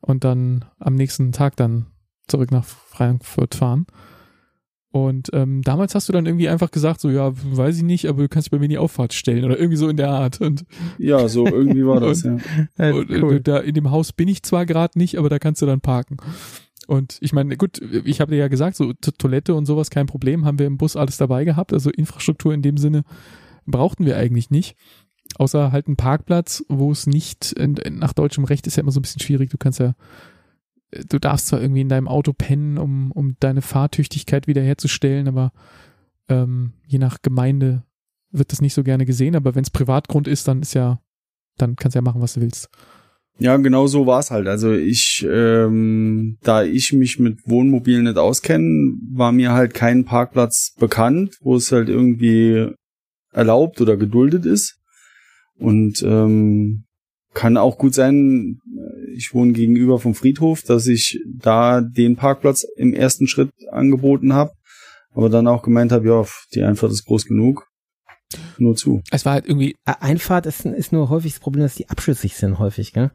und 0.00 0.24
dann 0.24 0.64
am 0.80 0.96
nächsten 0.96 1.30
Tag 1.30 1.54
dann 1.54 1.86
zurück 2.28 2.50
nach 2.50 2.64
Frankfurt 2.64 3.54
fahren. 3.54 3.86
Und 4.90 5.30
ähm, 5.32 5.62
damals 5.62 5.96
hast 5.96 6.08
du 6.08 6.12
dann 6.12 6.24
irgendwie 6.26 6.48
einfach 6.48 6.70
gesagt, 6.70 7.00
so 7.00 7.10
ja, 7.10 7.32
weiß 7.34 7.76
ich 7.78 7.82
nicht, 7.82 8.06
aber 8.08 8.22
du 8.22 8.28
kannst 8.28 8.46
dich 8.46 8.50
bei 8.52 8.58
mir 8.58 8.66
in 8.66 8.70
die 8.70 8.78
Auffahrt 8.78 9.12
stellen 9.12 9.44
oder 9.44 9.58
irgendwie 9.58 9.76
so 9.76 9.88
in 9.88 9.96
der 9.96 10.10
Art. 10.10 10.40
Und, 10.40 10.64
Ja, 10.98 11.26
so 11.28 11.46
irgendwie 11.46 11.84
war 11.84 11.98
das, 12.00 12.22
ja. 12.22 12.36
Äh, 12.78 12.92
und 12.92 13.10
cool. 13.10 13.34
äh, 13.36 13.40
da 13.40 13.58
in 13.58 13.74
dem 13.74 13.90
Haus 13.90 14.12
bin 14.12 14.28
ich 14.28 14.44
zwar 14.44 14.66
gerade 14.66 14.96
nicht, 14.96 15.18
aber 15.18 15.28
da 15.28 15.40
kannst 15.40 15.60
du 15.62 15.66
dann 15.66 15.80
parken. 15.80 16.18
Und 16.86 17.16
ich 17.22 17.32
meine, 17.32 17.56
gut, 17.56 17.80
ich 18.04 18.20
habe 18.20 18.30
dir 18.30 18.38
ja 18.38 18.46
gesagt, 18.48 18.76
so 18.76 18.92
To- 18.92 19.10
Toilette 19.10 19.54
und 19.56 19.66
sowas 19.66 19.90
kein 19.90 20.06
Problem, 20.06 20.44
haben 20.44 20.60
wir 20.60 20.66
im 20.66 20.76
Bus 20.78 20.94
alles 20.94 21.16
dabei 21.16 21.44
gehabt. 21.44 21.72
Also 21.72 21.90
Infrastruktur 21.90 22.54
in 22.54 22.62
dem 22.62 22.76
Sinne 22.76 23.02
brauchten 23.66 24.06
wir 24.06 24.16
eigentlich 24.16 24.50
nicht. 24.50 24.76
Außer 25.38 25.72
halt 25.72 25.88
einen 25.88 25.96
Parkplatz, 25.96 26.64
wo 26.68 26.92
es 26.92 27.08
nicht, 27.08 27.50
in, 27.52 27.76
in, 27.78 27.98
nach 27.98 28.12
deutschem 28.12 28.44
Recht 28.44 28.66
ist 28.68 28.76
ja 28.76 28.82
immer 28.82 28.92
so 28.92 29.00
ein 29.00 29.02
bisschen 29.02 29.22
schwierig. 29.22 29.50
Du 29.50 29.56
kannst 29.58 29.80
ja, 29.80 29.94
du 31.08 31.18
darfst 31.18 31.48
zwar 31.48 31.60
irgendwie 31.60 31.80
in 31.80 31.88
deinem 31.88 32.08
Auto 32.08 32.32
pennen, 32.32 32.78
um, 32.78 33.10
um 33.12 33.36
deine 33.40 33.62
Fahrtüchtigkeit 33.62 34.46
wiederherzustellen, 34.46 35.28
aber 35.28 35.52
ähm, 36.28 36.72
je 36.86 36.98
nach 36.98 37.22
Gemeinde 37.22 37.82
wird 38.30 38.52
das 38.52 38.60
nicht 38.60 38.74
so 38.74 38.82
gerne 38.82 39.06
gesehen. 39.06 39.36
Aber 39.36 39.54
wenn 39.54 39.62
es 39.62 39.70
Privatgrund 39.70 40.28
ist, 40.28 40.48
dann 40.48 40.62
ist 40.62 40.74
ja, 40.74 41.00
dann 41.56 41.76
kannst 41.76 41.94
du 41.94 41.98
ja 41.98 42.02
machen, 42.02 42.20
was 42.20 42.34
du 42.34 42.40
willst. 42.40 42.68
Ja, 43.38 43.56
genau 43.56 43.88
so 43.88 44.06
war's 44.06 44.30
halt. 44.30 44.46
Also 44.46 44.72
ich, 44.72 45.26
ähm, 45.28 46.38
da 46.42 46.62
ich 46.62 46.92
mich 46.92 47.18
mit 47.18 47.40
Wohnmobilen 47.46 48.04
nicht 48.04 48.16
auskenne, 48.16 48.94
war 49.12 49.32
mir 49.32 49.52
halt 49.52 49.74
kein 49.74 50.04
Parkplatz 50.04 50.74
bekannt, 50.78 51.36
wo 51.40 51.56
es 51.56 51.72
halt 51.72 51.88
irgendwie 51.88 52.68
erlaubt 53.32 53.80
oder 53.80 53.96
geduldet 53.96 54.46
ist. 54.46 54.78
Und 55.56 56.02
ähm, 56.02 56.84
kann 57.34 57.56
auch 57.56 57.76
gut 57.78 57.94
sein, 57.94 58.60
ich 59.14 59.34
wohne 59.34 59.52
gegenüber 59.52 59.98
vom 59.98 60.14
Friedhof, 60.14 60.62
dass 60.62 60.86
ich 60.86 61.20
da 61.26 61.80
den 61.80 62.16
Parkplatz 62.16 62.64
im 62.76 62.94
ersten 62.94 63.26
Schritt 63.26 63.50
angeboten 63.70 64.32
habe, 64.32 64.52
aber 65.12 65.28
dann 65.28 65.46
auch 65.46 65.62
gemeint 65.62 65.92
habe, 65.92 66.06
ja, 66.06 66.24
die 66.54 66.62
Einfahrt 66.62 66.92
ist 66.92 67.04
groß 67.04 67.26
genug, 67.26 67.66
nur 68.58 68.76
zu. 68.76 69.02
Es 69.10 69.24
war 69.24 69.34
halt 69.34 69.46
irgendwie, 69.46 69.76
Einfahrt 69.84 70.46
ist, 70.46 70.64
ist 70.64 70.92
nur 70.92 71.10
häufig 71.10 71.32
das 71.32 71.40
Problem, 71.40 71.62
dass 71.64 71.74
die 71.74 71.88
abschüssig 71.88 72.36
sind 72.36 72.58
häufig, 72.58 72.92
gell? 72.92 73.10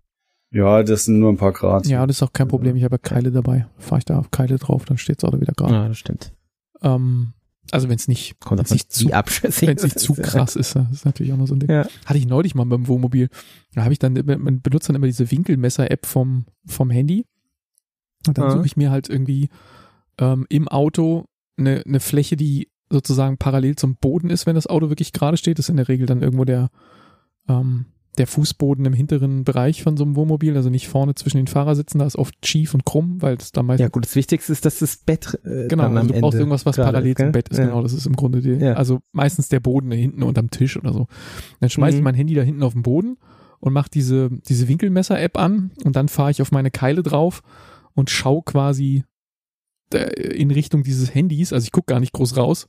Ja, 0.51 0.81
das 0.83 1.05
sind 1.05 1.19
nur 1.19 1.31
ein 1.31 1.37
paar 1.37 1.53
Grad. 1.53 1.85
ja, 1.85 2.05
das 2.07 2.17
ist 2.17 2.23
auch 2.23 2.33
kein 2.33 2.47
Problem. 2.47 2.75
Ich 2.75 2.83
habe 2.83 2.95
ja 2.95 2.97
Keile 2.97 3.31
dabei. 3.31 3.67
Fahre 3.77 3.99
ich 3.99 4.05
da 4.05 4.17
auf 4.17 4.31
Keile 4.31 4.57
drauf, 4.57 4.85
dann 4.85 4.97
steht's 4.97 5.23
auch 5.23 5.39
wieder 5.39 5.53
gerade. 5.53 5.73
Ja, 5.73 5.87
das 5.87 5.97
stimmt. 5.97 6.33
Ähm, 6.81 7.33
also 7.73 7.89
wenn 7.89 7.95
es 7.95 8.07
nicht, 8.07 8.35
wenn's 8.49 8.71
nicht 8.71 8.91
zu, 8.91 9.07
wie 9.07 9.13
abschüssig 9.13 9.67
wenn 9.67 9.77
es 9.77 9.83
nicht 9.83 9.99
zu 9.99 10.13
krass 10.21 10.55
ist, 10.55 10.75
das 10.75 10.89
ist 10.91 11.05
natürlich 11.05 11.33
auch 11.33 11.37
noch 11.37 11.47
so 11.47 11.55
ein 11.55 11.59
Ding. 11.59 11.69
Ja. 11.69 11.87
Hatte 12.05 12.17
ich 12.19 12.25
neulich 12.27 12.55
mal 12.55 12.65
beim 12.65 12.87
Wohnmobil. 12.87 13.29
Da 13.73 13.83
habe 13.83 13.93
ich 13.93 13.99
dann, 13.99 14.13
man 14.13 14.61
benutzt 14.61 14.89
dann 14.89 14.95
immer 14.95 15.07
diese 15.07 15.29
Winkelmesser-App 15.29 16.05
vom, 16.05 16.45
vom 16.65 16.89
Handy. 16.89 17.25
Und 18.27 18.37
dann 18.37 18.45
Ja. 18.45 18.51
suche 18.51 18.65
ich 18.65 18.77
mir 18.77 18.91
halt 18.91 19.09
irgendwie 19.09 19.49
ähm, 20.19 20.45
im 20.49 20.67
Auto 20.67 21.25
eine, 21.57 21.83
eine 21.85 21.99
Fläche, 21.99 22.35
die 22.35 22.69
sozusagen 22.89 23.37
parallel 23.37 23.75
zum 23.75 23.95
Boden 23.95 24.29
ist, 24.29 24.45
wenn 24.45 24.55
das 24.55 24.67
Auto 24.67 24.89
wirklich 24.89 25.13
gerade 25.13 25.37
steht. 25.37 25.59
Das 25.59 25.65
ist 25.65 25.69
in 25.69 25.77
der 25.77 25.87
Regel 25.87 26.05
dann 26.07 26.21
irgendwo 26.21 26.43
der, 26.45 26.69
ähm, 27.47 27.85
der 28.19 28.27
Fußboden 28.27 28.85
im 28.85 28.93
hinteren 28.93 29.43
Bereich 29.43 29.81
von 29.81 29.97
so 29.97 30.03
einem 30.03 30.15
Wohnmobil, 30.15 30.55
also 30.55 30.69
nicht 30.69 30.87
vorne 30.87 31.15
zwischen 31.15 31.37
den 31.37 31.47
Fahrersitzen, 31.47 31.99
da 31.99 32.05
ist 32.05 32.15
oft 32.17 32.45
schief 32.45 32.73
und 32.75 32.85
krumm, 32.85 33.21
weil 33.21 33.35
es 33.37 33.51
da 33.51 33.63
meistens 33.63 33.81
Ja 33.85 33.89
gut, 33.89 34.05
das 34.05 34.15
Wichtigste 34.15 34.51
ist, 34.51 34.65
dass 34.65 34.79
das 34.79 34.97
Bett 34.97 35.39
äh, 35.43 35.67
Genau, 35.67 35.83
also 35.85 35.95
du 35.95 36.07
brauchst 36.07 36.15
Ende 36.35 36.37
irgendwas, 36.37 36.65
was 36.67 36.75
parallel 36.75 37.11
ist, 37.13 37.17
zum 37.17 37.31
Bett 37.31 37.49
ist. 37.49 37.57
Ja. 37.57 37.65
Genau, 37.65 37.81
das 37.81 37.93
ist 37.93 38.05
im 38.05 38.15
Grunde 38.15 38.41
die, 38.41 38.51
Ja. 38.51 38.73
also 38.73 38.99
meistens 39.13 39.49
der 39.49 39.59
Boden 39.59 39.91
hinten 39.91 40.21
unterm 40.21 40.51
Tisch 40.51 40.77
oder 40.77 40.93
so. 40.93 41.07
Dann 41.59 41.69
schmeiße 41.71 41.95
ich 41.95 42.01
Mhm. 42.01 42.03
mein 42.03 42.15
Handy 42.15 42.35
da 42.35 42.41
hinten 42.43 42.61
auf 42.63 42.73
den 42.73 42.83
Boden 42.83 43.17
und 43.59 43.73
mache 43.73 43.89
diese, 43.91 44.29
diese 44.47 44.67
Winkelmesser-App 44.67 45.37
an 45.37 45.71
und 45.83 45.95
dann 45.95 46.07
fahre 46.09 46.31
ich 46.31 46.41
auf 46.41 46.51
meine 46.51 46.69
Keile 46.71 47.01
drauf 47.03 47.41
und 47.95 48.09
schau 48.09 48.41
quasi 48.41 49.03
äh, 49.93 49.99
in 50.35 50.51
Richtung 50.51 50.83
dieses 50.83 51.15
Handys, 51.15 51.51
also 51.51 51.63
ich 51.65 51.71
gucke 51.71 51.91
gar 51.93 51.99
nicht 51.99 52.13
groß 52.13 52.37
raus, 52.37 52.67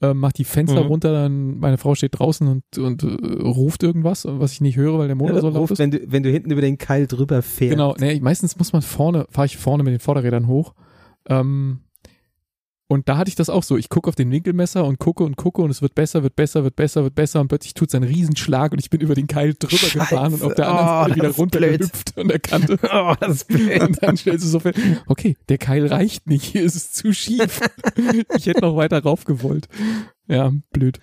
äh, 0.00 0.14
mach 0.14 0.32
die 0.32 0.44
Fenster 0.44 0.82
Mhm. 0.82 0.88
runter, 0.88 1.12
dann 1.12 1.58
meine 1.58 1.76
Frau 1.78 1.94
steht 1.94 2.18
draußen 2.18 2.46
und, 2.46 2.78
und 2.78 3.02
äh, 3.02 3.42
ruft 3.42 3.82
irgendwas, 3.82 4.26
was 4.28 4.52
ich 4.52 4.60
nicht 4.60 4.76
höre, 4.76 4.98
weil 4.98 5.06
der 5.08 5.16
Motor 5.16 5.40
so 5.40 5.50
laut 5.50 5.70
ist. 5.70 5.78
wenn 5.78 5.90
du, 5.90 6.00
wenn 6.10 6.22
du 6.22 6.30
hinten 6.30 6.50
über 6.50 6.60
den 6.60 6.78
Keil 6.78 7.06
drüber 7.06 7.42
fährst. 7.42 7.72
Genau, 7.72 7.94
nee, 7.98 8.20
meistens 8.20 8.56
muss 8.58 8.72
man 8.72 8.82
vorne, 8.82 9.26
fahre 9.30 9.46
ich 9.46 9.56
vorne 9.56 9.82
mit 9.82 9.92
den 9.92 10.00
Vorderrädern 10.00 10.46
hoch. 10.46 10.74
Ähm, 11.28 11.80
Und 12.90 13.06
da 13.10 13.18
hatte 13.18 13.28
ich 13.28 13.34
das 13.34 13.50
auch 13.50 13.62
so. 13.62 13.76
Ich 13.76 13.90
gucke 13.90 14.08
auf 14.08 14.14
den 14.14 14.30
Winkelmesser 14.30 14.82
und 14.86 14.98
gucke 14.98 15.22
und 15.22 15.36
gucke 15.36 15.60
und 15.60 15.70
es 15.70 15.82
wird 15.82 15.94
besser, 15.94 16.22
wird 16.22 16.36
besser, 16.36 16.64
wird 16.64 16.74
besser, 16.74 17.04
wird 17.04 17.14
besser 17.14 17.40
und 17.42 17.48
plötzlich 17.48 17.74
tut 17.74 17.88
es 17.88 17.94
einen 17.94 18.04
Riesenschlag 18.08 18.72
und 18.72 18.78
ich 18.78 18.88
bin 18.88 19.02
über 19.02 19.14
den 19.14 19.26
Keil 19.26 19.52
drüber 19.58 19.76
Scheiße. 19.76 19.98
gefahren 19.98 20.32
und 20.32 20.42
auf 20.42 20.54
der 20.54 20.68
anderen 20.68 20.88
Oh, 20.88 21.02
Seite 21.02 21.14
wieder 21.16 21.30
runtergehüpft 21.36 22.18
an 22.18 22.28
der 22.28 22.38
Kante. 22.38 22.78
Oh, 22.90 23.14
das 23.20 23.36
ist 23.36 23.48
blöd. 23.48 23.82
Und 23.82 24.02
dann 24.02 24.16
stellst 24.16 24.44
du 24.46 24.48
so 24.48 24.60
fest, 24.60 24.78
okay, 25.06 25.36
der 25.50 25.58
Keil 25.58 25.86
reicht 25.86 26.26
nicht, 26.26 26.44
hier 26.44 26.62
ist 26.62 26.76
es 26.76 26.92
zu 26.92 27.12
schief. 27.12 27.60
Ich 28.36 28.46
hätte 28.46 28.62
noch 28.62 28.76
weiter 28.76 29.02
rauf 29.02 29.24
gewollt. 29.24 29.68
Ja, 30.26 30.52
blöd. 30.72 30.98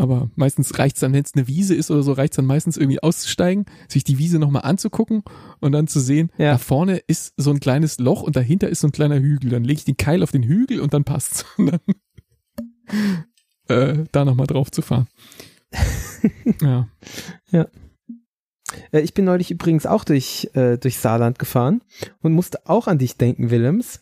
Aber 0.00 0.30
meistens 0.36 0.78
reicht's 0.78 1.00
dann, 1.00 1.12
wenn 1.12 1.24
es 1.24 1.34
eine 1.34 1.48
Wiese 1.48 1.74
ist 1.74 1.90
oder 1.90 2.02
so, 2.04 2.12
reicht's 2.12 2.36
dann 2.36 2.46
meistens 2.46 2.76
irgendwie 2.76 3.02
auszusteigen, 3.02 3.66
sich 3.88 4.04
die 4.04 4.18
Wiese 4.18 4.38
nochmal 4.38 4.62
anzugucken 4.62 5.22
und 5.60 5.72
dann 5.72 5.88
zu 5.88 5.98
sehen, 6.00 6.30
Ja. 6.38 6.52
da 6.52 6.58
vorne 6.58 6.98
ist 7.08 7.34
so 7.36 7.50
ein 7.50 7.58
kleines 7.60 7.98
Loch 7.98 8.22
und 8.22 8.36
dahinter 8.36 8.68
ist 8.68 8.80
so 8.80 8.86
ein 8.88 8.92
kleiner 8.92 9.18
Hügel. 9.18 9.50
Dann 9.50 9.64
lege 9.64 9.78
ich 9.78 9.84
den 9.84 9.96
Keil 9.96 10.22
auf 10.22 10.30
den 10.30 10.44
Hügel 10.44 10.80
und 10.80 10.94
dann 10.94 11.04
passt's. 11.04 11.44
Und 11.56 11.72
dann 11.72 11.80
äh, 13.68 14.04
da 14.12 14.24
nochmal 14.24 14.46
drauf 14.46 14.70
zu 14.70 14.80
fahren. 14.80 15.08
ja. 16.62 16.88
Äh, 17.52 19.00
Ich 19.00 19.14
bin 19.14 19.24
neulich 19.26 19.50
übrigens 19.50 19.84
auch 19.86 20.04
durch, 20.04 20.48
äh, 20.54 20.78
durch 20.78 20.98
Saarland 20.98 21.38
gefahren 21.38 21.82
und 22.22 22.32
musste 22.32 22.66
auch 22.66 22.86
an 22.86 22.98
dich 22.98 23.16
denken, 23.18 23.50
Willems. 23.50 24.00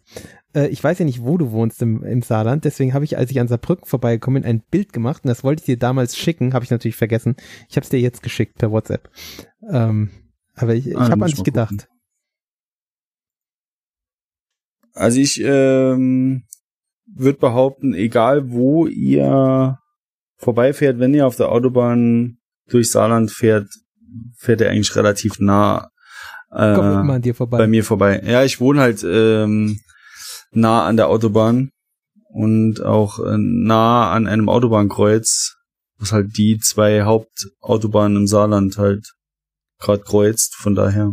Äh, 0.56 0.68
ich 0.68 0.82
weiß 0.82 0.98
ja 0.98 1.04
nicht, 1.04 1.22
wo 1.22 1.36
du 1.38 1.52
wohnst 1.52 1.82
im, 1.82 2.02
im 2.02 2.22
Saarland, 2.22 2.64
deswegen 2.64 2.94
habe 2.94 3.04
ich, 3.04 3.16
als 3.18 3.30
ich 3.30 3.38
an 3.38 3.46
Saarbrücken 3.48 3.86
vorbeigekommen 3.86 4.42
bin, 4.42 4.50
ein 4.50 4.62
Bild 4.70 4.92
gemacht 4.92 5.24
und 5.24 5.28
das 5.28 5.44
wollte 5.44 5.60
ich 5.60 5.66
dir 5.66 5.78
damals 5.78 6.16
schicken, 6.16 6.54
habe 6.54 6.64
ich 6.64 6.70
natürlich 6.70 6.96
vergessen. 6.96 7.36
Ich 7.68 7.76
habe 7.76 7.84
es 7.84 7.90
dir 7.90 8.00
jetzt 8.00 8.22
geschickt 8.22 8.56
per 8.58 8.70
WhatsApp. 8.72 9.10
Ähm, 9.70 10.10
aber 10.54 10.74
ich, 10.74 10.86
ich 10.88 10.96
Ah, 10.96 11.10
habe 11.10 11.24
an 11.24 11.28
ich 11.28 11.34
dich 11.34 11.44
gedacht. 11.44 11.70
gucken. 11.70 11.86
Also 14.94 15.20
ich 15.20 15.40
ähm, 15.44 16.44
würde 17.06 17.38
behaupten, 17.38 17.92
egal 17.92 18.50
wo 18.50 18.86
ihr 18.86 19.78
vorbeifährt, 20.38 20.98
wenn 20.98 21.12
ihr 21.12 21.26
auf 21.26 21.36
der 21.36 21.50
Autobahn 21.50 22.38
durch 22.68 22.90
Saarland 22.90 23.30
fährt, 23.30 23.68
fährt 24.38 24.62
er 24.62 24.70
eigentlich 24.70 24.96
relativ 24.96 25.38
nah 25.38 25.90
äh, 26.50 26.72
immer 26.74 27.14
an 27.14 27.22
dir 27.22 27.34
vorbei. 27.34 27.58
bei 27.58 27.66
mir 27.66 27.84
vorbei. 27.84 28.22
Ja, 28.24 28.42
ich 28.44 28.58
wohne 28.60 28.80
halt 28.80 29.04
ähm, 29.06 29.78
nah 30.52 30.86
an 30.86 30.96
der 30.96 31.08
Autobahn 31.08 31.70
und 32.28 32.82
auch 32.82 33.18
äh, 33.18 33.36
nah 33.38 34.12
an 34.12 34.26
einem 34.26 34.48
Autobahnkreuz, 34.48 35.56
was 35.98 36.12
halt 36.12 36.36
die 36.36 36.58
zwei 36.58 37.02
Hauptautobahnen 37.02 38.16
im 38.16 38.26
Saarland 38.26 38.76
halt 38.78 39.14
gerade 39.78 40.02
kreuzt. 40.02 40.54
Von 40.54 40.74
daher, 40.74 41.12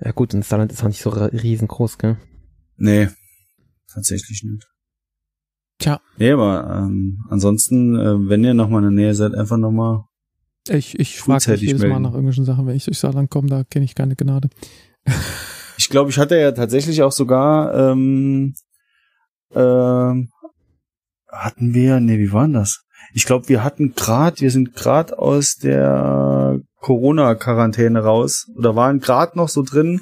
Ja 0.00 0.12
gut, 0.12 0.34
und 0.34 0.44
Saarland 0.44 0.72
ist 0.72 0.82
auch 0.82 0.88
nicht 0.88 1.02
so 1.02 1.10
riesengroß, 1.10 1.98
gell? 1.98 2.18
nee, 2.76 3.08
tatsächlich 3.92 4.42
nicht. 4.44 4.66
Tja, 5.78 6.00
Nee, 6.16 6.32
aber 6.32 6.84
ähm, 6.84 7.24
ansonsten, 7.28 7.96
äh, 7.98 8.28
wenn 8.28 8.44
ihr 8.44 8.54
nochmal 8.54 8.84
in 8.84 8.94
der 8.94 9.04
Nähe 9.04 9.14
seid, 9.14 9.34
einfach 9.34 9.56
nochmal. 9.56 10.04
ich, 10.68 10.98
ich 10.98 11.18
frage 11.18 11.54
jedes 11.54 11.80
Mal 11.80 11.88
melden. 11.88 12.02
nach 12.02 12.10
irgendwelchen 12.10 12.44
Sachen, 12.44 12.66
wenn 12.66 12.76
ich 12.76 12.84
durch 12.84 12.98
Saarland 12.98 13.30
komme, 13.30 13.48
da 13.48 13.64
kenne 13.64 13.84
ich 13.84 13.94
keine 13.94 14.16
Gnade. 14.16 14.50
Ich 15.78 15.88
glaube, 15.88 16.10
ich 16.10 16.18
hatte 16.18 16.38
ja 16.38 16.52
tatsächlich 16.52 17.02
auch 17.02 17.12
sogar, 17.12 17.74
ähm, 17.74 18.54
ähm, 19.54 20.28
hatten 21.30 21.74
wir, 21.74 22.00
nee, 22.00 22.18
wie 22.18 22.32
war 22.32 22.44
denn 22.44 22.54
das? 22.54 22.84
Ich 23.14 23.24
glaube, 23.26 23.48
wir 23.48 23.64
hatten 23.64 23.94
grad, 23.94 24.40
wir 24.40 24.50
sind 24.50 24.74
grad 24.74 25.12
aus 25.12 25.56
der 25.56 26.60
Corona-Quarantäne 26.80 28.00
raus 28.00 28.46
oder 28.56 28.76
waren 28.76 29.00
grad 29.00 29.36
noch 29.36 29.48
so 29.48 29.62
drin. 29.62 30.00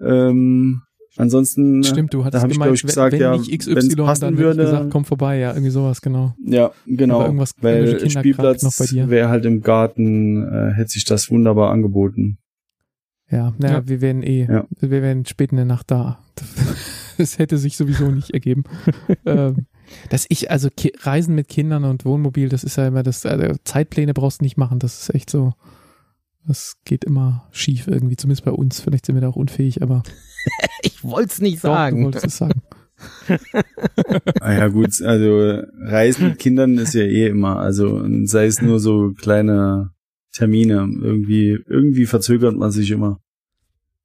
Ähm, 0.00 0.82
ansonsten, 1.16 1.82
Stimmt, 1.84 2.14
du 2.14 2.18
da 2.20 2.24
hattest 2.26 2.42
hab 2.44 2.50
ich, 2.50 2.54
gemeint, 2.54 2.68
glaub 2.68 2.74
ich, 2.76 2.82
gesagt, 2.82 3.12
wenn 3.12 3.20
ja, 3.20 3.32
nicht 3.36 3.66
wenn's 3.66 3.88
XY, 3.88 3.96
passen 3.96 4.32
ich 4.32 4.38
würde- 4.38 4.64
gesagt, 4.64 4.90
komm 4.90 5.04
vorbei, 5.04 5.38
ja, 5.38 5.50
irgendwie 5.50 5.70
sowas, 5.70 6.00
genau. 6.00 6.34
ja, 6.44 6.70
genau, 6.86 7.16
Aber 7.16 7.26
irgendwas- 7.26 7.52
weil 7.60 8.08
Spielplatz 8.08 8.62
wäre 8.90 9.28
halt 9.28 9.44
im 9.44 9.60
Garten, 9.60 10.42
äh, 10.48 10.72
hätte 10.74 10.90
sich 10.90 11.04
das 11.04 11.30
wunderbar 11.30 11.70
angeboten. 11.70 12.38
Ja, 13.30 13.52
naja, 13.58 13.74
Ja. 13.78 13.88
wir 13.88 14.00
wären 14.00 14.22
eh, 14.22 14.46
Ja. 14.50 14.66
wir 14.80 14.90
wären 14.90 15.24
spät 15.26 15.50
in 15.52 15.56
der 15.56 15.66
Nacht 15.66 15.90
da. 15.90 16.18
Das 17.18 17.38
hätte 17.38 17.58
sich 17.58 17.76
sowieso 17.76 18.10
nicht 18.10 18.30
ergeben. 18.30 18.64
ähm, 19.26 19.66
dass 20.08 20.24
ich, 20.30 20.50
also 20.50 20.70
Ki 20.74 20.92
Reisen 21.00 21.34
mit 21.34 21.48
Kindern 21.48 21.84
und 21.84 22.06
Wohnmobil, 22.06 22.48
das 22.48 22.64
ist 22.64 22.76
ja 22.76 22.86
immer 22.88 23.02
das, 23.02 23.26
also 23.26 23.54
Zeitpläne 23.64 24.14
brauchst 24.14 24.40
du 24.40 24.44
nicht 24.44 24.56
machen, 24.56 24.78
das 24.78 25.02
ist 25.02 25.14
echt 25.14 25.28
so, 25.28 25.52
das 26.46 26.76
geht 26.86 27.04
immer 27.04 27.46
schief 27.50 27.88
irgendwie, 27.88 28.16
zumindest 28.16 28.46
bei 28.46 28.52
uns. 28.52 28.80
Vielleicht 28.80 29.04
sind 29.04 29.16
wir 29.16 29.20
da 29.20 29.28
auch 29.28 29.36
unfähig, 29.36 29.82
aber 29.82 30.02
Ich 30.82 31.04
wollte 31.04 31.28
es 31.28 31.40
nicht 31.42 31.58
doch, 31.58 31.68
du 31.68 31.74
sagen. 31.74 32.04
wolltest 32.04 32.24
es 32.26 32.36
sagen. 32.38 32.62
Ah 34.40 34.52
ja 34.52 34.68
gut, 34.68 35.00
also 35.02 35.60
Reisen 35.82 36.28
mit 36.28 36.38
Kindern 36.38 36.78
ist 36.78 36.94
ja 36.94 37.02
eh 37.02 37.26
immer, 37.28 37.58
also 37.58 38.02
sei 38.24 38.46
es 38.46 38.62
nur 38.62 38.80
so 38.80 39.12
kleine 39.12 39.90
Termine, 40.32 40.88
irgendwie 41.00 41.58
irgendwie 41.66 42.06
verzögert 42.06 42.56
man 42.56 42.70
sich 42.70 42.90
immer. 42.90 43.20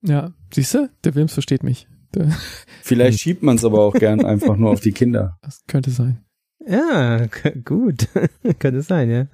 Ja, 0.02 0.34
siehst 0.54 0.74
du, 0.74 0.90
der 1.04 1.16
Wilms 1.16 1.34
versteht 1.34 1.64
mich. 1.64 1.88
Der, 2.14 2.30
Vielleicht 2.82 3.20
schiebt 3.20 3.44
man 3.44 3.56
es 3.56 3.66
aber 3.66 3.82
auch 3.82 3.94
gern 3.94 4.24
einfach 4.26 4.58
nur 4.58 4.72
auf 4.72 4.80
die 4.80 4.92
Kinder. 4.92 5.38
das 5.42 5.64
könnte 5.68 5.92
sein. 5.92 6.22
Ja, 6.68 7.28
gut. 7.64 8.08
Könnte 8.60 8.82
sein, 8.82 9.10
ja. 9.12 9.28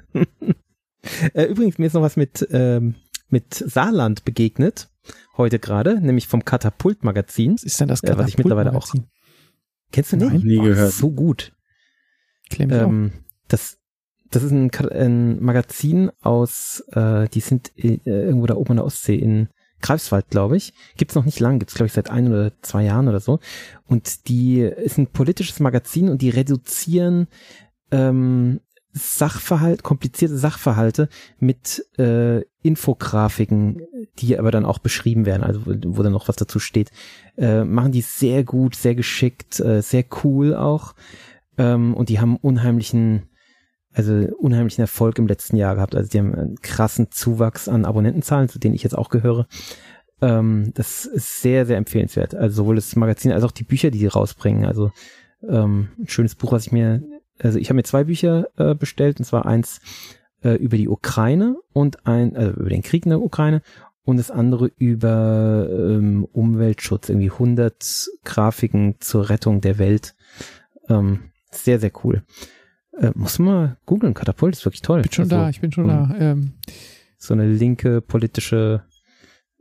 Äh, 1.33 1.45
Übrigens, 1.45 1.77
mir 1.77 1.85
ist 1.85 1.93
noch 1.93 2.01
was 2.01 2.17
mit, 2.17 2.45
ähm, 2.51 2.95
mit 3.29 3.53
Saarland 3.53 4.25
begegnet. 4.25 4.89
Heute 5.37 5.57
gerade, 5.57 6.01
nämlich 6.01 6.27
vom 6.27 6.43
Katapult-Magazin. 6.43 7.53
Was 7.53 7.63
ist 7.63 7.79
denn 7.79 7.87
das 7.87 8.01
Ja, 8.01 8.17
was 8.17 8.27
ich 8.27 8.37
mittlerweile 8.37 8.73
auch-? 8.75 8.93
Kennst 9.93 10.11
du 10.11 10.17
nicht? 10.17 10.31
Nein, 10.33 10.41
nie 10.41 10.57
Oh, 10.59 10.63
gehört. 10.63 10.91
So 10.91 11.11
gut. 11.11 11.53
Ähm, 12.59 13.13
das, 13.47 13.77
das 14.31 14.43
ist 14.43 14.51
ein, 14.51 14.71
ein 14.91 15.43
Magazin 15.43 16.11
aus, 16.21 16.83
äh, 16.93 17.27
die 17.29 17.41
sind 17.41 17.71
äh, 17.77 17.99
irgendwo 18.05 18.47
da 18.47 18.55
oben 18.55 18.71
an 18.71 18.77
der 18.77 18.85
Ostsee 18.85 19.15
in 19.15 19.49
Greifswald, 19.81 20.29
glaube 20.29 20.57
ich. 20.57 20.73
Gibt's 20.95 21.15
noch 21.15 21.25
nicht 21.25 21.39
lang, 21.39 21.59
gibt's 21.59 21.75
glaube 21.75 21.87
ich 21.87 21.93
seit 21.93 22.09
ein 22.09 22.27
oder 22.27 22.51
zwei 22.61 22.83
Jahren 22.83 23.07
oder 23.07 23.19
so. 23.19 23.39
Und 23.87 24.27
die 24.27 24.61
ist 24.61 24.97
ein 24.97 25.07
politisches 25.07 25.59
Magazin 25.59 26.09
und 26.09 26.21
die 26.21 26.29
reduzieren 26.29 27.27
ähm, 27.91 28.61
Sachverhalt, 28.93 29.83
komplizierte 29.83 30.37
Sachverhalte 30.37 31.07
mit 31.39 31.85
äh, 31.97 32.41
Infografiken, 32.61 33.81
die 34.19 34.37
aber 34.37 34.51
dann 34.51 34.65
auch 34.65 34.79
beschrieben 34.79 35.25
werden, 35.25 35.43
also 35.43 35.65
wo, 35.65 35.71
wo 35.97 36.03
dann 36.03 36.11
noch 36.11 36.27
was 36.27 36.35
dazu 36.35 36.59
steht. 36.59 36.91
Äh, 37.37 37.63
machen 37.63 37.93
die 37.93 38.01
sehr 38.01 38.43
gut, 38.43 38.75
sehr 38.75 38.95
geschickt, 38.95 39.59
äh, 39.59 39.81
sehr 39.81 40.03
cool 40.23 40.55
auch. 40.55 40.93
Ähm, 41.57 41.93
und 41.93 42.09
die 42.09 42.19
haben 42.19 42.35
unheimlichen, 42.35 43.23
also 43.93 44.13
unheimlichen 44.37 44.81
Erfolg 44.81 45.17
im 45.19 45.27
letzten 45.27 45.57
Jahr 45.57 45.75
gehabt. 45.75 45.95
Also 45.95 46.09
die 46.09 46.19
haben 46.19 46.33
einen 46.33 46.55
krassen 46.61 47.11
Zuwachs 47.11 47.67
an 47.67 47.85
Abonnentenzahlen, 47.85 48.49
zu 48.49 48.59
denen 48.59 48.75
ich 48.75 48.83
jetzt 48.83 48.97
auch 48.97 49.09
gehöre. 49.09 49.47
Ähm, 50.21 50.71
das 50.75 51.05
ist 51.05 51.41
sehr, 51.41 51.65
sehr 51.65 51.77
empfehlenswert. 51.77 52.35
Also 52.35 52.63
sowohl 52.63 52.75
das 52.75 52.95
Magazin 52.95 53.31
als 53.31 53.43
auch 53.43 53.51
die 53.51 53.63
Bücher, 53.63 53.91
die 53.91 53.99
die 53.99 54.07
rausbringen. 54.07 54.65
Also 54.65 54.91
ähm, 55.47 55.89
ein 55.99 56.07
schönes 56.07 56.35
Buch, 56.35 56.51
was 56.51 56.67
ich 56.67 56.71
mir, 56.71 57.03
also 57.39 57.59
ich 57.59 57.69
habe 57.69 57.75
mir 57.75 57.83
zwei 57.83 58.03
Bücher 58.05 58.47
äh, 58.57 58.75
bestellt, 58.75 59.19
und 59.19 59.25
zwar 59.25 59.45
eins 59.45 59.81
äh, 60.43 60.55
über 60.55 60.77
die 60.77 60.89
Ukraine 60.89 61.57
und 61.73 62.05
ein, 62.05 62.35
also 62.35 62.59
über 62.59 62.69
den 62.69 62.83
Krieg 62.83 63.05
in 63.05 63.09
der 63.09 63.21
Ukraine 63.21 63.61
und 64.03 64.17
das 64.17 64.31
andere 64.31 64.71
über 64.77 65.67
ähm, 65.69 66.27
Umweltschutz, 66.31 67.09
irgendwie 67.09 67.31
100 67.31 68.09
Grafiken 68.23 68.95
zur 68.99 69.29
Rettung 69.29 69.61
der 69.61 69.77
Welt. 69.79 70.15
Ähm, 70.89 71.31
sehr, 71.51 71.79
sehr 71.79 71.91
cool. 72.03 72.23
Äh, 72.97 73.11
muss 73.15 73.39
man 73.39 73.77
googeln, 73.85 74.13
Katapult 74.13 74.55
ist 74.55 74.65
wirklich 74.65 74.81
toll. 74.81 74.99
Ich 74.99 75.03
bin 75.09 75.13
schon 75.13 75.23
Also, 75.23 75.35
da, 75.35 75.49
ich 75.49 75.61
bin 75.61 75.71
schon 75.71 75.87
da. 75.87 76.13
Ähm, 76.19 76.53
So 77.17 77.33
eine 77.33 77.47
linke 77.47 78.01
politische 78.01 78.83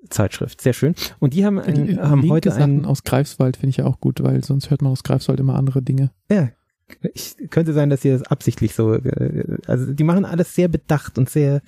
Zeitschrift. 0.08 0.60
Sehr 0.60 0.72
schön. 0.72 0.94
Und 1.18 1.34
die 1.34 1.44
haben, 1.44 1.58
ein, 1.58 1.86
die- 1.86 1.98
haben 1.98 2.20
linke 2.22 2.34
heute 2.34 2.50
Sachen 2.50 2.62
einen, 2.62 2.84
aus 2.86 3.04
Greifswald 3.04 3.56
finde 3.56 3.70
ich 3.70 3.76
ja 3.78 3.84
auch 3.86 4.00
gut, 4.00 4.22
weil 4.22 4.42
sonst 4.42 4.70
hört 4.70 4.82
man 4.82 4.92
aus 4.92 5.02
Greifswald 5.02 5.38
immer 5.40 5.56
andere 5.56 5.82
Dinge. 5.82 6.10
ja, 6.30 6.48
ich, 7.14 7.36
könnte 7.50 7.72
sein, 7.72 7.88
dass 7.88 8.02
sie 8.02 8.10
das 8.10 8.24
absichtlich 8.24 8.74
so, 8.74 8.94
äh, 8.94 9.58
also 9.68 9.92
die 9.92 10.02
machen 10.02 10.24
alles 10.24 10.56
sehr 10.56 10.66
bedacht 10.66 11.18
und 11.18 11.30
sehr, 11.30 11.62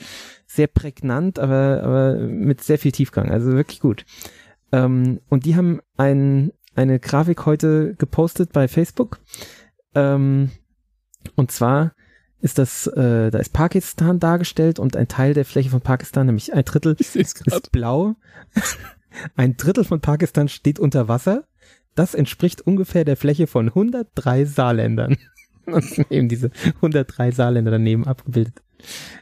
sehr 0.47 0.67
prägnant, 0.67 1.39
aber, 1.39 1.81
aber 1.85 2.15
mit 2.27 2.61
sehr 2.65 2.77
viel 2.77 2.91
Tiefgang. 2.91 3.31
Also 3.31 3.53
wirklich 3.53 3.79
gut. 3.79 4.05
Ähm, 4.73 5.21
und 5.29 5.45
die 5.47 5.55
haben 5.55 5.79
ein, 5.97 6.51
eine 6.75 6.99
Grafik 6.99 7.47
heute 7.47 7.95
gepostet 7.95 8.53
bei 8.53 8.67
Facebook. 8.67 9.21
Ähm, 9.95 10.51
und 11.37 11.51
zwar 11.51 11.93
ist 12.41 12.59
das, 12.59 12.89
äh, 12.89 13.31
da 13.31 13.39
ist 13.39 13.53
Pakistan 13.53 14.19
dargestellt 14.19 14.79
und 14.79 14.97
ein 14.97 15.09
Teil 15.09 15.33
der 15.33 15.45
Fläche 15.45 15.71
von 15.71 15.81
Pakistan, 15.81 16.27
nämlich 16.27 16.53
ein 16.53 16.65
Drittel, 16.65 16.97
ist 16.99 17.73
blau. 17.73 18.17
Ein 19.37 19.59
Drittel 19.59 19.85
von 19.85 20.01
Pakistan 20.01 20.49
steht 20.49 20.81
unter 20.81 21.07
Wasser. 21.07 21.45
Das 21.95 22.15
entspricht 22.15 22.63
ungefähr 22.63 23.05
der 23.05 23.19
Fläche 23.19 23.47
von 23.47 23.69
103 23.69 24.47
Saarländern. 24.47 25.19
Und 25.67 26.11
eben 26.11 26.31
diese 26.31 26.51
103 26.77 27.31
Saarländer 27.31 27.71
daneben 27.73 28.07
abgebildet. 28.07 28.63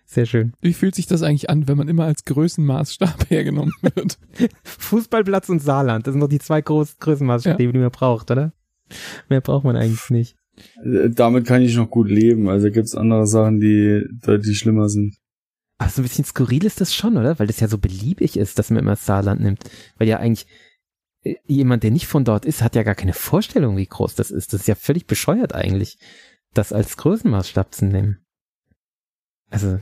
Sehr 0.06 0.26
schön. 0.26 0.54
Wie 0.60 0.72
fühlt 0.72 0.94
sich 0.94 1.06
das 1.06 1.22
eigentlich 1.22 1.50
an, 1.50 1.68
wenn 1.68 1.76
man 1.76 1.88
immer 1.88 2.04
als 2.04 2.24
Größenmaßstab 2.24 3.26
hergenommen 3.28 3.74
wird? 3.82 4.18
Fußballplatz 4.64 5.48
und 5.48 5.60
Saarland, 5.60 6.06
das 6.06 6.14
sind 6.14 6.20
doch 6.20 6.28
die 6.28 6.38
zwei 6.38 6.62
Groß 6.62 6.98
Größenmaßstäbe, 6.98 7.72
die 7.72 7.78
man 7.78 7.90
braucht, 7.90 8.30
oder? 8.30 8.52
Mehr 9.28 9.40
braucht 9.40 9.64
man 9.64 9.76
eigentlich 9.76 10.10
nicht. 10.10 10.36
Äh, 10.84 11.10
Damit 11.10 11.46
kann 11.46 11.62
ich 11.62 11.76
noch 11.76 11.90
gut 11.90 12.08
leben. 12.08 12.48
Also 12.48 12.70
gibt's 12.70 12.94
andere 12.94 13.26
Sachen, 13.26 13.60
die 13.60 14.04
deutlich 14.22 14.58
schlimmer 14.58 14.88
sind. 14.88 15.16
Aber 15.78 15.90
so 15.90 16.02
ein 16.02 16.04
bisschen 16.04 16.24
skurril 16.24 16.64
ist 16.64 16.80
das 16.80 16.94
schon, 16.94 17.16
oder? 17.16 17.38
Weil 17.38 17.46
das 17.46 17.60
ja 17.60 17.68
so 17.68 17.78
beliebig 17.78 18.36
ist, 18.36 18.58
dass 18.58 18.70
man 18.70 18.80
immer 18.80 18.92
das 18.92 19.06
Saarland 19.06 19.40
nimmt. 19.40 19.64
Weil 19.96 20.08
ja 20.08 20.18
eigentlich 20.18 20.46
äh, 21.22 21.36
jemand, 21.46 21.82
der 21.82 21.90
nicht 21.90 22.06
von 22.06 22.24
dort 22.24 22.44
ist, 22.44 22.62
hat 22.62 22.74
ja 22.74 22.82
gar 22.82 22.94
keine 22.94 23.14
Vorstellung, 23.14 23.76
wie 23.76 23.86
groß 23.86 24.14
das 24.14 24.30
ist. 24.30 24.52
Das 24.52 24.62
ist 24.62 24.66
ja 24.66 24.74
völlig 24.74 25.06
bescheuert 25.06 25.54
eigentlich, 25.54 25.98
das 26.54 26.72
als 26.72 26.96
Größenmaßstab 26.96 27.74
zu 27.74 27.86
nehmen. 27.86 28.18
Also, 29.50 29.78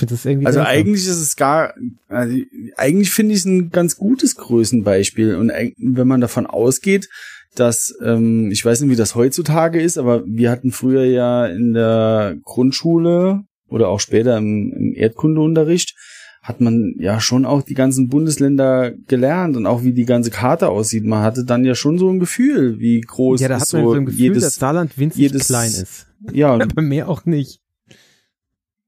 das 0.00 0.24
irgendwie. 0.24 0.46
Also 0.46 0.60
eigentlich 0.60 1.06
ist 1.06 1.20
es 1.20 1.36
gar, 1.36 1.74
also 2.08 2.36
eigentlich 2.76 3.10
finde 3.10 3.34
ich 3.34 3.40
es 3.40 3.44
ein 3.44 3.70
ganz 3.70 3.96
gutes 3.96 4.36
Größenbeispiel. 4.36 5.36
Und 5.36 5.50
wenn 5.50 6.08
man 6.08 6.20
davon 6.20 6.46
ausgeht, 6.46 7.08
dass, 7.54 7.94
ähm, 8.04 8.50
ich 8.50 8.64
weiß 8.64 8.80
nicht, 8.80 8.90
wie 8.90 8.96
das 8.96 9.14
heutzutage 9.14 9.80
ist, 9.80 9.98
aber 9.98 10.24
wir 10.26 10.50
hatten 10.50 10.70
früher 10.72 11.04
ja 11.04 11.46
in 11.46 11.72
der 11.74 12.36
Grundschule 12.44 13.42
oder 13.68 13.88
auch 13.88 14.00
später 14.00 14.36
im, 14.36 14.72
im 14.76 14.94
Erdkundeunterricht, 14.94 15.94
hat 16.42 16.60
man 16.60 16.94
ja 16.98 17.20
schon 17.20 17.46
auch 17.46 17.62
die 17.62 17.72
ganzen 17.74 18.08
Bundesländer 18.08 18.92
gelernt 19.08 19.56
und 19.56 19.64
auch 19.66 19.82
wie 19.82 19.94
die 19.94 20.04
ganze 20.04 20.30
Karte 20.30 20.68
aussieht. 20.68 21.04
Man 21.04 21.22
hatte 21.22 21.44
dann 21.44 21.64
ja 21.64 21.74
schon 21.74 21.98
so 21.98 22.10
ein 22.10 22.20
Gefühl, 22.20 22.78
wie 22.78 23.00
groß 23.00 23.40
Ja, 23.40 23.48
da 23.48 23.56
ist 23.56 23.62
hat 23.62 23.72
man 23.72 23.82
so 23.84 23.90
so 23.92 23.96
ein 23.98 24.06
Gefühl, 24.06 24.20
jedes, 24.20 24.42
dass 24.44 24.56
Saarland 24.56 24.98
winzig 24.98 25.20
jedes- 25.22 25.46
klein 25.46 25.70
ist. 25.70 26.06
ja, 26.32 26.52
Aber 26.60 26.82
mehr 26.82 27.08
auch 27.08 27.24
nicht. 27.24 27.60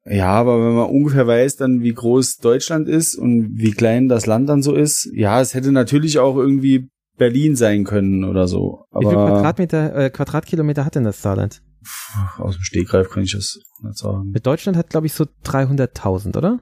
Ja, 0.09 0.29
aber 0.29 0.65
wenn 0.65 0.77
man 0.77 0.89
ungefähr 0.89 1.27
weiß 1.27 1.57
dann, 1.57 1.83
wie 1.83 1.93
groß 1.93 2.37
Deutschland 2.37 2.89
ist 2.89 3.17
und 3.17 3.59
wie 3.59 3.73
klein 3.73 4.09
das 4.09 4.27
Land 4.27 4.49
dann 4.49 4.63
so 4.63 4.73
ist, 4.75 5.11
ja, 5.13 5.41
es 5.41 5.55
hätte 5.55 5.73
natürlich 5.73 6.21
auch 6.21 6.37
irgendwie 6.37 6.89
Berlin 7.17 7.57
sein 7.57 7.85
können 7.85 8.25
oder 8.25 8.47
so. 8.47 8.85
Wie 8.93 9.07
viel 9.07 9.17
Aber 9.17 9.31
Quadratmeter, 9.31 9.95
äh, 9.97 10.11
Quadratkilometer 10.11 10.85
hat 10.85 10.95
denn 10.95 11.05
das 11.05 11.23
Saarland? 11.23 11.63
aus 12.39 12.57
dem 12.57 12.63
Stegreif 12.63 13.11
kann 13.11 13.23
ich 13.23 13.33
das 13.33 13.59
nicht 13.83 13.99
sagen. 13.99 14.31
Mit 14.31 14.47
Deutschland 14.47 14.77
hat, 14.77 14.91
glaube 14.91 15.07
ich, 15.07 15.13
so 15.13 15.25
300.000, 15.45 16.37
oder? 16.37 16.61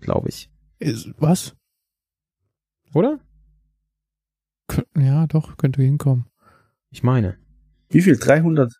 Glaube 0.00 0.28
ich. 0.28 0.50
Ist, 0.78 1.08
was? 1.18 1.54
Oder? 2.92 3.20
Ja, 4.96 5.26
doch, 5.26 5.56
könnte 5.56 5.82
hinkommen. 5.82 6.26
Ich 6.90 7.02
meine. 7.02 7.38
Wie 7.90 8.02
viel? 8.02 8.16
300? 8.16 8.72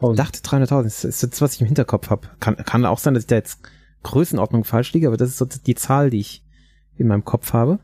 Ich 0.00 0.16
dachte 0.16 0.40
300.000. 0.40 0.82
Das 0.84 1.04
ist 1.04 1.22
das, 1.22 1.40
was 1.40 1.54
ich 1.54 1.60
im 1.60 1.66
Hinterkopf 1.66 2.10
habe. 2.10 2.28
Kann, 2.40 2.56
kann 2.56 2.86
auch 2.86 2.98
sein, 2.98 3.14
dass 3.14 3.24
ich 3.24 3.28
da 3.28 3.36
jetzt 3.36 3.60
Größenordnung 4.02 4.64
falsch 4.64 4.92
liege, 4.92 5.08
aber 5.08 5.16
das 5.16 5.28
ist 5.30 5.38
so 5.38 5.44
die 5.44 5.74
Zahl, 5.74 6.10
die 6.10 6.20
ich 6.20 6.44
in 6.96 7.06
meinem 7.06 7.24
Kopf 7.24 7.52
habe. 7.52 7.80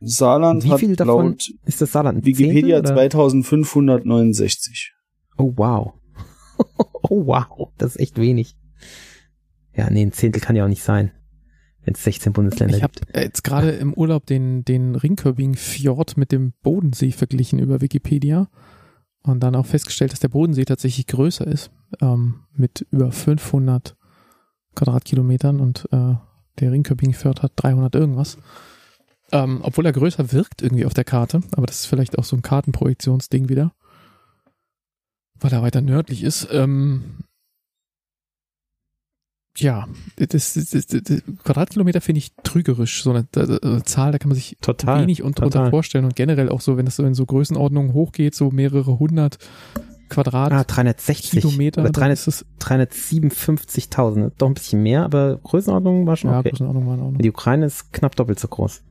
Saarland 0.00 0.64
Wie 0.64 0.70
hat 0.70 0.80
viel 0.80 0.96
davon 0.96 1.30
laut 1.30 1.50
ist 1.64 1.80
das 1.80 1.92
Saarland? 1.92 2.24
Wikipedia 2.24 2.76
Zehntel, 2.76 2.92
oder? 2.92 3.10
2569. 3.10 4.92
Oh, 5.38 5.52
wow. 5.56 5.92
oh, 7.02 7.26
wow. 7.26 7.72
Das 7.78 7.96
ist 7.96 8.00
echt 8.00 8.18
wenig. 8.18 8.56
Ja, 9.74 9.90
nee, 9.90 10.02
ein 10.02 10.12
Zehntel 10.12 10.40
kann 10.40 10.56
ja 10.56 10.64
auch 10.64 10.68
nicht 10.68 10.82
sein, 10.82 11.12
wenn 11.84 11.94
es 11.94 12.04
16 12.04 12.32
Bundesländer 12.32 12.76
Ich 12.76 12.82
habe 12.82 12.94
gibt. 12.94 13.14
jetzt 13.16 13.44
gerade 13.44 13.70
im 13.70 13.92
Urlaub 13.92 14.26
den, 14.26 14.64
den 14.64 14.94
Ringköbing-Fjord 14.94 16.16
mit 16.16 16.32
dem 16.32 16.52
Bodensee 16.62 17.12
verglichen 17.12 17.58
über 17.58 17.80
Wikipedia 17.80 18.48
und 19.22 19.40
dann 19.40 19.54
auch 19.54 19.66
festgestellt, 19.66 20.12
dass 20.12 20.20
der 20.20 20.28
Bodensee 20.28 20.64
tatsächlich 20.64 21.06
größer 21.06 21.46
ist, 21.46 21.70
ähm, 22.00 22.44
mit 22.54 22.86
über 22.90 23.12
500 23.12 23.96
Quadratkilometern 24.74 25.60
und 25.60 25.88
äh, 25.92 26.14
der 26.60 26.72
Ringköbing-Fjord 26.72 27.42
hat 27.42 27.52
300 27.56 27.94
irgendwas. 27.94 28.38
Ähm, 29.32 29.60
obwohl 29.62 29.86
er 29.86 29.92
größer 29.92 30.32
wirkt 30.32 30.62
irgendwie 30.62 30.86
auf 30.86 30.94
der 30.94 31.04
Karte, 31.04 31.40
aber 31.56 31.66
das 31.66 31.80
ist 31.80 31.86
vielleicht 31.86 32.18
auch 32.18 32.24
so 32.24 32.36
ein 32.36 32.42
Kartenprojektionsding 32.42 33.48
wieder, 33.48 33.72
weil 35.40 35.52
er 35.52 35.62
weiter 35.62 35.80
nördlich 35.80 36.22
ist. 36.22 36.48
Ähm, 36.52 37.18
ja, 39.58 39.88
das, 40.16 40.54
das, 40.54 40.70
das, 40.70 40.86
das 40.86 41.22
Quadratkilometer 41.42 42.00
finde 42.00 42.18
ich 42.18 42.34
trügerisch, 42.42 43.02
so 43.02 43.10
eine, 43.10 43.26
eine, 43.34 43.82
Zahl, 43.84 44.12
da 44.12 44.18
kann 44.18 44.28
man 44.28 44.36
sich 44.36 44.56
Total. 44.60 45.02
wenig 45.02 45.22
und 45.22 45.40
drunter 45.40 45.70
vorstellen 45.70 46.04
und 46.04 46.14
generell 46.14 46.50
auch 46.50 46.60
so, 46.60 46.76
wenn 46.76 46.84
das 46.84 46.96
so 46.96 47.04
in 47.04 47.14
so 47.14 47.26
Größenordnungen 47.26 47.94
hochgeht, 47.94 48.34
so 48.34 48.50
mehrere 48.50 48.98
hundert 48.98 49.38
Quadrat 50.08 50.52
Ah, 50.52 50.62
360 50.62 51.40
Kilometer, 51.40 51.80
oder 51.80 51.90
dann 51.90 52.00
300, 52.00 52.18
ist 52.18 52.28
es, 52.28 52.46
357.000. 52.60 54.32
Doch 54.38 54.46
ein 54.46 54.54
bisschen 54.54 54.82
mehr, 54.82 55.02
aber 55.04 55.38
Größenordnung 55.38 56.06
war 56.06 56.16
schon 56.16 56.30
ja, 56.30 56.38
okay. 56.38 56.50
Größenordnung 56.50 56.86
waren 56.86 57.00
auch 57.00 57.10
noch. 57.10 57.18
Die 57.18 57.28
Ukraine 57.28 57.66
ist 57.66 57.92
knapp 57.92 58.14
doppelt 58.14 58.38
so 58.38 58.46
groß. 58.46 58.82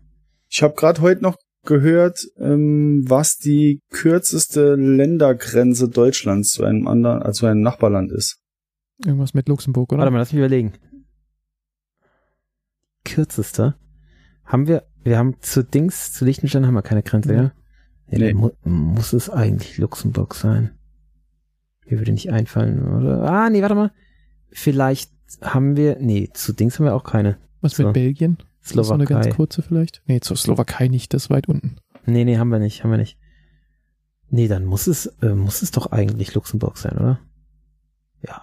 Ich 0.56 0.64
habe 0.64 0.74
gerade 0.74 1.02
heute 1.02 1.22
noch 1.22 1.36
gehört, 1.66 2.30
ähm, 2.40 3.04
was 3.06 3.36
die 3.36 3.82
kürzeste 3.90 4.76
Ländergrenze 4.76 5.90
Deutschlands 5.90 6.52
zu 6.52 6.64
einem 6.64 6.88
anderen, 6.88 7.22
also 7.22 7.40
zu 7.42 7.46
einem 7.48 7.60
Nachbarland 7.60 8.10
ist. 8.14 8.40
Irgendwas 9.04 9.34
mit 9.34 9.50
Luxemburg, 9.50 9.92
oder? 9.92 10.00
Warte 10.00 10.12
mal, 10.12 10.20
lass 10.20 10.32
mich 10.32 10.38
überlegen. 10.38 10.72
Kürzeste. 13.04 13.76
Haben 14.46 14.70
wir, 14.70 14.88
wir 15.04 15.18
haben 15.18 15.36
zu 15.42 15.62
Dings, 15.62 16.14
zu 16.14 16.24
Liechtenstein 16.24 16.66
haben 16.66 16.74
wir 16.74 16.84
keine 16.84 17.04
Grenze, 17.04 17.32
Nee. 17.32 17.36
ja? 17.36 17.52
Nee, 18.08 18.18
Nee. 18.20 18.28
dann 18.32 18.38
Mu 18.38 18.52
muss 18.64 19.12
es 19.12 19.30
eigentlich 19.30 19.78
Luxemburg 19.78 20.36
sein. 20.36 20.72
Mir 21.86 22.00
würde 22.00 22.14
nicht 22.14 22.32
einfallen, 22.32 22.82
oder? 22.96 23.24
Ah, 23.30 23.50
nee, 23.50 23.62
warte 23.62 23.76
mal. 23.76 23.92
Vielleicht 24.52 25.12
haben 25.42 25.76
wir, 25.76 25.98
nee, 26.00 26.30
zu 26.34 26.54
Dings 26.54 26.80
haben 26.80 26.86
wir 26.86 26.96
auch 26.96 27.04
keine. 27.04 27.40
Was 27.60 27.78
mit 27.78 27.88
so. 27.88 27.92
Belgien? 27.92 28.38
Ist 28.66 28.76
das 28.76 28.88
so 28.88 28.94
eine 28.94 29.06
Slowakei. 29.06 29.24
ganz 29.26 29.36
kurze 29.36 29.62
vielleicht? 29.62 30.02
Nee, 30.06 30.20
zur 30.22 30.38
Slowakei 30.38 30.88
nicht, 30.88 31.14
das 31.14 31.26
ist 31.26 31.30
weit 31.30 31.48
unten. 31.48 31.78
Nee, 32.06 32.26
nee, 32.26 32.38
haben 32.38 32.50
wir 32.50 32.60
nicht, 32.60 32.84
haben 32.84 32.92
wir 32.92 32.98
nicht. 32.98 33.18
Nee, 34.30 34.48
dann 34.48 34.66
muss 34.66 34.88
es, 34.88 35.06
äh, 35.22 35.36
muss 35.36 35.62
es 35.62 35.72
doch 35.72 35.92
eigentlich 35.92 36.34
Luxemburg 36.34 36.78
sein, 36.78 36.98
oder? 36.98 37.20
Ja, 38.22 38.42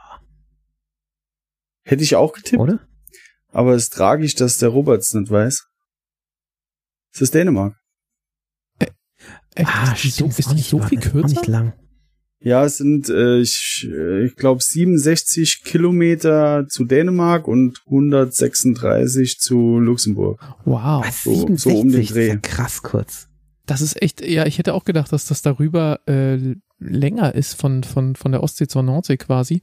Hätte 1.85 2.05
ich 2.05 2.15
auch 2.15 2.33
getippt, 2.33 2.61
oder? 2.63 2.79
aber 3.49 3.75
es 3.75 3.85
ist 3.85 3.95
tragisch, 3.95 4.37
dass 4.37 4.59
der 4.59 4.69
Roberts 4.69 5.13
nicht 5.15 5.31
weiß. 5.31 5.67
Es 7.13 7.21
ist 7.21 7.35
Dänemark. 7.35 7.77
Echt? 9.55 9.69
ah, 9.69 9.93
ist 9.93 10.05
die 10.05 10.09
so, 10.09 10.31
stimmt, 10.31 10.39
ist 10.39 10.55
nicht 10.55 10.71
so 10.71 10.81
viel 10.81 10.99
ist 11.01 11.09
auch 11.09 11.11
kürzer? 11.13 11.29
nicht 11.29 11.47
lang. 11.47 11.73
Ja, 12.45 12.65
es 12.65 12.79
sind, 12.79 13.09
äh, 13.09 13.39
ich, 13.39 13.89
äh, 13.91 14.25
ich 14.27 14.35
glaube, 14.37 14.63
67 14.63 15.63
Kilometer 15.65 16.67
zu 16.69 16.85
Dänemark 16.85 17.47
und 17.47 17.79
136 17.87 19.39
zu 19.39 19.79
Luxemburg. 19.79 20.41
Wow. 20.65 21.05
Was, 21.07 21.23
so- 21.25 21.35
67? 21.47 21.63
so 21.73 21.79
um 21.81 21.89
den 21.89 22.01
Das 22.01 22.11
ist 22.11 22.15
Dreh. 22.17 22.29
ja 22.29 22.37
krass 22.37 22.83
kurz. 22.83 23.29
Das 23.67 23.81
ist 23.81 24.01
echt, 24.03 24.27
ja, 24.27 24.45
ich 24.47 24.59
hätte 24.59 24.75
auch 24.75 24.85
gedacht, 24.85 25.13
dass 25.13 25.27
das 25.27 25.41
darüber 25.43 26.01
äh, 26.09 26.57
länger 26.81 27.35
ist 27.35 27.55
von, 27.55 27.85
von, 27.85 28.17
von 28.17 28.33
der 28.33 28.43
Ostsee 28.43 28.67
zur 28.67 28.83
Nordsee 28.83 29.17
quasi. 29.17 29.63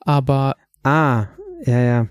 Aber 0.00 0.56
Ah, 0.84 1.26
ja, 1.64 1.80
ja. 1.80 2.08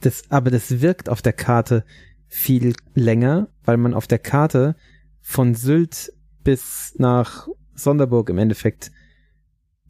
Das, 0.00 0.22
aber 0.30 0.50
das 0.50 0.80
wirkt 0.80 1.08
auf 1.08 1.22
der 1.22 1.32
Karte 1.34 1.84
viel 2.28 2.74
länger, 2.94 3.48
weil 3.64 3.76
man 3.76 3.92
auf 3.94 4.06
der 4.06 4.18
Karte 4.18 4.76
von 5.20 5.54
Sylt 5.54 6.12
bis 6.44 6.94
nach 6.96 7.48
Sonderburg 7.74 8.30
im 8.30 8.38
Endeffekt 8.38 8.90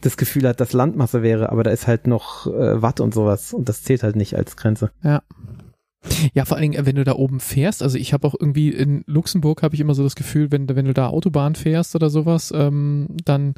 das 0.01 0.17
Gefühl 0.17 0.49
hat, 0.49 0.61
dass 0.61 0.73
Landmasse 0.73 1.23
wäre, 1.23 1.51
aber 1.51 1.63
da 1.63 1.71
ist 1.71 1.87
halt 1.87 2.07
noch 2.07 2.47
äh, 2.47 2.81
Watt 2.83 3.01
und 3.01 3.13
sowas 3.15 3.53
und 3.53 3.69
das 3.69 3.83
zählt 3.83 4.03
halt 4.03 4.17
nicht 4.17 4.35
als 4.37 4.57
Grenze. 4.57 4.91
Ja, 6.33 6.47
vor 6.47 6.57
allen 6.57 6.71
Dingen, 6.71 6.87
wenn 6.87 6.97
du 6.97 7.05
da 7.05 7.13
oben 7.13 7.41
fährst, 7.41 7.83
also 7.83 7.99
ich 7.99 8.15
habe 8.15 8.27
auch 8.27 8.35
irgendwie 8.39 8.71
in 8.71 9.05
Luxemburg 9.07 9.63
habe 9.63 9.75
ich 9.75 9.81
immer 9.83 9.95
so 9.95 10.03
das 10.03 10.15
Gefühl, 10.15 10.51
wenn, 10.51 10.67
wenn 10.69 10.87
du 10.87 10.95
da 10.95 11.09
Autobahn 11.09 11.55
fährst 11.55 11.95
oder 11.95 12.09
sowas, 12.09 12.51
ähm, 12.57 13.09
dann, 13.25 13.55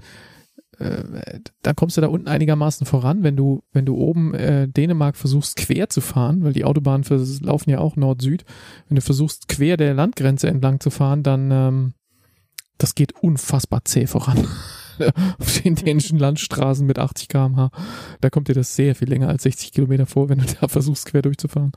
äh, 0.79 1.39
dann 1.63 1.77
kommst 1.77 1.97
du 1.97 2.01
da 2.01 2.09
unten 2.09 2.27
einigermaßen 2.27 2.85
voran, 2.85 3.23
wenn 3.23 3.37
du, 3.37 3.63
wenn 3.73 3.87
du 3.87 3.95
oben 3.95 4.35
äh, 4.35 4.67
Dänemark 4.67 5.17
versuchst 5.17 5.57
quer 5.57 5.89
zu 5.89 6.01
fahren, 6.01 6.43
weil 6.43 6.53
die 6.53 6.65
Autobahnen 6.65 7.05
vers- 7.05 7.41
laufen 7.43 7.71
ja 7.71 7.79
auch 7.79 7.95
Nord-Süd, 7.95 8.45
wenn 8.89 8.97
du 8.97 9.03
versuchst 9.03 9.47
quer 9.47 9.77
der 9.77 9.95
Landgrenze 9.95 10.49
entlang 10.49 10.81
zu 10.81 10.91
fahren, 10.91 11.23
dann 11.23 11.51
ähm, 11.53 11.95
das 12.79 12.97
geht 12.97 13.13
unfassbar 13.23 13.85
zäh 13.85 14.09
voran. 14.09 14.49
Auf 15.39 15.61
den 15.63 15.75
dänischen 15.75 16.19
Landstraßen 16.19 16.87
mit 16.87 16.99
80 16.99 17.29
km/h. 17.29 17.71
Da 18.21 18.31
kommt 18.31 18.49
dir 18.49 18.55
das 18.55 18.77
sehr 18.77 18.95
viel 18.95 19.09
länger 19.09 19.29
als 19.29 19.45
60 19.45 19.73
Kilometer 19.73 20.07
vor, 20.07 20.29
wenn 20.29 20.39
du 20.39 20.47
da 20.61 20.69
versuchst, 20.69 21.07
quer 21.07 21.23
durchzufahren. 21.23 21.73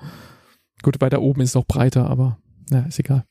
Gut, 0.81 1.01
weiter 1.01 1.21
oben 1.21 1.41
ist 1.41 1.49
es 1.49 1.55
auch 1.55 1.65
breiter, 1.65 2.09
aber 2.09 2.37
ja, 2.71 2.81
ist 2.81 2.99
egal. 2.99 3.25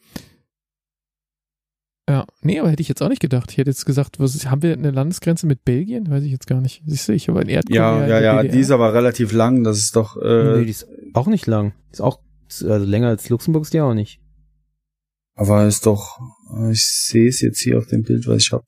Ja, 2.09 2.27
nee, 2.43 2.61
aber 2.61 2.71
hätte 2.71 2.83
ich 2.83 2.89
jetzt 2.89 3.03
auch 3.03 3.09
nicht 3.09 3.23
gedacht. 3.23 3.51
Ich 3.51 3.57
hätte 3.57 3.71
jetzt 3.71 3.87
gesagt, 3.87 4.21
was 4.21 4.47
haben 4.47 4.63
wir 4.63 4.75
eine 4.75 4.91
Landesgrenze 4.91 5.47
mit 5.47 5.65
Belgien? 5.65 6.11
Weiß 6.11 6.23
ich 6.23 6.33
jetzt 6.33 6.47
gar 6.47 6.61
nicht. 6.61 6.83
Siehst 6.85 7.09
du, 7.09 7.13
ich 7.13 7.29
habe 7.29 7.41
ein 7.41 7.49
Erdkunde. 7.49 7.79
Ja, 7.79 8.07
ja, 8.07 8.21
ja, 8.21 8.37
DDR. 8.43 8.53
die 8.53 8.61
ist 8.61 8.71
aber 8.71 8.93
relativ 8.93 9.33
lang. 9.33 9.65
Das 9.65 9.79
ist 9.79 9.97
doch, 9.97 10.17
nee, 10.17 10.23
äh, 10.23 10.65
die 10.65 10.71
ist 10.71 10.87
auch 11.15 11.29
nicht 11.29 11.47
lang. 11.47 11.73
Ist 11.91 12.03
auch 12.03 12.21
also 12.63 12.85
länger 12.85 13.09
als 13.09 13.29
Luxemburg 13.31 13.65
ist 13.65 13.73
die 13.73 13.81
auch 13.81 13.95
nicht. 13.95 14.21
aber 15.35 15.67
ist 15.67 15.87
doch, 15.87 16.19
äh, 16.55 16.73
ich 16.73 16.85
sehe 16.87 17.29
es 17.29 17.41
jetzt 17.41 17.61
hier 17.61 17.79
auf 17.79 17.87
dem 17.87 18.03
Bild, 18.03 18.27
was 18.27 18.43
ich 18.43 18.53
habe. 18.53 18.65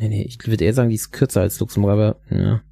Nee, 0.00 0.08
nee, 0.08 0.22
ich 0.22 0.38
würde 0.46 0.64
eher 0.64 0.72
sagen, 0.72 0.88
die 0.88 0.94
ist 0.94 1.12
kürzer 1.12 1.42
als 1.42 1.60
Luxemburg, 1.60 1.92
aber 1.92 2.16
ja. 2.30 2.62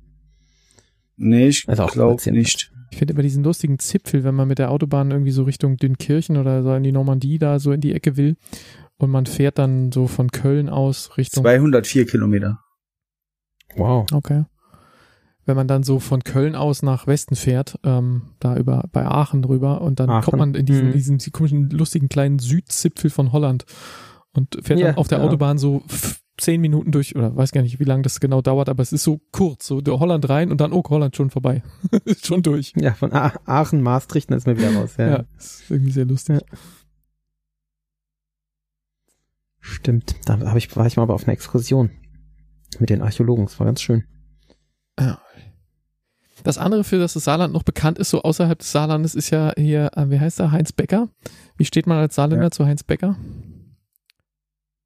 Nee, 1.16 1.48
ich 1.48 1.64
Also 1.68 1.84
glaube 1.86 2.30
nicht. 2.32 2.72
Ich 2.90 2.96
finde 2.98 3.12
immer 3.12 3.22
diesen 3.22 3.44
lustigen 3.44 3.78
Zipfel, 3.78 4.24
wenn 4.24 4.34
man 4.34 4.48
mit 4.48 4.58
der 4.58 4.70
Autobahn 4.70 5.10
irgendwie 5.10 5.30
so 5.32 5.42
Richtung 5.42 5.76
Dünkirchen 5.76 6.38
oder 6.38 6.62
so 6.62 6.74
in 6.74 6.82
die 6.84 6.92
Normandie 6.92 7.38
da 7.38 7.58
so 7.58 7.72
in 7.72 7.82
die 7.82 7.92
Ecke 7.92 8.16
will 8.16 8.36
und 8.96 9.10
man 9.10 9.26
fährt 9.26 9.58
dann 9.58 9.92
so 9.92 10.06
von 10.06 10.30
Köln 10.32 10.70
aus 10.70 11.18
Richtung. 11.18 11.42
204 11.42 12.06
Kilometer. 12.06 12.60
Wow. 13.76 14.06
Okay. 14.12 14.44
Wenn 15.44 15.56
man 15.56 15.68
dann 15.68 15.82
so 15.82 15.98
von 16.00 16.24
Köln 16.24 16.54
aus 16.54 16.82
nach 16.82 17.06
Westen 17.06 17.34
fährt, 17.36 17.78
ähm, 17.84 18.22
da 18.40 18.56
über 18.56 18.84
bei 18.92 19.04
Aachen 19.04 19.42
drüber 19.42 19.82
und 19.82 20.00
dann 20.00 20.08
Aachen. 20.08 20.24
kommt 20.24 20.38
man 20.38 20.54
in 20.54 20.64
diesen, 20.64 20.88
Mhm. 20.88 20.92
diesen 20.92 21.18
komischen 21.32 21.68
lustigen 21.70 22.08
kleinen 22.08 22.38
Südzipfel 22.38 23.10
von 23.10 23.32
Holland 23.32 23.66
und 24.32 24.58
fährt 24.62 24.80
Ja, 24.80 24.86
dann 24.88 24.96
auf 24.96 25.08
der 25.08 25.18
ja. 25.18 25.24
Autobahn 25.24 25.58
so 25.58 25.82
zehn 26.38 26.60
Minuten 26.60 26.90
durch 26.92 27.14
oder 27.16 27.36
weiß 27.36 27.52
gar 27.52 27.62
nicht, 27.62 27.78
wie 27.80 27.84
lange 27.84 28.02
das 28.02 28.20
genau 28.20 28.40
dauert, 28.40 28.68
aber 28.68 28.82
es 28.82 28.92
ist 28.92 29.04
so 29.04 29.20
kurz, 29.32 29.66
so 29.66 29.80
der 29.80 29.98
Holland 30.00 30.28
rein 30.28 30.50
und 30.50 30.60
dann 30.60 30.72
oh 30.72 30.82
Holland 30.88 31.14
schon 31.16 31.30
vorbei, 31.30 31.62
ist 32.04 32.26
schon 32.26 32.42
durch. 32.42 32.72
Ja, 32.76 32.94
von 32.94 33.12
A 33.12 33.32
Aachen, 33.44 33.82
Maastricht, 33.82 34.30
dann 34.30 34.38
ist 34.38 34.46
man 34.46 34.56
wieder 34.56 34.74
raus. 34.74 34.94
Ja. 34.96 35.08
Ja, 35.08 35.24
ist 35.36 35.70
irgendwie 35.70 35.90
sehr 35.92 36.06
lustig. 36.06 36.40
Stimmt. 39.60 40.16
Da 40.24 40.38
hab 40.38 40.56
ich, 40.56 40.74
war 40.76 40.86
ich 40.86 40.96
mal 40.96 41.02
aber 41.02 41.14
auf 41.14 41.24
einer 41.24 41.32
Exkursion 41.34 41.90
mit 42.78 42.90
den 42.90 43.02
Archäologen. 43.02 43.44
Das 43.46 43.58
war 43.58 43.66
ganz 43.66 43.82
schön. 43.82 44.04
Das 46.44 46.58
andere, 46.58 46.84
für 46.84 46.98
das 46.98 47.12
das 47.14 47.24
Saarland 47.24 47.52
noch 47.52 47.62
bekannt 47.64 47.98
ist, 47.98 48.10
so 48.10 48.22
außerhalb 48.22 48.58
des 48.58 48.72
Saarlandes, 48.72 49.14
ist 49.14 49.30
ja 49.30 49.52
hier, 49.56 49.90
äh, 49.96 50.08
wie 50.10 50.18
heißt 50.20 50.40
er, 50.40 50.52
Heinz 50.52 50.72
Becker. 50.72 51.08
Wie 51.56 51.64
steht 51.64 51.86
man 51.86 51.98
als 51.98 52.14
Saarländer 52.14 52.46
Ja. 52.46 52.50
zu 52.50 52.64
Heinz 52.64 52.82
Becker? 52.82 53.16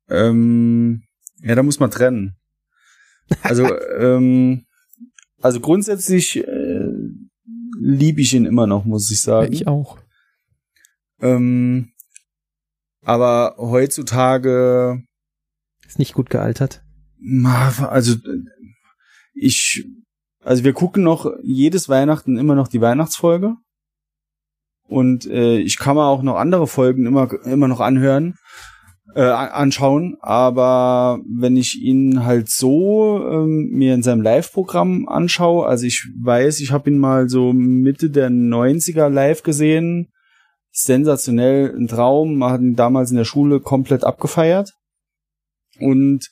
Ähm, 0.08 1.02
ja, 1.42 1.54
da 1.54 1.62
muss 1.62 1.80
man 1.80 1.90
trennen. 1.90 2.36
Also, 3.42 3.64
ähm, 3.98 4.64
also 5.40 5.60
grundsätzlich 5.60 6.36
äh, 6.36 6.88
liebe 7.80 8.20
ich 8.20 8.34
ihn 8.34 8.44
immer 8.46 8.66
noch, 8.66 8.84
muss 8.84 9.10
ich 9.10 9.18
Ja, 9.24 9.40
sagen. 9.40 9.52
ich 9.52 9.66
auch. 9.66 9.98
Ähm, 11.20 11.92
aber 13.04 13.56
heutzutage, 13.58 15.02
Ist 15.86 15.98
nicht 15.98 16.14
gut 16.14 16.30
gealtert. 16.30 16.84
also 17.80 18.16
ich, 19.34 19.84
also 20.44 20.64
wir 20.64 20.72
gucken 20.72 21.02
noch 21.02 21.30
jedes 21.42 21.88
Weihnachten 21.88 22.36
immer 22.36 22.54
noch 22.54 22.68
die 22.68 22.80
Weihnachtsfolge. 22.80 23.56
Und 24.88 25.26
äh, 25.26 25.58
ich 25.58 25.78
kann 25.78 25.96
mir 25.96 26.04
auch 26.04 26.22
noch 26.22 26.36
andere 26.36 26.66
Folgen 26.66 27.06
immer, 27.06 27.32
immer 27.44 27.66
noch 27.68 27.80
anhören, 27.80 28.36
äh, 29.14 29.22
an- 29.22 29.50
anschauen. 29.50 30.16
Aber 30.20 31.20
wenn 31.26 31.56
ich 31.56 31.80
ihn 31.80 32.24
halt 32.24 32.48
so 32.50 33.22
ähm, 33.28 33.68
mir 33.72 33.94
in 33.94 34.02
seinem 34.02 34.22
Live-Programm 34.22 35.08
anschaue, 35.08 35.66
also 35.66 35.86
ich 35.86 36.08
weiß, 36.20 36.60
ich 36.60 36.72
habe 36.72 36.90
ihn 36.90 36.98
mal 36.98 37.28
so 37.28 37.52
Mitte 37.52 38.10
der 38.10 38.30
90er 38.30 39.08
live 39.08 39.42
gesehen. 39.42 40.08
Sensationell, 40.70 41.74
ein 41.76 41.88
Traum. 41.88 42.36
Man 42.36 42.52
hat 42.52 42.60
ihn 42.60 42.76
damals 42.76 43.10
in 43.10 43.16
der 43.18 43.24
Schule 43.24 43.60
komplett 43.60 44.04
abgefeiert. 44.04 44.72
Und 45.78 46.28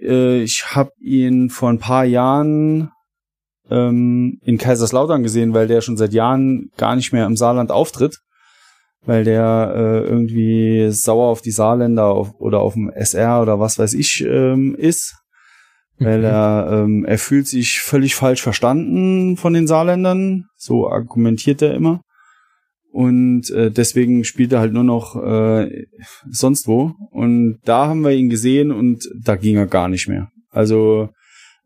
äh, 0.00 0.42
ich 0.42 0.74
habe 0.74 0.92
ihn 1.00 1.50
vor 1.50 1.68
ein 1.70 1.78
paar 1.78 2.04
Jahren 2.04 2.90
ähm, 3.70 4.38
in 4.42 4.58
Kaiserslautern 4.58 5.22
gesehen, 5.22 5.54
weil 5.54 5.66
der 5.66 5.80
schon 5.80 5.96
seit 5.96 6.12
Jahren 6.12 6.70
gar 6.76 6.96
nicht 6.96 7.12
mehr 7.12 7.26
im 7.26 7.36
Saarland 7.36 7.70
auftritt, 7.70 8.18
weil 9.08 9.24
der 9.24 9.72
äh, 9.74 10.06
irgendwie 10.06 10.90
sauer 10.90 11.28
auf 11.28 11.40
die 11.40 11.50
Saarländer 11.50 12.08
auf, 12.08 12.34
oder 12.38 12.60
auf 12.60 12.74
dem 12.74 12.90
SR 12.90 13.40
oder 13.40 13.58
was 13.58 13.78
weiß 13.78 13.94
ich 13.94 14.22
ähm, 14.22 14.76
ist, 14.78 15.16
weil 15.98 16.18
Mhm. 16.18 16.24
er 16.24 16.68
ähm, 16.70 17.04
er 17.06 17.18
fühlt 17.18 17.46
sich 17.48 17.80
völlig 17.80 18.14
falsch 18.14 18.42
verstanden 18.42 19.38
von 19.38 19.54
den 19.54 19.66
Saarländern, 19.66 20.44
so 20.58 20.90
argumentiert 20.90 21.62
er 21.62 21.72
immer. 21.72 22.02
Und 22.92 23.48
äh, 23.50 23.70
deswegen 23.70 24.24
spielt 24.24 24.52
er 24.52 24.60
halt 24.60 24.74
nur 24.74 24.84
noch 24.84 25.16
äh, 25.16 25.86
sonst 26.30 26.68
wo. 26.68 26.92
Und 27.10 27.60
da 27.64 27.86
haben 27.86 28.02
wir 28.02 28.10
ihn 28.10 28.28
gesehen 28.28 28.70
und 28.70 29.08
da 29.18 29.36
ging 29.36 29.56
er 29.56 29.66
gar 29.66 29.88
nicht 29.88 30.06
mehr. 30.06 30.28
Also 30.50 31.08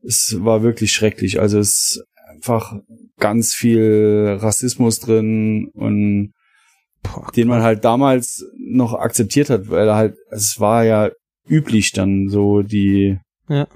es 0.07 0.37
war 0.39 0.63
wirklich 0.63 0.93
schrecklich. 0.93 1.41
Also 1.41 1.59
es 1.59 1.69
ist 1.69 2.05
einfach 2.33 2.77
ganz 3.19 3.53
viel 3.53 4.39
Rassismus 4.41 5.01
drin 5.01 5.71
und 5.75 6.35
Boah, 7.03 7.31
den 7.35 7.49
man 7.49 7.63
halt 7.63 7.85
damals 7.85 8.45
noch 8.57 8.95
akzeptiert 8.95 9.51
hat, 9.51 9.69
weil 9.69 9.89
er 9.89 9.97
halt, 9.97 10.17
es 10.31 10.61
war 10.61 10.85
ja 10.85 11.11
üblich 11.47 11.93
dann 11.93 12.29
so 12.29 12.63
die, 12.63 13.19
Ja. 13.49 13.67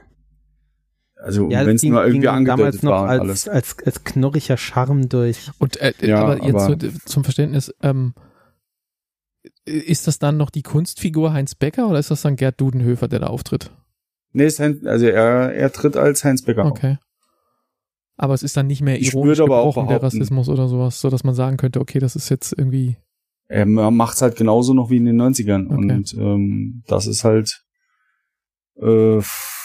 also 1.16 1.50
ja, 1.50 1.66
wenn 1.66 1.76
es 1.76 1.82
nur 1.82 2.04
irgendwie 2.06 2.28
angedeutet 2.28 2.60
damals 2.60 2.82
noch 2.82 2.90
war 2.92 3.08
als, 3.08 3.20
alles. 3.20 3.48
Als, 3.48 3.76
als 3.84 4.04
knorriger 4.04 4.56
Charme 4.56 5.08
durch. 5.08 5.50
Und 5.58 5.76
äh, 5.80 5.92
Ja, 6.02 6.20
aber 6.22 6.42
jetzt 6.44 6.54
aber- 6.54 6.78
so, 6.80 6.98
zum 7.04 7.24
Verständnis, 7.24 7.74
ähm, 7.82 8.14
ist 9.64 10.06
das 10.06 10.18
dann 10.18 10.36
noch 10.36 10.50
die 10.50 10.62
Kunstfigur 10.62 11.32
Heinz 11.32 11.54
Becker 11.56 11.88
oder 11.88 11.98
ist 11.98 12.10
das 12.10 12.22
dann 12.22 12.36
Gerd 12.36 12.60
Dudenhöfer, 12.60 13.08
der 13.08 13.20
da 13.20 13.26
auftritt? 13.26 13.72
Nee, 14.32 14.48
Heinz, 14.50 14.84
also 14.86 15.06
er, 15.06 15.52
er 15.54 15.72
tritt 15.72 15.96
als 15.96 16.22
Heinz 16.24 16.42
Becker 16.42 16.64
auf. 16.66 16.70
Okay. 16.72 16.98
Aber 18.16 18.34
es 18.34 18.42
ist 18.42 18.56
dann 18.56 18.66
nicht 18.66 18.80
mehr 18.82 18.98
Ich 18.98 19.12
ironisch 19.12 19.40
aber 19.40 19.58
auch 19.58 19.74
gebrochen, 19.74 19.88
der 19.88 20.02
Rassismus 20.02 20.48
oder 20.48 20.68
sowas, 20.68 21.00
so 21.00 21.10
dass 21.10 21.24
man 21.24 21.34
sagen 21.34 21.56
könnte, 21.56 21.80
okay, 21.80 21.98
das 21.98 22.16
ist 22.16 22.28
jetzt 22.28 22.54
irgendwie, 22.56 22.96
Er 23.48 23.64
macht's 23.66 24.22
halt 24.22 24.36
genauso 24.36 24.74
noch 24.74 24.90
wie 24.90 24.96
in 24.96 25.04
den 25.04 25.20
90ern. 25.20 25.66
Okay. 25.66 25.74
Und 25.74 26.14
ähm, 26.18 26.82
das 26.88 27.06
ist 27.06 27.22
halt, 27.22 27.62
äh, 28.80 29.20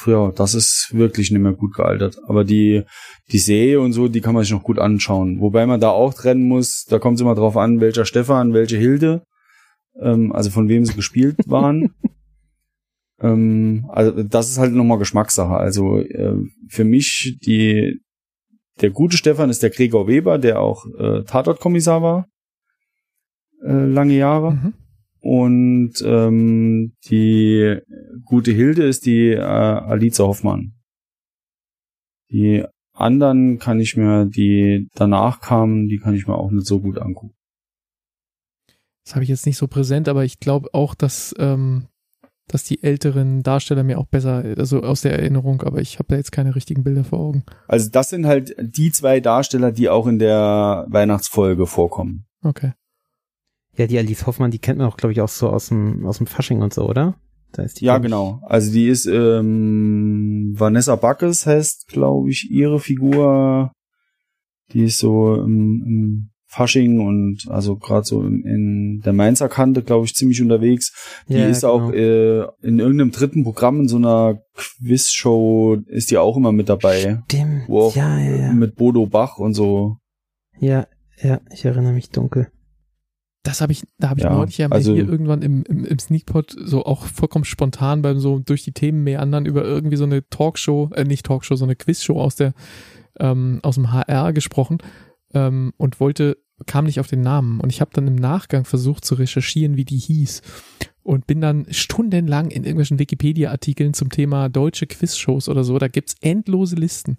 ja, 0.06 0.32
das 0.32 0.53
ist 0.53 0.90
wirklich 0.93 1.32
nicht 1.32 1.42
mehr 1.42 1.53
gut 1.53 1.74
gealtert. 1.74 2.18
Aber 2.27 2.43
die, 2.43 2.84
die 3.32 3.40
Serie 3.40 3.82
und 3.82 3.93
so, 3.93 4.08
die 4.08 4.22
kann 4.22 4.35
man 4.35 4.43
sich 4.43 4.53
noch 4.53 4.64
gut 4.64 4.77
anschauen. 4.77 5.40
Wobei 5.40 5.66
man 5.66 5.80
da 5.80 5.90
auch 5.90 6.14
trennen 6.14 6.48
muss, 6.48 6.85
da 6.90 7.00
kommt 7.00 7.16
es 7.16 7.22
immer 7.22 7.35
drauf 7.35 7.58
an, 7.58 7.82
welcher 7.82 8.06
Stefan, 8.06 8.53
welche 8.53 8.77
Hilde, 8.77 9.24
ähm, 10.00 10.32
also 10.32 10.51
von 10.51 10.69
wem 10.69 10.85
sie 10.85 10.93
gespielt 10.93 11.38
waren. 11.48 11.95
ähm, 13.19 13.85
also 13.90 14.24
das 14.24 14.50
ist 14.50 14.60
halt 14.60 14.74
nochmal 14.74 15.00
Geschmackssache. 15.00 15.56
Also 15.56 15.98
äh, 15.98 16.35
für 16.69 16.84
mich, 16.84 17.40
die, 17.43 18.00
der 18.82 18.92
gute 18.92 19.18
Stefan 19.18 19.50
ist 19.50 19.64
der 19.64 19.72
Gregor 19.72 20.08
Weber, 20.08 20.38
der 20.38 20.60
auch 20.61 20.85
äh, 21.00 21.24
Tatortkommissar 21.24 22.03
war 22.03 22.27
äh, 23.64 23.85
lange 23.85 24.15
Jahre. 24.15 24.51
mhm. 24.53 24.73
Und 25.23 25.93
ähm, 26.03 26.93
die 27.06 27.77
gute 28.25 28.51
Hilde 28.51 28.83
ist 28.88 29.06
die 29.06 29.30
äh, 29.30 29.40
Alice 29.40 30.17
Hoffmann. 30.17 30.73
Die 32.31 32.65
anderen 32.93 33.59
kann 33.59 33.80
ich 33.80 33.95
mir, 33.95 34.25
die 34.25 34.90
danach 34.95 35.40
kamen, 35.40 35.88
die 35.88 35.99
kann 35.99 36.15
ich 36.15 36.27
mir 36.27 36.35
auch 36.35 36.49
nicht 36.49 36.65
so 36.65 36.80
gut 36.80 36.98
angucken. 36.98 37.35
das 39.06 39.14
habe 39.14 39.23
ich 39.23 39.30
jetzt 39.30 39.45
nicht 39.45 39.57
so 39.57 39.67
präsent, 39.67 40.09
aber 40.09 40.23
ich 40.23 40.40
glaube 40.40 40.69
auch, 40.73 40.95
dass, 40.95 41.35
ähm, 41.38 41.88
dass 42.48 42.64
die 42.64 42.81
älteren 42.81 43.43
Darsteller 43.43 43.83
mir 43.83 43.99
auch 43.99 44.07
besser, 44.07 44.43
also 44.57 44.81
aus 44.81 45.01
der 45.01 45.14
Erinnerung, 45.14 45.61
aber 45.61 45.81
ich 45.81 45.99
habe 45.99 46.07
da 46.09 46.15
jetzt 46.15 46.31
keine 46.31 46.56
richtigen 46.56 46.83
Bilder 46.83 47.03
vor 47.03 47.19
Augen. 47.19 47.43
Also 47.67 47.90
das 47.91 48.09
sind 48.09 48.25
halt 48.25 48.56
die 48.59 48.91
zwei 48.91 49.19
Darsteller, 49.19 49.72
die 49.72 49.90
auch 49.90 50.07
in 50.07 50.17
der 50.17 50.88
Weihnachtsfolge 50.90 51.67
vorkommen. 51.67 52.25
Okay. 52.43 52.73
Ja, 53.77 53.88
die 53.88 53.98
Alice 53.98 54.27
Hoffmann, 54.27 54.51
die 54.51 54.59
kennt 54.59 54.80
man 54.80 54.88
auch, 54.88 54.98
glaube 54.98 55.14
ich, 55.14 55.22
auch 55.22 55.30
so 55.30 55.50
aus 55.50 55.69
dem, 55.69 56.06
aus 56.06 56.17
dem 56.17 56.27
Fasching 56.27 56.61
und 56.61 56.74
so, 56.74 56.88
oder? 56.88 57.16
Da 57.53 57.64
ist 57.64 57.82
die, 57.82 57.85
Ja, 57.85 57.98
genau. 57.98 58.41
Also 58.43 58.72
die 58.72 58.88
ist 58.88 59.06
ähm, 59.06 60.53
Vanessa 60.58 60.95
Backes 60.95 61.45
heißt, 61.45 61.88
glaube 61.88 62.30
ich, 62.30 62.50
ihre 62.50 62.80
Figur. 62.80 63.72
Die 64.74 64.83
ist 64.83 65.00
so 65.00 65.35
im, 65.35 65.83
im 65.85 66.30
Fasching 66.48 67.00
und 67.00 67.48
also 67.50 67.77
gerade 67.77 68.06
so 68.06 68.24
in, 68.24 68.43
in 68.43 69.01
der 69.06 69.14
Mainzer 69.14 69.48
Kante, 69.48 69.83
glaube 69.83 70.06
ich, 70.06 70.16
ziemlich 70.16 70.41
unterwegs. 70.41 70.93
Die 71.30 71.35
Ja, 71.35 71.48
ist 71.48 71.61
genau. 71.61 71.74
auch 71.74 71.93
äh, 71.93 72.41
in 72.61 72.80
irgendeinem 72.80 73.11
dritten 73.11 73.43
Programm 73.43 73.82
in 73.82 73.88
so 73.88 73.98
einer 73.98 74.41
Quizshow 74.56 75.77
ist 75.88 76.11
die 76.11 76.17
auch 76.17 76.35
immer 76.35 76.51
mit 76.51 76.67
dabei. 76.69 77.22
Stimmt. 77.25 77.64
Wo 77.67 77.83
auch 77.83 77.95
ja, 77.95 78.19
ja, 78.19 78.35
ja. 78.35 78.51
mit 78.53 78.75
Bodo 78.75 79.06
Bach 79.06 79.38
und 79.38 79.53
so. 79.53 79.98
Ja, 80.59 80.88
ja, 81.22 81.40
ich 81.51 81.64
erinnere 81.66 81.93
mich 81.93 82.09
dunkel. 82.09 82.51
Das 83.43 83.59
habe 83.59 83.71
ich, 83.71 83.83
da 83.97 84.09
habe 84.09 84.19
ich 84.19 84.25
Ja, 84.25 84.33
neulich 84.33 84.57
ja 84.59 84.67
mal 84.67 84.75
also- 84.75 84.93
hier 84.93 85.07
irgendwann 85.07 85.41
im, 85.41 85.63
im, 85.63 85.83
im 85.83 85.99
Sneakpot 85.99 86.55
so 86.63 86.85
auch 86.85 87.05
vollkommen 87.05 87.45
spontan 87.45 88.01
beim 88.01 88.19
so 88.19 88.39
durch 88.39 88.63
die 88.63 88.71
Themen 88.71 89.03
meandern 89.03 89.45
über 89.45 89.63
irgendwie 89.63 89.97
so 89.97 90.03
eine 90.03 90.27
Talkshow, 90.29 90.91
äh, 90.93 91.05
nicht 91.05 91.25
Talkshow, 91.25 91.55
so 91.55 91.65
eine 91.65 91.75
Quizshow 91.75 92.21
aus 92.21 92.35
der, 92.35 92.53
ähm, 93.19 93.59
aus 93.63 93.75
dem 93.75 93.91
HR 93.91 94.33
gesprochen 94.33 94.77
ähm, 95.33 95.73
und 95.77 95.99
wollte, 95.99 96.37
kam 96.67 96.85
nicht 96.85 96.99
auf 96.99 97.07
den 97.07 97.21
Namen. 97.21 97.59
Und 97.59 97.71
ich 97.71 97.81
habe 97.81 97.91
dann 97.93 98.07
im 98.07 98.15
Nachgang 98.15 98.65
versucht 98.65 99.05
zu 99.05 99.15
recherchieren, 99.15 99.75
wie 99.75 99.85
die 99.85 99.97
hieß. 99.97 100.41
Und 101.03 101.25
bin 101.25 101.41
dann 101.41 101.65
stundenlang 101.71 102.51
in 102.51 102.63
irgendwelchen 102.63 102.99
Wikipedia-Artikeln 102.99 103.95
zum 103.95 104.11
Thema 104.11 104.49
deutsche 104.49 104.85
Quizshows 104.85 105.49
oder 105.49 105.63
so, 105.63 105.79
da 105.79 105.87
gibt's 105.87 106.15
endlose 106.21 106.75
Listen 106.75 107.17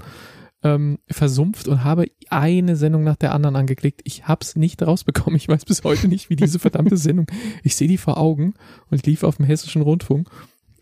ähm, 0.62 0.98
versumpft 1.08 1.68
und 1.68 1.84
habe 1.84 2.06
eine 2.30 2.76
Sendung 2.76 3.04
nach 3.04 3.16
der 3.16 3.34
anderen 3.34 3.56
angeklickt. 3.56 4.00
Ich 4.04 4.28
hab's 4.28 4.56
nicht 4.56 4.82
rausbekommen. 4.82 5.36
Ich 5.36 5.48
weiß 5.48 5.64
bis 5.64 5.84
heute 5.84 6.08
nicht, 6.08 6.30
wie 6.30 6.36
diese 6.36 6.58
verdammte 6.58 6.96
Sendung. 6.98 7.26
Ich 7.62 7.76
sehe 7.76 7.88
die 7.88 7.98
vor 7.98 8.18
Augen 8.18 8.54
und 8.90 8.98
ich 8.98 9.06
lief 9.06 9.24
auf 9.24 9.36
dem 9.36 9.46
hessischen 9.46 9.82
Rundfunk. 9.82 10.28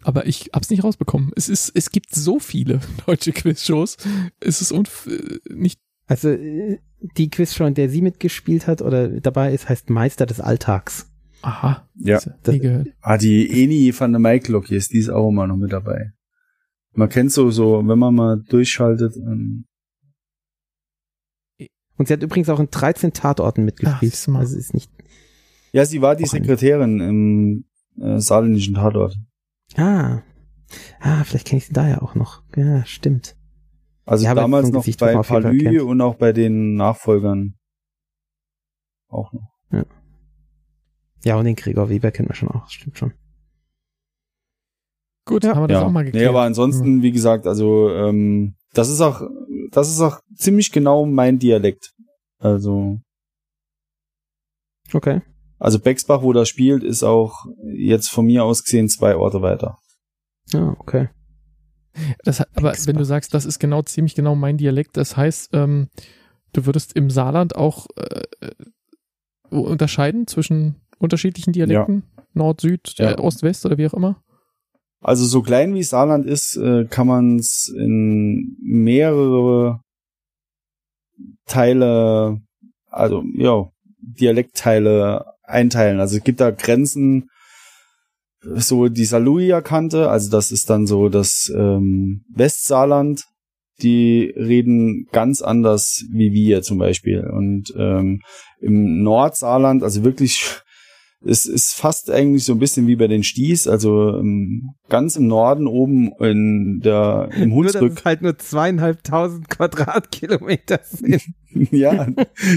Aber 0.02 0.26
ich 0.26 0.50
hab's 0.54 0.70
nicht 0.70 0.84
rausbekommen. 0.84 1.30
Es 1.36 1.48
ist, 1.48 1.72
es 1.74 1.90
gibt 1.90 2.14
so 2.14 2.38
viele 2.38 2.80
deutsche 3.06 3.32
Quizshows. 3.32 3.96
Es 4.38 4.60
ist 4.60 4.72
unf 4.72 5.06
äh, 5.06 5.40
nicht, 5.52 5.80
Also 6.06 6.30
äh, 6.30 6.78
die 7.16 7.30
Quizshow, 7.30 7.66
in 7.66 7.74
der 7.74 7.88
sie 7.88 8.02
mitgespielt 8.02 8.66
hat 8.66 8.82
oder 8.82 9.08
dabei 9.08 9.52
ist, 9.52 9.68
heißt 9.68 9.90
Meister 9.90 10.26
des 10.26 10.40
Alltags. 10.40 11.10
Aha. 11.42 11.88
Ja. 11.96 12.20
Das, 12.42 12.52
nie 12.54 12.60
gehört. 12.60 12.88
Ah, 13.00 13.16
die 13.16 13.62
Eni 13.62 13.94
van 13.98 14.12
der 14.12 14.20
Maiklok 14.20 14.70
ist, 14.70 14.92
die 14.92 14.98
ist 14.98 15.08
auch 15.08 15.28
immer 15.30 15.46
noch 15.46 15.56
mit 15.56 15.72
dabei. 15.72 16.12
Man 16.92 17.08
kennt 17.08 17.32
so, 17.32 17.50
so, 17.50 17.86
wenn 17.86 17.98
man 17.98 18.14
mal 18.14 18.42
durchschaltet, 18.48 19.16
ähm, 19.16 19.64
Und 22.00 22.06
sie 22.06 22.14
hat 22.14 22.22
übrigens 22.22 22.48
auch 22.48 22.58
in 22.58 22.70
13 22.70 23.12
Tatorten 23.12 23.62
mitgespielt. 23.66 23.94
Ach, 23.96 24.00
siehst 24.00 24.26
du 24.26 24.30
mal. 24.30 24.38
also 24.38 24.56
ist 24.56 24.72
nicht. 24.72 24.90
ja, 25.72 25.84
sie 25.84 26.00
war 26.00 26.16
die 26.16 26.24
Sekretärin 26.24 26.98
im 26.98 27.64
äh, 28.00 28.18
saarländischen 28.18 28.72
Tatort. 28.76 29.18
Ah. 29.76 30.22
Ah, 31.00 31.24
vielleicht 31.24 31.46
kenne 31.48 31.58
ich 31.58 31.66
sie 31.66 31.74
daher 31.74 32.02
auch 32.02 32.14
noch. 32.14 32.42
Ja, 32.56 32.86
stimmt. 32.86 33.36
Also 34.06 34.24
Ja, 34.24 34.34
damals 34.34 34.70
noch 34.70 34.80
Gesicht, 34.80 34.98
bei 34.98 35.14
Palü 35.14 35.82
und 35.82 36.00
auch 36.00 36.14
bei 36.14 36.32
den 36.32 36.74
Nachfolgern 36.74 37.58
auch 39.08 39.34
noch. 39.34 39.52
Ja, 41.22 41.36
und 41.36 41.44
den 41.44 41.54
Gregor 41.54 41.90
Weber 41.90 42.12
kennen 42.12 42.30
wir 42.30 42.34
schon 42.34 42.48
auch. 42.48 42.66
Stimmt 42.70 42.96
schon. 42.96 43.12
Gut, 45.26 45.44
Ja. 45.44 45.54
haben 45.54 45.64
wir 45.64 45.68
das 45.68 45.82
ja. 45.82 45.86
auch 45.86 45.90
mal 45.90 46.02
geklärt. 46.02 46.22
Nee, 46.24 46.28
aber 46.30 46.44
ansonsten, 46.44 47.02
wie 47.02 47.12
gesagt, 47.12 47.46
also 47.46 47.90
ähm, 47.90 48.54
das 48.72 48.88
ist 48.88 49.02
auch, 49.02 49.20
das 49.70 49.90
ist 49.90 50.00
auch 50.00 50.20
ziemlich 50.34 50.72
genau 50.72 51.06
mein 51.06 51.38
Dialekt. 51.38 51.92
Also, 52.38 52.98
Okay. 54.92 55.20
also 55.58 55.78
Bexbach, 55.78 56.22
wo 56.22 56.32
das 56.32 56.48
spielt, 56.48 56.82
ist 56.82 57.02
auch 57.02 57.44
jetzt 57.62 58.08
von 58.10 58.26
mir 58.26 58.44
aus 58.44 58.64
gesehen 58.64 58.88
zwei 58.88 59.14
Orte 59.16 59.40
weiter. 59.42 59.78
Ja, 60.48 60.74
okay. 60.78 61.08
Das, 62.24 62.40
aber 62.40 62.70
Pixbach. 62.70 62.86
wenn 62.88 62.96
du 62.96 63.04
sagst, 63.04 63.34
das 63.34 63.44
ist 63.44 63.58
genau 63.58 63.82
ziemlich 63.82 64.14
genau 64.14 64.34
mein 64.34 64.56
Dialekt, 64.56 64.96
das 64.96 65.16
heißt, 65.16 65.50
ähm, 65.54 65.88
du 66.52 66.66
würdest 66.66 66.94
im 66.96 67.10
Saarland 67.10 67.54
auch 67.56 67.86
äh, 67.96 68.22
äh, 68.40 68.54
unterscheiden 69.54 70.26
zwischen 70.26 70.76
unterschiedlichen 70.98 71.52
Dialekten? 71.52 72.04
Nord, 72.32 72.60
Süd, 72.60 72.94
Ja. 72.98 73.12
äh, 73.12 73.14
Ost, 73.20 73.42
West 73.42 73.66
oder 73.66 73.76
wie 73.78 73.86
auch 73.86 73.94
immer? 73.94 74.22
Also 75.00 75.24
so 75.24 75.40
klein 75.42 75.74
wie 75.74 75.82
Saarland 75.82 76.26
ist, 76.26 76.56
äh, 76.56 76.84
kann 76.84 77.06
man 77.06 77.36
es 77.36 77.72
in 77.74 78.56
mehrere 78.60 79.80
Teile, 81.46 82.40
also 82.86 83.24
ja, 83.34 83.70
Dialektteile 83.98 85.24
einteilen. 85.42 86.00
Also 86.00 86.18
es 86.18 86.24
gibt 86.24 86.40
da 86.40 86.50
Grenzen, 86.50 87.30
so 88.42 88.88
die 88.88 89.04
Saluja-Kante, 89.04 90.08
also 90.08 90.30
das 90.30 90.50
ist 90.52 90.70
dann 90.70 90.86
so 90.86 91.08
das 91.08 91.52
ähm, 91.54 92.24
Westsaarland, 92.34 93.24
die 93.82 94.32
reden 94.36 95.06
ganz 95.12 95.42
anders 95.42 96.04
wie 96.10 96.32
wir 96.32 96.62
zum 96.62 96.78
Beispiel. 96.78 97.26
Und 97.26 97.72
ähm, 97.76 98.20
im 98.60 99.02
Nordsaarland, 99.02 99.82
also 99.82 100.04
wirklich 100.04 100.62
es 101.22 101.44
ist 101.44 101.74
fast 101.74 102.10
eigentlich 102.10 102.44
so 102.44 102.52
ein 102.54 102.58
bisschen 102.58 102.86
wie 102.86 102.96
bei 102.96 103.06
den 103.06 103.22
Sties, 103.22 103.66
also 103.68 104.16
ähm, 104.18 104.70
ganz 104.88 105.16
im 105.16 105.26
Norden 105.26 105.66
oben 105.66 106.12
in 106.18 106.80
der 106.82 107.28
im 107.36 107.50
Nur, 107.50 107.64
dass 107.64 107.74
Hunsrück. 107.74 108.04
halt 108.06 108.22
nur 108.22 108.38
zweieinhalbtausend 108.38 109.48
Quadratkilometer 109.50 110.80
sind. 110.84 111.22
ja, 111.72 112.06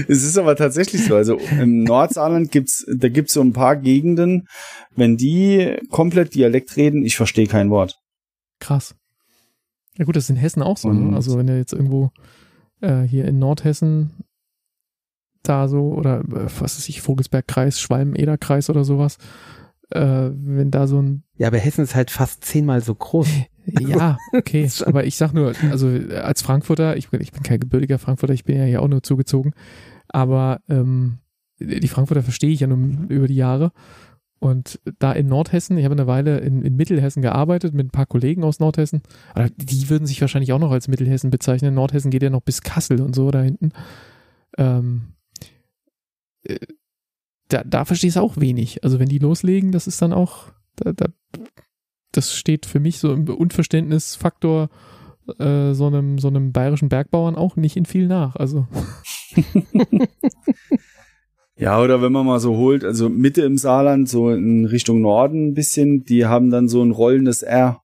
es 0.08 0.22
ist 0.24 0.38
aber 0.38 0.56
tatsächlich 0.56 1.04
so. 1.04 1.14
Also 1.14 1.36
im 1.60 1.84
Nordsaarland 1.84 2.50
gibt's, 2.50 2.86
da 2.96 3.08
gibt's 3.08 3.34
so 3.34 3.42
ein 3.42 3.52
paar 3.52 3.76
Gegenden, 3.76 4.46
wenn 4.96 5.16
die 5.16 5.76
komplett 5.90 6.34
Dialekt 6.34 6.76
reden, 6.76 7.04
ich 7.04 7.16
verstehe 7.16 7.46
kein 7.46 7.70
Wort. 7.70 7.98
Krass. 8.60 8.94
Ja 9.98 10.04
gut, 10.06 10.16
das 10.16 10.24
ist 10.24 10.30
in 10.30 10.36
Hessen 10.36 10.62
auch 10.62 10.78
so. 10.78 10.88
Und- 10.88 11.10
Ne? 11.10 11.16
Also 11.16 11.36
wenn 11.36 11.46
du 11.46 11.56
jetzt 11.56 11.72
irgendwo 11.74 12.10
äh, 12.80 13.02
hier 13.02 13.26
in 13.26 13.38
Nordhessen 13.38 14.24
da 15.48 15.68
so 15.68 15.92
oder 15.94 16.20
äh, 16.20 16.24
was 16.60 16.76
weiß 16.78 16.88
ich, 16.88 17.00
Vogelsbergkreis, 17.02 17.80
Schwalm-Eder-Kreis 17.80 18.70
oder 18.70 18.84
sowas, 18.84 19.18
äh, 19.90 20.30
wenn 20.32 20.70
da 20.70 20.86
so 20.86 21.00
ein 21.00 21.22
Ja, 21.36 21.48
aber 21.48 21.58
Hessen 21.58 21.82
ist 21.84 21.94
halt 21.94 22.10
fast 22.10 22.44
zehnmal 22.44 22.80
so 22.80 22.94
groß. 22.94 23.28
Ja, 23.80 24.18
okay. 24.36 24.64
Ist 24.64 24.76
schon- 24.78 24.88
Aber 24.88 25.06
ich 25.06 25.16
sag 25.16 25.32
nur, 25.32 25.54
also 25.70 25.88
äh, 25.88 26.16
als 26.18 26.42
Frankfurter, 26.42 26.98
ich 26.98 27.08
bin, 27.08 27.22
ich 27.22 27.32
bin 27.32 27.42
kein 27.42 27.60
gebürtiger 27.60 27.98
Frankfurter, 27.98 28.34
ich 28.34 28.44
bin 28.44 28.58
ja 28.58 28.64
hier 28.64 28.82
auch 28.82 28.88
nur 28.88 29.02
zugezogen, 29.02 29.54
aber 30.08 30.60
ähm, 30.68 31.16
die 31.58 31.88
Frankfurter 31.88 32.22
verstehe 32.22 32.50
ich 32.50 32.60
ja 32.60 32.66
nun 32.66 33.06
über 33.08 33.26
die 33.26 33.36
Jahre. 33.36 33.72
Und 34.38 34.80
da 34.98 35.12
in 35.12 35.28
Nordhessen, 35.28 35.78
ich 35.78 35.84
habe 35.86 35.94
eine 35.94 36.06
Weile 36.06 36.40
in, 36.40 36.60
in 36.60 36.76
Mittelhessen 36.76 37.22
gearbeitet 37.22 37.72
mit 37.72 37.86
ein 37.86 37.90
paar 37.90 38.04
Kollegen 38.04 38.44
aus 38.44 38.58
Nordhessen. 38.60 39.00
Aber 39.32 39.48
die 39.56 39.88
würden 39.88 40.06
sich 40.06 40.20
wahrscheinlich 40.20 40.52
auch 40.52 40.58
noch 40.58 40.70
als 40.72 40.86
Mittelhessen 40.86 41.30
bezeichnen. 41.30 41.72
Nordhessen 41.72 42.10
geht 42.10 42.22
ja 42.22 42.28
noch 42.28 42.42
bis 42.42 42.60
Kassel 42.60 43.00
und 43.00 43.14
so 43.16 43.30
da 43.30 43.40
hinten. 43.40 43.70
Ähm, 44.58 45.02
äh, 45.06 45.13
da, 47.48 47.64
da 47.64 47.84
verstehe 47.84 48.08
ich 48.08 48.14
es 48.14 48.20
auch 48.20 48.36
wenig. 48.38 48.84
Also 48.84 48.98
wenn 48.98 49.08
die 49.08 49.18
loslegen, 49.18 49.72
das 49.72 49.86
ist 49.86 50.00
dann 50.02 50.12
auch, 50.12 50.52
da, 50.76 50.92
da, 50.92 51.06
das 52.12 52.34
steht 52.34 52.66
für 52.66 52.80
mich 52.80 52.98
so 52.98 53.12
im 53.12 53.28
Unverständnisfaktor 53.28 54.70
äh, 55.38 55.72
so 55.72 55.86
einem 55.86 56.18
so 56.18 56.28
einem 56.28 56.52
bayerischen 56.52 56.88
Bergbauern 56.88 57.36
auch 57.36 57.56
nicht 57.56 57.76
in 57.76 57.86
viel 57.86 58.06
nach. 58.06 58.36
Also 58.36 58.66
Ja, 61.56 61.80
oder 61.80 62.02
wenn 62.02 62.10
man 62.10 62.26
mal 62.26 62.40
so 62.40 62.56
holt, 62.56 62.84
also 62.84 63.08
Mitte 63.08 63.42
im 63.42 63.56
Saarland, 63.56 64.08
so 64.08 64.30
in 64.30 64.64
Richtung 64.66 65.00
Norden 65.00 65.48
ein 65.48 65.54
bisschen, 65.54 66.02
die 66.02 66.26
haben 66.26 66.50
dann 66.50 66.68
so 66.68 66.82
ein 66.82 66.90
rollendes 66.90 67.42
R. 67.42 67.80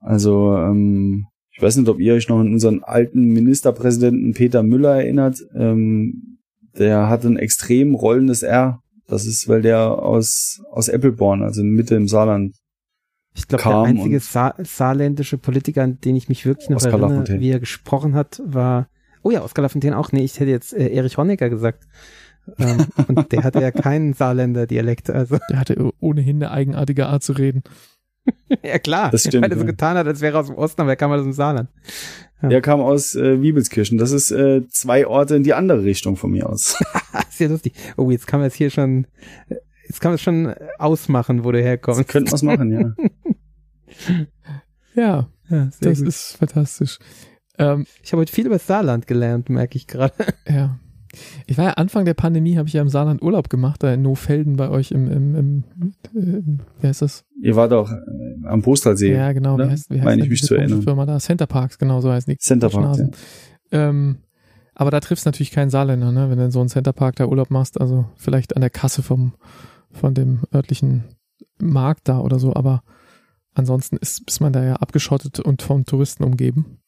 Also, 0.00 0.54
ähm, 0.54 1.26
ich 1.50 1.62
weiß 1.62 1.76
nicht, 1.76 1.88
ob 1.88 1.98
ihr 1.98 2.12
euch 2.12 2.28
noch 2.28 2.40
an 2.40 2.52
unseren 2.52 2.82
alten 2.82 3.28
Ministerpräsidenten 3.28 4.34
Peter 4.34 4.62
Müller 4.62 4.96
erinnert. 4.96 5.38
Ähm, 5.54 6.33
der 6.78 7.08
hat 7.08 7.24
ein 7.24 7.36
extrem 7.36 7.94
rollendes 7.94 8.42
R. 8.42 8.80
Das 9.06 9.26
ist, 9.26 9.48
weil 9.48 9.62
der 9.62 9.80
aus, 9.80 10.62
aus 10.70 10.88
Appleborn, 10.88 11.42
also 11.42 11.62
Mitte 11.62 11.94
im 11.94 12.08
Saarland. 12.08 12.56
Ich 13.34 13.48
glaube, 13.48 13.64
der 13.64 13.82
einzige 13.82 14.20
Sa 14.20 14.54
saarländische 14.62 15.38
Politiker, 15.38 15.82
an 15.82 16.00
den 16.00 16.16
ich 16.16 16.28
mich 16.28 16.46
wirklich 16.46 16.70
noch 16.70 16.76
Oskar 16.76 16.92
erinnere, 16.92 17.10
Lafontaine. 17.10 17.40
wie 17.40 17.50
er 17.50 17.60
gesprochen 17.60 18.14
hat, 18.14 18.40
war, 18.44 18.88
oh 19.22 19.30
ja, 19.30 19.42
Oskar 19.42 19.62
Lafontaine 19.62 19.98
auch, 19.98 20.12
nee, 20.12 20.24
ich 20.24 20.38
hätte 20.38 20.50
jetzt 20.50 20.72
äh, 20.72 20.88
Erich 20.88 21.18
Honecker 21.18 21.50
gesagt. 21.50 21.84
ähm, 22.58 22.86
und 23.08 23.32
der 23.32 23.42
hatte 23.42 23.60
ja 23.60 23.72
keinen 23.72 24.14
Saarländer-Dialekt, 24.14 25.10
also. 25.10 25.38
der 25.50 25.58
hatte 25.58 25.92
ohnehin 26.00 26.36
eine 26.36 26.50
eigenartige 26.52 27.06
Art 27.06 27.22
zu 27.22 27.32
reden. 27.32 27.62
ja, 28.62 28.78
klar. 28.78 29.10
Das 29.10 29.22
stimmt, 29.22 29.44
Weil 29.44 29.50
er 29.52 29.56
so 29.58 29.64
ja. 29.64 29.70
getan 29.70 29.96
hat, 29.96 30.06
als 30.06 30.20
wäre 30.20 30.36
er 30.36 30.40
aus 30.40 30.46
dem 30.46 30.56
Osten, 30.56 30.80
aber 30.80 30.90
er 30.90 30.96
kam 30.96 31.10
aus 31.12 31.22
dem 31.22 31.32
Saarland. 31.32 31.68
Ja. 32.42 32.48
Der 32.48 32.60
kam 32.62 32.80
aus 32.80 33.14
äh, 33.14 33.40
Wiebelskirchen. 33.40 33.96
Das 33.98 34.10
ist 34.12 34.30
äh, 34.30 34.62
zwei 34.68 35.06
Orte 35.06 35.36
in 35.36 35.42
die 35.44 35.54
andere 35.54 35.82
Richtung 35.84 36.16
von 36.16 36.30
mir 36.30 36.48
aus. 36.48 36.78
Ist 37.30 37.40
ja 37.40 37.48
lustig. 37.48 37.72
Oh, 37.96 38.10
jetzt 38.10 38.26
kann 38.26 38.40
man 38.40 38.46
es 38.48 38.54
hier 38.54 38.70
schon, 38.70 39.06
äh, 39.48 39.56
jetzt 39.86 40.00
kann 40.00 40.10
man 40.10 40.16
es 40.16 40.22
schon 40.22 40.54
ausmachen, 40.78 41.44
wo 41.44 41.52
du 41.52 41.58
Das 41.58 41.66
herkommst. 41.66 42.08
könnten 42.08 42.30
wir's 42.32 42.42
machen, 42.42 42.70
ja. 42.72 42.94
Ja, 44.94 45.28
Ja, 45.50 45.68
das 45.80 45.98
gut. 45.98 46.08
ist 46.08 46.36
fantastisch. 46.36 46.98
Ähm, 47.58 47.86
Ich 48.02 48.12
habe 48.12 48.20
heute 48.22 48.32
viel 48.32 48.46
über 48.46 48.56
das 48.56 48.66
Saarland 48.66 49.06
gelernt, 49.06 49.48
merke 49.48 49.76
ich 49.76 49.86
gerade. 49.86 50.14
ja. 50.48 50.78
Ich 51.46 51.58
war 51.58 51.64
ja 51.64 51.70
Anfang 51.72 52.04
der 52.04 52.14
Pandemie, 52.14 52.56
habe 52.56 52.68
ich 52.68 52.74
ja 52.74 52.82
im 52.82 52.88
Saarland 52.88 53.22
Urlaub 53.22 53.50
gemacht, 53.50 53.82
da 53.82 53.92
in 53.92 54.02
Nofelden 54.02 54.56
bei 54.56 54.68
euch 54.70 54.90
im, 54.90 55.10
im, 55.10 55.34
im, 55.34 55.64
im 56.14 56.60
wie 56.80 56.86
heißt 56.86 57.02
das? 57.02 57.24
Ihr 57.40 57.56
wart 57.56 57.72
auch 57.72 57.90
äh, 57.90 58.46
am 58.46 58.62
Postalsee. 58.62 59.14
Ja, 59.14 59.32
genau. 59.32 59.56
ne? 59.56 59.66
Wie 59.66 59.70
heißt, 59.70 59.90
wie 59.90 59.96
heißt 59.96 60.04
Meine 60.04 60.22
ich 60.22 60.28
mich 60.28 60.42
zu 60.42 60.54
erinnern. 60.54 60.82
Firma 60.82 61.06
da? 61.06 61.18
Center 61.18 61.46
Parks, 61.46 61.78
genau 61.78 62.00
so 62.00 62.10
heißt 62.10 62.28
die. 62.28 62.36
Center 62.38 62.68
Park. 62.68 62.98
Ja. 62.98 63.08
Ähm, 63.88 64.18
aber 64.74 64.90
da 64.90 65.00
triffst 65.00 65.26
natürlich 65.26 65.50
keinen 65.50 65.70
Saarländer, 65.70 66.12
ne? 66.12 66.30
wenn 66.30 66.38
du 66.38 66.44
in 66.44 66.50
so 66.50 66.60
einem 66.60 66.68
Centerpark 66.68 67.16
da 67.16 67.26
Urlaub 67.26 67.50
machst. 67.50 67.80
Also 67.80 68.06
vielleicht 68.16 68.56
an 68.56 68.60
der 68.60 68.70
Kasse 68.70 69.02
vom, 69.02 69.34
von 69.92 70.14
dem 70.14 70.40
örtlichen 70.52 71.04
Markt 71.60 72.08
da 72.08 72.18
oder 72.18 72.38
so. 72.38 72.54
Aber 72.54 72.82
ansonsten 73.54 73.96
ist, 73.96 74.22
ist 74.28 74.40
man 74.40 74.52
da 74.52 74.64
ja 74.64 74.76
abgeschottet 74.76 75.38
und 75.40 75.62
von 75.62 75.84
Touristen 75.84 76.24
umgeben. 76.24 76.78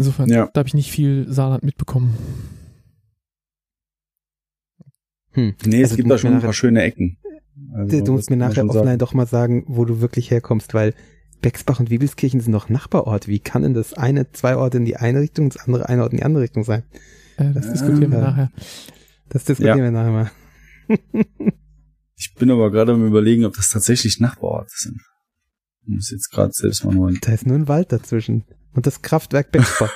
Insofern, 0.00 0.28
Ja. 0.28 0.50
da 0.52 0.58
habe 0.60 0.68
ich 0.68 0.74
nicht 0.74 0.90
viel 0.90 1.26
Saarland 1.32 1.62
mitbekommen. 1.62 2.14
Hm. 5.32 5.54
Nee, 5.64 5.82
es 5.82 5.90
Also, 5.90 5.96
gibt 5.96 6.06
du 6.06 6.10
da 6.14 6.18
schon 6.18 6.34
ein 6.34 6.40
paar 6.40 6.52
schöne 6.52 6.82
Ecken. 6.82 7.18
Also, 7.72 8.04
Du, 8.04 8.12
musst 8.12 8.30
mir 8.30 8.36
nachher 8.36 8.54
schon 8.56 8.68
sagen. 8.68 8.78
offline 8.80 8.98
doch 8.98 9.14
mal 9.14 9.26
sagen, 9.26 9.64
wo 9.68 9.84
du 9.84 10.00
wirklich 10.00 10.30
herkommst, 10.30 10.74
weil 10.74 10.94
Bexbach 11.40 11.78
und 11.80 11.88
Wiebelskirchen 11.90 12.40
sind 12.40 12.52
doch 12.52 12.68
Nachbarorte. 12.68 13.28
Wie 13.28 13.38
kann 13.38 13.62
denn 13.62 13.74
das 13.74 13.94
eine 13.94 14.30
zwei 14.32 14.56
Orte 14.56 14.78
in 14.78 14.84
die 14.84 14.96
eine 14.96 15.20
Richtung, 15.20 15.48
das 15.50 15.58
andere 15.64 15.88
eine 15.88 16.02
Ort 16.02 16.12
in 16.12 16.18
die 16.18 16.24
andere 16.24 16.42
Richtung 16.42 16.64
sein? 16.64 16.82
Äh, 17.36 17.52
das 17.52 17.66
Ja. 17.66 17.72
diskutieren 17.72 18.10
wir 18.12 18.18
nachher. 18.20 18.50
Das 19.28 19.44
diskutieren 19.44 19.78
wir 19.82 19.90
nachher 19.90 20.10
mal. 20.12 20.30
Ich 22.22 22.34
bin 22.34 22.50
aber 22.50 22.70
gerade 22.70 22.92
am 22.92 23.06
überlegen, 23.06 23.46
ob 23.46 23.54
das 23.54 23.70
tatsächlich 23.70 24.20
Nachbarorte 24.20 24.74
sind. 24.76 25.00
Ich 25.84 25.88
muss 25.88 26.10
jetzt 26.10 26.28
gerade 26.30 26.52
selbst 26.52 26.84
mal 26.84 26.94
nur. 26.94 27.10
Da 27.18 27.32
ist 27.32 27.46
nur 27.46 27.56
ein 27.56 27.66
Wald 27.66 27.92
dazwischen. 27.92 28.44
Und 28.74 28.86
das 28.86 29.02
Kraftwerk 29.02 29.50
Bexbach. 29.52 29.92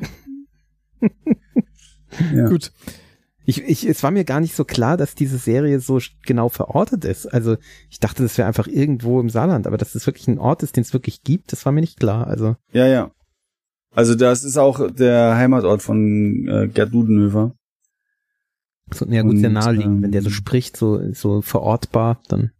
Ja. 2.34 2.48
Gut. 2.48 2.72
Ich, 3.46 3.62
ich, 3.62 3.88
es 3.88 4.02
war 4.02 4.10
mir 4.10 4.24
gar 4.24 4.40
nicht 4.40 4.54
so 4.54 4.64
klar, 4.64 4.96
dass 4.96 5.14
diese 5.14 5.38
Serie 5.38 5.80
so 5.80 5.98
genau 6.26 6.48
verortet 6.48 7.04
ist. 7.04 7.26
Also 7.26 7.56
ich 7.88 7.98
dachte, 8.00 8.22
das 8.22 8.36
wäre 8.36 8.46
einfach 8.48 8.66
irgendwo 8.66 9.20
im 9.20 9.30
Saarland, 9.30 9.66
aber 9.66 9.76
dass 9.76 9.92
das 9.92 10.06
wirklich 10.06 10.28
ein 10.28 10.38
Ort 10.38 10.62
ist, 10.62 10.76
den 10.76 10.82
es 10.82 10.92
wirklich 10.92 11.22
gibt, 11.22 11.52
das 11.52 11.64
war 11.64 11.72
mir 11.72 11.80
nicht 11.80 11.98
klar. 11.98 12.26
Also 12.26 12.56
ja, 12.72 12.86
ja. 12.86 13.10
Also 13.92 14.14
das 14.14 14.44
ist 14.44 14.56
auch 14.56 14.90
der 14.92 15.36
Heimatort 15.36 15.82
von 15.82 16.46
äh, 16.48 16.68
Gerd 16.68 16.92
Dudenhöfer. 16.92 17.54
So, 18.92 19.06
ja 19.06 19.22
gut, 19.22 19.32
Und, 19.32 19.38
sehr 19.40 19.50
naheliegend. 19.50 19.96
ähm, 19.96 20.02
Wenn 20.02 20.12
der 20.12 20.22
so 20.22 20.30
spricht, 20.30 20.76
so, 20.76 21.12
so 21.12 21.42
verortbar, 21.42 22.20
dann 22.28 22.50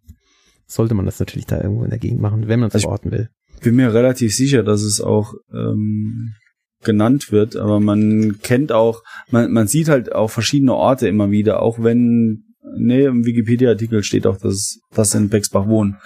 sollte 0.67 0.95
man 0.95 1.07
das 1.07 1.21
natürlich 1.21 1.47
da 1.47 1.61
irgendwo 1.61 1.85
in 1.85 1.91
der 1.91 1.99
Gegend 1.99 2.21
machen, 2.21 2.49
wenn 2.49 2.61
man 2.61 2.69
es 2.69 2.75
Also 2.75 2.87
verorten 2.87 3.11
will. 3.11 3.31
Bin 3.63 3.77
mir 3.77 3.93
relativ 3.93 4.35
sicher, 4.35 4.63
dass 4.63 4.83
es 4.83 5.01
auch 5.01 5.35
ähm, 5.53 6.35
genannt 6.83 7.31
wird, 7.31 7.57
aber 7.57 7.81
man 7.81 8.39
kennt 8.43 8.73
auch, 8.73 9.03
man, 9.31 9.53
man 9.53 9.67
sieht 9.67 9.89
halt 9.89 10.15
auch 10.15 10.31
verschiedene 10.31 10.75
Orte 10.75 11.09
immer 11.09 11.31
wieder, 11.31 11.63
auch 11.63 11.83
wenn, 11.83 12.45
nee, 12.77 13.05
im 13.05 13.25
Wikipedia-Artikel 13.25 14.03
steht 14.03 14.27
auch, 14.27 14.39
dass 14.39 14.79
das 14.93 15.15
in 15.15 15.29
Bexbach 15.29 15.67
wohnen. 15.67 15.97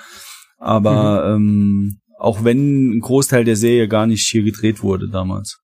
Aber 0.58 1.34
ähm, 1.34 1.98
auch 2.18 2.42
wenn 2.42 2.96
ein 2.96 3.00
Großteil 3.00 3.44
der 3.44 3.56
Serie 3.56 3.86
gar 3.86 4.06
nicht 4.06 4.26
hier 4.26 4.42
gedreht 4.42 4.82
wurde 4.82 5.08
damals. 5.08 5.63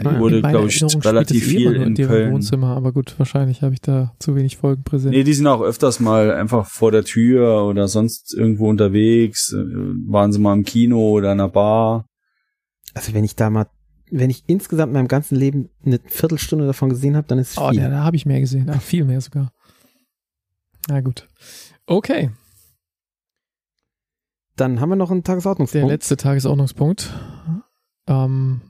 In 0.00 0.18
wurde, 0.20 0.40
meiner 0.40 0.58
glaub 0.58 0.68
ich, 0.70 1.04
relativ 1.04 1.42
eh 1.46 1.48
viel 1.48 1.72
in 1.74 1.94
deren 1.94 2.10
Köln. 2.10 2.32
Wohnzimmer, 2.32 2.76
aber 2.76 2.92
gut, 2.92 3.14
wahrscheinlich 3.18 3.62
habe 3.62 3.74
ich 3.74 3.80
da 3.80 4.14
zu 4.18 4.34
wenig 4.36 4.56
Folgen 4.56 4.82
präsent. 4.82 5.14
Nee, 5.14 5.24
die 5.24 5.32
sind 5.34 5.46
auch 5.46 5.60
öfters 5.62 6.00
mal 6.00 6.32
einfach 6.32 6.66
vor 6.66 6.90
der 6.92 7.04
Tür 7.04 7.64
oder 7.64 7.88
sonst 7.88 8.34
irgendwo 8.34 8.68
unterwegs. 8.68 9.52
Äh, 9.52 9.56
Waren 10.08 10.32
sie 10.32 10.38
mal 10.38 10.52
im 10.54 10.64
Kino 10.64 11.10
oder 11.10 11.32
in 11.32 11.40
einer 11.40 11.48
Bar. 11.48 12.06
Also 12.94 13.12
wenn 13.14 13.24
ich 13.24 13.36
da 13.36 13.50
mal, 13.50 13.66
wenn 14.10 14.30
ich 14.30 14.44
insgesamt 14.46 14.90
in 14.90 14.94
meinem 14.94 15.08
ganzen 15.08 15.36
Leben 15.36 15.68
eine 15.84 15.98
Viertelstunde 16.06 16.66
davon 16.66 16.88
gesehen 16.90 17.16
habe, 17.16 17.26
dann 17.26 17.38
ist 17.38 17.52
es 17.52 17.58
Oh, 17.58 17.70
viel. 17.70 17.80
ja, 17.80 17.88
da 17.88 18.04
habe 18.04 18.16
ich 18.16 18.26
mehr 18.26 18.40
gesehen. 18.40 18.70
Ach, 18.70 18.80
viel 18.80 19.04
mehr 19.04 19.20
sogar. 19.20 19.52
Na 20.88 21.00
gut. 21.00 21.26
Okay, 21.86 22.30
Dann 24.56 24.80
haben 24.80 24.88
wir 24.88 24.96
noch 24.96 25.10
einen 25.10 25.20
der 25.22 25.24
Tagesordnungspunkt. 25.34 25.88
letzte 25.88 26.16
Tagesordnungspunkt. 26.16 27.12
Ähm, 28.06 28.60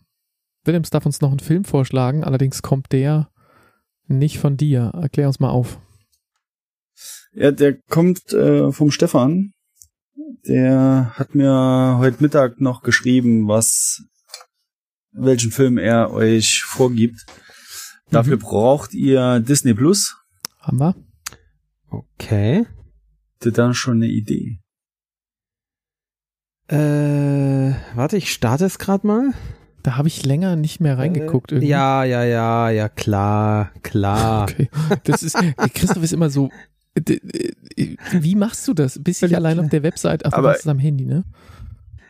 Williams 0.67 0.91
darf 0.91 1.07
uns 1.07 1.21
noch 1.21 1.31
einen 1.31 1.41
Film 1.41 1.65
vorschlagen, 1.65 2.25
allerdings 2.25 2.63
kommt 2.63 2.93
der 2.93 3.31
nicht 4.07 4.39
von 4.39 4.57
dir. 4.57 4.93
Erklär 4.95 5.27
uns 5.29 5.41
mal 5.41 5.51
auf. 5.51 5.81
Ja, 7.33 7.51
der 7.51 7.75
kommt 7.83 8.33
äh, 8.33 8.73
vom 8.73 8.91
Stefan. 8.91 9.53
Der 10.49 11.13
hat 11.15 11.35
mir 11.35 11.97
heute 11.99 12.23
Mittag 12.23 12.61
noch 12.61 12.83
geschrieben, 12.83 13.49
was 13.49 14.03
welchen 15.13 15.51
Film 15.51 15.77
er 15.79 16.11
euch 16.13 16.63
vorgibt. 16.65 17.27
Dafür 18.11 18.37
Mhm. 18.37 18.41
braucht 18.41 18.95
ihr 18.95 19.41
Disney 19.41 19.75
Plus. 19.75 20.17
Haben 20.61 20.79
wir? 20.79 20.95
Okay. 21.91 22.67
Habt 23.35 23.47
ihr 23.47 23.53
da 23.53 23.75
schon 23.75 23.97
eine 23.97 24.07
Idee? 24.09 24.61
Äh, 26.69 27.75
warte, 27.95 28.17
ich 28.17 28.33
starte 28.33 28.65
es 28.65 28.79
gerade 28.79 29.07
mal. 29.07 29.33
Da 29.87 29.97
habe 29.97 30.09
ich 30.09 30.27
länger 30.27 30.57
nicht 30.57 30.81
mehr 30.81 30.99
reingeguckt. 30.99 31.53
Äh, 31.53 31.55
irgendwie. 31.57 31.69
ja, 31.69 32.03
ja, 32.03 32.25
ja, 32.25 32.71
ja, 32.71 32.89
klar, 32.89 33.71
klar. 33.85 34.47
Okay. 34.51 34.69
Das 35.05 35.23
ist, 35.23 35.37
Christoph 35.75 36.03
ist 36.03 36.13
immer 36.13 36.29
so. 36.29 36.51
Wie 38.13 38.35
machst 38.35 38.67
du 38.67 38.75
das? 38.75 38.99
Bist 39.01 39.23
du 39.23 39.27
allein 39.37 39.61
auf 39.61 39.69
der 39.69 39.85
Website? 39.85 40.27
Ach, 40.27 40.31
du 40.31 40.37
Aber- 40.39 40.49
machst 40.49 40.63
es 40.63 40.67
am 40.67 40.81
Handy, 40.81 41.05
ne? 41.05 41.23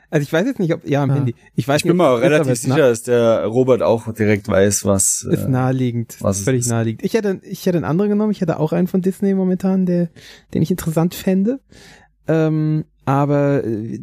Also 0.09 0.23
ich 0.23 0.33
weiß 0.33 0.47
jetzt 0.47 0.59
nicht, 0.61 0.73
ob, 0.73 0.89
ja, 0.89 1.03
am 1.03 1.11
Ah. 1.11 1.15
Handy. 1.17 1.35
Ich 1.55 1.69
weiß 1.69 1.83
Ich 1.83 1.87
bin 1.87 1.99
mir 1.99 2.09
auch 2.09 2.19
relativ 2.21 2.47
Christoph 2.47 2.75
sicher, 2.77 2.89
dass 2.89 3.03
der 3.03 3.45
Robert 3.45 3.83
auch 3.83 4.11
direkt 4.15 4.49
weiß, 4.49 4.87
was. 4.87 5.27
Ist 5.31 5.45
äh, 5.45 5.49
naheliegend. 5.49 6.17
was 6.21 6.39
es 6.39 6.45
völlig 6.45 6.61
ist. 6.61 6.69
naheliegend. 6.69 7.05
Ich 7.05 7.13
hätte, 7.13 7.41
ich 7.43 7.67
hätte 7.67 7.77
einen 7.77 7.85
anderen 7.85 8.11
genommen. 8.11 8.31
Ich 8.31 8.41
hätte 8.41 8.59
auch 8.59 8.73
einen 8.73 8.87
von 8.87 9.03
Disney 9.03 9.35
momentan, 9.35 9.85
der, 9.85 10.09
den 10.55 10.63
ich 10.63 10.71
interessant 10.71 11.15
fände. 11.15 11.61
Ähm, 12.29 12.85
aber 13.05 13.65
äh, 13.65 13.99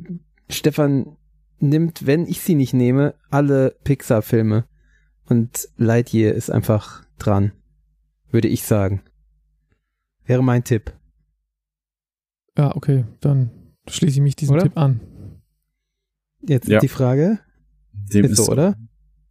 Stefan 0.49 1.15
nimmt, 1.63 2.05
wenn 2.05 2.25
ich 2.27 2.41
sie 2.41 2.55
nicht 2.55 2.73
nehme, 2.73 3.15
alle 3.29 3.75
Pixar-Filme. 3.83 4.65
Und 5.25 5.67
Lightyear 5.77 6.33
ist 6.33 6.49
einfach 6.51 7.05
dran. 7.17 7.51
Würde 8.29 8.47
ich 8.47 8.63
sagen. 8.63 9.01
Wäre 10.25 10.43
mein 10.43 10.63
Tipp. 10.63 10.93
Ja, 12.57 12.75
okay. 12.75 13.05
Dann 13.21 13.49
schließe 13.87 14.17
ich 14.17 14.21
mich 14.21 14.35
diesem 14.35 14.55
Oder? 14.55 14.63
Tipp 14.63 14.77
an. 14.77 14.99
Jetzt 16.41 16.67
Ja. 16.67 16.79
die 16.79 16.87
Frage. 16.87 17.39
dem 17.93 18.25
Ist 18.25 18.37
so, 18.37 18.51
oder? 18.51 18.75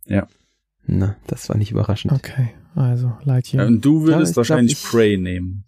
Ja. 0.06 0.26
Na, 0.86 1.16
das 1.26 1.48
war 1.48 1.56
nicht 1.56 1.70
überraschend. 1.70 2.12
Okay, 2.12 2.50
also 2.74 3.12
Lightyear. 3.24 3.64
Ja, 3.64 3.68
und 3.68 3.84
du 3.84 4.00
Ja, 4.00 4.14
würdest 4.16 4.32
glaub, 4.34 4.48
wahrscheinlich 4.48 4.72
ich- 4.72 4.84
Prey 4.84 5.16
nehmen. 5.18 5.64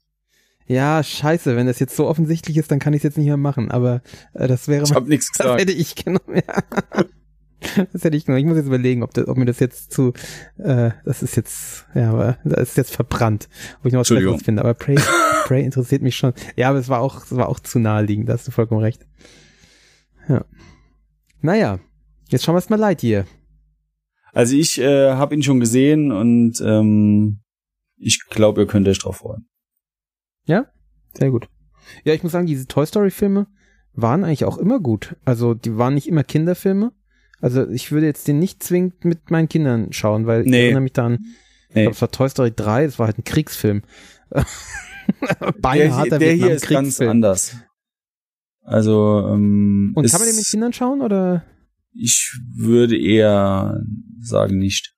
Ja, 0.67 1.03
scheiße, 1.03 1.57
wenn 1.57 1.67
das 1.67 1.79
jetzt 1.79 1.95
so 1.95 2.07
offensichtlich 2.07 2.57
ist, 2.57 2.71
dann 2.71 2.79
kann 2.79 2.95
ich 2.95 3.01
es 3.01 3.05
jetzt 3.05 3.19
nicht 3.19 3.27
mehr 3.27 3.37
machen. 3.37 3.71
Aber 3.71 4.03
äh, 4.33 4.49
das 4.49 4.67
wäre 4.69 4.85
Ich 4.85 4.95
habe 4.95 5.09
nichts 5.09 5.31
Das 5.37 5.45
gesagt. 5.45 5.61
hätte 5.61 5.73
ich 5.73 5.95
genommen, 5.95 6.35
ja. 6.35 7.05
Das 7.93 8.05
hätte 8.05 8.17
ich 8.17 8.27
genommen. 8.27 8.41
Ich 8.41 8.47
muss 8.47 8.59
jetzt 8.59 8.67
überlegen, 8.67 9.03
ob, 9.03 9.15
das, 9.15 9.27
ob 9.27 9.39
mir 9.39 9.47
das 9.47 9.59
jetzt 9.59 9.91
zu, 9.91 10.13
äh, 10.59 10.91
das 11.05 11.23
ist 11.23 11.35
jetzt, 11.37 11.87
ja, 11.95 12.11
aber 12.11 12.39
das 12.45 12.71
ist 12.71 12.77
jetzt 12.77 12.95
verbrannt, 12.95 13.49
ob 13.81 13.87
ich 13.87 13.93
noch 13.95 14.01
was. 14.01 14.11
Besseres 14.11 14.43
finde. 14.43 14.63
Aber 14.63 14.75
Prey, 14.75 14.97
Prey 15.47 15.65
interessiert 15.65 16.03
mich 16.03 16.15
schon. 16.15 16.35
Ja, 16.57 16.69
aber 16.69 16.79
es 16.79 16.89
war 16.91 17.01
auch, 17.01 17.25
es 17.25 17.35
war 17.35 17.49
auch 17.49 17.61
zu 17.61 17.79
naheliegend, 17.79 18.29
da 18.29 18.35
hast 18.35 18.47
du 18.47 18.51
vollkommen 18.51 18.83
recht. 18.83 19.07
Ja. 20.29 20.45
Naja, 21.41 21.79
jetzt 22.29 22.45
schauen 22.45 22.55
wir 22.55 22.59
uns 22.59 22.69
mal 22.69 22.79
Lightyear. 22.79 23.25
Also 24.33 24.57
ich 24.57 24.79
äh, 24.81 25.13
habe 25.13 25.35
ihn 25.35 25.43
schon 25.43 25.61
gesehen 25.61 26.13
und 26.13 26.61
ähm, 26.61 27.41
ich 27.97 28.25
glaube, 28.29 28.63
ihr 28.63 28.67
könnt 28.67 28.89
euch 28.89 28.99
drauf 28.99 29.19
freuen. 29.19 29.47
Sehr 30.47 31.31
gut. 31.31 31.49
Ja, 32.05 32.13
ich 32.13 32.23
muss 32.25 32.33
sagen, 32.33 32.47
diese 32.47 32.67
Toy 32.67 32.85
Story 32.87 33.11
Filme 33.13 33.47
waren 33.93 34.25
eigentlich 34.25 34.45
auch 34.45 34.59
immer 34.59 34.81
gut. 34.81 35.15
Also, 35.25 35.55
die 35.55 35.77
waren 35.79 35.95
nicht 35.95 36.09
immer 36.09 36.25
Kinderfilme. 36.25 36.93
Also, 37.41 37.69
ich 37.69 37.93
würde 37.93 38.07
jetzt 38.07 38.27
den 38.27 38.41
nicht 38.41 38.63
zwingend 38.65 39.05
mit 39.05 39.31
meinen 39.31 39.49
Kindern 39.49 39.93
schauen, 39.93 40.27
weil 40.27 40.41
ich 40.43 40.49
Nee. 40.49 40.65
erinnere 40.65 40.81
mich 40.83 40.93
Ich 41.69 41.75
Nee. 41.77 41.83
glaube, 41.83 41.95
es 41.95 42.01
war 42.01 42.11
Toy 42.11 42.29
Story 42.29 42.53
3, 42.55 42.87
das 42.87 42.99
war 42.99 43.07
halt 43.07 43.19
ein 43.19 43.25
Kriegsfilm. 43.25 43.83
Der, 44.33 45.53
Beinharter 45.61 46.19
hier- 46.19 46.19
der 46.19 46.33
hier 46.33 46.51
ist 46.55 46.67
ganz 46.69 47.01
anders. 47.01 47.57
Also 48.63 49.29
ähm, 49.29 49.93
Und 49.95 50.11
kann 50.11 50.19
man 50.21 50.29
den 50.29 50.37
mit 50.37 50.47
Kindern 50.47 50.73
schauen 50.73 51.01
oder? 51.03 51.45
ich 51.93 52.37
würde 52.57 52.99
eher 52.99 53.81
sagen 54.21 54.59
nicht. 54.59 54.95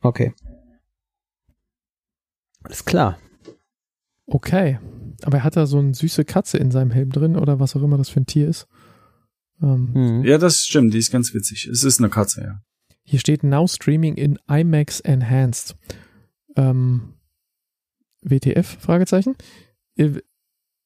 Okay. 0.00 0.32
Alles 2.62 2.84
klar. 2.84 3.18
Okay. 4.30 4.78
Aber 5.22 5.38
er 5.38 5.44
hat 5.44 5.56
da 5.56 5.66
so 5.66 5.78
eine 5.78 5.92
süße 5.94 6.24
Katze 6.24 6.56
in 6.58 6.70
seinem 6.70 6.90
Helm 6.90 7.10
drin 7.10 7.36
oder 7.36 7.60
was 7.60 7.76
auch 7.76 7.82
immer 7.82 7.98
das 7.98 8.08
für 8.08 8.20
ein 8.20 8.26
Tier 8.26 8.48
ist. 8.48 8.66
Ähm, 9.62 9.90
Mhm. 9.92 10.24
Ja, 10.24 10.38
das 10.38 10.60
stimmt, 10.64 10.94
die 10.94 10.98
ist 10.98 11.10
ganz 11.12 11.34
witzig. 11.34 11.66
Es 11.66 11.84
ist 11.84 11.98
eine 12.00 12.08
Katze, 12.08 12.42
ja. 12.42 12.62
Hier 13.02 13.18
steht 13.18 13.42
Now 13.42 13.66
Streaming 13.66 14.14
in 14.14 14.38
IMAX 14.48 15.00
Enhanced. 15.00 15.76
Ähm, 16.56 17.14
WTF? 18.22 18.78
Fragezeichen. 18.80 19.36
Äh, 19.96 20.20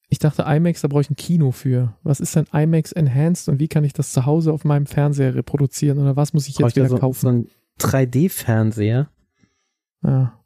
Ich 0.09 0.19
dachte 0.19 0.43
IMAX, 0.43 0.81
da 0.81 0.87
brauche 0.87 1.01
ich 1.01 1.09
ein 1.09 1.15
Kino 1.15 1.51
für. 1.51 1.95
Was 2.03 2.19
ist 2.19 2.35
denn 2.35 2.45
IMAX 2.53 2.91
Enhanced 2.91 3.49
und 3.49 3.59
wie 3.59 3.67
kann 3.67 3.83
ich 3.83 3.93
das 3.93 4.11
zu 4.11 4.25
Hause 4.25 4.53
auf 4.53 4.63
meinem 4.63 4.85
Fernseher 4.85 5.33
reproduzieren 5.35 5.97
oder 5.99 6.15
was 6.15 6.33
muss 6.33 6.47
ich 6.47 6.55
Brauche 6.55 6.67
jetzt 6.67 6.77
ich 6.77 6.83
wieder 6.83 6.89
so, 6.89 6.97
kaufen? 6.97 7.19
so 7.21 7.27
einen 7.29 7.47
3D-Fernseher. 7.79 9.09
Ja. 10.03 10.39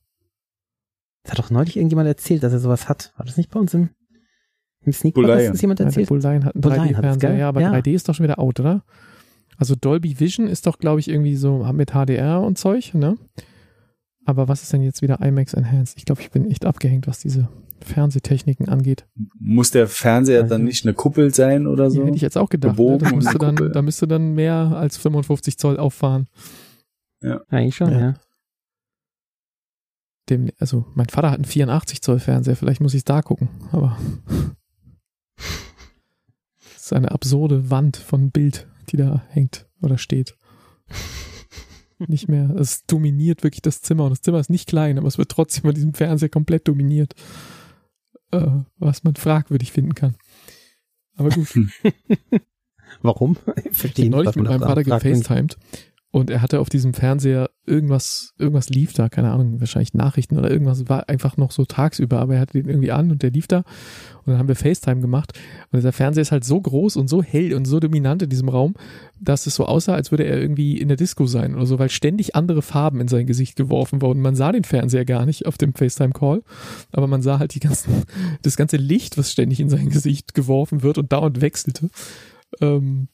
Das 1.23 1.31
hat 1.33 1.39
doch 1.39 1.49
neulich 1.49 1.75
irgendjemand 1.77 2.07
erzählt, 2.07 2.43
dass 2.43 2.53
er 2.53 2.59
sowas 2.59 2.87
hat. 2.89 3.13
War 3.17 3.25
das 3.25 3.37
nicht 3.37 3.49
bei 3.51 3.59
uns 3.59 3.73
im, 3.73 3.89
im 4.81 4.91
Sneak 4.93 5.13
Peek, 5.15 5.23
Buleien. 5.23 5.39
dass 5.45 5.51
das 5.53 5.61
jemand 5.61 5.79
Ja, 5.79 5.85
erzählt? 5.87 6.07
Bullline 6.09 6.45
hat 6.45 6.55
einen 6.55 6.61
Bullline 6.61 6.81
hat's, 6.83 6.97
3D-Fernseher, 6.99 7.29
gell? 7.31 7.39
ja, 7.39 7.49
aber 7.49 7.61
Ja. 7.61 7.71
3D 7.73 7.93
ist 7.93 8.07
doch 8.07 8.15
schon 8.15 8.23
wieder 8.23 8.39
out, 8.39 8.59
oder? 8.59 8.83
Also 9.57 9.75
Dolby 9.75 10.19
Vision 10.19 10.47
ist 10.47 10.65
doch, 10.67 10.79
glaube 10.79 11.01
ich, 11.01 11.09
irgendwie 11.09 11.35
so 11.35 11.57
mit 11.73 11.91
HDR 11.91 12.39
und 12.41 12.57
Zeug, 12.57 12.93
ne? 12.93 13.17
Aber 14.25 14.47
was 14.47 14.61
ist 14.63 14.71
denn 14.71 14.81
jetzt 14.83 15.01
wieder 15.01 15.19
IMAX 15.21 15.53
Enhanced? 15.53 15.97
Ich 15.97 16.05
glaube, 16.05 16.21
ich 16.21 16.31
bin 16.31 16.49
echt 16.49 16.65
abgehängt, 16.65 17.07
was 17.07 17.19
diese 17.19 17.49
Fernsehtechniken 17.81 18.69
angeht. 18.69 19.05
Muss 19.39 19.71
der 19.71 19.87
Fernseher 19.87 20.43
Also- 20.43 20.55
dann 20.55 20.63
nicht 20.65 20.85
eine 20.85 20.93
Kuppel 20.93 21.33
sein 21.33 21.65
oder 21.67 21.89
Die 21.89 21.95
so? 21.95 22.05
hätte 22.05 22.15
ich 22.15 22.21
jetzt 22.21 22.37
auch 22.37 22.49
gedacht. 22.49 22.71
Ne? 22.77 22.77
Gebogen 22.77 22.99
Da, 23.05 23.09
um 23.09 23.15
müsste 23.17 23.33
die 23.33 23.37
dann, 23.39 23.71
da 23.73 23.81
müsste 23.81 24.07
dann 24.07 24.33
mehr 24.33 24.53
als 24.75 24.97
55 24.97 25.57
Zoll 25.57 25.77
auffahren. 25.77 26.27
Eigentlich 27.49 27.75
schon, 27.75 27.91
Ja. 27.91 27.99
ja. 27.99 28.13
Dem, 30.29 30.49
also 30.59 30.85
mein 30.93 31.09
Vater 31.09 31.31
hat 31.31 31.37
einen 31.37 31.45
84 31.45 32.01
Zoll 32.01 32.19
Fernseher, 32.19 32.55
vielleicht 32.55 32.81
muss 32.81 32.93
ich 32.93 32.99
es 32.99 33.05
da 33.05 33.21
gucken, 33.21 33.49
aber 33.71 33.97
das 35.37 36.83
ist 36.85 36.93
eine 36.93 37.11
absurde 37.11 37.69
Wand 37.69 37.97
von 37.97 38.31
Bild, 38.31 38.67
die 38.89 38.97
da 38.97 39.23
hängt 39.29 39.67
oder 39.81 39.97
steht. 39.97 40.35
Nicht 42.07 42.29
mehr, 42.29 42.49
es 42.51 42.85
dominiert 42.85 43.43
wirklich 43.43 43.61
das 43.61 43.81
Zimmer 43.81 44.05
und 44.05 44.11
das 44.11 44.21
Zimmer 44.21 44.39
ist 44.39 44.49
nicht 44.49 44.69
klein, 44.69 44.97
aber 44.97 45.07
es 45.07 45.17
wird 45.17 45.29
trotzdem 45.29 45.63
von 45.63 45.73
diesem 45.73 45.93
Fernseher 45.93 46.29
komplett 46.29 46.67
dominiert, 46.67 47.13
äh, 48.31 48.47
was 48.77 49.03
man 49.03 49.15
fragwürdig 49.15 49.71
finden 49.71 49.95
kann. 49.95 50.15
Aber 51.17 51.29
gut, 51.29 51.47
Warum? 53.01 53.37
ich 53.71 53.83
habe 53.83 54.09
neulich 54.09 54.35
mit 54.35 54.45
meinem 54.45 54.61
Vater 54.61 54.83
gefacetimed 54.83 55.57
Und 56.11 56.31
er 56.31 56.41
hatte 56.41 56.59
auf 56.59 56.69
diesem 56.69 56.95
Fernseher 56.95 57.51
irgendwas, 57.67 58.33
irgendwas 58.39 58.69
lief 58.69 58.93
da, 58.93 59.09
keine 59.09 59.31
Ahnung, 59.31 59.59
wahrscheinlich 59.59 59.93
Nachrichten 59.93 60.39
oder 60.39 60.49
irgendwas 60.49 60.89
war 60.89 61.07
einfach 61.07 61.37
noch 61.37 61.51
so 61.51 61.65
tagsüber, 61.65 62.19
aber 62.19 62.33
er 62.35 62.41
hatte 62.41 62.53
den 62.53 62.67
irgendwie 62.67 62.91
an 62.91 63.11
und 63.11 63.21
der 63.21 63.29
lief 63.29 63.45
da. 63.45 63.57
Und 63.57 64.33
dann 64.33 64.39
haben 64.39 64.47
wir 64.47 64.55
FaceTime 64.55 65.01
gemacht. 65.01 65.37
Und 65.71 65.77
dieser 65.77 65.91
Fernseher 65.91 66.23
ist 66.23 66.31
halt 66.31 66.45
so 66.45 66.59
groß 66.59 66.95
und 66.95 67.09
so 67.09 67.21
hell 67.21 67.53
und 67.53 67.65
so 67.65 67.79
dominant 67.79 68.23
in 68.23 68.29
diesem 68.29 68.49
Raum, 68.49 68.73
dass 69.19 69.45
es 69.45 69.53
so 69.53 69.65
aussah, 69.67 69.93
als 69.93 70.09
würde 70.09 70.23
er 70.23 70.41
irgendwie 70.41 70.79
in 70.79 70.87
der 70.87 70.97
Disco 70.97 71.27
sein 71.27 71.53
oder 71.53 71.67
so, 71.67 71.77
weil 71.77 71.89
ständig 71.91 72.35
andere 72.35 72.63
Farben 72.63 73.01
in 73.01 73.07
sein 73.07 73.27
Gesicht 73.27 73.55
geworfen 73.55 74.01
wurden. 74.01 74.21
Man 74.21 74.35
sah 74.35 74.51
den 74.51 74.63
Fernseher 74.63 75.05
gar 75.05 75.27
nicht 75.27 75.45
auf 75.45 75.59
dem 75.59 75.75
FaceTime-Call, 75.75 76.41
aber 76.91 77.05
man 77.05 77.21
sah 77.21 77.37
halt 77.37 77.53
die 77.53 77.59
ganzen, 77.59 78.03
das 78.41 78.57
ganze 78.57 78.77
Licht, 78.77 79.15
was 79.19 79.31
ständig 79.31 79.59
in 79.59 79.69
sein 79.69 79.89
Gesicht 79.89 80.33
geworfen 80.33 80.81
wird 80.81 80.97
und 80.97 81.11
dauernd 81.11 81.41
wechselte. 81.41 81.89
Ähm, 82.61 83.09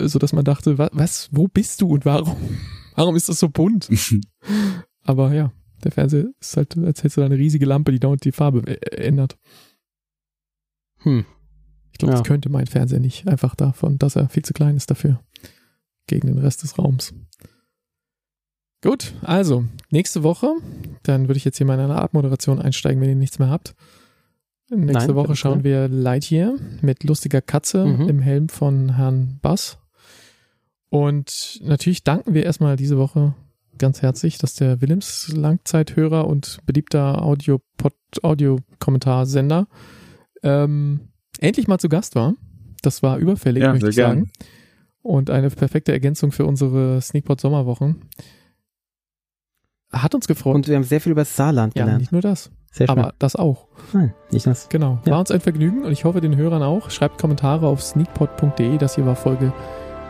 so 0.00 0.18
dass 0.18 0.32
man 0.32 0.44
dachte, 0.44 0.78
was, 0.78 1.28
wo 1.32 1.48
bist 1.48 1.80
du 1.80 1.88
und 1.88 2.04
warum? 2.04 2.36
Warum 2.94 3.16
ist 3.16 3.30
das 3.30 3.38
so 3.38 3.48
bunt? 3.48 3.88
Aber 5.02 5.32
ja, 5.32 5.50
der 5.82 5.92
Fernseher 5.92 6.26
ist 6.38 6.56
halt, 6.58 6.76
als 6.76 6.98
hättest 6.98 7.16
du 7.16 7.22
da 7.22 7.24
eine 7.26 7.38
riesige 7.38 7.64
Lampe, 7.64 7.90
die 7.90 7.98
dauernd 7.98 8.22
die 8.22 8.32
Farbe 8.32 8.62
ändert. 8.92 9.38
Hm. 10.98 11.24
Ich 11.92 11.98
glaube, 11.98 12.12
Ja. 12.12 12.18
das 12.18 12.26
könnte 12.28 12.50
mein 12.50 12.66
Fernseher 12.66 13.00
nicht. 13.00 13.26
Einfach 13.26 13.54
davon, 13.54 13.96
dass 13.96 14.16
er 14.16 14.28
viel 14.28 14.44
zu 14.44 14.52
klein 14.52 14.76
ist 14.76 14.90
dafür. 14.90 15.20
Gegen 16.06 16.26
den 16.26 16.36
Rest 16.38 16.62
des 16.62 16.78
Raums. 16.78 17.14
Gut, 18.82 19.14
also, 19.22 19.64
nächste 19.90 20.22
Woche, 20.22 20.52
dann 21.02 21.28
würde 21.28 21.38
ich 21.38 21.44
jetzt 21.44 21.56
hier 21.56 21.66
mal 21.66 21.74
in 21.74 21.80
eine 21.80 21.96
Abmoderation 21.96 22.60
einsteigen, 22.60 23.00
wenn 23.00 23.08
ihr 23.08 23.14
nichts 23.16 23.38
mehr 23.38 23.48
habt. 23.48 23.74
Nächste 24.74 25.08
Nein, 25.08 25.14
Woche 25.16 25.36
schauen 25.36 25.64
wir 25.64 25.86
Lightyear 25.88 26.54
mit 26.80 27.04
lustiger 27.04 27.42
Katze 27.42 27.84
Mhm. 27.84 28.08
im 28.08 28.20
Helm 28.20 28.48
von 28.48 28.96
Herrn 28.96 29.38
Bass. 29.42 29.78
Und 30.88 31.60
natürlich 31.62 32.04
danken 32.04 32.32
wir 32.34 32.44
erstmal 32.44 32.76
diese 32.76 32.96
Woche 32.98 33.34
ganz 33.78 34.02
herzlich, 34.02 34.38
dass 34.38 34.54
der 34.54 34.80
Willems 34.80 35.28
Langzeithörer 35.34 36.26
und 36.26 36.58
beliebter 36.66 37.22
Audio-Kommentarsender 37.22 39.66
ähm, 40.42 41.00
endlich 41.38 41.68
mal 41.68 41.78
zu 41.78 41.88
Gast 41.88 42.14
war. 42.14 42.34
Das 42.82 43.02
war 43.02 43.16
überfällig, 43.18 43.62
Ja, 43.62 43.72
möchte 43.72 43.88
ich 43.90 43.96
gern. 43.96 44.18
sagen. 44.26 44.30
Und 45.02 45.30
eine 45.30 45.50
perfekte 45.50 45.92
Ergänzung 45.92 46.30
für 46.32 46.44
unsere 46.46 47.00
Sneakpot 47.00 47.40
Sommerwochen. 47.40 48.02
Hat 49.90 50.14
uns 50.14 50.26
gefreut. 50.28 50.54
Und 50.54 50.68
wir 50.68 50.76
haben 50.76 50.84
sehr 50.84 51.00
viel 51.00 51.12
über 51.12 51.22
das 51.22 51.34
Saarland 51.36 51.74
ja, 51.76 51.84
gelernt. 51.84 52.00
nicht 52.02 52.12
nur 52.12 52.20
das, 52.22 52.50
Sehr 52.72 52.88
schön. 52.88 52.98
aber 52.98 53.12
das 53.18 53.36
auch. 53.36 53.66
Nein, 53.92 54.14
nicht 54.30 54.46
das. 54.46 54.68
Genau. 54.70 54.98
Ja. 55.04 55.12
War 55.12 55.20
uns 55.20 55.30
ein 55.30 55.40
Vergnügen 55.40 55.84
und 55.84 55.92
ich 55.92 56.04
hoffe 56.04 56.20
den 56.20 56.36
Hörern 56.36 56.62
auch. 56.62 56.90
Schreibt 56.90 57.20
Kommentare 57.20 57.66
auf 57.66 57.82
sneakpot.de. 57.82 58.78
Das 58.78 58.94
hier 58.94 59.06
war 59.06 59.14
Folge 59.14 59.52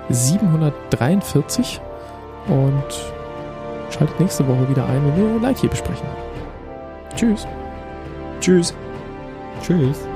743 0.09 1.81
und 2.47 2.85
schaltet 3.91 4.19
nächste 4.21 4.47
Woche 4.47 4.69
wieder 4.71 4.87
ein, 4.87 5.03
wenn 5.05 5.35
wir 5.35 5.41
Lightyear 5.41 5.71
besprechen. 5.71 6.07
Tschüss. 7.17 7.47
Tschüss. 8.41 8.75
Tschüss. 9.63 10.07